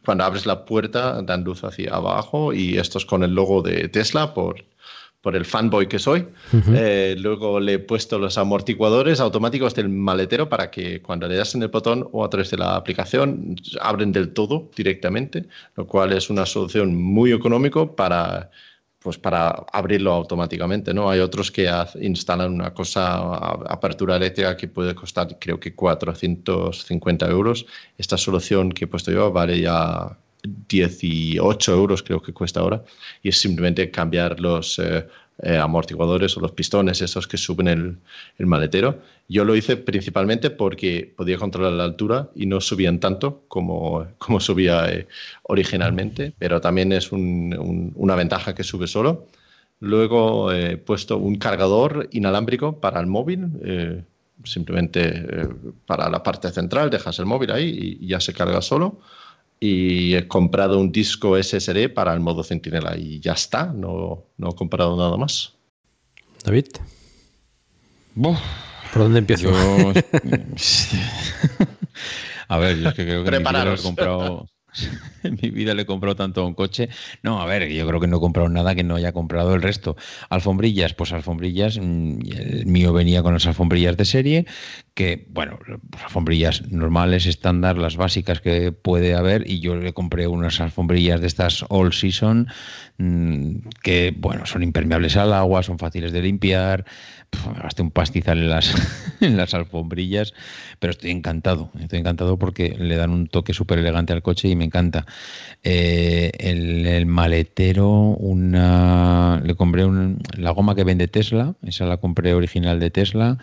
cuando 0.05 0.25
abres 0.25 0.47
la 0.47 0.65
puerta 0.65 1.23
dan 1.23 1.45
luz 1.45 1.63
hacia 1.63 1.95
abajo 1.95 2.53
y 2.53 2.77
estos 2.77 3.07
con 3.07 3.23
el 3.23 3.35
logo 3.35 3.63
de 3.63 3.89
Tesla 3.89 4.35
por, 4.35 4.65
por 5.23 5.37
el 5.37 5.47
fanboy 5.47 5.87
que 5.87 5.99
soy. 5.99 6.27
Ujú. 6.53 6.73
Eh, 6.75 7.15
luego 7.19 7.61
le 7.61 7.75
he 7.75 7.79
puesto 7.79 8.19
los 8.19 8.37
amortiguadores 8.37 9.21
automáticos 9.21 9.75
del 9.75 9.89
maletero 9.89 10.49
para 10.49 10.71
que 10.71 11.01
cuando 11.01 11.29
le 11.29 11.37
das 11.37 11.55
en 11.55 11.63
el 11.63 11.69
botón 11.69 12.09
o 12.13 12.25
a 12.25 12.29
través 12.29 12.51
de 12.51 12.59
la 12.59 12.77
aplicación 12.77 13.57
abren 13.81 14.13
del 14.13 14.33
todo 14.33 14.69
directamente, 14.77 15.47
lo 15.77 15.87
cual 15.87 16.13
es 16.13 16.29
una 16.29 16.45
solución 16.45 16.95
muy 16.95 17.33
económico 17.33 17.95
para 17.97 18.51
pues 18.99 19.19
para 19.19 19.49
abrirlo 19.73 20.13
automáticamente, 20.13 20.95
¿no? 20.95 21.11
Hay 21.11 21.19
otros 21.19 21.51
que 21.51 21.69
instalan 22.01 22.53
una 22.53 22.73
cosa, 22.73 23.19
apertura 23.67 24.15
eléctrica 24.15 24.57
que 24.57 24.69
puede 24.69 24.95
costar 24.95 25.39
creo 25.41 25.59
que 25.59 25.75
450 25.75 27.27
euros. 27.27 27.67
Esta 27.99 28.17
solución 28.17 28.71
que 28.71 28.85
he 28.85 28.87
puesto 28.87 29.11
yo 29.11 29.33
vale 29.33 29.61
ya 29.61 30.17
18 30.43 31.73
euros 31.73 32.03
creo 32.03 32.21
que 32.23 32.33
cuesta 32.33 32.61
ahora 32.61 32.83
y 33.23 33.29
es 33.29 33.39
simplemente 33.39 33.91
cambiar 33.91 34.41
los 34.41 34.79
eh, 34.79 35.07
eh, 35.43 35.57
amortiguadores 35.57 36.37
o 36.37 36.41
los 36.41 36.53
pistones 36.53 37.01
esos 37.01 37.27
que 37.27 37.37
suben 37.37 37.69
el, 37.69 38.47
maletero. 38.47 39.01
Yo 39.29 39.45
lo 39.45 39.55
hice 39.57 39.77
principalmente 39.77 40.51
porque 40.51 41.13
podía 41.17 41.39
controlar 41.39 41.73
la 41.73 41.85
altura 41.85 42.29
y 42.35 42.47
no 42.47 42.61
subían 42.61 43.01
tanto 43.01 43.43
como, 43.49 44.07
como 44.19 44.41
subía 44.41 44.91
eh, 44.93 45.07
originalmente, 45.45 46.33
pero 46.39 46.61
también 46.61 46.93
es 46.93 47.13
un- 47.13 47.55
un- 47.59 47.93
una 47.97 48.15
ventaja 48.17 48.55
que 48.55 48.65
sube 48.65 48.87
solo. 48.87 49.27
Luego 49.81 50.53
he 50.53 50.77
puesto 50.77 51.17
un 51.19 51.37
cargador 51.37 52.09
inalámbrico 52.13 52.79
para 52.81 53.01
el 53.01 53.07
móvil, 53.07 53.49
simplemente 54.45 55.27
para 55.87 56.09
la 56.09 56.23
parte 56.23 56.51
central, 56.51 56.91
dejas 56.91 57.19
el 57.19 57.27
móvil 57.27 57.51
ahí 57.53 57.99
y 58.01 58.07
ya 58.07 58.21
se 58.21 58.33
carga 58.33 58.61
solo. 58.63 59.01
Y 59.65 60.17
he 60.17 60.27
comprado 60.27 60.81
un 60.81 60.91
disco 60.91 61.37
SSD 61.41 61.89
para 61.95 62.13
el 62.15 62.19
modo 62.19 62.43
centinela 62.43 62.97
y 62.97 63.21
ya 63.21 63.35
está, 63.35 63.67
no, 63.67 64.25
no 64.37 64.51
he 64.51 64.55
comprado 64.57 64.97
nada 64.97 65.17
más. 65.17 65.55
David. 66.45 66.67
Buf. 68.17 68.41
¿Por 68.93 69.03
dónde 69.03 69.21
empiezo? 69.21 69.45
Yo- 69.53 69.93
A 72.49 72.59
ver, 72.59 72.77
yo 72.81 72.89
es 72.89 72.95
que 72.95 73.05
creo 73.05 73.23
que 73.25 73.31
le 73.31 73.37
he 73.37 73.41
Prepararos. 73.41 73.83
comprado. 73.83 74.47
En 75.23 75.39
mi 75.41 75.51
vida 75.51 75.75
le 75.75 75.83
he 75.83 75.87
comprado 75.87 76.17
tanto 76.17 76.43
a 76.43 76.47
un 76.47 76.55
coche. 76.55 76.89
No, 77.23 77.41
a 77.41 77.47
ver, 77.47 77.69
yo 77.71 77.87
creo 77.87 78.01
que 78.01 78.07
no 78.07 78.17
he 78.17 78.21
comprado 78.21 78.49
nada 78.49 78.75
que 78.75 78.83
no 78.83 78.97
haya 78.97 79.13
comprado 79.13 79.55
el 79.55 79.63
resto. 79.63 79.97
Alfombrillas, 80.31 80.95
pues 80.95 81.13
alfombrillas. 81.13 81.79
mm, 81.79 82.19
El 82.37 82.67
mío 82.67 82.93
venía 82.93 83.23
con 83.23 83.35
las 83.35 83.47
alfombrillas 83.47 83.97
de 83.97 84.05
serie, 84.05 84.47
que, 84.95 85.27
bueno, 85.31 85.59
pues 85.91 86.03
alfombrillas 86.05 86.71
normales, 86.71 87.27
estándar, 87.27 87.79
las 87.79 87.97
básicas 87.97 88.41
que 88.41 88.73
puede 88.73 89.15
haber. 89.15 89.49
Y 89.49 89.61
yo 89.61 89.77
le 89.77 89.93
compré 89.93 90.27
unas 90.27 90.61
alfombrillas 90.61 91.21
de 91.21 91.27
estas 91.29 91.65
All 91.69 91.93
Season, 91.93 92.49
mm, 92.99 93.57
que, 93.83 94.15
bueno, 94.17 94.47
son 94.47 94.63
impermeables 94.63 95.17
al 95.17 95.33
agua, 95.33 95.63
son 95.63 95.79
fáciles 95.79 96.13
de 96.13 96.23
limpiar. 96.23 96.85
Me 97.47 97.59
gasté 97.61 97.83
un 97.83 97.91
pastizal 97.91 98.39
en 98.39 98.49
las, 98.51 98.73
en 99.21 99.37
las 99.37 99.53
alfombrillas, 99.55 100.33
pero 100.79 100.93
estoy 100.93 101.11
encantado. 101.11 101.71
Estoy 101.81 101.99
encantado 101.99 102.39
porque 102.39 102.77
le 102.79 102.97
dan 102.97 103.11
un 103.11 103.27
toque 103.27 103.53
súper 103.53 103.79
elegante 103.79 104.13
al 104.13 104.23
coche 104.23 104.49
y 104.49 104.55
me 104.57 104.65
encanta. 104.65 105.07
Eh, 105.65 106.31
el, 106.39 106.87
el 106.87 107.07
maletero, 107.07 107.89
una, 107.91 109.41
le 109.45 109.55
compré 109.57 109.85
un- 109.85 110.19
la 110.37 110.51
goma 110.53 110.75
que 110.75 110.85
vende 110.85 111.09
Tesla, 111.09 111.55
esa 111.63 111.85
la 111.87 111.97
compré 111.97 112.35
original 112.35 112.79
de 112.81 112.91
Tesla 112.91 113.39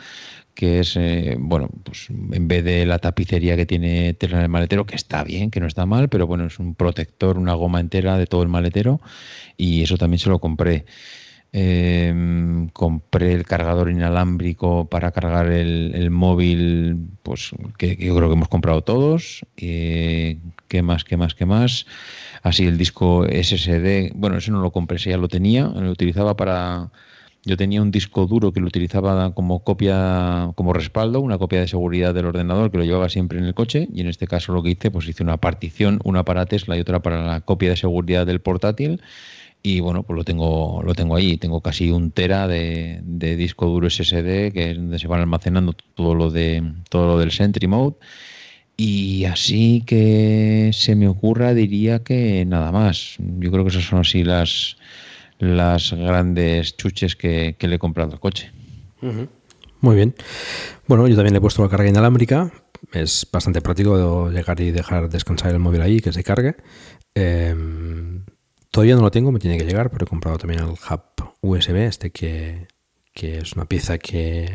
que 0.55 0.81
es, 0.81 0.97
eh, 0.97 1.37
bueno, 1.39 1.69
pues 1.85 2.09
en 2.09 2.47
vez 2.49 2.65
de 2.65 2.85
la 2.85 2.99
tapicería 2.99 3.55
que 3.55 3.65
tiene 3.65 4.13
Tesla 4.15 4.39
en 4.39 4.43
el 4.43 4.49
maletero, 4.49 4.85
que 4.85 4.95
está 4.97 5.23
bien, 5.23 5.51
que 5.51 5.61
no 5.61 5.67
está 5.67 5.85
mal, 5.85 6.09
pero 6.09 6.27
bueno, 6.27 6.45
es 6.47 6.59
un 6.59 6.75
protector, 6.75 7.37
una 7.37 7.53
goma 7.53 7.79
entera 7.79 8.17
de 8.17 8.27
todo 8.27 8.43
el 8.43 8.49
maletero 8.49 8.99
y 9.55 9.83
eso 9.83 9.97
también 9.97 10.19
se 10.19 10.29
lo 10.29 10.39
compré. 10.39 10.85
Eh, 11.51 12.67
compré 12.73 13.33
el 13.33 13.43
cargador 13.45 13.89
inalámbrico 13.89 14.85
para 14.85 15.11
cargar 15.11 15.51
el, 15.51 16.11
móvil, 16.11 17.07
pues 17.23 17.51
que, 17.77 17.97
que 17.97 18.05
yo 18.05 18.15
creo 18.15 18.29
que 18.29 18.35
hemos 18.35 18.49
comprado 18.49 18.83
todos. 18.83 19.45
Eh, 19.57 20.37
¿Qué 20.67 20.81
más? 20.83 21.03
¿Qué 21.03 21.17
más? 21.17 21.33
¿Qué 21.33 21.45
más? 21.45 21.87
Así 22.43 22.65
el 22.65 22.77
disco 22.77 23.25
SSD, 23.25 24.13
bueno, 24.15 24.37
eso 24.37 24.51
no 24.51 24.61
lo 24.61 24.71
compré, 24.71 24.97
ese 24.97 25.09
ya 25.09 25.17
lo 25.17 25.27
tenía, 25.27 25.67
lo 25.67 25.91
utilizaba 25.91 26.35
para... 26.35 26.91
Yo 27.45 27.55
tenía 27.55 27.81
un 27.81 27.89
disco 27.89 28.27
duro 28.27 28.51
que 28.51 28.59
lo 28.59 28.67
utilizaba 28.67 29.33
como 29.33 29.63
copia, 29.63 30.51
como 30.55 30.73
respaldo, 30.73 31.21
una 31.21 31.37
copia 31.37 31.61
de 31.61 31.69
seguridad 31.69 32.13
del 32.13 32.25
ordenador 32.25 32.69
que 32.69 32.77
lo 32.77 32.83
llevaba 32.83 33.07
siempre 33.07 33.39
en 33.39 33.45
el 33.45 33.53
coche 33.53 33.87
y 33.93 34.01
en 34.01 34.07
este 34.07 34.27
caso 34.27 34.51
lo 34.51 34.61
que 34.61 34.71
hice, 34.71 34.91
pues 34.91 35.07
hice 35.07 35.23
una 35.23 35.37
partición, 35.37 36.01
una 36.03 36.25
para 36.25 36.45
Tesla 36.45 36.75
y 36.77 36.81
otra 36.81 37.01
para 37.01 37.25
la 37.25 37.41
copia 37.41 37.69
de 37.69 37.77
seguridad 37.77 38.25
del 38.27 38.41
portátil 38.41 39.01
y 39.61 39.81
bueno, 39.81 40.03
pues 40.03 40.15
lo 40.15 40.23
tengo, 40.23 40.81
lo 40.83 40.95
tengo 40.95 41.15
ahí. 41.15 41.37
Tengo 41.37 41.61
casi 41.61 41.91
un 41.91 42.11
tera 42.11 42.47
de, 42.47 43.01
de 43.03 43.35
disco 43.35 43.65
duro 43.65 43.89
SSD 43.89 44.53
que 44.53 44.71
es 44.71 44.77
donde 44.77 44.99
se 44.99 45.07
van 45.07 45.19
almacenando 45.21 45.73
todo 45.95 46.15
lo 46.15 46.31
de 46.31 46.63
todo 46.89 47.07
lo 47.07 47.19
del 47.19 47.31
Sentry 47.31 47.67
Mode. 47.67 47.97
Y 48.77 49.25
así 49.25 49.83
que 49.85 50.71
se 50.73 50.95
me 50.95 51.09
ocurra, 51.09 51.53
diría 51.53 52.03
que 52.03 52.45
nada 52.45 52.71
más. 52.71 53.17
Yo 53.19 53.51
creo 53.51 53.65
que 53.65 53.71
esas 53.71 53.83
son 53.83 53.99
así 53.99 54.23
las 54.23 54.77
las 55.39 55.93
grandes 55.93 56.75
chuches 56.77 57.15
que, 57.15 57.55
que 57.57 57.67
le 57.67 57.75
he 57.75 57.79
comprado 57.79 58.13
al 58.13 58.19
coche. 58.19 58.51
Muy 59.81 59.95
bien. 59.95 60.13
Bueno, 60.87 61.07
yo 61.07 61.15
también 61.15 61.33
le 61.33 61.37
he 61.39 61.41
puesto 61.41 61.63
la 61.63 61.69
carga 61.69 61.89
inalámbrica. 61.89 62.51
Es 62.93 63.27
bastante 63.31 63.61
práctico 63.61 64.29
llegar 64.29 64.59
y 64.61 64.71
dejar 64.71 65.09
descansar 65.09 65.51
el 65.51 65.59
móvil 65.59 65.81
ahí, 65.81 65.99
que 65.99 66.13
se 66.13 66.23
cargue. 66.23 66.55
Eh, 67.15 67.55
todavía 68.79 68.95
no 68.95 69.01
lo 69.01 69.11
tengo, 69.11 69.33
me 69.33 69.39
tiene 69.39 69.57
que 69.57 69.65
llegar, 69.65 69.91
pero 69.91 70.05
he 70.05 70.07
comprado 70.07 70.37
también 70.37 70.61
el 70.61 70.69
hub 70.69 71.01
USB, 71.41 71.75
este 71.75 72.11
que, 72.11 72.69
que 73.13 73.39
es 73.39 73.51
una 73.51 73.65
pieza 73.65 73.97
que 73.97 74.53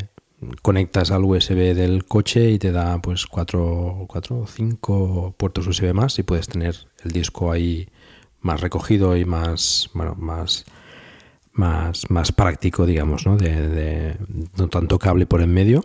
conectas 0.63 1.11
al 1.11 1.25
USB 1.25 1.75
del 1.75 2.07
coche 2.07 2.51
y 2.51 2.59
te 2.59 2.73
da 2.73 3.03
pues 3.03 3.27
cuatro, 3.27 4.07
cuatro 4.09 4.39
o 4.39 4.47
cinco 4.47 5.35
puertos 5.37 5.67
USB 5.67 5.93
más 5.93 6.19
y 6.19 6.23
puedes 6.23 6.49
tener 6.49 6.75
el 7.05 7.11
disco 7.11 7.53
ahí 7.53 7.87
más 8.41 8.63
recogido 8.63 9.15
y 9.15 9.27
más, 9.27 9.91
bueno, 9.93 10.15
más, 10.15 10.65
más, 11.53 12.11
más 12.11 12.33
práctico, 12.33 12.87
digamos, 12.87 13.27
¿no? 13.27 13.37
De, 13.37 14.17
no 14.57 14.69
tanto 14.69 14.99
cable 14.99 15.27
por 15.27 15.43
en 15.43 15.53
medio. 15.53 15.85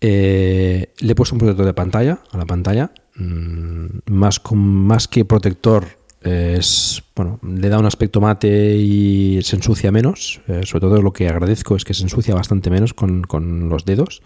Eh, 0.00 0.92
le 1.00 1.12
he 1.12 1.14
puesto 1.16 1.34
un 1.34 1.40
protector 1.40 1.66
de 1.66 1.74
pantalla 1.74 2.20
a 2.30 2.38
la 2.38 2.46
pantalla. 2.46 2.92
Mm, 3.16 3.86
más, 4.06 4.38
con, 4.38 4.58
más 4.58 5.08
que 5.08 5.24
protector, 5.24 6.03
es, 6.24 7.02
bueno, 7.14 7.38
le 7.42 7.68
da 7.68 7.78
un 7.78 7.84
aspecto 7.84 8.20
mate 8.20 8.76
y 8.76 9.40
se 9.42 9.56
ensucia 9.56 9.92
menos. 9.92 10.40
Eh, 10.48 10.62
sobre 10.64 10.80
todo 10.80 11.02
lo 11.02 11.12
que 11.12 11.28
agradezco 11.28 11.76
es 11.76 11.84
que 11.84 11.92
se 11.92 12.02
ensucia 12.02 12.34
bastante 12.34 12.70
menos 12.70 12.94
con, 12.94 13.22
con 13.22 13.68
los 13.68 13.84
dedos 13.84 14.22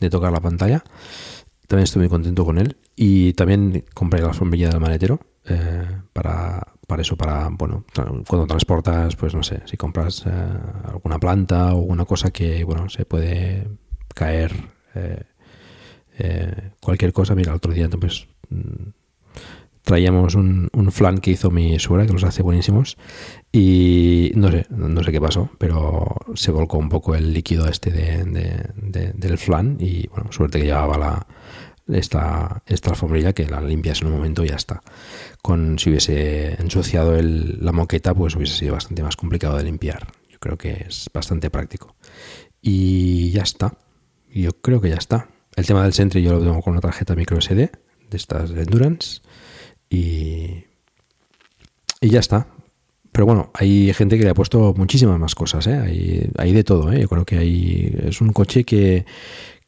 de 0.00 0.08
tocar 0.08 0.32
la 0.32 0.40
pantalla. 0.40 0.82
También 1.68 1.84
estoy 1.84 2.00
muy 2.00 2.08
contento 2.08 2.44
con 2.46 2.58
él. 2.58 2.78
Y 2.96 3.34
también 3.34 3.84
compré 3.92 4.22
la 4.22 4.28
alfombrilla 4.28 4.70
del 4.70 4.80
maletero 4.80 5.20
eh, 5.44 6.00
para, 6.14 6.72
para 6.86 7.02
eso, 7.02 7.16
para, 7.16 7.50
bueno, 7.50 7.84
cuando 8.26 8.46
transportas, 8.46 9.14
pues 9.16 9.34
no 9.34 9.42
sé, 9.42 9.60
si 9.66 9.76
compras 9.76 10.24
eh, 10.26 10.30
alguna 10.86 11.18
planta 11.18 11.74
o 11.74 11.80
una 11.80 12.06
cosa 12.06 12.30
que, 12.30 12.64
bueno, 12.64 12.88
se 12.88 13.04
puede 13.04 13.68
caer 14.14 14.54
cualquier 16.80 17.12
cosa. 17.12 17.34
Mira, 17.34 17.50
el 17.50 17.56
otro 17.56 17.74
día 17.74 17.90
pues, 17.90 18.26
mm, 18.48 18.88
traíamos 19.86 20.34
un, 20.34 20.68
flan 20.90 21.18
que 21.18 21.30
hizo 21.30 21.52
mi 21.52 21.78
suegra, 21.78 22.06
que 22.06 22.12
los 22.12 22.24
hace 22.24 22.42
buenísimos, 22.42 22.96
y 23.52 24.32
no 24.34 24.50
sé, 24.50 24.66
no 24.68 25.00
sé 25.04 25.12
qué 25.12 25.20
pasó, 25.20 25.48
pero 25.58 26.16
se 26.34 26.50
volcó 26.50 26.76
un 26.76 26.88
poco 26.88 27.14
el 27.14 27.32
líquido 27.32 27.68
este 27.68 27.92
de, 27.92 29.12
del 29.14 29.38
flan 29.38 29.76
y 29.78 30.08
bueno, 30.08 30.32
suerte 30.32 30.58
que 30.58 30.64
llevaba 30.64 30.98
la, 30.98 31.26
esta, 31.86 32.64
esta 32.66 32.90
alfombrilla 32.90 33.32
que 33.32 33.46
la 33.46 33.60
limpias 33.60 34.02
en 34.02 34.08
un 34.08 34.14
momento 34.14 34.44
y 34.44 34.48
ya 34.48 34.56
está. 34.56 34.82
Con, 35.40 35.78
si 35.78 35.90
hubiese 35.90 36.60
ensuciado 36.60 37.14
el, 37.14 37.64
la 37.64 37.70
moqueta, 37.70 38.12
pues 38.12 38.34
hubiese 38.34 38.56
sido 38.56 38.74
bastante 38.74 39.04
más 39.04 39.14
complicado 39.14 39.56
de 39.56 39.62
limpiar. 39.62 40.08
Yo 40.28 40.40
creo 40.40 40.58
que 40.58 40.84
es 40.88 41.08
bastante 41.14 41.48
práctico. 41.48 41.94
Y 42.60 43.30
ya 43.30 43.42
está. 43.42 43.78
Yo 44.34 44.50
creo 44.60 44.80
que 44.80 44.88
ya 44.88 44.96
está. 44.96 45.28
El 45.54 45.64
tema 45.64 45.84
del 45.84 45.92
Sentry 45.92 46.24
yo 46.24 46.32
lo 46.32 46.40
tengo 46.40 46.60
con 46.60 46.72
una 46.72 46.80
tarjeta 46.80 47.14
micro 47.14 47.40
SD 47.40 47.70
de 48.10 48.16
estas 48.16 48.50
de 48.50 48.62
Endurance 48.62 49.20
y, 49.90 50.64
y 52.00 52.08
ya 52.08 52.20
está. 52.20 52.46
Pero 53.16 53.24
bueno, 53.24 53.50
hay 53.54 53.94
gente 53.94 54.18
que 54.18 54.24
le 54.24 54.28
ha 54.28 54.34
puesto 54.34 54.74
muchísimas 54.76 55.18
más 55.18 55.34
cosas, 55.34 55.66
¿eh? 55.66 56.30
hay, 56.36 56.52
de 56.52 56.64
todo. 56.64 56.92
¿eh? 56.92 57.00
Yo 57.00 57.08
creo 57.08 57.24
que 57.24 57.38
hay, 57.38 57.96
es 58.02 58.20
un 58.20 58.34
coche 58.34 58.64
que, 58.64 59.06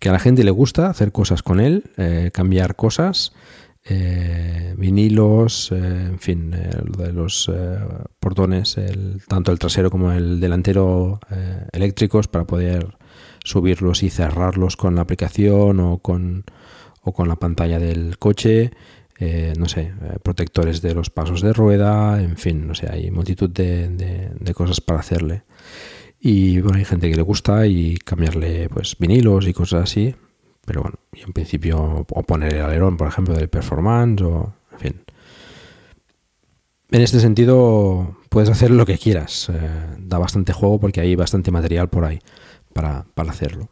a 0.05 0.13
la 0.13 0.19
gente 0.19 0.45
le 0.45 0.51
gusta 0.51 0.91
hacer 0.91 1.13
cosas 1.13 1.43
con 1.43 1.59
él, 1.59 1.85
eh, 1.97 2.31
cambiar 2.31 2.77
cosas, 2.77 3.33
eh, 3.87 4.75
vinilos, 4.77 5.73
en 5.73 6.19
fin, 6.19 6.51
de 6.51 7.13
los 7.15 7.51
portones, 8.21 8.77
el, 8.77 9.23
tanto 9.27 9.51
el 9.51 9.59
trasero 9.59 9.91
como 9.91 10.13
el 10.13 10.41
delantero 10.41 11.19
eléctricos 11.73 12.29
para 12.29 12.45
poder 12.45 12.99
subirlos 13.45 14.03
y 14.03 14.11
cerrarlos 14.11 14.77
con 14.77 14.95
la 14.95 15.01
aplicación 15.01 15.81
o 15.81 16.01
con, 16.01 16.45
o 17.01 17.15
con 17.15 17.29
la 17.29 17.37
pantalla 17.37 17.79
del 17.79 18.19
coche. 18.19 18.73
Eh, 19.21 19.55
no 19.59 19.69
sé, 19.69 19.81
eh, 19.81 20.19
protectores 20.23 20.81
de 20.81 20.95
los 20.95 21.11
pasos 21.11 21.43
de 21.43 21.53
rueda, 21.53 22.23
en 22.23 22.37
fin, 22.37 22.69
no 22.69 22.75
sé, 22.75 22.89
hay 22.89 23.11
multitud 23.11 23.51
de, 23.51 24.55
cosas 24.55 24.81
para 24.81 25.01
hacerle. 25.01 25.43
Y 26.21 26.61
bueno, 26.61 26.79
hay 26.79 26.85
gente 26.85 27.11
que 27.11 27.17
le 27.17 27.23
gusta 27.23 27.67
y 27.67 27.97
cambiarle 27.99 28.69
pues 28.69 28.97
vinilos 28.99 29.47
y 29.49 29.53
cosas 29.53 29.85
así, 29.85 30.15
pero 30.65 30.83
bueno, 30.83 30.99
y 31.13 31.23
en 31.23 31.33
principio, 31.33 32.07
o 32.09 32.23
poner 32.23 32.55
el 32.55 32.63
alerón, 32.63 32.97
por 32.97 33.09
ejemplo, 33.09 33.35
del 33.35 33.49
performance, 33.49 34.23
o 34.23 34.55
en 34.73 34.79
fin. 34.79 35.01
En 36.91 37.03
este 37.03 37.21
sentido, 37.21 38.19
puedes 38.31 38.51
hacer 38.51 38.71
lo 38.71 38.87
que 38.87 38.99
quieras. 38.99 39.51
Eh, 39.51 39.97
da 39.99 40.19
bastante 40.19 40.53
juego 40.53 40.81
porque 40.81 41.01
hay 41.01 41.17
bastante 41.17 41.51
material 41.51 41.89
por 41.89 42.05
ahí 42.05 42.19
para, 42.73 43.05
para 43.15 43.31
hacerlo. 43.31 43.69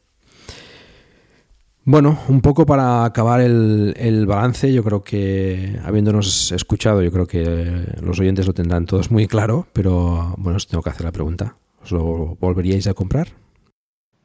Bueno, 1.88 2.18
un 2.26 2.40
poco 2.40 2.66
para 2.66 3.04
acabar 3.04 3.40
el, 3.40 4.26
balance, 4.26 4.72
yo 4.72 4.82
creo 4.82 5.04
que 5.04 5.78
habiéndonos 5.84 6.50
escuchado, 6.50 7.00
yo 7.00 7.12
creo 7.12 7.28
que 7.28 7.84
los 8.02 8.18
oyentes 8.18 8.44
lo 8.44 8.52
tendrán 8.52 8.86
todos 8.86 9.12
muy 9.12 9.28
claro, 9.28 9.68
pero 9.72 10.34
bueno, 10.36 10.56
os 10.56 10.66
tengo 10.66 10.82
que 10.82 10.90
hacer 10.90 11.04
la 11.04 11.12
pregunta. 11.12 11.56
¿Os 11.80 11.92
lo 11.92 12.36
volveríais 12.40 12.88
a 12.88 12.94
comprar? 12.94 13.28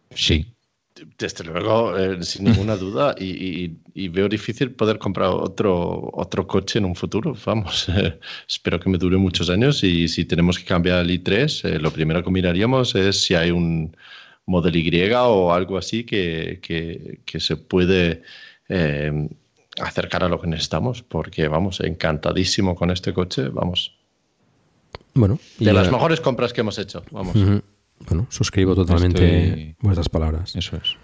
Sí. 0.09 0.47
Desde 1.19 1.43
luego, 1.43 1.95
eh, 1.95 2.23
sin 2.23 2.45
ninguna 2.45 2.75
duda, 2.75 3.13
y, 3.19 3.77
veo 4.09 4.27
difícil 4.27 4.71
poder 4.71 4.97
comprar 4.97 5.29
otro, 5.29 6.09
otro 6.13 6.47
coche 6.47 6.79
en 6.79 6.85
un 6.85 6.95
futuro. 6.95 7.35
Vamos, 7.45 7.87
espero 8.49 8.79
que 8.79 8.89
me 8.89 8.97
dure 8.97 9.17
muchos 9.17 9.51
años 9.51 9.83
y 9.83 10.07
si 10.07 10.25
tenemos 10.25 10.57
que 10.57 10.65
cambiar 10.65 11.05
el 11.05 11.11
i3, 11.11 11.69
eh, 11.69 11.79
lo 11.79 11.91
primero 11.91 12.23
que 12.23 12.31
miraríamos 12.31 12.95
es 12.95 13.23
si 13.23 13.35
hay 13.35 13.51
un, 13.51 13.95
Model 14.51 14.75
Y 14.75 15.11
o 15.13 15.53
algo 15.53 15.77
así 15.77 16.03
que, 16.03 16.59
se 17.39 17.55
puede 17.55 18.21
eh, 18.69 19.29
acercar 19.79 20.23
a 20.23 20.29
lo 20.29 20.39
que 20.39 20.47
necesitamos, 20.47 21.01
porque 21.01 21.47
vamos, 21.47 21.79
encantadísimo 21.79 22.75
con 22.75 22.91
este 22.91 23.13
coche, 23.13 23.47
vamos. 23.47 23.95
Bueno, 25.13 25.39
de 25.57 25.73
las 25.73 25.89
mejores 25.91 26.21
compras 26.21 26.53
que 26.53 26.61
hemos 26.61 26.77
hecho, 26.77 27.03
vamos. 27.11 27.33
Bueno, 28.07 28.27
suscribo 28.29 28.75
totalmente 28.75 29.75
vuestras 29.79 30.09
palabras. 30.09 30.55
Eso 30.55 30.77
es. 30.77 30.95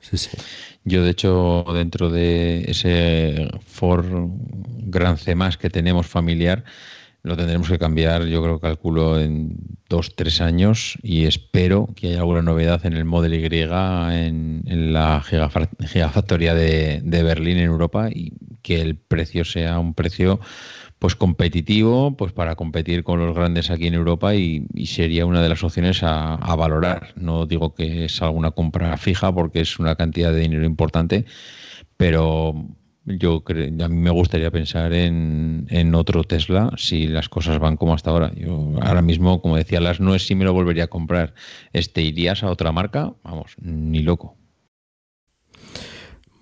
Sí, 0.00 0.18
sí. 0.18 0.36
Yo, 0.84 1.02
de 1.02 1.10
hecho, 1.10 1.64
dentro 1.72 2.10
de 2.10 2.64
ese 2.68 3.48
Ford 3.66 4.06
Gran 4.86 5.16
C 5.16 5.34
que 5.58 5.70
tenemos 5.70 6.06
familiar, 6.06 6.64
lo 7.24 7.38
tendremos 7.38 7.68
que 7.68 7.78
cambiar, 7.78 8.26
yo 8.26 8.42
creo, 8.42 8.60
calculo, 8.60 9.18
en 9.18 9.56
dos, 9.88 10.14
tres 10.14 10.42
años 10.42 10.98
y 11.02 11.24
espero 11.24 11.88
que 11.96 12.08
haya 12.08 12.18
alguna 12.18 12.42
novedad 12.42 12.84
en 12.84 12.92
el 12.92 13.06
Model 13.06 13.32
Y 13.34 13.46
en, 13.46 14.92
la 14.92 15.22
gigafactoría 15.22 16.54
de, 16.54 17.00
Berlín 17.02 17.56
en 17.56 17.64
Europa 17.64 18.10
y 18.10 18.34
que 18.60 18.82
el 18.82 18.96
precio 18.96 19.46
sea 19.46 19.78
un 19.78 19.94
precio 19.94 20.38
pues 20.98 21.16
competitivo 21.16 22.14
pues 22.14 22.32
para 22.32 22.56
competir 22.56 23.04
con 23.04 23.18
los 23.20 23.34
grandes 23.34 23.70
aquí 23.70 23.86
en 23.86 23.94
Europa 23.94 24.34
y, 24.34 24.66
sería 24.84 25.24
una 25.24 25.42
de 25.42 25.48
las 25.48 25.64
opciones 25.64 26.02
a, 26.02 26.34
a, 26.34 26.56
valorar. 26.56 27.14
No 27.16 27.46
digo 27.46 27.74
que 27.74 28.04
es 28.04 28.20
alguna 28.20 28.50
compra 28.50 28.98
fija 28.98 29.34
porque 29.34 29.62
es 29.62 29.78
una 29.78 29.96
cantidad 29.96 30.30
de 30.30 30.40
dinero 30.40 30.66
importante, 30.66 31.24
pero 31.96 32.54
yo 33.06 33.42
a 33.46 33.88
mí 33.88 33.96
me 33.96 34.10
gustaría 34.10 34.50
pensar 34.50 34.92
en, 34.92 35.66
en, 35.68 35.94
otro 35.94 36.24
Tesla 36.24 36.72
si 36.76 37.06
las 37.06 37.28
cosas 37.28 37.58
van 37.58 37.76
como 37.76 37.94
hasta 37.94 38.10
ahora. 38.10 38.32
Yo 38.34 38.74
ahora 38.80 39.02
mismo, 39.02 39.42
como 39.42 39.56
decía 39.56 39.80
Las, 39.80 40.00
no 40.00 40.14
es 40.14 40.26
si 40.26 40.34
me 40.34 40.44
lo 40.44 40.54
volvería 40.54 40.84
a 40.84 40.88
comprar. 40.88 41.34
Este 41.72 42.02
irías 42.02 42.42
a 42.42 42.50
otra 42.50 42.72
marca, 42.72 43.12
vamos, 43.22 43.56
ni 43.60 44.00
loco. 44.00 44.36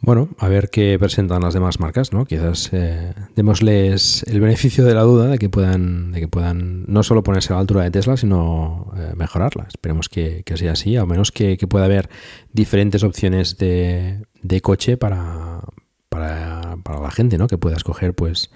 Bueno, 0.05 0.31
a 0.39 0.49
ver 0.49 0.68
qué 0.70 0.99
presentan 0.99 1.42
las 1.42 1.55
demás 1.55 1.78
marcas, 1.78 2.12
¿no? 2.12 2.24
Quizás 2.24 2.70
eh, 2.73 3.12
démosles 3.36 4.24
el 4.24 4.41
beneficio 4.41 4.84
de 4.84 4.94
la 4.94 5.02
duda 5.02 5.28
de 5.28 5.39
que 5.39 5.49
puedan, 5.49 6.10
de 6.10 6.18
que 6.18 6.26
puedan 6.26 6.84
no 6.89 7.05
solo 7.05 7.23
ponerse 7.23 7.52
a 7.52 7.57
la 7.57 7.60
altura 7.60 7.84
de 7.84 7.92
Tesla, 7.92 8.16
sino 8.16 8.92
eh, 8.97 9.12
mejorarla. 9.16 9.66
Esperemos 9.68 10.08
que, 10.08 10.42
sea 10.57 10.73
así, 10.73 10.97
al 10.97 11.07
menos 11.07 11.31
que, 11.31 11.57
que, 11.57 11.68
pueda 11.68 11.84
haber 11.84 12.08
diferentes 12.52 13.05
opciones 13.05 13.58
de, 13.58 14.26
de 14.42 14.60
coche 14.60 14.97
para, 14.97 15.60
para, 16.12 16.76
para, 16.82 17.00
la 17.00 17.10
gente, 17.10 17.39
¿no? 17.39 17.47
Que 17.47 17.57
pueda 17.57 17.74
escoger, 17.74 18.12
pues, 18.12 18.50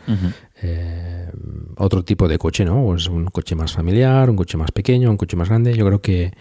eh, 0.60 1.30
otro 1.78 2.04
tipo 2.04 2.28
de 2.28 2.36
coche, 2.36 2.66
¿no? 2.66 2.84
Pues 2.84 3.08
un 3.08 3.24
coche 3.26 3.54
más 3.54 3.72
familiar, 3.72 4.28
un 4.28 4.36
coche 4.36 4.58
más 4.58 4.72
pequeño, 4.72 5.10
un 5.10 5.16
coche 5.16 5.38
más 5.38 5.48
grande. 5.48 5.74
Yo 5.74 5.86
creo 5.86 6.02
que, 6.02 6.32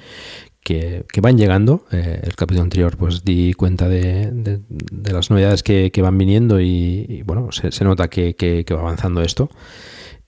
que, 0.62 1.06
van 1.22 1.38
llegando. 1.38 1.86
Eh, 1.94 2.20
el 2.22 2.36
capítulo 2.36 2.64
anterior, 2.64 2.98
pues, 2.98 3.24
di 3.24 3.54
cuenta 3.54 3.88
de, 3.88 4.30
de, 4.34 5.14
las 5.14 5.30
novedades 5.30 5.64
que, 5.64 5.90
que, 5.90 6.02
van 6.02 6.18
viniendo 6.18 6.60
y, 6.60 7.24
bueno, 7.26 7.54
se, 7.54 7.72
se 7.72 7.86
nota 7.86 8.10
que, 8.10 8.36
que, 8.36 8.66
va 8.74 8.82
avanzando 8.82 9.22
esto. 9.22 9.50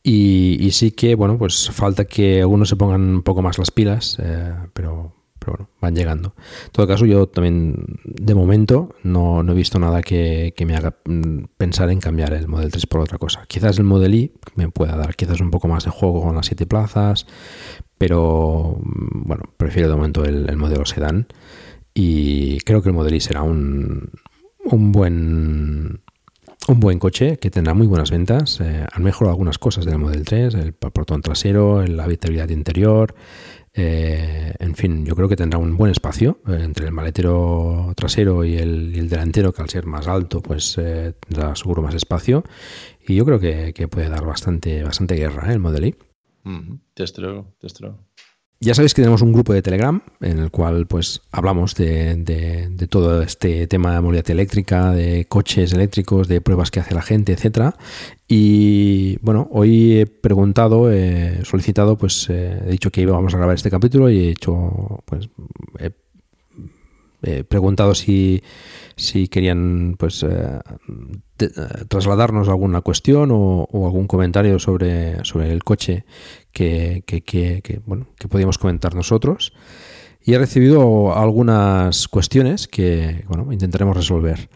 Y, 0.02 0.58
y, 0.62 0.72
sí 0.72 0.92
que, 0.92 1.16
bueno, 1.16 1.38
pues 1.38 1.70
falta 1.72 2.06
que 2.06 2.40
algunos 2.40 2.70
se 2.70 2.78
pongan 2.78 3.02
un 3.02 3.24
poco 3.24 3.42
más 3.42 3.58
las 3.58 3.72
pilas, 3.72 4.18
eh, 4.24 4.54
pero 4.72 5.14
pero 5.48 5.58
bueno, 5.58 5.70
van 5.80 5.96
llegando. 5.96 6.34
En 6.66 6.72
todo 6.72 6.88
caso, 6.88 7.06
yo 7.06 7.28
también, 7.28 7.86
de 8.04 8.36
momento, 8.36 8.94
no, 9.04 9.42
he 9.42 9.54
visto 9.54 9.80
nada 9.80 10.02
que, 10.02 10.54
me 10.66 10.76
haga 10.76 10.98
mm, 11.06 11.46
pensar 11.56 11.90
en 11.90 12.00
cambiar 12.00 12.34
el 12.34 12.50
Model 12.50 12.70
3 12.70 12.86
por 12.88 13.00
otra 13.00 13.18
cosa. 13.18 13.46
Quizás 13.48 13.78
el 13.78 13.86
Model 13.86 14.14
I 14.14 14.34
me 14.56 14.70
pueda 14.70 14.98
dar 14.98 15.16
quizás 15.16 15.40
un 15.40 15.50
poco 15.50 15.70
más 15.70 15.86
de 15.86 15.92
juego 15.92 16.22
con 16.22 16.36
las 16.36 16.48
siete 16.48 16.66
plazas, 16.66 17.28
pero 17.98 18.78
mm, 18.84 19.24
bueno, 19.24 19.44
prefiero 19.56 19.88
de 19.88 19.96
momento 19.96 20.26
el, 20.26 20.58
modelo 20.58 20.86
sedán 20.86 21.28
y 21.94 22.60
creo 22.60 22.82
que 22.82 22.90
el 22.90 22.96
Model 22.96 23.16
I 23.16 23.22
será 23.22 23.44
un, 23.44 24.10
un 24.66 24.92
buen 24.92 26.02
un 26.68 26.80
buen 26.82 27.00
coche 27.00 27.38
que 27.38 27.50
tendrá 27.50 27.74
muy 27.74 27.88
buenas 27.88 28.12
ventas. 28.12 28.60
Eh, 28.60 28.86
han 28.92 29.04
mejorado 29.04 29.32
algunas 29.32 29.58
cosas 29.58 29.86
del 29.86 29.98
Model 29.98 30.26
3, 30.26 30.56
el 30.56 30.74
portón 30.74 31.22
trasero, 31.22 31.86
la 31.86 32.04
habitabilidad 32.04 32.50
interior, 32.50 33.16
eh, 33.80 34.56
en 34.58 34.74
fin, 34.74 35.06
yo 35.06 35.16
creo 35.16 35.30
que 35.30 35.36
tendrá 35.36 35.60
un 35.60 35.78
buen 35.78 35.92
espacio 35.92 36.40
eh, 36.48 36.62
entre 36.64 36.88
el 36.88 36.92
maletero 36.92 37.94
trasero 37.96 38.44
y 38.44 38.58
el, 38.58 39.08
delantero, 39.08 39.54
que 39.54 39.62
al 39.62 39.70
ser 39.70 39.86
más 39.86 40.08
alto, 40.08 40.42
pues 40.42 40.80
eh, 40.80 41.14
tendrá 41.20 41.56
seguro 41.56 41.84
más 41.84 41.94
espacio. 41.94 42.44
Y 43.08 43.16
yo 43.16 43.24
creo 43.24 43.40
que, 43.40 43.88
puede 43.88 44.10
dar 44.10 44.26
bastante, 44.26 44.84
bastante 44.84 45.16
guerra 45.16 45.54
el 45.54 45.60
Model 45.60 45.86
I. 45.86 45.96
Ya 48.60 48.74
sabéis 48.74 48.96
que 48.96 49.04
tenemos 49.04 49.22
un 49.22 49.32
grupo 49.32 49.54
de 49.54 49.62
Telegram 49.62 50.02
en 50.20 50.40
el 50.40 50.50
cual 50.50 50.88
pues 50.88 51.22
hablamos 51.32 51.76
de, 51.76 52.88
todo 52.90 53.22
este 53.22 53.68
tema 53.68 53.94
de 53.94 54.02
movilidad 54.02 54.32
eléctrica, 54.32 54.92
de 54.92 55.26
coches 55.26 55.74
eléctricos, 55.74 56.28
de 56.28 56.42
pruebas 56.42 56.72
que 56.72 56.80
hace 56.80 56.96
la 56.96 57.04
gente, 57.04 57.34
etcétera. 57.34 57.76
Y 58.28 59.18
bueno, 59.20 59.48
hoy 59.52 60.00
he 60.00 60.06
preguntado, 60.06 60.92
he 60.92 61.46
solicitado, 61.46 61.98
pues 61.98 62.30
eh, 62.30 62.62
he 62.66 62.72
dicho 62.72 62.92
que 62.92 63.02
íbamos 63.02 63.34
a 63.34 63.38
grabar 63.38 63.56
este 63.56 63.72
capítulo 63.72 64.10
y 64.10 64.20
he 64.20 64.30
hecho, 64.32 65.02
pues 65.06 65.30
he, 65.80 65.92
preguntado 67.46 67.96
si, 67.96 68.44
si 68.96 69.28
querían 69.28 69.96
pues 69.98 70.24
eh, 70.24 70.60
eh, 71.40 71.50
trasladarnos 71.90 72.48
alguna 72.48 72.82
cuestión 72.82 73.32
o, 73.32 73.68
algún 73.74 74.08
comentario 74.08 74.60
sobre, 74.60 75.26
sobre 75.26 75.52
el 75.52 75.64
coche 75.64 76.06
que, 76.52 77.04
que, 77.06 77.82
bueno, 77.86 78.08
que 78.18 78.28
podíamos 78.28 78.58
comentar 78.58 78.94
nosotros. 78.94 79.54
Y 80.22 80.34
he 80.34 80.38
recibido 80.38 81.18
algunas 81.18 82.08
cuestiones 82.08 82.68
que 82.68 83.24
bueno, 83.28 83.52
intentaremos 83.52 83.96
resolver. 83.96 84.50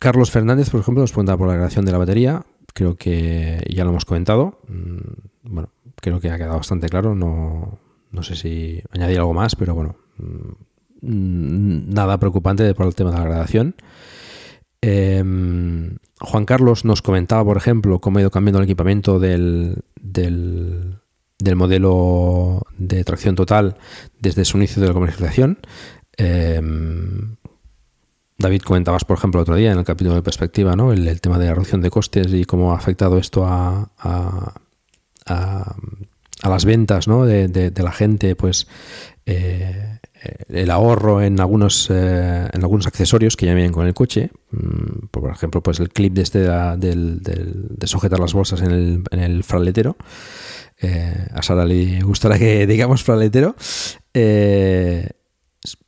Carlos 0.00 0.30
Fernández, 0.30 0.70
por 0.70 0.80
ejemplo, 0.80 1.02
nos 1.02 1.12
pregunta 1.12 1.36
por 1.36 1.46
la 1.46 1.54
grabación 1.54 1.84
de 1.84 1.92
la 1.92 1.98
batería. 1.98 2.42
Creo 2.72 2.96
que 2.96 3.62
ya 3.68 3.84
lo 3.84 3.90
hemos 3.90 4.06
comentado. 4.06 4.58
Mm, 4.66 5.52
bueno, 5.52 5.68
creo 5.96 6.18
que 6.20 6.30
ha 6.30 6.38
quedado 6.38 6.56
bastante 6.56 6.88
claro. 6.88 7.14
No, 7.14 7.78
no 8.10 8.22
sé 8.22 8.34
si 8.34 8.82
añadir 8.92 9.18
algo 9.18 9.34
más, 9.34 9.56
pero 9.56 9.74
bueno, 9.74 9.96
mm, 11.02 11.92
nada 11.92 12.18
preocupante 12.18 12.74
por 12.74 12.86
el 12.86 12.94
tema 12.94 13.10
de 13.10 13.18
la 13.18 13.24
gradación. 13.24 13.74
Em, 14.80 15.98
Juan 16.18 16.46
Carlos 16.46 16.86
nos 16.86 17.02
comentaba, 17.02 17.44
por 17.44 17.58
ejemplo, 17.58 18.00
cómo 18.00 18.18
ha 18.18 18.22
ido 18.22 18.30
cambiando 18.30 18.60
el 18.60 18.64
equipamiento 18.64 19.18
del, 19.20 19.84
del, 20.00 20.96
modelo 21.56 22.62
de 22.78 23.04
tracción 23.04 23.34
total 23.34 23.76
desde 24.18 24.46
su 24.46 24.56
inicio 24.56 24.80
de 24.80 24.88
la 24.88 24.94
comercialización. 24.94 25.58
Em, 26.16 27.36
David, 28.40 28.62
comentabas, 28.62 29.04
por 29.04 29.18
ejemplo, 29.18 29.40
el 29.40 29.42
otro 29.42 29.54
día 29.54 29.70
en 29.70 29.78
el 29.78 29.84
capítulo 29.84 30.14
de 30.14 30.22
perspectiva, 30.22 30.74
¿no? 30.74 30.94
el, 30.94 31.20
tema 31.20 31.38
de 31.38 31.44
la 31.44 31.52
reducción 31.52 31.82
de 31.82 31.90
costes 31.90 32.32
y 32.32 32.44
cómo 32.46 32.72
ha 32.72 32.76
afectado 32.76 33.18
esto 33.18 33.44
a, 33.46 33.92
a, 33.98 34.54
las 36.48 36.64
ventas 36.64 37.06
¿no? 37.06 37.26
de, 37.26 37.72
la 37.76 37.92
gente, 37.92 38.34
pues 38.36 38.66
eh, 39.26 39.98
el 40.48 40.70
ahorro 40.70 41.20
en 41.20 41.38
algunos 41.38 41.90
eh, 41.90 42.48
en 42.50 42.62
algunos 42.62 42.86
accesorios 42.86 43.36
que 43.36 43.44
ya 43.44 43.52
vienen 43.52 43.72
con 43.72 43.86
el 43.86 43.94
coche 43.94 44.30
mm, 44.50 45.06
por 45.10 45.30
ejemplo 45.30 45.62
pues 45.62 45.80
el 45.80 45.90
clip 45.90 46.12
de 46.14 46.22
este 46.22 46.40
de 46.40 47.86
sujetar 47.86 48.18
las 48.18 48.34
bolsas 48.34 48.60
en 48.60 48.70
el, 48.70 49.04
en 49.10 49.20
el 49.20 49.44
fraletero 49.44 49.96
eh, 50.80 51.26
a 51.32 51.42
Sara 51.42 51.64
le 51.64 52.00
gustará 52.02 52.38
que 52.38 52.66
digamos 52.66 53.02
fraletero 53.02 53.54
eh, 54.12 55.08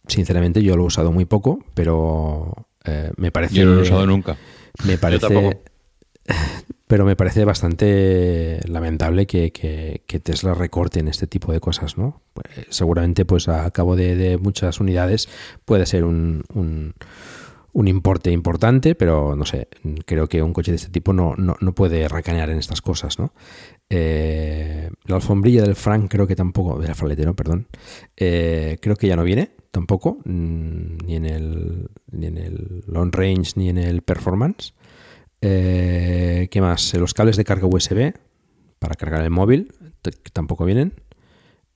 sinceramente 0.06 0.62
yo 0.62 0.76
lo 0.76 0.84
he 0.84 0.86
usado 0.86 1.12
muy 1.12 1.24
poco 1.24 1.64
pero 1.74 2.66
me 3.16 3.30
parece 3.30 3.54
yo 3.54 3.64
no 3.64 3.72
lo 3.74 3.78
he 3.80 3.82
usado 3.82 4.06
nunca 4.06 4.36
me 4.84 4.98
parece 4.98 5.60
pero 6.92 7.06
me 7.06 7.16
parece 7.16 7.46
bastante 7.46 8.60
lamentable 8.66 9.26
que, 9.26 10.02
Tesla 10.22 10.52
recorte 10.52 11.00
en 11.00 11.08
este 11.08 11.26
tipo 11.26 11.50
de 11.50 11.58
cosas, 11.58 11.96
¿no? 11.96 12.20
Pues, 12.34 12.66
seguramente, 12.68 13.24
pues 13.24 13.48
a 13.48 13.70
cabo 13.70 13.96
de, 13.96 14.38
muchas 14.38 14.78
unidades 14.78 15.26
puede 15.64 15.86
ser 15.86 16.04
un, 16.04 16.44
un, 16.52 16.92
importe 17.74 18.30
importante, 18.30 18.94
pero 18.94 19.34
no 19.34 19.46
sé, 19.46 19.68
creo 20.04 20.28
que 20.28 20.42
un 20.42 20.52
coche 20.52 20.72
de 20.72 20.76
este 20.76 20.90
tipo 20.90 21.12
no, 21.12 21.34
no, 21.36 21.74
puede 21.74 22.06
recañar 22.06 22.50
en 22.50 22.58
estas 22.58 22.82
cosas, 22.82 23.18
¿no? 23.18 23.32
Eh, 23.88 24.90
la 25.04 25.16
alfombrilla 25.16 25.62
del 25.62 25.74
Frank 25.74 26.10
creo 26.10 26.26
que 26.26 26.36
tampoco, 26.36 26.78
del 26.78 26.94
fraletero, 26.94 27.34
perdón, 27.34 27.68
eh, 28.16 28.78
creo 28.80 28.96
que 28.96 29.06
ya 29.06 29.16
no 29.16 29.24
viene 29.24 29.52
tampoco, 29.70 30.18
mm, 30.24 30.98
ni 31.06 31.16
en 31.16 31.24
el, 31.24 31.90
ni 32.10 32.26
en 32.26 32.38
el 32.38 32.84
long 32.86 33.14
range 33.14 33.52
ni 33.56 33.68
en 33.70 33.78
el 33.78 34.02
performance. 34.02 34.74
Eh, 35.40 36.48
¿Qué 36.50 36.60
más? 36.60 36.94
Los 36.94 37.14
cables 37.14 37.36
de 37.36 37.44
carga 37.44 37.66
USB 37.66 38.14
para 38.78 38.94
cargar 38.94 39.22
el 39.24 39.30
móvil 39.30 39.72
tampoco 40.32 40.64
vienen. 40.64 40.94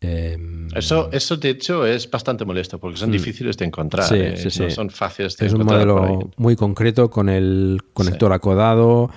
Em, 0.00 0.68
eso, 0.75 1.10
eso 1.10 1.39
de 1.39 1.49
hecho 1.50 1.86
es 1.86 2.10
bastante 2.10 2.44
molesto 2.44 2.78
porque 2.78 2.99
son 2.99 3.08
mm. 3.08 3.12
difíciles 3.12 3.57
de 3.57 3.65
encontrar. 3.65 4.07
Sí, 4.07 4.16
eh, 4.16 4.50
sí, 4.50 4.70
son 4.70 4.91
fáciles 4.91 5.36
de 5.36 5.47
Es 5.47 5.52
un 5.52 5.65
modelo 5.65 6.31
muy 6.36 6.55
concreto 6.55 7.08
con 7.08 7.28
el 7.28 7.81
conector 7.94 8.33
acodado 8.33 9.10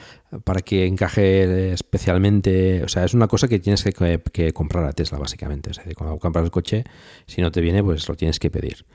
para 0.44 0.62
que 0.62 0.86
encaje 0.86 1.74
especialmente. 1.74 2.84
O 2.84 2.88
sea, 2.88 3.04
es 3.04 3.14
una 3.14 3.28
cosa 3.28 3.48
que 3.48 3.60
tienes 3.60 3.84
que, 3.84 4.54
comprar 4.54 4.86
a 4.86 4.94
Tesla 4.94 5.18
básicamente. 5.18 5.72
O 5.72 5.74
sea, 5.74 5.84
cuando 5.96 6.18
compras 6.18 6.46
el 6.46 6.52
coche, 6.52 6.84
si 7.26 7.42
no 7.42 7.52
te 7.52 7.62
viene, 7.62 7.84
pues 7.84 8.08
lo 8.08 8.16
tienes 8.16 8.40
que 8.40 8.50
pedir. 8.50 8.86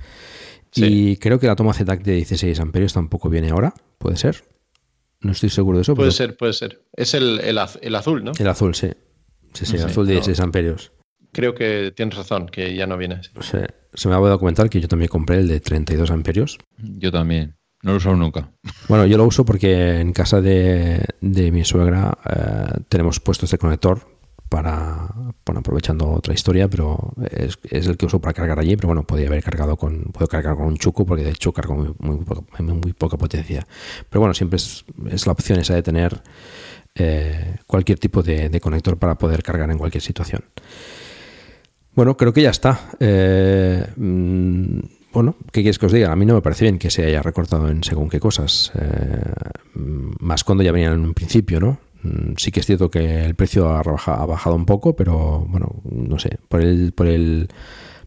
Y 0.77 1.17
creo 1.19 1.39
que 1.39 1.47
la 1.47 1.55
toma 1.55 1.73
ZTAC 1.73 2.03
de 2.03 2.15
16 2.15 2.59
amperios 2.59 2.95
tampoco 2.95 3.29
viene 3.29 3.51
ahora, 3.51 3.75
puede 3.99 4.17
ser. 4.17 4.43
No 5.21 5.33
estoy 5.33 5.49
seguro 5.49 5.79
de 5.79 5.83
eso. 5.83 5.95
Puede 5.95 6.11
ser, 6.11 6.37
puede 6.37 6.53
ser. 6.53 6.83
Es 6.95 7.15
el, 7.15 7.41
el, 7.41 7.59
azul, 7.59 8.25
¿no? 8.25 8.33
El 8.39 8.49
azul, 8.49 8.75
sí. 8.75 8.91
Sí, 9.53 9.67
sí, 9.67 9.77
el 9.77 9.85
azul 9.85 10.07
de 10.07 10.15
16 10.15 10.41
amperios. 10.41 10.93
Creo 11.35 11.55
que 11.55 11.93
tienes 11.95 12.17
razón, 12.17 12.47
que 12.47 12.75
ya 12.75 12.87
no 12.87 12.97
viene. 12.97 13.21
Sí. 13.41 13.59
Se 13.93 14.09
me 14.09 14.15
ha 14.15 14.19
a 14.19 14.39
comentar 14.39 14.71
que 14.71 14.81
yo 14.81 14.89
también 14.89 15.09
compré 15.09 15.37
el 15.37 15.49
de 15.49 15.61
32 15.61 16.11
amperios. 16.11 16.59
Yo 16.79 17.13
también. 17.13 17.57
No 17.83 17.91
lo 17.91 17.95
he 17.95 17.99
usado 17.99 18.17
nunca. 18.17 18.51
Bueno, 18.89 19.05
yo 19.05 19.19
lo 19.19 19.25
uso 19.25 19.45
porque 19.45 20.01
en 20.01 20.13
casa 20.13 20.41
de, 20.41 21.05
de 21.21 21.53
mi 21.53 21.65
suegra 21.65 22.17
eh, 22.25 22.81
tenemos 22.89 23.21
puesto 23.21 23.45
este 23.45 23.59
conector 23.59 24.15
para, 24.55 25.09
bueno, 25.45 25.59
aprovechando 25.59 26.09
otra 26.13 26.33
historia, 26.33 26.69
pero 26.69 27.13
es, 27.31 27.59
el 27.71 27.97
que 27.97 28.07
uso 28.07 28.21
para 28.21 28.33
cargar 28.33 28.61
allí, 28.61 28.77
pero 28.77 28.87
bueno, 28.87 29.05
podría 29.05 29.27
haber 29.27 29.43
cargado 29.43 29.77
con, 29.77 30.05
puedo 30.13 30.29
cargar 30.29 30.55
con 30.55 30.67
un 30.67 30.77
chuco 30.77 31.05
porque 31.05 31.25
de 31.25 31.31
hecho 31.31 31.53
cargo 31.53 31.75
muy, 31.75 31.93
muy, 31.99 32.93
poca, 32.93 33.17
potencia. 33.17 33.67
Pero 34.09 34.21
bueno, 34.21 34.33
siempre 34.33 34.57
es, 34.57 34.85
la 35.27 35.33
opción 35.33 35.59
esa 35.59 35.75
de 35.75 35.83
tener 35.83 36.23
eh, 36.95 37.57
cualquier 37.67 37.99
tipo 37.99 38.23
de, 38.23 38.61
conector 38.61 38.97
para 38.97 39.17
poder 39.19 39.43
cargar 39.43 39.71
en 39.73 39.79
cualquier 39.79 40.03
situación. 40.03 40.45
Bueno, 41.95 42.17
creo 42.17 42.33
que 42.33 42.43
ya 42.43 42.51
está. 42.51 42.91
Eh, 42.99 43.87
mm, 43.97 44.79
bueno, 45.13 45.37
¿qué 45.53 45.63
quieres 45.63 45.79
que 45.79 45.87
os 45.87 45.93
diga? 45.93 46.11
A 46.11 46.17
mí 46.17 46.27
no 46.27 46.35
me 46.35 46.43
parece 46.43 46.65
bien 46.65 46.79
que 46.79 46.91
se 46.91 47.05
haya 47.07 47.23
recortado 47.23 47.69
en 47.69 47.85
según 47.85 48.09
qué 48.09 48.19
cosas. 48.19 48.73
Eh, 48.75 49.23
más 50.19 50.43
cuando 50.43 50.65
ya 50.65 50.73
venían 50.73 50.95
en 50.95 51.01
un 51.01 51.15
principio, 51.15 51.61
¿no? 51.61 51.79
Mm, 52.03 52.35
sí 52.37 52.51
que 52.51 52.61
es 52.61 52.67
cierto 52.67 52.91
que 52.91 53.25
el 53.25 53.35
precio 53.35 53.69
ha, 53.69 53.83
bajado 53.83 54.57
un 54.57 54.67
poco, 54.67 54.97
pero 54.97 55.47
bueno, 55.49 55.83
no 55.85 56.19
sé, 56.19 56.39
por 56.49 56.63
el, 56.63 56.93
por 56.93 57.07
el, 57.07 57.49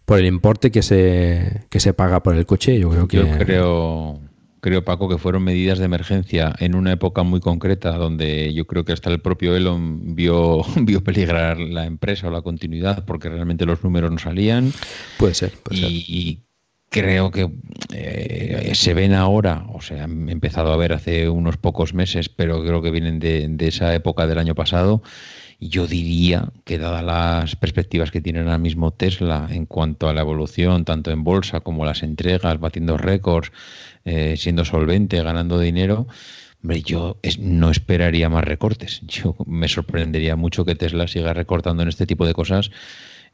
por 0.06 0.20
el 0.20 0.26
importe 0.26 0.70
que 0.70 0.82
se, 0.82 1.64
que 1.70 1.80
se 1.80 1.94
paga 1.94 2.22
por 2.22 2.36
el 2.36 2.46
coche, 2.46 2.78
yo 2.78 2.90
creo 2.90 3.08
que... 3.08 3.18
Yo 3.18 3.38
creo, 3.38 4.20
creo, 4.60 4.84
Paco, 4.84 5.10
que 5.10 5.18
fueron 5.18 5.44
medidas 5.44 5.80
de 5.80 5.86
emergencia 5.86 6.54
en 6.60 6.76
una 6.76 6.92
época 6.92 7.24
muy 7.24 7.40
concreta 7.40 7.98
donde 7.98 8.54
yo 8.54 8.66
creo 8.68 8.86
que 8.86 8.94
hasta 8.94 9.10
el 9.10 9.20
propio 9.20 9.56
Elon 9.56 10.16
vio, 10.16 10.64
vio 10.82 11.04
peligrar 11.04 11.60
la 11.60 11.86
empresa 11.86 12.28
o 12.28 12.32
la 12.32 12.42
continuidad 12.42 13.06
porque 13.06 13.30
realmente 13.30 13.66
los 13.66 13.84
números 13.84 14.12
no 14.12 14.20
salían. 14.20 14.74
Puede 15.18 15.34
ser, 15.34 15.54
puede 15.64 15.80
y, 15.80 16.44
creo 16.90 17.32
que 17.32 17.50
eh, 17.94 18.72
se 18.74 18.94
ven 18.94 19.14
ahora, 19.14 19.66
o 19.74 19.82
sea, 19.82 20.06
han 20.06 20.30
empezado 20.30 20.72
a 20.72 20.78
ver 20.78 20.94
hace 20.94 21.30
unos 21.30 21.58
pocos 21.58 21.94
meses, 21.94 22.30
pero 22.30 22.62
creo 22.64 22.82
que 22.82 22.92
vienen 22.92 23.20
de, 23.20 23.56
esa 23.60 23.94
época 23.94 24.28
del 24.28 24.40
año 24.40 24.56
pasado. 24.56 25.02
Yo 25.60 25.88
diría 25.88 26.50
que 26.66 26.78
dadas 26.78 27.04
las 27.04 27.56
perspectivas 27.56 28.12
que 28.12 28.22
tiene 28.22 28.40
ahora 28.40 28.60
mismo 28.60 28.92
Tesla 28.92 29.48
en 29.50 29.66
cuanto 29.66 30.08
a 30.08 30.14
la 30.14 30.22
evolución, 30.22 30.86
tanto 30.86 31.10
en 31.10 31.24
bolsa 31.24 31.62
como 31.62 31.84
las 31.84 32.04
entregas, 32.04 32.60
batiendo 32.60 32.96
récords, 32.98 33.52
eh, 34.08 34.36
siendo 34.38 34.66
solvente, 34.66 35.22
ganando 35.22 35.60
dinero, 35.60 36.08
hombre, 36.64 36.82
yo 36.82 37.20
no 37.40 37.70
esperaría 37.70 38.30
más 38.30 38.44
recortes. 38.44 39.02
Yo 39.08 39.36
me 39.46 39.68
sorprendería 39.68 40.36
mucho 40.36 40.66
que 40.66 40.76
Tesla 40.76 41.08
siga 41.08 41.34
recortando 41.34 41.84
en 41.84 41.90
este 41.90 42.08
tipo 42.08 42.26
de 42.26 42.34
cosas 42.34 42.72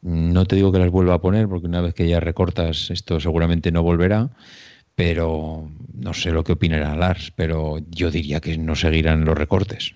no 0.04 0.44
te 0.44 0.56
digo 0.56 0.70
que 0.70 0.78
las 0.78 0.90
vuelva 0.90 1.14
a 1.14 1.20
poner, 1.20 1.48
porque 1.48 1.66
una 1.66 1.80
vez 1.80 1.94
que 1.94 2.06
ya 2.06 2.20
recortas, 2.20 2.90
esto 2.90 3.18
seguramente 3.20 3.72
no 3.72 3.82
volverá. 3.82 4.28
Pero 4.94 5.70
no 5.94 6.14
sé 6.14 6.30
lo 6.30 6.44
que 6.44 6.52
opinará 6.52 6.94
Lars, 6.94 7.32
pero 7.34 7.78
yo 7.90 8.10
diría 8.12 8.40
que 8.40 8.56
no 8.58 8.76
seguirán 8.76 9.24
los 9.24 9.36
recortes. 9.36 9.94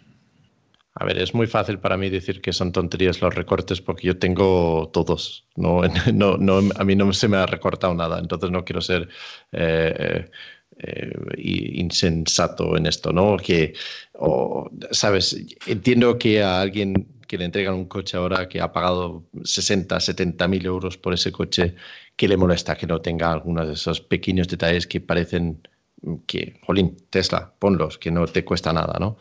A 0.94 1.04
ver, 1.04 1.18
es 1.18 1.34
muy 1.34 1.46
fácil 1.46 1.78
para 1.78 1.96
mí 1.96 2.10
decir 2.10 2.40
que 2.40 2.52
son 2.52 2.72
tonterías 2.72 3.20
los 3.20 3.32
recortes 3.32 3.80
porque 3.80 4.08
yo 4.08 4.18
tengo 4.18 4.90
todos. 4.92 5.46
No, 5.54 5.82
no, 6.12 6.38
no 6.38 6.60
a 6.74 6.84
mí 6.84 6.96
no 6.96 7.12
se 7.12 7.28
me 7.28 7.36
ha 7.36 7.46
recortado 7.46 7.94
nada, 7.94 8.18
entonces 8.18 8.50
no 8.50 8.64
quiero 8.64 8.80
ser 8.80 9.08
eh, 9.52 10.30
eh, 10.78 11.12
insensato 11.36 12.76
en 12.76 12.86
esto, 12.86 13.12
¿no? 13.12 13.36
Que, 13.36 13.74
sabes, 14.92 15.36
entiendo 15.66 16.18
que 16.18 16.42
a 16.42 16.60
alguien 16.60 17.08
que 17.26 17.38
le 17.38 17.44
entregan 17.44 17.74
un 17.74 17.86
coche 17.86 18.16
ahora 18.16 18.48
que 18.48 18.60
ha 18.60 18.72
pagado 18.72 19.24
60, 19.44 20.00
70 20.00 20.48
mil 20.48 20.64
euros 20.66 20.96
por 20.96 21.12
ese 21.12 21.30
coche, 21.30 21.74
que 22.16 22.26
le 22.28 22.36
molesta 22.36 22.76
que 22.76 22.86
no 22.86 23.00
tenga 23.00 23.30
algunos 23.30 23.66
de 23.66 23.74
esos 23.74 24.00
pequeños 24.00 24.48
detalles 24.48 24.86
que 24.86 25.00
parecen 25.00 25.60
que, 26.26 26.58
jolín, 26.66 26.96
Tesla, 27.10 27.54
ponlos, 27.58 27.98
que 27.98 28.10
no 28.10 28.26
te 28.26 28.44
cuesta 28.44 28.72
nada, 28.72 28.96
¿no? 28.98 29.18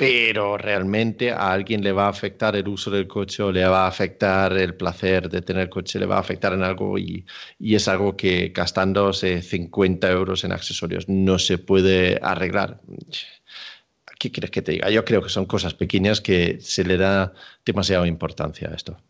Pero 0.00 0.56
realmente 0.56 1.30
a 1.30 1.52
alguien 1.52 1.82
le 1.82 1.92
va 1.92 2.06
a 2.06 2.08
afectar 2.08 2.56
el 2.56 2.66
uso 2.66 2.90
del 2.90 3.06
coche 3.06 3.42
o 3.42 3.52
le 3.52 3.64
va 3.66 3.84
a 3.84 3.88
afectar 3.88 4.56
el 4.56 4.74
placer 4.74 5.28
de 5.28 5.42
tener 5.42 5.68
coche, 5.68 5.98
le 5.98 6.06
va 6.06 6.16
a 6.16 6.20
afectar 6.20 6.52
en 6.52 6.62
algo 6.62 6.98
y, 6.98 7.24
y 7.58 7.74
es 7.74 7.86
algo 7.86 8.16
que 8.16 8.48
gastándose 8.54 9.42
50 9.42 10.10
euros 10.10 10.44
en 10.44 10.52
accesorios 10.52 11.08
no 11.08 11.38
se 11.38 11.58
puede 11.58 12.18
arreglar 12.22 12.80
¿qué 14.20 14.30
quieres 14.30 14.50
que 14.50 14.60
te 14.60 14.72
diga? 14.72 14.90
Yo 14.90 15.04
creo 15.04 15.22
que 15.22 15.30
son 15.30 15.46
cosas 15.46 15.72
pequeñas 15.72 16.20
que 16.20 16.58
se 16.60 16.84
le 16.84 16.98
da 16.98 17.32
demasiada 17.64 18.06
importancia 18.06 18.68
a 18.68 18.74
esto. 18.74 19.00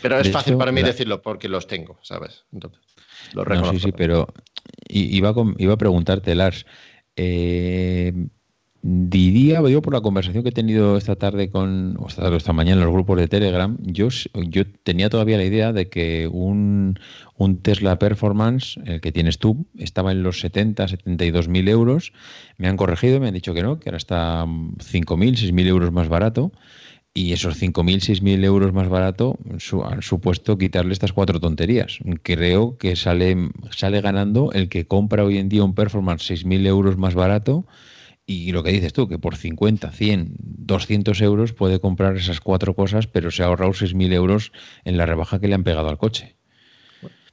Pero 0.00 0.18
es 0.18 0.32
fácil 0.32 0.56
para 0.56 0.72
mí 0.72 0.82
decirlo 0.82 1.20
porque 1.20 1.48
los 1.48 1.66
tengo, 1.66 1.98
¿sabes? 2.02 2.44
Entonces, 2.50 2.80
lo 3.34 3.44
sí, 3.70 3.78
sí, 3.78 3.92
pero 3.92 4.26
iba, 4.88 5.34
iba 5.58 5.74
a 5.74 5.76
preguntarte, 5.76 6.34
Lars, 6.34 6.64
eh, 7.14 8.12
Diría, 8.86 9.62
digo 9.62 9.80
por 9.80 9.94
la 9.94 10.02
conversación 10.02 10.42
que 10.42 10.50
he 10.50 10.52
tenido 10.52 10.98
esta 10.98 11.16
tarde 11.16 11.48
con, 11.48 11.96
o 11.98 12.06
esta, 12.06 12.28
esta 12.36 12.52
mañana 12.52 12.82
en 12.82 12.84
los 12.84 12.92
grupos 12.92 13.18
de 13.18 13.28
Telegram, 13.28 13.78
yo, 13.80 14.08
yo 14.34 14.64
tenía 14.82 15.08
todavía 15.08 15.38
la 15.38 15.44
idea 15.44 15.72
de 15.72 15.88
que 15.88 16.28
un, 16.30 16.98
Tesla 17.62 17.98
Performance, 17.98 18.78
el 18.84 19.00
que 19.00 19.10
tienes 19.10 19.38
tú, 19.38 19.64
estaba 19.78 20.12
en 20.12 20.22
los 20.22 20.40
70, 20.40 20.86
72 20.86 21.48
mil 21.48 21.66
euros. 21.68 22.12
Me 22.58 22.68
han 22.68 22.76
corregido, 22.76 23.20
me 23.20 23.28
han 23.28 23.32
dicho 23.32 23.54
que 23.54 23.62
no, 23.62 23.80
que 23.80 23.88
ahora 23.88 23.96
está 23.96 24.44
5 24.78 25.16
mil, 25.16 25.38
6 25.38 25.52
mil 25.54 25.66
euros 25.66 25.90
más 25.90 26.10
barato. 26.10 26.52
Y 27.14 27.32
esos 27.32 27.62
5.000, 27.62 28.20
6.000 28.20 28.44
euros 28.44 28.72
más 28.72 28.88
barato 28.88 29.38
han 29.84 30.02
supuesto 30.02 30.58
quitarle 30.58 30.92
estas 30.92 31.12
cuatro 31.12 31.38
tonterías. 31.38 32.00
Creo 32.22 32.76
que 32.76 32.96
sale, 32.96 33.50
sale 33.70 34.00
ganando 34.00 34.50
el 34.52 34.68
que 34.68 34.88
compra 34.88 35.24
hoy 35.24 35.38
en 35.38 35.48
día 35.48 35.62
un 35.62 35.76
Performance 35.76 36.28
6.000 36.28 36.66
euros 36.66 36.98
más 36.98 37.14
barato 37.14 37.64
y 38.26 38.52
lo 38.52 38.62
que 38.62 38.70
dices 38.70 38.92
tú, 38.92 39.08
que 39.08 39.18
por 39.18 39.36
50, 39.36 39.90
100, 39.90 40.34
200 40.38 41.20
euros 41.20 41.52
puede 41.52 41.80
comprar 41.80 42.16
esas 42.16 42.40
cuatro 42.40 42.74
cosas, 42.74 43.06
pero 43.06 43.30
se 43.30 43.42
ha 43.42 43.46
ahorrado 43.46 43.72
6.000 43.72 44.12
euros 44.12 44.52
en 44.84 44.96
la 44.96 45.06
rebaja 45.06 45.38
que 45.38 45.48
le 45.48 45.54
han 45.54 45.64
pegado 45.64 45.88
al 45.88 45.98
coche. 45.98 46.36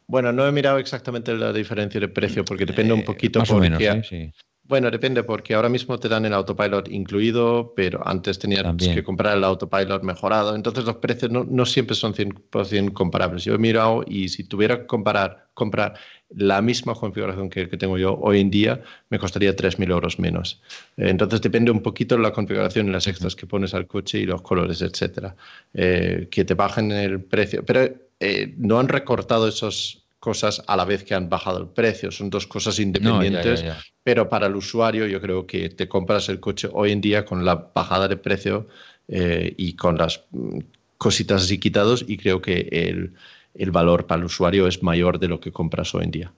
Bueno, 0.08 0.34
no 0.34 0.46
he 0.46 0.52
mirado 0.52 0.78
exactamente 0.78 1.34
la 1.34 1.54
diferencia 1.54 2.00
de 2.00 2.10
precio 2.10 2.44
porque 2.44 2.66
depende 2.66 2.94
un 2.94 3.00
eh, 3.00 3.04
poquito. 3.04 3.40
más 3.40 3.50
o 3.52 3.60
menos, 3.60 3.82
sí. 4.08 4.34
Bueno, 4.72 4.90
depende, 4.90 5.24
porque 5.24 5.54
ahora 5.54 5.68
mismo 5.68 6.00
te 6.00 6.08
dan 6.08 6.26
el 6.26 6.34
autopilot 6.34 6.90
incluido, 6.90 7.74
pero 7.76 8.08
antes 8.08 8.40
tenías 8.40 8.74
que 8.78 9.04
comprar 9.04 9.36
el 9.36 9.44
autopilot 9.44 10.02
mejorado. 10.04 10.56
Entonces 10.56 10.86
los 10.86 10.96
precios 10.96 11.30
no, 11.30 11.66
siempre 11.66 11.94
son 11.94 12.14
100% 12.14 12.94
comparables. 12.94 13.44
Yo 13.44 13.56
he 13.56 13.58
mirado 13.58 14.06
y 14.08 14.30
si 14.30 14.46
tuviera 14.46 14.80
que 14.80 14.86
comparar, 14.86 15.50
comprar 15.54 15.96
la 16.36 16.62
misma 16.62 16.96
configuración 16.96 17.50
que, 17.50 17.68
tengo 17.68 17.98
yo 17.98 18.18
hoy 18.22 18.40
en 18.40 18.50
día, 18.50 18.82
me 19.10 19.20
costaría 19.20 19.56
3.000 19.56 19.90
euros 19.92 20.20
menos. 20.20 20.62
Eh, 20.98 21.10
entonces 21.10 21.42
depende 21.42 21.72
un 21.72 21.82
poquito 21.82 22.16
de 22.16 22.22
la 22.22 22.32
configuración 22.32 22.88
y 22.88 22.92
las 22.92 23.08
extras 23.08 23.36
que 23.36 23.46
pones 23.46 23.74
al 23.74 23.88
coche 23.88 24.20
y 24.20 24.26
los 24.26 24.42
colores, 24.42 24.82
etcétera. 24.82 25.36
Eh, 25.74 26.28
que 26.32 26.46
te 26.46 26.54
bajen 26.54 26.92
el 26.92 27.22
precio. 27.22 27.64
Pero 27.66 27.94
eh, 28.20 28.54
no 28.58 28.80
han 28.80 28.88
recortado 28.88 29.48
esos 29.48 30.02
cosas 30.22 30.64
a 30.68 30.78
la 30.78 30.86
vez 30.86 31.04
que 31.04 31.16
han 31.16 31.30
bajado 31.30 31.60
el 31.60 31.68
precio. 31.68 32.12
Son 32.12 32.30
dos 32.30 32.46
cosas 32.46 32.80
independientes, 32.80 33.66
pero 34.04 34.30
para 34.30 34.46
el 34.46 34.56
usuario 34.56 35.08
yo 35.08 35.20
creo 35.20 35.48
que 35.48 35.70
te 35.70 35.90
compras 35.90 36.30
el 36.30 36.40
coche 36.40 36.70
hoy 36.72 36.92
en 36.92 37.02
día 37.02 37.26
con 37.26 37.44
la 37.44 37.72
bajada 37.74 38.08
de 38.08 38.18
precio 38.18 38.68
eh, 39.08 39.56
y 39.58 39.74
con 39.74 39.98
las 39.98 40.24
mm, 40.30 40.60
cositas 41.00 41.42
así 41.44 41.58
quitados 41.58 42.06
y 42.08 42.18
creo 42.18 42.40
que 42.40 42.70
el, 42.72 43.14
el, 43.54 43.72
valor 43.72 44.08
para 44.08 44.20
el 44.20 44.26
usuario 44.26 44.68
es 44.68 44.84
mayor 44.84 45.20
de 45.20 45.28
lo 45.28 45.40
que 45.40 45.52
compras 45.52 45.94
hoy 45.96 46.06
en 46.06 46.12
día. 46.12 46.34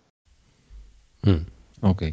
Mm. 1.23 1.45
Ok. 1.81 2.03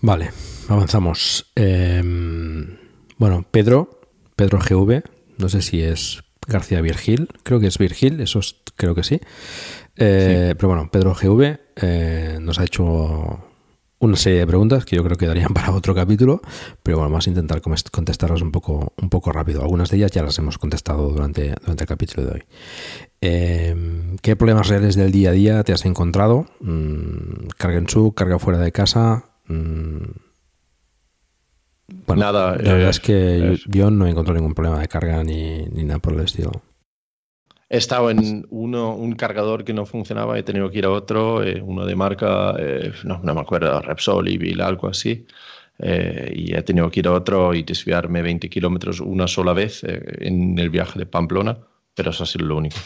Vale, 0.00 0.30
avanzamos. 0.68 1.50
Em, 1.54 2.76
bueno, 3.18 3.44
Pedro, 3.50 4.00
Pedro 4.36 4.58
GV, 4.58 5.02
no 5.38 5.48
sé 5.48 5.62
si 5.62 5.82
es 5.82 6.22
García 6.46 6.80
Virgil, 6.80 7.28
creo 7.42 7.60
que 7.60 7.66
es 7.66 7.78
Virgil, 7.78 8.20
eso 8.20 8.40
creo 8.76 8.94
que 8.94 9.02
sí. 9.02 9.20
Eh, 9.96 10.54
pero 10.56 10.68
bueno, 10.68 10.90
Pedro 10.90 11.14
GV 11.14 11.58
eh, 11.76 12.38
nos 12.40 12.58
ha 12.58 12.64
hecho 12.64 13.42
una 13.98 14.16
serie 14.16 14.40
de 14.40 14.46
preguntas 14.46 14.84
que 14.84 14.96
yo 14.96 15.02
creo 15.02 15.16
que 15.16 15.26
darían 15.26 15.48
para 15.54 15.72
otro 15.72 15.94
capítulo, 15.94 16.40
pero 16.82 16.98
bueno, 16.98 17.10
vamos 17.10 17.26
a 17.26 17.30
intentar 17.30 17.60
contestarlas 17.60 18.42
un 18.42 18.52
poco, 18.52 18.92
un 19.00 19.08
poco 19.08 19.32
rápido. 19.32 19.62
Algunas 19.62 19.90
de 19.90 19.96
ellas 19.98 20.10
ya 20.10 20.22
las 20.22 20.38
hemos 20.38 20.58
contestado 20.58 21.08
durante, 21.08 21.54
durante 21.60 21.84
el 21.84 21.88
capítulo 21.88 22.26
de 22.26 22.32
hoy. 22.32 22.42
Em, 23.20 24.16
¿Qué 24.22 24.36
problemas 24.36 24.68
reales 24.68 24.94
del 24.96 25.12
día 25.12 25.30
a 25.30 25.32
día 25.32 25.64
te 25.64 25.72
has 25.72 25.84
encontrado? 25.84 26.46
Mm, 26.60 27.48
carga 27.56 27.78
en 27.78 27.88
su, 27.88 28.12
carga 28.12 28.38
fuera 28.38 28.58
de 28.58 28.72
casa. 28.72 29.24
Mm, 29.46 30.04
bueno, 32.06 32.22
nada. 32.22 32.56
La 32.56 32.74
verdad 32.74 32.90
es 32.90 33.00
que 33.00 33.58
yo, 33.66 33.90
no 33.90 34.06
he 34.06 34.10
encontrado 34.10 34.38
ningún 34.38 34.54
problema 34.54 34.80
de 34.80 34.88
carga 34.88 35.22
ni, 35.24 35.66
ni 35.66 35.84
nada 35.84 35.98
por 35.98 36.14
el 36.14 36.20
estilo. 36.20 36.50
He 37.68 37.78
estado 37.78 38.10
en 38.10 38.46
uno, 38.50 38.94
un 38.94 39.14
cargador 39.14 39.64
que 39.64 39.72
no 39.72 39.86
funcionaba, 39.86 40.38
he 40.38 40.44
tenido 40.44 40.70
que 40.70 40.78
ir 40.78 40.84
a 40.84 40.90
otro, 40.90 41.42
eh, 41.42 41.60
uno 41.60 41.84
de 41.84 41.96
marca, 41.96 42.54
eh, 42.58 42.92
no, 43.02 43.18
me 43.18 43.40
acuerdo, 43.40 43.80
Repsol, 43.80 44.28
Ibil, 44.28 44.60
algo 44.60 44.88
así. 44.88 45.26
Eh, 45.78 46.32
y 46.34 46.54
he 46.54 46.62
tenido 46.62 46.90
que 46.90 47.00
ir 47.00 47.08
a 47.08 47.12
otro 47.12 47.52
y 47.54 47.62
desviarme 47.62 48.22
20 48.22 48.48
kilómetros 48.48 49.00
una 49.00 49.26
sola 49.26 49.52
vez 49.52 49.82
en 49.84 50.58
el 50.58 50.70
viaje 50.70 50.98
de 50.98 51.06
Pamplona, 51.06 51.58
pero 51.94 52.10
eso 52.10 52.22
ha 52.22 52.26
sido 52.26 52.46
lo 52.46 52.56
único. 52.56 52.76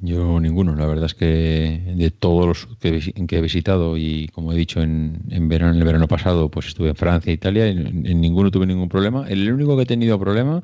Yo 0.00 0.38
ninguno, 0.38 0.76
la 0.76 0.86
verdad 0.86 1.06
es 1.06 1.14
que 1.14 1.94
de 1.96 2.10
todos 2.12 2.46
los 2.46 2.66
que, 2.76 3.12
he 3.16 3.40
visitado 3.40 3.96
y 3.96 4.28
como 4.28 4.52
he 4.52 4.56
dicho 4.56 4.80
en, 4.80 5.22
en, 5.30 5.48
verano, 5.48 5.72
en 5.72 5.78
el 5.78 5.84
verano 5.84 6.06
pasado, 6.06 6.50
pues 6.50 6.68
estuve 6.68 6.90
en 6.90 6.94
Francia, 6.96 7.32
Italia, 7.32 7.66
en, 7.66 8.06
en 8.06 8.20
ninguno 8.20 8.50
tuve 8.52 8.66
ningún 8.66 8.88
problema. 8.88 9.26
El 9.28 9.52
único 9.52 9.76
que 9.76 9.82
he 9.82 9.86
tenido 9.86 10.18
problema 10.18 10.62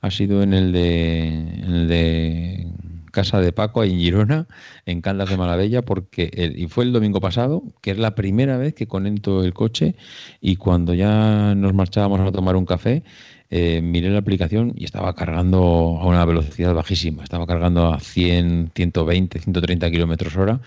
ha 0.00 0.10
sido 0.10 0.42
en 0.42 0.52
el 0.52 0.72
de, 0.72 1.28
en 1.28 1.74
el 1.74 1.88
de 1.88 2.66
Casa 3.12 3.40
de 3.40 3.52
Paco, 3.52 3.84
en 3.84 3.98
Girona, 3.98 4.48
en 4.84 5.00
Caldas 5.00 5.30
de 5.30 5.36
Malavella, 5.36 5.82
porque 5.82 6.30
y 6.56 6.66
fue 6.66 6.84
el 6.84 6.92
domingo 6.92 7.20
pasado, 7.20 7.62
que 7.82 7.92
es 7.92 7.98
la 7.98 8.16
primera 8.16 8.56
vez 8.56 8.74
que 8.74 8.88
conecto 8.88 9.44
el 9.44 9.54
coche 9.54 9.94
y 10.40 10.56
cuando 10.56 10.92
ya 10.94 11.54
nos 11.54 11.72
marchábamos 11.74 12.20
a 12.20 12.32
tomar 12.32 12.56
un 12.56 12.66
café, 12.66 13.04
eh, 13.54 13.82
miré 13.82 14.08
la 14.08 14.20
aplicación 14.20 14.72
y 14.74 14.84
estaba 14.84 15.14
cargando 15.14 15.98
a 16.00 16.06
una 16.06 16.24
velocidad 16.24 16.72
bajísima, 16.72 17.22
estaba 17.22 17.46
cargando 17.46 17.92
a 17.92 18.00
100, 18.00 18.72
120, 18.74 19.38
130 19.40 19.90
kilómetros 19.90 20.34
hora 20.38 20.60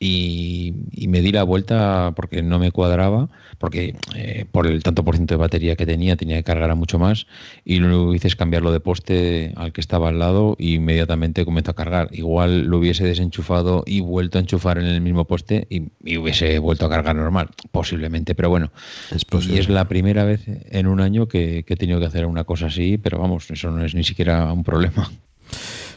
y, 0.00 0.74
me 1.08 1.22
di 1.22 1.32
la 1.32 1.42
vuelta 1.42 2.12
porque 2.14 2.42
no 2.42 2.58
me 2.58 2.70
cuadraba, 2.70 3.28
porque 3.58 3.96
eh, 4.14 4.44
por 4.50 4.66
el 4.66 4.82
tanto 4.82 5.04
por 5.04 5.16
ciento 5.16 5.34
de 5.34 5.38
batería 5.38 5.74
que 5.74 5.86
tenía 5.86 6.16
tenía 6.16 6.36
que 6.36 6.44
cargar 6.44 6.70
a 6.70 6.74
mucho 6.74 6.98
más 6.98 7.26
y 7.64 7.78
lo 7.78 7.88
único 7.88 8.10
que 8.10 8.16
hice 8.16 8.28
es 8.28 8.36
cambiarlo 8.36 8.72
de 8.72 8.80
poste 8.80 9.52
al 9.56 9.72
que 9.72 9.80
estaba 9.80 10.08
al 10.08 10.18
lado 10.18 10.54
y 10.58 10.74
inmediatamente 10.74 11.44
comenzó 11.44 11.72
a 11.72 11.74
cargar. 11.74 12.10
Igual 12.12 12.66
lo 12.66 12.78
hubiese 12.78 13.04
desenchufado 13.04 13.82
y 13.86 14.00
vuelto 14.00 14.38
a 14.38 14.42
enchufar 14.42 14.78
en 14.78 14.84
el 14.84 15.00
mismo 15.00 15.24
poste 15.24 15.66
y, 15.70 15.88
hubiese 16.18 16.58
vuelto 16.58 16.86
a 16.86 16.90
cargar 16.90 17.16
normal, 17.16 17.48
posiblemente, 17.72 18.34
pero 18.34 18.50
bueno. 18.50 18.70
Es 19.10 19.26
y 19.48 19.58
es 19.58 19.68
la 19.68 19.88
primera 19.88 20.24
vez 20.24 20.42
en 20.46 20.86
un 20.86 21.00
año 21.00 21.26
que, 21.26 21.64
que 21.64 21.74
he 21.74 21.76
tenido 21.76 22.00
que 22.00 22.06
hacer 22.06 22.26
una 22.26 22.44
cosa 22.44 22.66
así, 22.66 22.98
pero 22.98 23.18
vamos, 23.18 23.50
eso 23.50 23.70
no 23.70 23.84
es 23.84 23.94
ni 23.94 24.04
siquiera 24.04 24.52
un 24.52 24.62
problema. 24.62 25.10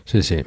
Sí, 0.06 0.24
sí. 0.24 0.38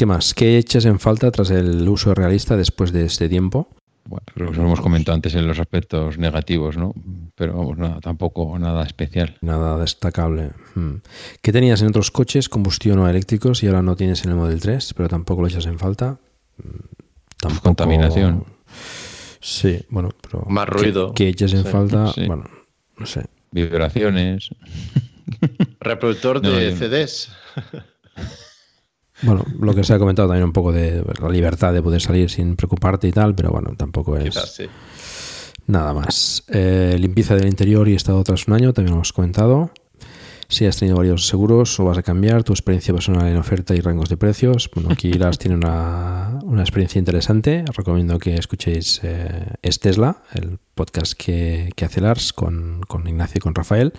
¿Qué 0.00 0.06
más? 0.06 0.32
¿Qué 0.32 0.56
echas 0.56 0.86
en 0.86 0.98
falta 0.98 1.30
tras 1.30 1.50
el 1.50 1.86
uso 1.86 2.14
realista 2.14 2.56
después 2.56 2.90
de 2.90 3.04
este 3.04 3.28
tiempo? 3.28 3.68
Bueno, 4.06 4.50
lo 4.50 4.62
hemos 4.62 4.80
comentado 4.80 5.14
antes 5.14 5.34
en 5.34 5.46
los 5.46 5.58
aspectos 5.58 6.16
negativos, 6.16 6.78
¿no? 6.78 6.94
Pero 7.34 7.52
vamos, 7.52 7.76
nada, 7.76 8.00
tampoco 8.00 8.58
nada 8.58 8.82
especial. 8.82 9.36
Nada 9.42 9.76
destacable. 9.76 10.52
Hmm. 10.74 11.02
¿Qué 11.42 11.52
tenías 11.52 11.82
en 11.82 11.88
otros 11.88 12.10
coches, 12.10 12.48
combustión 12.48 12.98
o 12.98 13.10
eléctricos, 13.10 13.62
y 13.62 13.66
ahora 13.66 13.82
no 13.82 13.94
tienes 13.94 14.24
en 14.24 14.30
el 14.30 14.36
Model 14.36 14.58
3, 14.58 14.94
pero 14.94 15.10
tampoco 15.10 15.42
lo 15.42 15.48
echas 15.48 15.66
en 15.66 15.78
falta? 15.78 16.18
Hmm, 16.56 16.78
tampoco... 17.36 17.62
Contaminación. 17.64 18.44
Sí, 19.38 19.84
bueno, 19.90 20.08
pero... 20.22 20.46
Más 20.48 20.66
ruido. 20.66 21.12
¿Qué, 21.12 21.28
echas 21.28 21.52
en 21.52 21.66
falta? 21.66 22.10
Bueno, 22.26 22.44
no 22.96 23.04
sé. 23.04 23.26
Vibraciones. 23.50 24.48
Reproductor 25.78 26.40
de 26.40 26.74
CDs. 26.74 27.36
Bueno, 29.22 29.44
lo 29.58 29.74
que 29.74 29.84
se 29.84 29.92
ha 29.92 29.98
comentado 29.98 30.28
también 30.28 30.44
un 30.44 30.52
poco 30.52 30.72
de 30.72 31.04
la 31.20 31.28
libertad 31.28 31.72
de 31.72 31.82
poder 31.82 32.00
salir 32.00 32.30
sin 32.30 32.56
preocuparte 32.56 33.08
y 33.08 33.12
tal, 33.12 33.34
pero 33.34 33.50
bueno, 33.50 33.74
tampoco 33.76 34.16
es 34.16 34.60
nada 35.66 35.94
más. 35.94 36.44
Eh, 36.48 36.96
limpieza 36.98 37.34
del 37.36 37.46
interior 37.46 37.88
y 37.88 37.94
estado 37.94 38.22
tras 38.24 38.46
un 38.48 38.54
año, 38.54 38.72
también 38.72 38.92
lo 38.92 38.96
hemos 38.96 39.12
comentado. 39.12 39.70
Si 40.48 40.66
has 40.66 40.78
tenido 40.78 40.96
varios 40.96 41.28
seguros 41.28 41.78
o 41.78 41.84
vas 41.84 41.96
a 41.96 42.02
cambiar, 42.02 42.42
tu 42.42 42.52
experiencia 42.52 42.92
personal 42.92 43.28
en 43.28 43.36
oferta 43.36 43.72
y 43.76 43.80
rangos 43.80 44.08
de 44.08 44.16
precios. 44.16 44.68
Bueno, 44.74 44.90
aquí 44.90 45.12
Las 45.20 45.38
tiene 45.38 45.56
una, 45.56 46.40
una, 46.42 46.62
experiencia 46.62 46.98
interesante. 46.98 47.64
Os 47.68 47.76
recomiendo 47.76 48.18
que 48.18 48.34
escuchéis 48.34 49.00
eh, 49.04 49.46
Es 49.62 49.78
Tesla, 49.78 50.24
el 50.34 50.58
podcast 50.74 51.12
que, 51.12 51.70
que 51.76 51.84
hace 51.84 52.00
Lars 52.00 52.32
con, 52.32 52.80
con 52.88 53.06
Ignacio 53.06 53.38
y 53.38 53.40
con 53.40 53.54
Rafael. 53.54 53.92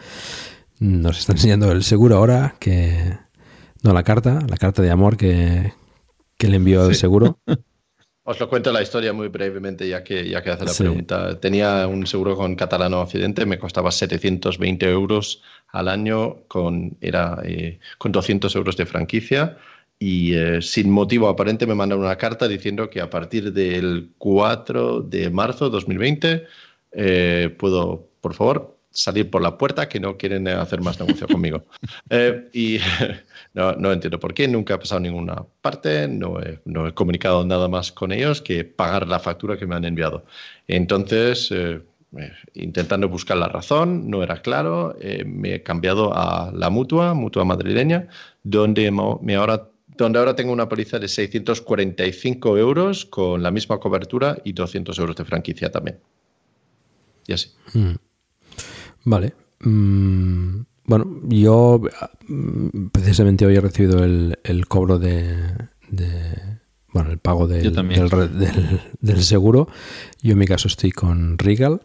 Nos 0.80 1.20
está 1.20 1.32
enseñando 1.32 1.72
el 1.72 1.84
seguro 1.84 2.18
ahora 2.18 2.56
que 2.60 3.18
no, 3.82 3.94
la 3.94 4.04
carta, 4.04 4.40
la 4.48 4.58
carta 4.58 4.82
de 4.82 4.92
amor 4.92 5.18
que, 5.18 5.74
le 6.40 6.56
envió 6.56 6.84
al 6.84 6.96
seguro. 6.96 7.40
Os 8.24 8.40
lo 8.40 8.48
cuento 8.48 8.72
la 8.72 8.84
historia 8.84 9.14
muy 9.14 9.30
brevemente, 9.30 9.88
ya 9.90 10.04
que, 10.04 10.30
ya 10.30 10.44
que 10.44 10.52
hace 10.52 10.66
la 10.66 10.74
pregunta. 10.74 11.40
Tenía 11.40 11.88
un 11.88 12.06
seguro 12.06 12.36
con 12.36 12.56
Catalano 12.56 13.02
Occidente, 13.02 13.48
me 13.48 13.58
costaba 13.58 13.92
720 13.92 14.90
euros 14.90 15.42
al 15.70 15.88
año, 15.88 16.38
con, 16.48 16.98
era, 17.02 17.40
eh, 17.44 17.80
con 17.98 18.12
200 18.12 18.56
euros 18.56 18.78
de 18.78 18.86
franquicia. 18.86 19.58
Y 19.98 20.34
eh, 20.36 20.62
sin 20.62 20.92
motivo 20.92 21.30
aparente 21.30 21.66
me 21.66 21.76
mandaron 21.76 22.06
una 22.06 22.18
carta 22.18 22.48
diciendo 22.48 22.90
que 22.90 23.02
a 23.02 23.10
partir 23.10 23.54
del 23.54 24.12
4 24.18 25.02
de 25.02 25.30
marzo 25.32 25.66
de 25.66 25.72
2020 25.72 26.46
eh, 26.92 27.56
puedo, 27.58 28.08
por 28.22 28.34
favor, 28.34 28.78
salir 28.92 29.30
por 29.30 29.42
la 29.42 29.58
puerta 29.58 29.88
que 29.90 30.00
no 30.00 30.18
quieren 30.18 30.48
hacer 30.48 30.82
más 30.82 31.00
negocio 31.00 31.28
conmigo. 31.28 31.66
Eh, 32.10 32.50
y 32.52 32.80
no, 33.54 33.74
no, 33.74 33.92
entiendo 33.92 34.20
por 34.20 34.34
qué, 34.34 34.48
nunca 34.48 34.74
ha 34.74 34.80
pasado 34.80 35.00
ninguna 35.00 35.46
parte, 35.62 36.08
no 36.08 36.42
he, 36.42 36.60
no 36.66 36.88
he, 36.88 36.94
comunicado 36.94 37.46
nada 37.46 37.70
más 37.70 37.92
con 37.92 38.12
ellos 38.12 38.42
que 38.42 38.66
pagar 38.66 39.08
la 39.08 39.20
factura 39.20 39.58
que 39.58 39.66
me 39.66 39.76
han 39.76 39.86
enviado. 39.86 40.26
Entonces, 40.68 41.50
eh, 41.52 41.82
eh, 42.18 42.34
intentando 42.56 43.08
buscar 43.08 43.38
la 43.38 43.48
razón, 43.48 44.10
no 44.10 44.22
era 44.22 44.42
claro, 44.42 44.98
eh, 45.00 45.24
me 45.24 45.56
he 45.56 45.64
cambiado 45.64 46.12
a 46.14 46.52
la 46.54 46.70
mutua, 46.70 47.14
mutua 47.14 47.46
madrileña, 47.46 48.10
donde, 48.44 48.92
me 49.22 49.36
ahora, 49.36 49.70
donde 49.96 50.20
ahora 50.20 50.36
tengo 50.36 50.52
una 50.52 50.68
póliza 50.68 51.00
de 51.00 51.08
645 51.08 52.58
euros 52.58 53.06
con 53.06 53.42
la 53.42 53.50
misma 53.50 53.80
cobertura 53.80 54.38
y 54.44 54.52
200 54.52 55.00
euros 55.00 55.16
de 55.16 55.24
franquicia 55.24 55.72
también. 55.72 56.00
Y 57.28 57.34
así. 57.34 57.52
Mm. 57.74 57.96
Vale. 59.04 59.34
Mm, 59.62 60.62
bueno, 60.86 61.22
yo 61.28 61.82
mm, 62.28 62.88
precisamente 62.92 63.46
hoy 63.46 63.56
he 63.56 63.62
recibido 63.62 64.04
el, 64.04 64.66
cobro 64.68 65.00
de, 65.00 65.54
bueno, 66.94 67.12
el 67.12 67.20
pago 67.20 67.48
del, 67.48 67.74
del, 69.00 69.24
seguro. 69.24 69.68
Yo 70.22 70.34
en 70.34 70.40
mi 70.40 70.46
caso 70.46 70.68
estoy 70.68 70.92
con 70.92 71.38
Regal 71.38 71.82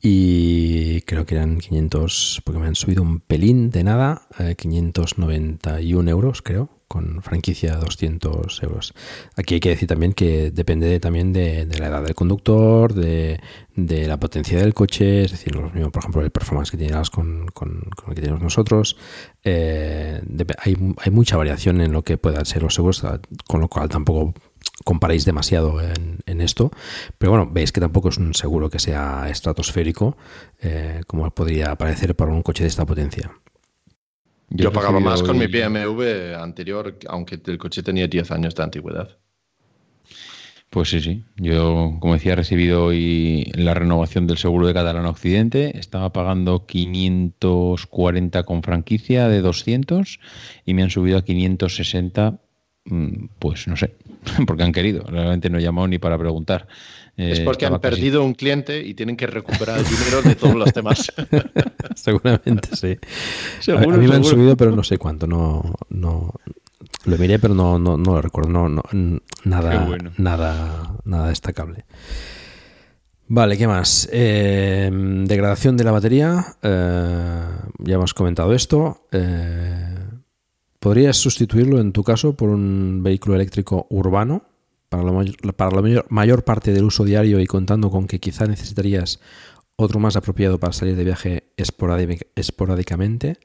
y 0.00 1.00
creo 1.02 1.26
que 1.26 1.34
eran 1.34 1.58
500, 1.58 2.42
porque 2.44 2.60
me 2.60 2.66
han 2.66 2.76
subido 2.76 3.02
un 3.02 3.20
pelín 3.20 3.70
de 3.70 3.84
nada, 3.84 4.28
591 4.56 6.08
eh, 6.08 6.10
euros 6.10 6.42
creo, 6.42 6.70
con 6.88 7.22
franquicia 7.22 7.76
200 7.76 8.62
euros. 8.62 8.94
Aquí 9.36 9.54
hay 9.54 9.60
que 9.60 9.68
decir 9.68 9.86
también 9.86 10.14
que 10.14 10.50
depende 10.50 10.98
también 10.98 11.32
de, 11.32 11.66
la 11.78 11.88
edad 11.88 12.02
del 12.02 12.14
conductor, 12.14 12.94
de, 12.94 13.38
la 13.76 14.18
potencia 14.18 14.58
del 14.58 14.74
coche, 14.74 15.24
es 15.24 15.32
decir, 15.32 15.52
por 15.52 16.00
ejemplo, 16.00 16.22
el 16.22 16.30
performance 16.30 16.70
que 16.70 16.78
tienes 16.78 17.10
con, 17.10 17.46
con, 17.48 17.82
el 18.08 18.14
que 18.14 18.22
tenemos 18.22 18.42
nosotros. 18.42 18.96
Eh, 19.44 20.20
hay, 20.58 21.10
mucha 21.10 21.36
variación 21.36 21.80
en 21.82 21.92
lo 21.92 22.02
que 22.02 22.16
puedan 22.16 22.46
ser 22.46 22.62
los 22.62 22.74
seguros, 22.74 23.04
con 23.46 23.60
lo 23.60 23.68
cual 23.68 23.88
tampoco 23.88 24.32
comparéis 24.84 25.24
demasiado 25.24 25.80
en, 25.80 26.40
esto, 26.40 26.70
pero 27.18 27.32
bueno, 27.32 27.50
veis 27.50 27.72
que 27.72 27.80
tampoco 27.80 28.10
es 28.10 28.16
un 28.16 28.32
seguro 28.32 28.70
que 28.70 28.78
sea 28.78 29.28
estratosférico, 29.28 30.16
eh, 30.60 31.02
como 31.06 31.28
podría 31.30 31.74
parecer 31.76 32.14
para 32.14 32.32
un 32.32 32.42
coche 32.42 32.62
de 32.62 32.68
esta 32.68 32.86
potencia. 32.86 33.32
Yo, 34.50 34.72
pagaba 34.72 35.00
más 35.00 35.22
con 35.22 35.38
mi 35.38 35.46
BMW 35.46 36.34
anterior, 36.38 36.98
aunque 37.08 37.40
el 37.44 37.58
coche 37.58 37.82
tenía 37.82 38.06
10 38.06 38.30
años 38.30 38.54
de 38.54 38.62
antigüedad. 38.62 39.18
Pues 40.70 40.90
sí, 40.90 41.00
sí. 41.00 41.24
Yo, 41.36 41.96
como 42.00 42.14
decía, 42.14 42.32
he 42.32 42.36
recibido 42.36 42.84
hoy 42.84 43.50
la 43.54 43.74
renovación 43.74 44.26
del 44.26 44.36
seguro 44.36 44.66
de 44.66 44.74
Catalán 44.74 45.06
Occidente. 45.06 45.78
Estaba 45.78 46.12
pagando 46.12 46.66
540 46.66 48.42
con 48.42 48.62
franquicia 48.62 49.28
de 49.28 49.40
200 49.40 50.20
y 50.66 50.74
me 50.74 50.82
han 50.82 50.90
subido 50.90 51.18
a 51.18 51.22
560 51.22 52.38
Mm, 52.90 53.28
pues 53.38 53.68
no 53.68 53.76
sé, 53.76 53.96
porque 54.46 54.62
han 54.62 54.72
querido. 54.72 55.04
Realmente 55.04 55.50
no 55.50 55.58
he 55.58 55.62
llamado 55.62 55.88
ni 55.88 55.98
para 55.98 56.18
preguntar. 56.18 56.68
Es 57.18 57.40
eh, 57.40 57.42
porque 57.44 57.66
han 57.66 57.80
perdido 57.80 58.22
un 58.22 58.32
cliente 58.32 58.80
y 58.80 58.94
tienen 58.94 59.16
que 59.16 59.26
recuperar 59.26 59.80
el 59.80 59.84
dinero 59.84 60.22
de 60.22 60.36
todos 60.36 60.54
los 60.54 60.72
demás. 60.72 61.12
Seguramente 61.96 62.76
sí. 62.76 62.96
a, 63.72 63.80
mí 63.80 64.06
me 64.06 64.14
han 64.14 64.22
subido, 64.22 64.56
pero 64.56 64.70
no 64.70 64.84
sé 64.84 64.98
cuánto. 64.98 65.26
No, 65.26 65.74
no 65.90 66.32
lo 67.04 67.18
miré, 67.18 67.40
pero 67.40 67.54
no, 67.54 67.76
no, 67.76 67.96
lo 67.96 68.22
recuerdo. 68.22 68.50
No, 68.50 68.68
no 68.68 68.82
nada, 69.44 69.98
nada, 70.16 70.96
nada 71.04 71.28
destacable. 71.28 71.86
Vale, 73.26 73.58
¿qué 73.58 73.66
más? 73.66 74.08
Eh, 74.12 74.88
degradación 75.24 75.76
de 75.76 75.84
la 75.84 75.90
batería. 75.90 76.56
Eh, 76.62 77.42
ya 77.78 77.94
hemos 77.96 78.14
comentado 78.14 78.54
esto. 78.54 79.08
¿Podrías 80.78 81.16
sustituirlo 81.16 81.80
en 81.80 81.90
tu 81.90 82.04
caso 82.04 82.36
por 82.36 82.48
un 82.48 83.02
vehículo 83.02 83.34
eléctrico 83.34 83.88
urbano 83.90 84.44
para 84.88 85.02
la, 85.02 86.04
mayor, 86.08 86.44
parte 86.44 86.72
del 86.72 86.84
uso 86.84 87.04
diario 87.04 87.40
y 87.40 87.46
contando 87.46 87.90
con 87.90 88.06
que 88.06 88.20
quizá 88.20 88.46
necesitarías 88.46 89.20
otro 89.76 90.00
más 90.00 90.16
apropiado 90.16 90.58
para 90.58 90.72
salir 90.72 90.96
de 90.96 91.04
viaje 91.04 91.52
esporádicamente? 91.56 93.38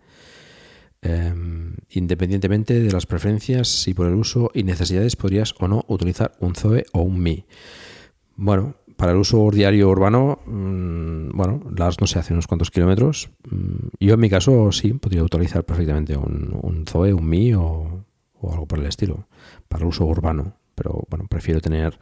Em, 1.06 1.76
independientemente 1.90 2.80
de 2.80 2.92
las 2.92 3.06
preferencias 3.06 3.90
y 3.90 3.94
por 3.94 4.08
el 4.08 4.14
uso 4.14 4.52
y 4.54 4.64
necesidades, 4.64 5.18
podrías 5.18 5.54
o 5.60 5.68
no 5.68 5.84
utilizar 5.90 6.32
un 6.40 6.56
Zoe 6.56 6.86
o 6.94 7.02
un 7.02 7.22
Mi. 7.22 7.46
Bueno, 8.38 8.76
para 8.96 9.12
el 9.12 9.18
uso 9.18 9.50
diario 9.52 9.90
urbano, 9.90 10.40
mm, 10.46 11.36
bueno, 11.36 11.62
las 11.76 12.00
no 12.00 12.08
sé, 12.08 12.20
hace 12.20 12.32
unos 12.32 12.48
cuantos 12.48 12.72
kilómetros. 12.72 13.30
Mm, 13.50 13.88
yo 14.00 14.14
en 14.14 14.20
mi 14.22 14.30
caso 14.30 14.72
sí, 14.72 14.94
podría 14.94 15.24
utilizar 15.24 15.66
perfectamente 15.66 16.16
un, 16.16 16.86
Zoe, 16.88 17.14
un 17.14 17.28
Mi 17.28 17.54
o, 17.54 18.06
algo 18.42 18.66
por 18.66 18.80
el 18.80 18.86
estilo, 18.86 19.28
para 19.68 19.84
el 19.84 19.90
uso 19.90 20.06
urbano. 20.06 20.56
Pero 20.76 21.04
bueno, 21.10 21.26
prefiero 21.30 21.62
tener 21.62 21.98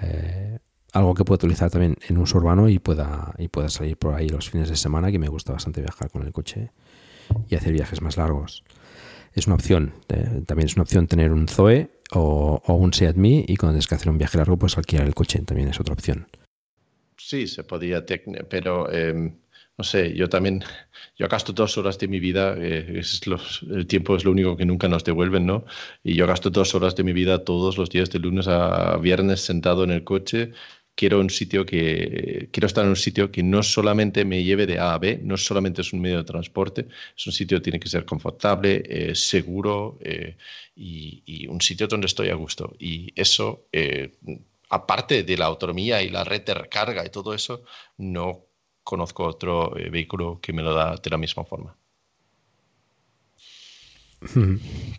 eh, 0.00 0.58
algo 0.92 1.14
que 1.14 1.24
pueda 1.24 1.36
utilizar 1.36 1.70
también 1.70 1.96
en 2.08 2.18
uso 2.18 2.38
urbano 2.38 2.68
y 2.68 2.78
pueda, 2.78 3.34
y 3.38 3.48
pueda 3.48 3.68
salir 3.68 3.96
por 3.96 4.14
ahí 4.14 4.28
los 4.28 4.50
fines 4.50 4.68
de 4.68 4.76
semana, 4.76 5.10
que 5.10 5.18
me 5.18 5.28
gusta 5.28 5.52
bastante 5.52 5.80
viajar 5.80 6.10
con 6.10 6.22
el 6.22 6.32
coche 6.32 6.70
y 7.48 7.54
hacer 7.56 7.72
viajes 7.72 8.00
más 8.00 8.16
largos. 8.16 8.64
Es 9.32 9.46
una 9.46 9.56
opción, 9.56 9.92
también 10.46 10.66
es 10.66 10.76
una 10.76 10.82
opción 10.82 11.08
tener 11.08 11.32
un 11.32 11.48
Zoe 11.48 11.90
o, 12.12 12.62
un 12.68 12.92
Seat 12.92 13.16
y 13.16 13.56
cuando 13.56 13.72
tienes 13.72 13.88
que 13.88 13.96
hacer 13.96 14.08
un 14.08 14.18
viaje 14.18 14.38
largo, 14.38 14.56
pues 14.56 14.78
alquilar 14.78 15.06
el 15.06 15.14
coche 15.14 15.40
también 15.40 15.68
es 15.68 15.80
otra 15.80 15.94
opción. 15.94 16.28
Sí, 17.16 17.48
se 17.48 17.64
podía, 17.64 18.04
pero 18.48 18.90
em, 18.92 19.34
no 19.76 19.84
sé, 19.84 20.14
yo 20.14 20.28
también, 20.28 20.62
yo 21.16 21.26
gasto 21.28 21.52
dos 21.52 21.76
horas 21.78 21.98
de 21.98 22.06
mi 22.08 22.20
vida, 22.20 22.54
eh, 22.58 22.98
es 23.00 23.20
el 23.70 23.86
tiempo 23.86 24.16
es 24.16 24.24
lo 24.24 24.30
único 24.30 24.56
que 24.56 24.64
nunca 24.64 24.88
nos 24.88 25.04
devuelven, 25.04 25.46
¿no? 25.46 25.64
Y 26.04 26.14
yo 26.14 26.26
gasto 26.26 26.50
dos 26.50 26.74
horas 26.74 26.94
de 26.94 27.02
mi 27.02 27.12
vida 27.12 27.44
todos 27.44 27.76
los 27.76 27.90
días 27.90 28.10
de 28.10 28.20
lunes 28.20 28.46
a 28.48 28.96
viernes 28.98 29.40
sentado 29.40 29.84
en 29.84 29.90
el 29.90 30.04
coche. 30.04 30.52
Quiero 30.94 31.18
un 31.20 31.28
sitio 31.28 31.66
que 31.66 32.48
quiero 32.52 32.66
estar 32.68 32.84
en 32.84 32.90
un 32.90 32.96
sitio 32.96 33.32
que 33.32 33.42
no 33.42 33.64
solamente 33.64 34.24
me 34.24 34.44
lleve 34.44 34.66
de 34.66 34.78
A 34.78 34.94
a 34.94 34.98
B, 34.98 35.20
no 35.24 35.36
solamente 35.36 35.82
es 35.82 35.92
un 35.92 36.00
medio 36.00 36.18
de 36.18 36.24
transporte, 36.24 36.86
es 37.16 37.26
un 37.26 37.32
sitio 37.32 37.58
que 37.58 37.62
tiene 37.62 37.80
que 37.80 37.88
ser 37.88 38.04
confortable, 38.04 38.82
eh, 38.86 39.14
seguro 39.16 39.98
eh, 40.02 40.36
y, 40.76 41.46
un 41.48 41.60
sitio 41.60 41.88
donde 41.88 42.06
estoy 42.06 42.28
a 42.30 42.34
gusto. 42.34 42.74
Y 42.78 43.12
eso 43.16 43.66
aparte 44.70 45.22
de 45.24 45.36
la 45.36 45.46
autonomía 45.46 46.02
y 46.02 46.10
la 46.10 46.24
red 46.24 46.42
de 46.44 46.54
recarga 46.54 47.04
y 47.04 47.10
todo 47.10 47.34
eso, 47.34 47.62
no 47.98 48.46
conozco 48.84 49.24
otro 49.24 49.76
eh, 49.76 49.90
vehículo 49.90 50.38
que 50.40 50.52
me 50.52 50.62
lo 50.62 50.74
da 50.74 50.96
de 50.96 51.10
la 51.10 51.18
misma 51.18 51.44
forma. 51.44 51.76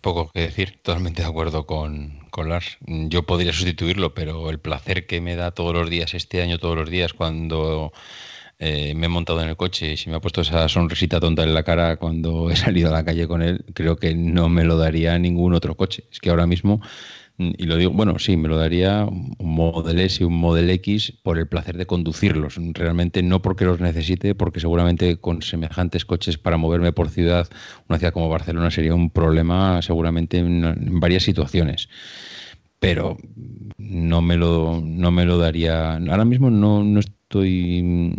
Poco 0.02 0.30
que 0.32 0.42
decir, 0.42 0.80
totalmente 0.84 1.22
de 1.22 1.28
acuerdo 1.28 1.66
con, 1.66 2.20
con, 2.30 2.50
Lars. 2.50 2.78
Yo 2.86 3.24
podría 3.24 3.54
sustituirlo, 3.54 4.14
pero 4.14 4.50
el 4.50 4.60
placer 4.60 5.08
que 5.08 5.22
me 5.22 5.36
da 5.36 5.52
todos 5.52 5.74
los 5.74 5.90
días, 5.90 6.14
este 6.14 6.42
año 6.42 6.60
todos 6.60 6.76
los 6.76 6.90
días, 6.90 7.14
cuando 7.14 7.92
eh, 8.60 8.94
me 8.96 9.08
he 9.08 9.10
montado 9.10 9.42
en 9.42 9.50
el 9.50 9.58
coche 9.58 9.94
y 9.94 9.98
si 9.98 10.10
me 10.10 10.16
ha 10.16 10.22
puesto 10.22 10.42
esa 10.42 10.70
sonrisita 10.70 11.20
tonta 11.20 11.44
en 11.44 11.54
la 11.54 11.64
cara 11.64 11.98
cuando 11.98 12.50
he 12.50 12.56
salido 12.56 12.90
a 12.90 12.94
la 12.94 13.04
calle 13.04 13.28
con 13.28 13.42
él, 13.42 13.66
creo 13.74 13.98
que 13.98 14.16
no 14.16 14.48
me 14.48 14.64
lo 14.64 14.78
daría 14.78 15.18
ningún 15.20 15.54
otro 15.54 15.76
coche. 15.76 16.06
Es 16.12 16.20
que 16.20 16.30
ahora 16.30 16.48
mismo 16.48 16.82
y 17.38 17.66
lo 17.66 17.76
digo, 17.76 17.92
bueno, 17.92 18.18
sí, 18.18 18.38
me 18.38 18.48
lo 18.48 18.58
daría 18.58 19.06
un 19.06 19.36
Model 19.40 20.00
S 20.00 20.24
y 20.24 20.26
un 20.26 20.38
Model 20.38 20.70
X 20.70 21.12
por 21.22 21.38
el 21.38 21.48
placer 21.48 21.76
de 21.76 21.86
conducirlos. 21.86 22.56
Realmente 22.74 23.22
no 23.24 23.42
porque 23.42 23.66
los 23.66 23.82
necesite, 23.82 24.36
porque 24.36 24.62
seguramente 24.62 25.18
con 25.18 25.42
semejantes 25.42 26.06
coches 26.06 26.38
para 26.38 26.58
moverme 26.58 26.94
por 26.94 27.10
ciudad, 27.10 27.50
una 27.90 28.00
ciudad 28.00 28.14
como 28.14 28.30
Barcelona 28.30 28.72
sería 28.72 28.96
un 28.96 29.10
problema 29.10 29.82
seguramente 29.82 30.38
en, 30.38 31.00
varias 31.00 31.24
situaciones. 31.24 31.90
Pero 32.80 33.18
no 33.78 34.22
me 34.22 34.38
lo, 34.38 34.82
no 34.82 35.12
me 35.12 35.26
lo 35.26 35.38
daría. 35.38 35.96
Ahora 35.96 36.26
mismo 36.26 36.50
no, 36.50 36.84
no 36.84 37.00
estoy. 37.02 37.82
Mm, 37.84 38.14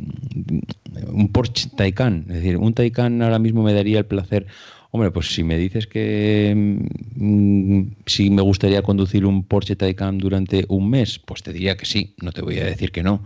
un 1.09 1.29
Porsche 1.29 1.71
Taycan, 1.75 2.27
es 2.29 2.35
decir, 2.37 2.57
un 2.59 2.75
Taycan 2.75 3.23
ahora 3.23 3.39
mismo 3.39 3.63
me 3.63 3.73
daría 3.73 3.99
el 3.99 4.07
placer 4.07 4.47
Hombre, 4.91 5.11
pues 5.11 5.35
si 5.35 5.43
me 5.45 5.59
dices 5.59 5.87
que 5.87 6.55
mm, 6.55 7.81
si 8.07 8.31
me 8.31 8.43
gustaría 8.43 8.83
conducir 8.83 9.27
un 9.27 9.45
Porsche 9.45 9.77
Taycan 9.77 10.19
durante 10.19 10.65
un 10.69 10.91
mes, 10.91 11.19
pues 11.19 11.43
te 11.43 11.53
diría 11.53 11.77
que 11.77 11.87
sí, 11.87 12.15
no 12.23 12.33
te 12.33 12.43
voy 12.43 12.59
a 12.59 12.65
decir 12.65 12.93
que 12.93 13.03
no. 13.03 13.25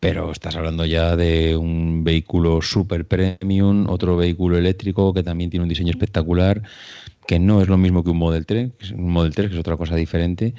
Pero 0.00 0.30
estás 0.30 0.54
hablando 0.56 0.86
ya 0.86 1.16
de 1.16 1.56
un 1.56 2.04
vehículo 2.04 2.62
super 2.62 3.06
premium, 3.06 3.88
otro 3.88 4.16
vehículo 4.16 4.56
eléctrico 4.56 5.12
que 5.12 5.24
también 5.24 5.50
tiene 5.50 5.64
un 5.64 5.68
diseño 5.68 5.90
espectacular, 5.90 6.62
que 7.26 7.38
no 7.38 7.60
es 7.60 7.68
lo 7.68 7.76
mismo 7.76 8.04
que 8.04 8.10
un 8.10 8.18
Model 8.18 8.46
3, 8.46 8.92
un 8.92 9.10
Model 9.10 9.34
3 9.34 9.48
que 9.48 9.54
es 9.54 9.60
otra 9.60 9.76
cosa 9.76 9.96
diferente 9.96 10.54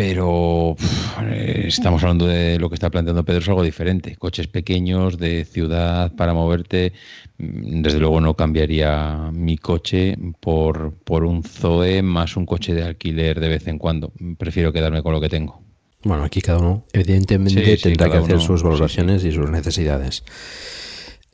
pero 0.00 0.76
eh, 1.24 1.64
estamos 1.66 2.02
hablando 2.02 2.26
de 2.26 2.58
lo 2.58 2.70
que 2.70 2.74
está 2.74 2.88
planteando 2.88 3.22
Pedro, 3.22 3.40
es 3.40 3.48
algo 3.50 3.62
diferente. 3.62 4.16
Coches 4.16 4.46
pequeños 4.46 5.18
de 5.18 5.44
ciudad 5.44 6.16
para 6.16 6.32
moverte. 6.32 6.94
Mm, 7.36 7.82
desde 7.82 7.98
luego 7.98 8.18
no 8.18 8.34
cambiaría 8.34 9.30
mi 9.30 9.58
coche 9.58 10.16
por, 10.40 10.94
por 11.04 11.24
un 11.24 11.42
Zoe 11.42 12.00
más 12.00 12.38
un 12.38 12.46
coche 12.46 12.72
de 12.72 12.82
alquiler 12.82 13.40
de 13.40 13.48
vez 13.48 13.68
en 13.68 13.76
cuando. 13.76 14.10
Prefiero 14.38 14.72
quedarme 14.72 15.02
con 15.02 15.12
lo 15.12 15.20
que 15.20 15.28
tengo. 15.28 15.60
Bueno, 16.02 16.24
aquí 16.24 16.40
cada 16.40 16.60
uno 16.60 16.84
evidentemente 16.94 17.76
tendrá 17.76 18.10
que 18.10 18.16
hacer 18.16 18.40
sus 18.40 18.62
valoraciones 18.62 19.22
y 19.24 19.32
sus 19.32 19.50
necesidades. 19.50 20.24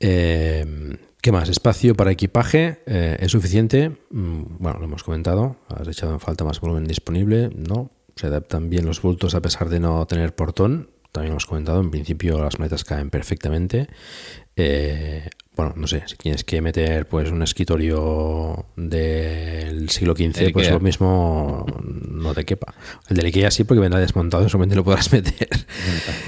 Eh, 0.00 0.96
¿Qué 1.22 1.30
más? 1.30 1.48
Espacio 1.48 1.94
para 1.94 2.10
equipaje 2.10 2.78
eh, 2.86 3.16
es 3.20 3.30
suficiente. 3.30 3.90
Mm, 4.10 4.58
bueno, 4.58 4.80
lo 4.80 4.86
hemos 4.86 5.04
comentado. 5.04 5.56
Has 5.68 5.86
echado 5.86 6.12
en 6.12 6.20
falta 6.20 6.44
más 6.44 6.60
volumen 6.60 6.84
disponible. 6.84 7.50
No, 7.54 7.90
se 8.16 8.26
adaptan 8.26 8.70
bien 8.70 8.86
los 8.86 9.00
bultos 9.02 9.34
a 9.34 9.40
pesar 9.42 9.68
de 9.68 9.78
no 9.80 10.04
tener 10.06 10.34
portón. 10.34 10.90
también 11.12 11.32
hemos 11.32 11.46
comentado, 11.46 11.80
en 11.80 11.90
principio 11.90 12.42
las 12.42 12.58
maletas 12.58 12.84
caen 12.84 13.10
perfectamente. 13.10 13.88
Eh, 14.56 15.28
bueno, 15.54 15.74
no 15.76 15.86
sé, 15.86 16.02
si 16.06 16.16
tienes 16.16 16.44
que 16.44 16.60
meter 16.60 17.06
pues 17.08 17.30
un 17.30 17.42
escritorio 17.42 18.66
del 18.76 19.88
siglo 19.90 20.14
XV, 20.14 20.52
pues 20.52 20.70
lo 20.70 20.80
mismo 20.80 21.66
no 22.10 22.34
te 22.34 22.44
quepa. 22.44 22.74
El 23.08 23.16
del 23.16 23.26
Ikea 23.26 23.50
sí, 23.50 23.64
porque 23.64 23.80
vendrá 23.80 24.00
desmontado, 24.00 24.48
solamente 24.50 24.76
lo 24.76 24.84
podrás 24.84 25.12
meter. 25.12 25.48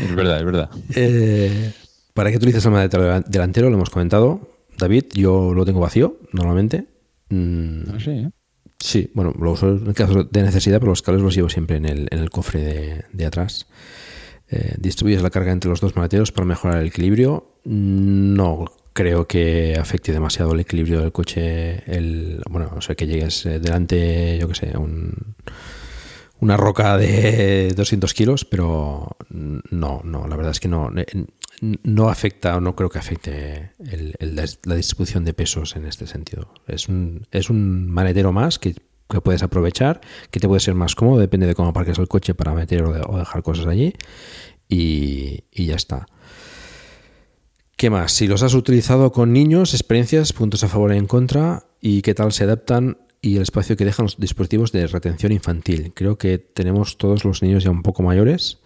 Es 0.02 0.14
verdad, 0.14 0.38
es 0.38 0.44
verdad. 0.44 0.70
Eh, 0.94 1.72
¿Para 2.14 2.30
qué 2.30 2.36
utilizas 2.36 2.64
el 2.64 2.72
maletero 2.72 3.20
delantero? 3.22 3.68
Lo 3.70 3.76
hemos 3.76 3.90
comentado. 3.90 4.50
David, 4.78 5.04
yo 5.14 5.52
lo 5.54 5.64
tengo 5.64 5.80
vacío, 5.80 6.18
normalmente. 6.32 6.86
Mm, 7.30 7.82
Ah, 7.92 7.98
sí, 8.02 8.10
¿eh? 8.10 8.30
Sí, 8.80 9.10
bueno, 9.14 9.34
lo 9.38 9.52
uso 9.52 9.70
en 9.70 9.92
caso 9.92 10.24
de 10.24 10.42
necesidad, 10.42 10.78
pero 10.78 10.92
los 10.92 11.02
cables 11.02 11.22
los 11.22 11.34
llevo 11.34 11.48
siempre 11.48 11.76
en 11.76 11.84
el, 11.84 12.08
en 12.10 12.18
el 12.20 12.30
cofre 12.30 12.62
de, 12.62 13.04
de 13.12 13.26
atrás. 13.26 13.66
Eh, 14.50 14.74
¿Distribuyes 14.78 15.22
la 15.22 15.30
carga 15.30 15.52
entre 15.52 15.68
los 15.68 15.80
dos 15.80 15.96
maleteros 15.96 16.32
para 16.32 16.46
mejorar 16.46 16.80
el 16.80 16.86
equilibrio? 16.86 17.52
No 17.64 18.64
creo 18.92 19.26
que 19.28 19.76
afecte 19.78 20.12
demasiado 20.12 20.52
el 20.54 20.60
equilibrio 20.60 21.00
del 21.00 21.12
coche. 21.12 21.82
El, 21.86 22.42
bueno, 22.48 22.72
o 22.76 22.80
sea, 22.80 22.94
que 22.94 23.06
llegues 23.06 23.46
eh, 23.46 23.60
delante, 23.60 24.38
yo 24.40 24.48
que 24.48 24.54
sé, 24.54 24.76
un, 24.78 25.36
una 26.40 26.56
roca 26.56 26.96
de 26.96 27.72
200 27.76 28.14
kilos, 28.14 28.44
pero 28.44 29.16
no, 29.28 30.00
no, 30.04 30.26
la 30.26 30.36
verdad 30.36 30.52
es 30.52 30.60
que 30.60 30.68
no. 30.68 30.90
No 31.60 32.08
afecta 32.08 32.56
o 32.56 32.60
no 32.60 32.76
creo 32.76 32.88
que 32.88 32.98
afecte 32.98 33.72
el- 33.80 34.14
la 34.64 34.74
distribución 34.74 35.24
de 35.24 35.34
pesos 35.34 35.74
en 35.76 35.86
este 35.86 36.06
sentido. 36.06 36.52
Es 36.66 36.88
un, 36.88 37.26
es 37.32 37.50
un 37.50 37.90
maletero 37.90 38.32
más 38.32 38.58
que, 38.58 38.74
que 39.08 39.20
puedes 39.20 39.42
aprovechar, 39.42 40.00
que 40.30 40.38
te 40.40 40.46
puede 40.46 40.60
ser 40.60 40.74
más 40.74 40.94
cómodo, 40.94 41.18
depende 41.18 41.46
de 41.46 41.54
cómo 41.54 41.70
aparques 41.70 41.98
el 41.98 42.06
coche 42.08 42.34
para 42.34 42.54
meter 42.54 42.82
o, 42.84 42.92
de- 42.92 43.02
o 43.06 43.18
dejar 43.18 43.42
cosas 43.42 43.66
allí. 43.66 43.92
Y, 44.68 45.44
y 45.50 45.66
ya 45.66 45.76
está. 45.76 46.06
¿Qué 47.76 47.90
más? 47.90 48.12
Si 48.12 48.26
los 48.26 48.42
has 48.42 48.54
utilizado 48.54 49.12
con 49.12 49.32
niños, 49.32 49.72
experiencias, 49.72 50.32
puntos 50.32 50.64
a 50.64 50.68
favor 50.68 50.92
y 50.92 50.98
en 50.98 51.06
contra, 51.06 51.64
y 51.80 52.02
qué 52.02 52.12
tal 52.14 52.32
se 52.32 52.44
adaptan 52.44 52.98
y 53.22 53.36
el 53.36 53.42
espacio 53.42 53.76
que 53.76 53.84
dejan 53.84 54.04
los 54.04 54.18
dispositivos 54.18 54.72
de 54.72 54.86
retención 54.88 55.32
infantil. 55.32 55.92
Creo 55.94 56.18
que 56.18 56.38
tenemos 56.38 56.98
todos 56.98 57.24
los 57.24 57.42
niños 57.42 57.64
ya 57.64 57.70
un 57.70 57.82
poco 57.82 58.02
mayores. 58.02 58.58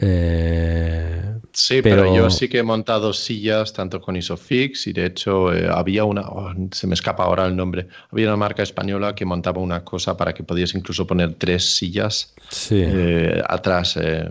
Eh, 0.00 1.16
Sí, 1.52 1.82
pero, 1.82 2.14
yo 2.14 2.30
sí 2.30 2.48
que 2.48 2.58
he 2.58 2.62
montado 2.62 3.12
sillas 3.12 3.72
tanto 3.72 4.00
con 4.00 4.14
Isofix 4.16 4.86
y 4.86 4.92
de 4.92 5.06
hecho 5.06 5.52
eh, 5.52 5.68
había 5.68 6.04
una, 6.04 6.22
oh, 6.28 6.52
se 6.70 6.86
me 6.86 6.94
escapa 6.94 7.24
ahora 7.24 7.44
el 7.46 7.56
nombre, 7.56 7.88
había 8.10 8.28
una 8.28 8.36
marca 8.36 8.62
española 8.62 9.16
que 9.16 9.24
montaba 9.24 9.60
una 9.60 9.82
cosa 9.84 10.16
para 10.16 10.32
que 10.32 10.44
podías 10.44 10.74
incluso 10.76 11.06
poner 11.08 11.34
tres 11.34 11.74
sillas 11.76 12.34
Sí. 12.50 12.80
eh, 12.86 13.42
atrás. 13.48 13.98
eh, 14.00 14.30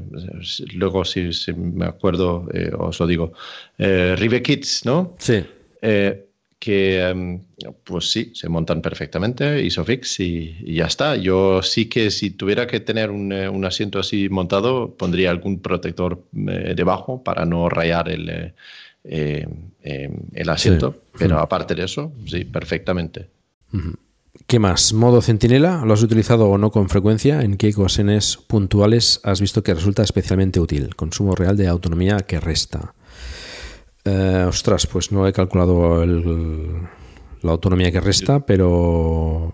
luego, 0.74 1.04
si, 1.04 1.34
si 1.34 1.54
me 1.54 1.86
acuerdo, 1.86 2.48
os 2.78 3.00
lo 3.00 3.06
digo. 3.08 3.34
Rive 3.78 4.42
Kids, 4.42 4.86
¿no? 4.86 5.16
Sí. 5.20 5.46
Eh, 5.82 6.29
que 6.60 7.02
em, 7.02 7.42
pues 7.86 8.12
sí, 8.12 8.32
se 8.36 8.50
montan 8.50 8.82
perfectamente, 8.82 9.64
Isofix 9.64 10.20
y, 10.20 10.58
y 10.62 10.76
ya 10.76 10.86
está. 10.86 11.16
Yo 11.16 11.64
sí 11.64 11.88
que 11.88 12.12
si 12.12 12.32
tuviera 12.32 12.68
que 12.68 12.82
tener 12.82 13.12
un, 13.12 13.32
eh, 13.32 13.48
un 13.48 13.64
asiento 13.66 14.00
así 14.00 14.30
montado, 14.30 14.96
pondría 14.96 15.32
algún 15.32 15.62
protector 15.62 16.24
eh, 16.36 16.74
debajo 16.76 17.24
para 17.24 17.46
no 17.46 17.70
rayar 17.70 18.10
el, 18.10 18.30
eh, 18.30 18.54
eh, 19.04 19.48
eh, 19.82 20.12
el 20.34 20.50
asiento. 20.50 20.92
Sí. 21.14 21.20
Pero 21.20 21.40
aparte 21.40 21.76
de 21.76 21.86
eso, 21.86 22.12
sí, 22.26 22.44
perfectamente. 22.44 23.30
¿Qué 24.46 24.60
más? 24.60 24.94
¿Modo 24.94 25.22
centinela? 25.22 25.84
¿Lo 25.86 25.94
has 25.94 26.04
utilizado 26.04 26.50
o 26.50 26.58
no 26.58 26.72
con 26.72 26.90
frecuencia? 26.90 27.42
¿En 27.42 27.58
qué 27.58 27.72
ocasiones 27.76 28.38
puntuales 28.38 29.22
has 29.24 29.42
visto 29.42 29.64
que 29.64 29.74
resulta 29.74 30.04
especialmente 30.04 30.60
útil? 30.60 30.96
Consumo 30.96 31.36
real 31.36 31.56
de 31.56 31.68
autonomía 31.68 32.18
que 32.20 32.40
resta. 32.40 32.94
Eh, 34.06 34.46
ostras, 34.48 34.88
pues 34.88 35.12
no 35.12 35.28
he 35.28 35.34
calculado 35.34 36.02
el- 36.04 36.88
la 37.42 37.52
autonomía 37.52 37.92
que 37.92 38.00
resta, 38.00 38.46
pero 38.46 39.52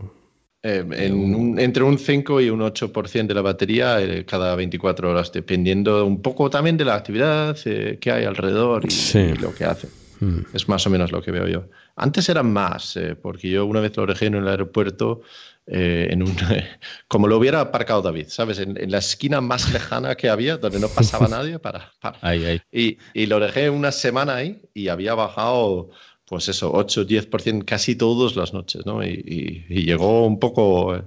Eh, 0.64 0.84
en 0.94 1.36
un- 1.36 1.60
entre 1.60 1.84
un 1.84 2.00
5 2.00 2.42
y 2.42 2.50
un 2.50 2.62
8% 2.62 3.28
de 3.28 3.36
la 3.36 3.42
batería 3.44 4.02
eh, 4.02 4.26
cada 4.26 4.56
24 4.56 5.12
horas, 5.12 5.32
dependiendo 5.32 6.04
un 6.06 6.22
poco 6.24 6.50
también 6.50 6.76
de 6.78 6.86
la 6.86 6.96
actividad 6.96 7.56
eh, 7.66 7.98
que 8.02 8.12
hay 8.12 8.26
alrededor 8.26 8.86
y, 8.86 8.90
Sí. 8.92 9.20
y 9.20 9.36
lo 9.36 9.54
que 9.54 9.66
hace. 9.66 9.88
Mm. 10.22 10.40
Es 10.54 10.68
más 10.68 10.88
o 10.88 10.90
menos 10.90 11.12
lo 11.12 11.22
que 11.22 11.30
veo 11.32 11.48
yo. 11.48 11.66
Antes 11.96 12.30
eran 12.30 12.52
más, 12.52 12.98
eh, 12.98 13.16
porque 13.16 13.50
yo 13.50 13.66
una 13.66 13.80
vez 13.80 13.96
lo 13.98 14.06
dejé 14.08 14.26
en 14.28 14.36
el 14.36 14.48
aeropuerto, 14.48 15.22
eh, 15.68 16.08
en 16.12 16.22
un, 16.24 16.36
como 17.08 17.28
lo 17.28 17.38
hubiera 17.38 17.60
aparcado 17.62 18.02
David, 18.02 18.26
¿sabes? 18.30 18.60
En, 18.60 18.78
en 18.82 18.92
la 18.92 19.00
esquina 19.00 19.42
más 19.42 19.72
lejana 19.74 20.16
que 20.16 20.30
había, 20.30 20.58
donde 20.58 20.80
no 20.80 20.88
pasaba 20.90 21.28
nadie, 21.28 21.60
para, 21.60 21.92
para. 22.00 22.18
Ahí, 22.22 22.46
ahí. 22.46 22.62
Y, 22.72 22.98
y 23.14 23.26
lo 23.26 23.40
dejé 23.40 23.70
una 23.70 23.92
semana 23.92 24.36
ahí 24.36 24.62
y 24.74 24.88
había 24.90 25.16
bajado, 25.16 25.90
pues 26.26 26.48
eso, 26.50 26.72
8, 26.74 27.06
10% 27.06 27.66
casi 27.66 27.96
todas 27.96 28.36
las 28.36 28.54
noches, 28.54 28.86
¿no? 28.86 29.04
Y, 29.04 29.10
y- 29.10 29.66
y 29.70 29.84
llegó 29.86 30.26
un 30.26 30.40
poco, 30.40 30.96
eh, 30.96 31.02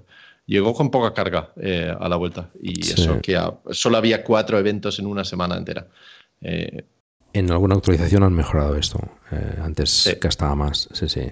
llegó 0.47 0.75
con 0.75 0.91
poca 0.91 1.13
carga 1.15 1.53
eh, 1.61 1.95
a 1.99 2.09
la 2.09 2.17
vuelta. 2.17 2.51
Y 2.63 2.83
Sí. 2.83 2.95
eso 3.01 3.21
que 3.21 3.37
a- 3.37 3.55
solo 3.71 3.97
había 3.99 4.23
cuatro 4.25 4.59
eventos 4.59 4.99
en 4.99 5.07
una 5.07 5.25
semana 5.25 5.57
entera. 5.57 5.87
Eh, 6.41 6.85
en 7.39 7.51
alguna 7.51 7.77
actualización 7.77 8.23
han 8.23 8.33
mejorado 8.33 8.77
esto. 8.77 9.01
Eh, 9.31 9.59
antes 9.63 10.17
gastaba 10.21 10.55
más, 10.55 10.89
sí, 10.93 11.09
sí. 11.09 11.23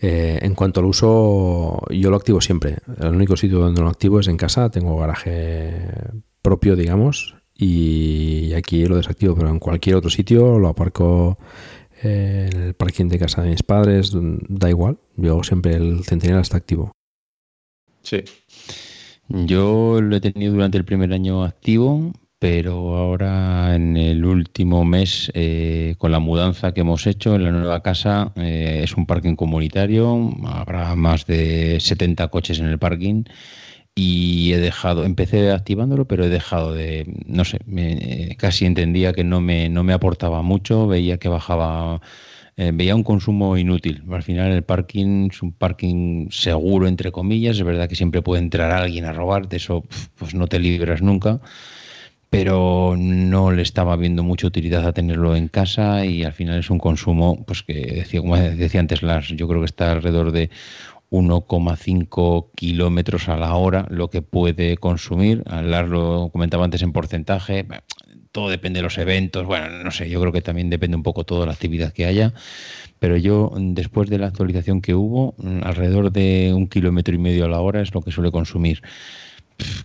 Eh, 0.00 0.38
en 0.40 0.54
cuanto 0.54 0.80
al 0.80 0.86
uso, 0.86 1.82
yo 1.90 2.10
lo 2.10 2.16
activo 2.16 2.40
siempre. 2.40 2.76
El 3.00 3.14
único 3.14 3.36
sitio 3.36 3.58
donde 3.58 3.82
lo 3.82 3.88
activo 3.88 4.20
es 4.20 4.28
en 4.28 4.36
casa. 4.36 4.70
Tengo 4.70 4.96
garaje 4.96 5.74
propio, 6.42 6.76
digamos, 6.76 7.36
y 7.54 8.52
aquí 8.54 8.86
lo 8.86 8.96
desactivo, 8.96 9.34
pero 9.34 9.50
en 9.50 9.58
cualquier 9.58 9.96
otro 9.96 10.10
sitio 10.10 10.58
lo 10.58 10.68
aparco 10.68 11.38
en 12.02 12.62
el 12.62 12.74
parking 12.74 13.06
de 13.08 13.18
casa 13.18 13.42
de 13.42 13.50
mis 13.50 13.62
padres, 13.62 14.12
da 14.14 14.70
igual. 14.70 14.98
Yo 15.16 15.42
siempre 15.42 15.74
el 15.74 16.04
centinela 16.04 16.40
está 16.40 16.56
activo. 16.56 16.92
Sí. 18.02 18.22
Yo 19.28 20.00
lo 20.00 20.16
he 20.16 20.20
tenido 20.20 20.52
durante 20.54 20.78
el 20.78 20.84
primer 20.84 21.12
año 21.12 21.44
activo, 21.44 22.12
pero 22.38 22.96
ahora 22.96 23.74
en 23.74 23.96
el 23.96 24.24
último 24.24 24.84
mes, 24.84 25.30
eh, 25.34 25.96
con 25.98 26.12
la 26.12 26.20
mudanza 26.20 26.72
que 26.72 26.82
hemos 26.82 27.06
hecho 27.06 27.34
en 27.34 27.42
la 27.44 27.50
nueva 27.52 27.82
casa, 27.82 28.32
eh, 28.36 28.80
es 28.84 28.96
un 28.96 29.06
parking 29.06 29.34
comunitario, 29.34 30.30
habrá 30.46 30.94
más 30.94 31.26
de 31.26 31.78
70 31.80 32.28
coches 32.28 32.60
en 32.60 32.66
el 32.66 32.78
parking 32.78 33.24
y 33.94 34.52
he 34.52 34.58
dejado, 34.58 35.04
empecé 35.04 35.50
activándolo, 35.52 36.06
pero 36.06 36.24
he 36.24 36.28
dejado 36.28 36.74
de, 36.74 37.06
no 37.26 37.44
sé, 37.44 37.58
me- 37.66 38.36
casi 38.38 38.66
entendía 38.66 39.12
que 39.12 39.24
no 39.24 39.40
me, 39.40 39.68
no 39.68 39.84
me 39.84 39.92
aportaba 39.94 40.42
mucho, 40.42 40.86
veía 40.88 41.18
que 41.18 41.28
bajaba, 41.28 42.00
eh, 42.56 42.72
veía 42.74 42.94
un 42.96 43.04
consumo 43.04 43.56
inútil. 43.58 44.04
Al 44.10 44.22
final 44.22 44.52
el 44.52 44.64
parking 44.64 45.28
es 45.32 45.42
un 45.42 45.52
parking 45.52 46.28
seguro, 46.30 46.88
entre 46.88 47.12
comillas, 47.12 47.56
es 47.58 47.64
verdad 47.64 47.88
que 47.88 47.96
siempre 47.96 48.22
puede 48.22 48.42
entrar 48.42 48.72
alguien 48.72 49.04
a 49.06 49.12
robar, 49.12 49.48
de 49.48 49.56
eso 49.58 49.84
pues 50.18 50.34
no 50.34 50.46
te 50.48 50.58
libras 50.60 51.02
nunca, 51.02 51.40
pero 52.30 52.94
no 52.98 53.52
le 53.52 53.62
estaba 53.62 53.96
viendo 53.96 54.22
mucha 54.22 54.46
utilidad 54.46 54.86
a 54.86 54.92
tenerlo 54.92 55.34
en 55.34 55.48
casa 55.48 56.04
y 56.04 56.24
al 56.24 56.32
final 56.32 56.58
es 56.58 56.70
un 56.70 56.78
consumo, 56.78 57.44
pues 57.46 57.62
que 57.62 57.74
decía, 57.74 58.20
como 58.20 58.36
decía 58.36 58.80
antes 58.80 59.02
Lars, 59.02 59.28
yo 59.28 59.48
creo 59.48 59.60
que 59.60 59.66
está 59.66 59.92
alrededor 59.92 60.32
de 60.32 60.50
1,5 61.10 62.50
kilómetros 62.54 63.28
a 63.28 63.36
la 63.36 63.54
hora 63.54 63.86
lo 63.88 64.10
que 64.10 64.20
puede 64.20 64.76
consumir. 64.76 65.42
Lars 65.46 65.88
lo 65.88 66.28
comentaba 66.30 66.64
antes 66.64 66.82
en 66.82 66.92
porcentaje. 66.92 67.66
Todo 68.30 68.50
depende 68.50 68.80
de 68.80 68.82
los 68.82 68.98
eventos. 68.98 69.46
Bueno, 69.46 69.70
no 69.82 69.90
sé, 69.90 70.10
yo 70.10 70.20
creo 70.20 70.32
que 70.32 70.42
también 70.42 70.68
depende 70.68 70.96
un 70.96 71.02
poco 71.02 71.24
todo 71.24 71.40
de 71.40 71.46
la 71.46 71.52
actividad 71.52 71.94
que 71.94 72.04
haya. 72.04 72.34
Pero 72.98 73.16
yo, 73.16 73.52
después 73.56 74.10
de 74.10 74.18
la 74.18 74.26
actualización 74.26 74.82
que 74.82 74.94
hubo, 74.94 75.34
alrededor 75.62 76.12
de 76.12 76.52
un 76.54 76.68
kilómetro 76.68 77.14
y 77.14 77.18
medio 77.18 77.46
a 77.46 77.48
la 77.48 77.60
hora 77.60 77.80
es 77.80 77.94
lo 77.94 78.02
que 78.02 78.10
suele 78.10 78.30
consumir 78.30 78.82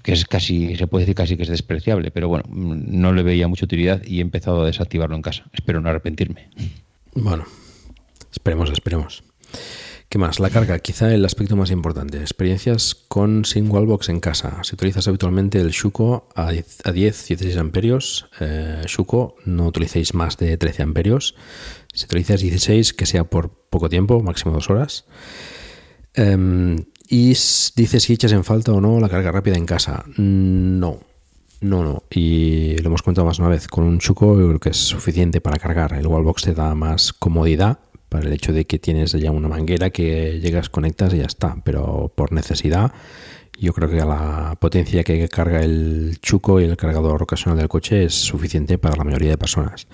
que 0.02 0.14
es 0.14 0.26
casi, 0.26 0.76
se 0.76 0.88
puede 0.88 1.04
decir 1.04 1.16
casi 1.16 1.38
que 1.38 1.44
es 1.44 1.50
despreciable, 1.50 2.12
pero 2.12 2.28
bueno, 2.28 2.46
no 2.50 3.14
le 3.14 3.24
veía 3.24 3.48
mucha 3.48 3.66
utilidad 3.66 4.02
y 4.06 4.20
he 4.20 4.22
empezado 4.22 4.64
a 4.64 4.66
desactivarlo 4.66 5.16
en 5.16 5.22
casa. 5.22 5.46
Espero 5.54 5.82
no 5.82 5.90
arrepentirme. 5.90 6.50
Bueno, 7.16 7.46
esperemos, 8.32 8.72
esperemos. 8.72 9.24
¿Qué 10.14 10.20
más? 10.20 10.40
La 10.40 10.52
carga, 10.52 10.78
quizá 10.78 11.12
el 11.12 11.26
aspecto 11.26 11.56
más 11.56 11.72
importante. 11.72 12.20
Experiencias 12.20 12.94
con 12.94 13.46
Single 13.46 13.86
Box 13.86 14.10
en 14.10 14.20
casa. 14.20 14.60
Si 14.64 14.76
utilizas 14.76 15.08
habitualmente 15.08 15.60
el 15.60 15.72
Shuko 15.72 16.30
a 16.36 16.52
10, 16.52 16.82
a 16.86 16.92
10 16.92 17.28
16 17.30 17.58
amperios, 17.58 18.28
eh, 18.40 18.84
Shuko 18.86 19.38
no 19.46 19.66
utilicéis 19.66 20.14
más 20.14 20.38
de 20.38 20.56
13 20.56 20.84
amperios. 20.84 21.34
Si 21.94 22.06
utilizas 22.06 22.42
16, 22.42 22.94
que 22.94 23.08
sea 23.08 23.24
por 23.24 23.50
poco 23.72 23.90
tiempo, 23.90 24.22
máximo 24.22 24.54
dos 24.54 24.70
horas. 24.70 25.06
Em, 26.14 26.78
y 27.08 27.28
dices 27.28 28.04
si 28.04 28.14
echas 28.14 28.32
en 28.32 28.44
falta 28.44 28.72
o 28.72 28.82
no 28.82 29.00
la 29.00 29.10
carga 29.10 29.32
rápida 29.32 29.58
en 29.58 29.66
casa. 29.66 30.04
No, 30.18 31.00
no, 31.62 31.84
no. 31.84 32.04
Y 32.10 32.78
lo 32.80 32.88
hemos 32.88 33.02
comentado 33.02 33.26
más 33.26 33.40
una 33.40 33.50
vez. 33.50 33.68
Con 33.68 33.84
un 33.84 34.00
Chuco 34.00 34.40
yo 34.40 34.48
creo 34.48 34.60
que 34.60 34.70
es 34.70 34.78
suficiente 34.78 35.42
para 35.42 35.58
cargar. 35.58 35.94
El 35.94 36.08
Wallbox 36.08 36.44
te 36.44 36.54
da 36.54 36.76
más 36.76 37.14
comodidad 37.14 37.80
para 38.10 38.28
el 38.28 38.34
hecho 38.34 38.54
de 38.54 38.66
que 38.66 38.80
tienes 38.80 39.14
ya 39.14 39.32
una 39.32 39.48
manguera 39.48 39.90
que 39.90 40.40
llegas, 40.40 40.70
conectas 40.70 41.14
y 41.14 41.18
ya 41.18 41.26
está. 41.26 41.58
Pero 41.64 42.12
por 42.16 42.32
necesidad 42.32 42.92
Yo 43.60 43.72
creo 43.74 43.90
que 43.90 43.98
la 43.98 44.58
potencia 44.60 45.04
que 45.04 45.28
carga 45.30 45.62
el 45.62 46.18
chuco 46.22 46.60
y 46.60 46.66
el 46.66 46.76
cargador 46.76 47.22
ocasional 47.22 47.58
del 47.58 47.70
coche 47.70 48.06
es 48.06 48.14
suficiente 48.14 48.78
para 48.78 48.96
la 48.96 49.04
mayoría 49.04 49.30
de 49.30 49.38
personas. 49.38 49.88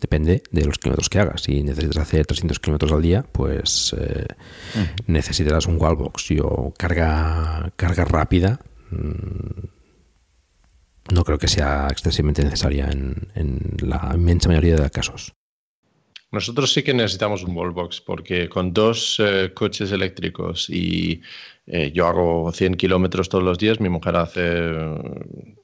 Depende 0.00 0.42
de 0.50 0.64
los 0.64 0.78
kilómetros 0.78 1.10
que 1.10 1.18
hagas. 1.18 1.42
Si 1.42 1.62
necesitas 1.62 1.98
hacer 1.98 2.26
300 2.26 2.58
kilómetros 2.58 2.92
al 2.92 3.02
día, 3.02 3.22
pues 3.30 3.94
eh, 3.98 4.26
necesitarás 5.06 5.66
un 5.66 5.80
wallbox. 5.80 6.28
Yo 6.28 6.72
carga, 6.78 7.70
carga 7.76 8.04
rápida 8.06 8.60
mm, 8.90 9.68
no 11.12 11.24
creo 11.24 11.38
que 11.38 11.48
sea 11.48 11.88
excesivamente 11.90 12.42
necesaria 12.44 12.88
en, 12.90 13.28
en 13.34 13.76
la 13.82 14.12
inmensa 14.14 14.48
mayoría 14.48 14.76
de 14.76 14.82
los 14.82 14.90
casos. 14.90 15.32
Nosotros 16.32 16.72
sí 16.72 16.84
que 16.84 16.94
necesitamos 16.94 17.42
un 17.42 17.56
wallbox 17.56 18.00
porque 18.00 18.48
con 18.48 18.72
dos 18.72 19.16
eh, 19.18 19.52
coches 19.52 19.90
eléctricos 19.90 20.70
y 20.70 21.20
eh, 21.66 21.90
yo 21.92 22.06
hago 22.06 22.52
100 22.52 22.76
kilómetros 22.76 23.28
todos 23.28 23.42
los 23.42 23.58
días, 23.58 23.80
mi 23.80 23.88
mujer 23.88 24.14
hace 24.16 24.70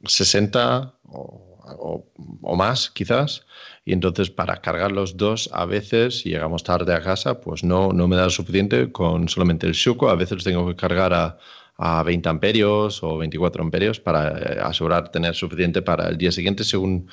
60 0.05 0.95
o, 1.05 2.05
o, 2.43 2.57
más 2.57 2.91
quizás, 2.91 3.47
y 3.87 3.95
entonces 3.95 4.29
para 4.29 4.61
cargar 4.61 4.93
los 4.93 5.17
dos 5.17 5.49
a 5.53 5.65
veces, 5.65 6.19
si 6.19 6.29
llegamos 6.29 6.63
tarde 6.63 6.93
a 6.93 7.01
casa, 7.01 7.41
pues 7.41 7.65
no, 7.65 7.93
no 7.95 8.07
me 8.09 8.17
da 8.17 8.29
suficiente 8.29 8.93
con 8.93 9.31
solamente 9.31 9.67
el 9.67 9.73
Shuko, 9.73 10.11
a 10.11 10.17
veces 10.17 10.45
tengo 10.45 10.67
que 10.67 10.77
cargar 10.77 11.15
a, 11.15 11.39
a 11.79 12.03
20 12.03 12.29
amperios 12.29 13.03
o 13.03 13.17
24 13.17 13.63
amperios 13.63 13.99
para 13.99 14.29
eh, 14.31 14.59
asegurar 14.63 15.11
tener 15.11 15.35
suficiente 15.35 15.81
para 15.81 16.09
el 16.09 16.19
día 16.19 16.33
siguiente 16.33 16.65
según, 16.65 17.09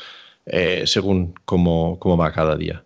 según 0.85 1.33
cómo, 1.45 1.97
cómo 1.99 2.17
va 2.17 2.33
cada 2.33 2.57
día. 2.57 2.83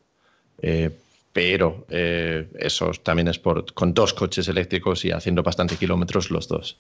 Eh, 0.62 0.92
pero 1.34 1.86
eh, 1.90 2.50
eso 2.58 2.92
también 3.04 3.28
es 3.28 3.38
por, 3.38 3.72
con 3.74 3.94
dos 3.94 4.14
coches 4.14 4.48
eléctricos 4.48 5.06
y 5.06 5.12
haciendo 5.12 5.44
bastante 5.44 5.76
kilómetros 5.76 6.32
los 6.32 6.48
dos. 6.48 6.78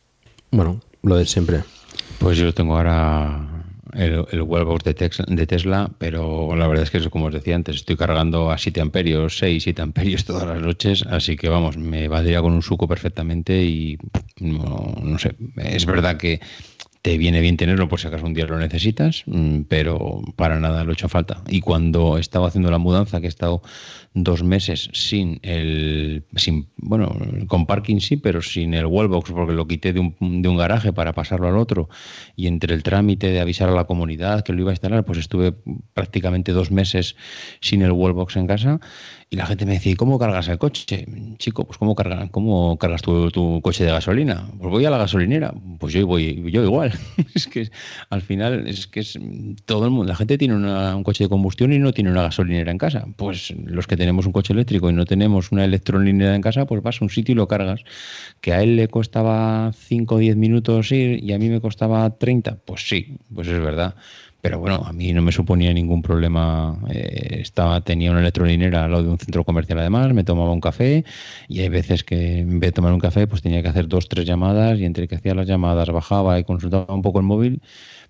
Bueno, 0.49 0.81
lo 1.03 1.15
de 1.15 1.25
siempre. 1.25 1.63
Pues 2.19 2.37
yo 2.37 2.51
tengo 2.53 2.75
ahora 2.75 3.56
el, 3.98 4.26
el 4.32 4.42
wallbox 4.43 4.84
de, 4.84 4.93
Tesla, 5.48 5.90
pero 5.98 6.56
la 6.56 6.67
verdad 6.67 6.84
es 6.84 6.92
que, 6.92 7.09
como 7.09 7.26
os 7.26 7.34
decía 7.34 7.56
antes, 7.56 7.77
estoy 7.77 7.98
cargando 7.98 8.51
a 8.51 8.58
7 8.58 8.80
amperios, 8.80 9.38
6, 9.40 9.64
7 9.64 9.82
amperios 9.82 10.26
todas 10.26 10.48
las 10.48 10.61
noches, 10.61 11.03
así 11.09 11.35
que 11.35 11.50
vamos, 11.50 11.77
me 11.77 12.08
valdría 12.08 12.42
con 12.42 12.53
un 12.53 12.61
suco 12.61 12.88
perfectamente 12.88 13.64
y 13.64 13.98
no 14.40 15.17
sé, 15.17 15.35
es 15.58 15.85
verdad 15.85 16.17
que 16.17 16.40
te 17.01 17.17
viene 17.17 17.42
bien 17.42 17.58
tenerlo 17.58 17.88
por 17.88 18.00
si 18.00 18.08
acaso 18.08 18.26
un 18.26 18.34
día 18.34 18.45
lo 18.45 18.58
necesitas, 18.58 19.24
mm, 19.26 19.61
pero 19.67 20.22
para 20.35 20.59
nada 20.59 20.84
lo 20.84 20.92
he 20.92 20.93
hecho 20.93 21.09
falta. 21.09 21.42
Y 21.48 21.61
cuando 21.61 22.17
estaba 22.17 22.48
haciendo 22.48 22.72
la 22.72 22.77
mudanza, 22.77 23.19
que 23.19 23.27
he 23.27 23.30
estado 23.30 23.61
dos 24.14 24.43
meses 24.43 24.90
sin 24.93 25.40
el, 25.43 26.26
sin, 26.35 26.67
bueno, 26.77 27.16
con 27.48 27.66
parking 27.66 28.00
sí, 28.00 28.17
pero 28.17 28.42
sin 28.42 28.74
el 28.74 28.85
wallbox 28.85 29.32
porque 29.32 29.53
lo 29.53 29.67
quité 29.67 29.93
de 29.93 30.00
un, 30.00 30.42
de 30.42 30.50
un 30.50 30.58
garaje 30.58 30.92
para 30.93 31.14
pasarlo 31.14 31.48
al 31.48 31.58
otro 31.58 31.90
y 32.35 32.48
entre 32.48 32.74
el 32.74 32.84
trámite 32.84 33.30
de 33.30 33.40
avisar 33.40 33.69
a 33.69 33.74
la 33.74 33.85
comunidad 33.85 34.43
que 34.43 34.53
lo 34.53 34.61
iba 34.61 34.72
a 34.72 34.74
instalar, 34.74 35.06
pues 35.06 35.19
estuve 35.19 35.53
prácticamente 35.93 36.51
dos 36.51 36.72
meses 36.72 37.16
sin 37.61 37.82
el 37.82 37.92
wallbox 37.92 38.35
en 38.38 38.48
casa 38.48 38.80
y 39.30 39.35
la 39.35 39.45
gente 39.45 39.65
me 39.65 39.73
decía, 39.73 39.93
¿cómo 39.97 40.17
cargas 40.17 40.47
el 40.47 40.57
coche? 40.57 41.06
Chico, 41.38 41.65
pues 41.65 41.77
¿cómo, 41.77 41.95
cargas, 41.95 42.30
cómo 42.31 42.77
cargas 42.77 43.01
tu, 43.01 43.59
coche 43.61 43.83
de 43.83 43.91
gasolina? 43.91 44.47
Pues 44.57 44.72
voy 44.72 44.85
a 44.85 44.89
la 44.89 44.97
gasolinera. 44.97 45.53
Pues 45.80 45.93
yo 45.93 46.07
voy, 46.07 46.49
yo 46.49 46.64
igual. 46.64 46.93
es 47.35 47.47
que 47.47 47.69
al 48.09 48.22
final 48.22 48.65
es 48.67 48.88
que 48.88 49.01
es 49.01 49.19
todo 49.65 49.83
el 49.83 49.91
mundo, 49.91 50.07
la 50.07 50.15
gente 50.15 50.38
tiene 50.38 50.56
un 50.56 51.03
coche 51.03 51.25
de 51.25 51.30
combustión 51.30 51.73
y 51.73 51.80
no 51.80 51.91
tiene 51.91 52.09
una 52.09 52.23
gasolinera 52.23 52.72
en 52.72 52.77
casa. 52.77 53.06
Pues 53.17 53.53
los 53.65 53.85
que 53.85 53.97
tenemos 53.97 54.25
un 54.25 54.31
coche 54.31 54.53
eléctrico 54.53 54.89
y 54.89 54.93
no 54.93 55.06
tenemos 55.06 55.51
una 55.51 55.65
electrolinera 55.65 56.33
en 56.33 56.41
casa, 56.41 56.65
pues 56.65 56.81
vas 56.81 57.01
a 57.01 57.06
un 57.06 57.09
sitio 57.09 57.33
y 57.33 57.35
lo 57.35 57.49
cargas. 57.49 57.81
Que 58.39 58.53
a 58.53 58.64
él 58.64 58.77
le 58.77 58.88
costaba 58.88 59.73
5 59.73 60.15
o 60.15 60.17
10 60.19 60.38
minutos 60.38 60.89
ir 60.93 61.22
y 61.22 61.33
a 61.33 61.38
mí 61.38 61.49
me 61.49 61.59
costaba 61.59 62.09
30. 62.17 62.59
Pues 62.64 62.88
sí, 62.88 63.17
pues 63.33 63.49
es 63.49 63.59
verdad 63.59 63.95
pero 64.41 64.59
bueno, 64.59 64.83
a 64.85 64.93
mí 64.93 65.14
no 65.14 65.22
me 65.22 65.32
suponía 65.32 65.74
ningún 65.74 66.01
problema. 66.01 66.80
Eh, 66.90 67.40
estaba, 67.41 67.82
tenía 67.82 68.11
una 68.11 68.22
electrolinera 68.22 68.85
al 68.85 68.91
lado 68.91 69.03
de 69.03 69.09
un 69.09 69.17
centro 69.17 69.43
comercial 69.43 69.80
además, 69.80 70.14
me 70.14 70.24
tomaba 70.24 70.51
un 70.51 70.61
café 70.61 71.06
y 71.48 71.61
hay 71.61 71.69
veces 71.69 72.03
que 72.03 72.40
en 72.40 72.59
vez 72.59 72.69
de 72.69 72.74
tomar 72.74 72.93
un 72.93 72.99
café 72.99 73.27
pues 73.27 73.41
tenía 73.41 73.61
que 73.61 73.69
hacer 73.69 73.88
dos, 73.88 74.07
tres 74.09 74.25
llamadas 74.25 74.80
y 74.80 74.85
entre 74.85 75.07
que 75.07 75.16
hacía 75.16 75.35
las 75.35 75.48
llamadas 75.48 75.90
bajaba 75.90 76.40
y 76.40 76.43
consultaba 76.43 76.93
un 76.93 77.01
poco 77.01 77.19
el 77.19 77.25
móvil, 77.25 77.61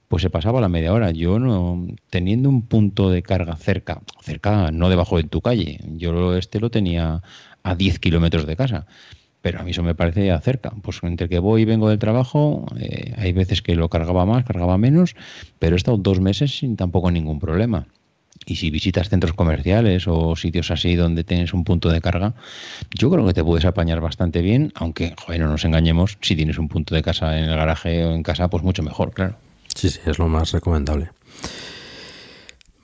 pues 0.08 0.22
se 0.22 0.30
pasaba 0.30 0.62
la 0.62 0.70
media 0.70 0.94
hora. 0.94 1.12
Yo 1.12 1.40
no, 1.40 1.88
teniendo 2.10 2.50
un 2.50 2.64
punto 2.68 3.10
de 3.10 3.24
carga 3.24 3.56
cerca, 3.56 4.02
cerca 4.22 4.72
no 4.72 4.90
debajo 4.90 5.18
de 5.18 5.24
tu 5.24 5.42
calle, 5.42 5.80
yo 5.96 6.36
este 6.38 6.60
lo 6.60 6.70
tenía 6.70 7.22
a 7.64 7.76
10 7.76 8.00
kilómetros 8.00 8.46
de 8.46 8.56
casa 8.56 8.88
pero 9.42 9.60
a 9.60 9.64
mí 9.64 9.72
eso 9.72 9.84
me 9.84 9.96
parece 9.96 10.26
ya 10.26 10.40
cerca. 10.40 10.72
Pues 10.82 11.00
entre 11.04 11.30
que 11.30 11.40
voy 11.40 11.62
y 11.62 11.66
vengo 11.66 11.90
del 11.90 12.00
trabajo, 12.00 12.66
eh, 12.80 13.14
hay 13.18 13.34
veces 13.34 13.62
que 13.62 13.76
lo 13.76 13.90
cargaba 13.90 14.26
más, 14.26 14.46
cargaba 14.46 14.78
menos, 14.78 15.16
pero 15.60 15.76
he 15.76 15.78
estado 15.78 15.98
dos 15.98 16.20
meses 16.20 16.58
sin 16.58 16.76
tampoco 16.76 17.12
ningún 17.12 17.40
problema. 17.40 17.88
Y 18.46 18.56
si 18.56 18.70
visitas 18.70 19.10
centros 19.10 19.34
comerciales 19.34 20.08
o 20.08 20.36
sitios 20.36 20.72
así 20.72 20.96
donde 20.96 21.24
tienes 21.24 21.54
un 21.54 21.64
punto 21.64 21.90
de 21.90 22.02
carga, 22.02 22.34
yo 22.92 23.10
creo 23.10 23.26
que 23.26 23.34
te 23.34 23.44
puedes 23.44 23.66
apañar 23.66 24.00
bastante 24.00 24.42
bien, 24.42 24.72
aunque, 24.76 25.16
joder, 25.18 25.42
no 25.42 25.50
nos 25.50 25.66
engañemos, 25.66 26.18
si 26.22 26.36
tienes 26.36 26.58
un 26.58 26.70
punto 26.70 26.96
de 26.96 27.02
casa 27.02 27.38
en 27.38 27.46
el 27.46 27.56
garaje 27.56 28.06
o 28.06 28.14
en 28.14 28.24
casa, 28.24 28.50
pues 28.50 28.64
mucho 28.64 28.84
mejor, 28.84 29.12
claro. 29.12 29.36
Sí, 29.76 29.90
sí, 29.90 30.00
es 30.06 30.18
lo 30.18 30.28
más 30.28 30.52
recomendable. 30.52 31.10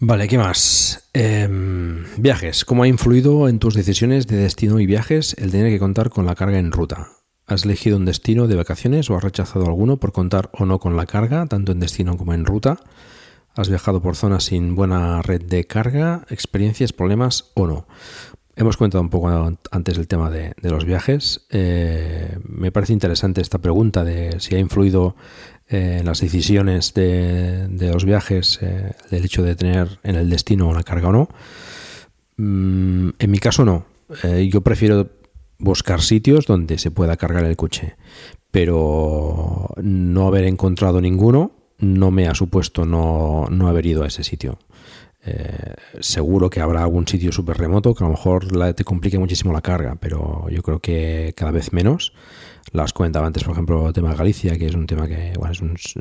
Vale, 0.06 0.28
¿qué 0.28 0.38
más? 0.38 1.10
Em, 1.14 2.04
viajes. 2.18 2.66
¿Cómo 2.66 2.84
ha 2.84 2.90
influido 2.90 3.48
en 3.48 3.58
tus 3.58 3.74
decisiones 3.74 4.28
de 4.28 4.36
destino 4.36 4.82
y 4.82 4.86
viajes 4.86 5.34
el 5.40 5.52
tener 5.52 5.72
que 5.72 5.80
contar 5.80 6.10
con 6.10 6.26
la 6.26 6.36
carga 6.36 6.60
en 6.60 6.74
ruta? 6.74 7.08
¿Has 7.48 7.64
elegido 7.64 7.96
un 7.96 8.04
destino 8.04 8.48
de 8.48 8.58
vacaciones 8.58 9.10
o 9.10 9.16
has 9.16 9.24
rechazado 9.24 9.66
alguno 9.66 10.02
por 10.02 10.12
contar 10.12 10.50
o 10.60 10.66
no 10.66 10.80
con 10.80 10.98
la 10.98 11.06
carga, 11.06 11.46
tanto 11.46 11.72
en 11.72 11.80
destino 11.80 12.18
como 12.18 12.34
en 12.34 12.44
ruta? 12.44 12.82
¿Has 13.56 13.70
viajado 13.70 14.02
por 14.02 14.18
zonas 14.18 14.44
sin 14.44 14.76
buena 14.76 15.22
red 15.22 15.42
de 15.42 15.64
carga? 15.64 16.26
¿Experiencias, 16.30 16.92
problemas 16.92 17.52
o 17.54 17.66
no? 17.66 17.88
Hemos 18.58 18.76
comentado 18.76 19.02
un 19.02 19.10
poco 19.10 19.30
antes 19.72 19.98
el 19.98 20.10
tema 20.10 20.30
de, 20.30 20.54
los 20.64 20.84
viajes. 20.84 21.48
Eh, 21.50 22.38
me 22.44 22.74
parece 22.74 22.92
interesante 22.92 23.40
esta 23.40 23.60
pregunta 23.60 24.04
de 24.04 24.38
si 24.42 24.54
ha 24.54 24.60
influido 24.60 25.16
eh, 25.74 26.04
las 26.06 26.22
decisiones 26.22 26.94
de, 26.94 27.68
los 27.92 28.06
viajes, 28.06 28.60
eh, 28.62 28.92
del 29.10 29.26
hecho 29.26 29.42
de 29.42 29.56
tener 29.56 30.00
en 30.04 30.16
el 30.16 30.30
destino 30.30 30.68
una 30.68 30.84
carga 30.84 31.08
o 31.08 31.12
no. 31.12 31.30
Mm, 32.38 33.10
en 33.18 33.32
mi 33.32 33.40
caso 33.40 33.66
no. 33.66 33.88
Eh, 34.22 34.48
yo 34.54 34.62
prefiero 34.62 35.10
buscar 35.58 36.02
sitios 36.02 36.46
donde 36.46 36.78
se 36.78 36.92
pueda 36.92 37.18
cargar 37.18 37.44
el 37.46 37.58
coche, 37.58 37.96
pero 38.52 39.70
no 39.82 40.28
haber 40.28 40.44
encontrado 40.44 41.02
ninguno 41.02 41.54
no 41.80 42.12
me 42.12 42.28
ha 42.28 42.36
supuesto 42.36 42.86
no, 42.86 43.48
no 43.50 43.68
haber 43.68 43.88
ido 43.88 44.04
a 44.04 44.08
ese 44.08 44.24
sitio. 44.24 44.60
seguro 46.02 46.52
que 46.52 46.62
habrá 46.62 46.84
algún 46.84 47.08
sitio 47.08 47.32
súper 47.32 47.58
remoto 47.58 47.96
que 47.96 48.04
a 48.04 48.08
lo 48.08 48.14
mejor 48.14 48.76
te 48.76 48.84
complique 48.84 49.18
muchísimo 49.18 49.54
la 49.54 49.62
carga, 49.62 49.96
pero 50.00 50.48
yo 50.52 50.62
creo 50.62 50.80
que 50.80 51.34
cada 51.36 51.52
vez 51.52 51.74
menos. 51.74 52.14
Las 52.72 52.94
comentaba 52.94 53.28
antes, 53.28 53.44
por 53.44 53.54
ejemplo, 53.54 53.88
el 53.88 53.94
tema 53.94 54.12
de 54.12 54.16
Galicia, 54.16 54.58
que 54.58 54.68
es 54.68 54.74
un 54.74 54.88
tema 54.88 55.08
que 55.08 55.34
bueno, 55.38 55.54
es 55.54 55.96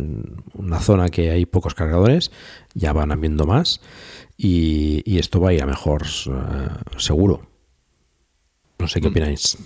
una 0.54 0.80
zona 0.80 1.08
que 1.08 1.30
hay 1.30 1.44
pocos 1.44 1.74
cargadores, 1.74 2.30
ya 2.74 2.92
van 2.92 3.12
habiendo 3.12 3.44
más 3.46 3.80
y, 4.36 5.18
esto 5.18 5.40
va 5.40 5.50
a 5.50 5.52
ir 5.52 5.62
a 5.62 5.66
mejor 5.66 6.02
eh, 6.02 6.68
seguro. 6.96 7.42
No 8.78 8.88
sé 8.88 9.00
qué 9.00 9.08
mm. 9.08 9.10
opináis. 9.10 9.58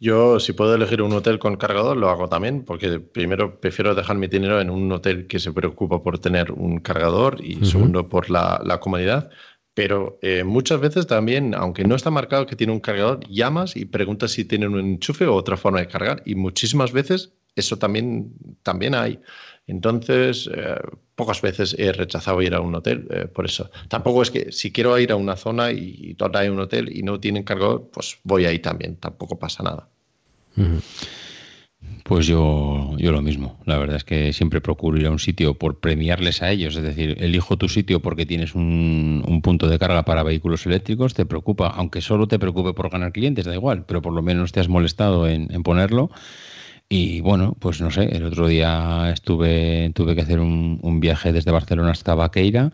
Yo, 0.00 0.38
si 0.38 0.52
puedo 0.52 0.74
elegir 0.74 1.02
un 1.02 1.12
hotel 1.12 1.40
con 1.40 1.56
cargador, 1.56 1.96
lo 1.96 2.08
hago 2.08 2.28
también, 2.28 2.64
porque 2.64 3.00
primero 3.00 3.58
prefiero 3.60 3.96
dejar 3.96 4.16
mi 4.16 4.28
dinero 4.28 4.60
en 4.60 4.70
un 4.70 4.92
hotel 4.92 5.26
que 5.26 5.40
se 5.40 5.52
preocupa 5.52 6.02
por 6.02 6.20
tener 6.20 6.52
un 6.52 6.78
cargador 6.78 7.44
y 7.44 7.64
segundo 7.64 8.08
por 8.08 8.30
la, 8.30 8.60
la 8.64 8.78
comodidad. 8.78 9.30
Pero 9.78 10.18
eh, 10.22 10.42
muchas 10.42 10.80
veces 10.80 11.06
también, 11.06 11.54
aunque 11.54 11.84
no 11.84 11.94
está 11.94 12.10
marcado 12.10 12.46
que 12.46 12.56
tiene 12.56 12.72
un 12.72 12.80
cargador, 12.80 13.20
llamas 13.28 13.76
y 13.76 13.84
preguntas 13.84 14.32
si 14.32 14.44
tienen 14.44 14.74
un 14.74 14.80
enchufe 14.80 15.24
o 15.24 15.36
otra 15.36 15.56
forma 15.56 15.78
de 15.78 15.86
cargar. 15.86 16.20
Y 16.26 16.34
muchísimas 16.34 16.90
veces 16.90 17.32
eso 17.54 17.78
también, 17.78 18.32
también 18.64 18.96
hay. 18.96 19.20
Entonces, 19.68 20.50
eh, 20.52 20.80
pocas 21.14 21.40
veces 21.42 21.76
he 21.78 21.92
rechazado 21.92 22.42
ir 22.42 22.56
a 22.56 22.60
un 22.60 22.74
hotel 22.74 23.06
eh, 23.08 23.26
por 23.26 23.44
eso. 23.44 23.70
Tampoco 23.86 24.22
es 24.22 24.32
que 24.32 24.50
si 24.50 24.72
quiero 24.72 24.98
ir 24.98 25.12
a 25.12 25.14
una 25.14 25.36
zona 25.36 25.70
y, 25.70 25.94
y 26.10 26.16
hay 26.34 26.48
un 26.48 26.58
hotel 26.58 26.90
y 26.92 27.04
no 27.04 27.20
tienen 27.20 27.44
cargador, 27.44 27.88
pues 27.92 28.18
voy 28.24 28.46
ahí 28.46 28.58
también. 28.58 28.96
Tampoco 28.96 29.38
pasa 29.38 29.62
nada. 29.62 29.88
Pues 32.08 32.26
yo, 32.26 32.96
yo 32.96 33.12
lo 33.12 33.20
mismo. 33.20 33.58
La 33.66 33.76
verdad 33.76 33.96
es 33.96 34.04
que 34.04 34.32
siempre 34.32 34.62
procuro 34.62 35.06
a 35.06 35.10
un 35.10 35.18
sitio 35.18 35.54
por 35.54 35.78
premiarles 35.78 36.42
a 36.42 36.50
ellos. 36.50 36.74
Es 36.74 36.82
decir, 36.82 37.16
elijo 37.20 37.58
tu 37.58 37.68
sitio 37.68 38.00
porque 38.00 38.24
tienes 38.24 38.54
un, 38.54 39.40
punto 39.42 39.68
de 39.68 39.78
carga 39.78 40.04
para 40.04 40.22
vehículos 40.22 40.64
eléctricos, 40.64 41.12
te 41.12 41.26
preocupa, 41.26 41.68
aunque 41.68 42.00
solo 42.00 42.26
te 42.26 42.38
preocupe 42.38 42.72
por 42.72 42.90
ganar 42.90 43.12
clientes, 43.12 43.44
da 43.44 43.54
igual, 43.54 43.84
pero 43.86 44.00
por 44.00 44.14
lo 44.14 44.22
menos 44.22 44.52
te 44.52 44.60
has 44.60 44.68
molestado 44.68 45.28
en, 45.28 45.48
ponerlo. 45.62 46.10
Y 46.88 47.20
bueno, 47.20 47.54
pues 47.60 47.80
no 47.82 47.90
sé, 47.90 48.04
el 48.04 48.24
otro 48.24 48.48
día 48.48 49.10
estuve, 49.12 49.92
tuve 49.94 50.14
que 50.14 50.22
hacer 50.22 50.40
un, 50.40 50.78
un 50.82 51.00
viaje 51.00 51.32
desde 51.32 51.50
Barcelona 51.50 51.90
hasta 51.90 52.14
Vaqueira. 52.14 52.72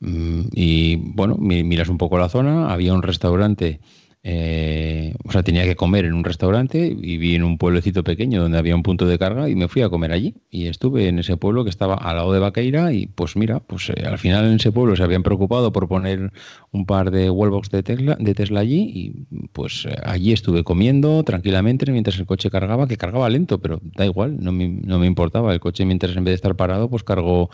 Mm, 0.00 0.40
y 0.52 0.96
bueno, 0.96 1.36
miras 1.36 1.88
un 1.88 1.98
poco 1.98 2.18
la 2.18 2.28
zona, 2.28 2.72
había 2.72 2.92
un 2.94 3.02
restaurante 3.02 3.80
eh, 4.28 5.14
o 5.24 5.30
sea, 5.30 5.44
tenía 5.44 5.62
que 5.62 5.76
comer 5.76 6.04
en 6.04 6.12
un 6.12 6.24
restaurante 6.24 6.96
y 7.00 7.16
vi 7.16 7.36
en 7.36 7.44
un 7.44 7.58
pueblecito 7.58 8.02
pequeño 8.02 8.42
donde 8.42 8.58
había 8.58 8.74
un 8.74 8.82
punto 8.82 9.06
de 9.06 9.20
carga 9.20 9.48
y 9.48 9.54
me 9.54 9.68
fui 9.68 9.82
a 9.82 9.88
comer 9.88 10.10
allí. 10.10 10.34
Y 10.50 10.66
estuve 10.66 11.06
en 11.06 11.20
ese 11.20 11.36
pueblo 11.36 11.62
que 11.62 11.70
estaba 11.70 11.94
al 11.94 12.16
lado 12.16 12.32
de 12.32 12.40
Vaqueira 12.40 12.92
y 12.92 13.06
pues 13.06 13.36
mira, 13.36 13.60
pues 13.60 13.88
eh, 13.90 14.04
al 14.04 14.18
final 14.18 14.46
en 14.46 14.54
ese 14.54 14.72
pueblo 14.72 14.96
se 14.96 15.04
habían 15.04 15.22
preocupado 15.22 15.70
por 15.70 15.86
poner 15.86 16.32
un 16.72 16.86
par 16.86 17.12
de 17.12 17.30
wallbox 17.30 17.70
de 17.70 17.84
Tesla, 17.84 18.16
de 18.18 18.34
Tesla 18.34 18.58
allí 18.58 18.90
y 18.92 19.46
pues 19.52 19.86
eh, 19.86 19.94
allí 20.02 20.32
estuve 20.32 20.64
comiendo 20.64 21.22
tranquilamente 21.22 21.88
mientras 21.92 22.18
el 22.18 22.26
coche 22.26 22.50
cargaba, 22.50 22.88
que 22.88 22.96
cargaba 22.96 23.30
lento, 23.30 23.60
pero 23.60 23.80
da 23.94 24.06
igual, 24.06 24.38
no 24.40 24.50
me, 24.50 24.66
no 24.66 24.98
me 24.98 25.06
importaba. 25.06 25.52
El 25.52 25.60
coche 25.60 25.84
mientras 25.84 26.16
en 26.16 26.24
vez 26.24 26.32
de 26.32 26.36
estar 26.36 26.56
parado 26.56 26.90
pues 26.90 27.04
cargó 27.04 27.48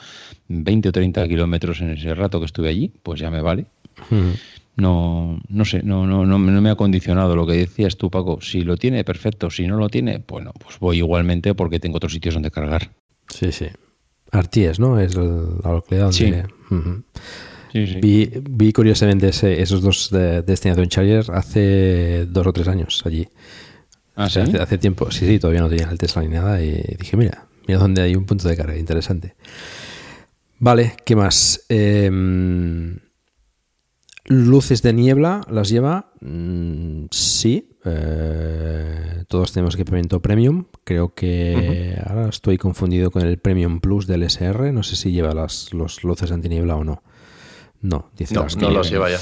20 0.48 0.88
o 0.88 0.92
30 0.92 1.28
kilómetros 1.28 1.82
en 1.82 1.90
ese 1.90 2.14
rato 2.14 2.40
que 2.40 2.46
estuve 2.46 2.70
allí, 2.70 2.90
pues 3.02 3.20
ya 3.20 3.30
me 3.30 3.42
vale 3.42 3.66
no, 4.76 5.40
no 5.48 5.64
sé, 5.64 5.82
no, 5.82 6.06
no, 6.06 6.24
no, 6.24 6.38
me 6.38 6.70
ha 6.70 6.76
condicionado 6.76 7.36
lo 7.36 7.46
que 7.46 7.54
decías 7.54 7.96
tú, 7.96 8.10
Paco. 8.10 8.40
Si 8.40 8.62
lo 8.62 8.76
tiene, 8.76 9.04
perfecto. 9.04 9.50
Si 9.50 9.66
no 9.66 9.76
lo 9.76 9.88
tiene, 9.88 10.22
bueno, 10.26 10.52
pues 10.58 10.78
voy 10.78 10.98
igualmente 10.98 11.54
porque 11.54 11.78
tengo 11.78 11.98
otros 11.98 12.12
sitios 12.12 12.34
donde 12.34 12.50
cargar. 12.50 12.90
Sí, 13.28 13.52
sí. 13.52 13.66
Arties, 14.30 14.78
¿no? 14.80 14.98
Es 14.98 15.14
la 15.14 15.72
localidad 15.72 16.10
donde... 16.10 16.46
Sí. 16.70 17.98
Vi, 18.02 18.30
vi, 18.50 18.72
curiosamente 18.72 19.30
esos 19.30 19.80
dos 19.80 20.10
de 20.10 20.42
Destination 20.42 20.88
Charger 20.88 21.24
hace 21.32 22.26
dos 22.26 22.46
o 22.46 22.52
tres 22.52 22.68
años 22.68 23.02
allí. 23.06 23.26
¿Ah, 24.14 24.28
¿sí? 24.28 24.40
hace, 24.40 24.76
tiempo, 24.76 25.10
sí, 25.10 25.26
sí, 25.26 25.38
todavía 25.38 25.62
no 25.62 25.70
tenía 25.70 25.88
el 25.90 25.96
Tesla 25.96 26.20
ni 26.20 26.28
nada 26.28 26.60
y 26.62 26.82
dije, 26.98 27.16
mira, 27.16 27.46
mira 27.66 27.80
dónde 27.80 28.02
hay 28.02 28.14
un 28.14 28.26
punto 28.26 28.46
de 28.46 28.56
carga, 28.58 28.76
interesante. 28.76 29.36
Vale, 30.58 30.96
¿qué 31.06 31.16
más? 31.16 31.64
Eh, 31.70 32.10
Luces 34.26 34.82
de 34.82 34.92
niebla 34.92 35.40
las 35.50 35.68
lleva, 35.68 36.12
mm, 36.20 37.06
sí. 37.10 37.68
Eh, 37.84 39.24
todos 39.26 39.52
tenemos 39.52 39.74
equipamiento 39.74 40.20
premium. 40.22 40.66
Creo 40.84 41.14
que 41.14 42.00
ahora 42.06 42.28
estoy 42.28 42.56
confundido 42.56 43.10
con 43.10 43.22
el 43.22 43.38
Premium 43.38 43.80
Plus 43.80 44.06
del 44.06 44.22
SR. 44.22 44.72
No 44.72 44.84
sé 44.84 44.94
si 44.94 45.10
lleva 45.10 45.34
las 45.34 45.74
los 45.74 46.04
luces 46.04 46.30
antiniebla 46.30 46.76
o 46.76 46.84
no. 46.84 47.02
No, 47.80 48.10
dice 48.16 48.36
no, 48.36 48.46
no 48.60 48.70
las 48.70 48.90
lleva 48.90 49.10
ya. 49.10 49.18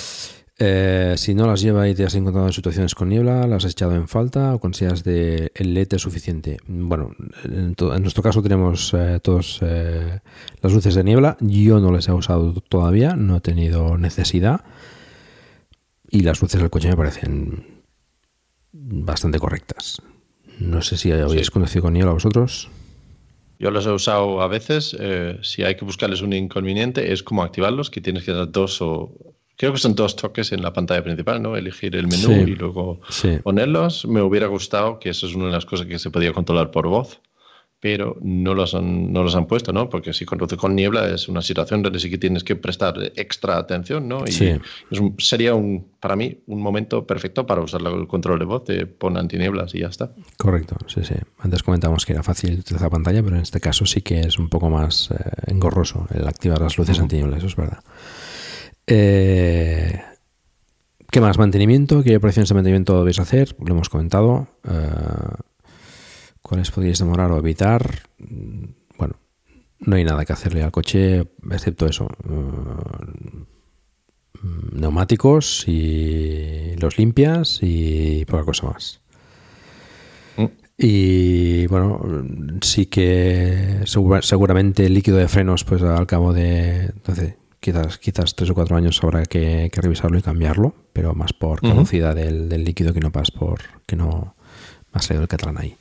Eh, 0.62 1.14
si 1.16 1.34
no 1.34 1.46
las 1.46 1.62
lleva 1.62 1.88
y 1.88 1.94
te 1.94 2.04
has 2.04 2.14
encontrado 2.14 2.46
en 2.46 2.52
situaciones 2.52 2.94
con 2.94 3.08
niebla, 3.08 3.46
las 3.46 3.64
has 3.64 3.72
echado 3.72 3.94
en 3.94 4.06
falta 4.06 4.54
o 4.54 4.60
consideras 4.60 5.02
de 5.02 5.50
el 5.54 5.72
LED 5.72 5.94
es 5.94 6.02
suficiente. 6.02 6.58
Bueno, 6.66 7.12
en, 7.44 7.74
nuestro 8.02 8.22
caso 8.22 8.42
tenemos 8.42 8.92
eh, 8.92 9.20
todos 9.22 9.62
las 9.62 10.72
luces 10.74 10.94
de 10.94 11.04
niebla. 11.04 11.38
Yo 11.40 11.80
no 11.80 11.90
las 11.90 12.06
he 12.08 12.12
usado 12.12 12.52
todavía, 12.68 13.16
no 13.16 13.38
he 13.38 13.40
tenido 13.40 13.96
necesidad. 13.96 14.60
Y 16.10 16.20
las 16.20 16.42
luces 16.42 16.60
del 16.60 16.70
coche 16.70 16.88
me 16.88 16.96
parecen 16.96 17.84
bastante 18.72 19.38
correctas. 19.38 20.02
No 20.58 20.82
sé 20.82 20.96
si 20.96 21.12
habéis 21.12 21.50
conocido 21.50 21.82
con 21.82 21.96
a 21.96 22.12
vosotros. 22.12 22.68
Yo 23.58 23.70
los 23.70 23.86
he 23.86 23.90
usado 23.90 24.40
a 24.42 24.48
veces. 24.48 24.96
Eh, 24.98 25.38
si 25.42 25.62
hay 25.62 25.76
que 25.76 25.84
buscarles 25.84 26.22
un 26.22 26.32
inconveniente, 26.32 27.12
es 27.12 27.22
como 27.22 27.42
activarlos, 27.42 27.90
que 27.90 28.00
tienes 28.00 28.24
que 28.24 28.32
dar 28.32 28.50
dos 28.50 28.82
o. 28.82 29.14
Creo 29.56 29.72
que 29.72 29.78
son 29.78 29.94
dos 29.94 30.16
toques 30.16 30.52
en 30.52 30.62
la 30.62 30.72
pantalla 30.72 31.04
principal, 31.04 31.42
¿no? 31.42 31.54
Elegir 31.54 31.94
el 31.94 32.08
menú 32.08 32.32
y 32.32 32.56
luego 32.56 33.00
ponerlos. 33.42 34.06
Me 34.06 34.22
hubiera 34.22 34.46
gustado, 34.46 34.98
que 34.98 35.10
eso 35.10 35.26
es 35.26 35.34
una 35.34 35.46
de 35.46 35.52
las 35.52 35.66
cosas 35.66 35.86
que 35.86 35.98
se 35.98 36.10
podía 36.10 36.32
controlar 36.32 36.70
por 36.70 36.88
voz 36.88 37.20
pero 37.80 38.18
no 38.20 38.54
los 38.54 38.74
han, 38.74 39.10
no 39.10 39.22
los 39.22 39.34
han 39.34 39.46
puesto, 39.46 39.72
¿no? 39.72 39.88
Porque 39.88 40.12
si 40.12 40.26
conduce 40.26 40.58
con 40.58 40.76
niebla 40.76 41.08
es 41.08 41.28
una 41.28 41.40
situación 41.40 41.82
donde 41.82 41.98
sí 41.98 42.10
que 42.10 42.18
tienes 42.18 42.44
que 42.44 42.54
prestar 42.54 42.94
extra 43.16 43.56
atención, 43.56 44.06
¿no? 44.06 44.24
Y 44.26 44.60
sería 45.18 45.54
un, 45.54 45.86
para 45.98 46.14
mí 46.14 46.38
un 46.46 46.60
momento 46.60 47.06
perfecto 47.06 47.46
para 47.46 47.62
usar 47.62 47.80
el 47.80 48.06
control 48.06 48.38
de 48.38 48.44
voz, 48.44 48.66
de 48.66 48.86
pon 48.86 49.16
antinieblas 49.16 49.74
y 49.74 49.80
ya 49.80 49.88
está. 49.88 50.12
Correcto, 50.36 50.76
sí, 50.86 51.02
sí. 51.04 51.14
Antes 51.38 51.62
comentábamos 51.62 52.04
que 52.04 52.12
era 52.12 52.22
fácil 52.22 52.58
utilizar 52.58 52.82
la 52.82 52.90
pantalla, 52.90 53.22
pero 53.22 53.36
en 53.36 53.42
este 53.42 53.60
caso 53.60 53.86
sí 53.86 54.02
que 54.02 54.20
es 54.20 54.38
un 54.38 54.50
poco 54.50 54.68
más 54.68 55.10
eh, 55.10 55.14
engorroso 55.46 56.06
el 56.12 56.28
activar 56.28 56.60
las 56.60 56.76
luces 56.76 56.98
antinieblas, 56.98 57.38
eso 57.38 57.46
es 57.46 57.56
verdad. 57.56 57.82
Eh, 58.86 60.02
¿Qué 61.10 61.20
más? 61.20 61.38
Mantenimiento. 61.38 62.02
¿Qué 62.02 62.16
operaciones 62.16 62.50
de 62.50 62.54
mantenimiento 62.54 62.98
debéis 62.98 63.18
hacer? 63.18 63.56
Lo 63.58 63.74
hemos 63.74 63.88
comentado. 63.88 64.48
Eh, 64.68 65.49
¿Cuáles 66.50 66.72
podríais 66.72 66.98
demorar 66.98 67.30
o 67.30 67.38
evitar? 67.38 68.08
Bueno, 68.98 69.14
no 69.78 69.94
hay 69.94 70.02
nada 70.02 70.24
que 70.24 70.32
hacerle 70.32 70.64
al 70.64 70.72
coche 70.72 71.28
excepto 71.48 71.86
eso. 71.86 72.08
Mm, 72.24 73.44
neumáticos 74.80 75.62
y 75.68 76.74
los 76.80 76.98
limpias 76.98 77.60
y 77.62 78.24
poca 78.24 78.42
cosa 78.42 78.66
más. 78.66 79.00
Mm. 80.36 80.46
Y 80.76 81.68
bueno, 81.68 82.00
sí 82.62 82.86
que 82.86 83.82
seguramente 83.84 84.86
el 84.86 84.94
líquido 84.94 85.18
de 85.18 85.28
frenos, 85.28 85.62
pues 85.62 85.82
al 85.82 86.08
cabo 86.08 86.32
de 86.32 86.86
entonces, 86.86 87.34
quizás, 87.60 87.96
quizás 87.98 88.34
tres 88.34 88.50
o 88.50 88.54
cuatro 88.54 88.74
años 88.74 88.98
habrá 89.04 89.22
que, 89.24 89.70
revisarlo 89.72 90.18
y 90.18 90.22
cambiarlo, 90.22 90.74
pero 90.92 91.14
más 91.14 91.32
por 91.32 91.60
caducidad 91.60 92.16
del, 92.16 92.48
del, 92.48 92.64
líquido 92.64 92.92
que 92.92 92.98
no 92.98 93.12
pas 93.12 93.30
por 93.30 93.60
que 93.86 93.94
no 93.94 94.34
más 94.92 95.08
leído 95.08 95.22
el 95.22 95.28
catalán 95.28 95.58
ahí, 95.58 95.76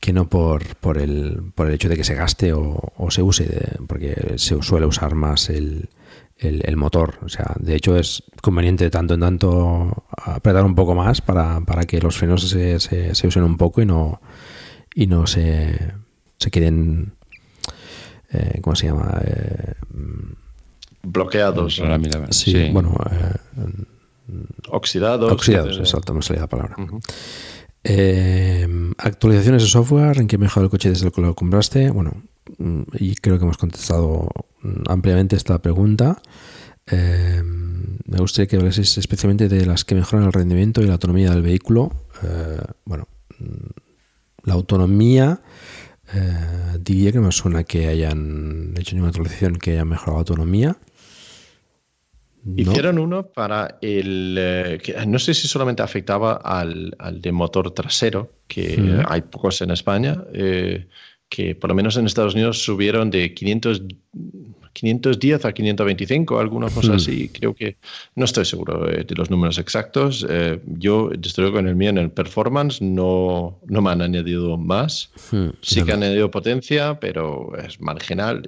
que 0.00 0.12
no 0.12 0.28
por, 0.28 0.76
por, 0.76 0.98
el, 0.98 1.52
por 1.54 1.68
el 1.68 1.74
hecho 1.74 1.88
de 1.88 1.96
que 1.96 2.04
se 2.04 2.14
gaste 2.14 2.52
o, 2.52 3.10
se 3.10 3.22
use, 3.22 3.78
porque 3.86 4.34
se 4.36 4.60
suele 4.62 4.86
usar 4.86 5.14
más 5.14 5.50
el, 5.50 5.88
el, 6.38 6.76
motor. 6.76 7.18
O 7.22 7.28
sea, 7.28 7.54
de 7.58 7.74
hecho 7.74 7.96
es 7.96 8.22
conveniente 8.42 8.84
de 8.84 8.90
tanto 8.90 9.14
en 9.14 9.20
tanto 9.20 10.04
apretar 10.10 10.64
un 10.64 10.74
poco 10.74 10.94
más 10.94 11.20
para, 11.20 11.60
para 11.60 11.84
que 11.84 12.00
los 12.00 12.16
frenos 12.16 12.48
se, 12.48 12.80
se, 12.80 13.26
usen 13.26 13.42
un 13.42 13.56
poco 13.56 13.82
y 13.82 13.86
no, 13.86 14.20
y 14.94 15.06
no 15.06 15.26
se, 15.26 15.92
se 16.38 16.50
queden, 16.50 17.14
eh, 18.30 18.60
¿cómo 18.62 18.76
se 18.76 18.86
llama? 18.86 19.20
Eh, 19.24 19.74
Bloqueados. 21.02 21.80
Sí, 22.30 22.70
bueno. 22.72 22.94
Eh, 23.10 23.64
oxidados. 24.68 25.32
Oxidados, 25.32 25.78
exacto, 25.78 26.14
me 26.14 26.22
salía 26.22 26.42
la 26.42 26.48
palabra. 26.48 26.76
Eh, 27.86 28.66
actualizaciones 28.96 29.62
de 29.62 29.68
software, 29.68 30.18
en 30.18 30.26
qué 30.26 30.38
mejora 30.38 30.64
el 30.64 30.70
coche 30.70 30.88
desde 30.88 31.10
que 31.12 31.20
lo 31.20 31.34
compraste. 31.34 31.90
Bueno, 31.90 32.22
mm, 32.58 32.82
y 32.98 33.14
creo 33.16 33.38
que 33.38 33.44
hemos 33.44 33.58
contestado 33.58 34.30
mm, 34.62 34.84
ampliamente 34.88 35.36
esta 35.36 35.60
pregunta. 35.60 36.20
Eh, 36.86 37.42
me 37.42 38.18
gustaría 38.18 38.46
que 38.46 38.56
hablaseis 38.56 38.96
especialmente 38.96 39.48
de 39.48 39.66
las 39.66 39.84
que 39.84 39.94
mejoran 39.94 40.26
el 40.26 40.32
rendimiento 40.32 40.82
y 40.82 40.86
la 40.86 40.94
autonomía 40.94 41.30
del 41.30 41.42
vehículo. 41.42 41.92
Eh, 42.22 42.62
bueno, 42.86 43.06
mm, 43.38 44.44
la 44.44 44.54
autonomía 44.54 45.40
diría 46.78 47.10
que 47.10 47.18
no 47.18 47.26
me 47.26 47.32
suena 47.32 47.64
que 47.64 47.88
hayan 47.88 48.74
hecho 48.76 48.94
ninguna 48.94 49.08
actualización 49.08 49.56
que 49.56 49.72
haya 49.72 49.84
mejorado 49.84 50.16
la 50.16 50.20
autonomía. 50.20 50.76
Hicieron 52.56 52.98
uno 52.98 53.26
para 53.26 53.78
el. 53.80 54.36
Eh, 54.38 54.78
no 55.06 55.18
sé 55.18 55.32
si 55.32 55.48
solamente 55.48 55.82
afectaba 55.82 56.34
al, 56.34 56.94
de 57.20 57.32
motor 57.32 57.70
trasero, 57.72 58.32
que 58.46 59.02
hay 59.08 59.22
pocos 59.22 59.62
en 59.62 59.70
España, 59.70 60.22
eh, 60.34 60.86
que 61.28 61.54
por 61.54 61.70
lo 61.70 61.74
menos 61.74 61.96
en 61.96 62.04
Estados 62.04 62.34
Unidos 62.34 62.62
subieron 62.62 63.10
de 63.10 63.32
500, 63.32 63.82
510 64.74 65.44
a 65.44 65.52
525, 65.52 66.38
alguna 66.38 66.68
cosa 66.68 66.96
así. 66.96 67.30
Creo 67.30 67.54
que. 67.54 67.78
No 68.14 68.26
estoy 68.26 68.44
seguro 68.44 68.90
eh, 68.90 69.04
de 69.04 69.14
los 69.14 69.30
números 69.30 69.56
exactos. 69.56 70.26
yo, 70.66 71.10
desde 71.16 71.40
luego, 71.40 71.58
en 71.60 71.68
el 71.68 71.76
mío, 71.76 71.90
en 71.90 71.98
el 71.98 72.10
performance, 72.10 72.82
no, 72.82 73.58
no 73.66 73.80
me 73.80 73.90
han 73.90 74.02
añadido 74.02 74.58
más. 74.58 75.10
Sí 75.62 75.82
que 75.82 75.92
han 75.92 76.02
añadido 76.02 76.30
potencia, 76.30 77.00
pero 77.00 77.56
es 77.56 77.80
marginal 77.80 78.42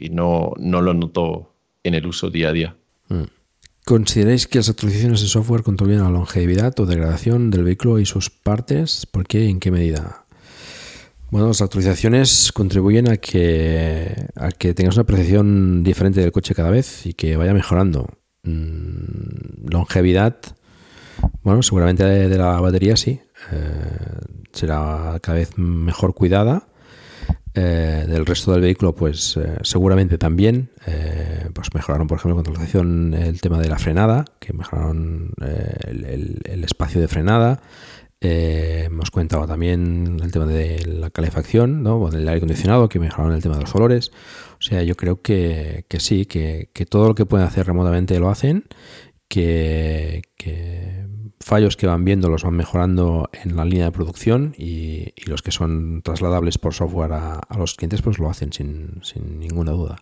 y 0.00 0.08
no, 0.08 0.54
no 0.58 0.80
lo 0.80 0.94
noto 0.94 1.52
en 1.84 1.94
el 1.94 2.06
uso 2.06 2.30
día 2.30 2.48
a 2.48 2.52
día. 2.52 2.76
¿Consideráis 3.84 4.46
que 4.46 4.58
las 4.58 4.68
actualizaciones 4.68 5.22
de 5.22 5.26
software 5.26 5.64
contribuyen 5.64 6.02
a 6.02 6.04
la 6.04 6.10
longevidad 6.10 6.78
o 6.78 6.86
degradación 6.86 7.50
del 7.50 7.64
vehículo 7.64 7.98
y 7.98 8.06
sus 8.06 8.30
partes? 8.30 9.06
¿Por 9.06 9.26
qué 9.26 9.46
y 9.46 9.50
en 9.50 9.58
qué 9.58 9.72
medida? 9.72 10.24
Bueno, 11.30 11.48
las 11.48 11.62
actualizaciones 11.62 12.52
contribuyen 12.52 13.10
a 13.10 13.16
que, 13.16 14.28
a 14.36 14.50
que 14.52 14.74
tengas 14.74 14.96
una 14.96 15.04
percepción 15.04 15.82
diferente 15.82 16.20
del 16.20 16.30
coche 16.30 16.54
cada 16.54 16.70
vez 16.70 17.06
y 17.06 17.14
que 17.14 17.36
vaya 17.36 17.54
mejorando. 17.54 18.06
Mm, 18.44 19.68
longevidad, 19.68 20.36
bueno, 21.42 21.62
seguramente 21.62 22.04
de, 22.04 22.38
la 22.38 22.60
batería 22.60 22.96
sí. 22.96 23.20
Eh, 23.50 23.66
será 24.52 25.18
cada 25.20 25.38
vez 25.38 25.58
mejor 25.58 26.14
cuidada 26.14 26.68
eh, 27.54 28.06
del 28.08 28.24
resto 28.24 28.52
del 28.52 28.62
vehículo, 28.62 28.94
pues 28.94 29.36
eh, 29.36 29.58
seguramente 29.60 30.16
también 30.16 30.70
eh, 30.86 31.50
pues 31.52 31.68
mejoraron, 31.74 32.06
por 32.06 32.16
ejemplo, 32.16 32.36
con 32.36 32.46
actualización 32.46 33.12
el 33.12 33.42
tema 33.42 33.58
de 33.58 33.68
la 33.68 33.78
frenada, 33.78 34.24
que 34.38 34.54
mejoraron 34.54 35.34
el, 35.38 36.64
espacio 36.64 36.98
de 36.98 37.08
frenada. 37.08 37.60
hemos 38.20 39.10
comentado 39.10 39.46
también 39.46 40.18
el 40.22 40.32
tema 40.32 40.46
de 40.46 40.86
la 40.86 41.10
calefacción, 41.10 41.82
¿no? 41.82 42.08
del 42.08 42.26
aire 42.26 42.38
acondicionado, 42.38 42.88
que 42.88 42.98
mejoraron 42.98 43.34
el 43.34 43.42
tema 43.42 43.56
de 43.56 43.62
los 43.62 43.74
olores. 43.74 44.12
O 44.58 44.62
sea, 44.62 44.82
yo 44.82 44.94
creo 44.94 45.20
que, 45.20 45.84
sí, 45.98 46.24
que, 46.24 46.70
todo 46.88 47.08
lo 47.08 47.14
que 47.14 47.26
pueden 47.26 47.46
hacer 47.46 47.66
remotamente 47.66 48.18
lo 48.18 48.30
hacen, 48.30 48.64
que, 49.28 50.22
fallos 51.42 51.76
que 51.76 51.86
van 51.86 52.04
viendo 52.04 52.28
los 52.28 52.44
van 52.44 52.54
mejorando 52.54 53.28
en 53.32 53.56
la 53.56 53.64
línea 53.64 53.86
de 53.86 53.92
producción 53.92 54.54
y, 54.56 55.12
y 55.16 55.24
los 55.26 55.42
que 55.42 55.50
son 55.50 56.02
trasladables 56.02 56.58
por 56.58 56.74
software 56.74 57.12
a, 57.12 57.34
a, 57.34 57.58
los 57.58 57.74
clientes 57.74 58.02
pues 58.02 58.18
lo 58.18 58.30
hacen 58.30 58.52
sin, 58.52 59.00
sin 59.02 59.38
ninguna 59.38 59.72
duda. 59.72 59.96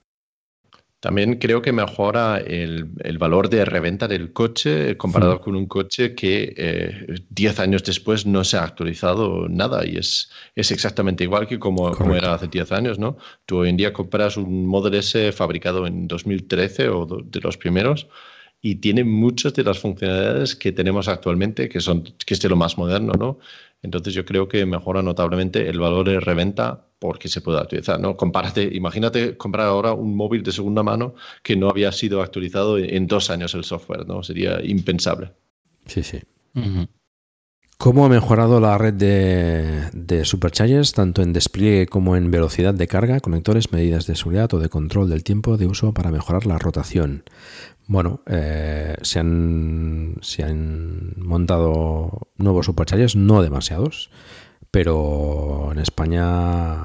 También 1.00 1.38
creo 1.38 1.62
que 1.62 1.72
mejora 1.72 2.36
el, 2.38 2.90
el, 3.02 3.16
valor 3.16 3.48
de 3.48 3.64
reventa 3.64 4.06
del 4.06 4.34
coche 4.34 4.98
comparado 4.98 5.38
sí. 5.38 5.42
con 5.44 5.56
un 5.56 5.64
coche 5.64 6.14
que 6.14 7.06
10 7.30 7.58
eh, 7.58 7.62
años 7.62 7.82
después 7.84 8.26
no 8.26 8.44
se 8.44 8.58
ha 8.58 8.64
actualizado 8.64 9.48
nada 9.48 9.86
y 9.86 9.96
es, 9.96 10.30
es 10.54 10.70
exactamente 10.70 11.24
igual 11.24 11.46
que 11.46 11.58
como, 11.58 11.90
como 11.92 12.14
era 12.14 12.34
hace 12.34 12.48
10 12.48 12.72
años. 12.72 12.98
¿no? 12.98 13.16
Tú 13.46 13.60
hoy 13.60 13.70
en 13.70 13.78
día 13.78 13.94
compras 13.94 14.36
un 14.36 14.66
Model 14.66 14.94
S 14.94 15.32
fabricado 15.32 15.86
en 15.86 16.06
2013 16.06 16.90
o 16.90 17.06
de 17.06 17.40
los 17.40 17.56
primeros 17.56 18.06
y 18.62 18.76
tiene 18.76 19.04
muchas 19.04 19.54
de 19.54 19.64
las 19.64 19.78
funcionalidades 19.78 20.54
que 20.54 20.72
tenemos 20.72 21.08
actualmente, 21.08 21.68
que, 21.68 21.80
son, 21.80 22.02
que 22.02 22.34
es 22.34 22.40
de 22.40 22.48
lo 22.48 22.56
más 22.56 22.76
moderno. 22.76 23.12
¿no? 23.18 23.38
Entonces 23.82 24.12
yo 24.14 24.24
creo 24.24 24.48
que 24.48 24.66
mejora 24.66 25.02
notablemente 25.02 25.68
el 25.68 25.78
valor 25.78 26.06
de 26.08 26.20
reventa 26.20 26.86
porque 26.98 27.28
se 27.28 27.40
puede 27.40 27.58
actualizar, 27.58 27.98
¿no? 27.98 28.14
Compárate, 28.14 28.68
imagínate 28.74 29.38
comprar 29.38 29.66
ahora 29.66 29.94
un 29.94 30.14
móvil 30.14 30.42
de 30.42 30.52
segunda 30.52 30.82
mano 30.82 31.14
que 31.42 31.56
no 31.56 31.70
había 31.70 31.90
sido 31.92 32.20
actualizado 32.20 32.76
en 32.76 33.06
dos 33.06 33.30
años 33.30 33.54
el 33.54 33.64
software, 33.64 34.06
¿no? 34.06 34.22
Sería 34.22 34.62
impensable. 34.62 35.32
Sí, 35.86 36.02
sí. 36.02 36.18
Uh 36.54 36.60
-huh. 36.60 36.88
¿Cómo 37.78 38.04
ha 38.04 38.10
mejorado 38.10 38.60
la 38.60 38.76
red 38.76 38.92
de, 38.92 39.88
de 39.94 40.26
Superchargers, 40.26 40.92
tanto 40.92 41.22
en 41.22 41.32
despliegue 41.32 41.86
como 41.86 42.14
en 42.14 42.30
velocidad 42.30 42.74
de 42.74 42.86
carga, 42.86 43.20
conectores, 43.20 43.72
medidas 43.72 44.06
de 44.06 44.16
seguridad 44.16 44.52
o 44.52 44.58
de 44.58 44.68
control 44.68 45.08
del 45.08 45.24
tiempo 45.24 45.56
de 45.56 45.66
uso 45.66 45.94
para 45.94 46.10
mejorar 46.10 46.44
la 46.44 46.58
rotación? 46.58 47.24
Bueno, 47.90 48.22
eh, 48.28 48.94
se, 49.02 49.18
han, 49.18 50.14
se 50.20 50.44
han 50.44 51.12
montado 51.16 52.28
nuevos 52.36 52.66
Superchargers, 52.66 53.16
no 53.16 53.42
demasiados, 53.42 54.12
pero 54.70 55.70
en 55.72 55.80
España 55.80 56.84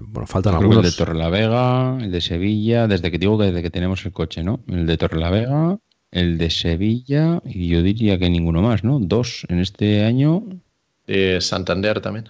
bueno, 0.00 0.26
faltan 0.26 0.54
Creo 0.54 0.62
algunos. 0.62 0.84
El 0.84 0.90
de 0.90 0.96
Torrelavega, 0.96 1.98
el 2.00 2.10
de 2.10 2.20
Sevilla, 2.20 2.88
desde 2.88 3.12
que 3.12 3.18
digo 3.18 3.38
que 3.38 3.44
desde 3.44 3.62
que 3.62 3.70
tenemos 3.70 4.04
el 4.04 4.10
coche, 4.10 4.42
¿no? 4.42 4.58
El 4.66 4.86
de 4.86 4.98
Torrelavega, 4.98 5.78
el 6.10 6.36
de 6.36 6.50
Sevilla 6.50 7.40
y 7.44 7.68
yo 7.68 7.84
diría 7.84 8.18
que 8.18 8.28
ninguno 8.28 8.60
más, 8.60 8.82
¿no? 8.82 8.98
Dos 8.98 9.46
en 9.50 9.60
este 9.60 10.02
año. 10.02 10.42
De 11.06 11.40
Santander 11.40 12.00
también. 12.00 12.28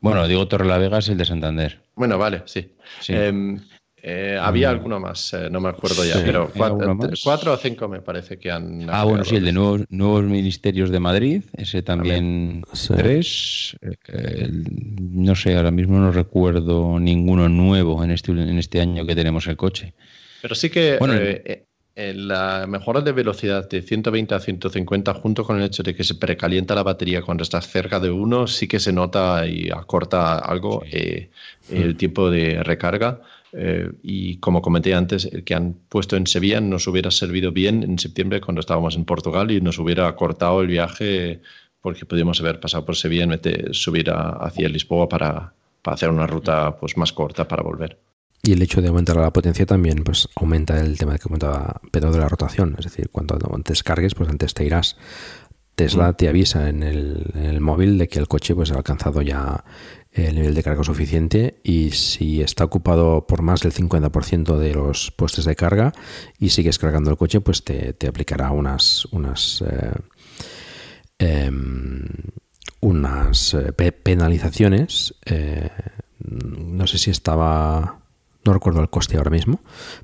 Bueno, 0.00 0.28
digo 0.28 0.46
Torrelavega 0.48 0.98
es 0.98 1.08
el 1.08 1.16
de 1.16 1.24
Santander. 1.24 1.80
Bueno, 1.94 2.18
vale, 2.18 2.42
sí. 2.44 2.70
sí. 3.00 3.14
Eh, 3.16 3.56
eh, 4.06 4.38
había 4.38 4.68
mm. 4.68 4.74
alguno 4.74 5.00
más, 5.00 5.32
eh, 5.32 5.48
no 5.50 5.62
me 5.62 5.70
acuerdo 5.70 6.04
ya, 6.04 6.16
sí, 6.16 6.22
pero 6.26 6.50
cuatro, 6.54 6.98
cuatro, 7.22 7.52
o 7.54 7.56
cinco 7.56 7.88
me 7.88 8.02
parece 8.02 8.38
que 8.38 8.50
han. 8.50 8.86
Ah, 8.90 9.04
bueno, 9.04 9.24
sí, 9.24 9.36
el 9.36 9.46
de 9.46 9.52
nuevos, 9.52 9.80
nuevos 9.88 10.24
ministerios 10.24 10.90
de 10.90 11.00
Madrid, 11.00 11.42
ese 11.56 11.80
también, 11.80 12.62
sí. 12.74 12.92
tres. 12.94 13.76
Eh, 13.80 14.50
no 15.00 15.34
sé, 15.34 15.56
ahora 15.56 15.70
mismo 15.70 15.98
no 15.98 16.12
recuerdo 16.12 17.00
ninguno 17.00 17.48
nuevo 17.48 18.04
en 18.04 18.10
este, 18.10 18.32
en 18.32 18.58
este 18.58 18.82
año 18.82 19.06
que 19.06 19.14
tenemos 19.14 19.46
el 19.46 19.56
coche. 19.56 19.94
Pero 20.42 20.54
sí 20.54 20.68
que 20.68 20.98
bueno, 20.98 21.14
eh, 21.16 21.64
la 21.96 22.66
mejora 22.68 23.00
de 23.00 23.12
velocidad 23.12 23.66
de 23.70 23.80
120 23.80 24.34
a 24.34 24.38
150, 24.38 25.14
junto 25.14 25.44
con 25.44 25.56
el 25.56 25.64
hecho 25.64 25.82
de 25.82 25.94
que 25.94 26.04
se 26.04 26.16
precalienta 26.16 26.74
la 26.74 26.82
batería 26.82 27.22
cuando 27.22 27.42
estás 27.42 27.68
cerca 27.68 28.00
de 28.00 28.10
uno, 28.10 28.48
sí 28.48 28.68
que 28.68 28.80
se 28.80 28.92
nota 28.92 29.46
y 29.46 29.70
acorta 29.70 30.40
algo 30.40 30.82
sí. 30.90 31.30
el 31.70 31.96
tiempo 31.96 32.28
de 32.28 32.62
recarga. 32.62 33.22
Eh, 33.56 33.92
y 34.02 34.38
como 34.38 34.60
comenté 34.60 34.94
antes, 34.94 35.26
el 35.26 35.44
que 35.44 35.54
han 35.54 35.74
puesto 35.88 36.16
en 36.16 36.26
Sevilla 36.26 36.60
nos 36.60 36.88
hubiera 36.88 37.10
servido 37.10 37.52
bien 37.52 37.82
en 37.84 37.98
septiembre 37.98 38.40
cuando 38.40 38.60
estábamos 38.60 38.96
en 38.96 39.04
Portugal 39.04 39.50
y 39.50 39.60
nos 39.60 39.78
hubiera 39.78 40.14
cortado 40.16 40.60
el 40.60 40.66
viaje 40.66 41.40
porque 41.80 42.06
podíamos 42.06 42.40
haber 42.40 42.58
pasado 42.58 42.84
por 42.84 42.96
Sevilla 42.96 43.24
en 43.24 43.30
vez 43.30 43.42
de 43.42 43.68
subir 43.72 44.10
a, 44.10 44.30
hacia 44.30 44.68
Lisboa 44.68 45.08
para, 45.08 45.52
para, 45.82 45.94
hacer 45.94 46.10
una 46.10 46.26
ruta 46.26 46.76
pues, 46.76 46.96
más 46.96 47.12
corta 47.12 47.46
para 47.46 47.62
volver. 47.62 47.98
Y 48.42 48.52
el 48.52 48.62
hecho 48.62 48.82
de 48.82 48.88
aumentar 48.88 49.16
la 49.16 49.32
potencia 49.32 49.64
también 49.66 50.02
pues 50.02 50.28
aumenta 50.34 50.80
el 50.80 50.98
tema 50.98 51.12
que 51.12 51.20
comentaba 51.20 51.80
Pedro 51.90 52.10
de 52.10 52.18
la 52.18 52.28
rotación. 52.28 52.74
Es 52.78 52.84
decir, 52.84 53.08
cuando 53.10 53.38
antes 53.54 53.82
cargues, 53.82 54.14
pues 54.14 54.28
antes 54.28 54.52
te 54.52 54.64
irás. 54.64 54.96
Tesla 55.74 56.12
te 56.12 56.28
avisa 56.28 56.68
en 56.68 56.82
el, 56.82 57.32
en 57.34 57.44
el 57.44 57.60
móvil 57.60 57.98
de 57.98 58.08
que 58.08 58.18
el 58.18 58.28
coche 58.28 58.54
pues, 58.54 58.70
ha 58.70 58.76
alcanzado 58.76 59.22
ya 59.22 59.64
el 60.14 60.36
nivel 60.36 60.54
de 60.54 60.62
carga 60.62 60.84
suficiente 60.84 61.60
y 61.64 61.90
si 61.90 62.40
está 62.40 62.64
ocupado 62.64 63.26
por 63.26 63.42
más 63.42 63.60
del 63.62 63.72
50% 63.72 64.56
de 64.56 64.72
los 64.72 65.10
puestos 65.10 65.44
de 65.44 65.56
carga 65.56 65.92
y 66.38 66.50
sigues 66.50 66.78
cargando 66.78 67.10
el 67.10 67.16
coche, 67.16 67.40
pues 67.40 67.64
te, 67.64 67.92
te 67.94 68.06
aplicará 68.06 68.52
unas 68.52 69.06
unas 69.06 69.62
eh, 69.66 69.92
eh, 71.18 71.50
unas 72.80 73.56
penalizaciones. 74.04 75.14
Eh, 75.26 75.68
no 76.20 76.86
sé 76.86 76.98
si 76.98 77.10
estaba 77.10 77.98
no 78.44 78.52
recuerdo 78.52 78.82
el 78.82 78.90
coste 78.90 79.16
ahora 79.16 79.30
mismo, 79.30 79.60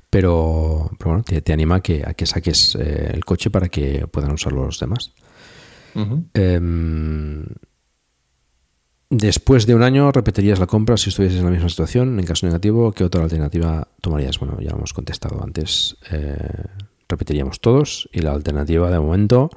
pero, 0.09 0.89
pero 0.97 1.11
bueno, 1.11 1.23
te, 1.23 1.41
te, 1.41 1.53
anima 1.53 1.75
a 1.75 1.81
que, 1.81 2.03
a 2.05 2.15
que 2.15 2.25
saques 2.25 2.73
el 2.75 3.23
coche 3.23 3.51
para 3.51 3.69
que 3.69 4.07
puedan 4.07 4.31
usarlo 4.31 4.65
los 4.65 4.79
demás. 4.79 5.13
Uh 5.93 5.99
-huh. 5.99 7.55
Después 9.11 9.65
de 9.65 9.75
un 9.75 9.83
año 9.83 10.09
repetirías 10.09 10.57
la 10.57 10.67
compra 10.67 10.95
si 10.95 11.09
estuvieses 11.09 11.39
en 11.39 11.43
la 11.43 11.51
misma 11.51 11.67
situación. 11.67 12.17
En 12.17 12.25
caso 12.25 12.45
negativo, 12.45 12.93
¿qué 12.93 13.03
otra 13.03 13.21
alternativa 13.21 13.85
tomarías? 13.99 14.39
Bueno, 14.39 14.57
ya 14.61 14.69
lo 14.69 14.77
hemos 14.77 14.93
contestado 14.93 15.43
antes. 15.43 15.97
Eh, 16.11 16.37
repetiríamos 17.09 17.59
todos 17.59 18.07
y 18.13 18.21
la 18.21 18.31
alternativa 18.31 18.89
de 18.89 19.01
momento 19.01 19.49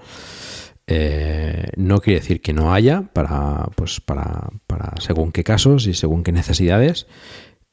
eh, 0.88 1.68
no 1.76 2.00
quiere 2.00 2.18
decir 2.18 2.40
que 2.40 2.52
no 2.52 2.74
haya 2.74 3.02
para, 3.12 3.68
pues 3.76 4.00
para, 4.00 4.50
para 4.66 4.94
según 4.98 5.30
qué 5.30 5.44
casos 5.44 5.86
y 5.86 5.94
según 5.94 6.24
qué 6.24 6.32
necesidades. 6.32 7.06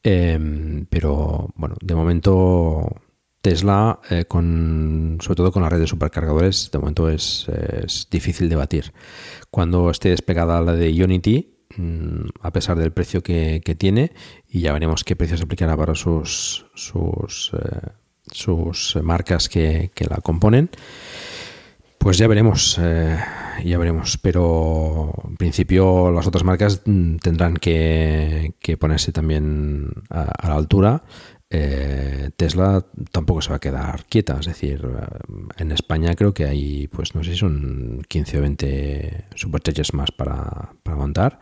Eh, 0.04 0.86
pero 0.88 1.48
bueno, 1.56 1.74
de 1.80 1.94
momento 1.96 2.94
Tesla, 3.40 3.98
eh, 4.08 4.26
con, 4.26 5.18
sobre 5.20 5.34
todo 5.34 5.50
con 5.50 5.62
la 5.62 5.68
red 5.68 5.80
de 5.80 5.88
supercargadores, 5.88 6.70
de 6.70 6.78
momento 6.78 7.08
es, 7.08 7.48
es 7.48 8.06
difícil 8.08 8.48
de 8.48 8.54
batir. 8.54 8.92
Cuando 9.50 9.90
esté 9.90 10.10
despegada 10.10 10.60
la 10.60 10.74
de 10.74 11.02
Unity, 11.02 11.51
a 12.40 12.52
pesar 12.52 12.78
del 12.78 12.92
precio 12.92 13.22
que, 13.22 13.60
tiene 13.78 14.12
y 14.48 14.60
ya 14.60 14.72
veremos 14.72 15.04
qué 15.04 15.16
precio 15.16 15.36
se 15.36 15.44
aplicará 15.44 15.76
para 15.76 15.94
sus 15.94 16.66
sus, 16.74 17.52
eh, 17.54 17.88
sus 18.30 18.98
marcas 19.02 19.48
que, 19.48 19.90
que, 19.94 20.04
la 20.04 20.16
componen 20.16 20.70
pues 21.98 22.18
ya 22.18 22.28
veremos 22.28 22.78
eh, 22.80 23.18
ya 23.64 23.78
veremos 23.78 24.18
pero 24.18 25.12
en 25.28 25.36
principio 25.36 26.10
las 26.10 26.26
otras 26.26 26.44
marcas 26.44 26.82
tendrán 26.84 27.54
que, 27.56 28.54
que 28.60 28.76
ponerse 28.76 29.12
también 29.12 29.90
a, 30.10 30.48
la 30.48 30.54
altura 30.54 31.04
eh, 31.54 32.30
Tesla 32.34 32.82
tampoco 33.10 33.42
se 33.42 33.50
va 33.50 33.56
a 33.56 33.60
quedar 33.60 34.06
quieta, 34.06 34.38
es 34.40 34.46
decir, 34.46 34.88
en 35.58 35.70
España 35.70 36.14
creo 36.14 36.32
que 36.32 36.46
hay, 36.46 36.88
pues 36.88 37.14
no 37.14 37.22
sé 37.22 37.32
si 37.32 37.36
son 37.36 38.02
15 38.08 38.38
o 38.38 38.40
20 38.40 39.24
superchargers 39.34 39.92
más 39.92 40.10
para, 40.12 40.72
para 40.82 40.96
montar. 40.96 41.40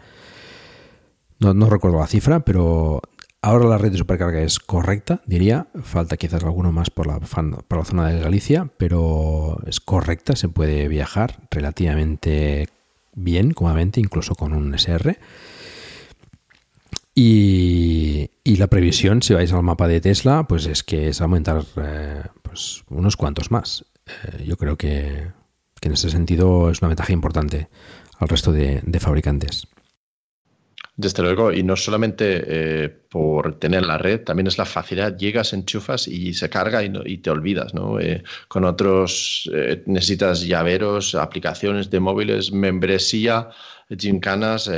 No, 1.40 1.54
no, 1.54 1.70
recuerdo 1.70 1.98
la 1.98 2.06
cifra, 2.06 2.40
pero 2.40 3.00
ahora 3.40 3.64
la 3.64 3.78
red 3.78 3.90
de 3.92 3.96
supercarga 3.98 4.42
es 4.42 4.58
correcta, 4.58 5.22
diría. 5.24 5.68
Falta 5.82 6.18
quizás 6.18 6.44
alguno 6.44 6.70
más 6.70 6.90
por 6.90 7.06
la, 7.06 7.18
zona 7.84 8.08
de 8.08 8.20
Galicia, 8.20 8.70
pero 8.76 9.58
es 9.66 9.80
correcta, 9.80 10.36
se 10.36 10.50
puede 10.50 10.86
viajar 10.88 11.40
relativamente 11.50 12.68
bien, 13.14 13.52
cómodamente, 13.52 14.00
incluso 14.00 14.34
con 14.34 14.52
un 14.52 14.74
SR. 14.74 15.18
Y, 17.14 18.30
la 18.44 18.66
previsión, 18.66 19.22
si 19.22 19.32
vais 19.32 19.52
al 19.54 19.62
mapa 19.62 19.88
de 19.88 20.02
Tesla, 20.02 20.44
pues 20.46 20.66
es 20.66 20.82
que 20.82 21.08
es 21.08 21.22
aumentar 21.22 21.64
eh, 21.76 22.22
pues 22.42 22.84
unos 22.90 23.16
cuantos 23.16 23.50
más. 23.50 23.86
Eh, 24.06 24.44
yo 24.46 24.58
creo 24.58 24.76
que, 24.76 25.32
en 25.80 25.92
ese 25.92 26.10
sentido 26.10 26.70
es 26.70 26.82
una 26.82 26.88
ventaja 26.88 27.14
importante 27.14 27.70
al 28.18 28.28
resto 28.28 28.52
de 28.52 29.00
fabricantes. 29.00 29.66
Desde 31.00 31.22
luego, 31.22 31.50
y 31.50 31.62
no 31.62 31.76
solamente 31.76 32.44
eh, 32.46 32.88
por 32.90 33.58
tener 33.58 33.86
la 33.86 33.96
red, 33.96 34.20
también 34.22 34.48
es 34.48 34.58
la 34.58 34.66
facilidad. 34.66 35.16
Llegas, 35.16 35.54
enchufas 35.54 36.06
y 36.06 36.34
se 36.34 36.50
carga 36.50 36.82
y, 36.82 37.16
te 37.18 37.30
olvidas. 37.30 37.72
¿no? 37.72 37.98
Eh, 37.98 38.22
con 38.48 38.64
otros 38.64 39.48
eh, 39.54 39.82
necesitas 39.86 40.42
llaveros, 40.42 41.14
aplicaciones 41.14 41.88
de 41.88 42.00
móviles, 42.00 42.52
membresía, 42.52 43.48
gimcanas, 43.98 44.70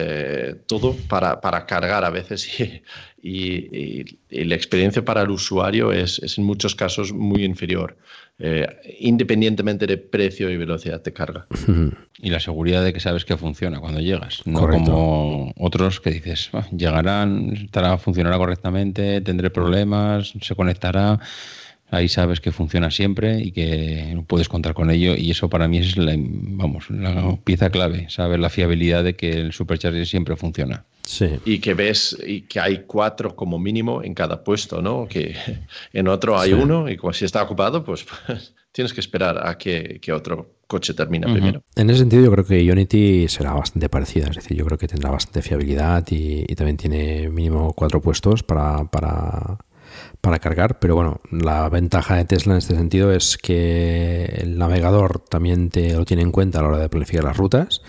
todo 0.66 0.96
para, 1.08 1.40
para, 1.40 1.66
cargar 1.66 2.04
a 2.04 2.10
veces. 2.10 2.48
Y, 3.24 3.68
y, 3.70 4.18
y, 4.30 4.44
la 4.46 4.56
experiencia 4.56 5.04
para 5.04 5.22
el 5.22 5.30
usuario 5.30 5.92
es, 5.92 6.18
es 6.24 6.38
en 6.38 6.44
muchos 6.44 6.74
casos 6.74 7.12
muy 7.12 7.44
inferior. 7.44 7.96
Eh, 8.44 8.66
independientemente 8.98 9.86
de 9.86 9.98
precio 9.98 10.50
y 10.50 10.56
velocidad 10.56 11.02
de 11.02 11.12
carga. 11.12 11.46
Y 12.24 12.30
la 12.30 12.38
seguridad 12.38 12.84
de 12.84 12.92
que 12.92 13.00
sabes 13.00 13.24
que 13.24 13.36
funciona 13.36 13.80
cuando 13.80 13.98
llegas, 13.98 14.42
no 14.44 14.60
Correcto. 14.60 14.92
como 14.92 15.52
otros 15.58 16.00
que 16.00 16.10
dices, 16.10 16.50
ah, 16.52 16.64
llegarán, 16.70 17.52
estará, 17.54 17.98
funcionará 17.98 18.36
correctamente, 18.36 19.20
tendré 19.22 19.50
problemas, 19.50 20.32
se 20.40 20.54
conectará. 20.54 21.18
Ahí 21.92 22.08
sabes 22.08 22.40
que 22.40 22.52
funciona 22.52 22.90
siempre 22.90 23.38
y 23.40 23.52
que 23.52 24.20
puedes 24.26 24.48
contar 24.48 24.74
con 24.74 24.90
ello 24.90 25.14
y 25.14 25.30
eso 25.30 25.48
para 25.48 25.68
mí 25.68 25.78
es 25.78 25.96
la, 25.96 26.14
vamos, 26.16 26.90
la 26.90 27.36
pieza 27.44 27.70
clave, 27.70 28.08
saber 28.08 28.40
la 28.40 28.50
fiabilidad 28.50 29.04
de 29.04 29.14
que 29.14 29.30
el 29.32 29.52
Supercharger 29.52 30.06
siempre 30.06 30.34
funciona. 30.34 30.84
Sí. 31.02 31.28
Y 31.44 31.58
que 31.58 31.74
ves 31.74 32.16
y 32.26 32.42
que 32.42 32.60
hay 32.60 32.84
cuatro 32.86 33.36
como 33.36 33.58
mínimo 33.58 34.02
en 34.02 34.14
cada 34.14 34.42
puesto, 34.42 34.80
¿no? 34.80 35.06
Que 35.06 35.36
en 35.92 36.08
otro 36.08 36.38
hay 36.38 36.54
uno 36.54 36.88
y 36.88 36.96
como 36.96 37.12
si 37.12 37.26
está 37.26 37.42
ocupado, 37.42 37.84
pues, 37.84 38.06
pues 38.26 38.54
tienes 38.72 38.94
que 38.94 39.00
esperar 39.00 39.46
a 39.46 39.58
que, 39.58 40.00
otro 40.12 40.54
coche 40.66 40.94
termine 40.94 41.30
primero. 41.30 41.62
En 41.76 41.90
ese 41.90 41.98
sentido, 42.00 42.24
yo 42.24 42.32
creo 42.32 42.46
que 42.46 42.72
Unity 42.72 43.28
será 43.28 43.52
bastante 43.52 43.90
parecida, 43.90 44.28
es 44.30 44.36
decir, 44.36 44.56
yo 44.56 44.64
creo 44.64 44.78
que 44.78 44.88
tendrá 44.88 45.10
bastante 45.10 45.42
fiabilidad 45.42 46.06
y, 46.10 46.46
también 46.54 46.78
tiene 46.78 47.28
mínimo 47.28 47.74
cuatro 47.74 48.00
puestos 48.00 48.42
para, 48.42 48.84
para, 48.84 49.58
para 50.22 50.38
cargar, 50.38 50.78
pero 50.78 50.94
bueno, 50.94 51.20
la 51.32 51.68
ventaja 51.68 52.14
de 52.16 52.24
Tesla 52.24 52.54
en 52.54 52.58
este 52.58 52.76
sentido 52.76 53.12
es 53.12 53.36
que 53.36 54.24
el 54.24 54.56
navegador 54.56 55.18
también 55.18 55.68
te 55.68 55.94
lo 55.94 56.04
tiene 56.04 56.22
en 56.22 56.30
cuenta 56.30 56.60
a 56.60 56.62
la 56.62 56.68
hora 56.68 56.78
de 56.78 56.88
planificar 56.88 57.24
las 57.24 57.36
rutas. 57.36 57.82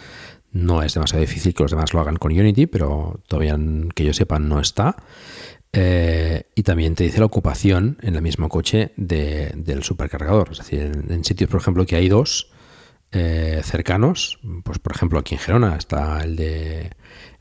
No 0.51 0.81
es 0.81 0.95
demasiado 0.95 1.21
difícil 1.21 1.53
que 1.53 1.63
los 1.63 1.71
demás 1.71 1.93
lo 1.93 2.01
hagan 2.01 2.17
con 2.17 2.31
Unity, 2.31 2.65
pero 2.65 3.21
todavía 3.27 3.55
que 3.93 4.03
yo 4.03 4.13
sepa 4.13 4.39
no 4.39 4.59
está. 4.59 4.95
Eh, 5.71 6.49
y 6.55 6.63
también 6.63 6.95
te 6.95 7.03
dice 7.03 7.19
la 7.19 7.27
ocupación 7.27 7.97
en 8.01 8.15
el 8.15 8.23
mismo 8.23 8.49
coche 8.49 8.93
del 8.97 9.83
supercargador. 9.83 10.49
Es 10.53 10.57
decir, 10.57 10.81
en, 11.07 11.23
sitios, 11.23 11.51
por 11.51 11.61
ejemplo, 11.61 11.85
que 11.85 11.97
hay 11.97 12.09
dos 12.09 12.51
eh, 13.11 13.61
cercanos, 13.63 14.39
pues 14.63 14.79
por 14.79 14.95
ejemplo 14.95 15.19
aquí 15.19 15.35
en 15.35 15.41
Gerona 15.41 15.75
está 15.75 16.23
el 16.23 16.35
de 16.35 16.89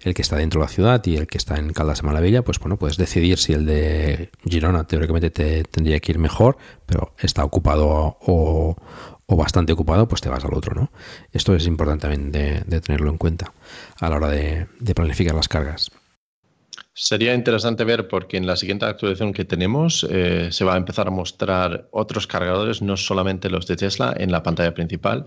el 0.00 0.14
que 0.14 0.22
está 0.22 0.36
dentro 0.36 0.60
de 0.60 0.66
la 0.66 0.72
ciudad 0.72 1.04
y 1.06 1.16
el 1.16 1.26
que 1.26 1.38
está 1.38 1.56
en 1.56 1.72
Caldas 1.72 2.02
de 2.02 2.06
Malavella, 2.06 2.42
pues 2.42 2.58
bueno, 2.58 2.78
puedes 2.78 2.96
decidir 2.96 3.38
si 3.38 3.52
el 3.52 3.66
de 3.66 4.30
Girona 4.44 4.86
teóricamente 4.86 5.30
te 5.30 5.64
tendría 5.64 6.00
que 6.00 6.12
ir 6.12 6.18
mejor, 6.18 6.56
pero 6.86 7.14
está 7.18 7.44
ocupado 7.44 8.18
o, 8.20 8.76
bastante 9.28 9.72
ocupado, 9.72 10.06
pues 10.06 10.20
te 10.20 10.28
vas 10.28 10.44
al 10.44 10.52
otro, 10.52 10.74
¿no? 10.74 10.92
Esto 11.32 11.54
es 11.54 11.66
importante 11.66 12.02
también 12.02 12.30
de, 12.32 12.80
tenerlo 12.80 13.10
en 13.10 13.16
cuenta 13.16 13.54
a 13.98 14.10
la 14.10 14.16
hora 14.16 14.28
de 14.28 14.94
planificar 14.94 15.34
las 15.34 15.48
cargas. 15.48 15.90
Sería 16.94 17.32
interesante 17.32 17.84
ver 17.84 18.06
porque 18.06 18.36
en 18.36 18.46
la 18.46 18.56
siguiente 18.56 18.84
actualización 18.84 19.32
que 19.32 19.46
tenemos 19.46 20.06
eh, 20.10 20.48
se 20.52 20.64
va 20.64 20.74
a 20.74 20.76
empezar 20.76 21.08
a 21.08 21.10
mostrar 21.10 21.88
otros 21.90 22.26
cargadores, 22.26 22.82
no 22.82 22.98
solamente 22.98 23.48
los 23.48 23.66
de 23.66 23.76
Tesla, 23.76 24.14
en 24.16 24.30
la 24.30 24.42
pantalla 24.42 24.74
principal. 24.74 25.26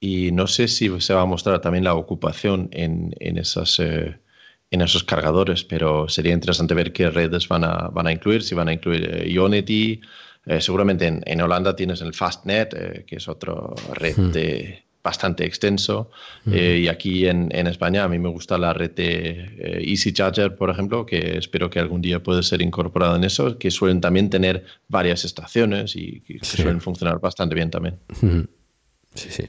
Y 0.00 0.30
no 0.32 0.46
sé 0.46 0.68
si 0.68 1.00
se 1.00 1.14
va 1.14 1.22
a 1.22 1.26
mostrar 1.26 1.60
también 1.60 1.84
la 1.84 1.94
ocupación 1.94 2.68
en, 2.72 3.14
en, 3.18 3.38
esas, 3.38 3.78
eh, 3.78 4.18
en 4.70 4.80
esos 4.82 5.04
cargadores, 5.04 5.64
pero 5.64 6.08
sería 6.08 6.34
interesante 6.34 6.74
ver 6.74 6.92
qué 6.92 7.10
redes 7.10 7.48
van 7.48 7.64
a, 7.64 7.88
van 7.88 8.06
a 8.06 8.12
incluir, 8.12 8.42
si 8.42 8.54
van 8.54 8.68
a 8.68 8.72
incluir 8.72 9.08
eh, 9.10 9.38
Unity. 9.38 10.00
seguramente 10.60 11.06
en, 11.06 11.22
en, 11.24 11.40
Holanda 11.40 11.74
tienes 11.74 12.02
el 12.02 12.14
Fastnet, 12.14 13.04
que 13.06 13.16
es 13.16 13.28
otra 13.28 13.54
red 13.94 14.16
hmm. 14.16 14.32
de 14.32 14.86
bastante 15.06 15.44
extenso. 15.44 16.10
Eh, 16.50 16.80
y 16.82 16.88
aquí 16.88 17.28
en, 17.28 17.66
España 17.68 18.02
a 18.02 18.08
mí 18.08 18.18
me 18.18 18.28
gusta 18.28 18.58
la 18.58 18.72
red 18.72 18.90
de 18.90 19.10
eh, 19.56 19.84
Easy 19.86 20.12
Charger, 20.12 20.56
por 20.56 20.68
ejemplo, 20.68 21.06
que 21.06 21.38
espero 21.38 21.70
que 21.70 21.78
algún 21.78 22.02
día 22.02 22.20
pueda 22.24 22.42
ser 22.42 22.60
incorporado 22.60 23.14
en 23.14 23.22
eso, 23.22 23.56
que 23.56 23.70
suelen 23.70 24.00
también 24.00 24.30
tener 24.30 24.64
varias 24.88 25.24
estaciones 25.24 25.94
y 25.94 26.22
que, 26.22 26.44
suelen 26.44 26.80
funcionar 26.80 27.20
bastante 27.20 27.54
bien 27.54 27.70
también. 27.70 28.00
Sí, 29.14 29.28
sí. 29.30 29.44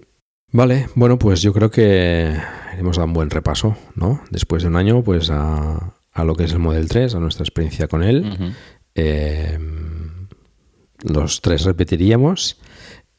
Vale, 0.51 0.88
bueno, 0.95 1.19
pues 1.19 1.42
yo 1.42 1.53
creo 1.53 1.69
que 1.69 2.35
hemos 2.77 2.98
dado 2.98 3.08
un 3.08 3.14
buen 3.14 3.30
repaso, 3.30 3.77
¿no? 3.95 4.22
Después 4.32 4.64
de 4.64 4.69
un 4.69 4.76
año, 4.76 5.03
pues 5.03 5.30
a, 5.30 5.93
lo 6.16 6.35
que 6.35 6.45
es 6.45 6.53
el 6.53 6.59
Model 6.59 6.88
3, 6.88 7.16
a 7.16 7.19
nuestra 7.19 7.43
experiencia 7.43 7.88
con 7.88 8.03
él. 8.03 8.56
Eh, 8.95 9.59
los 11.03 11.42
tres 11.42 11.64
repetiríamos. 11.64 12.59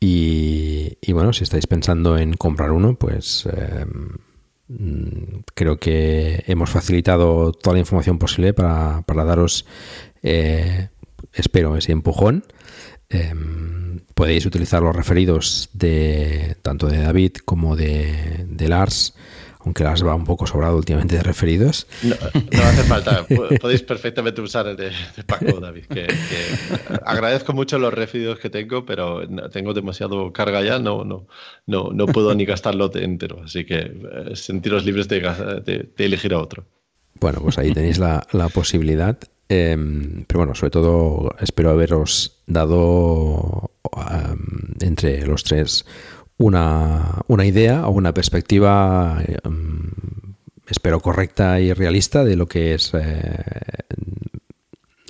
Y, 0.01 0.97
bueno, 1.13 1.33
si 1.33 1.43
estáis 1.45 1.67
pensando 1.67 2.19
en 2.19 2.35
comprar 2.35 2.71
uno, 2.71 2.95
pues 2.95 3.49
em, 3.53 5.43
creo 5.55 5.79
que 5.79 6.45
hemos 6.47 6.71
facilitado 6.71 7.53
toda 7.53 7.75
la 7.75 7.81
información 7.81 8.19
posible 8.19 8.53
para, 8.55 9.03
daros, 9.07 9.67
eh, 10.23 10.89
espero, 11.33 11.77
ese 11.77 11.93
empujón. 11.93 12.45
Em, 13.11 14.01
podéis 14.15 14.45
utilizar 14.47 14.83
los 14.83 14.95
referidos 14.95 15.70
de 15.73 16.57
tanto 16.62 16.89
de 16.89 16.99
David 16.99 17.37
como 17.45 17.77
de, 17.77 18.45
de 18.49 18.69
Lars 18.69 19.15
aunque 19.69 19.85
las 19.85 20.05
va 20.05 20.15
un 20.15 20.25
poco 20.25 20.47
sobrado 20.47 20.77
últimamente 20.77 21.17
de 21.17 21.23
referidos. 21.23 21.87
No, 22.03 22.15
hace 22.15 22.83
falta, 22.85 23.27
podéis 23.61 23.83
perfectamente 23.83 24.41
usar 24.41 24.67
el 24.67 24.77
de, 24.77 24.93
Paco, 25.27 25.61
David. 25.61 25.85
Que, 25.85 26.07
agradezco 27.05 27.53
mucho 27.53 27.78
los 27.78 27.93
referidos 27.93 28.39
que 28.39 28.51
tengo, 28.51 28.87
pero 28.87 29.28
tengo 29.51 29.75
demasiado 29.75 30.33
carga 30.33 30.62
ya, 30.62 30.78
no, 30.78 31.05
no, 31.05 31.27
no, 31.67 31.91
no 31.93 32.07
puedo 32.07 32.35
ni 32.35 32.45
gastarlo 32.47 32.91
entero, 32.95 33.43
así 33.45 33.65
que 33.65 33.78
eh, 33.78 34.37
sentiros 34.37 34.87
libres 34.87 35.09
de, 35.09 35.91
elegir 35.99 36.33
a 36.33 36.39
otro. 36.39 36.65
Bueno, 37.21 37.41
pues 37.41 37.59
ahí 37.59 37.73
tenéis 37.73 37.99
la, 37.99 38.27
posibilidad. 38.53 39.19
Em, 39.49 40.25
pero 40.27 40.41
bueno, 40.41 40.55
sobre 40.55 40.71
todo 40.71 41.35
espero 41.41 41.71
haberos 41.71 42.43
dado 42.47 43.71
entre 44.81 45.27
los 45.27 45.43
tres 45.43 45.87
una, 46.37 47.23
una 47.27 47.47
idea 47.47 47.87
o 47.87 47.91
una 47.91 48.15
perspectiva, 48.15 49.23
em, 49.45 49.91
espero 50.69 51.01
correcta 51.01 51.61
y 51.61 51.73
realista 51.73 52.25
de 52.25 52.37
lo 52.37 52.47
que 52.47 52.75
es 52.75 52.93
eh, 52.95 53.43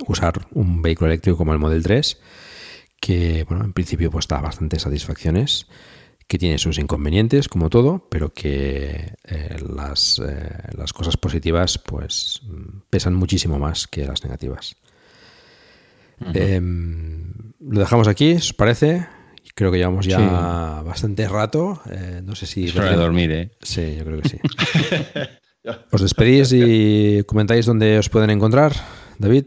usar 0.07 0.47
un 0.53 0.83
vehículo 0.83 1.11
eléctrico 1.11 1.37
como 1.37 1.53
el 1.53 1.59
Model 1.59 1.83
3, 1.83 2.19
que 3.01 3.45
bueno, 3.49 3.65
en 3.65 3.73
principio 3.73 4.11
pues 4.11 4.27
da 4.27 4.41
bastantes 4.41 4.83
satisfacciones, 4.83 5.67
que 6.29 6.39
tiene 6.39 6.59
sus 6.59 6.79
inconvenientes 6.79 7.49
como 7.49 7.71
todo, 7.71 8.07
pero 8.11 8.35
que 8.35 9.15
eh, 9.25 9.57
las, 9.75 10.21
eh, 10.21 10.49
las, 10.77 10.93
cosas 10.93 11.17
positivas 11.17 11.79
pues 11.79 12.43
pesan 12.91 13.15
muchísimo 13.15 13.59
más 13.59 13.87
que 13.87 14.05
las 14.07 14.23
negativas. 14.23 14.77
Em, 16.35 17.33
lo 17.61 17.81
dejamos 17.81 18.09
aquí, 18.09 18.35
¿os 18.35 18.53
parece? 18.53 19.07
Creo 19.55 19.73
que 19.73 19.79
llevamos 19.79 20.07
ya 20.07 20.83
bastante 20.85 21.27
rato. 21.29 21.81
Eh, 21.91 22.21
no 22.23 22.35
sé 22.35 22.47
si. 22.47 22.67
Es 22.67 22.77
hora 22.77 22.91
de 22.91 22.97
dormir, 22.97 23.33
¿eh? 23.33 23.51
Sí, 23.61 23.97
yo 23.97 24.05
creo 24.05 24.21
que 24.21 24.29
sí. 24.29 24.39
¿Os 25.91 26.01
despedís 26.01 26.53
y 26.53 27.25
comentáis 27.25 27.67
dónde 27.67 27.99
os 27.99 28.09
pueden 28.09 28.31
encontrar, 28.31 28.73
David? 29.19 29.47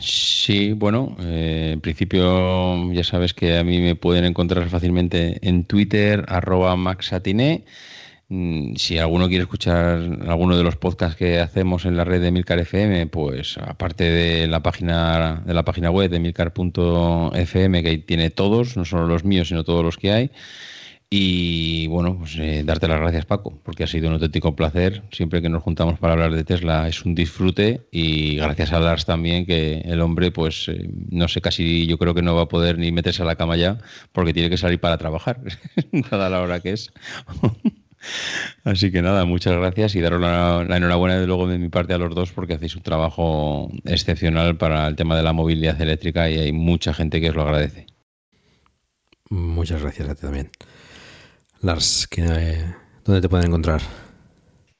Sí, 0.00 0.72
bueno, 0.72 1.14
eh, 1.20 1.70
en 1.74 1.80
principio 1.80 2.90
ya 2.92 3.04
sabes 3.04 3.34
que 3.34 3.58
a 3.58 3.64
mí 3.64 3.78
me 3.80 3.94
pueden 3.96 4.24
encontrar 4.24 4.68
fácilmente 4.70 5.38
en 5.46 5.64
Twitter, 5.64 6.24
arroba 6.28 6.74
maxatiné. 6.76 7.64
Mm, 8.28 8.76
si 8.76 8.98
alguno 8.98 9.28
quiere 9.28 9.42
escuchar 9.42 9.98
alguno 10.26 10.56
de 10.56 10.62
los 10.62 10.76
podcasts 10.76 11.16
que 11.16 11.40
hacemos 11.40 11.84
en 11.84 11.96
la 11.96 12.04
red 12.04 12.22
de 12.22 12.30
Milcar 12.30 12.60
FM, 12.60 13.08
pues 13.08 13.58
aparte 13.58 14.04
de 14.04 14.46
la 14.46 14.62
página 14.62 15.42
de 15.44 15.52
la 15.52 15.64
página 15.64 15.90
web 15.90 16.10
de 16.10 16.20
milcar.fm 16.20 17.82
que 17.82 17.98
tiene 17.98 18.30
todos, 18.30 18.76
no 18.76 18.84
solo 18.86 19.06
los 19.06 19.24
míos, 19.24 19.48
sino 19.48 19.64
todos 19.64 19.84
los 19.84 19.98
que 19.98 20.12
hay. 20.12 20.30
Y 21.12 21.88
bueno, 21.88 22.16
pues 22.16 22.36
eh, 22.38 22.62
darte 22.64 22.86
las 22.86 23.00
gracias 23.00 23.26
Paco, 23.26 23.58
porque 23.64 23.82
ha 23.82 23.88
sido 23.88 24.06
un 24.06 24.14
auténtico 24.14 24.54
placer. 24.54 25.02
Siempre 25.10 25.42
que 25.42 25.48
nos 25.48 25.64
juntamos 25.64 25.98
para 25.98 26.12
hablar 26.12 26.32
de 26.32 26.44
Tesla 26.44 26.86
es 26.86 27.04
un 27.04 27.16
disfrute 27.16 27.88
y 27.90 28.36
gracias 28.36 28.72
a 28.72 28.78
Lars 28.78 29.06
también, 29.06 29.44
que 29.44 29.80
el 29.80 30.02
hombre 30.02 30.30
pues 30.30 30.68
eh, 30.68 30.88
no 31.10 31.26
sé, 31.26 31.40
casi 31.40 31.88
yo 31.88 31.98
creo 31.98 32.14
que 32.14 32.22
no 32.22 32.36
va 32.36 32.42
a 32.42 32.48
poder 32.48 32.78
ni 32.78 32.92
meterse 32.92 33.22
a 33.22 33.24
la 33.24 33.34
cama 33.34 33.56
ya 33.56 33.78
porque 34.12 34.32
tiene 34.32 34.50
que 34.50 34.56
salir 34.56 34.78
para 34.78 34.98
trabajar, 34.98 35.40
dada 36.10 36.30
la 36.30 36.42
hora 36.42 36.60
que 36.60 36.74
es. 36.74 36.92
Así 38.64 38.92
que 38.92 39.02
nada, 39.02 39.24
muchas 39.24 39.56
gracias 39.56 39.96
y 39.96 40.00
daros 40.00 40.20
la, 40.20 40.64
enhorabuena 40.76 41.18
de 41.18 41.26
luego 41.26 41.48
de 41.48 41.58
mi 41.58 41.70
parte 41.70 41.92
a 41.92 41.98
los 41.98 42.14
dos 42.14 42.30
porque 42.30 42.54
hacéis 42.54 42.76
un 42.76 42.82
trabajo 42.82 43.68
excepcional 43.84 44.56
para 44.56 44.86
el 44.86 44.94
tema 44.94 45.16
de 45.16 45.24
la 45.24 45.32
movilidad 45.32 45.80
eléctrica 45.82 46.30
y 46.30 46.38
hay 46.38 46.52
mucha 46.52 46.94
gente 46.94 47.20
que 47.20 47.30
os 47.30 47.34
lo 47.34 47.42
agradece. 47.42 47.86
Muchas 49.28 49.82
gracias 49.82 50.08
a 50.08 50.14
ti 50.14 50.22
también. 50.22 50.50
Lars, 51.62 52.08
¿dónde 53.04 53.20
te 53.20 53.28
pueden 53.28 53.48
encontrar? 53.48 53.82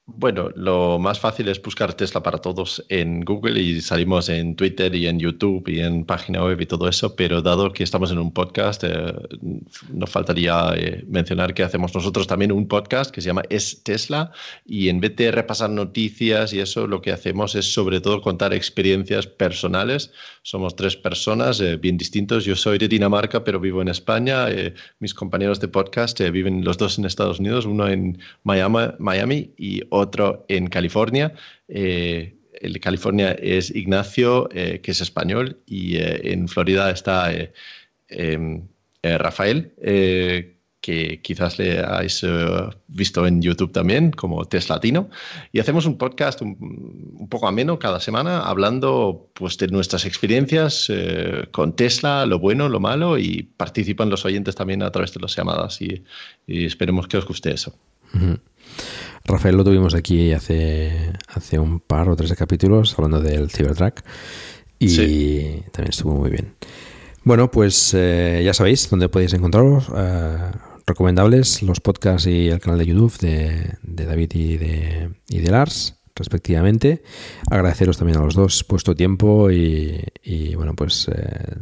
Bueno, 0.07 0.49
lo 0.55 0.97
más 0.99 1.19
fácil 1.19 1.47
es 1.47 1.61
buscar 1.61 1.93
Tesla 1.93 2.23
para 2.23 2.39
todos 2.39 2.83
en 2.89 3.21
Google 3.21 3.61
y 3.61 3.81
salimos 3.81 4.29
en 4.29 4.55
Twitter 4.55 4.93
y 4.95 5.07
en 5.07 5.19
YouTube 5.19 5.67
y 5.67 5.79
en 5.79 6.05
página 6.05 6.43
web 6.43 6.59
y 6.59 6.65
todo 6.65 6.89
eso, 6.89 7.15
pero 7.15 7.41
dado 7.41 7.71
que 7.71 7.83
estamos 7.83 8.11
en 8.11 8.17
un 8.17 8.33
podcast, 8.33 8.83
eh, 8.83 9.13
nos 9.93 10.09
faltaría 10.09 10.73
eh, 10.75 11.03
mencionar 11.07 11.53
que 11.53 11.63
hacemos 11.63 11.93
nosotros 11.93 12.27
también 12.27 12.51
un 12.51 12.67
podcast 12.67 13.11
que 13.11 13.21
se 13.21 13.27
llama 13.27 13.43
Es 13.49 13.83
Tesla 13.83 14.31
y 14.65 14.89
en 14.89 14.99
vez 14.99 15.15
de 15.15 15.31
repasar 15.31 15.69
noticias 15.69 16.51
y 16.51 16.59
eso, 16.59 16.87
lo 16.87 17.01
que 17.01 17.11
hacemos 17.11 17.55
es 17.55 17.71
sobre 17.71 18.01
todo 18.01 18.21
contar 18.21 18.53
experiencias 18.53 19.27
personales. 19.27 20.11
Somos 20.43 20.75
tres 20.75 20.95
personas 20.95 21.59
eh, 21.61 21.77
bien 21.77 21.97
distintos. 21.97 22.45
Yo 22.45 22.55
soy 22.55 22.77
de 22.77 22.87
Dinamarca, 22.87 23.43
pero 23.43 23.59
vivo 23.59 23.81
en 23.81 23.87
España. 23.87 24.47
mis 24.99 25.13
compañeros 25.13 25.59
de 25.59 25.67
podcast 25.67 26.19
viven 26.19 26.63
los 26.63 26.77
dos 26.77 26.97
en 26.97 27.05
Estados 27.05 27.39
Unidos, 27.39 27.65
uno 27.65 27.87
en 27.87 28.19
Miami, 28.43 28.93
Miami 28.99 29.53
y 29.57 29.81
otro 29.89 30.45
en 30.47 30.67
California. 30.67 31.33
Eh, 31.67 32.35
el 32.61 32.73
de 32.73 32.79
California 32.79 33.31
es 33.31 33.73
Ignacio, 33.73 34.49
eh, 34.51 34.81
que 34.81 34.91
es 34.91 35.01
español, 35.01 35.61
y 35.65 35.97
eh, 35.97 36.31
en 36.31 36.47
Florida 36.47 36.91
está 36.91 37.31
em, 38.07 38.67
Rafael, 39.01 39.73
que 40.81 41.21
quizás 41.21 41.59
le 41.59 41.79
hayáis 41.79 42.25
visto 42.87 43.25
en 43.27 43.41
YouTube 43.41 43.71
también, 43.71 44.11
como 44.11 44.45
Teslatino. 44.45 45.09
Y 45.51 45.59
hacemos 45.59 45.85
un 45.85 45.97
podcast 45.97 46.41
un, 46.41 47.27
poco 47.29 47.47
ameno 47.47 47.79
cada 47.79 47.99
semana, 47.99 48.41
hablando 48.41 49.29
pues, 49.33 49.57
de 49.57 49.67
nuestras 49.67 50.05
experiencias 50.05 50.91
con 51.51 51.75
Tesla, 51.75 52.25
lo 52.25 52.39
bueno, 52.39 52.67
lo 52.67 52.79
malo, 52.79 53.17
y 53.17 53.43
participan 53.43 54.09
los 54.09 54.25
oyentes 54.25 54.55
también 54.55 54.81
a 54.81 54.91
través 54.91 55.13
de 55.13 55.19
las 55.21 55.35
llamadas. 55.35 55.81
Y, 55.81 56.03
esperemos 56.47 57.07
que 57.07 57.17
os 57.17 57.25
guste 57.25 57.53
eso. 57.53 57.73
Rafael 59.23 59.55
lo 59.55 59.63
tuvimos 59.63 59.93
aquí 59.93 60.33
hace, 60.33 61.13
hace 61.27 61.59
un 61.59 61.79
par 61.79 62.09
o 62.09 62.15
tres 62.15 62.31
de 62.31 62.35
capítulos 62.35 62.93
hablando 62.97 63.21
del 63.21 63.49
Cybertruck 63.49 64.01
y 64.79 65.61
también 65.71 65.89
estuvo 65.89 66.15
muy 66.15 66.31
bien. 66.31 66.55
Bueno, 67.23 67.51
pues 67.51 67.93
eh, 67.93 68.41
ya 68.43 68.53
sabéis 68.53 68.89
dónde 68.89 69.07
podéis 69.07 69.33
encontrarlos. 69.33 69.85
Eh, 69.95 70.37
recomendables 70.91 71.63
los 71.63 71.79
podcasts 71.79 72.27
y 72.27 72.49
el 72.49 72.59
canal 72.59 72.79
de 72.79 72.85
YouTube 72.85 73.17
de, 73.19 73.77
David 73.81 74.31
y 74.33 74.57
de, 74.57 75.09
y 75.29 75.39
de, 75.39 75.51
Lars, 75.51 75.95
respectivamente. 76.15 77.01
Agradeceros 77.49 77.97
también 77.97 78.19
a 78.19 78.23
los 78.23 78.35
dos 78.35 78.65
vuestro 78.67 78.93
tiempo 78.93 79.49
y, 79.49 80.53
bueno, 80.55 80.75
pues 80.75 81.07
eh, 81.07 81.55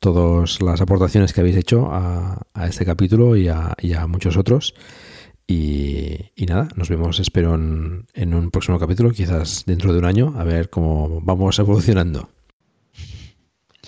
todas 0.00 0.60
las 0.60 0.80
aportaciones 0.80 1.32
que 1.32 1.40
habéis 1.40 1.56
hecho 1.56 1.88
a, 1.92 2.44
este 2.66 2.84
capítulo 2.84 3.36
y 3.36 3.48
a, 3.48 3.74
y 3.80 3.92
a 3.92 4.06
muchos 4.06 4.36
otros. 4.36 4.74
Y, 5.46 6.32
nada, 6.48 6.68
nos 6.74 6.88
vemos, 6.88 7.20
espero, 7.20 7.54
en, 7.54 8.34
un 8.34 8.50
próximo 8.50 8.78
capítulo, 8.78 9.12
quizás 9.12 9.64
dentro 9.66 9.92
de 9.92 10.00
un 10.00 10.04
año, 10.04 10.34
a 10.36 10.44
ver 10.44 10.68
cómo 10.68 11.20
vamos 11.22 11.58
evolucionando. 11.58 12.28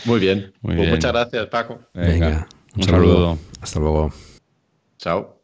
Muy 0.05 0.21
bien. 0.21 0.53
Pues 0.63 0.89
muchas 0.89 1.13
gracias, 1.13 1.47
Paco. 1.49 1.81
Venga, 1.93 2.47
un, 2.77 2.83
saludo. 2.85 3.39
Hasta 3.61 3.81
luego. 3.81 4.11
Chao. 5.01 5.41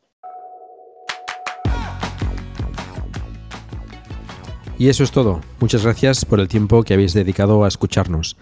Y 4.78 4.88
eso 4.88 5.02
es 5.02 5.10
todo. 5.10 5.40
Muchas 5.60 5.82
gracias 5.82 6.26
por 6.26 6.40
el 6.40 6.48
tiempo 6.48 6.82
que 6.82 6.92
habéis 6.92 7.14
dedicado 7.14 7.64
a 7.64 7.68
escucharnos. 7.68 8.36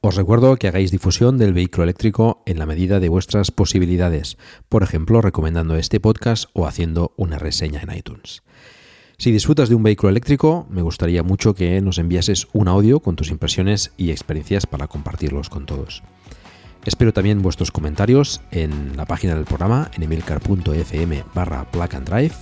Os 0.00 0.16
recuerdo 0.16 0.56
que 0.56 0.68
hagáis 0.68 0.90
difusión 0.90 1.36
del 1.36 1.52
vehículo 1.52 1.82
eléctrico 1.84 2.42
en 2.46 2.58
la 2.58 2.64
medida 2.64 3.00
de 3.00 3.10
vuestras 3.10 3.50
posibilidades, 3.50 4.38
por 4.70 4.82
ejemplo 4.82 5.20
recomendando 5.20 5.76
este 5.76 6.00
podcast 6.00 6.46
o 6.54 6.66
haciendo 6.66 7.12
una 7.16 7.38
reseña 7.38 7.82
en 7.82 7.94
iTunes. 7.94 8.42
Si 9.18 9.32
disfrutas 9.32 9.68
de 9.68 9.74
un 9.74 9.82
vehículo 9.82 10.08
eléctrico, 10.08 10.66
me 10.70 10.80
gustaría 10.80 11.22
mucho 11.22 11.54
que 11.54 11.80
nos 11.82 11.98
enviases 11.98 12.48
un 12.54 12.68
audio 12.68 13.00
con 13.00 13.16
tus 13.16 13.30
impresiones 13.30 13.92
y 13.98 14.10
experiencias 14.10 14.66
para 14.66 14.88
compartirlos 14.88 15.50
con 15.50 15.66
todos. 15.66 16.02
Espero 16.86 17.12
también 17.12 17.42
vuestros 17.42 17.72
comentarios 17.72 18.40
en 18.52 18.96
la 18.96 19.06
página 19.06 19.34
del 19.34 19.44
programa 19.44 19.90
en 19.94 20.04
emilcar.fm 20.04 21.24
barra 21.34 21.64
plug 21.64 21.96
and 21.96 22.08
drive, 22.08 22.34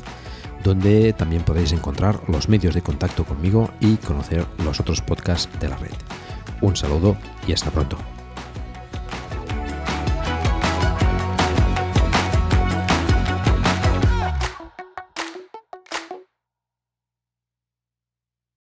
donde 0.62 1.14
también 1.14 1.42
podéis 1.42 1.72
encontrar 1.72 2.20
los 2.28 2.50
medios 2.50 2.74
de 2.74 2.82
contacto 2.82 3.24
conmigo 3.24 3.70
y 3.80 3.96
conocer 3.96 4.46
los 4.62 4.80
otros 4.80 5.00
podcasts 5.00 5.48
de 5.60 5.68
la 5.70 5.78
red. 5.78 5.92
Un 6.60 6.76
saludo 6.76 7.16
y 7.46 7.54
hasta 7.54 7.70
pronto. 7.70 7.96